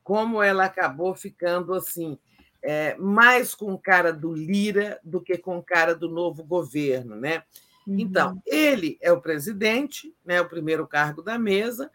como 0.03 0.41
ela 0.41 0.65
acabou 0.65 1.15
ficando 1.15 1.73
assim, 1.73 2.17
é, 2.63 2.95
mais 2.97 3.55
com 3.55 3.77
cara 3.77 4.13
do 4.13 4.33
Lira 4.33 4.99
do 5.03 5.19
que 5.19 5.37
com 5.37 5.61
cara 5.61 5.95
do 5.95 6.09
novo 6.09 6.43
governo. 6.43 7.15
Né? 7.15 7.43
Então, 7.87 8.33
uhum. 8.33 8.41
ele 8.45 8.97
é 9.01 9.11
o 9.11 9.21
presidente, 9.21 10.15
né, 10.23 10.39
o 10.39 10.47
primeiro 10.47 10.87
cargo 10.87 11.21
da 11.21 11.39
mesa, 11.39 11.91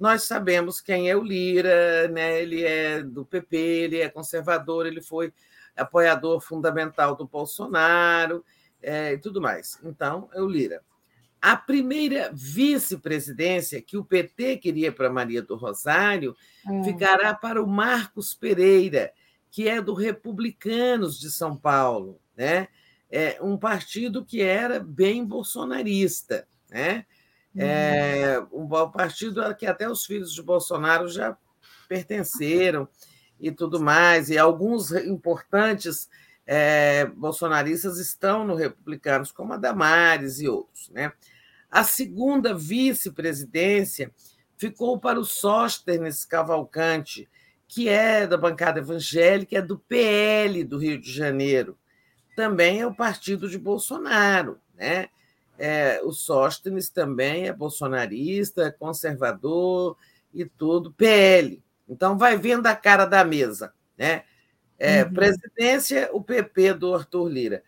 nós 0.00 0.22
sabemos 0.22 0.80
quem 0.80 1.10
é 1.10 1.14
o 1.14 1.22
Lira, 1.22 2.08
né? 2.08 2.40
ele 2.40 2.64
é 2.64 3.02
do 3.02 3.22
PP, 3.22 3.56
ele 3.56 3.98
é 3.98 4.08
conservador, 4.08 4.86
ele 4.86 5.02
foi 5.02 5.30
apoiador 5.76 6.40
fundamental 6.40 7.14
do 7.14 7.28
Bolsonaro 7.28 8.42
é, 8.82 9.12
e 9.12 9.18
tudo 9.18 9.42
mais. 9.42 9.78
Então, 9.84 10.30
é 10.32 10.40
o 10.40 10.48
Lira. 10.48 10.82
A 11.40 11.54
primeira 11.54 12.30
vice-presidência 12.32 13.80
que 13.80 13.96
o 13.96 14.04
PT 14.04 14.56
queria 14.56 14.90
para 14.90 15.10
Maria 15.10 15.42
do 15.42 15.56
Rosário 15.56 16.34
é. 16.66 16.82
ficará 16.82 17.34
para 17.34 17.62
o 17.62 17.66
Marcos 17.66 18.34
Pereira, 18.34 19.12
que 19.50 19.68
é 19.68 19.82
do 19.82 19.92
Republicanos 19.92 21.20
de 21.20 21.30
São 21.30 21.56
Paulo, 21.56 22.20
né? 22.36 22.68
É 23.10 23.38
um 23.42 23.56
partido 23.56 24.24
que 24.24 24.40
era 24.40 24.78
bem 24.78 25.24
bolsonarista, 25.24 26.46
né? 26.70 27.04
É, 27.56 28.40
um 28.52 28.68
partido 28.90 29.42
que 29.56 29.66
até 29.66 29.88
os 29.88 30.04
filhos 30.04 30.32
de 30.32 30.42
Bolsonaro 30.42 31.08
já 31.08 31.36
pertenceram 31.88 32.88
e 33.40 33.50
tudo 33.50 33.80
mais, 33.80 34.28
e 34.28 34.38
alguns 34.38 34.92
importantes 34.92 36.08
é, 36.46 37.06
bolsonaristas 37.06 37.98
estão 37.98 38.44
no 38.44 38.54
Republicanos, 38.54 39.32
como 39.32 39.52
a 39.52 39.56
Damares 39.56 40.40
e 40.40 40.48
outros. 40.48 40.90
Né? 40.90 41.12
A 41.70 41.82
segunda 41.82 42.54
vice-presidência 42.54 44.12
ficou 44.56 44.98
para 44.98 45.18
o 45.18 45.24
Sóstenes 45.24 46.24
Cavalcante, 46.24 47.28
que 47.66 47.88
é 47.88 48.26
da 48.26 48.36
bancada 48.36 48.80
evangélica, 48.80 49.56
é 49.56 49.62
do 49.62 49.78
PL 49.78 50.64
do 50.64 50.76
Rio 50.76 51.00
de 51.00 51.10
Janeiro. 51.10 51.78
Também 52.36 52.80
é 52.80 52.86
o 52.86 52.94
partido 52.94 53.48
de 53.48 53.58
Bolsonaro. 53.58 54.60
Né? 54.74 55.08
É, 55.62 56.00
o 56.02 56.10
Sóstenes 56.10 56.88
também 56.88 57.46
é 57.46 57.52
bolsonarista, 57.52 58.62
é 58.62 58.70
conservador 58.70 59.94
e 60.32 60.46
tudo, 60.46 60.90
PL. 60.90 61.62
Então, 61.86 62.16
vai 62.16 62.38
vendo 62.38 62.66
a 62.66 62.74
cara 62.74 63.04
da 63.04 63.22
mesa. 63.22 63.74
Né? 63.98 64.22
É, 64.78 65.04
uhum. 65.04 65.12
Presidência, 65.12 66.08
o 66.14 66.22
PP 66.24 66.72
do 66.72 66.94
Arthur 66.94 67.28
Lira. 67.28 67.62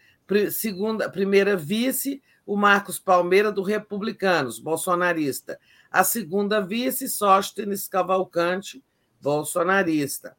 Segunda, 0.51 1.11
primeira 1.11 1.55
vice, 1.55 2.23
o 2.47 2.57
Marcos 2.57 2.99
Palmeira, 2.99 3.53
do 3.53 3.63
Republicanos, 3.63 4.59
bolsonarista. 4.59 5.61
A 5.91 6.03
segunda 6.03 6.63
vice, 6.63 7.11
Sóstenes 7.11 7.87
Cavalcante, 7.87 8.83
bolsonarista. 9.21 10.35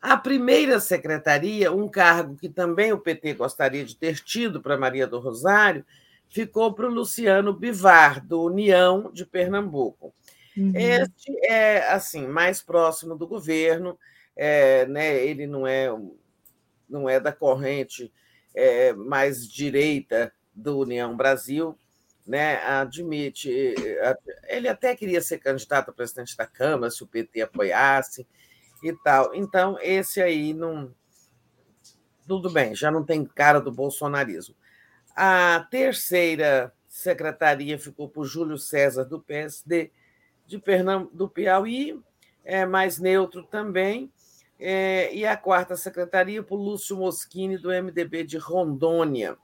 A 0.00 0.16
primeira 0.16 0.78
secretaria, 0.78 1.72
um 1.72 1.88
cargo 1.88 2.36
que 2.36 2.48
também 2.48 2.92
o 2.92 3.00
PT 3.00 3.34
gostaria 3.34 3.84
de 3.84 3.96
ter 3.96 4.20
tido 4.20 4.62
para 4.62 4.78
Maria 4.78 5.04
do 5.04 5.18
Rosário, 5.18 5.84
ficou 6.28 6.72
para 6.72 6.86
o 6.86 6.92
Luciano 6.92 7.52
Bivar, 7.52 8.24
do 8.24 8.42
União 8.42 9.10
de 9.12 9.24
Pernambuco. 9.24 10.12
Uhum. 10.56 10.72
Este 10.74 11.36
é 11.46 11.86
assim 11.92 12.26
mais 12.26 12.62
próximo 12.62 13.16
do 13.16 13.26
governo, 13.26 13.98
é, 14.34 14.86
né, 14.86 15.24
ele 15.24 15.46
não 15.46 15.66
é, 15.66 15.88
não 16.88 17.08
é 17.08 17.20
da 17.20 17.32
corrente 17.32 18.12
é, 18.54 18.92
mais 18.92 19.46
direita 19.46 20.32
do 20.54 20.78
União 20.78 21.16
Brasil, 21.16 21.78
né, 22.26 22.56
admite. 22.64 23.50
Ele 24.48 24.68
até 24.68 24.96
queria 24.96 25.20
ser 25.20 25.38
candidato 25.38 25.90
a 25.90 25.94
presidente 25.94 26.36
da 26.36 26.46
Câmara, 26.46 26.90
se 26.90 27.02
o 27.02 27.06
PT 27.06 27.42
apoiasse 27.42 28.26
e 28.82 28.92
tal. 29.04 29.34
Então, 29.34 29.78
esse 29.80 30.20
aí 30.20 30.52
não. 30.52 30.92
Tudo 32.26 32.50
bem, 32.50 32.74
já 32.74 32.90
não 32.90 33.04
tem 33.04 33.24
cara 33.24 33.60
do 33.60 33.70
bolsonarismo. 33.70 34.56
A 35.16 35.66
terceira 35.70 36.70
secretaria 36.86 37.78
ficou 37.78 38.06
por 38.06 38.26
Júlio 38.26 38.58
César, 38.58 39.02
do 39.02 39.18
PSD, 39.18 39.90
de 40.46 40.58
Pernambuco, 40.58 41.16
do 41.16 41.26
Piauí, 41.26 41.98
é 42.44 42.66
mais 42.66 42.98
neutro 42.98 43.42
também. 43.42 44.12
É, 44.60 45.14
e 45.14 45.24
a 45.24 45.34
quarta 45.34 45.74
secretaria 45.74 46.42
por 46.42 46.56
Lúcio 46.56 46.98
Moschini, 46.98 47.56
do 47.56 47.70
MDB 47.70 48.24
de 48.24 48.36
Rondônia. 48.36 49.38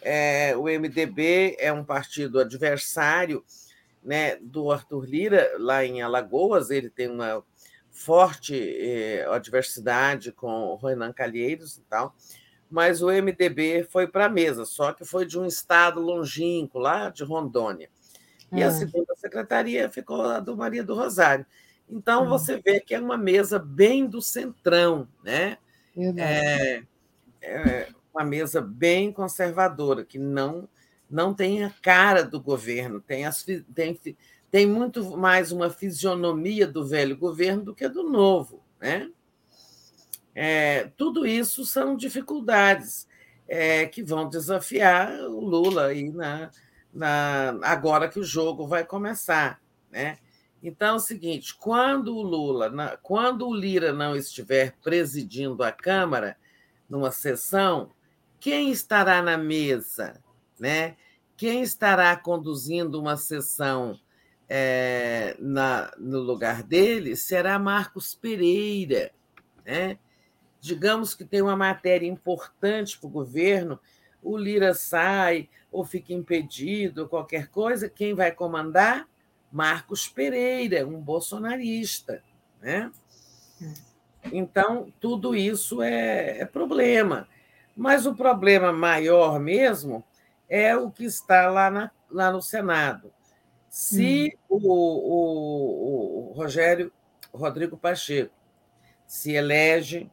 É, 0.00 0.56
o 0.56 0.64
MDB 0.64 1.56
é 1.58 1.72
um 1.72 1.84
partido 1.84 2.38
adversário 2.38 3.44
né, 4.02 4.36
do 4.36 4.70
Arthur 4.70 5.04
Lira, 5.04 5.50
lá 5.58 5.84
em 5.84 6.02
Alagoas, 6.02 6.70
ele 6.70 6.88
tem 6.88 7.08
uma 7.08 7.44
forte 7.90 8.54
eh, 8.56 9.26
adversidade 9.28 10.32
com 10.32 10.68
o 10.68 10.76
Renan 10.76 11.12
Calheiros 11.12 11.76
e 11.76 11.82
tal 11.82 12.14
mas 12.70 13.02
o 13.02 13.10
MDB 13.10 13.84
foi 13.90 14.06
para 14.06 14.26
a 14.26 14.28
mesa, 14.28 14.64
só 14.64 14.92
que 14.92 15.04
foi 15.04 15.26
de 15.26 15.38
um 15.38 15.44
estado 15.44 16.00
longínquo, 16.00 16.78
lá 16.78 17.10
de 17.10 17.24
Rondônia. 17.24 17.90
E 18.52 18.62
a 18.62 18.66
é. 18.66 18.70
segunda 18.70 19.14
secretaria 19.16 19.90
ficou 19.90 20.22
a 20.22 20.40
do 20.40 20.56
Maria 20.56 20.82
do 20.82 20.94
Rosário. 20.94 21.44
Então, 21.88 22.22
uhum. 22.22 22.28
você 22.28 22.60
vê 22.60 22.80
que 22.80 22.94
é 22.94 23.00
uma 23.00 23.18
mesa 23.18 23.58
bem 23.58 24.06
do 24.06 24.22
centrão, 24.22 25.08
né? 25.24 25.58
É, 26.16 26.82
é, 27.42 27.88
uma 28.14 28.24
mesa 28.24 28.60
bem 28.60 29.12
conservadora, 29.12 30.04
que 30.04 30.18
não, 30.18 30.68
não 31.10 31.34
tem 31.34 31.64
a 31.64 31.70
cara 31.82 32.22
do 32.22 32.40
governo, 32.40 33.00
tem, 33.00 33.26
as, 33.26 33.44
tem, 33.74 33.98
tem 34.50 34.66
muito 34.66 35.16
mais 35.16 35.50
uma 35.50 35.68
fisionomia 35.68 36.66
do 36.66 36.86
velho 36.86 37.16
governo 37.16 37.64
do 37.64 37.74
que 37.74 37.88
do 37.88 38.04
novo, 38.04 38.62
né? 38.80 39.10
É, 40.34 40.90
tudo 40.96 41.26
isso 41.26 41.64
são 41.64 41.96
dificuldades 41.96 43.08
é, 43.48 43.86
que 43.86 44.02
vão 44.02 44.28
desafiar 44.28 45.12
o 45.24 45.40
Lula 45.40 45.86
aí 45.86 46.10
na, 46.10 46.50
na, 46.92 47.58
agora 47.62 48.08
que 48.08 48.20
o 48.20 48.24
jogo 48.24 48.66
vai 48.66 48.84
começar. 48.84 49.60
Né? 49.90 50.18
Então 50.62 50.94
é 50.94 50.96
o 50.96 51.00
seguinte: 51.00 51.56
quando 51.56 52.16
o 52.16 52.22
Lula, 52.22 52.98
quando 53.02 53.48
o 53.48 53.54
Lira 53.54 53.92
não 53.92 54.14
estiver 54.14 54.76
presidindo 54.82 55.62
a 55.64 55.72
Câmara 55.72 56.36
numa 56.88 57.10
sessão, 57.10 57.90
quem 58.38 58.70
estará 58.70 59.20
na 59.20 59.36
mesa? 59.36 60.22
Né? 60.58 60.96
Quem 61.36 61.62
estará 61.62 62.14
conduzindo 62.16 63.00
uma 63.00 63.16
sessão 63.16 63.98
é, 64.48 65.36
na, 65.38 65.92
no 65.98 66.20
lugar 66.20 66.62
dele 66.62 67.16
será 67.16 67.58
Marcos 67.58 68.14
Pereira. 68.14 69.10
Né? 69.64 69.98
Digamos 70.60 71.14
que 71.14 71.24
tem 71.24 71.40
uma 71.40 71.56
matéria 71.56 72.06
importante 72.06 72.98
para 72.98 73.06
o 73.06 73.10
governo, 73.10 73.80
o 74.22 74.36
Lira 74.36 74.74
sai 74.74 75.48
ou 75.72 75.84
fica 75.84 76.12
impedido, 76.12 77.08
qualquer 77.08 77.48
coisa, 77.48 77.88
quem 77.88 78.14
vai 78.14 78.32
comandar? 78.32 79.08
Marcos 79.50 80.06
Pereira, 80.06 80.86
um 80.86 81.00
bolsonarista. 81.00 82.22
Né? 82.60 82.90
Então, 84.32 84.92
tudo 85.00 85.34
isso 85.34 85.82
é, 85.82 86.40
é 86.40 86.44
problema. 86.44 87.26
Mas 87.76 88.06
o 88.06 88.14
problema 88.14 88.72
maior 88.72 89.40
mesmo 89.40 90.04
é 90.48 90.76
o 90.76 90.90
que 90.90 91.04
está 91.04 91.48
lá, 91.48 91.70
na, 91.70 91.90
lá 92.10 92.30
no 92.30 92.42
Senado. 92.42 93.12
Se 93.68 94.36
hum. 94.50 94.56
o, 94.56 96.28
o, 96.28 96.30
o 96.30 96.32
Rogério 96.32 96.92
Rodrigo 97.32 97.76
Pacheco 97.76 98.34
se 99.06 99.32
elege 99.32 100.10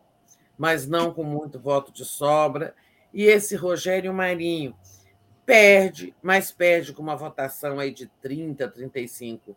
mas 0.58 0.88
não 0.88 1.14
com 1.14 1.24
muito 1.24 1.60
voto 1.60 1.92
de 1.92 2.04
sobra. 2.04 2.74
E 3.14 3.24
esse 3.24 3.56
Rogério 3.56 4.14
Marinho 4.14 4.76
perde, 5.46 6.14
mas 6.22 6.52
perde 6.52 6.94
com 6.94 7.02
uma 7.02 7.16
votação 7.16 7.80
aí 7.80 7.92
de 7.92 8.08
30, 8.22 8.68
35 8.68 9.56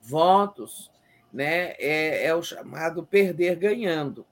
votos, 0.00 0.90
né? 1.32 1.72
é, 1.78 2.26
é 2.26 2.34
o 2.34 2.42
chamado 2.42 3.04
perder 3.04 3.56
ganhando. 3.56 4.26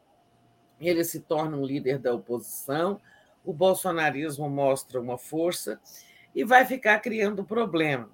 Ele 0.81 1.05
se 1.05 1.21
torna 1.21 1.57
um 1.57 1.65
líder 1.65 1.99
da 1.99 2.15
oposição, 2.15 3.01
o 3.45 3.53
bolsonarismo 3.53 4.49
mostra 4.49 5.01
uma 5.01 5.19
força 5.19 5.79
e 6.35 6.45
vai 6.45 6.65
ficar 6.65 6.99
criando 7.01 7.45
problema 7.45 8.11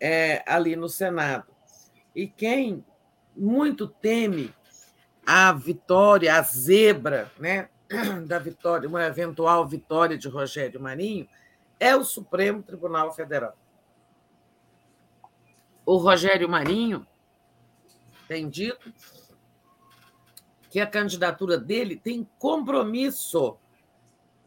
é, 0.00 0.42
ali 0.46 0.76
no 0.76 0.88
Senado. 0.88 1.52
E 2.14 2.26
quem 2.26 2.84
muito 3.36 3.86
teme 3.86 4.54
a 5.26 5.52
vitória, 5.52 6.34
a 6.36 6.42
zebra, 6.42 7.30
né? 7.38 7.68
da 8.26 8.38
vitória, 8.38 8.88
uma 8.88 9.04
eventual 9.04 9.66
vitória 9.66 10.16
de 10.16 10.28
Rogério 10.28 10.80
Marinho, 10.80 11.28
é 11.78 11.94
o 11.94 12.04
Supremo 12.04 12.62
Tribunal 12.62 13.12
Federal. 13.12 13.56
O 15.84 15.96
Rogério 15.96 16.48
Marinho 16.48 17.06
tem 18.28 18.48
dito 18.48 18.92
que 20.70 20.80
a 20.80 20.86
candidatura 20.86 21.58
dele 21.58 21.96
tem 21.96 22.26
compromisso. 22.38 23.58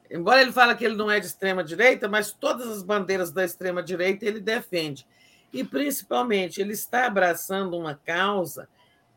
Embora 0.09 0.41
ele 0.41 0.51
fale 0.51 0.75
que 0.75 0.85
ele 0.85 0.95
não 0.95 1.11
é 1.11 1.19
de 1.19 1.27
extrema 1.27 1.63
direita, 1.63 2.07
mas 2.07 2.31
todas 2.31 2.67
as 2.67 2.81
bandeiras 2.81 3.31
da 3.31 3.43
extrema 3.43 3.83
direita 3.83 4.25
ele 4.25 4.39
defende. 4.39 5.05
E 5.51 5.63
principalmente 5.63 6.61
ele 6.61 6.73
está 6.73 7.05
abraçando 7.05 7.77
uma 7.77 7.95
causa 7.95 8.67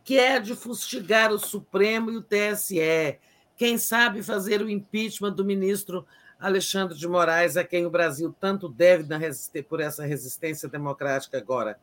que 0.09 0.19
é 0.19 0.41
de 0.41 0.57
fustigar 0.57 1.31
o 1.31 1.39
Supremo 1.39 2.11
e 2.11 2.17
o 2.17 2.23
TSE. 2.23 3.19
Quem 3.59 3.77
sabe 3.77 4.23
fazer 4.23 4.63
o 4.63 4.71
impeachment 4.71 5.35
do 5.35 5.45
ministro 5.45 6.07
Alexandre 6.41 6.97
de 6.97 7.07
Moraes, 7.07 7.59
a 7.59 7.63
quem 7.63 7.85
o 7.85 7.91
Brasil 7.91 8.35
tanto 8.41 8.71
deve 8.71 9.05
por 9.65 9.81
essa 9.81 10.07
resistência 10.07 10.67
democrática 10.67 11.37
agora 11.37 11.79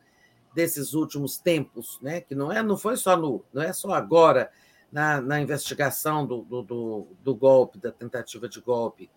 desses 0.56 0.96
últimos 0.96 1.38
tempos, 1.38 2.00
né? 2.02 2.20
que 2.20 2.34
não 2.34 2.52
é, 2.52 2.64
não 2.64 2.76
foi 2.76 2.98
só 2.98 3.16
no, 3.16 3.46
não 3.54 3.62
é 3.62 3.72
só 3.72 3.94
agora 3.94 4.50
na, 4.92 5.22
na 5.22 5.40
investigação 5.40 6.26
do, 6.26 6.42
do, 6.42 6.64
do, 6.64 7.08
do 7.24 7.36
golpe, 7.36 7.78
da 7.78 7.92
tentativa 7.92 8.50
de 8.50 8.60
golpe. 8.60 9.08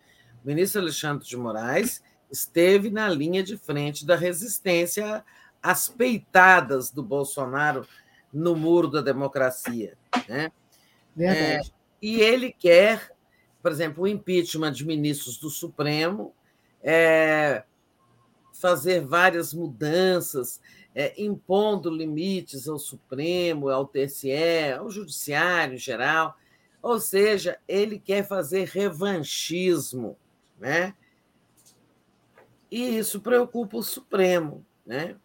O 0.44 0.46
ministro 0.46 0.82
Alexandre 0.82 1.26
de 1.26 1.34
Moraes 1.34 2.02
esteve 2.30 2.90
na 2.90 3.08
linha 3.08 3.42
de 3.42 3.56
frente 3.56 4.04
da 4.04 4.16
resistência 4.16 5.24
às 5.62 5.88
peitadas 5.88 6.90
do 6.90 7.02
Bolsonaro 7.02 7.88
no 8.32 8.55
muro 8.55 8.89
da 8.89 9.00
democracia. 9.00 9.97
Né? 10.28 10.50
É, 11.18 11.60
e 12.00 12.20
ele 12.20 12.52
quer 12.52 13.12
por 13.62 13.73
exemplo, 13.73 14.05
o 14.05 14.08
impeachment 14.08 14.73
de 14.73 14.86
ministros 14.86 15.36
do 15.36 15.50
Supremo, 15.50 16.34
é, 16.82 17.65
fazer 18.55 19.05
várias 19.05 19.52
mudanças, 19.52 20.60
é, 20.94 21.12
impondo 21.23 21.90
limites 21.90 22.68
ao 22.68 22.78
Supremo, 22.78 23.68
ao 23.68 23.86
TSE, 23.86 24.73
ao 24.78 24.90
Judiciário 24.90 25.74
em 25.74 25.78
geral. 25.78 26.36
Ou 26.81 27.00
seja, 27.00 27.58
ele 27.66 27.98
quer 27.98 28.26
fazer 28.26 28.68
revanchismo, 28.68 30.16
né? 30.58 30.94
E 32.70 32.98
isso 32.98 33.20
preocupa 33.20 33.76
o 33.76 33.82
Supremo, 33.82 34.65
né? 34.86 35.16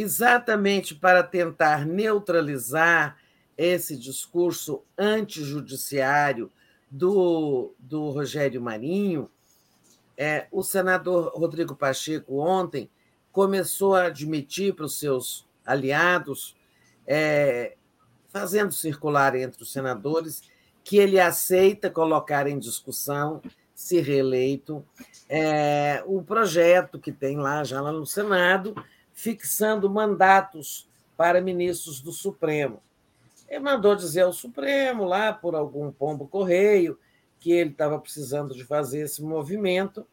Exatamente 0.00 0.94
para 0.94 1.22
tentar 1.22 1.84
neutralizar 1.84 3.18
esse 3.54 3.98
discurso 3.98 4.82
antijudiciário 4.96 6.50
do, 6.90 7.74
do 7.78 8.08
Rogério 8.08 8.62
Marinho, 8.62 9.30
é, 10.16 10.46
o 10.50 10.62
senador 10.62 11.30
Rodrigo 11.34 11.76
Pacheco 11.76 12.40
ontem 12.40 12.88
começou 13.30 13.94
a 13.94 14.04
admitir 14.04 14.74
para 14.74 14.86
os 14.86 14.98
seus 14.98 15.46
aliados, 15.66 16.56
é, 17.06 17.76
fazendo 18.30 18.72
circular 18.72 19.36
entre 19.36 19.62
os 19.62 19.70
senadores, 19.70 20.40
que 20.82 20.96
ele 20.96 21.20
aceita 21.20 21.90
colocar 21.90 22.46
em 22.46 22.58
discussão, 22.58 23.42
se 23.74 24.00
reeleito, 24.00 24.82
é, 25.28 26.02
o 26.06 26.22
projeto 26.22 26.98
que 26.98 27.12
tem 27.12 27.36
lá 27.36 27.62
já 27.64 27.82
lá 27.82 27.92
no 27.92 28.06
Senado, 28.06 28.74
fixando 29.20 29.90
mandatos 29.90 30.88
para 31.16 31.42
ministros 31.42 32.00
do 32.00 32.10
Supremo. 32.10 32.82
Ele 33.46 33.60
mandou 33.60 33.94
dizer 33.94 34.22
ao 34.22 34.32
Supremo, 34.32 35.04
lá 35.04 35.30
por 35.32 35.54
algum 35.54 35.92
pombo 35.92 36.26
correio, 36.26 36.98
que 37.38 37.52
ele 37.52 37.70
estava 37.70 37.98
precisando 37.98 38.54
de 38.54 38.64
fazer 38.64 39.00
esse 39.00 39.22
movimento 39.22 40.06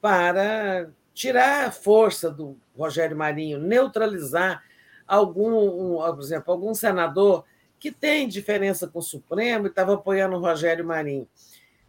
para 0.00 0.88
tirar 1.12 1.66
a 1.66 1.72
força 1.72 2.30
do 2.30 2.56
Rogério 2.76 3.16
Marinho, 3.16 3.58
neutralizar 3.58 4.62
algum, 5.06 5.96
por 5.96 6.20
exemplo, 6.20 6.52
algum 6.52 6.74
senador 6.74 7.44
que 7.80 7.90
tem 7.90 8.28
diferença 8.28 8.86
com 8.86 9.00
o 9.00 9.02
Supremo 9.02 9.66
e 9.66 9.70
estava 9.70 9.94
apoiando 9.94 10.36
o 10.36 10.40
Rogério 10.40 10.84
Marinho. 10.84 11.28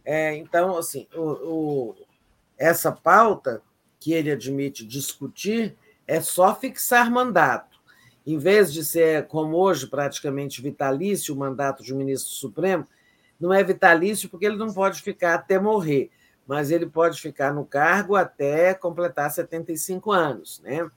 É, 0.04 0.34
então, 0.36 0.76
assim, 0.76 1.06
o, 1.14 1.22
o, 1.22 1.94
essa 2.58 2.90
pauta 2.90 3.62
que 4.00 4.12
ele 4.12 4.32
admite 4.32 4.84
discutir 4.84 5.76
é 6.06 6.20
só 6.20 6.54
fixar 6.54 7.10
mandato 7.10 7.74
em 8.26 8.38
vez 8.38 8.72
de 8.72 8.84
ser, 8.84 9.26
como 9.26 9.56
hoje, 9.56 9.86
praticamente 9.86 10.62
vitalício 10.62 11.34
o 11.34 11.38
mandato 11.38 11.82
de 11.82 11.94
ministro 11.94 12.30
supremo, 12.30 12.86
não 13.38 13.52
é 13.52 13.62
vitalício 13.62 14.28
porque 14.30 14.46
ele 14.46 14.56
não 14.56 14.72
pode 14.72 15.02
ficar 15.02 15.34
até 15.34 15.58
morrer, 15.58 16.10
mas 16.46 16.70
ele 16.70 16.86
pode 16.86 17.20
ficar 17.20 17.52
no 17.52 17.66
cargo 17.66 18.16
até 18.16 18.72
completar 18.72 19.30
75 19.30 20.10
anos. 20.10 20.60
Né? 20.64 20.90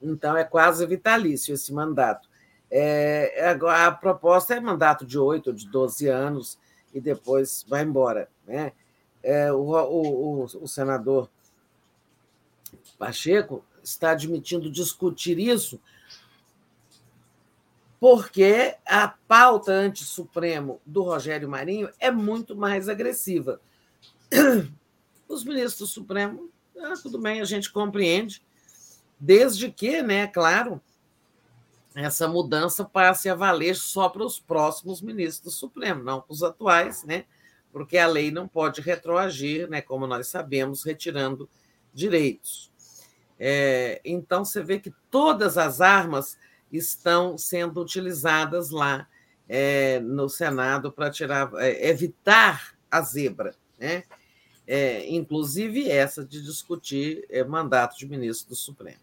Então, 0.00 0.36
é 0.36 0.44
quase 0.44 0.86
vitalício 0.86 1.52
esse 1.52 1.72
mandato. 1.74 2.28
É, 2.70 3.54
a, 3.68 3.86
a 3.86 3.92
proposta 3.92 4.54
é 4.54 4.60
mandato 4.60 5.04
de 5.04 5.18
8 5.18 5.48
ou 5.48 5.52
de 5.52 5.68
12 5.68 6.08
anos 6.08 6.58
e 6.94 7.00
depois 7.00 7.66
vai 7.68 7.82
embora. 7.82 8.28
Né? 8.46 8.72
É, 9.22 9.52
o, 9.52 9.58
o, 9.58 10.44
o 10.44 10.66
senador 10.66 11.28
Pacheco 12.98 13.62
está 13.86 14.10
admitindo 14.10 14.70
discutir 14.70 15.38
isso 15.38 15.80
porque 17.98 18.76
a 18.84 19.08
pauta 19.08 19.72
anti-supremo 19.72 20.80
do 20.84 21.02
Rogério 21.02 21.48
Marinho 21.48 21.88
é 21.98 22.10
muito 22.10 22.54
mais 22.54 22.88
agressiva. 22.88 23.60
Os 25.28 25.44
ministros 25.44 25.78
do 25.78 25.86
Supremo, 25.86 26.50
ah, 26.78 26.94
tudo 27.02 27.18
bem, 27.18 27.40
a 27.40 27.44
gente 27.44 27.72
compreende, 27.72 28.42
desde 29.18 29.70
que, 29.70 30.02
né, 30.02 30.26
claro, 30.26 30.80
essa 31.94 32.28
mudança 32.28 32.84
passe 32.84 33.28
a 33.28 33.34
valer 33.34 33.74
só 33.74 34.08
para 34.08 34.22
os 34.22 34.38
próximos 34.38 35.00
ministros 35.00 35.40
do 35.40 35.50
Supremo, 35.50 36.04
não 36.04 36.20
para 36.20 36.32
os 36.32 36.42
atuais, 36.42 37.02
né? 37.04 37.24
Porque 37.72 37.96
a 37.96 38.06
lei 38.06 38.30
não 38.30 38.46
pode 38.46 38.82
retroagir, 38.82 39.68
né, 39.68 39.80
como 39.80 40.06
nós 40.06 40.28
sabemos, 40.28 40.84
retirando 40.84 41.48
direitos. 41.94 42.70
É, 43.38 44.00
então, 44.04 44.44
você 44.44 44.62
vê 44.62 44.78
que 44.78 44.92
todas 45.10 45.58
as 45.58 45.80
armas 45.80 46.38
estão 46.72 47.36
sendo 47.36 47.80
utilizadas 47.80 48.70
lá 48.70 49.06
é, 49.48 50.00
no 50.00 50.28
Senado 50.28 50.90
para 50.90 51.10
tirar, 51.10 51.50
é, 51.56 51.88
evitar 51.88 52.74
a 52.90 53.00
zebra, 53.00 53.54
né? 53.78 54.04
É, 54.66 55.08
inclusive 55.08 55.88
essa 55.88 56.24
de 56.24 56.42
discutir 56.42 57.24
é, 57.30 57.44
mandato 57.44 57.96
de 57.96 58.06
ministro 58.06 58.48
do 58.48 58.56
Supremo. 58.56 58.98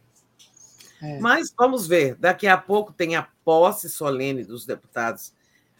É. 1.01 1.19
Mas 1.19 1.53
vamos 1.57 1.87
ver, 1.87 2.15
daqui 2.15 2.47
a 2.47 2.57
pouco 2.57 2.91
tem 2.91 3.15
a 3.15 3.27
posse 3.45 3.89
solene 3.89 4.43
dos 4.43 4.65
deputados, 4.65 5.33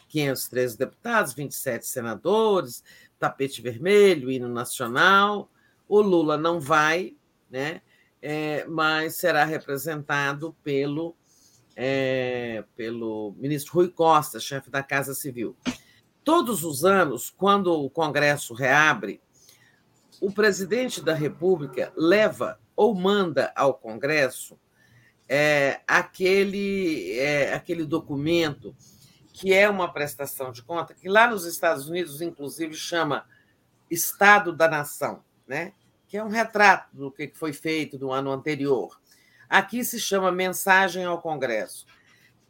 513 0.07 0.77
deputados, 0.77 1.33
27 1.33 1.85
senadores, 1.85 2.83
tapete 3.19 3.61
vermelho, 3.61 4.31
hino 4.31 4.47
nacional. 4.47 5.49
O 5.87 6.01
Lula 6.01 6.37
não 6.37 6.59
vai, 6.59 7.15
né? 7.49 7.81
É, 8.25 8.65
mas 8.67 9.17
será 9.17 9.43
representado 9.43 10.55
pelo 10.63 11.13
é, 11.75 12.63
pelo 12.75 13.35
ministro 13.37 13.73
Rui 13.73 13.89
Costa, 13.89 14.39
chefe 14.39 14.69
da 14.69 14.81
Casa 14.81 15.13
Civil. 15.13 15.57
Todos 16.23 16.63
os 16.63 16.85
anos, 16.85 17.29
quando 17.29 17.73
o 17.73 17.89
Congresso 17.89 18.53
reabre, 18.53 19.19
o 20.21 20.31
presidente 20.31 21.01
da 21.01 21.13
República 21.13 21.91
leva 21.97 22.59
ou 22.75 22.95
manda 22.95 23.51
ao 23.55 23.73
Congresso 23.73 24.57
é, 25.27 25.81
aquele, 25.87 27.11
é, 27.19 27.53
aquele 27.53 27.85
documento 27.85 28.75
que 29.33 29.51
é 29.51 29.67
uma 29.67 29.91
prestação 29.91 30.51
de 30.51 30.61
conta, 30.61 30.93
que 30.93 31.09
lá 31.09 31.27
nos 31.27 31.45
Estados 31.45 31.89
Unidos, 31.89 32.21
inclusive, 32.21 32.75
chama 32.75 33.25
Estado 33.89 34.53
da 34.53 34.69
Nação, 34.69 35.23
né? 35.47 35.73
Que 36.13 36.17
é 36.17 36.23
um 36.23 36.29
retrato 36.29 36.95
do 36.95 37.09
que 37.09 37.31
foi 37.33 37.51
feito 37.51 37.97
no 37.97 38.11
ano 38.11 38.31
anterior. 38.31 39.01
Aqui 39.49 39.83
se 39.83 39.99
chama 39.99 40.31
Mensagem 40.31 41.03
ao 41.03 41.19
Congresso. 41.19 41.87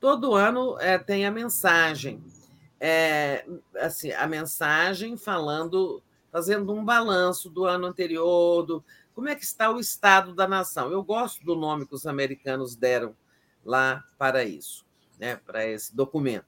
Todo 0.02 0.36
ano 0.36 0.78
é, 0.82 0.98
tem 0.98 1.26
a 1.26 1.32
mensagem, 1.32 2.22
é, 2.78 3.46
assim, 3.78 4.12
a 4.12 4.28
mensagem 4.28 5.16
falando, 5.16 6.04
fazendo 6.30 6.74
um 6.74 6.84
balanço 6.84 7.50
do 7.50 7.64
ano 7.64 7.88
anterior, 7.88 8.64
do, 8.64 8.84
como 9.16 9.30
é 9.30 9.36
que 9.36 9.46
está 9.46 9.72
o 9.72 9.80
estado 9.80 10.36
da 10.36 10.46
nação. 10.46 10.92
Eu 10.92 11.02
gosto 11.02 11.46
do 11.46 11.56
nome 11.56 11.88
que 11.88 11.96
os 11.96 12.06
americanos 12.06 12.76
deram 12.76 13.16
lá 13.64 14.04
para 14.18 14.44
isso, 14.44 14.86
né, 15.18 15.38
para 15.38 15.66
esse 15.66 15.96
documento. 15.96 16.48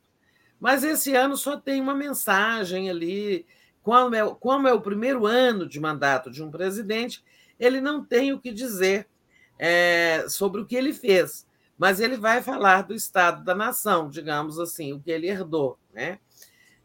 Mas 0.60 0.84
esse 0.84 1.16
ano 1.16 1.38
só 1.38 1.56
tem 1.56 1.80
uma 1.80 1.96
mensagem 1.96 2.90
ali. 2.90 3.46
Como 3.86 4.16
é, 4.16 4.36
como 4.40 4.68
é 4.68 4.74
o 4.74 4.82
primeiro 4.82 5.28
ano 5.28 5.70
de 5.70 5.80
mandato 5.80 6.32
de 6.32 6.42
um 6.42 6.50
presidente, 6.50 7.24
ele 7.60 7.80
não 7.80 8.04
tem 8.04 8.34
o 8.34 8.40
que 8.40 8.52
dizer 8.52 9.08
é, 9.60 10.26
sobre 10.28 10.60
o 10.60 10.66
que 10.66 10.76
ele 10.76 10.92
fez, 10.92 11.46
mas 11.78 12.00
ele 12.00 12.18
vai 12.18 12.42
falar 12.42 12.82
do 12.82 12.96
estado 12.96 13.44
da 13.44 13.54
nação, 13.54 14.10
digamos 14.10 14.60
assim, 14.60 14.92
o 14.92 15.00
que 15.00 15.12
ele 15.12 15.28
herdou. 15.28 15.78
Né? 15.94 16.18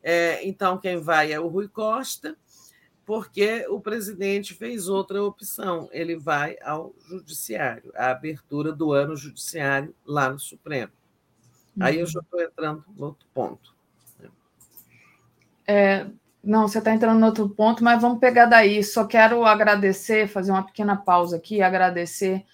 É, 0.03 0.47
então, 0.47 0.77
quem 0.77 0.99
vai 0.99 1.33
é 1.33 1.41
o 1.41 1.49
Rui 1.49 1.69
Costa, 1.69 2.37
porque 3.07 3.67
o 3.71 3.81
presidente 3.81 4.53
fez 4.53 4.87
outra 4.87 5.25
opção. 5.25 5.89
Ele 5.93 6.19
vai 6.19 6.59
ao 6.61 6.95
judiciário, 7.09 7.91
a 7.97 8.11
abertura 8.11 8.75
do 8.75 8.93
ano 8.93 9.17
judiciário 9.17 9.95
lá 10.05 10.29
no 10.29 10.39
Supremo. 10.39 10.93
Aí 11.81 11.99
eu 11.99 12.05
já 12.07 12.21
estou 12.21 12.43
entrando 12.43 12.85
no 12.95 13.07
outro 13.07 13.27
ponto. 13.33 13.75
É, 15.67 16.07
não, 16.43 16.67
você 16.67 16.79
está 16.79 16.93
entrando 16.95 17.19
no 17.19 17.27
outro 17.27 17.49
ponto, 17.49 17.85
mas 17.85 18.01
vamos 18.01 18.19
pegar 18.19 18.47
daí. 18.47 18.83
Só 18.83 19.05
quero 19.05 19.45
agradecer, 19.45 20.27
fazer 20.27 20.51
uma 20.51 20.65
pequena 20.65 20.97
pausa 20.97 21.37
aqui, 21.37 21.61
agradecer 21.61 22.45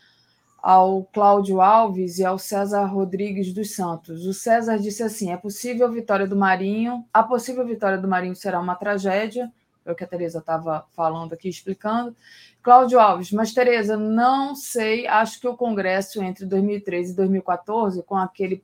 ao 0.60 1.04
Cláudio 1.04 1.60
Alves 1.60 2.18
e 2.18 2.24
ao 2.24 2.38
César 2.38 2.84
Rodrigues 2.86 3.52
dos 3.52 3.76
Santos. 3.76 4.26
O 4.26 4.34
César 4.34 4.78
disse 4.78 5.02
assim: 5.02 5.32
é 5.32 5.36
possível 5.36 5.90
vitória 5.90 6.26
do 6.26 6.34
Marinho, 6.34 7.04
a 7.14 7.22
possível 7.22 7.64
vitória 7.64 7.96
do 7.96 8.08
Marinho 8.08 8.34
será 8.34 8.58
uma 8.58 8.74
tragédia, 8.74 9.52
é 9.84 9.92
o 9.92 9.94
que 9.94 10.02
a 10.02 10.08
Tereza 10.08 10.40
estava 10.40 10.84
falando 10.96 11.32
aqui, 11.32 11.48
explicando. 11.48 12.16
Cláudio 12.60 12.98
Alves, 12.98 13.30
mas 13.30 13.54
Tereza, 13.54 13.96
não 13.96 14.56
sei, 14.56 15.06
acho 15.06 15.40
que 15.40 15.46
o 15.46 15.56
Congresso 15.56 16.20
entre 16.20 16.44
2013 16.44 17.12
e 17.12 17.16
2014, 17.16 18.02
com 18.02 18.16
aquele 18.16 18.56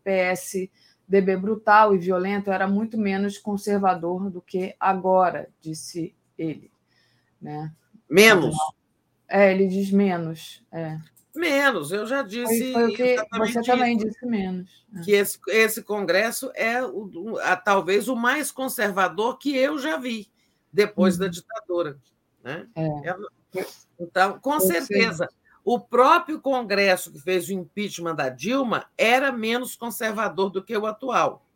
PSDB 1.13 1.37
brutal 1.37 1.95
e 1.95 1.99
violento, 1.99 2.51
era 2.51 2.67
muito 2.67 2.97
menos 2.99 3.39
conservador 3.39 4.31
do 4.31 4.41
que 4.41 4.75
agora, 4.81 5.49
disse 5.61 6.15
ele. 6.39 6.71
Né? 7.41 7.73
Menos? 8.09 8.57
É, 9.29 9.53
ele 9.53 9.67
diz 9.67 9.91
menos. 9.91 10.65
É. 10.73 10.99
Menos, 11.35 11.91
eu 11.93 12.07
já 12.07 12.23
disse. 12.23 12.73
Foi, 12.73 12.95
foi 12.95 13.17
que 13.17 13.39
você 13.39 13.63
também 13.63 13.97
disse 13.97 14.25
menos. 14.27 14.85
É. 14.97 15.01
Que 15.01 15.13
esse, 15.13 15.39
esse 15.49 15.83
Congresso 15.83 16.51
é 16.55 16.83
o, 16.85 17.39
a, 17.43 17.57
talvez 17.57 18.09
o 18.09 18.17
mais 18.17 18.51
conservador 18.51 19.39
que 19.39 19.57
eu 19.57 19.79
já 19.79 19.97
vi 19.97 20.31
depois 20.73 21.17
da 21.17 21.27
uhum. 21.27 21.31
ditadura. 21.31 21.99
Né? 22.43 22.67
É. 22.75 23.65
então, 23.99 24.39
com 24.41 24.61
certeza, 24.61 25.29
o 25.65 25.79
próprio 25.79 26.41
Congresso 26.41 27.13
que 27.13 27.21
fez 27.21 27.49
o 27.49 27.53
impeachment 27.53 28.15
da 28.15 28.29
Dilma 28.29 28.87
era 28.97 29.31
menos 29.31 29.77
conservador 29.77 30.51
do 30.51 30.63
que 30.63 30.77
o 30.77 30.87
atual. 30.87 31.47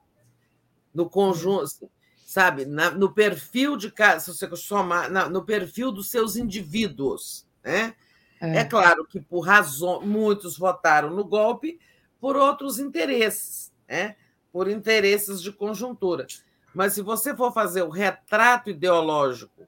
No 0.94 1.10
conjunto, 1.10 1.91
sabe, 2.25 2.65
na, 2.65 2.91
no 2.91 3.12
perfil 3.12 3.76
de 3.76 3.93
se 4.20 4.33
você 4.33 4.57
somar, 4.57 5.10
na, 5.10 5.28
no 5.28 5.44
perfil 5.44 5.91
dos 5.91 6.09
seus 6.10 6.36
indivíduos, 6.36 7.47
né? 7.62 7.94
É. 8.41 8.59
é 8.59 8.65
claro 8.65 9.05
que 9.07 9.18
por 9.18 9.41
razão 9.41 10.02
muitos 10.02 10.59
votaram 10.59 11.10
no 11.10 11.25
golpe 11.25 11.78
por 12.20 12.36
outros 12.36 12.78
interesses, 12.78 13.73
né? 13.89 14.15
por 14.52 14.68
interesses 14.68 15.41
de 15.43 15.51
conjuntura. 15.51 16.26
Mas 16.75 16.93
se 16.93 17.01
você 17.01 17.35
for 17.35 17.52
fazer 17.52 17.83
o 17.83 17.89
retrato 17.89 18.68
ideológico 18.68 19.67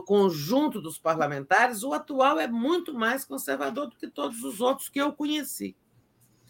do 0.00 0.02
conjunto 0.02 0.80
dos 0.80 0.98
parlamentares, 0.98 1.82
o 1.82 1.92
atual 1.92 2.40
é 2.40 2.46
muito 2.46 2.94
mais 2.94 3.24
conservador 3.24 3.86
do 3.86 3.96
que 3.96 4.08
todos 4.08 4.42
os 4.42 4.60
outros 4.60 4.88
que 4.88 5.00
eu 5.00 5.12
conheci. 5.12 5.76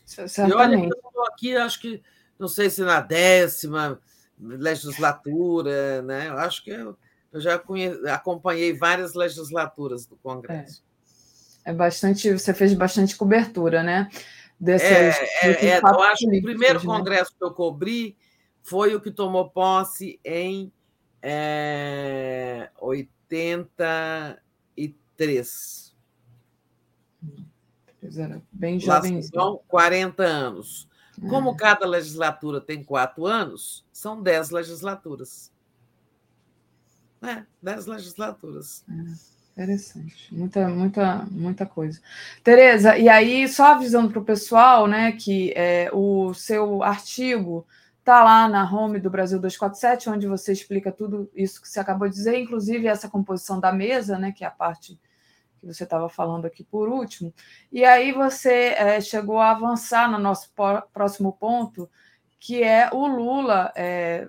Certamente. 0.07 0.53
E 0.53 0.55
olha, 0.55 0.77
eu 0.77 0.89
estou 0.89 1.27
aqui, 1.27 1.57
acho 1.57 1.81
que, 1.81 2.03
não 2.39 2.49
sei 2.49 2.70
se 2.70 2.83
na 2.83 3.01
décima 3.01 4.01
legislatura, 4.39 6.01
né? 6.03 6.29
eu 6.29 6.39
acho 6.39 6.65
que 6.65 6.70
eu, 6.70 6.97
eu 7.33 7.41
já 7.41 7.59
conhe... 7.59 7.89
acompanhei 8.09 8.73
várias 8.73 9.15
legislaturas 9.15 10.07
do 10.07 10.17
Congresso. 10.17 10.83
É. 10.87 10.91
É 11.62 11.75
bastante, 11.75 12.33
você 12.33 12.55
fez 12.55 12.73
bastante 12.73 13.15
cobertura, 13.15 13.83
né? 13.83 14.09
Dessas, 14.59 14.91
é, 14.91 15.29
é, 15.43 15.67
é 15.67 15.79
eu 15.79 16.03
acho 16.03 16.27
que 16.27 16.39
o 16.39 16.43
primeiro 16.43 16.79
né? 16.79 16.87
congresso 16.87 17.35
que 17.37 17.45
eu 17.45 17.51
cobri 17.51 18.17
foi 18.62 18.95
o 18.95 19.01
que 19.01 19.11
tomou 19.11 19.51
posse 19.51 20.19
em 20.25 20.73
é, 21.23 22.70
83. 23.31 25.94
Era 28.17 28.41
bem 28.50 28.81
jovem. 28.81 29.20
São 29.23 29.60
40 29.68 30.23
anos. 30.23 30.89
Como 31.28 31.50
é. 31.50 31.57
cada 31.57 31.86
legislatura 31.86 32.60
tem 32.60 32.83
quatro 32.83 33.26
anos, 33.26 33.84
são 33.92 34.23
dez 34.23 34.50
legislaturas. 34.50 35.52
É, 37.23 37.44
dez 37.62 37.86
legislaturas. 37.86 38.84
É. 38.89 39.31
Interessante, 39.52 40.34
muita, 40.34 40.68
muita, 40.68 41.26
muita 41.31 41.67
coisa. 41.67 42.00
Tereza, 42.42 42.97
e 42.97 43.10
aí, 43.10 43.47
só 43.47 43.73
avisando 43.73 44.09
para 44.09 44.20
o 44.20 44.25
pessoal, 44.25 44.86
né, 44.86 45.12
que 45.12 45.52
é, 45.55 45.91
o 45.92 46.33
seu 46.33 46.83
artigo 46.83 47.67
está 48.01 48.25
lá 48.25 48.49
na 48.49 48.65
home 48.70 48.99
do 48.99 49.11
Brasil 49.11 49.39
247, 49.39 50.11
onde 50.11 50.27
você 50.27 50.53
explica 50.53 50.91
tudo 50.91 51.31
isso 51.35 51.61
que 51.61 51.69
você 51.69 51.79
acabou 51.79 52.09
de 52.09 52.15
dizer, 52.15 52.39
inclusive 52.39 52.87
essa 52.87 53.09
composição 53.09 53.61
da 53.61 53.73
mesa, 53.73 54.19
né, 54.19 54.33
que 54.33 54.43
é 54.43 54.47
a 54.47 54.51
parte 54.51 54.99
que 55.61 55.67
você 55.67 55.85
estava 55.85 56.09
falando 56.09 56.47
aqui 56.47 56.65
por 56.65 56.89
último. 56.89 57.33
E 57.70 57.85
aí 57.85 58.12
você 58.12 58.75
é, 58.77 59.01
chegou 59.01 59.39
a 59.39 59.51
avançar 59.51 60.11
no 60.11 60.19
nosso 60.19 60.51
próximo 60.93 61.35
ponto, 61.35 61.89
que 62.39 62.62
é 62.62 62.89
o 62.91 63.07
Lula 63.07 63.70
é, 63.77 64.27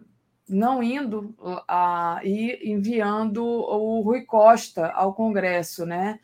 não 0.48 0.84
indo 0.84 1.34
a, 1.68 2.20
e 2.24 2.70
enviando 2.70 3.44
o 3.46 4.02
Rui 4.02 4.26
Costa 4.26 4.92
ao 4.92 5.14
Congresso, 5.14 5.86
né? 5.86 6.20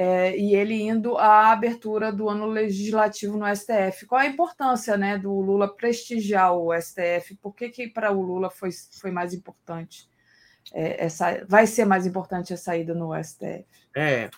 É, 0.00 0.38
e 0.38 0.54
ele 0.54 0.80
indo 0.80 1.18
à 1.18 1.50
abertura 1.50 2.12
do 2.12 2.28
ano 2.28 2.46
legislativo 2.46 3.36
no 3.36 3.44
STF. 3.52 4.06
Qual 4.06 4.20
a 4.20 4.26
importância 4.28 4.96
né, 4.96 5.18
do 5.18 5.40
Lula 5.40 5.74
prestigiar 5.74 6.54
o 6.54 6.72
STF? 6.72 7.34
Por 7.42 7.52
que, 7.52 7.68
que 7.68 7.88
para 7.88 8.12
o 8.12 8.22
Lula 8.22 8.48
foi, 8.48 8.70
foi 8.92 9.10
mais 9.10 9.34
importante? 9.34 10.08
É, 10.72 11.04
essa, 11.06 11.44
vai 11.48 11.66
ser 11.66 11.84
mais 11.84 12.06
importante 12.06 12.54
a 12.54 12.56
saída 12.56 12.94
no 12.94 13.10
STF? 13.20 13.66
É, 13.96 14.30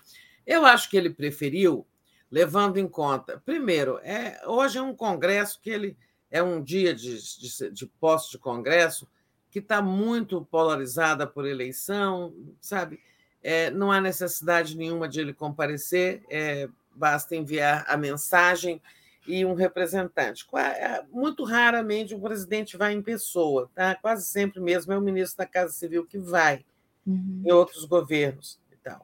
eu 0.46 0.64
acho 0.64 0.88
que 0.88 0.96
ele 0.96 1.10
preferiu, 1.10 1.86
levando 2.30 2.78
em 2.78 2.88
conta, 2.88 3.38
primeiro, 3.44 4.00
é, 4.02 4.40
hoje 4.46 4.78
é 4.78 4.82
um 4.82 4.96
congresso 4.96 5.60
que 5.60 5.68
ele 5.68 5.94
é 6.30 6.42
um 6.42 6.62
dia 6.62 6.94
de, 6.94 7.18
de, 7.18 7.70
de 7.70 7.86
posse 8.00 8.30
de 8.30 8.38
congresso 8.38 9.06
que 9.50 9.58
está 9.58 9.82
muito 9.82 10.42
polarizada 10.46 11.26
por 11.26 11.46
eleição, 11.46 12.34
sabe? 12.62 12.98
É, 13.42 13.70
não 13.70 13.90
há 13.90 14.00
necessidade 14.00 14.76
nenhuma 14.76 15.08
de 15.08 15.20
ele 15.20 15.32
comparecer, 15.32 16.22
é, 16.28 16.68
basta 16.94 17.34
enviar 17.34 17.84
a 17.88 17.96
mensagem 17.96 18.80
e 19.26 19.44
um 19.44 19.54
representante. 19.54 20.46
É, 20.56 21.02
muito 21.10 21.44
raramente 21.44 22.14
o 22.14 22.20
presidente 22.20 22.76
vai 22.76 22.92
em 22.92 23.02
pessoa, 23.02 23.70
tá? 23.74 23.94
quase 23.94 24.26
sempre 24.26 24.60
mesmo 24.60 24.92
é 24.92 24.98
o 24.98 25.00
ministro 25.00 25.38
da 25.38 25.46
Casa 25.46 25.72
Civil 25.72 26.04
que 26.06 26.18
vai, 26.18 26.64
uhum. 27.06 27.42
em 27.44 27.52
outros 27.52 27.84
governos. 27.84 28.60
Então. 28.72 29.00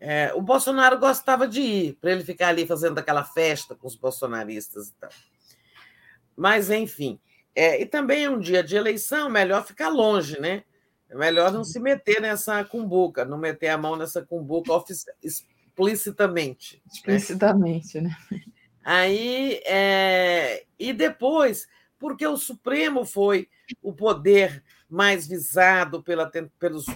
É, 0.00 0.32
o 0.34 0.42
Bolsonaro 0.42 0.98
gostava 0.98 1.46
de 1.46 1.60
ir, 1.60 1.92
para 2.00 2.10
ele 2.10 2.24
ficar 2.24 2.48
ali 2.48 2.66
fazendo 2.66 2.98
aquela 2.98 3.22
festa 3.22 3.74
com 3.74 3.86
os 3.86 3.94
bolsonaristas 3.94 4.88
e 4.88 4.94
tal. 4.94 5.10
Mas, 6.36 6.70
enfim, 6.70 7.20
é, 7.54 7.80
e 7.80 7.86
também 7.86 8.24
é 8.24 8.30
um 8.30 8.38
dia 8.38 8.62
de 8.62 8.74
eleição, 8.74 9.28
melhor 9.28 9.64
ficar 9.64 9.88
longe, 9.90 10.40
né? 10.40 10.64
É 11.12 11.14
melhor 11.14 11.52
não 11.52 11.62
se 11.62 11.78
meter 11.78 12.22
nessa 12.22 12.64
cumbuca, 12.64 13.22
não 13.22 13.36
meter 13.36 13.68
a 13.68 13.76
mão 13.76 13.96
nessa 13.96 14.22
cumbuca 14.22 14.72
explicitamente. 15.22 16.76
Né? 16.76 16.90
Explicitamente, 16.90 18.00
né? 18.00 18.16
né? 18.30 18.40
Aí, 18.82 19.60
é... 19.66 20.64
e 20.78 20.90
depois, 20.94 21.68
porque 21.98 22.26
o 22.26 22.38
Supremo 22.38 23.04
foi 23.04 23.46
o 23.82 23.92
poder 23.92 24.64
mais 24.88 25.26
visado 25.26 26.02
pela, 26.02 26.30
pelos, 26.58 26.86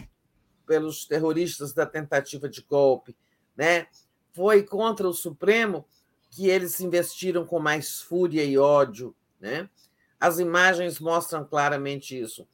pelos 0.67 1.05
terroristas 1.05 1.75
da 1.75 1.85
tentativa 1.85 2.49
de 2.49 2.63
golpe, 2.63 3.15
né? 3.55 3.87
Foi 4.33 4.63
contra 4.63 5.07
o 5.07 5.13
Supremo 5.13 5.87
que 6.31 6.49
eles 6.49 6.81
investiram 6.81 7.45
com 7.45 7.59
mais 7.59 8.01
fúria 8.01 8.43
e 8.45 8.57
ódio, 8.57 9.15
né? 9.39 9.69
As 10.19 10.39
imagens 10.39 10.99
mostram 10.99 11.45
claramente 11.45 12.19
isso. 12.19 12.49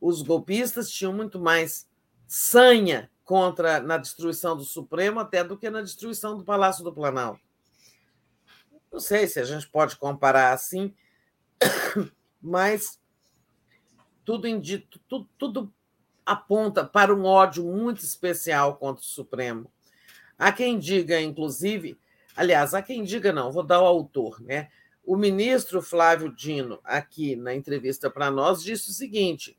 Os 0.00 0.22
golpistas 0.22 0.90
tinham 0.90 1.12
muito 1.12 1.38
mais 1.38 1.88
sanha 2.26 3.10
contra 3.24 3.80
na 3.80 3.98
destruição 3.98 4.56
do 4.56 4.64
Supremo 4.64 5.20
até 5.20 5.44
do 5.44 5.56
que 5.56 5.68
na 5.68 5.82
destruição 5.82 6.36
do 6.36 6.44
Palácio 6.44 6.84
do 6.84 6.92
Planalto. 6.92 7.40
Não 8.90 9.00
sei 9.00 9.26
se 9.26 9.38
a 9.38 9.44
gente 9.44 9.68
pode 9.68 9.96
comparar 9.96 10.52
assim, 10.52 10.94
mas 12.40 12.98
tudo, 14.24 14.46
indito, 14.48 14.98
tudo, 15.08 15.28
tudo 15.36 15.74
aponta 16.24 16.84
para 16.84 17.14
um 17.14 17.24
ódio 17.24 17.64
muito 17.64 18.02
especial 18.02 18.76
contra 18.76 19.02
o 19.02 19.06
Supremo. 19.06 19.70
Há 20.38 20.52
quem 20.52 20.78
diga, 20.78 21.20
inclusive, 21.20 21.98
aliás, 22.36 22.74
há 22.74 22.82
quem 22.82 23.02
diga 23.02 23.32
não, 23.32 23.50
vou 23.50 23.62
dar 23.62 23.80
o 23.80 23.86
autor, 23.86 24.40
né? 24.40 24.68
O 25.04 25.16
ministro 25.16 25.80
Flávio 25.80 26.34
Dino, 26.34 26.78
aqui 26.84 27.34
na 27.34 27.54
entrevista 27.54 28.10
para 28.10 28.30
nós, 28.30 28.62
disse 28.62 28.90
o 28.90 28.92
seguinte: 28.92 29.58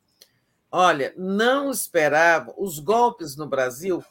olha, 0.72 1.14
não 1.18 1.72
esperava, 1.72 2.54
os 2.58 2.80
golpes 2.80 3.36
no 3.36 3.48
Brasil 3.48 4.04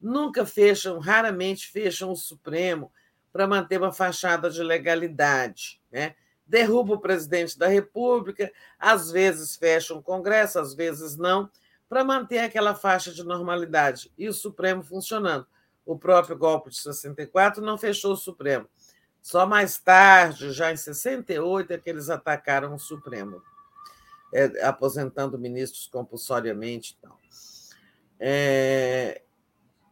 nunca 0.00 0.44
fecham, 0.46 0.98
raramente 0.98 1.68
fecham 1.68 2.10
o 2.12 2.16
Supremo 2.16 2.92
para 3.32 3.46
manter 3.46 3.78
uma 3.78 3.92
fachada 3.92 4.50
de 4.50 4.62
legalidade. 4.62 5.80
Né? 5.90 6.14
derruba 6.46 6.94
o 6.94 7.00
presidente 7.00 7.58
da 7.58 7.66
República, 7.66 8.52
às 8.78 9.10
vezes 9.10 9.56
fecha 9.56 9.94
um 9.94 10.00
Congresso, 10.00 10.58
às 10.58 10.74
vezes 10.74 11.16
não, 11.16 11.50
para 11.88 12.04
manter 12.04 12.38
aquela 12.38 12.74
faixa 12.74 13.12
de 13.12 13.24
normalidade 13.24 14.12
e 14.16 14.28
o 14.28 14.32
Supremo 14.32 14.82
funcionando. 14.82 15.46
O 15.84 15.98
próprio 15.98 16.36
golpe 16.36 16.70
de 16.70 16.76
64 16.76 17.64
não 17.64 17.78
fechou 17.78 18.12
o 18.12 18.16
Supremo. 18.16 18.68
Só 19.22 19.46
mais 19.46 19.78
tarde, 19.78 20.52
já 20.52 20.72
em 20.72 20.76
68, 20.76 21.72
é 21.72 21.78
que 21.78 21.90
eles 21.90 22.10
atacaram 22.10 22.74
o 22.74 22.78
Supremo, 22.78 23.42
é, 24.32 24.64
aposentando 24.64 25.38
ministros 25.38 25.86
compulsoriamente 25.86 26.96
e 26.98 27.02
tal. 27.02 27.18
É, 28.18 29.22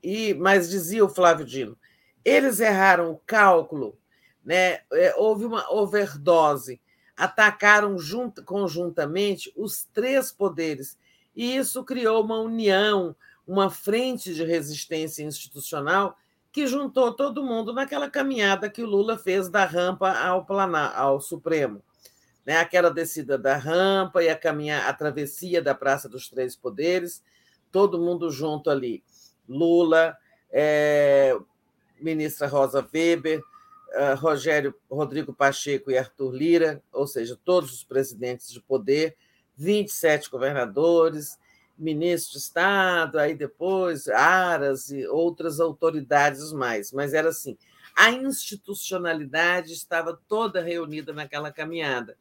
e, 0.03 0.35
mas 0.35 0.69
dizia 0.69 1.05
o 1.05 1.09
Flávio 1.09 1.47
Dino, 1.47 1.77
eles 2.25 2.61
erraram 2.61 3.13
o 3.13 3.21
cálculo, 3.27 3.99
né? 4.45 4.81
É, 4.93 5.15
houve 5.17 5.45
uma 5.45 5.71
overdose, 5.73 6.81
atacaram 7.17 7.97
conjuntamente 8.45 9.53
os 9.57 9.85
três 9.93 10.33
poderes, 10.33 10.99
e 11.35 11.57
isso 11.57 11.85
criou 11.85 12.23
uma 12.23 12.39
união, 12.39 13.15
uma 13.47 13.71
frente 13.71 14.35
de 14.35 14.45
resistência 14.45 15.23
institucional 15.23 16.17
que 16.51 16.67
juntou 16.67 17.13
todo 17.13 17.43
mundo 17.43 17.73
naquela 17.73 18.09
caminhada 18.09 18.71
que 18.71 18.83
o 18.83 18.87
Lula 18.87 19.19
fez 19.19 19.49
da 19.49 19.65
rampa 19.65 20.13
ao, 20.13 20.45
plana, 20.45 20.89
ao 20.91 21.21
Supremo. 21.21 21.83
Né? 22.45 22.57
Aquela 22.57 22.91
descida 22.91 23.39
da 23.39 23.57
rampa 23.57 24.23
e 24.23 24.29
a, 24.29 24.37
caminha, 24.37 24.87
a 24.87 24.93
travessia 24.93 25.63
da 25.63 25.75
Praça 25.75 26.09
dos 26.09 26.29
Três 26.29 26.55
Poderes, 26.55 27.23
todo 27.73 27.99
mundo 27.99 28.31
junto 28.31 28.71
ali. 28.71 29.03
Lula, 29.49 30.17
é, 30.51 31.37
ministra 32.01 32.47
Rosa 32.47 32.87
Weber, 32.93 33.41
uh, 33.41 34.15
Rogério 34.17 34.75
Rodrigo 34.91 35.33
Pacheco 35.33 35.91
e 35.91 35.99
Arthur 35.99 36.33
Lira, 36.33 36.83
ou 36.93 37.07
seja, 37.07 37.39
todos 37.45 37.73
os 37.73 37.85
presidentes 37.85 38.51
de 38.51 38.61
poder, 38.61 39.17
27 39.57 40.31
governadores, 40.31 41.39
ministros 41.77 42.33
de 42.33 42.39
Estado, 42.39 43.19
aí 43.19 43.35
depois 43.35 44.09
Aras 44.09 44.91
e 44.91 45.07
outras 45.07 45.61
autoridades 45.61 46.53
mais. 46.53 46.93
Mas 46.93 47.15
era 47.15 47.29
assim: 47.31 47.57
a 47.97 48.11
institucionalidade 48.11 49.73
estava 49.73 50.19
toda 50.29 50.63
reunida 50.63 51.13
naquela 51.13 51.53
caminhada 51.53 52.17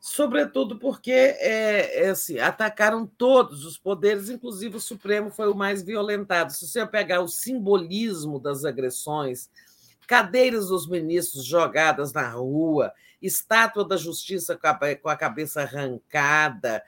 sobretudo 0.00 0.78
porque 0.78 1.12
é, 1.12 2.04
é 2.04 2.08
assim, 2.08 2.38
atacaram 2.38 3.06
todos 3.06 3.66
os 3.66 3.76
poderes, 3.76 4.30
inclusive 4.30 4.78
o 4.78 4.80
Supremo 4.80 5.30
foi 5.30 5.48
o 5.48 5.54
mais 5.54 5.82
violentado. 5.82 6.52
Se 6.52 6.66
você 6.66 6.86
pegar 6.86 7.20
o 7.20 7.28
simbolismo 7.28 8.40
das 8.40 8.64
agressões, 8.64 9.50
cadeiras 10.06 10.68
dos 10.68 10.88
ministros 10.88 11.44
jogadas 11.44 12.14
na 12.14 12.28
rua, 12.30 12.92
estátua 13.20 13.84
da 13.84 13.98
justiça 13.98 14.58
com 15.02 15.08
a 15.08 15.16
cabeça 15.16 15.62
arrancada, 15.62 16.82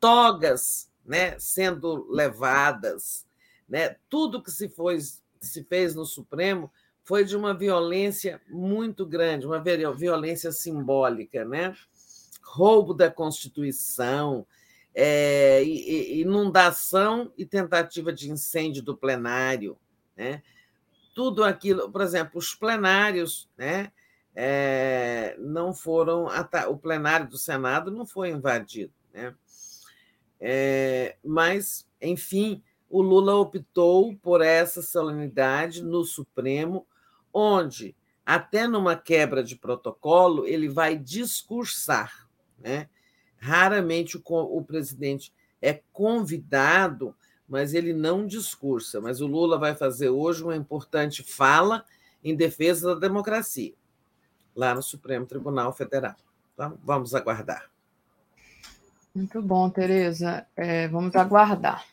togas 0.00 0.90
né, 1.06 1.38
sendo 1.38 2.10
levadas, 2.10 3.24
né, 3.68 3.96
tudo 4.10 4.42
que 4.42 4.50
se, 4.50 4.68
foi, 4.68 4.98
se 5.40 5.62
fez 5.64 5.94
no 5.94 6.04
Supremo 6.04 6.70
foi 7.04 7.24
de 7.24 7.36
uma 7.36 7.54
violência 7.54 8.40
muito 8.48 9.06
grande, 9.06 9.46
uma 9.46 9.62
violência 9.62 10.52
simbólica, 10.52 11.42
né? 11.42 11.74
Roubo 12.40 12.94
da 12.94 13.10
Constituição, 13.10 14.46
é, 14.94 15.62
inundação 15.64 17.32
e 17.36 17.46
tentativa 17.46 18.12
de 18.12 18.30
incêndio 18.30 18.82
do 18.82 18.96
plenário. 18.96 19.78
Né? 20.16 20.42
Tudo 21.14 21.44
aquilo, 21.44 21.90
por 21.90 22.00
exemplo, 22.00 22.38
os 22.38 22.54
plenários 22.54 23.48
né, 23.56 23.92
é, 24.34 25.36
não 25.38 25.72
foram. 25.72 26.26
O 26.68 26.76
plenário 26.76 27.28
do 27.28 27.38
Senado 27.38 27.90
não 27.90 28.06
foi 28.06 28.30
invadido. 28.30 28.92
Né? 29.12 29.34
É, 30.40 31.16
mas, 31.24 31.88
enfim, 32.00 32.62
o 32.90 33.02
Lula 33.02 33.34
optou 33.36 34.16
por 34.16 34.40
essa 34.40 34.82
solenidade 34.82 35.82
no 35.82 36.04
Supremo, 36.04 36.86
onde, 37.32 37.94
até 38.24 38.66
numa 38.66 38.96
quebra 38.96 39.44
de 39.44 39.56
protocolo, 39.56 40.46
ele 40.46 40.68
vai 40.68 40.96
discursar 40.96 42.27
né? 42.58 42.88
Raramente 43.38 44.16
o, 44.16 44.22
o 44.24 44.62
presidente 44.64 45.32
é 45.60 45.80
convidado, 45.92 47.14
mas 47.48 47.74
ele 47.74 47.92
não 47.92 48.26
discursa. 48.26 49.00
Mas 49.00 49.20
o 49.20 49.26
Lula 49.26 49.58
vai 49.58 49.74
fazer 49.74 50.08
hoje 50.08 50.42
uma 50.42 50.56
importante 50.56 51.22
fala 51.22 51.84
em 52.22 52.34
defesa 52.34 52.94
da 52.94 53.00
democracia, 53.00 53.72
lá 54.54 54.74
no 54.74 54.82
Supremo 54.82 55.26
Tribunal 55.26 55.72
Federal. 55.72 56.16
Então, 56.54 56.76
vamos 56.82 57.14
aguardar. 57.14 57.70
Muito 59.14 59.40
bom, 59.40 59.70
Tereza. 59.70 60.46
É, 60.56 60.88
vamos 60.88 61.14
aguardar. 61.14 61.84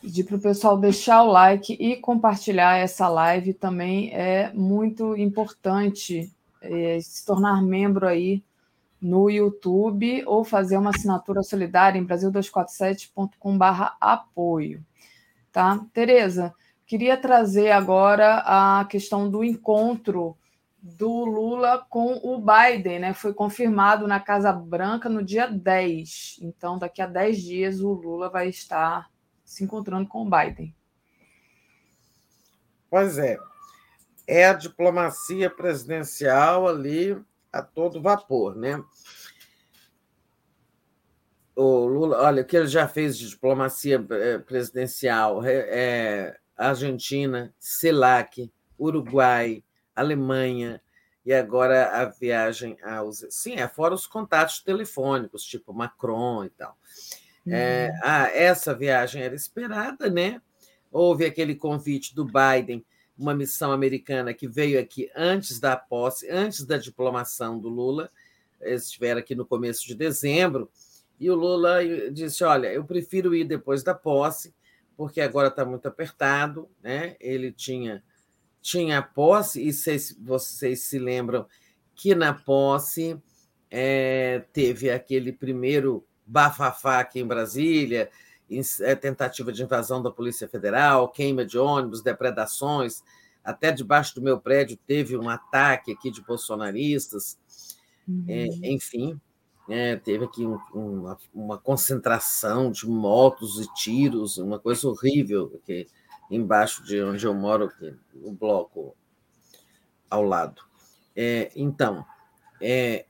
Pedir 0.00 0.24
para 0.24 0.36
o 0.36 0.40
pessoal 0.40 0.78
deixar 0.78 1.22
o 1.22 1.30
like 1.30 1.72
e 1.72 1.96
compartilhar 1.96 2.78
essa 2.78 3.08
live 3.08 3.52
também 3.52 4.14
é 4.14 4.52
muito 4.52 5.16
importante 5.16 6.32
é, 6.60 7.00
se 7.00 7.26
tornar 7.26 7.60
membro 7.62 8.06
aí 8.06 8.42
no 9.00 9.30
YouTube 9.30 10.24
ou 10.26 10.44
fazer 10.44 10.76
uma 10.76 10.90
assinatura 10.90 11.42
solidária 11.42 11.98
em 11.98 12.06
brasil247.com.br 12.06 13.92
apoio. 14.00 14.84
Tá? 15.52 15.84
Tereza, 15.92 16.54
queria 16.86 17.16
trazer 17.16 17.70
agora 17.70 18.42
a 18.44 18.84
questão 18.86 19.30
do 19.30 19.44
encontro 19.44 20.36
do 20.80 21.24
Lula 21.24 21.84
com 21.88 22.14
o 22.22 22.38
Biden, 22.40 23.00
né? 23.00 23.12
Foi 23.12 23.34
confirmado 23.34 24.06
na 24.06 24.20
Casa 24.20 24.52
Branca 24.52 25.08
no 25.08 25.22
dia 25.22 25.46
10. 25.46 26.38
Então, 26.40 26.78
daqui 26.78 27.02
a 27.02 27.06
10 27.06 27.42
dias, 27.42 27.80
o 27.80 27.92
Lula 27.92 28.30
vai 28.30 28.48
estar 28.48 29.10
se 29.44 29.64
encontrando 29.64 30.08
com 30.08 30.26
o 30.26 30.30
Biden. 30.30 30.74
Pois 32.88 33.18
é. 33.18 33.38
É 34.26 34.46
a 34.46 34.52
diplomacia 34.52 35.50
presidencial 35.50 36.68
ali 36.68 37.18
a 37.52 37.62
todo 37.62 38.02
vapor, 38.02 38.56
né? 38.56 38.82
O 41.54 41.86
Lula, 41.86 42.22
olha, 42.22 42.42
o 42.42 42.44
que 42.44 42.56
ele 42.56 42.68
já 42.68 42.86
fez 42.86 43.18
de 43.18 43.28
diplomacia 43.28 44.04
eh, 44.10 44.38
presidencial, 44.38 45.42
é, 45.44 46.38
Argentina, 46.56 47.52
CELAC, 47.58 48.52
Uruguai, 48.78 49.64
Alemanha, 49.94 50.80
e 51.26 51.32
agora 51.34 52.00
a 52.00 52.04
viagem 52.06 52.78
aos. 52.82 53.26
Sim, 53.28 53.56
é 53.56 53.68
fora 53.68 53.92
os 53.92 54.06
contatos 54.06 54.62
telefônicos, 54.62 55.42
tipo 55.44 55.74
Macron 55.74 56.44
e 56.44 56.50
tal. 56.50 56.78
Uhum. 57.44 57.52
É, 57.52 57.90
ah, 58.02 58.30
essa 58.32 58.74
viagem 58.74 59.22
era 59.22 59.34
esperada, 59.34 60.08
né? 60.08 60.40
Houve 60.90 61.26
aquele 61.26 61.54
convite 61.54 62.14
do 62.14 62.24
Biden 62.24 62.84
uma 63.18 63.34
missão 63.34 63.72
americana 63.72 64.32
que 64.32 64.46
veio 64.46 64.78
aqui 64.78 65.10
antes 65.16 65.58
da 65.58 65.76
posse, 65.76 66.30
antes 66.30 66.64
da 66.64 66.78
diplomação 66.78 67.58
do 67.58 67.68
Lula. 67.68 68.10
Estiveram 68.60 69.20
aqui 69.20 69.34
no 69.34 69.44
começo 69.44 69.86
de 69.86 69.94
dezembro, 69.94 70.70
e 71.18 71.30
o 71.30 71.34
Lula 71.34 71.78
disse: 72.12 72.44
Olha, 72.44 72.72
eu 72.72 72.84
prefiro 72.84 73.34
ir 73.34 73.44
depois 73.44 73.82
da 73.82 73.94
posse, 73.94 74.54
porque 74.96 75.20
agora 75.20 75.48
está 75.48 75.64
muito 75.64 75.86
apertado. 75.88 76.68
Né? 76.82 77.16
Ele 77.20 77.50
tinha, 77.50 78.02
tinha 78.60 78.98
a 78.98 79.02
posse, 79.02 79.60
e 79.60 79.72
vocês, 79.72 80.16
vocês 80.20 80.82
se 80.82 80.98
lembram 80.98 81.46
que 81.94 82.14
na 82.14 82.32
posse 82.32 83.20
é, 83.70 84.44
teve 84.52 84.90
aquele 84.90 85.32
primeiro 85.32 86.06
bafafá 86.24 87.00
aqui 87.00 87.20
em 87.20 87.26
Brasília, 87.26 88.10
tentativa 89.00 89.52
de 89.52 89.62
invasão 89.62 90.02
da 90.02 90.10
Polícia 90.10 90.48
Federal, 90.48 91.08
queima 91.08 91.44
de 91.44 91.58
ônibus, 91.58 92.02
depredações. 92.02 93.02
Até 93.44 93.72
debaixo 93.72 94.14
do 94.14 94.22
meu 94.22 94.40
prédio 94.40 94.78
teve 94.86 95.16
um 95.16 95.28
ataque 95.28 95.92
aqui 95.92 96.10
de 96.10 96.22
bolsonaristas. 96.22 97.38
É, 98.06 98.10
uhum. 98.10 98.24
É, 98.28 98.46
enfim, 98.70 99.20
é, 99.68 99.96
teve 99.96 100.24
aqui 100.24 100.46
um, 100.46 100.58
uma, 100.72 101.18
uma, 101.34 101.58
concentração 101.58 102.70
de 102.70 102.88
motos 102.88 103.60
e 103.60 103.74
tiros, 103.74 104.38
uma 104.38 104.58
coisa 104.58 104.88
horrível 104.88 105.60
aqui 105.62 105.86
embaixo 106.30 106.82
de 106.84 107.02
onde 107.02 107.26
eu 107.26 107.34
moro, 107.34 107.64
aqui, 107.64 107.94
no 108.14 108.32
bloco 108.32 108.96
ao 110.10 110.22
lado. 110.22 110.62
É, 111.14 111.50
então, 111.54 112.04
é, 112.60 113.06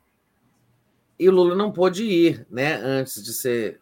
e 1.19 1.29
Lula 1.29 1.55
não 1.55 1.73
pôde 1.73 2.05
ir 2.05 2.47
né, 2.51 2.75
antes 2.75 3.23
de 3.23 3.33
ser 3.33 3.81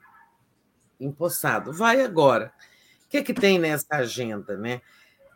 empossado. 1.01 1.73
Vai 1.73 2.03
agora. 2.03 2.53
O 3.05 3.09
que, 3.09 3.19
é 3.19 3.23
que 3.23 3.35
tem 3.35 3.59
nessa 3.59 3.87
agenda? 3.91 4.57
Né? 4.57 4.81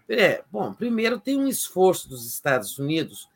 É, 0.09 0.43
bom, 0.51 0.75
primeiro 0.75 1.21
tem 1.21 1.39
um 1.39 1.47
esforço 1.47 2.09
dos 2.09 2.27
Estados 2.27 2.79
Unidos 2.79 3.29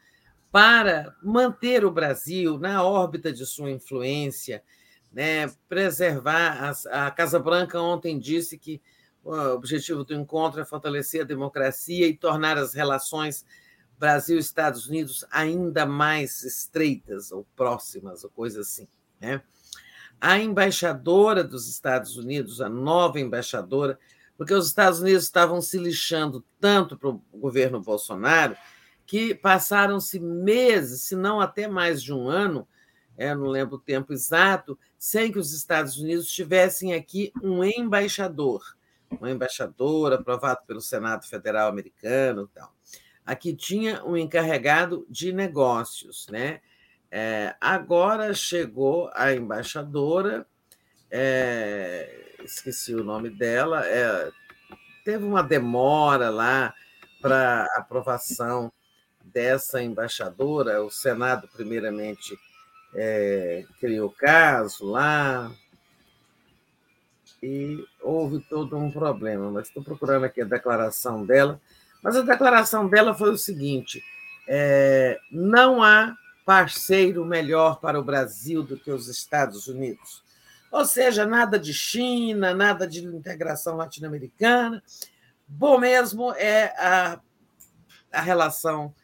para 0.51 1.15
manter 1.23 1.85
o 1.85 1.91
Brasil 1.91 2.59
na 2.59 2.83
órbita 2.83 3.33
de 3.33 3.45
sua 3.45 3.71
influência, 3.71 4.63
né, 5.13 5.49
preservar. 5.69 6.77
A, 6.93 7.07
a 7.07 7.11
Casa 7.11 7.39
Branca 7.39 7.81
ontem 7.81 8.19
disse 8.19 8.59
que 8.59 8.81
o 9.23 9.35
objetivo 9.55 10.05
do 10.05 10.15
encontro 10.15 10.61
é 10.61 10.65
fortalecer 10.65 11.23
a 11.23 11.25
democracia 11.25 12.07
e 12.07 12.17
tornar 12.17 12.59
as 12.59 12.75
relações 12.75 13.45
Brasil 13.99 14.37
e 14.37 14.41
Estados 14.41 14.87
Unidos 14.87 15.25
ainda 15.31 15.87
mais 15.87 16.43
estreitas 16.43 17.33
ou 17.33 17.47
próximas, 17.57 18.23
ou 18.23 18.31
coisa 18.31 18.61
assim. 18.61 18.87
Né? 19.21 19.41
A 20.21 20.39
embaixadora 20.39 21.45
dos 21.45 21.69
Estados 21.69 22.17
Unidos, 22.17 22.61
a 22.61 22.69
nova 22.69 23.21
embaixadora, 23.21 23.99
porque 24.37 24.55
os 24.55 24.67
Estados 24.67 25.01
Unidos 25.01 25.25
estavam 25.25 25.61
se 25.61 25.79
lixando 25.79 26.45
tanto 26.61 26.97
para 26.97 27.11
o 27.11 27.23
governo 27.33 27.81
Bolsonaro 27.81 28.57
que 29.07 29.35
passaram-se 29.35 30.19
meses, 30.19 31.03
se 31.03 31.15
não 31.15 31.41
até 31.41 31.69
mais 31.69 32.03
de 32.03 32.13
um 32.13 32.29
ano, 32.29 32.67
é, 33.17 33.35
não 33.35 33.47
lembro 33.47 33.77
o 33.77 33.81
tempo 33.81 34.13
exato, 34.13 34.79
sem 34.99 35.31
que 35.31 35.39
os 35.39 35.53
Estados 35.53 35.99
Unidos 35.99 36.27
tivessem 36.29 36.95
aqui 36.95 37.33
um 37.43 37.63
embaixador, 37.63 38.77
um 39.21 39.27
embaixador 39.27 40.13
aprovado 40.13 40.61
pelo 40.67 40.81
Senado 40.81 41.27
Federal 41.27 41.69
Americano, 41.69 42.51
tal. 42.53 42.75
Aqui 43.25 43.55
tinha 43.55 44.05
um 44.05 44.17
encarregado 44.17 45.07
de 45.09 45.33
negócios, 45.33 46.27
né? 46.31 46.61
É, 47.17 47.55
agora 47.61 48.35
chegou 48.35 49.09
a 49.15 49.33
embaixadora, 49.33 50.45
é, 51.09 52.35
esqueci 52.43 52.93
o 52.93 53.05
nome 53.05 53.31
dela, 53.31 53.87
é, 53.87 54.33
teve 55.05 55.25
uma 55.25 55.41
demora 55.41 56.29
lá 56.29 56.75
para 57.23 57.69
aprovação 57.77 58.73
dessa 59.23 59.81
embaixadora, 59.81 60.83
o 60.83 60.91
Senado, 60.91 61.49
primeiramente, 61.55 62.37
é, 62.97 63.65
criou 63.79 64.11
caso 64.11 64.85
lá, 64.85 65.53
e 67.41 67.79
houve 68.03 68.41
todo 68.41 68.77
um 68.77 68.91
problema, 68.91 69.53
mas 69.53 69.69
estou 69.69 69.85
procurando 69.85 70.25
aqui 70.25 70.43
a 70.43 70.47
declaração 70.47 71.25
dela. 71.25 71.61
Mas 72.03 72.17
a 72.17 72.23
declaração 72.23 72.89
dela 72.89 73.15
foi 73.15 73.31
o 73.31 73.39
seguinte: 73.39 74.03
é, 74.49 75.21
não 75.31 75.81
há 75.81 76.17
parceiro 76.45 77.25
melhor 77.25 77.81
para 77.81 77.99
o 77.99 78.05
Brasil 78.05 78.63
do 78.63 78.79
que 78.79 78.91
os 78.91 79.09
Estados 79.09 79.67
Unidos. 79.67 80.23
Ou 80.71 80.85
seja, 80.85 81.25
nada 81.25 81.59
de 81.59 81.73
China, 81.73 82.53
nada 82.53 82.87
de 82.87 83.05
integração 83.05 83.77
latino-americana. 83.77 84.83
Bom 85.47 85.79
mesmo 85.79 86.33
é 86.33 86.75
a, 86.79 87.21
a 88.13 88.21
relação 88.21 88.95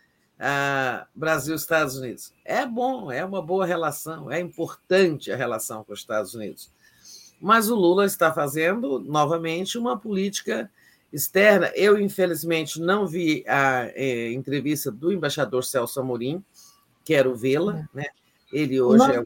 Brasil-Estados 1.15 1.97
Unidos. 1.97 2.33
É 2.45 2.65
bom, 2.65 3.13
é 3.13 3.25
uma 3.25 3.43
boa 3.43 3.67
relação, 3.67 4.31
é 4.31 4.41
importante 4.41 5.31
a 5.31 5.37
relação 5.37 5.85
com 5.85 5.93
os 5.93 6.01
Estados 6.01 6.35
Unidos. 6.35 6.71
Mas 7.41 7.71
o 7.71 7.75
Lula 7.75 8.07
está 8.07 8.33
fazendo, 8.33 8.99
novamente, 8.99 9.79
uma 9.79 9.99
política 9.99 10.71
externa. 11.13 11.71
Eu, 11.75 12.01
infelizmente, 12.01 12.81
não 12.81 13.07
vi 13.07 13.45
a 13.47 13.91
é, 13.95 14.33
entrevista 14.33 14.91
do 14.91 15.13
embaixador 15.13 15.65
Celso 15.65 16.01
Amorim, 16.01 16.43
quero 17.05 17.35
vê-la. 17.35 17.89
Né? 17.95 18.07
Ele 18.53 18.81
hoje 18.81 19.07
não. 19.07 19.15
é 19.15 19.25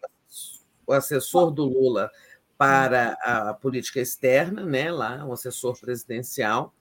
o 0.87 0.93
assessor 0.93 1.51
do 1.51 1.65
Lula 1.65 2.11
para 2.57 3.13
a 3.23 3.55
política 3.55 4.01
externa, 4.01 4.65
né? 4.65 4.91
lá, 4.91 5.25
um 5.25 5.33
assessor 5.33 5.79
presidencial. 5.79 6.73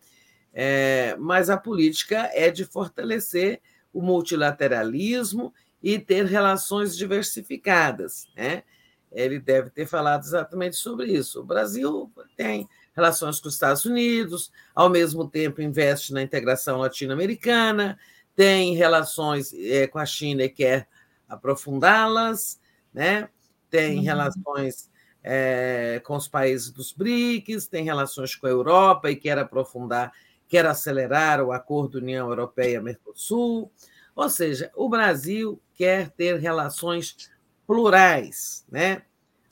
É, 0.54 1.16
mas 1.20 1.50
a 1.50 1.58
política 1.58 2.30
é 2.34 2.52
de 2.52 2.64
fortalecer 2.64 3.60
o 3.92 4.02
multilateralismo 4.02 5.54
e 5.82 6.00
ter 6.00 6.26
relações 6.26 6.96
diversificadas. 6.96 8.28
Né? 8.36 8.64
Ele 9.12 9.40
deve 9.40 9.70
ter 9.70 9.86
falado 9.86 10.24
exatamente 10.24 10.76
sobre 10.76 11.12
isso. 11.12 11.42
O 11.42 11.46
Brasil 11.46 12.12
tem 12.38 12.68
relações 12.96 13.40
com 13.40 13.48
os 13.48 13.56
Estados 13.56 13.86
Unidos, 13.86 14.52
ao 14.74 14.90
mesmo 14.90 15.28
tempo 15.28 15.62
investe 15.62 16.14
na 16.14 16.22
integração 16.22 16.78
latino-americana, 16.78 17.98
tem 18.36 18.76
relações 18.76 19.54
é, 19.54 19.88
com 19.88 20.00
a 20.00 20.06
China 20.06 20.44
e 20.44 20.50
quer 20.50 20.88
aprofundá-las, 21.28 22.60
né? 22.94 23.30
tem 23.70 23.98
uhum. 23.98 24.04
relações 24.04 24.90
é, 25.24 26.02
com 26.06 26.16
os 26.16 26.28
países 26.28 26.70
dos 26.72 26.92
BRICS, 26.92 27.68
tem 27.68 27.84
relações 27.84 28.36
com 28.36 28.46
a 28.46 28.50
Europa 28.50 29.10
e 29.10 29.16
quer 29.16 29.38
aprofundar 29.38 30.12
quer 30.54 30.68
acelerar 30.68 31.42
o 31.42 31.52
acordo 31.52 31.98
União 31.98 32.30
Europeia-Mercosul. 32.30 33.72
Ou 34.16 34.30
seja, 34.30 34.72
o 34.76 34.88
Brasil 34.88 35.60
quer 35.74 36.12
ter 36.12 36.40
relações 36.40 37.32
plurais. 37.66 38.64
Né? 38.70 39.02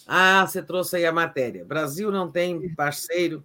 Ah, 0.05 0.45
você 0.45 0.61
trouxe 0.61 0.97
aí 0.97 1.05
a 1.07 1.11
matéria. 1.11 1.65
Brasil 1.65 2.11
não 2.11 2.31
tem 2.31 2.71
parceiro, 2.75 3.43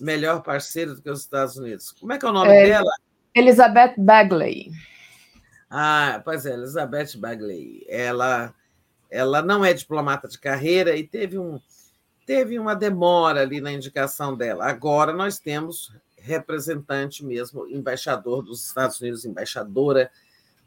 melhor 0.00 0.42
parceiro 0.42 0.96
do 0.96 1.00
que 1.00 1.08
os 1.08 1.20
Estados 1.20 1.56
Unidos. 1.56 1.92
Como 1.92 2.12
é 2.12 2.18
que 2.18 2.26
é 2.26 2.28
o 2.28 2.32
nome 2.32 2.50
é, 2.50 2.66
dela? 2.66 2.90
Elizabeth 3.36 3.94
Bagley. 3.98 4.70
Ah, 5.68 6.22
pois 6.24 6.46
é, 6.46 6.54
Elizabeth 6.54 7.18
Bagley. 7.18 7.84
Ela, 7.86 8.54
ela 9.10 9.42
não 9.42 9.62
é 9.62 9.74
diplomata 9.74 10.26
de 10.26 10.38
carreira 10.38 10.96
e 10.96 11.06
teve, 11.06 11.38
um, 11.38 11.60
teve 12.24 12.58
uma 12.58 12.74
demora 12.74 13.42
ali 13.42 13.60
na 13.60 13.70
indicação 13.70 14.34
dela. 14.34 14.64
Agora 14.64 15.12
nós 15.12 15.38
temos 15.38 15.94
representante 16.16 17.22
mesmo, 17.22 17.68
embaixador 17.68 18.42
dos 18.42 18.66
Estados 18.66 19.00
Unidos, 19.00 19.26
embaixadora 19.26 20.10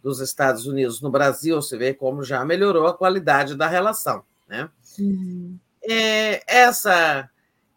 dos 0.02 0.22
Estados 0.22 0.66
Unidos 0.66 1.02
no 1.02 1.10
Brasil, 1.10 1.62
você 1.62 1.76
vê 1.76 1.94
como 1.94 2.24
já 2.24 2.46
melhorou 2.46 2.88
a 2.88 2.94
qualidade 2.94 3.56
da 3.56 3.68
relação. 3.68 4.24
Né? 4.48 4.70
Uhum. 4.98 5.58
É, 5.84 6.42
essa, 6.48 7.30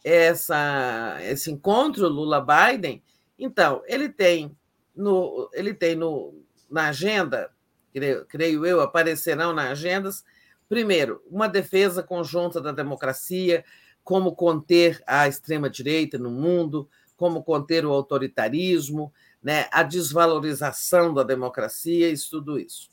essa, 0.04 1.18
esse 1.22 1.50
encontro 1.50 2.06
Lula-Biden, 2.08 3.02
então, 3.38 3.82
ele 3.86 4.08
tem, 4.08 4.56
no, 4.94 5.50
ele 5.52 5.74
tem 5.74 5.94
no, 5.94 6.34
na 6.70 6.88
agenda, 6.88 7.50
creio, 7.92 8.24
creio 8.26 8.66
eu, 8.66 8.80
aparecerão 8.80 9.52
nas 9.52 9.72
agendas, 9.72 10.24
primeiro, 10.68 11.22
uma 11.30 11.48
defesa 11.48 12.02
conjunta 12.02 12.60
da 12.60 12.72
democracia, 12.72 13.64
como 14.02 14.34
conter 14.34 15.02
a 15.06 15.28
extrema-direita 15.28 16.18
no 16.18 16.30
mundo, 16.30 16.88
como 17.16 17.42
conter 17.42 17.86
o 17.86 17.92
autoritarismo, 17.92 19.12
né, 19.42 19.68
a 19.70 19.82
desvalorização 19.82 21.12
da 21.12 21.22
democracia, 21.22 22.08
isso 22.08 22.30
tudo 22.30 22.58
isso. 22.58 22.90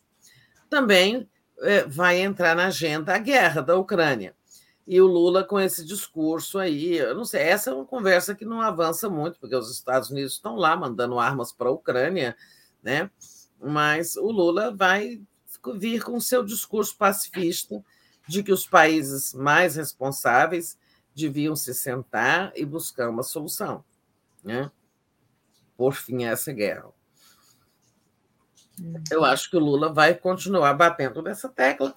Também 0.69 1.27
é, 1.61 1.85
vai 1.85 2.19
entrar 2.19 2.55
na 2.55 2.67
agenda 2.67 3.13
a 3.15 3.17
guerra 3.17 3.61
da 3.61 3.75
Ucrânia. 3.75 4.35
E 4.91 4.99
o 4.99 5.05
Lula, 5.05 5.43
com 5.43 5.59
esse 5.59 5.85
discurso 5.85 6.57
aí, 6.57 6.97
eu 6.97 7.13
não 7.13 7.23
sei, 7.23 7.43
essa 7.43 7.69
é 7.69 7.73
uma 7.75 7.85
conversa 7.85 8.33
que 8.33 8.43
não 8.43 8.59
avança 8.59 9.07
muito, 9.07 9.39
porque 9.39 9.55
os 9.55 9.69
Estados 9.69 10.09
Unidos 10.09 10.33
estão 10.33 10.55
lá 10.55 10.75
mandando 10.75 11.19
armas 11.19 11.53
para 11.53 11.69
a 11.69 11.71
Ucrânia, 11.71 12.35
né? 12.81 13.11
mas 13.61 14.15
o 14.15 14.31
Lula 14.31 14.75
vai 14.75 15.21
vir 15.75 16.03
com 16.03 16.19
seu 16.19 16.43
discurso 16.43 16.97
pacifista 16.97 17.85
de 18.27 18.41
que 18.41 18.51
os 18.51 18.65
países 18.65 19.31
mais 19.31 19.75
responsáveis 19.75 20.75
deviam 21.15 21.55
se 21.55 21.71
sentar 21.75 22.51
e 22.55 22.65
buscar 22.65 23.09
uma 23.09 23.21
solução 23.21 23.85
né? 24.43 24.71
por 25.77 25.93
fim 25.93 26.25
a 26.25 26.31
essa 26.31 26.51
guerra. 26.51 26.89
Eu 29.11 29.23
acho 29.23 29.51
que 29.51 29.57
o 29.57 29.59
Lula 29.59 29.93
vai 29.93 30.15
continuar 30.15 30.73
batendo 30.73 31.21
nessa 31.21 31.47
tecla. 31.47 31.93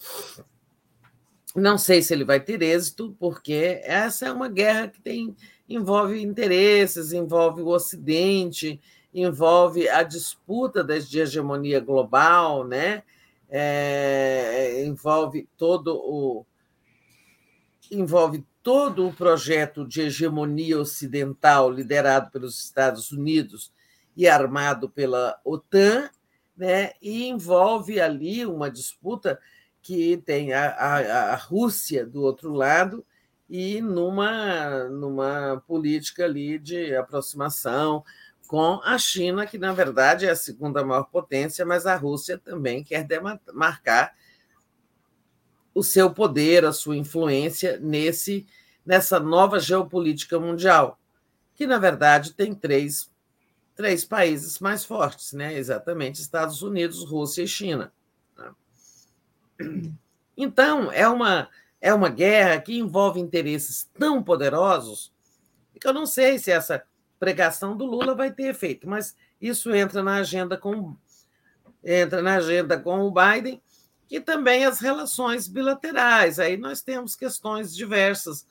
Não 1.54 1.76
sei 1.76 2.00
se 2.00 2.14
ele 2.14 2.24
vai 2.24 2.40
ter 2.40 2.62
êxito, 2.62 3.14
porque 3.18 3.80
essa 3.84 4.26
é 4.26 4.32
uma 4.32 4.48
guerra 4.48 4.88
que 4.88 5.00
tem 5.00 5.36
envolve 5.68 6.20
interesses, 6.22 7.12
envolve 7.12 7.62
o 7.62 7.68
Ocidente, 7.68 8.80
envolve 9.12 9.88
a 9.88 10.02
disputa 10.02 10.82
de 10.82 11.20
hegemonia 11.20 11.80
global, 11.80 12.66
né? 12.66 13.02
É, 13.48 14.82
envolve 14.84 15.46
todo 15.58 15.94
o 15.94 16.46
envolve 17.90 18.42
todo 18.62 19.06
o 19.06 19.12
projeto 19.12 19.86
de 19.86 20.02
hegemonia 20.02 20.78
ocidental 20.78 21.70
liderado 21.70 22.30
pelos 22.30 22.58
Estados 22.64 23.12
Unidos 23.12 23.70
e 24.16 24.26
armado 24.26 24.88
pela 24.88 25.38
OTAN, 25.44 26.08
né, 26.56 26.92
e 27.02 27.28
envolve 27.28 28.00
ali 28.00 28.46
uma 28.46 28.70
disputa 28.70 29.38
que 29.82 30.16
tem 30.18 30.52
a, 30.52 30.70
a, 30.70 31.32
a 31.32 31.36
Rússia 31.36 32.06
do 32.06 32.22
outro 32.22 32.52
lado 32.52 33.04
e 33.50 33.82
numa, 33.82 34.84
numa 34.84 35.62
política 35.66 36.24
ali 36.24 36.58
de 36.58 36.94
aproximação 36.94 38.04
com 38.46 38.80
a 38.84 38.96
China, 38.96 39.46
que 39.46 39.58
na 39.58 39.72
verdade 39.72 40.26
é 40.26 40.30
a 40.30 40.36
segunda 40.36 40.84
maior 40.84 41.04
potência, 41.04 41.64
mas 41.66 41.86
a 41.86 41.96
Rússia 41.96 42.38
também 42.38 42.84
quer 42.84 43.04
demarcar 43.04 44.14
o 45.74 45.82
seu 45.82 46.10
poder, 46.10 46.64
a 46.64 46.72
sua 46.72 46.96
influência 46.96 47.78
nesse 47.78 48.46
nessa 48.84 49.20
nova 49.20 49.60
geopolítica 49.60 50.40
mundial, 50.40 50.98
que 51.54 51.66
na 51.66 51.78
verdade 51.78 52.32
tem 52.32 52.52
três, 52.52 53.10
três 53.76 54.04
países 54.04 54.58
mais 54.58 54.84
fortes, 54.84 55.32
né? 55.32 55.54
Exatamente, 55.54 56.20
Estados 56.20 56.62
Unidos, 56.62 57.04
Rússia 57.04 57.42
e 57.42 57.48
China. 57.48 57.92
Então 60.36 60.90
é 60.92 61.08
uma 61.08 61.48
é 61.80 61.92
uma 61.92 62.08
guerra 62.08 62.60
que 62.60 62.78
envolve 62.78 63.18
interesses 63.18 63.90
tão 63.98 64.22
poderosos 64.22 65.12
que 65.82 65.88
eu 65.88 65.92
não 65.92 66.06
sei 66.06 66.38
se 66.38 66.48
essa 66.52 66.84
pregação 67.18 67.76
do 67.76 67.84
Lula 67.84 68.14
vai 68.14 68.30
ter 68.30 68.44
efeito, 68.44 68.88
mas 68.88 69.16
isso 69.40 69.74
entra 69.74 70.00
na 70.00 70.14
agenda 70.14 70.56
com 70.56 70.96
entra 71.82 72.22
na 72.22 72.36
agenda 72.36 72.78
com 72.78 73.00
o 73.00 73.10
Biden, 73.12 73.60
e 74.08 74.20
também 74.20 74.64
as 74.64 74.78
relações 74.78 75.48
bilaterais. 75.48 76.38
Aí 76.38 76.56
nós 76.56 76.82
temos 76.82 77.16
questões 77.16 77.74
diversas 77.74 78.46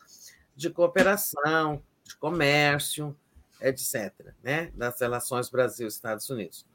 de 0.54 0.70
cooperação, 0.70 1.82
de 2.04 2.18
comércio, 2.18 3.16
etc., 3.62 4.12
né? 4.44 4.72
das 4.76 5.00
relações 5.00 5.50
Brasil-Estados 5.50 6.30
Unidos. 6.30 6.66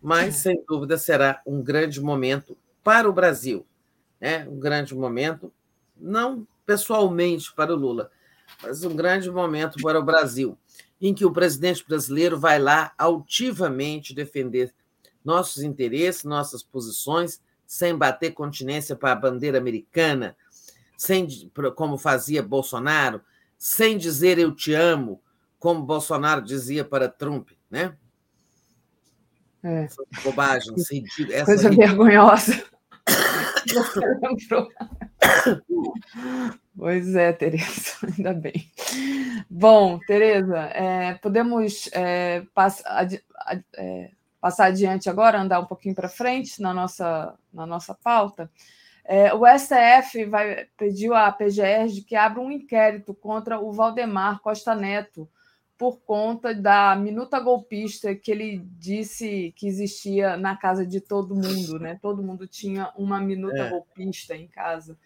Mas, 0.00 0.36
sem 0.36 0.62
dúvida, 0.68 0.96
será 0.96 1.42
um 1.44 1.60
grande 1.60 2.00
momento 2.00 2.56
para 2.82 3.08
o 3.08 3.12
Brasil, 3.12 3.66
né? 4.20 4.46
um 4.48 4.58
grande 4.58 4.94
momento, 4.94 5.52
não 5.96 6.46
pessoalmente 6.64 7.52
para 7.54 7.72
o 7.72 7.76
Lula, 7.76 8.10
mas 8.62 8.84
um 8.84 8.94
grande 8.94 9.30
momento 9.30 9.80
para 9.82 9.98
o 9.98 10.04
Brasil, 10.04 10.56
em 11.00 11.14
que 11.14 11.24
o 11.24 11.32
presidente 11.32 11.84
brasileiro 11.86 12.38
vai 12.38 12.58
lá 12.58 12.92
altivamente 12.98 14.14
defender 14.14 14.72
nossos 15.24 15.62
interesses, 15.62 16.24
nossas 16.24 16.62
posições, 16.62 17.40
sem 17.66 17.96
bater 17.96 18.32
continência 18.32 18.96
para 18.96 19.12
a 19.12 19.16
bandeira 19.16 19.58
americana, 19.58 20.36
sem 20.96 21.26
como 21.76 21.96
fazia 21.96 22.42
Bolsonaro, 22.42 23.20
sem 23.56 23.96
dizer 23.96 24.38
eu 24.38 24.54
te 24.54 24.74
amo, 24.74 25.22
como 25.58 25.82
Bolsonaro 25.82 26.42
dizia 26.42 26.84
para 26.84 27.08
Trump, 27.08 27.50
né? 27.70 27.96
É. 29.62 29.88
Bobagem, 30.22 30.74
Coisa 31.44 31.70
vergonhosa. 31.70 32.62
Pois 36.76 37.14
é, 37.14 37.32
Tereza, 37.32 37.92
ainda 38.16 38.32
bem. 38.32 38.70
Bom, 39.50 39.98
Tereza, 40.06 40.58
é, 40.58 41.14
podemos 41.14 41.90
é, 41.92 42.42
pass 42.54 42.82
ad, 42.86 43.22
ad, 43.36 43.64
é, 43.76 44.10
passar 44.40 44.66
adiante 44.66 45.10
agora, 45.10 45.40
andar 45.40 45.60
um 45.60 45.66
pouquinho 45.66 45.94
para 45.94 46.08
frente 46.08 46.60
na 46.62 46.72
nossa, 46.72 47.34
na 47.52 47.66
nossa 47.66 47.94
pauta. 47.94 48.50
É, 49.04 49.34
o 49.34 49.42
STF 49.46 50.24
vai, 50.24 50.66
pediu 50.76 51.14
à 51.14 51.30
PGR 51.30 52.02
que 52.06 52.16
abra 52.16 52.40
um 52.40 52.50
inquérito 52.50 53.12
contra 53.12 53.58
o 53.60 53.72
Valdemar 53.72 54.40
Costa 54.40 54.74
Neto 54.74 55.28
por 55.80 55.98
conta 56.02 56.54
da 56.54 56.94
minuta 56.94 57.40
golpista 57.40 58.14
que 58.14 58.30
ele 58.30 58.58
disse 58.76 59.50
que 59.56 59.66
existia 59.66 60.36
na 60.36 60.54
casa 60.54 60.84
de 60.84 61.00
todo 61.00 61.34
mundo, 61.34 61.78
né? 61.78 61.98
Todo 62.02 62.22
mundo 62.22 62.46
tinha 62.46 62.92
uma 62.94 63.18
minuta 63.18 63.56
é. 63.56 63.70
golpista 63.70 64.36
em 64.36 64.46
casa. 64.46 64.98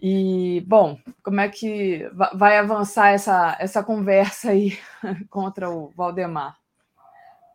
E, 0.00 0.64
bom, 0.66 0.98
como 1.22 1.38
é 1.38 1.50
que 1.50 2.10
vai 2.32 2.56
avançar 2.56 3.10
essa, 3.10 3.54
essa 3.60 3.84
conversa 3.84 4.52
aí 4.52 4.78
contra 5.28 5.68
o 5.68 5.90
Valdemar? 5.90 6.58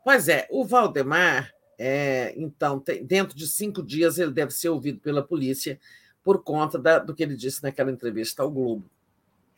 Pois 0.03 0.29
é, 0.29 0.47
o 0.51 0.63
Valdemar, 0.63 1.51
é, 1.79 2.31
então, 2.37 2.79
tem, 2.79 3.03
dentro 3.03 3.35
de 3.35 3.47
cinco 3.47 3.81
dias, 3.81 4.19
ele 4.19 4.31
deve 4.31 4.51
ser 4.51 4.69
ouvido 4.69 4.99
pela 4.99 5.23
polícia 5.23 5.79
por 6.23 6.43
conta 6.43 6.77
da, 6.77 6.99
do 6.99 7.15
que 7.15 7.23
ele 7.23 7.35
disse 7.35 7.63
naquela 7.63 7.91
entrevista 7.91 8.43
ao 8.43 8.51
Globo. 8.51 8.87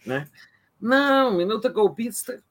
Né? 0.06 0.26
Não, 0.80 1.35
minuta 1.35 1.69
golpista. 1.69 2.41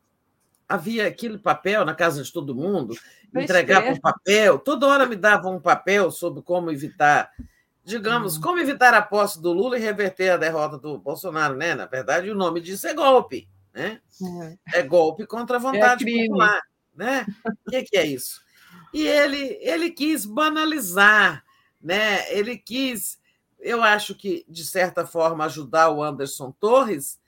Havia 0.69 1.07
aquele 1.07 1.39
papel 1.39 1.85
na 1.85 1.95
casa 1.95 2.23
de 2.23 2.31
todo 2.31 2.55
mundo, 2.55 2.95
entregar 3.35 3.85
um 3.85 3.99
papel, 3.99 4.59
toda 4.59 4.87
hora 4.87 5.07
me 5.07 5.17
davam 5.17 5.57
um 5.57 5.61
papel 5.61 6.11
sobre 6.11 6.43
como 6.43 6.71
evitar 6.71 7.31
digamos, 7.89 8.37
uhum. 8.37 8.43
como 8.43 8.61
evitar 8.61 8.93
a 8.93 9.01
posse 9.01 9.41
do 9.41 9.51
Lula 9.51 9.79
e 9.79 9.81
reverter 9.81 10.31
a 10.31 10.37
derrota 10.37 10.77
do 10.77 10.99
Bolsonaro, 10.99 11.57
né? 11.57 11.75
Na 11.75 11.87
verdade, 11.87 12.31
o 12.31 12.35
nome 12.35 12.61
disso 12.61 12.87
é 12.87 12.93
golpe, 12.93 13.49
né? 13.73 14.01
Uhum. 14.21 14.59
É 14.75 14.83
golpe 14.83 15.27
contra 15.27 15.57
a 15.57 15.61
vontade 15.61 16.07
é 16.07 16.23
popular, 16.23 16.61
né? 16.95 17.27
O 17.67 17.71
que, 17.71 17.83
que, 17.85 17.97
é 17.97 18.07
isso? 18.07 18.43
E 18.93 19.07
ele, 19.07 19.59
ele 19.63 19.91
quis 19.91 20.27
banalizar, 20.27 21.43
né? 21.81 22.31
Ele 22.31 22.59
quis, 22.59 23.19
eu 23.59 23.83
acho 23.83 24.15
que, 24.15 24.45
de 24.47 24.67
certa 24.67 25.07
forma, 25.07 25.47
ajudar 25.47 25.89
o 25.89 26.03
Anderson 26.03 26.53
Torres, 26.61 27.19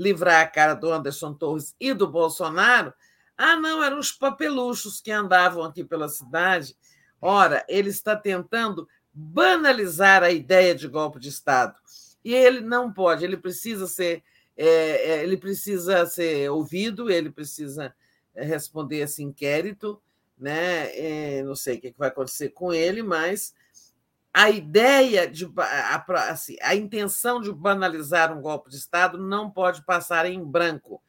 livrar 0.00 0.40
a 0.40 0.46
cara 0.46 0.72
do 0.72 0.90
Anderson 0.90 1.34
Torres 1.34 1.76
e 1.78 1.92
do 1.92 2.08
Bolsonaro. 2.08 2.94
Ah, 3.36 3.54
não, 3.56 3.84
eram 3.84 3.98
os 3.98 4.10
papeluchos 4.10 4.98
que 4.98 5.12
andavam 5.12 5.62
aqui 5.62 5.84
pela 5.84 6.08
cidade. 6.08 6.74
Ora, 7.20 7.62
ele 7.68 7.90
está 7.90 8.16
tentando 8.16 8.88
banalizar 9.12 10.22
a 10.22 10.30
ideia 10.30 10.74
de 10.74 10.88
golpe 10.88 11.20
de 11.20 11.28
Estado. 11.28 11.76
E 12.24 12.34
ele 12.34 12.62
não 12.62 12.90
pode, 12.90 13.24
ele 13.24 13.36
precisa 13.36 13.86
ser, 13.86 14.22
é, 14.56 14.66
é, 14.66 15.22
ele 15.22 15.36
precisa 15.36 16.06
ser 16.06 16.50
ouvido, 16.50 17.10
ele 17.10 17.30
precisa 17.30 17.94
é, 18.34 18.42
responder 18.42 19.00
esse 19.00 19.22
inquérito, 19.22 20.00
né? 20.38 20.96
É, 20.96 21.42
não 21.42 21.54
sei 21.54 21.76
o 21.76 21.80
que 21.80 21.94
vai 21.98 22.08
acontecer 22.08 22.50
com 22.50 22.72
ele, 22.72 23.02
mas 23.02 23.54
a 24.32 24.50
ideia 24.50 25.28
de 25.28 25.50
a, 25.56 26.04
assim, 26.30 26.56
a 26.62 26.74
intenção 26.74 27.40
de 27.40 27.52
banalizar 27.52 28.36
um 28.36 28.40
golpe 28.40 28.70
de 28.70 28.76
Estado 28.76 29.18
não 29.18 29.50
pode 29.50 29.84
passar 29.84 30.26
em 30.26 30.42
branco. 30.42 31.02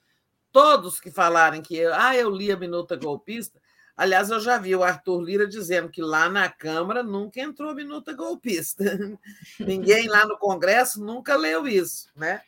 Todos 0.51 0.99
que 0.99 1.11
falarem 1.11 1.61
que 1.61 1.85
ah, 1.85 2.15
eu 2.15 2.29
li 2.29 2.51
a 2.51 2.57
minuta 2.57 2.95
golpista, 2.95 3.61
Aliás, 3.95 4.31
eu 4.31 4.39
já 4.39 4.57
vi 4.57 4.75
o 4.75 4.83
Arthur 4.83 5.21
Lira 5.21 5.47
dizendo 5.47 5.87
que 5.87 6.01
lá 6.01 6.27
na 6.27 6.49
Câmara 6.49 7.03
nunca 7.03 7.39
entrou 7.39 7.75
minuta 7.75 8.13
golpista. 8.13 8.83
Ninguém 9.59 10.07
lá 10.07 10.25
no 10.25 10.39
Congresso 10.39 11.03
nunca 11.03 11.35
leu 11.35 11.67
isso, 11.67 12.09
né? 12.15 12.41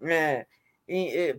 É, 0.00 0.46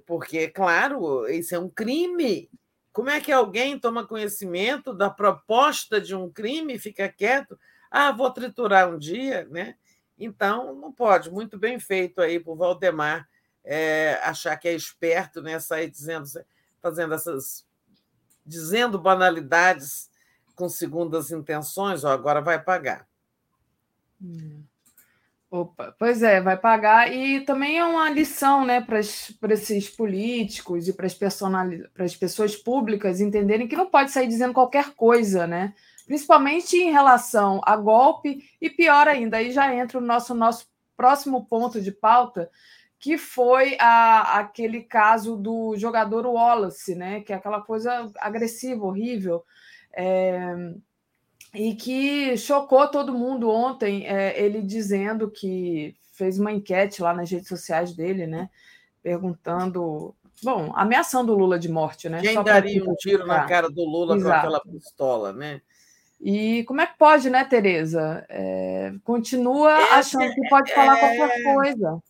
porque, 0.06 0.50
claro, 0.50 1.30
isso 1.30 1.56
é 1.56 1.60
um 1.60 1.70
crime. 1.70 2.50
Como 2.92 3.10
é 3.10 3.22
que 3.22 3.32
alguém 3.32 3.80
toma 3.80 4.06
conhecimento 4.06 4.94
da 4.94 5.10
proposta 5.10 6.02
de 6.02 6.14
um 6.14 6.30
crime 6.30 6.74
e 6.74 6.80
fica 6.80 7.08
quieto? 7.08 7.58
Ah, 7.92 8.12
vou 8.12 8.32
triturar 8.32 8.90
um 8.90 8.98
dia, 8.98 9.46
né? 9.52 9.76
Então, 10.18 10.74
não 10.74 10.92
pode. 10.92 11.30
Muito 11.30 11.60
bem 11.60 11.78
feito 11.78 12.22
aí 12.22 12.40
por 12.40 12.56
Valdemar 12.56 13.28
é, 13.64 14.20
achar 14.24 14.56
que 14.56 14.68
é 14.68 14.74
esperto, 14.74 15.42
né? 15.42 15.60
Sair 15.60 15.90
dizendo, 15.90 16.26
fazendo 16.82 17.14
essas 17.14 17.70
dizendo 18.46 18.98
banalidades 18.98 20.10
com 20.56 20.68
segundas 20.68 21.32
intenções, 21.32 22.04
ó, 22.04 22.12
agora 22.12 22.42
vai 22.42 22.62
pagar. 22.62 23.08
Hum. 24.22 24.64
Opa, 25.50 25.94
pois 26.00 26.24
é, 26.24 26.40
vai 26.40 26.56
pagar. 26.56 27.12
E 27.12 27.42
também 27.42 27.78
é 27.78 27.84
uma 27.84 28.10
lição 28.10 28.66
né, 28.66 28.80
para 28.80 29.00
esses 29.00 29.90
políticos 29.90 30.88
e 30.88 30.94
para 30.94 31.06
as, 31.06 31.14
para 31.14 32.06
as 32.06 32.16
pessoas 32.16 32.56
públicas 32.56 33.20
entenderem 33.20 33.68
que 33.68 33.76
não 33.76 33.90
pode 33.90 34.12
sair 34.12 34.28
dizendo 34.28 34.54
qualquer 34.54 34.94
coisa, 34.96 35.46
né? 35.46 35.74
Principalmente 36.06 36.78
em 36.78 36.92
relação 36.92 37.62
a 37.64 37.76
golpe, 37.78 38.44
e 38.60 38.70
pior 38.70 39.08
ainda, 39.08 39.38
aí 39.38 39.52
já 39.52 39.74
entra 39.74 39.98
o 39.98 40.02
nosso, 40.02 40.34
nosso 40.34 40.68
próximo 40.96 41.46
ponto 41.46 41.82
de 41.82 41.92
pauta, 41.92 42.50
que 43.00 43.18
foi 43.18 43.76
a, 43.80 44.40
aquele 44.40 44.84
caso 44.84 45.36
do 45.36 45.76
jogador 45.76 46.28
Wallace, 46.28 46.94
né? 46.94 47.22
Que 47.22 47.34
é 47.34 47.36
aquela 47.36 47.62
coisa 47.62 48.12
agressiva, 48.20 48.86
horrível, 48.86 49.44
é, 49.94 50.54
e 51.54 51.74
que 51.76 52.38
chocou 52.38 52.88
todo 52.88 53.18
mundo 53.18 53.50
ontem, 53.50 54.06
é, 54.06 54.40
ele 54.40 54.62
dizendo 54.62 55.30
que 55.30 55.96
fez 56.14 56.40
uma 56.40 56.52
enquete 56.52 57.02
lá 57.02 57.14
nas 57.14 57.30
redes 57.32 57.48
sociais 57.48 57.96
dele, 57.96 58.28
né? 58.28 58.50
Perguntando, 59.02 60.16
bom, 60.44 60.72
ameaçando 60.76 61.34
o 61.34 61.36
Lula 61.38 61.58
de 61.58 61.70
morte, 61.70 62.08
né? 62.08 62.22
Quem 62.22 62.44
daria 62.44 62.84
um 62.84 62.94
tiro 62.96 63.26
na 63.26 63.46
cara 63.46 63.70
do 63.70 63.84
Lula 63.84 64.16
Exato. 64.16 64.32
com 64.32 64.38
aquela 64.38 64.62
pistola, 64.62 65.34
né? 65.34 65.62
E 66.22 66.64
como 66.66 66.82
é 66.82 66.88
que 66.88 66.98
pode, 66.98 67.30
né, 67.30 67.44
Tereza? 67.44 68.26
É, 68.30 68.94
continua 69.04 69.74
achando 69.92 70.34
que 70.34 70.50
pode 70.50 70.74
falar 70.74 70.98
qualquer 70.98 71.40
é, 71.40 71.54
coisa 71.54 72.02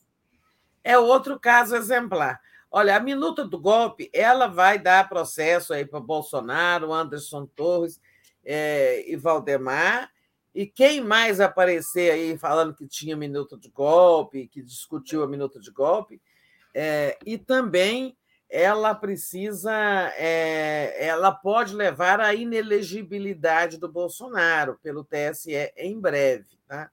é 0.83 0.97
outro 0.97 1.39
caso 1.39 1.75
exemplar. 1.75 2.39
Olha, 2.69 2.95
a 2.95 2.99
minuta 2.99 3.45
do 3.45 3.59
golpe, 3.59 4.09
ela 4.13 4.47
vai 4.47 4.79
dar 4.79 5.09
processo 5.09 5.73
aí 5.73 5.85
para 5.85 5.99
Bolsonaro, 5.99 6.93
Anderson 6.93 7.45
Torres 7.45 7.99
é, 8.43 9.09
e 9.09 9.15
Valdemar, 9.15 10.09
e 10.53 10.65
quem 10.65 11.01
mais 11.01 11.39
aparecer 11.39 12.11
aí 12.11 12.37
falando 12.37 12.73
que 12.73 12.87
tinha 12.87 13.15
minuta 13.15 13.57
de 13.57 13.69
golpe, 13.69 14.47
que 14.47 14.61
discutiu 14.61 15.23
a 15.23 15.27
minuta 15.27 15.59
de 15.59 15.71
golpe, 15.71 16.21
é, 16.73 17.17
e 17.25 17.37
também 17.37 18.17
ela 18.51 18.93
precisa, 18.93 19.71
é, 20.17 21.05
ela 21.05 21.31
pode 21.31 21.73
levar 21.73 22.19
à 22.19 22.33
inelegibilidade 22.33 23.77
do 23.77 23.89
Bolsonaro 23.89 24.77
pelo 24.83 25.05
TSE 25.05 25.71
em 25.77 25.99
breve, 25.99 26.59
tá? 26.67 26.91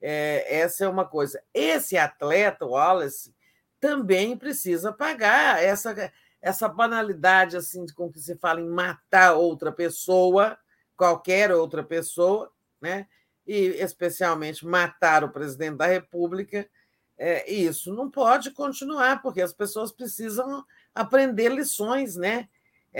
É, 0.00 0.60
essa 0.60 0.84
é 0.84 0.88
uma 0.88 1.04
coisa. 1.04 1.42
Esse 1.52 1.98
atleta, 1.98 2.64
Wallace, 2.64 3.34
também 3.78 4.36
precisa 4.36 4.92
pagar 4.92 5.62
essa, 5.62 6.12
essa 6.40 6.68
banalidade 6.68 7.56
assim 7.56 7.84
com 7.94 8.10
que 8.10 8.18
se 8.18 8.36
fala 8.36 8.60
em 8.60 8.68
matar 8.68 9.34
outra 9.34 9.70
pessoa, 9.70 10.56
qualquer 10.96 11.52
outra 11.52 11.84
pessoa, 11.84 12.50
né? 12.80 13.06
e 13.48 13.82
especialmente 13.82 14.66
matar 14.66 15.24
o 15.24 15.30
presidente 15.30 15.78
da 15.78 15.86
República. 15.86 16.68
É, 17.16 17.50
isso 17.50 17.92
não 17.94 18.10
pode 18.10 18.50
continuar, 18.50 19.22
porque 19.22 19.40
as 19.40 19.54
pessoas 19.54 19.90
precisam 19.90 20.64
aprender 21.00 21.50
lições, 21.50 22.16
né? 22.16 22.48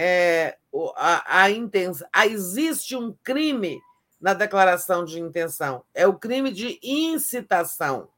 é, 0.01 0.57
a, 0.97 1.43
a 1.43 1.51
intenção. 1.51 2.09
existe 2.27 2.97
um 2.97 3.13
crime 3.23 3.81
na 4.21 4.35
declaração 4.35 5.05
de 5.05 5.21
intenção, 5.21 5.85
é 5.95 6.07
o 6.07 6.15
crime 6.15 6.53
de 6.53 6.79
incitação. 6.83 8.09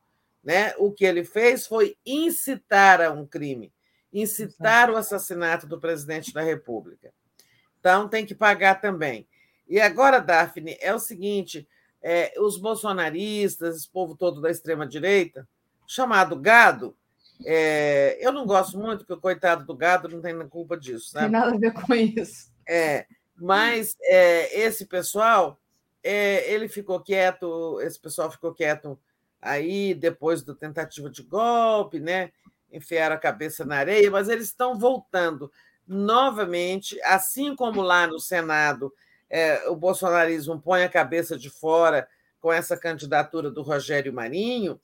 Né? 0.42 0.74
O 0.78 0.90
que 0.90 1.04
ele 1.04 1.24
fez 1.24 1.66
foi 1.66 1.96
incitar 2.04 3.00
a 3.00 3.10
um 3.10 3.26
crime, 3.26 3.72
incitar 4.12 4.90
o 4.90 4.96
assassinato 4.96 5.66
do 5.66 5.78
presidente 5.78 6.32
da 6.32 6.42
República. 6.42 7.12
Então, 7.78 8.08
tem 8.08 8.24
que 8.24 8.34
pagar 8.34 8.80
também. 8.80 9.26
E 9.68 9.80
agora, 9.80 10.18
Daphne, 10.18 10.76
é 10.80 10.94
o 10.94 10.98
seguinte: 10.98 11.68
é, 12.02 12.32
os 12.38 12.58
bolsonaristas, 12.58 13.76
esse 13.76 13.88
povo 13.88 14.16
todo 14.16 14.40
da 14.40 14.50
extrema-direita, 14.50 15.46
chamado 15.86 16.36
gado, 16.36 16.96
é, 17.44 18.18
eu 18.20 18.32
não 18.32 18.46
gosto 18.46 18.78
muito, 18.78 18.98
porque 18.98 19.14
o 19.14 19.20
coitado 19.20 19.64
do 19.64 19.74
gado 19.74 20.08
não 20.08 20.20
tem 20.20 20.36
culpa 20.48 20.76
disso. 20.76 21.14
Né? 21.14 21.22
Tem 21.22 21.30
nada 21.30 21.54
a 21.54 21.58
ver 21.58 21.72
com 21.72 21.94
isso. 21.94 22.50
É, 22.68 23.06
mas 23.36 23.96
é, 24.02 24.60
esse 24.60 24.86
pessoal, 24.86 25.60
é, 26.02 26.52
ele 26.52 26.68
ficou 26.68 27.00
quieto, 27.00 27.80
esse 27.80 27.98
pessoal 27.98 28.30
ficou 28.30 28.52
quieto 28.52 28.98
aí 29.40 29.94
depois 29.94 30.42
da 30.42 30.54
tentativa 30.54 31.08
de 31.08 31.22
golpe, 31.22 31.98
né? 31.98 32.30
enfiaram 32.72 33.16
a 33.16 33.18
cabeça 33.18 33.64
na 33.64 33.76
areia, 33.76 34.10
mas 34.10 34.28
eles 34.28 34.46
estão 34.46 34.78
voltando 34.78 35.50
novamente, 35.86 37.00
assim 37.02 37.56
como 37.56 37.82
lá 37.82 38.06
no 38.06 38.20
Senado 38.20 38.92
é, 39.28 39.68
o 39.68 39.76
bolsonarismo 39.76 40.60
põe 40.60 40.82
a 40.82 40.88
cabeça 40.88 41.38
de 41.38 41.50
fora 41.50 42.08
com 42.40 42.52
essa 42.52 42.76
candidatura 42.76 43.50
do 43.50 43.62
Rogério 43.62 44.12
Marinho, 44.12 44.80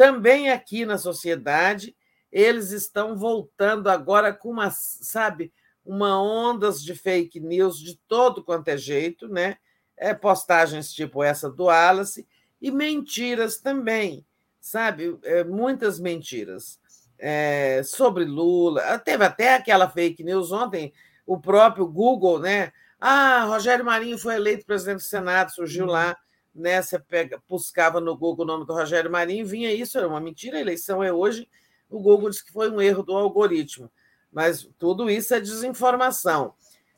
também 0.00 0.48
aqui 0.48 0.86
na 0.86 0.96
sociedade, 0.96 1.94
eles 2.32 2.70
estão 2.70 3.18
voltando 3.18 3.90
agora 3.90 4.32
com 4.32 4.48
uma, 4.48 4.70
sabe, 4.70 5.52
uma 5.84 6.18
ondas 6.18 6.82
de 6.82 6.94
fake 6.94 7.38
news 7.38 7.78
de 7.78 8.00
todo 8.08 8.42
quanto 8.42 8.68
é 8.68 8.78
jeito, 8.78 9.28
né? 9.28 9.58
É, 9.98 10.14
postagens 10.14 10.90
tipo 10.90 11.22
essa 11.22 11.50
do 11.50 11.64
Wallace 11.64 12.26
e 12.62 12.70
mentiras 12.70 13.58
também, 13.58 14.24
sabe? 14.58 15.18
É, 15.22 15.44
muitas 15.44 16.00
mentiras 16.00 16.80
é, 17.18 17.82
sobre 17.84 18.24
Lula. 18.24 18.98
Teve 19.00 19.26
até 19.26 19.54
aquela 19.54 19.86
fake 19.86 20.24
news 20.24 20.50
ontem, 20.50 20.94
o 21.26 21.38
próprio 21.38 21.86
Google, 21.86 22.38
né? 22.38 22.72
Ah, 22.98 23.44
Rogério 23.44 23.84
Marinho 23.84 24.16
foi 24.16 24.36
eleito 24.36 24.64
presidente 24.64 25.00
do 25.00 25.02
Senado, 25.02 25.52
surgiu 25.52 25.84
lá 25.84 26.16
né? 26.54 26.80
Você 26.82 26.98
pega, 26.98 27.42
buscava 27.48 28.00
no 28.00 28.16
Google 28.16 28.44
o 28.44 28.48
nome 28.48 28.66
do 28.66 28.72
Rogério 28.72 29.10
Marinho, 29.10 29.46
vinha 29.46 29.72
isso, 29.72 29.98
era 29.98 30.08
uma 30.08 30.20
mentira, 30.20 30.58
a 30.58 30.60
eleição 30.60 31.02
é 31.02 31.12
hoje. 31.12 31.48
O 31.88 32.00
Google 32.00 32.30
disse 32.30 32.44
que 32.44 32.52
foi 32.52 32.70
um 32.70 32.80
erro 32.80 33.02
do 33.02 33.16
algoritmo. 33.16 33.90
Mas 34.32 34.68
tudo 34.78 35.10
isso 35.10 35.34
é 35.34 35.40
desinformação. 35.40 36.54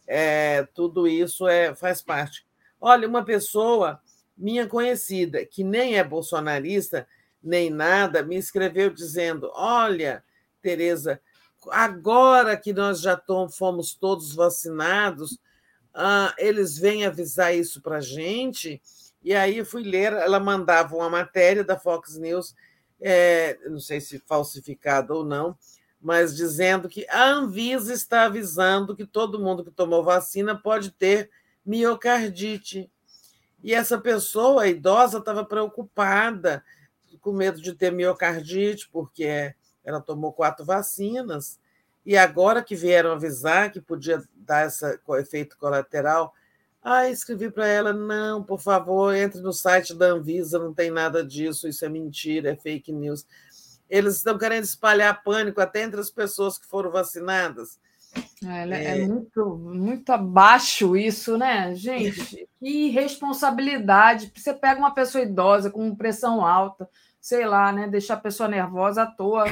É, 0.07 0.65
tudo 0.75 1.09
isso 1.09 1.49
é, 1.49 1.75
faz 1.75 2.03
parte. 2.03 2.47
Olha, 2.81 3.09
uma 3.09 3.25
pessoa 3.25 4.01
minha 4.37 4.67
conhecida, 4.67 5.47
que 5.47 5.63
nem 5.63 5.97
é 5.97 6.05
bolsonarista, 6.05 7.07
nem 7.43 7.71
nada, 7.71 8.23
me 8.23 8.37
escreveu 8.37 8.91
dizendo: 8.91 9.51
Olha, 9.55 10.23
Tereza, 10.61 11.21
agora 11.71 12.57
que 12.57 12.73
nós 12.73 13.01
já 13.01 13.21
fomos 13.57 13.95
todos 13.95 14.35
vacinados, 14.35 15.39
ah, 15.95 16.35
eles 16.39 16.77
vêm 16.77 17.07
avisar 17.07 17.55
isso 17.55 17.81
para 17.81 17.99
a 17.99 18.01
gente 18.01 18.81
e 19.23 19.35
aí 19.35 19.65
fui 19.65 19.83
ler, 19.83 20.13
ela 20.13 20.41
mandava 20.41 20.97
uma 20.97 21.09
matéria 21.09 21.63
da 21.63 21.79
Fox 21.79 22.17
News, 22.17 22.55
é, 23.01 23.59
não 23.69 23.79
sei 23.79 24.01
se 24.01 24.19
falsificada 24.19 25.15
ou 25.15 25.25
não, 25.25 25.57
mas 26.01 26.35
dizendo 26.35 26.89
que 26.89 27.07
a 27.09 27.29
Anvisa 27.29 27.93
está 27.93 28.25
avisando 28.25 28.97
que 28.97 29.07
todo 29.07 29.41
mundo 29.41 29.65
que 29.65 29.71
tomou 29.71 30.03
vacina 30.03 30.57
pode 30.61 30.91
ter 30.91 31.31
miocardite. 31.65 32.91
E 33.63 33.73
essa 33.73 33.97
pessoa, 33.97 34.67
idosa, 34.67 35.19
estava 35.19 35.45
preocupada, 35.45 36.65
com 37.21 37.33
medo 37.33 37.61
de 37.63 37.73
ter 37.73 37.93
miocardite, 37.93 38.89
porque 38.91 39.55
ela 39.85 40.01
tomou 40.01 40.33
quatro 40.33 40.65
vacinas, 40.65 41.61
e 42.05 42.17
agora 42.17 42.63
que 42.63 42.75
vieram 42.75 43.13
avisar 43.13 43.71
que 43.71 43.81
podia 43.81 44.21
dar 44.35 44.67
esse 44.67 44.85
efeito 45.21 45.57
colateral, 45.57 46.35
ah, 46.83 47.09
escrevi 47.09 47.51
para 47.51 47.67
ela: 47.67 47.93
não, 47.93 48.43
por 48.43 48.61
favor, 48.61 49.15
entre 49.15 49.41
no 49.41 49.53
site 49.53 49.95
da 49.95 50.07
Anvisa, 50.07 50.59
não 50.59 50.75
tem 50.75 50.91
nada 50.91 51.25
disso, 51.25 51.69
isso 51.69 51.85
é 51.85 51.89
mentira, 51.89 52.51
é 52.51 52.57
fake 52.57 52.93
news. 52.93 53.25
Eles 53.89 54.17
estão 54.17 54.37
querendo 54.37 54.65
espalhar 54.65 55.23
pânico 55.23 55.61
até 55.61 55.83
entre 55.83 56.01
as 56.01 56.11
pessoas 56.11 56.59
que 56.59 56.67
foram 56.67 56.91
vacinadas. 56.91 57.79
É, 58.45 58.69
é, 58.69 58.99
é 59.03 59.07
muito, 59.07 59.57
muito 59.57 60.11
abaixo 60.11 60.97
isso, 60.97 61.39
né, 61.39 61.75
gente? 61.75 62.49
Que 62.63 62.87
irresponsabilidade. 62.87 64.33
Você 64.37 64.55
pega 64.55 64.79
uma 64.79 64.95
pessoa 64.95 65.25
idosa 65.25 65.69
com 65.69 65.97
pressão 65.97 66.47
alta, 66.47 66.89
sei 67.21 67.45
lá, 67.45 67.73
né? 67.73 67.89
Deixar 67.89 68.15
a 68.15 68.21
pessoa 68.21 68.49
nervosa 68.49 69.03
à 69.03 69.07
toa. 69.07 69.47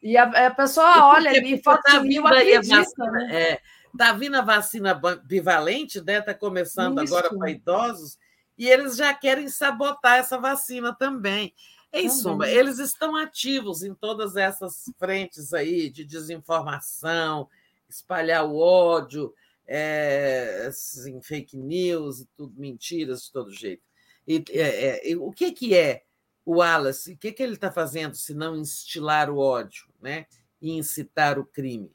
E 0.00 0.16
a, 0.16 0.46
a 0.46 0.50
pessoa 0.52 1.04
olha 1.08 1.30
ali, 1.32 1.60
Fox 1.60 1.82
News, 2.04 2.24
acredita, 2.24 3.10
né? 3.10 3.28
É, 3.32 3.60
Está 3.94 4.12
vindo 4.12 4.34
a 4.34 4.42
vacina 4.42 5.00
bivalente, 5.24 6.02
né? 6.02 6.18
Está 6.18 6.34
começando 6.34 7.00
Isso. 7.00 7.16
agora 7.16 7.32
para 7.38 7.50
idosos, 7.50 8.18
e 8.58 8.68
eles 8.68 8.96
já 8.96 9.14
querem 9.14 9.48
sabotar 9.48 10.16
essa 10.18 10.36
vacina 10.36 10.92
também. 10.92 11.54
Em 11.92 12.10
suma, 12.10 12.48
eles 12.48 12.80
estão 12.80 13.14
ativos 13.14 13.84
em 13.84 13.94
todas 13.94 14.34
essas 14.34 14.90
frentes 14.98 15.54
aí 15.54 15.88
de 15.88 16.04
desinformação, 16.04 17.48
espalhar 17.88 18.44
o 18.44 18.58
ódio, 18.58 19.32
é, 19.64 20.64
assim, 20.66 21.22
fake 21.22 21.56
news 21.56 22.18
e 22.18 22.26
tudo, 22.36 22.52
mentiras 22.58 23.22
de 23.22 23.32
todo 23.32 23.52
jeito. 23.52 23.84
E, 24.26 24.44
é, 24.50 25.12
é, 25.12 25.16
o 25.16 25.30
que, 25.30 25.52
que 25.52 25.72
é 25.72 26.02
o 26.44 26.56
Wallace? 26.56 27.12
O 27.12 27.16
que, 27.16 27.30
que 27.30 27.42
ele 27.44 27.54
está 27.54 27.70
fazendo 27.70 28.16
se 28.16 28.34
não 28.34 28.56
instilar 28.56 29.30
o 29.30 29.38
ódio 29.38 29.86
né? 30.02 30.26
e 30.60 30.72
incitar 30.72 31.38
o 31.38 31.46
crime? 31.46 31.92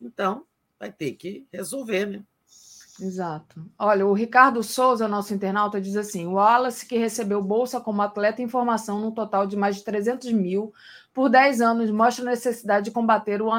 Então, 0.00 0.44
vai 0.78 0.92
ter 0.92 1.12
que 1.12 1.46
resolver, 1.52 2.06
né? 2.06 2.22
Exato. 3.00 3.70
Olha, 3.78 4.06
o 4.06 4.14
Ricardo 4.14 4.62
Souza, 4.62 5.06
nosso 5.06 5.34
internauta, 5.34 5.80
diz 5.80 5.96
assim: 5.96 6.26
o 6.26 6.32
Wallace, 6.32 6.86
que 6.86 6.96
recebeu 6.96 7.42
bolsa 7.42 7.80
como 7.80 8.00
atleta 8.00 8.40
em 8.40 8.48
formação 8.48 9.00
no 9.00 9.12
total 9.12 9.46
de 9.46 9.56
mais 9.56 9.76
de 9.76 9.84
300 9.84 10.32
mil 10.32 10.72
por 11.12 11.28
10 11.28 11.60
anos, 11.60 11.90
mostra 11.90 12.24
a 12.24 12.30
necessidade 12.30 12.86
de 12.86 12.90
combater 12.90 13.40
o 13.42 13.50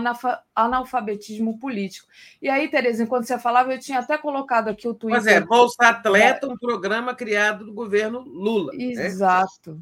analfabetismo 0.55 1.57
político. 1.59 2.07
E 2.41 2.49
aí, 2.49 2.67
Tereza, 2.67 3.03
enquanto 3.03 3.25
você 3.25 3.37
falava, 3.37 3.73
eu 3.73 3.79
tinha 3.79 3.99
até 3.99 4.17
colocado 4.17 4.69
aqui 4.69 4.87
o 4.87 4.93
Twitter. 4.93 5.21
Pois 5.21 5.35
é, 5.35 5.41
Bolsa 5.41 5.87
Atleta, 5.87 6.47
um 6.47 6.57
programa 6.57 7.15
criado 7.15 7.65
do 7.65 7.73
governo 7.73 8.19
Lula. 8.21 8.73
Né? 8.73 8.85
Exato. 8.85 9.75
Né? 9.75 9.81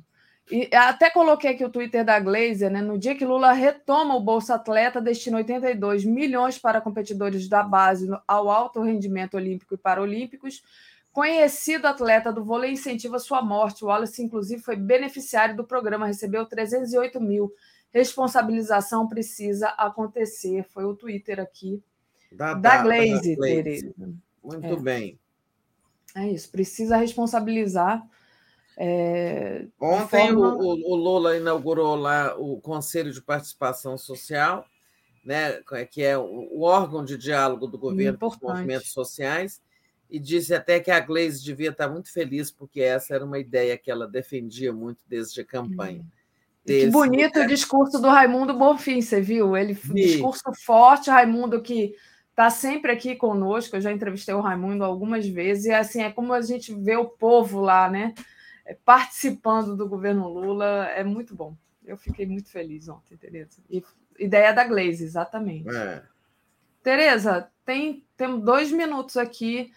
E 0.51 0.69
até 0.75 1.09
coloquei 1.09 1.51
aqui 1.51 1.65
o 1.65 1.69
Twitter 1.69 2.05
da 2.05 2.19
Glazer, 2.19 2.69
né? 2.69 2.79
No 2.79 2.99
dia 2.99 3.15
que 3.15 3.25
Lula 3.25 3.51
retoma 3.51 4.15
o 4.15 4.19
Bolsa 4.19 4.55
Atleta, 4.55 5.01
destina 5.01 5.37
82 5.37 6.05
milhões 6.05 6.59
para 6.59 6.79
competidores 6.79 7.49
da 7.49 7.63
base 7.63 8.07
ao 8.27 8.49
alto 8.49 8.81
rendimento 8.81 9.35
olímpico 9.35 9.73
e 9.73 9.77
paralímpicos. 9.77 10.63
Conhecido 11.11 11.87
atleta 11.87 12.31
do 12.31 12.43
vôlei 12.43 12.73
incentiva 12.73 13.17
sua 13.17 13.41
morte. 13.41 13.83
O 13.83 13.87
Wallace, 13.87 14.21
inclusive, 14.21 14.61
foi 14.61 14.75
beneficiário 14.75 15.55
do 15.55 15.63
programa, 15.63 16.05
recebeu 16.05 16.45
308 16.45 17.19
mil. 17.19 17.51
Responsabilização 17.91 19.07
precisa 19.07 19.69
acontecer. 19.69 20.65
Foi 20.69 20.83
o 20.83 20.93
Twitter 20.93 21.39
aqui 21.39 21.81
da, 22.31 22.53
da, 22.53 22.77
da 22.77 22.83
Glaze, 22.83 23.35
Tereza. 23.37 23.93
Muito 24.43 24.65
é. 24.65 24.75
bem. 24.75 25.19
É 26.13 26.27
isso, 26.29 26.49
precisa 26.49 26.97
responsabilizar 26.97 28.05
é, 28.77 29.65
Ontem 29.79 30.27
forma... 30.27 30.55
o, 30.55 30.93
o, 30.93 30.95
Lula 30.95 31.37
inaugurou 31.37 31.95
lá 31.95 32.35
o 32.37 32.59
Conselho 32.59 33.11
de 33.11 33.21
Participação 33.21 33.97
Social, 33.97 34.65
né, 35.23 35.61
que 35.89 36.03
é 36.03 36.17
o, 36.17 36.61
órgão 36.61 37.03
de 37.03 37.17
diálogo 37.17 37.67
do 37.67 37.77
governo 37.77 38.17
com 38.19 38.27
os 38.27 38.37
movimentos 38.37 38.91
sociais, 38.91 39.61
e 40.09 40.19
disse 40.19 40.53
até 40.53 40.79
que 40.79 40.91
a 40.91 40.99
Gleisi 40.99 41.43
devia 41.43 41.69
estar 41.69 41.87
muito 41.87 42.11
feliz, 42.11 42.51
porque 42.51 42.81
essa 42.81 43.15
era 43.15 43.25
uma 43.25 43.39
ideia 43.39 43.77
que 43.77 43.89
ela 43.89 44.07
defendia 44.07 44.71
muito 44.71 44.99
desde 45.07 45.41
a 45.41 45.45
campanha. 45.45 46.01
Hum. 46.01 46.09
Que 46.65 46.87
bonito 46.87 47.39
o 47.39 47.47
discurso 47.47 47.99
do 47.99 48.07
Raimundo 48.07 48.53
Bonfim, 48.53 48.99
você 48.99 49.21
viu? 49.21 49.55
Ele 49.55 49.75
discurso 49.75 50.51
forte, 50.65 51.11
Raimundo 51.11 51.61
que 51.61 51.93
está 52.31 52.49
sempre 52.49 52.91
aqui 52.91 53.15
conosco. 53.15 53.75
Eu 53.75 53.81
já 53.81 53.91
entrevistei 53.91 54.33
o 54.33 54.41
Raimundo 54.41 54.83
algumas 54.83 55.27
vezes 55.27 55.65
e 55.65 55.71
assim 55.71 56.01
é 56.01 56.11
como 56.11 56.33
a 56.33 56.41
gente 56.41 56.73
vê 56.73 56.95
o 56.95 57.05
povo 57.05 57.61
lá, 57.61 57.87
né? 57.87 58.15
Participando 58.73 59.75
do 59.75 59.87
governo 59.87 60.27
Lula 60.27 60.87
é 60.89 61.03
muito 61.03 61.35
bom. 61.35 61.55
Eu 61.85 61.97
fiquei 61.97 62.25
muito 62.25 62.49
feliz 62.49 62.89
ontem, 62.89 63.15
Tereza. 63.15 63.61
E 63.69 63.83
ideia 64.17 64.53
da 64.53 64.63
Glaze, 64.63 65.03
exatamente. 65.03 65.69
É. 65.69 66.03
Tereza, 66.81 67.49
tem, 67.63 68.05
temos 68.17 68.43
dois 68.43 68.71
minutos 68.71 69.17
aqui 69.17 69.71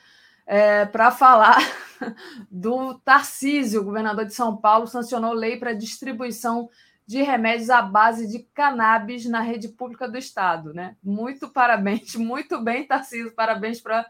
é, 0.46 0.86
para 0.86 1.10
falar 1.10 1.58
do 2.50 2.98
Tarcísio, 3.00 3.84
governador 3.84 4.24
de 4.24 4.34
São 4.34 4.56
Paulo, 4.56 4.86
sancionou 4.86 5.32
lei 5.32 5.58
para 5.58 5.74
distribuição 5.74 6.70
de 7.06 7.22
remédios 7.22 7.70
à 7.70 7.80
base 7.80 8.26
de 8.26 8.40
cannabis 8.54 9.24
na 9.26 9.40
rede 9.40 9.68
pública 9.68 10.08
do 10.08 10.18
Estado. 10.18 10.72
Né? 10.74 10.96
Muito 11.02 11.48
parabéns, 11.48 12.14
muito 12.16 12.62
bem, 12.62 12.86
Tarcísio, 12.86 13.32
parabéns 13.32 13.80
para 13.80 14.06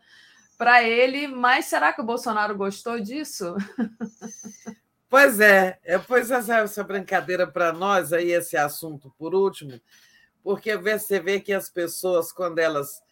ele. 0.83 1.27
Mas 1.29 1.67
será 1.67 1.93
que 1.93 2.01
o 2.01 2.05
Bolsonaro 2.05 2.57
gostou 2.57 2.99
disso? 3.01 3.55
Pois 5.09 5.41
é, 5.41 5.79
é 5.85 5.99
pois 5.99 6.31
essa, 6.31 6.59
essa 6.59 6.85
brincadeira 6.85 7.47
para 7.47 7.73
nós, 7.73 8.13
aí 8.13 8.31
esse 8.31 8.59
assunto 8.59 9.11
por 9.19 9.35
último, 9.35 9.81
porque 10.43 10.77
você 10.77 11.19
vê 11.19 11.41
que 11.41 11.53
as 11.53 11.71
pessoas, 11.71 12.31
quando 12.31 12.59
elas. 12.59 13.03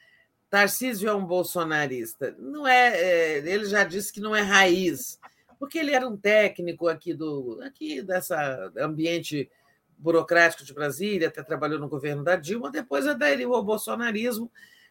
Tarcísio 0.49 1.08
é 1.08 1.15
um 1.15 1.26
bolsonarista, 1.26 2.36
não 2.39 2.68
é, 2.68 2.97
é, 2.97 3.39
ele 3.39 3.65
já 3.65 3.83
disse 3.83 4.12
que 4.12 4.20
não 4.20 4.34
é 4.34 4.42
raiz, 4.42 5.18
porque 5.58 5.76
ele 5.76 5.92
era 5.92 6.07
um 6.07 6.16
técnico 6.16 6.86
aqui 6.86 7.12
do 7.12 7.58
aqui 7.62 8.00
dessa 8.00 8.70
ambiente 8.78 9.50
burocrático 9.99 10.65
de 10.65 10.73
Brasília, 10.73 11.28
até 11.28 11.42
trabalhou 11.42 11.81
no 11.81 11.89
governo 11.89 12.23
da 12.23 12.36
Dilma, 12.36 12.70
depois 12.70 13.08
aderiu 13.08 13.55
ao 13.55 13.65
bolsonarismo, 13.65 14.50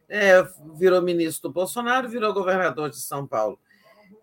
é, 0.09 0.45
virou 0.75 1.01
ministro 1.01 1.49
do 1.49 1.53
Bolsonaro, 1.53 2.09
virou 2.09 2.33
governador 2.33 2.89
de 2.89 2.97
São 2.97 3.25
Paulo. 3.25 3.59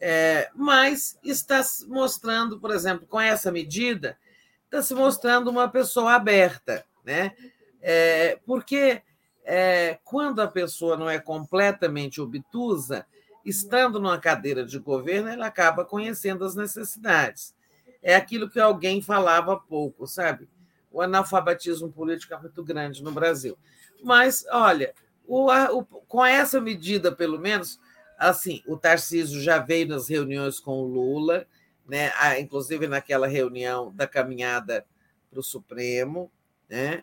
É, 0.00 0.50
mas 0.54 1.18
está 1.22 1.62
se 1.62 1.86
mostrando, 1.86 2.58
por 2.58 2.72
exemplo, 2.72 3.06
com 3.06 3.20
essa 3.20 3.52
medida, 3.52 4.18
está 4.64 4.82
se 4.82 4.94
mostrando 4.94 5.48
uma 5.48 5.68
pessoa 5.68 6.14
aberta, 6.14 6.84
né? 7.04 7.32
É, 7.80 8.38
porque 8.46 9.02
é, 9.44 9.98
quando 10.04 10.40
a 10.40 10.48
pessoa 10.48 10.96
não 10.96 11.08
é 11.08 11.18
completamente 11.18 12.20
obtusa, 12.20 13.06
estando 13.44 14.00
numa 14.00 14.18
cadeira 14.18 14.64
de 14.64 14.78
governo, 14.78 15.28
ela 15.28 15.46
acaba 15.46 15.84
conhecendo 15.84 16.44
as 16.44 16.54
necessidades. 16.54 17.54
É 18.02 18.14
aquilo 18.14 18.48
que 18.48 18.58
alguém 18.58 19.02
falava 19.02 19.52
há 19.52 19.56
pouco, 19.56 20.06
sabe? 20.06 20.48
O 20.90 21.00
analfabetismo 21.00 21.90
político 21.90 22.34
é 22.34 22.38
muito 22.38 22.62
grande 22.62 23.02
no 23.02 23.12
Brasil. 23.12 23.56
Mas, 24.02 24.44
olha, 24.50 24.94
o, 25.32 25.78
o, 25.78 25.84
com 25.84 26.22
essa 26.22 26.60
medida, 26.60 27.10
pelo 27.10 27.38
menos, 27.38 27.80
assim, 28.18 28.62
o 28.66 28.76
Tarcísio 28.76 29.40
já 29.40 29.58
veio 29.58 29.88
nas 29.88 30.06
reuniões 30.06 30.60
com 30.60 30.72
o 30.72 30.84
Lula, 30.86 31.46
né? 31.88 32.12
Ah, 32.18 32.38
inclusive 32.38 32.86
naquela 32.86 33.26
reunião 33.26 33.90
da 33.94 34.06
caminhada 34.06 34.84
para 35.30 35.40
o 35.40 35.42
Supremo, 35.42 36.30
né? 36.68 37.02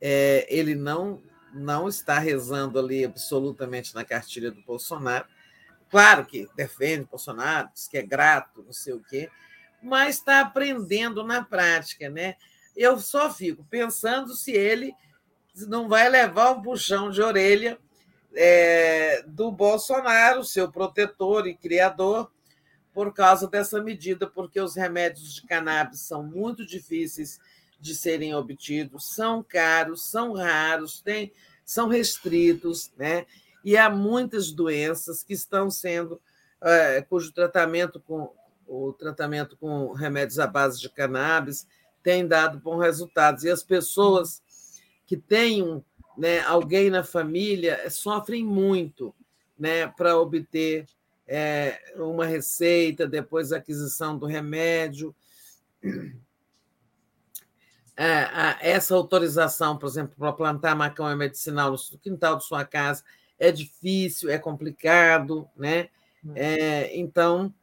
É, 0.00 0.46
ele 0.48 0.74
não 0.74 1.22
não 1.52 1.88
está 1.88 2.18
rezando 2.18 2.78
ali 2.78 3.04
absolutamente 3.04 3.94
na 3.94 4.04
cartilha 4.04 4.50
do 4.50 4.60
Bolsonaro. 4.62 5.26
Claro 5.90 6.26
que 6.26 6.48
defende 6.54 7.08
Bolsonaro, 7.10 7.70
diz 7.72 7.88
que 7.88 7.96
é 7.96 8.02
grato, 8.02 8.62
não 8.62 8.72
sei 8.72 8.92
o 8.94 9.02
quê, 9.02 9.30
mas 9.82 10.16
está 10.16 10.40
aprendendo 10.40 11.22
na 11.24 11.42
prática, 11.42 12.08
né? 12.08 12.36
Eu 12.74 12.98
só 12.98 13.32
fico 13.32 13.64
pensando 13.64 14.34
se 14.34 14.52
ele 14.52 14.94
não 15.66 15.88
vai 15.88 16.08
levar 16.08 16.52
um 16.52 16.62
puxão 16.62 17.10
de 17.10 17.22
orelha 17.22 17.78
é, 18.34 19.22
do 19.26 19.50
Bolsonaro, 19.50 20.44
seu 20.44 20.70
protetor 20.70 21.46
e 21.46 21.54
criador, 21.54 22.30
por 22.92 23.12
causa 23.12 23.46
dessa 23.46 23.82
medida, 23.82 24.26
porque 24.26 24.60
os 24.60 24.74
remédios 24.74 25.34
de 25.34 25.42
cannabis 25.46 26.00
são 26.00 26.22
muito 26.22 26.66
difíceis 26.66 27.38
de 27.78 27.94
serem 27.94 28.34
obtidos, 28.34 29.14
são 29.14 29.42
caros, 29.42 30.10
são 30.10 30.32
raros, 30.32 31.00
tem, 31.00 31.32
são 31.64 31.88
restritos, 31.88 32.90
né? 32.96 33.26
E 33.64 33.76
há 33.76 33.90
muitas 33.90 34.50
doenças 34.50 35.22
que 35.22 35.34
estão 35.34 35.70
sendo, 35.70 36.20
é, 36.62 37.02
cujo 37.02 37.32
tratamento 37.32 38.00
com 38.00 38.32
o 38.66 38.92
tratamento 38.92 39.56
com 39.56 39.92
remédios 39.92 40.38
à 40.38 40.46
base 40.46 40.80
de 40.80 40.88
cannabis 40.88 41.66
tem 42.02 42.26
dado 42.26 42.58
bons 42.58 42.80
resultados. 42.80 43.44
E 43.44 43.50
as 43.50 43.62
pessoas 43.62 44.40
que 45.06 45.22
um 45.62 45.82
né, 46.16 46.40
alguém 46.40 46.90
na 46.90 47.04
família 47.04 47.88
sofrem 47.90 48.44
muito 48.44 49.14
né, 49.58 49.86
para 49.86 50.18
obter 50.18 50.86
é, 51.26 51.78
uma 51.96 52.24
receita, 52.24 53.06
depois 53.06 53.52
a 53.52 53.58
aquisição 53.58 54.18
do 54.18 54.26
remédio. 54.26 55.14
É, 57.98 58.72
essa 58.72 58.94
autorização, 58.94 59.78
por 59.78 59.86
exemplo, 59.86 60.14
para 60.18 60.30
plantar 60.30 60.76
maconha 60.76 61.16
medicinal 61.16 61.70
no 61.70 61.98
quintal 61.98 62.36
de 62.36 62.44
sua 62.44 62.62
casa 62.62 63.02
é 63.38 63.50
difícil, 63.50 64.28
é 64.28 64.38
complicado, 64.38 65.48
né? 65.56 65.88
Hum. 66.22 66.32
É, 66.34 66.94
então, 66.94 67.54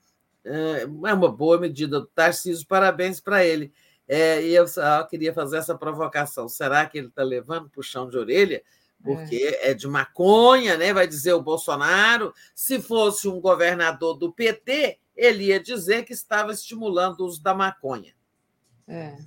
é, 0.43 0.81
é 0.81 1.13
uma 1.13 1.31
boa 1.31 1.59
medida 1.59 1.99
do 1.99 2.07
Tarcísio, 2.07 2.65
parabéns 2.67 3.19
para 3.19 3.45
ele. 3.45 3.71
É, 4.15 4.43
e 4.43 4.53
eu 4.53 4.67
só 4.67 5.03
queria 5.05 5.33
fazer 5.33 5.57
essa 5.57 5.75
provocação. 5.75 6.47
Será 6.47 6.85
que 6.85 6.99
ele 6.99 7.07
está 7.07 7.23
levando 7.23 7.67
puxão 7.67 8.07
de 8.07 8.15
orelha? 8.15 8.61
Porque 9.03 9.35
é. 9.35 9.71
é 9.71 9.73
de 9.73 9.87
maconha, 9.87 10.77
né? 10.77 10.93
Vai 10.93 11.07
dizer 11.07 11.33
o 11.33 11.41
Bolsonaro. 11.41 12.31
Se 12.53 12.79
fosse 12.79 13.27
um 13.27 13.41
governador 13.41 14.15
do 14.15 14.31
PT, 14.31 14.99
ele 15.15 15.45
ia 15.45 15.59
dizer 15.59 16.05
que 16.05 16.13
estava 16.13 16.51
estimulando 16.51 17.21
o 17.21 17.25
uso 17.25 17.41
da 17.41 17.55
maconha. 17.55 18.13
É. 18.87 19.17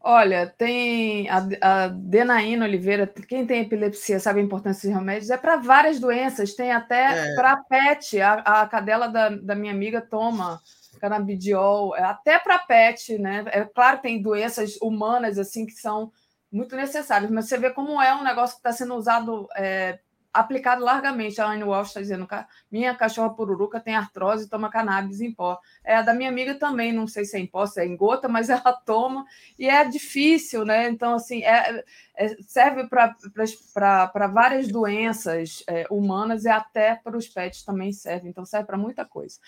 Olha, 0.00 0.46
tem 0.46 1.28
a, 1.28 1.46
a 1.60 1.88
Denaína 1.88 2.64
Oliveira, 2.64 3.06
quem 3.06 3.46
tem 3.46 3.60
epilepsia 3.60 4.18
sabe 4.18 4.40
a 4.40 4.42
importância 4.42 4.88
de 4.88 4.94
remédios, 4.94 5.28
é 5.28 5.36
para 5.36 5.56
várias 5.56 6.00
doenças, 6.00 6.54
tem 6.54 6.72
até 6.72 7.32
é. 7.32 7.34
para 7.34 7.56
PET, 7.56 8.18
a, 8.20 8.34
a 8.34 8.68
cadela 8.68 9.08
da, 9.08 9.28
da 9.28 9.54
minha 9.54 9.72
amiga 9.72 10.00
toma 10.00 10.62
canabidiol, 10.98 11.96
é, 11.96 12.02
até 12.02 12.38
para 12.38 12.58
pet, 12.58 13.18
né? 13.18 13.44
É 13.48 13.64
claro 13.64 13.98
que 13.98 14.04
tem 14.04 14.22
doenças 14.22 14.76
humanas 14.80 15.38
assim 15.38 15.64
que 15.64 15.72
são 15.72 16.12
muito 16.50 16.74
necessárias, 16.76 17.30
mas 17.30 17.46
você 17.48 17.58
vê 17.58 17.70
como 17.70 18.00
é 18.00 18.14
um 18.14 18.24
negócio 18.24 18.56
que 18.56 18.60
está 18.60 18.72
sendo 18.72 18.94
usado 18.94 19.46
é, 19.54 19.98
aplicado 20.32 20.84
largamente. 20.84 21.40
A 21.40 21.46
Anne 21.46 21.64
Walsh 21.64 21.88
está 21.88 22.00
dizendo 22.00 22.28
minha 22.70 22.94
cachorra 22.94 23.34
pururuca 23.34 23.80
tem 23.80 23.94
artrose 23.94 24.44
e 24.44 24.48
toma 24.48 24.70
cannabis 24.70 25.20
em 25.20 25.32
pó. 25.32 25.58
É 25.84 25.96
a 25.96 26.02
da 26.02 26.14
minha 26.14 26.28
amiga 26.28 26.54
também, 26.54 26.92
não 26.92 27.06
sei 27.06 27.24
se 27.24 27.36
é 27.36 27.40
em 27.40 27.46
pó, 27.46 27.66
se 27.66 27.80
é 27.80 27.86
em 27.86 27.96
gota, 27.96 28.28
mas 28.28 28.50
ela 28.50 28.72
toma 28.72 29.24
e 29.58 29.68
é 29.68 29.84
difícil, 29.84 30.64
né? 30.64 30.88
Então, 30.88 31.14
assim, 31.14 31.42
é, 31.42 31.84
é 32.16 32.28
serve 32.42 32.88
para 32.88 34.26
várias 34.32 34.68
doenças 34.68 35.62
é, 35.68 35.86
humanas 35.90 36.44
e 36.44 36.48
até 36.48 36.94
para 36.94 37.16
os 37.16 37.28
pets 37.28 37.64
também 37.64 37.92
serve. 37.92 38.28
Então, 38.28 38.44
serve 38.44 38.66
para 38.66 38.78
muita 38.78 39.04
coisa. 39.04 39.38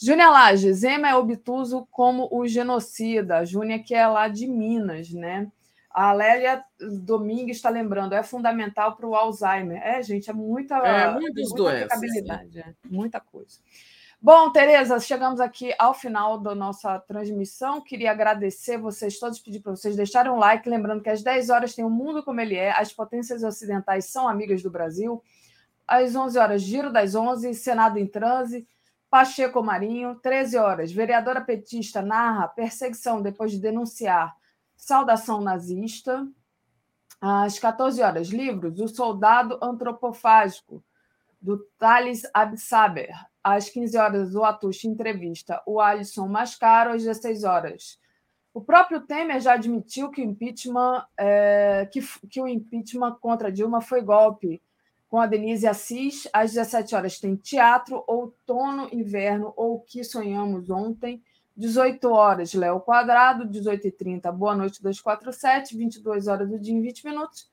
Júnia 0.00 0.30
Lage, 0.30 0.72
Zema 0.72 1.08
é 1.08 1.14
obtuso 1.14 1.86
como 1.90 2.28
o 2.30 2.46
genocida. 2.46 3.44
Júnia, 3.44 3.82
que 3.82 3.94
é 3.94 4.06
lá 4.06 4.28
de 4.28 4.46
Minas, 4.46 5.10
né? 5.10 5.50
A 5.94 6.12
Lélia 6.12 6.64
Domingues 6.80 7.56
está 7.56 7.70
lembrando, 7.70 8.14
é 8.14 8.22
fundamental 8.24 8.96
para 8.96 9.06
o 9.06 9.14
Alzheimer. 9.14 9.80
É, 9.80 10.02
gente, 10.02 10.28
é 10.28 10.32
muita, 10.32 10.74
é, 10.78 11.12
muitas 11.12 11.50
muita 11.50 11.54
doenças. 11.54 12.02
É, 12.56 12.74
muita 12.90 13.20
coisa. 13.20 13.60
Bom, 14.20 14.50
Tereza, 14.50 14.98
chegamos 14.98 15.38
aqui 15.38 15.72
ao 15.78 15.94
final 15.94 16.40
da 16.40 16.52
nossa 16.52 16.98
transmissão. 16.98 17.80
Queria 17.80 18.10
agradecer 18.10 18.76
vocês 18.76 19.20
todos, 19.20 19.38
pedir 19.38 19.60
para 19.60 19.76
vocês 19.76 19.94
deixarem 19.94 20.32
um 20.32 20.38
like, 20.38 20.68
lembrando 20.68 21.00
que 21.00 21.10
às 21.10 21.22
10 21.22 21.48
horas 21.50 21.76
tem 21.76 21.84
o 21.84 21.90
Mundo 21.90 22.24
Como 22.24 22.40
Ele 22.40 22.56
É, 22.56 22.72
as 22.72 22.92
potências 22.92 23.44
ocidentais 23.44 24.06
são 24.06 24.28
amigas 24.28 24.64
do 24.64 24.70
Brasil. 24.70 25.22
Às 25.86 26.16
11 26.16 26.38
horas, 26.38 26.62
Giro 26.62 26.90
das 26.92 27.14
11, 27.14 27.54
Senado 27.54 27.98
em 27.98 28.06
transe, 28.06 28.66
Pacheco 29.08 29.62
Marinho. 29.62 30.16
13 30.16 30.56
horas, 30.56 30.90
vereadora 30.90 31.40
petista 31.40 32.02
narra 32.02 32.48
perseguição 32.48 33.22
depois 33.22 33.52
de 33.52 33.60
denunciar 33.60 34.34
Saudação 34.76 35.40
Nazista. 35.40 36.26
Às 37.20 37.58
14 37.58 38.02
horas, 38.02 38.28
livros 38.28 38.78
O 38.78 38.86
Soldado 38.86 39.58
Antropofágico, 39.62 40.84
do 41.40 41.58
Thales 41.78 42.22
Absaber. 42.34 43.14
Às 43.42 43.68
15 43.68 43.96
horas, 43.96 44.34
o 44.34 44.44
Atush 44.44 44.84
entrevista 44.84 45.62
o 45.66 45.80
Alisson 45.80 46.28
Mascaro. 46.28 46.92
Às 46.92 47.02
16 47.02 47.44
horas, 47.44 47.98
o 48.54 48.60
próprio 48.60 49.00
Temer 49.00 49.40
já 49.40 49.54
admitiu 49.54 50.10
que 50.10 50.22
o 50.22 50.24
impeachment, 50.24 51.04
é, 51.18 51.88
que, 51.92 52.00
que 52.28 52.40
o 52.40 52.46
impeachment 52.46 53.16
contra 53.20 53.50
Dilma 53.50 53.80
foi 53.80 54.00
golpe. 54.00 54.62
Com 55.08 55.20
a 55.20 55.26
Denise 55.26 55.66
Assis, 55.66 56.28
às 56.32 56.52
17 56.52 56.94
horas 56.94 57.18
tem 57.18 57.36
teatro, 57.36 58.02
outono, 58.06 58.88
inverno 58.92 59.52
ou 59.56 59.74
o 59.74 59.80
que 59.80 60.02
sonhamos 60.04 60.70
ontem. 60.70 61.22
18 61.56 62.10
horas, 62.10 62.52
Léo 62.52 62.80
Quadrado, 62.80 63.46
18h30, 63.46 64.32
Boa 64.32 64.56
Noite 64.56 64.82
247, 64.82 65.76
22 65.76 66.26
horas 66.26 66.48
do 66.48 66.58
dia 66.58 66.74
em 66.74 66.80
20 66.80 67.04
minutos, 67.06 67.48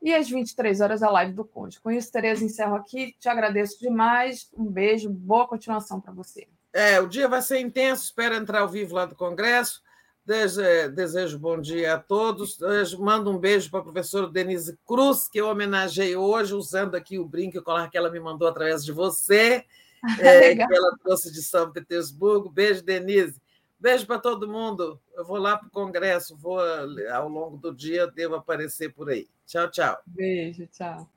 e 0.00 0.14
às 0.14 0.30
23 0.30 0.80
horas 0.80 1.02
a 1.02 1.10
live 1.10 1.32
do 1.32 1.44
Conde. 1.44 1.80
Com 1.80 1.90
isso, 1.90 2.10
Tereza, 2.10 2.44
encerro 2.44 2.76
aqui. 2.76 3.14
Te 3.18 3.28
agradeço 3.28 3.78
demais. 3.78 4.48
Um 4.56 4.64
beijo, 4.64 5.10
boa 5.10 5.46
continuação 5.46 6.00
para 6.00 6.12
você. 6.12 6.48
É, 6.72 7.00
o 7.00 7.06
dia 7.06 7.28
vai 7.28 7.42
ser 7.42 7.58
intenso, 7.60 8.04
espero 8.04 8.34
entrar 8.34 8.60
ao 8.60 8.68
vivo 8.68 8.94
lá 8.94 9.04
do 9.04 9.14
Congresso. 9.14 9.82
Desejo, 10.24 10.94
desejo 10.94 11.38
bom 11.38 11.60
dia 11.60 11.94
a 11.94 11.98
todos. 11.98 12.56
Mando 12.98 13.30
um 13.30 13.38
beijo 13.38 13.70
para 13.70 13.80
a 13.80 13.82
professora 13.82 14.28
Denise 14.28 14.78
Cruz, 14.86 15.28
que 15.28 15.40
eu 15.40 15.48
homenageei 15.48 16.14
hoje, 16.14 16.54
usando 16.54 16.94
aqui 16.94 17.18
o 17.18 17.26
brinco 17.26 17.58
e 17.58 17.62
colar 17.62 17.90
que 17.90 17.98
ela 17.98 18.10
me 18.10 18.20
mandou 18.20 18.46
através 18.46 18.84
de 18.84 18.92
você. 18.92 19.64
é, 20.20 20.54
que 20.54 20.62
ela 20.62 20.96
trouxe 21.02 21.32
de 21.32 21.42
São 21.42 21.72
Petersburgo. 21.72 22.50
Beijo, 22.50 22.82
Denise. 22.82 23.40
Beijo 23.78 24.06
para 24.06 24.18
todo 24.18 24.50
mundo. 24.50 25.00
Eu 25.14 25.24
vou 25.24 25.38
lá 25.38 25.56
para 25.56 25.68
o 25.68 25.70
Congresso, 25.70 26.36
vou 26.36 26.60
ao 27.10 27.28
longo 27.28 27.56
do 27.56 27.74
dia, 27.74 28.06
devo 28.06 28.34
aparecer 28.34 28.92
por 28.92 29.08
aí. 29.08 29.26
Tchau, 29.46 29.70
tchau. 29.70 29.98
Beijo, 30.06 30.66
tchau. 30.66 31.08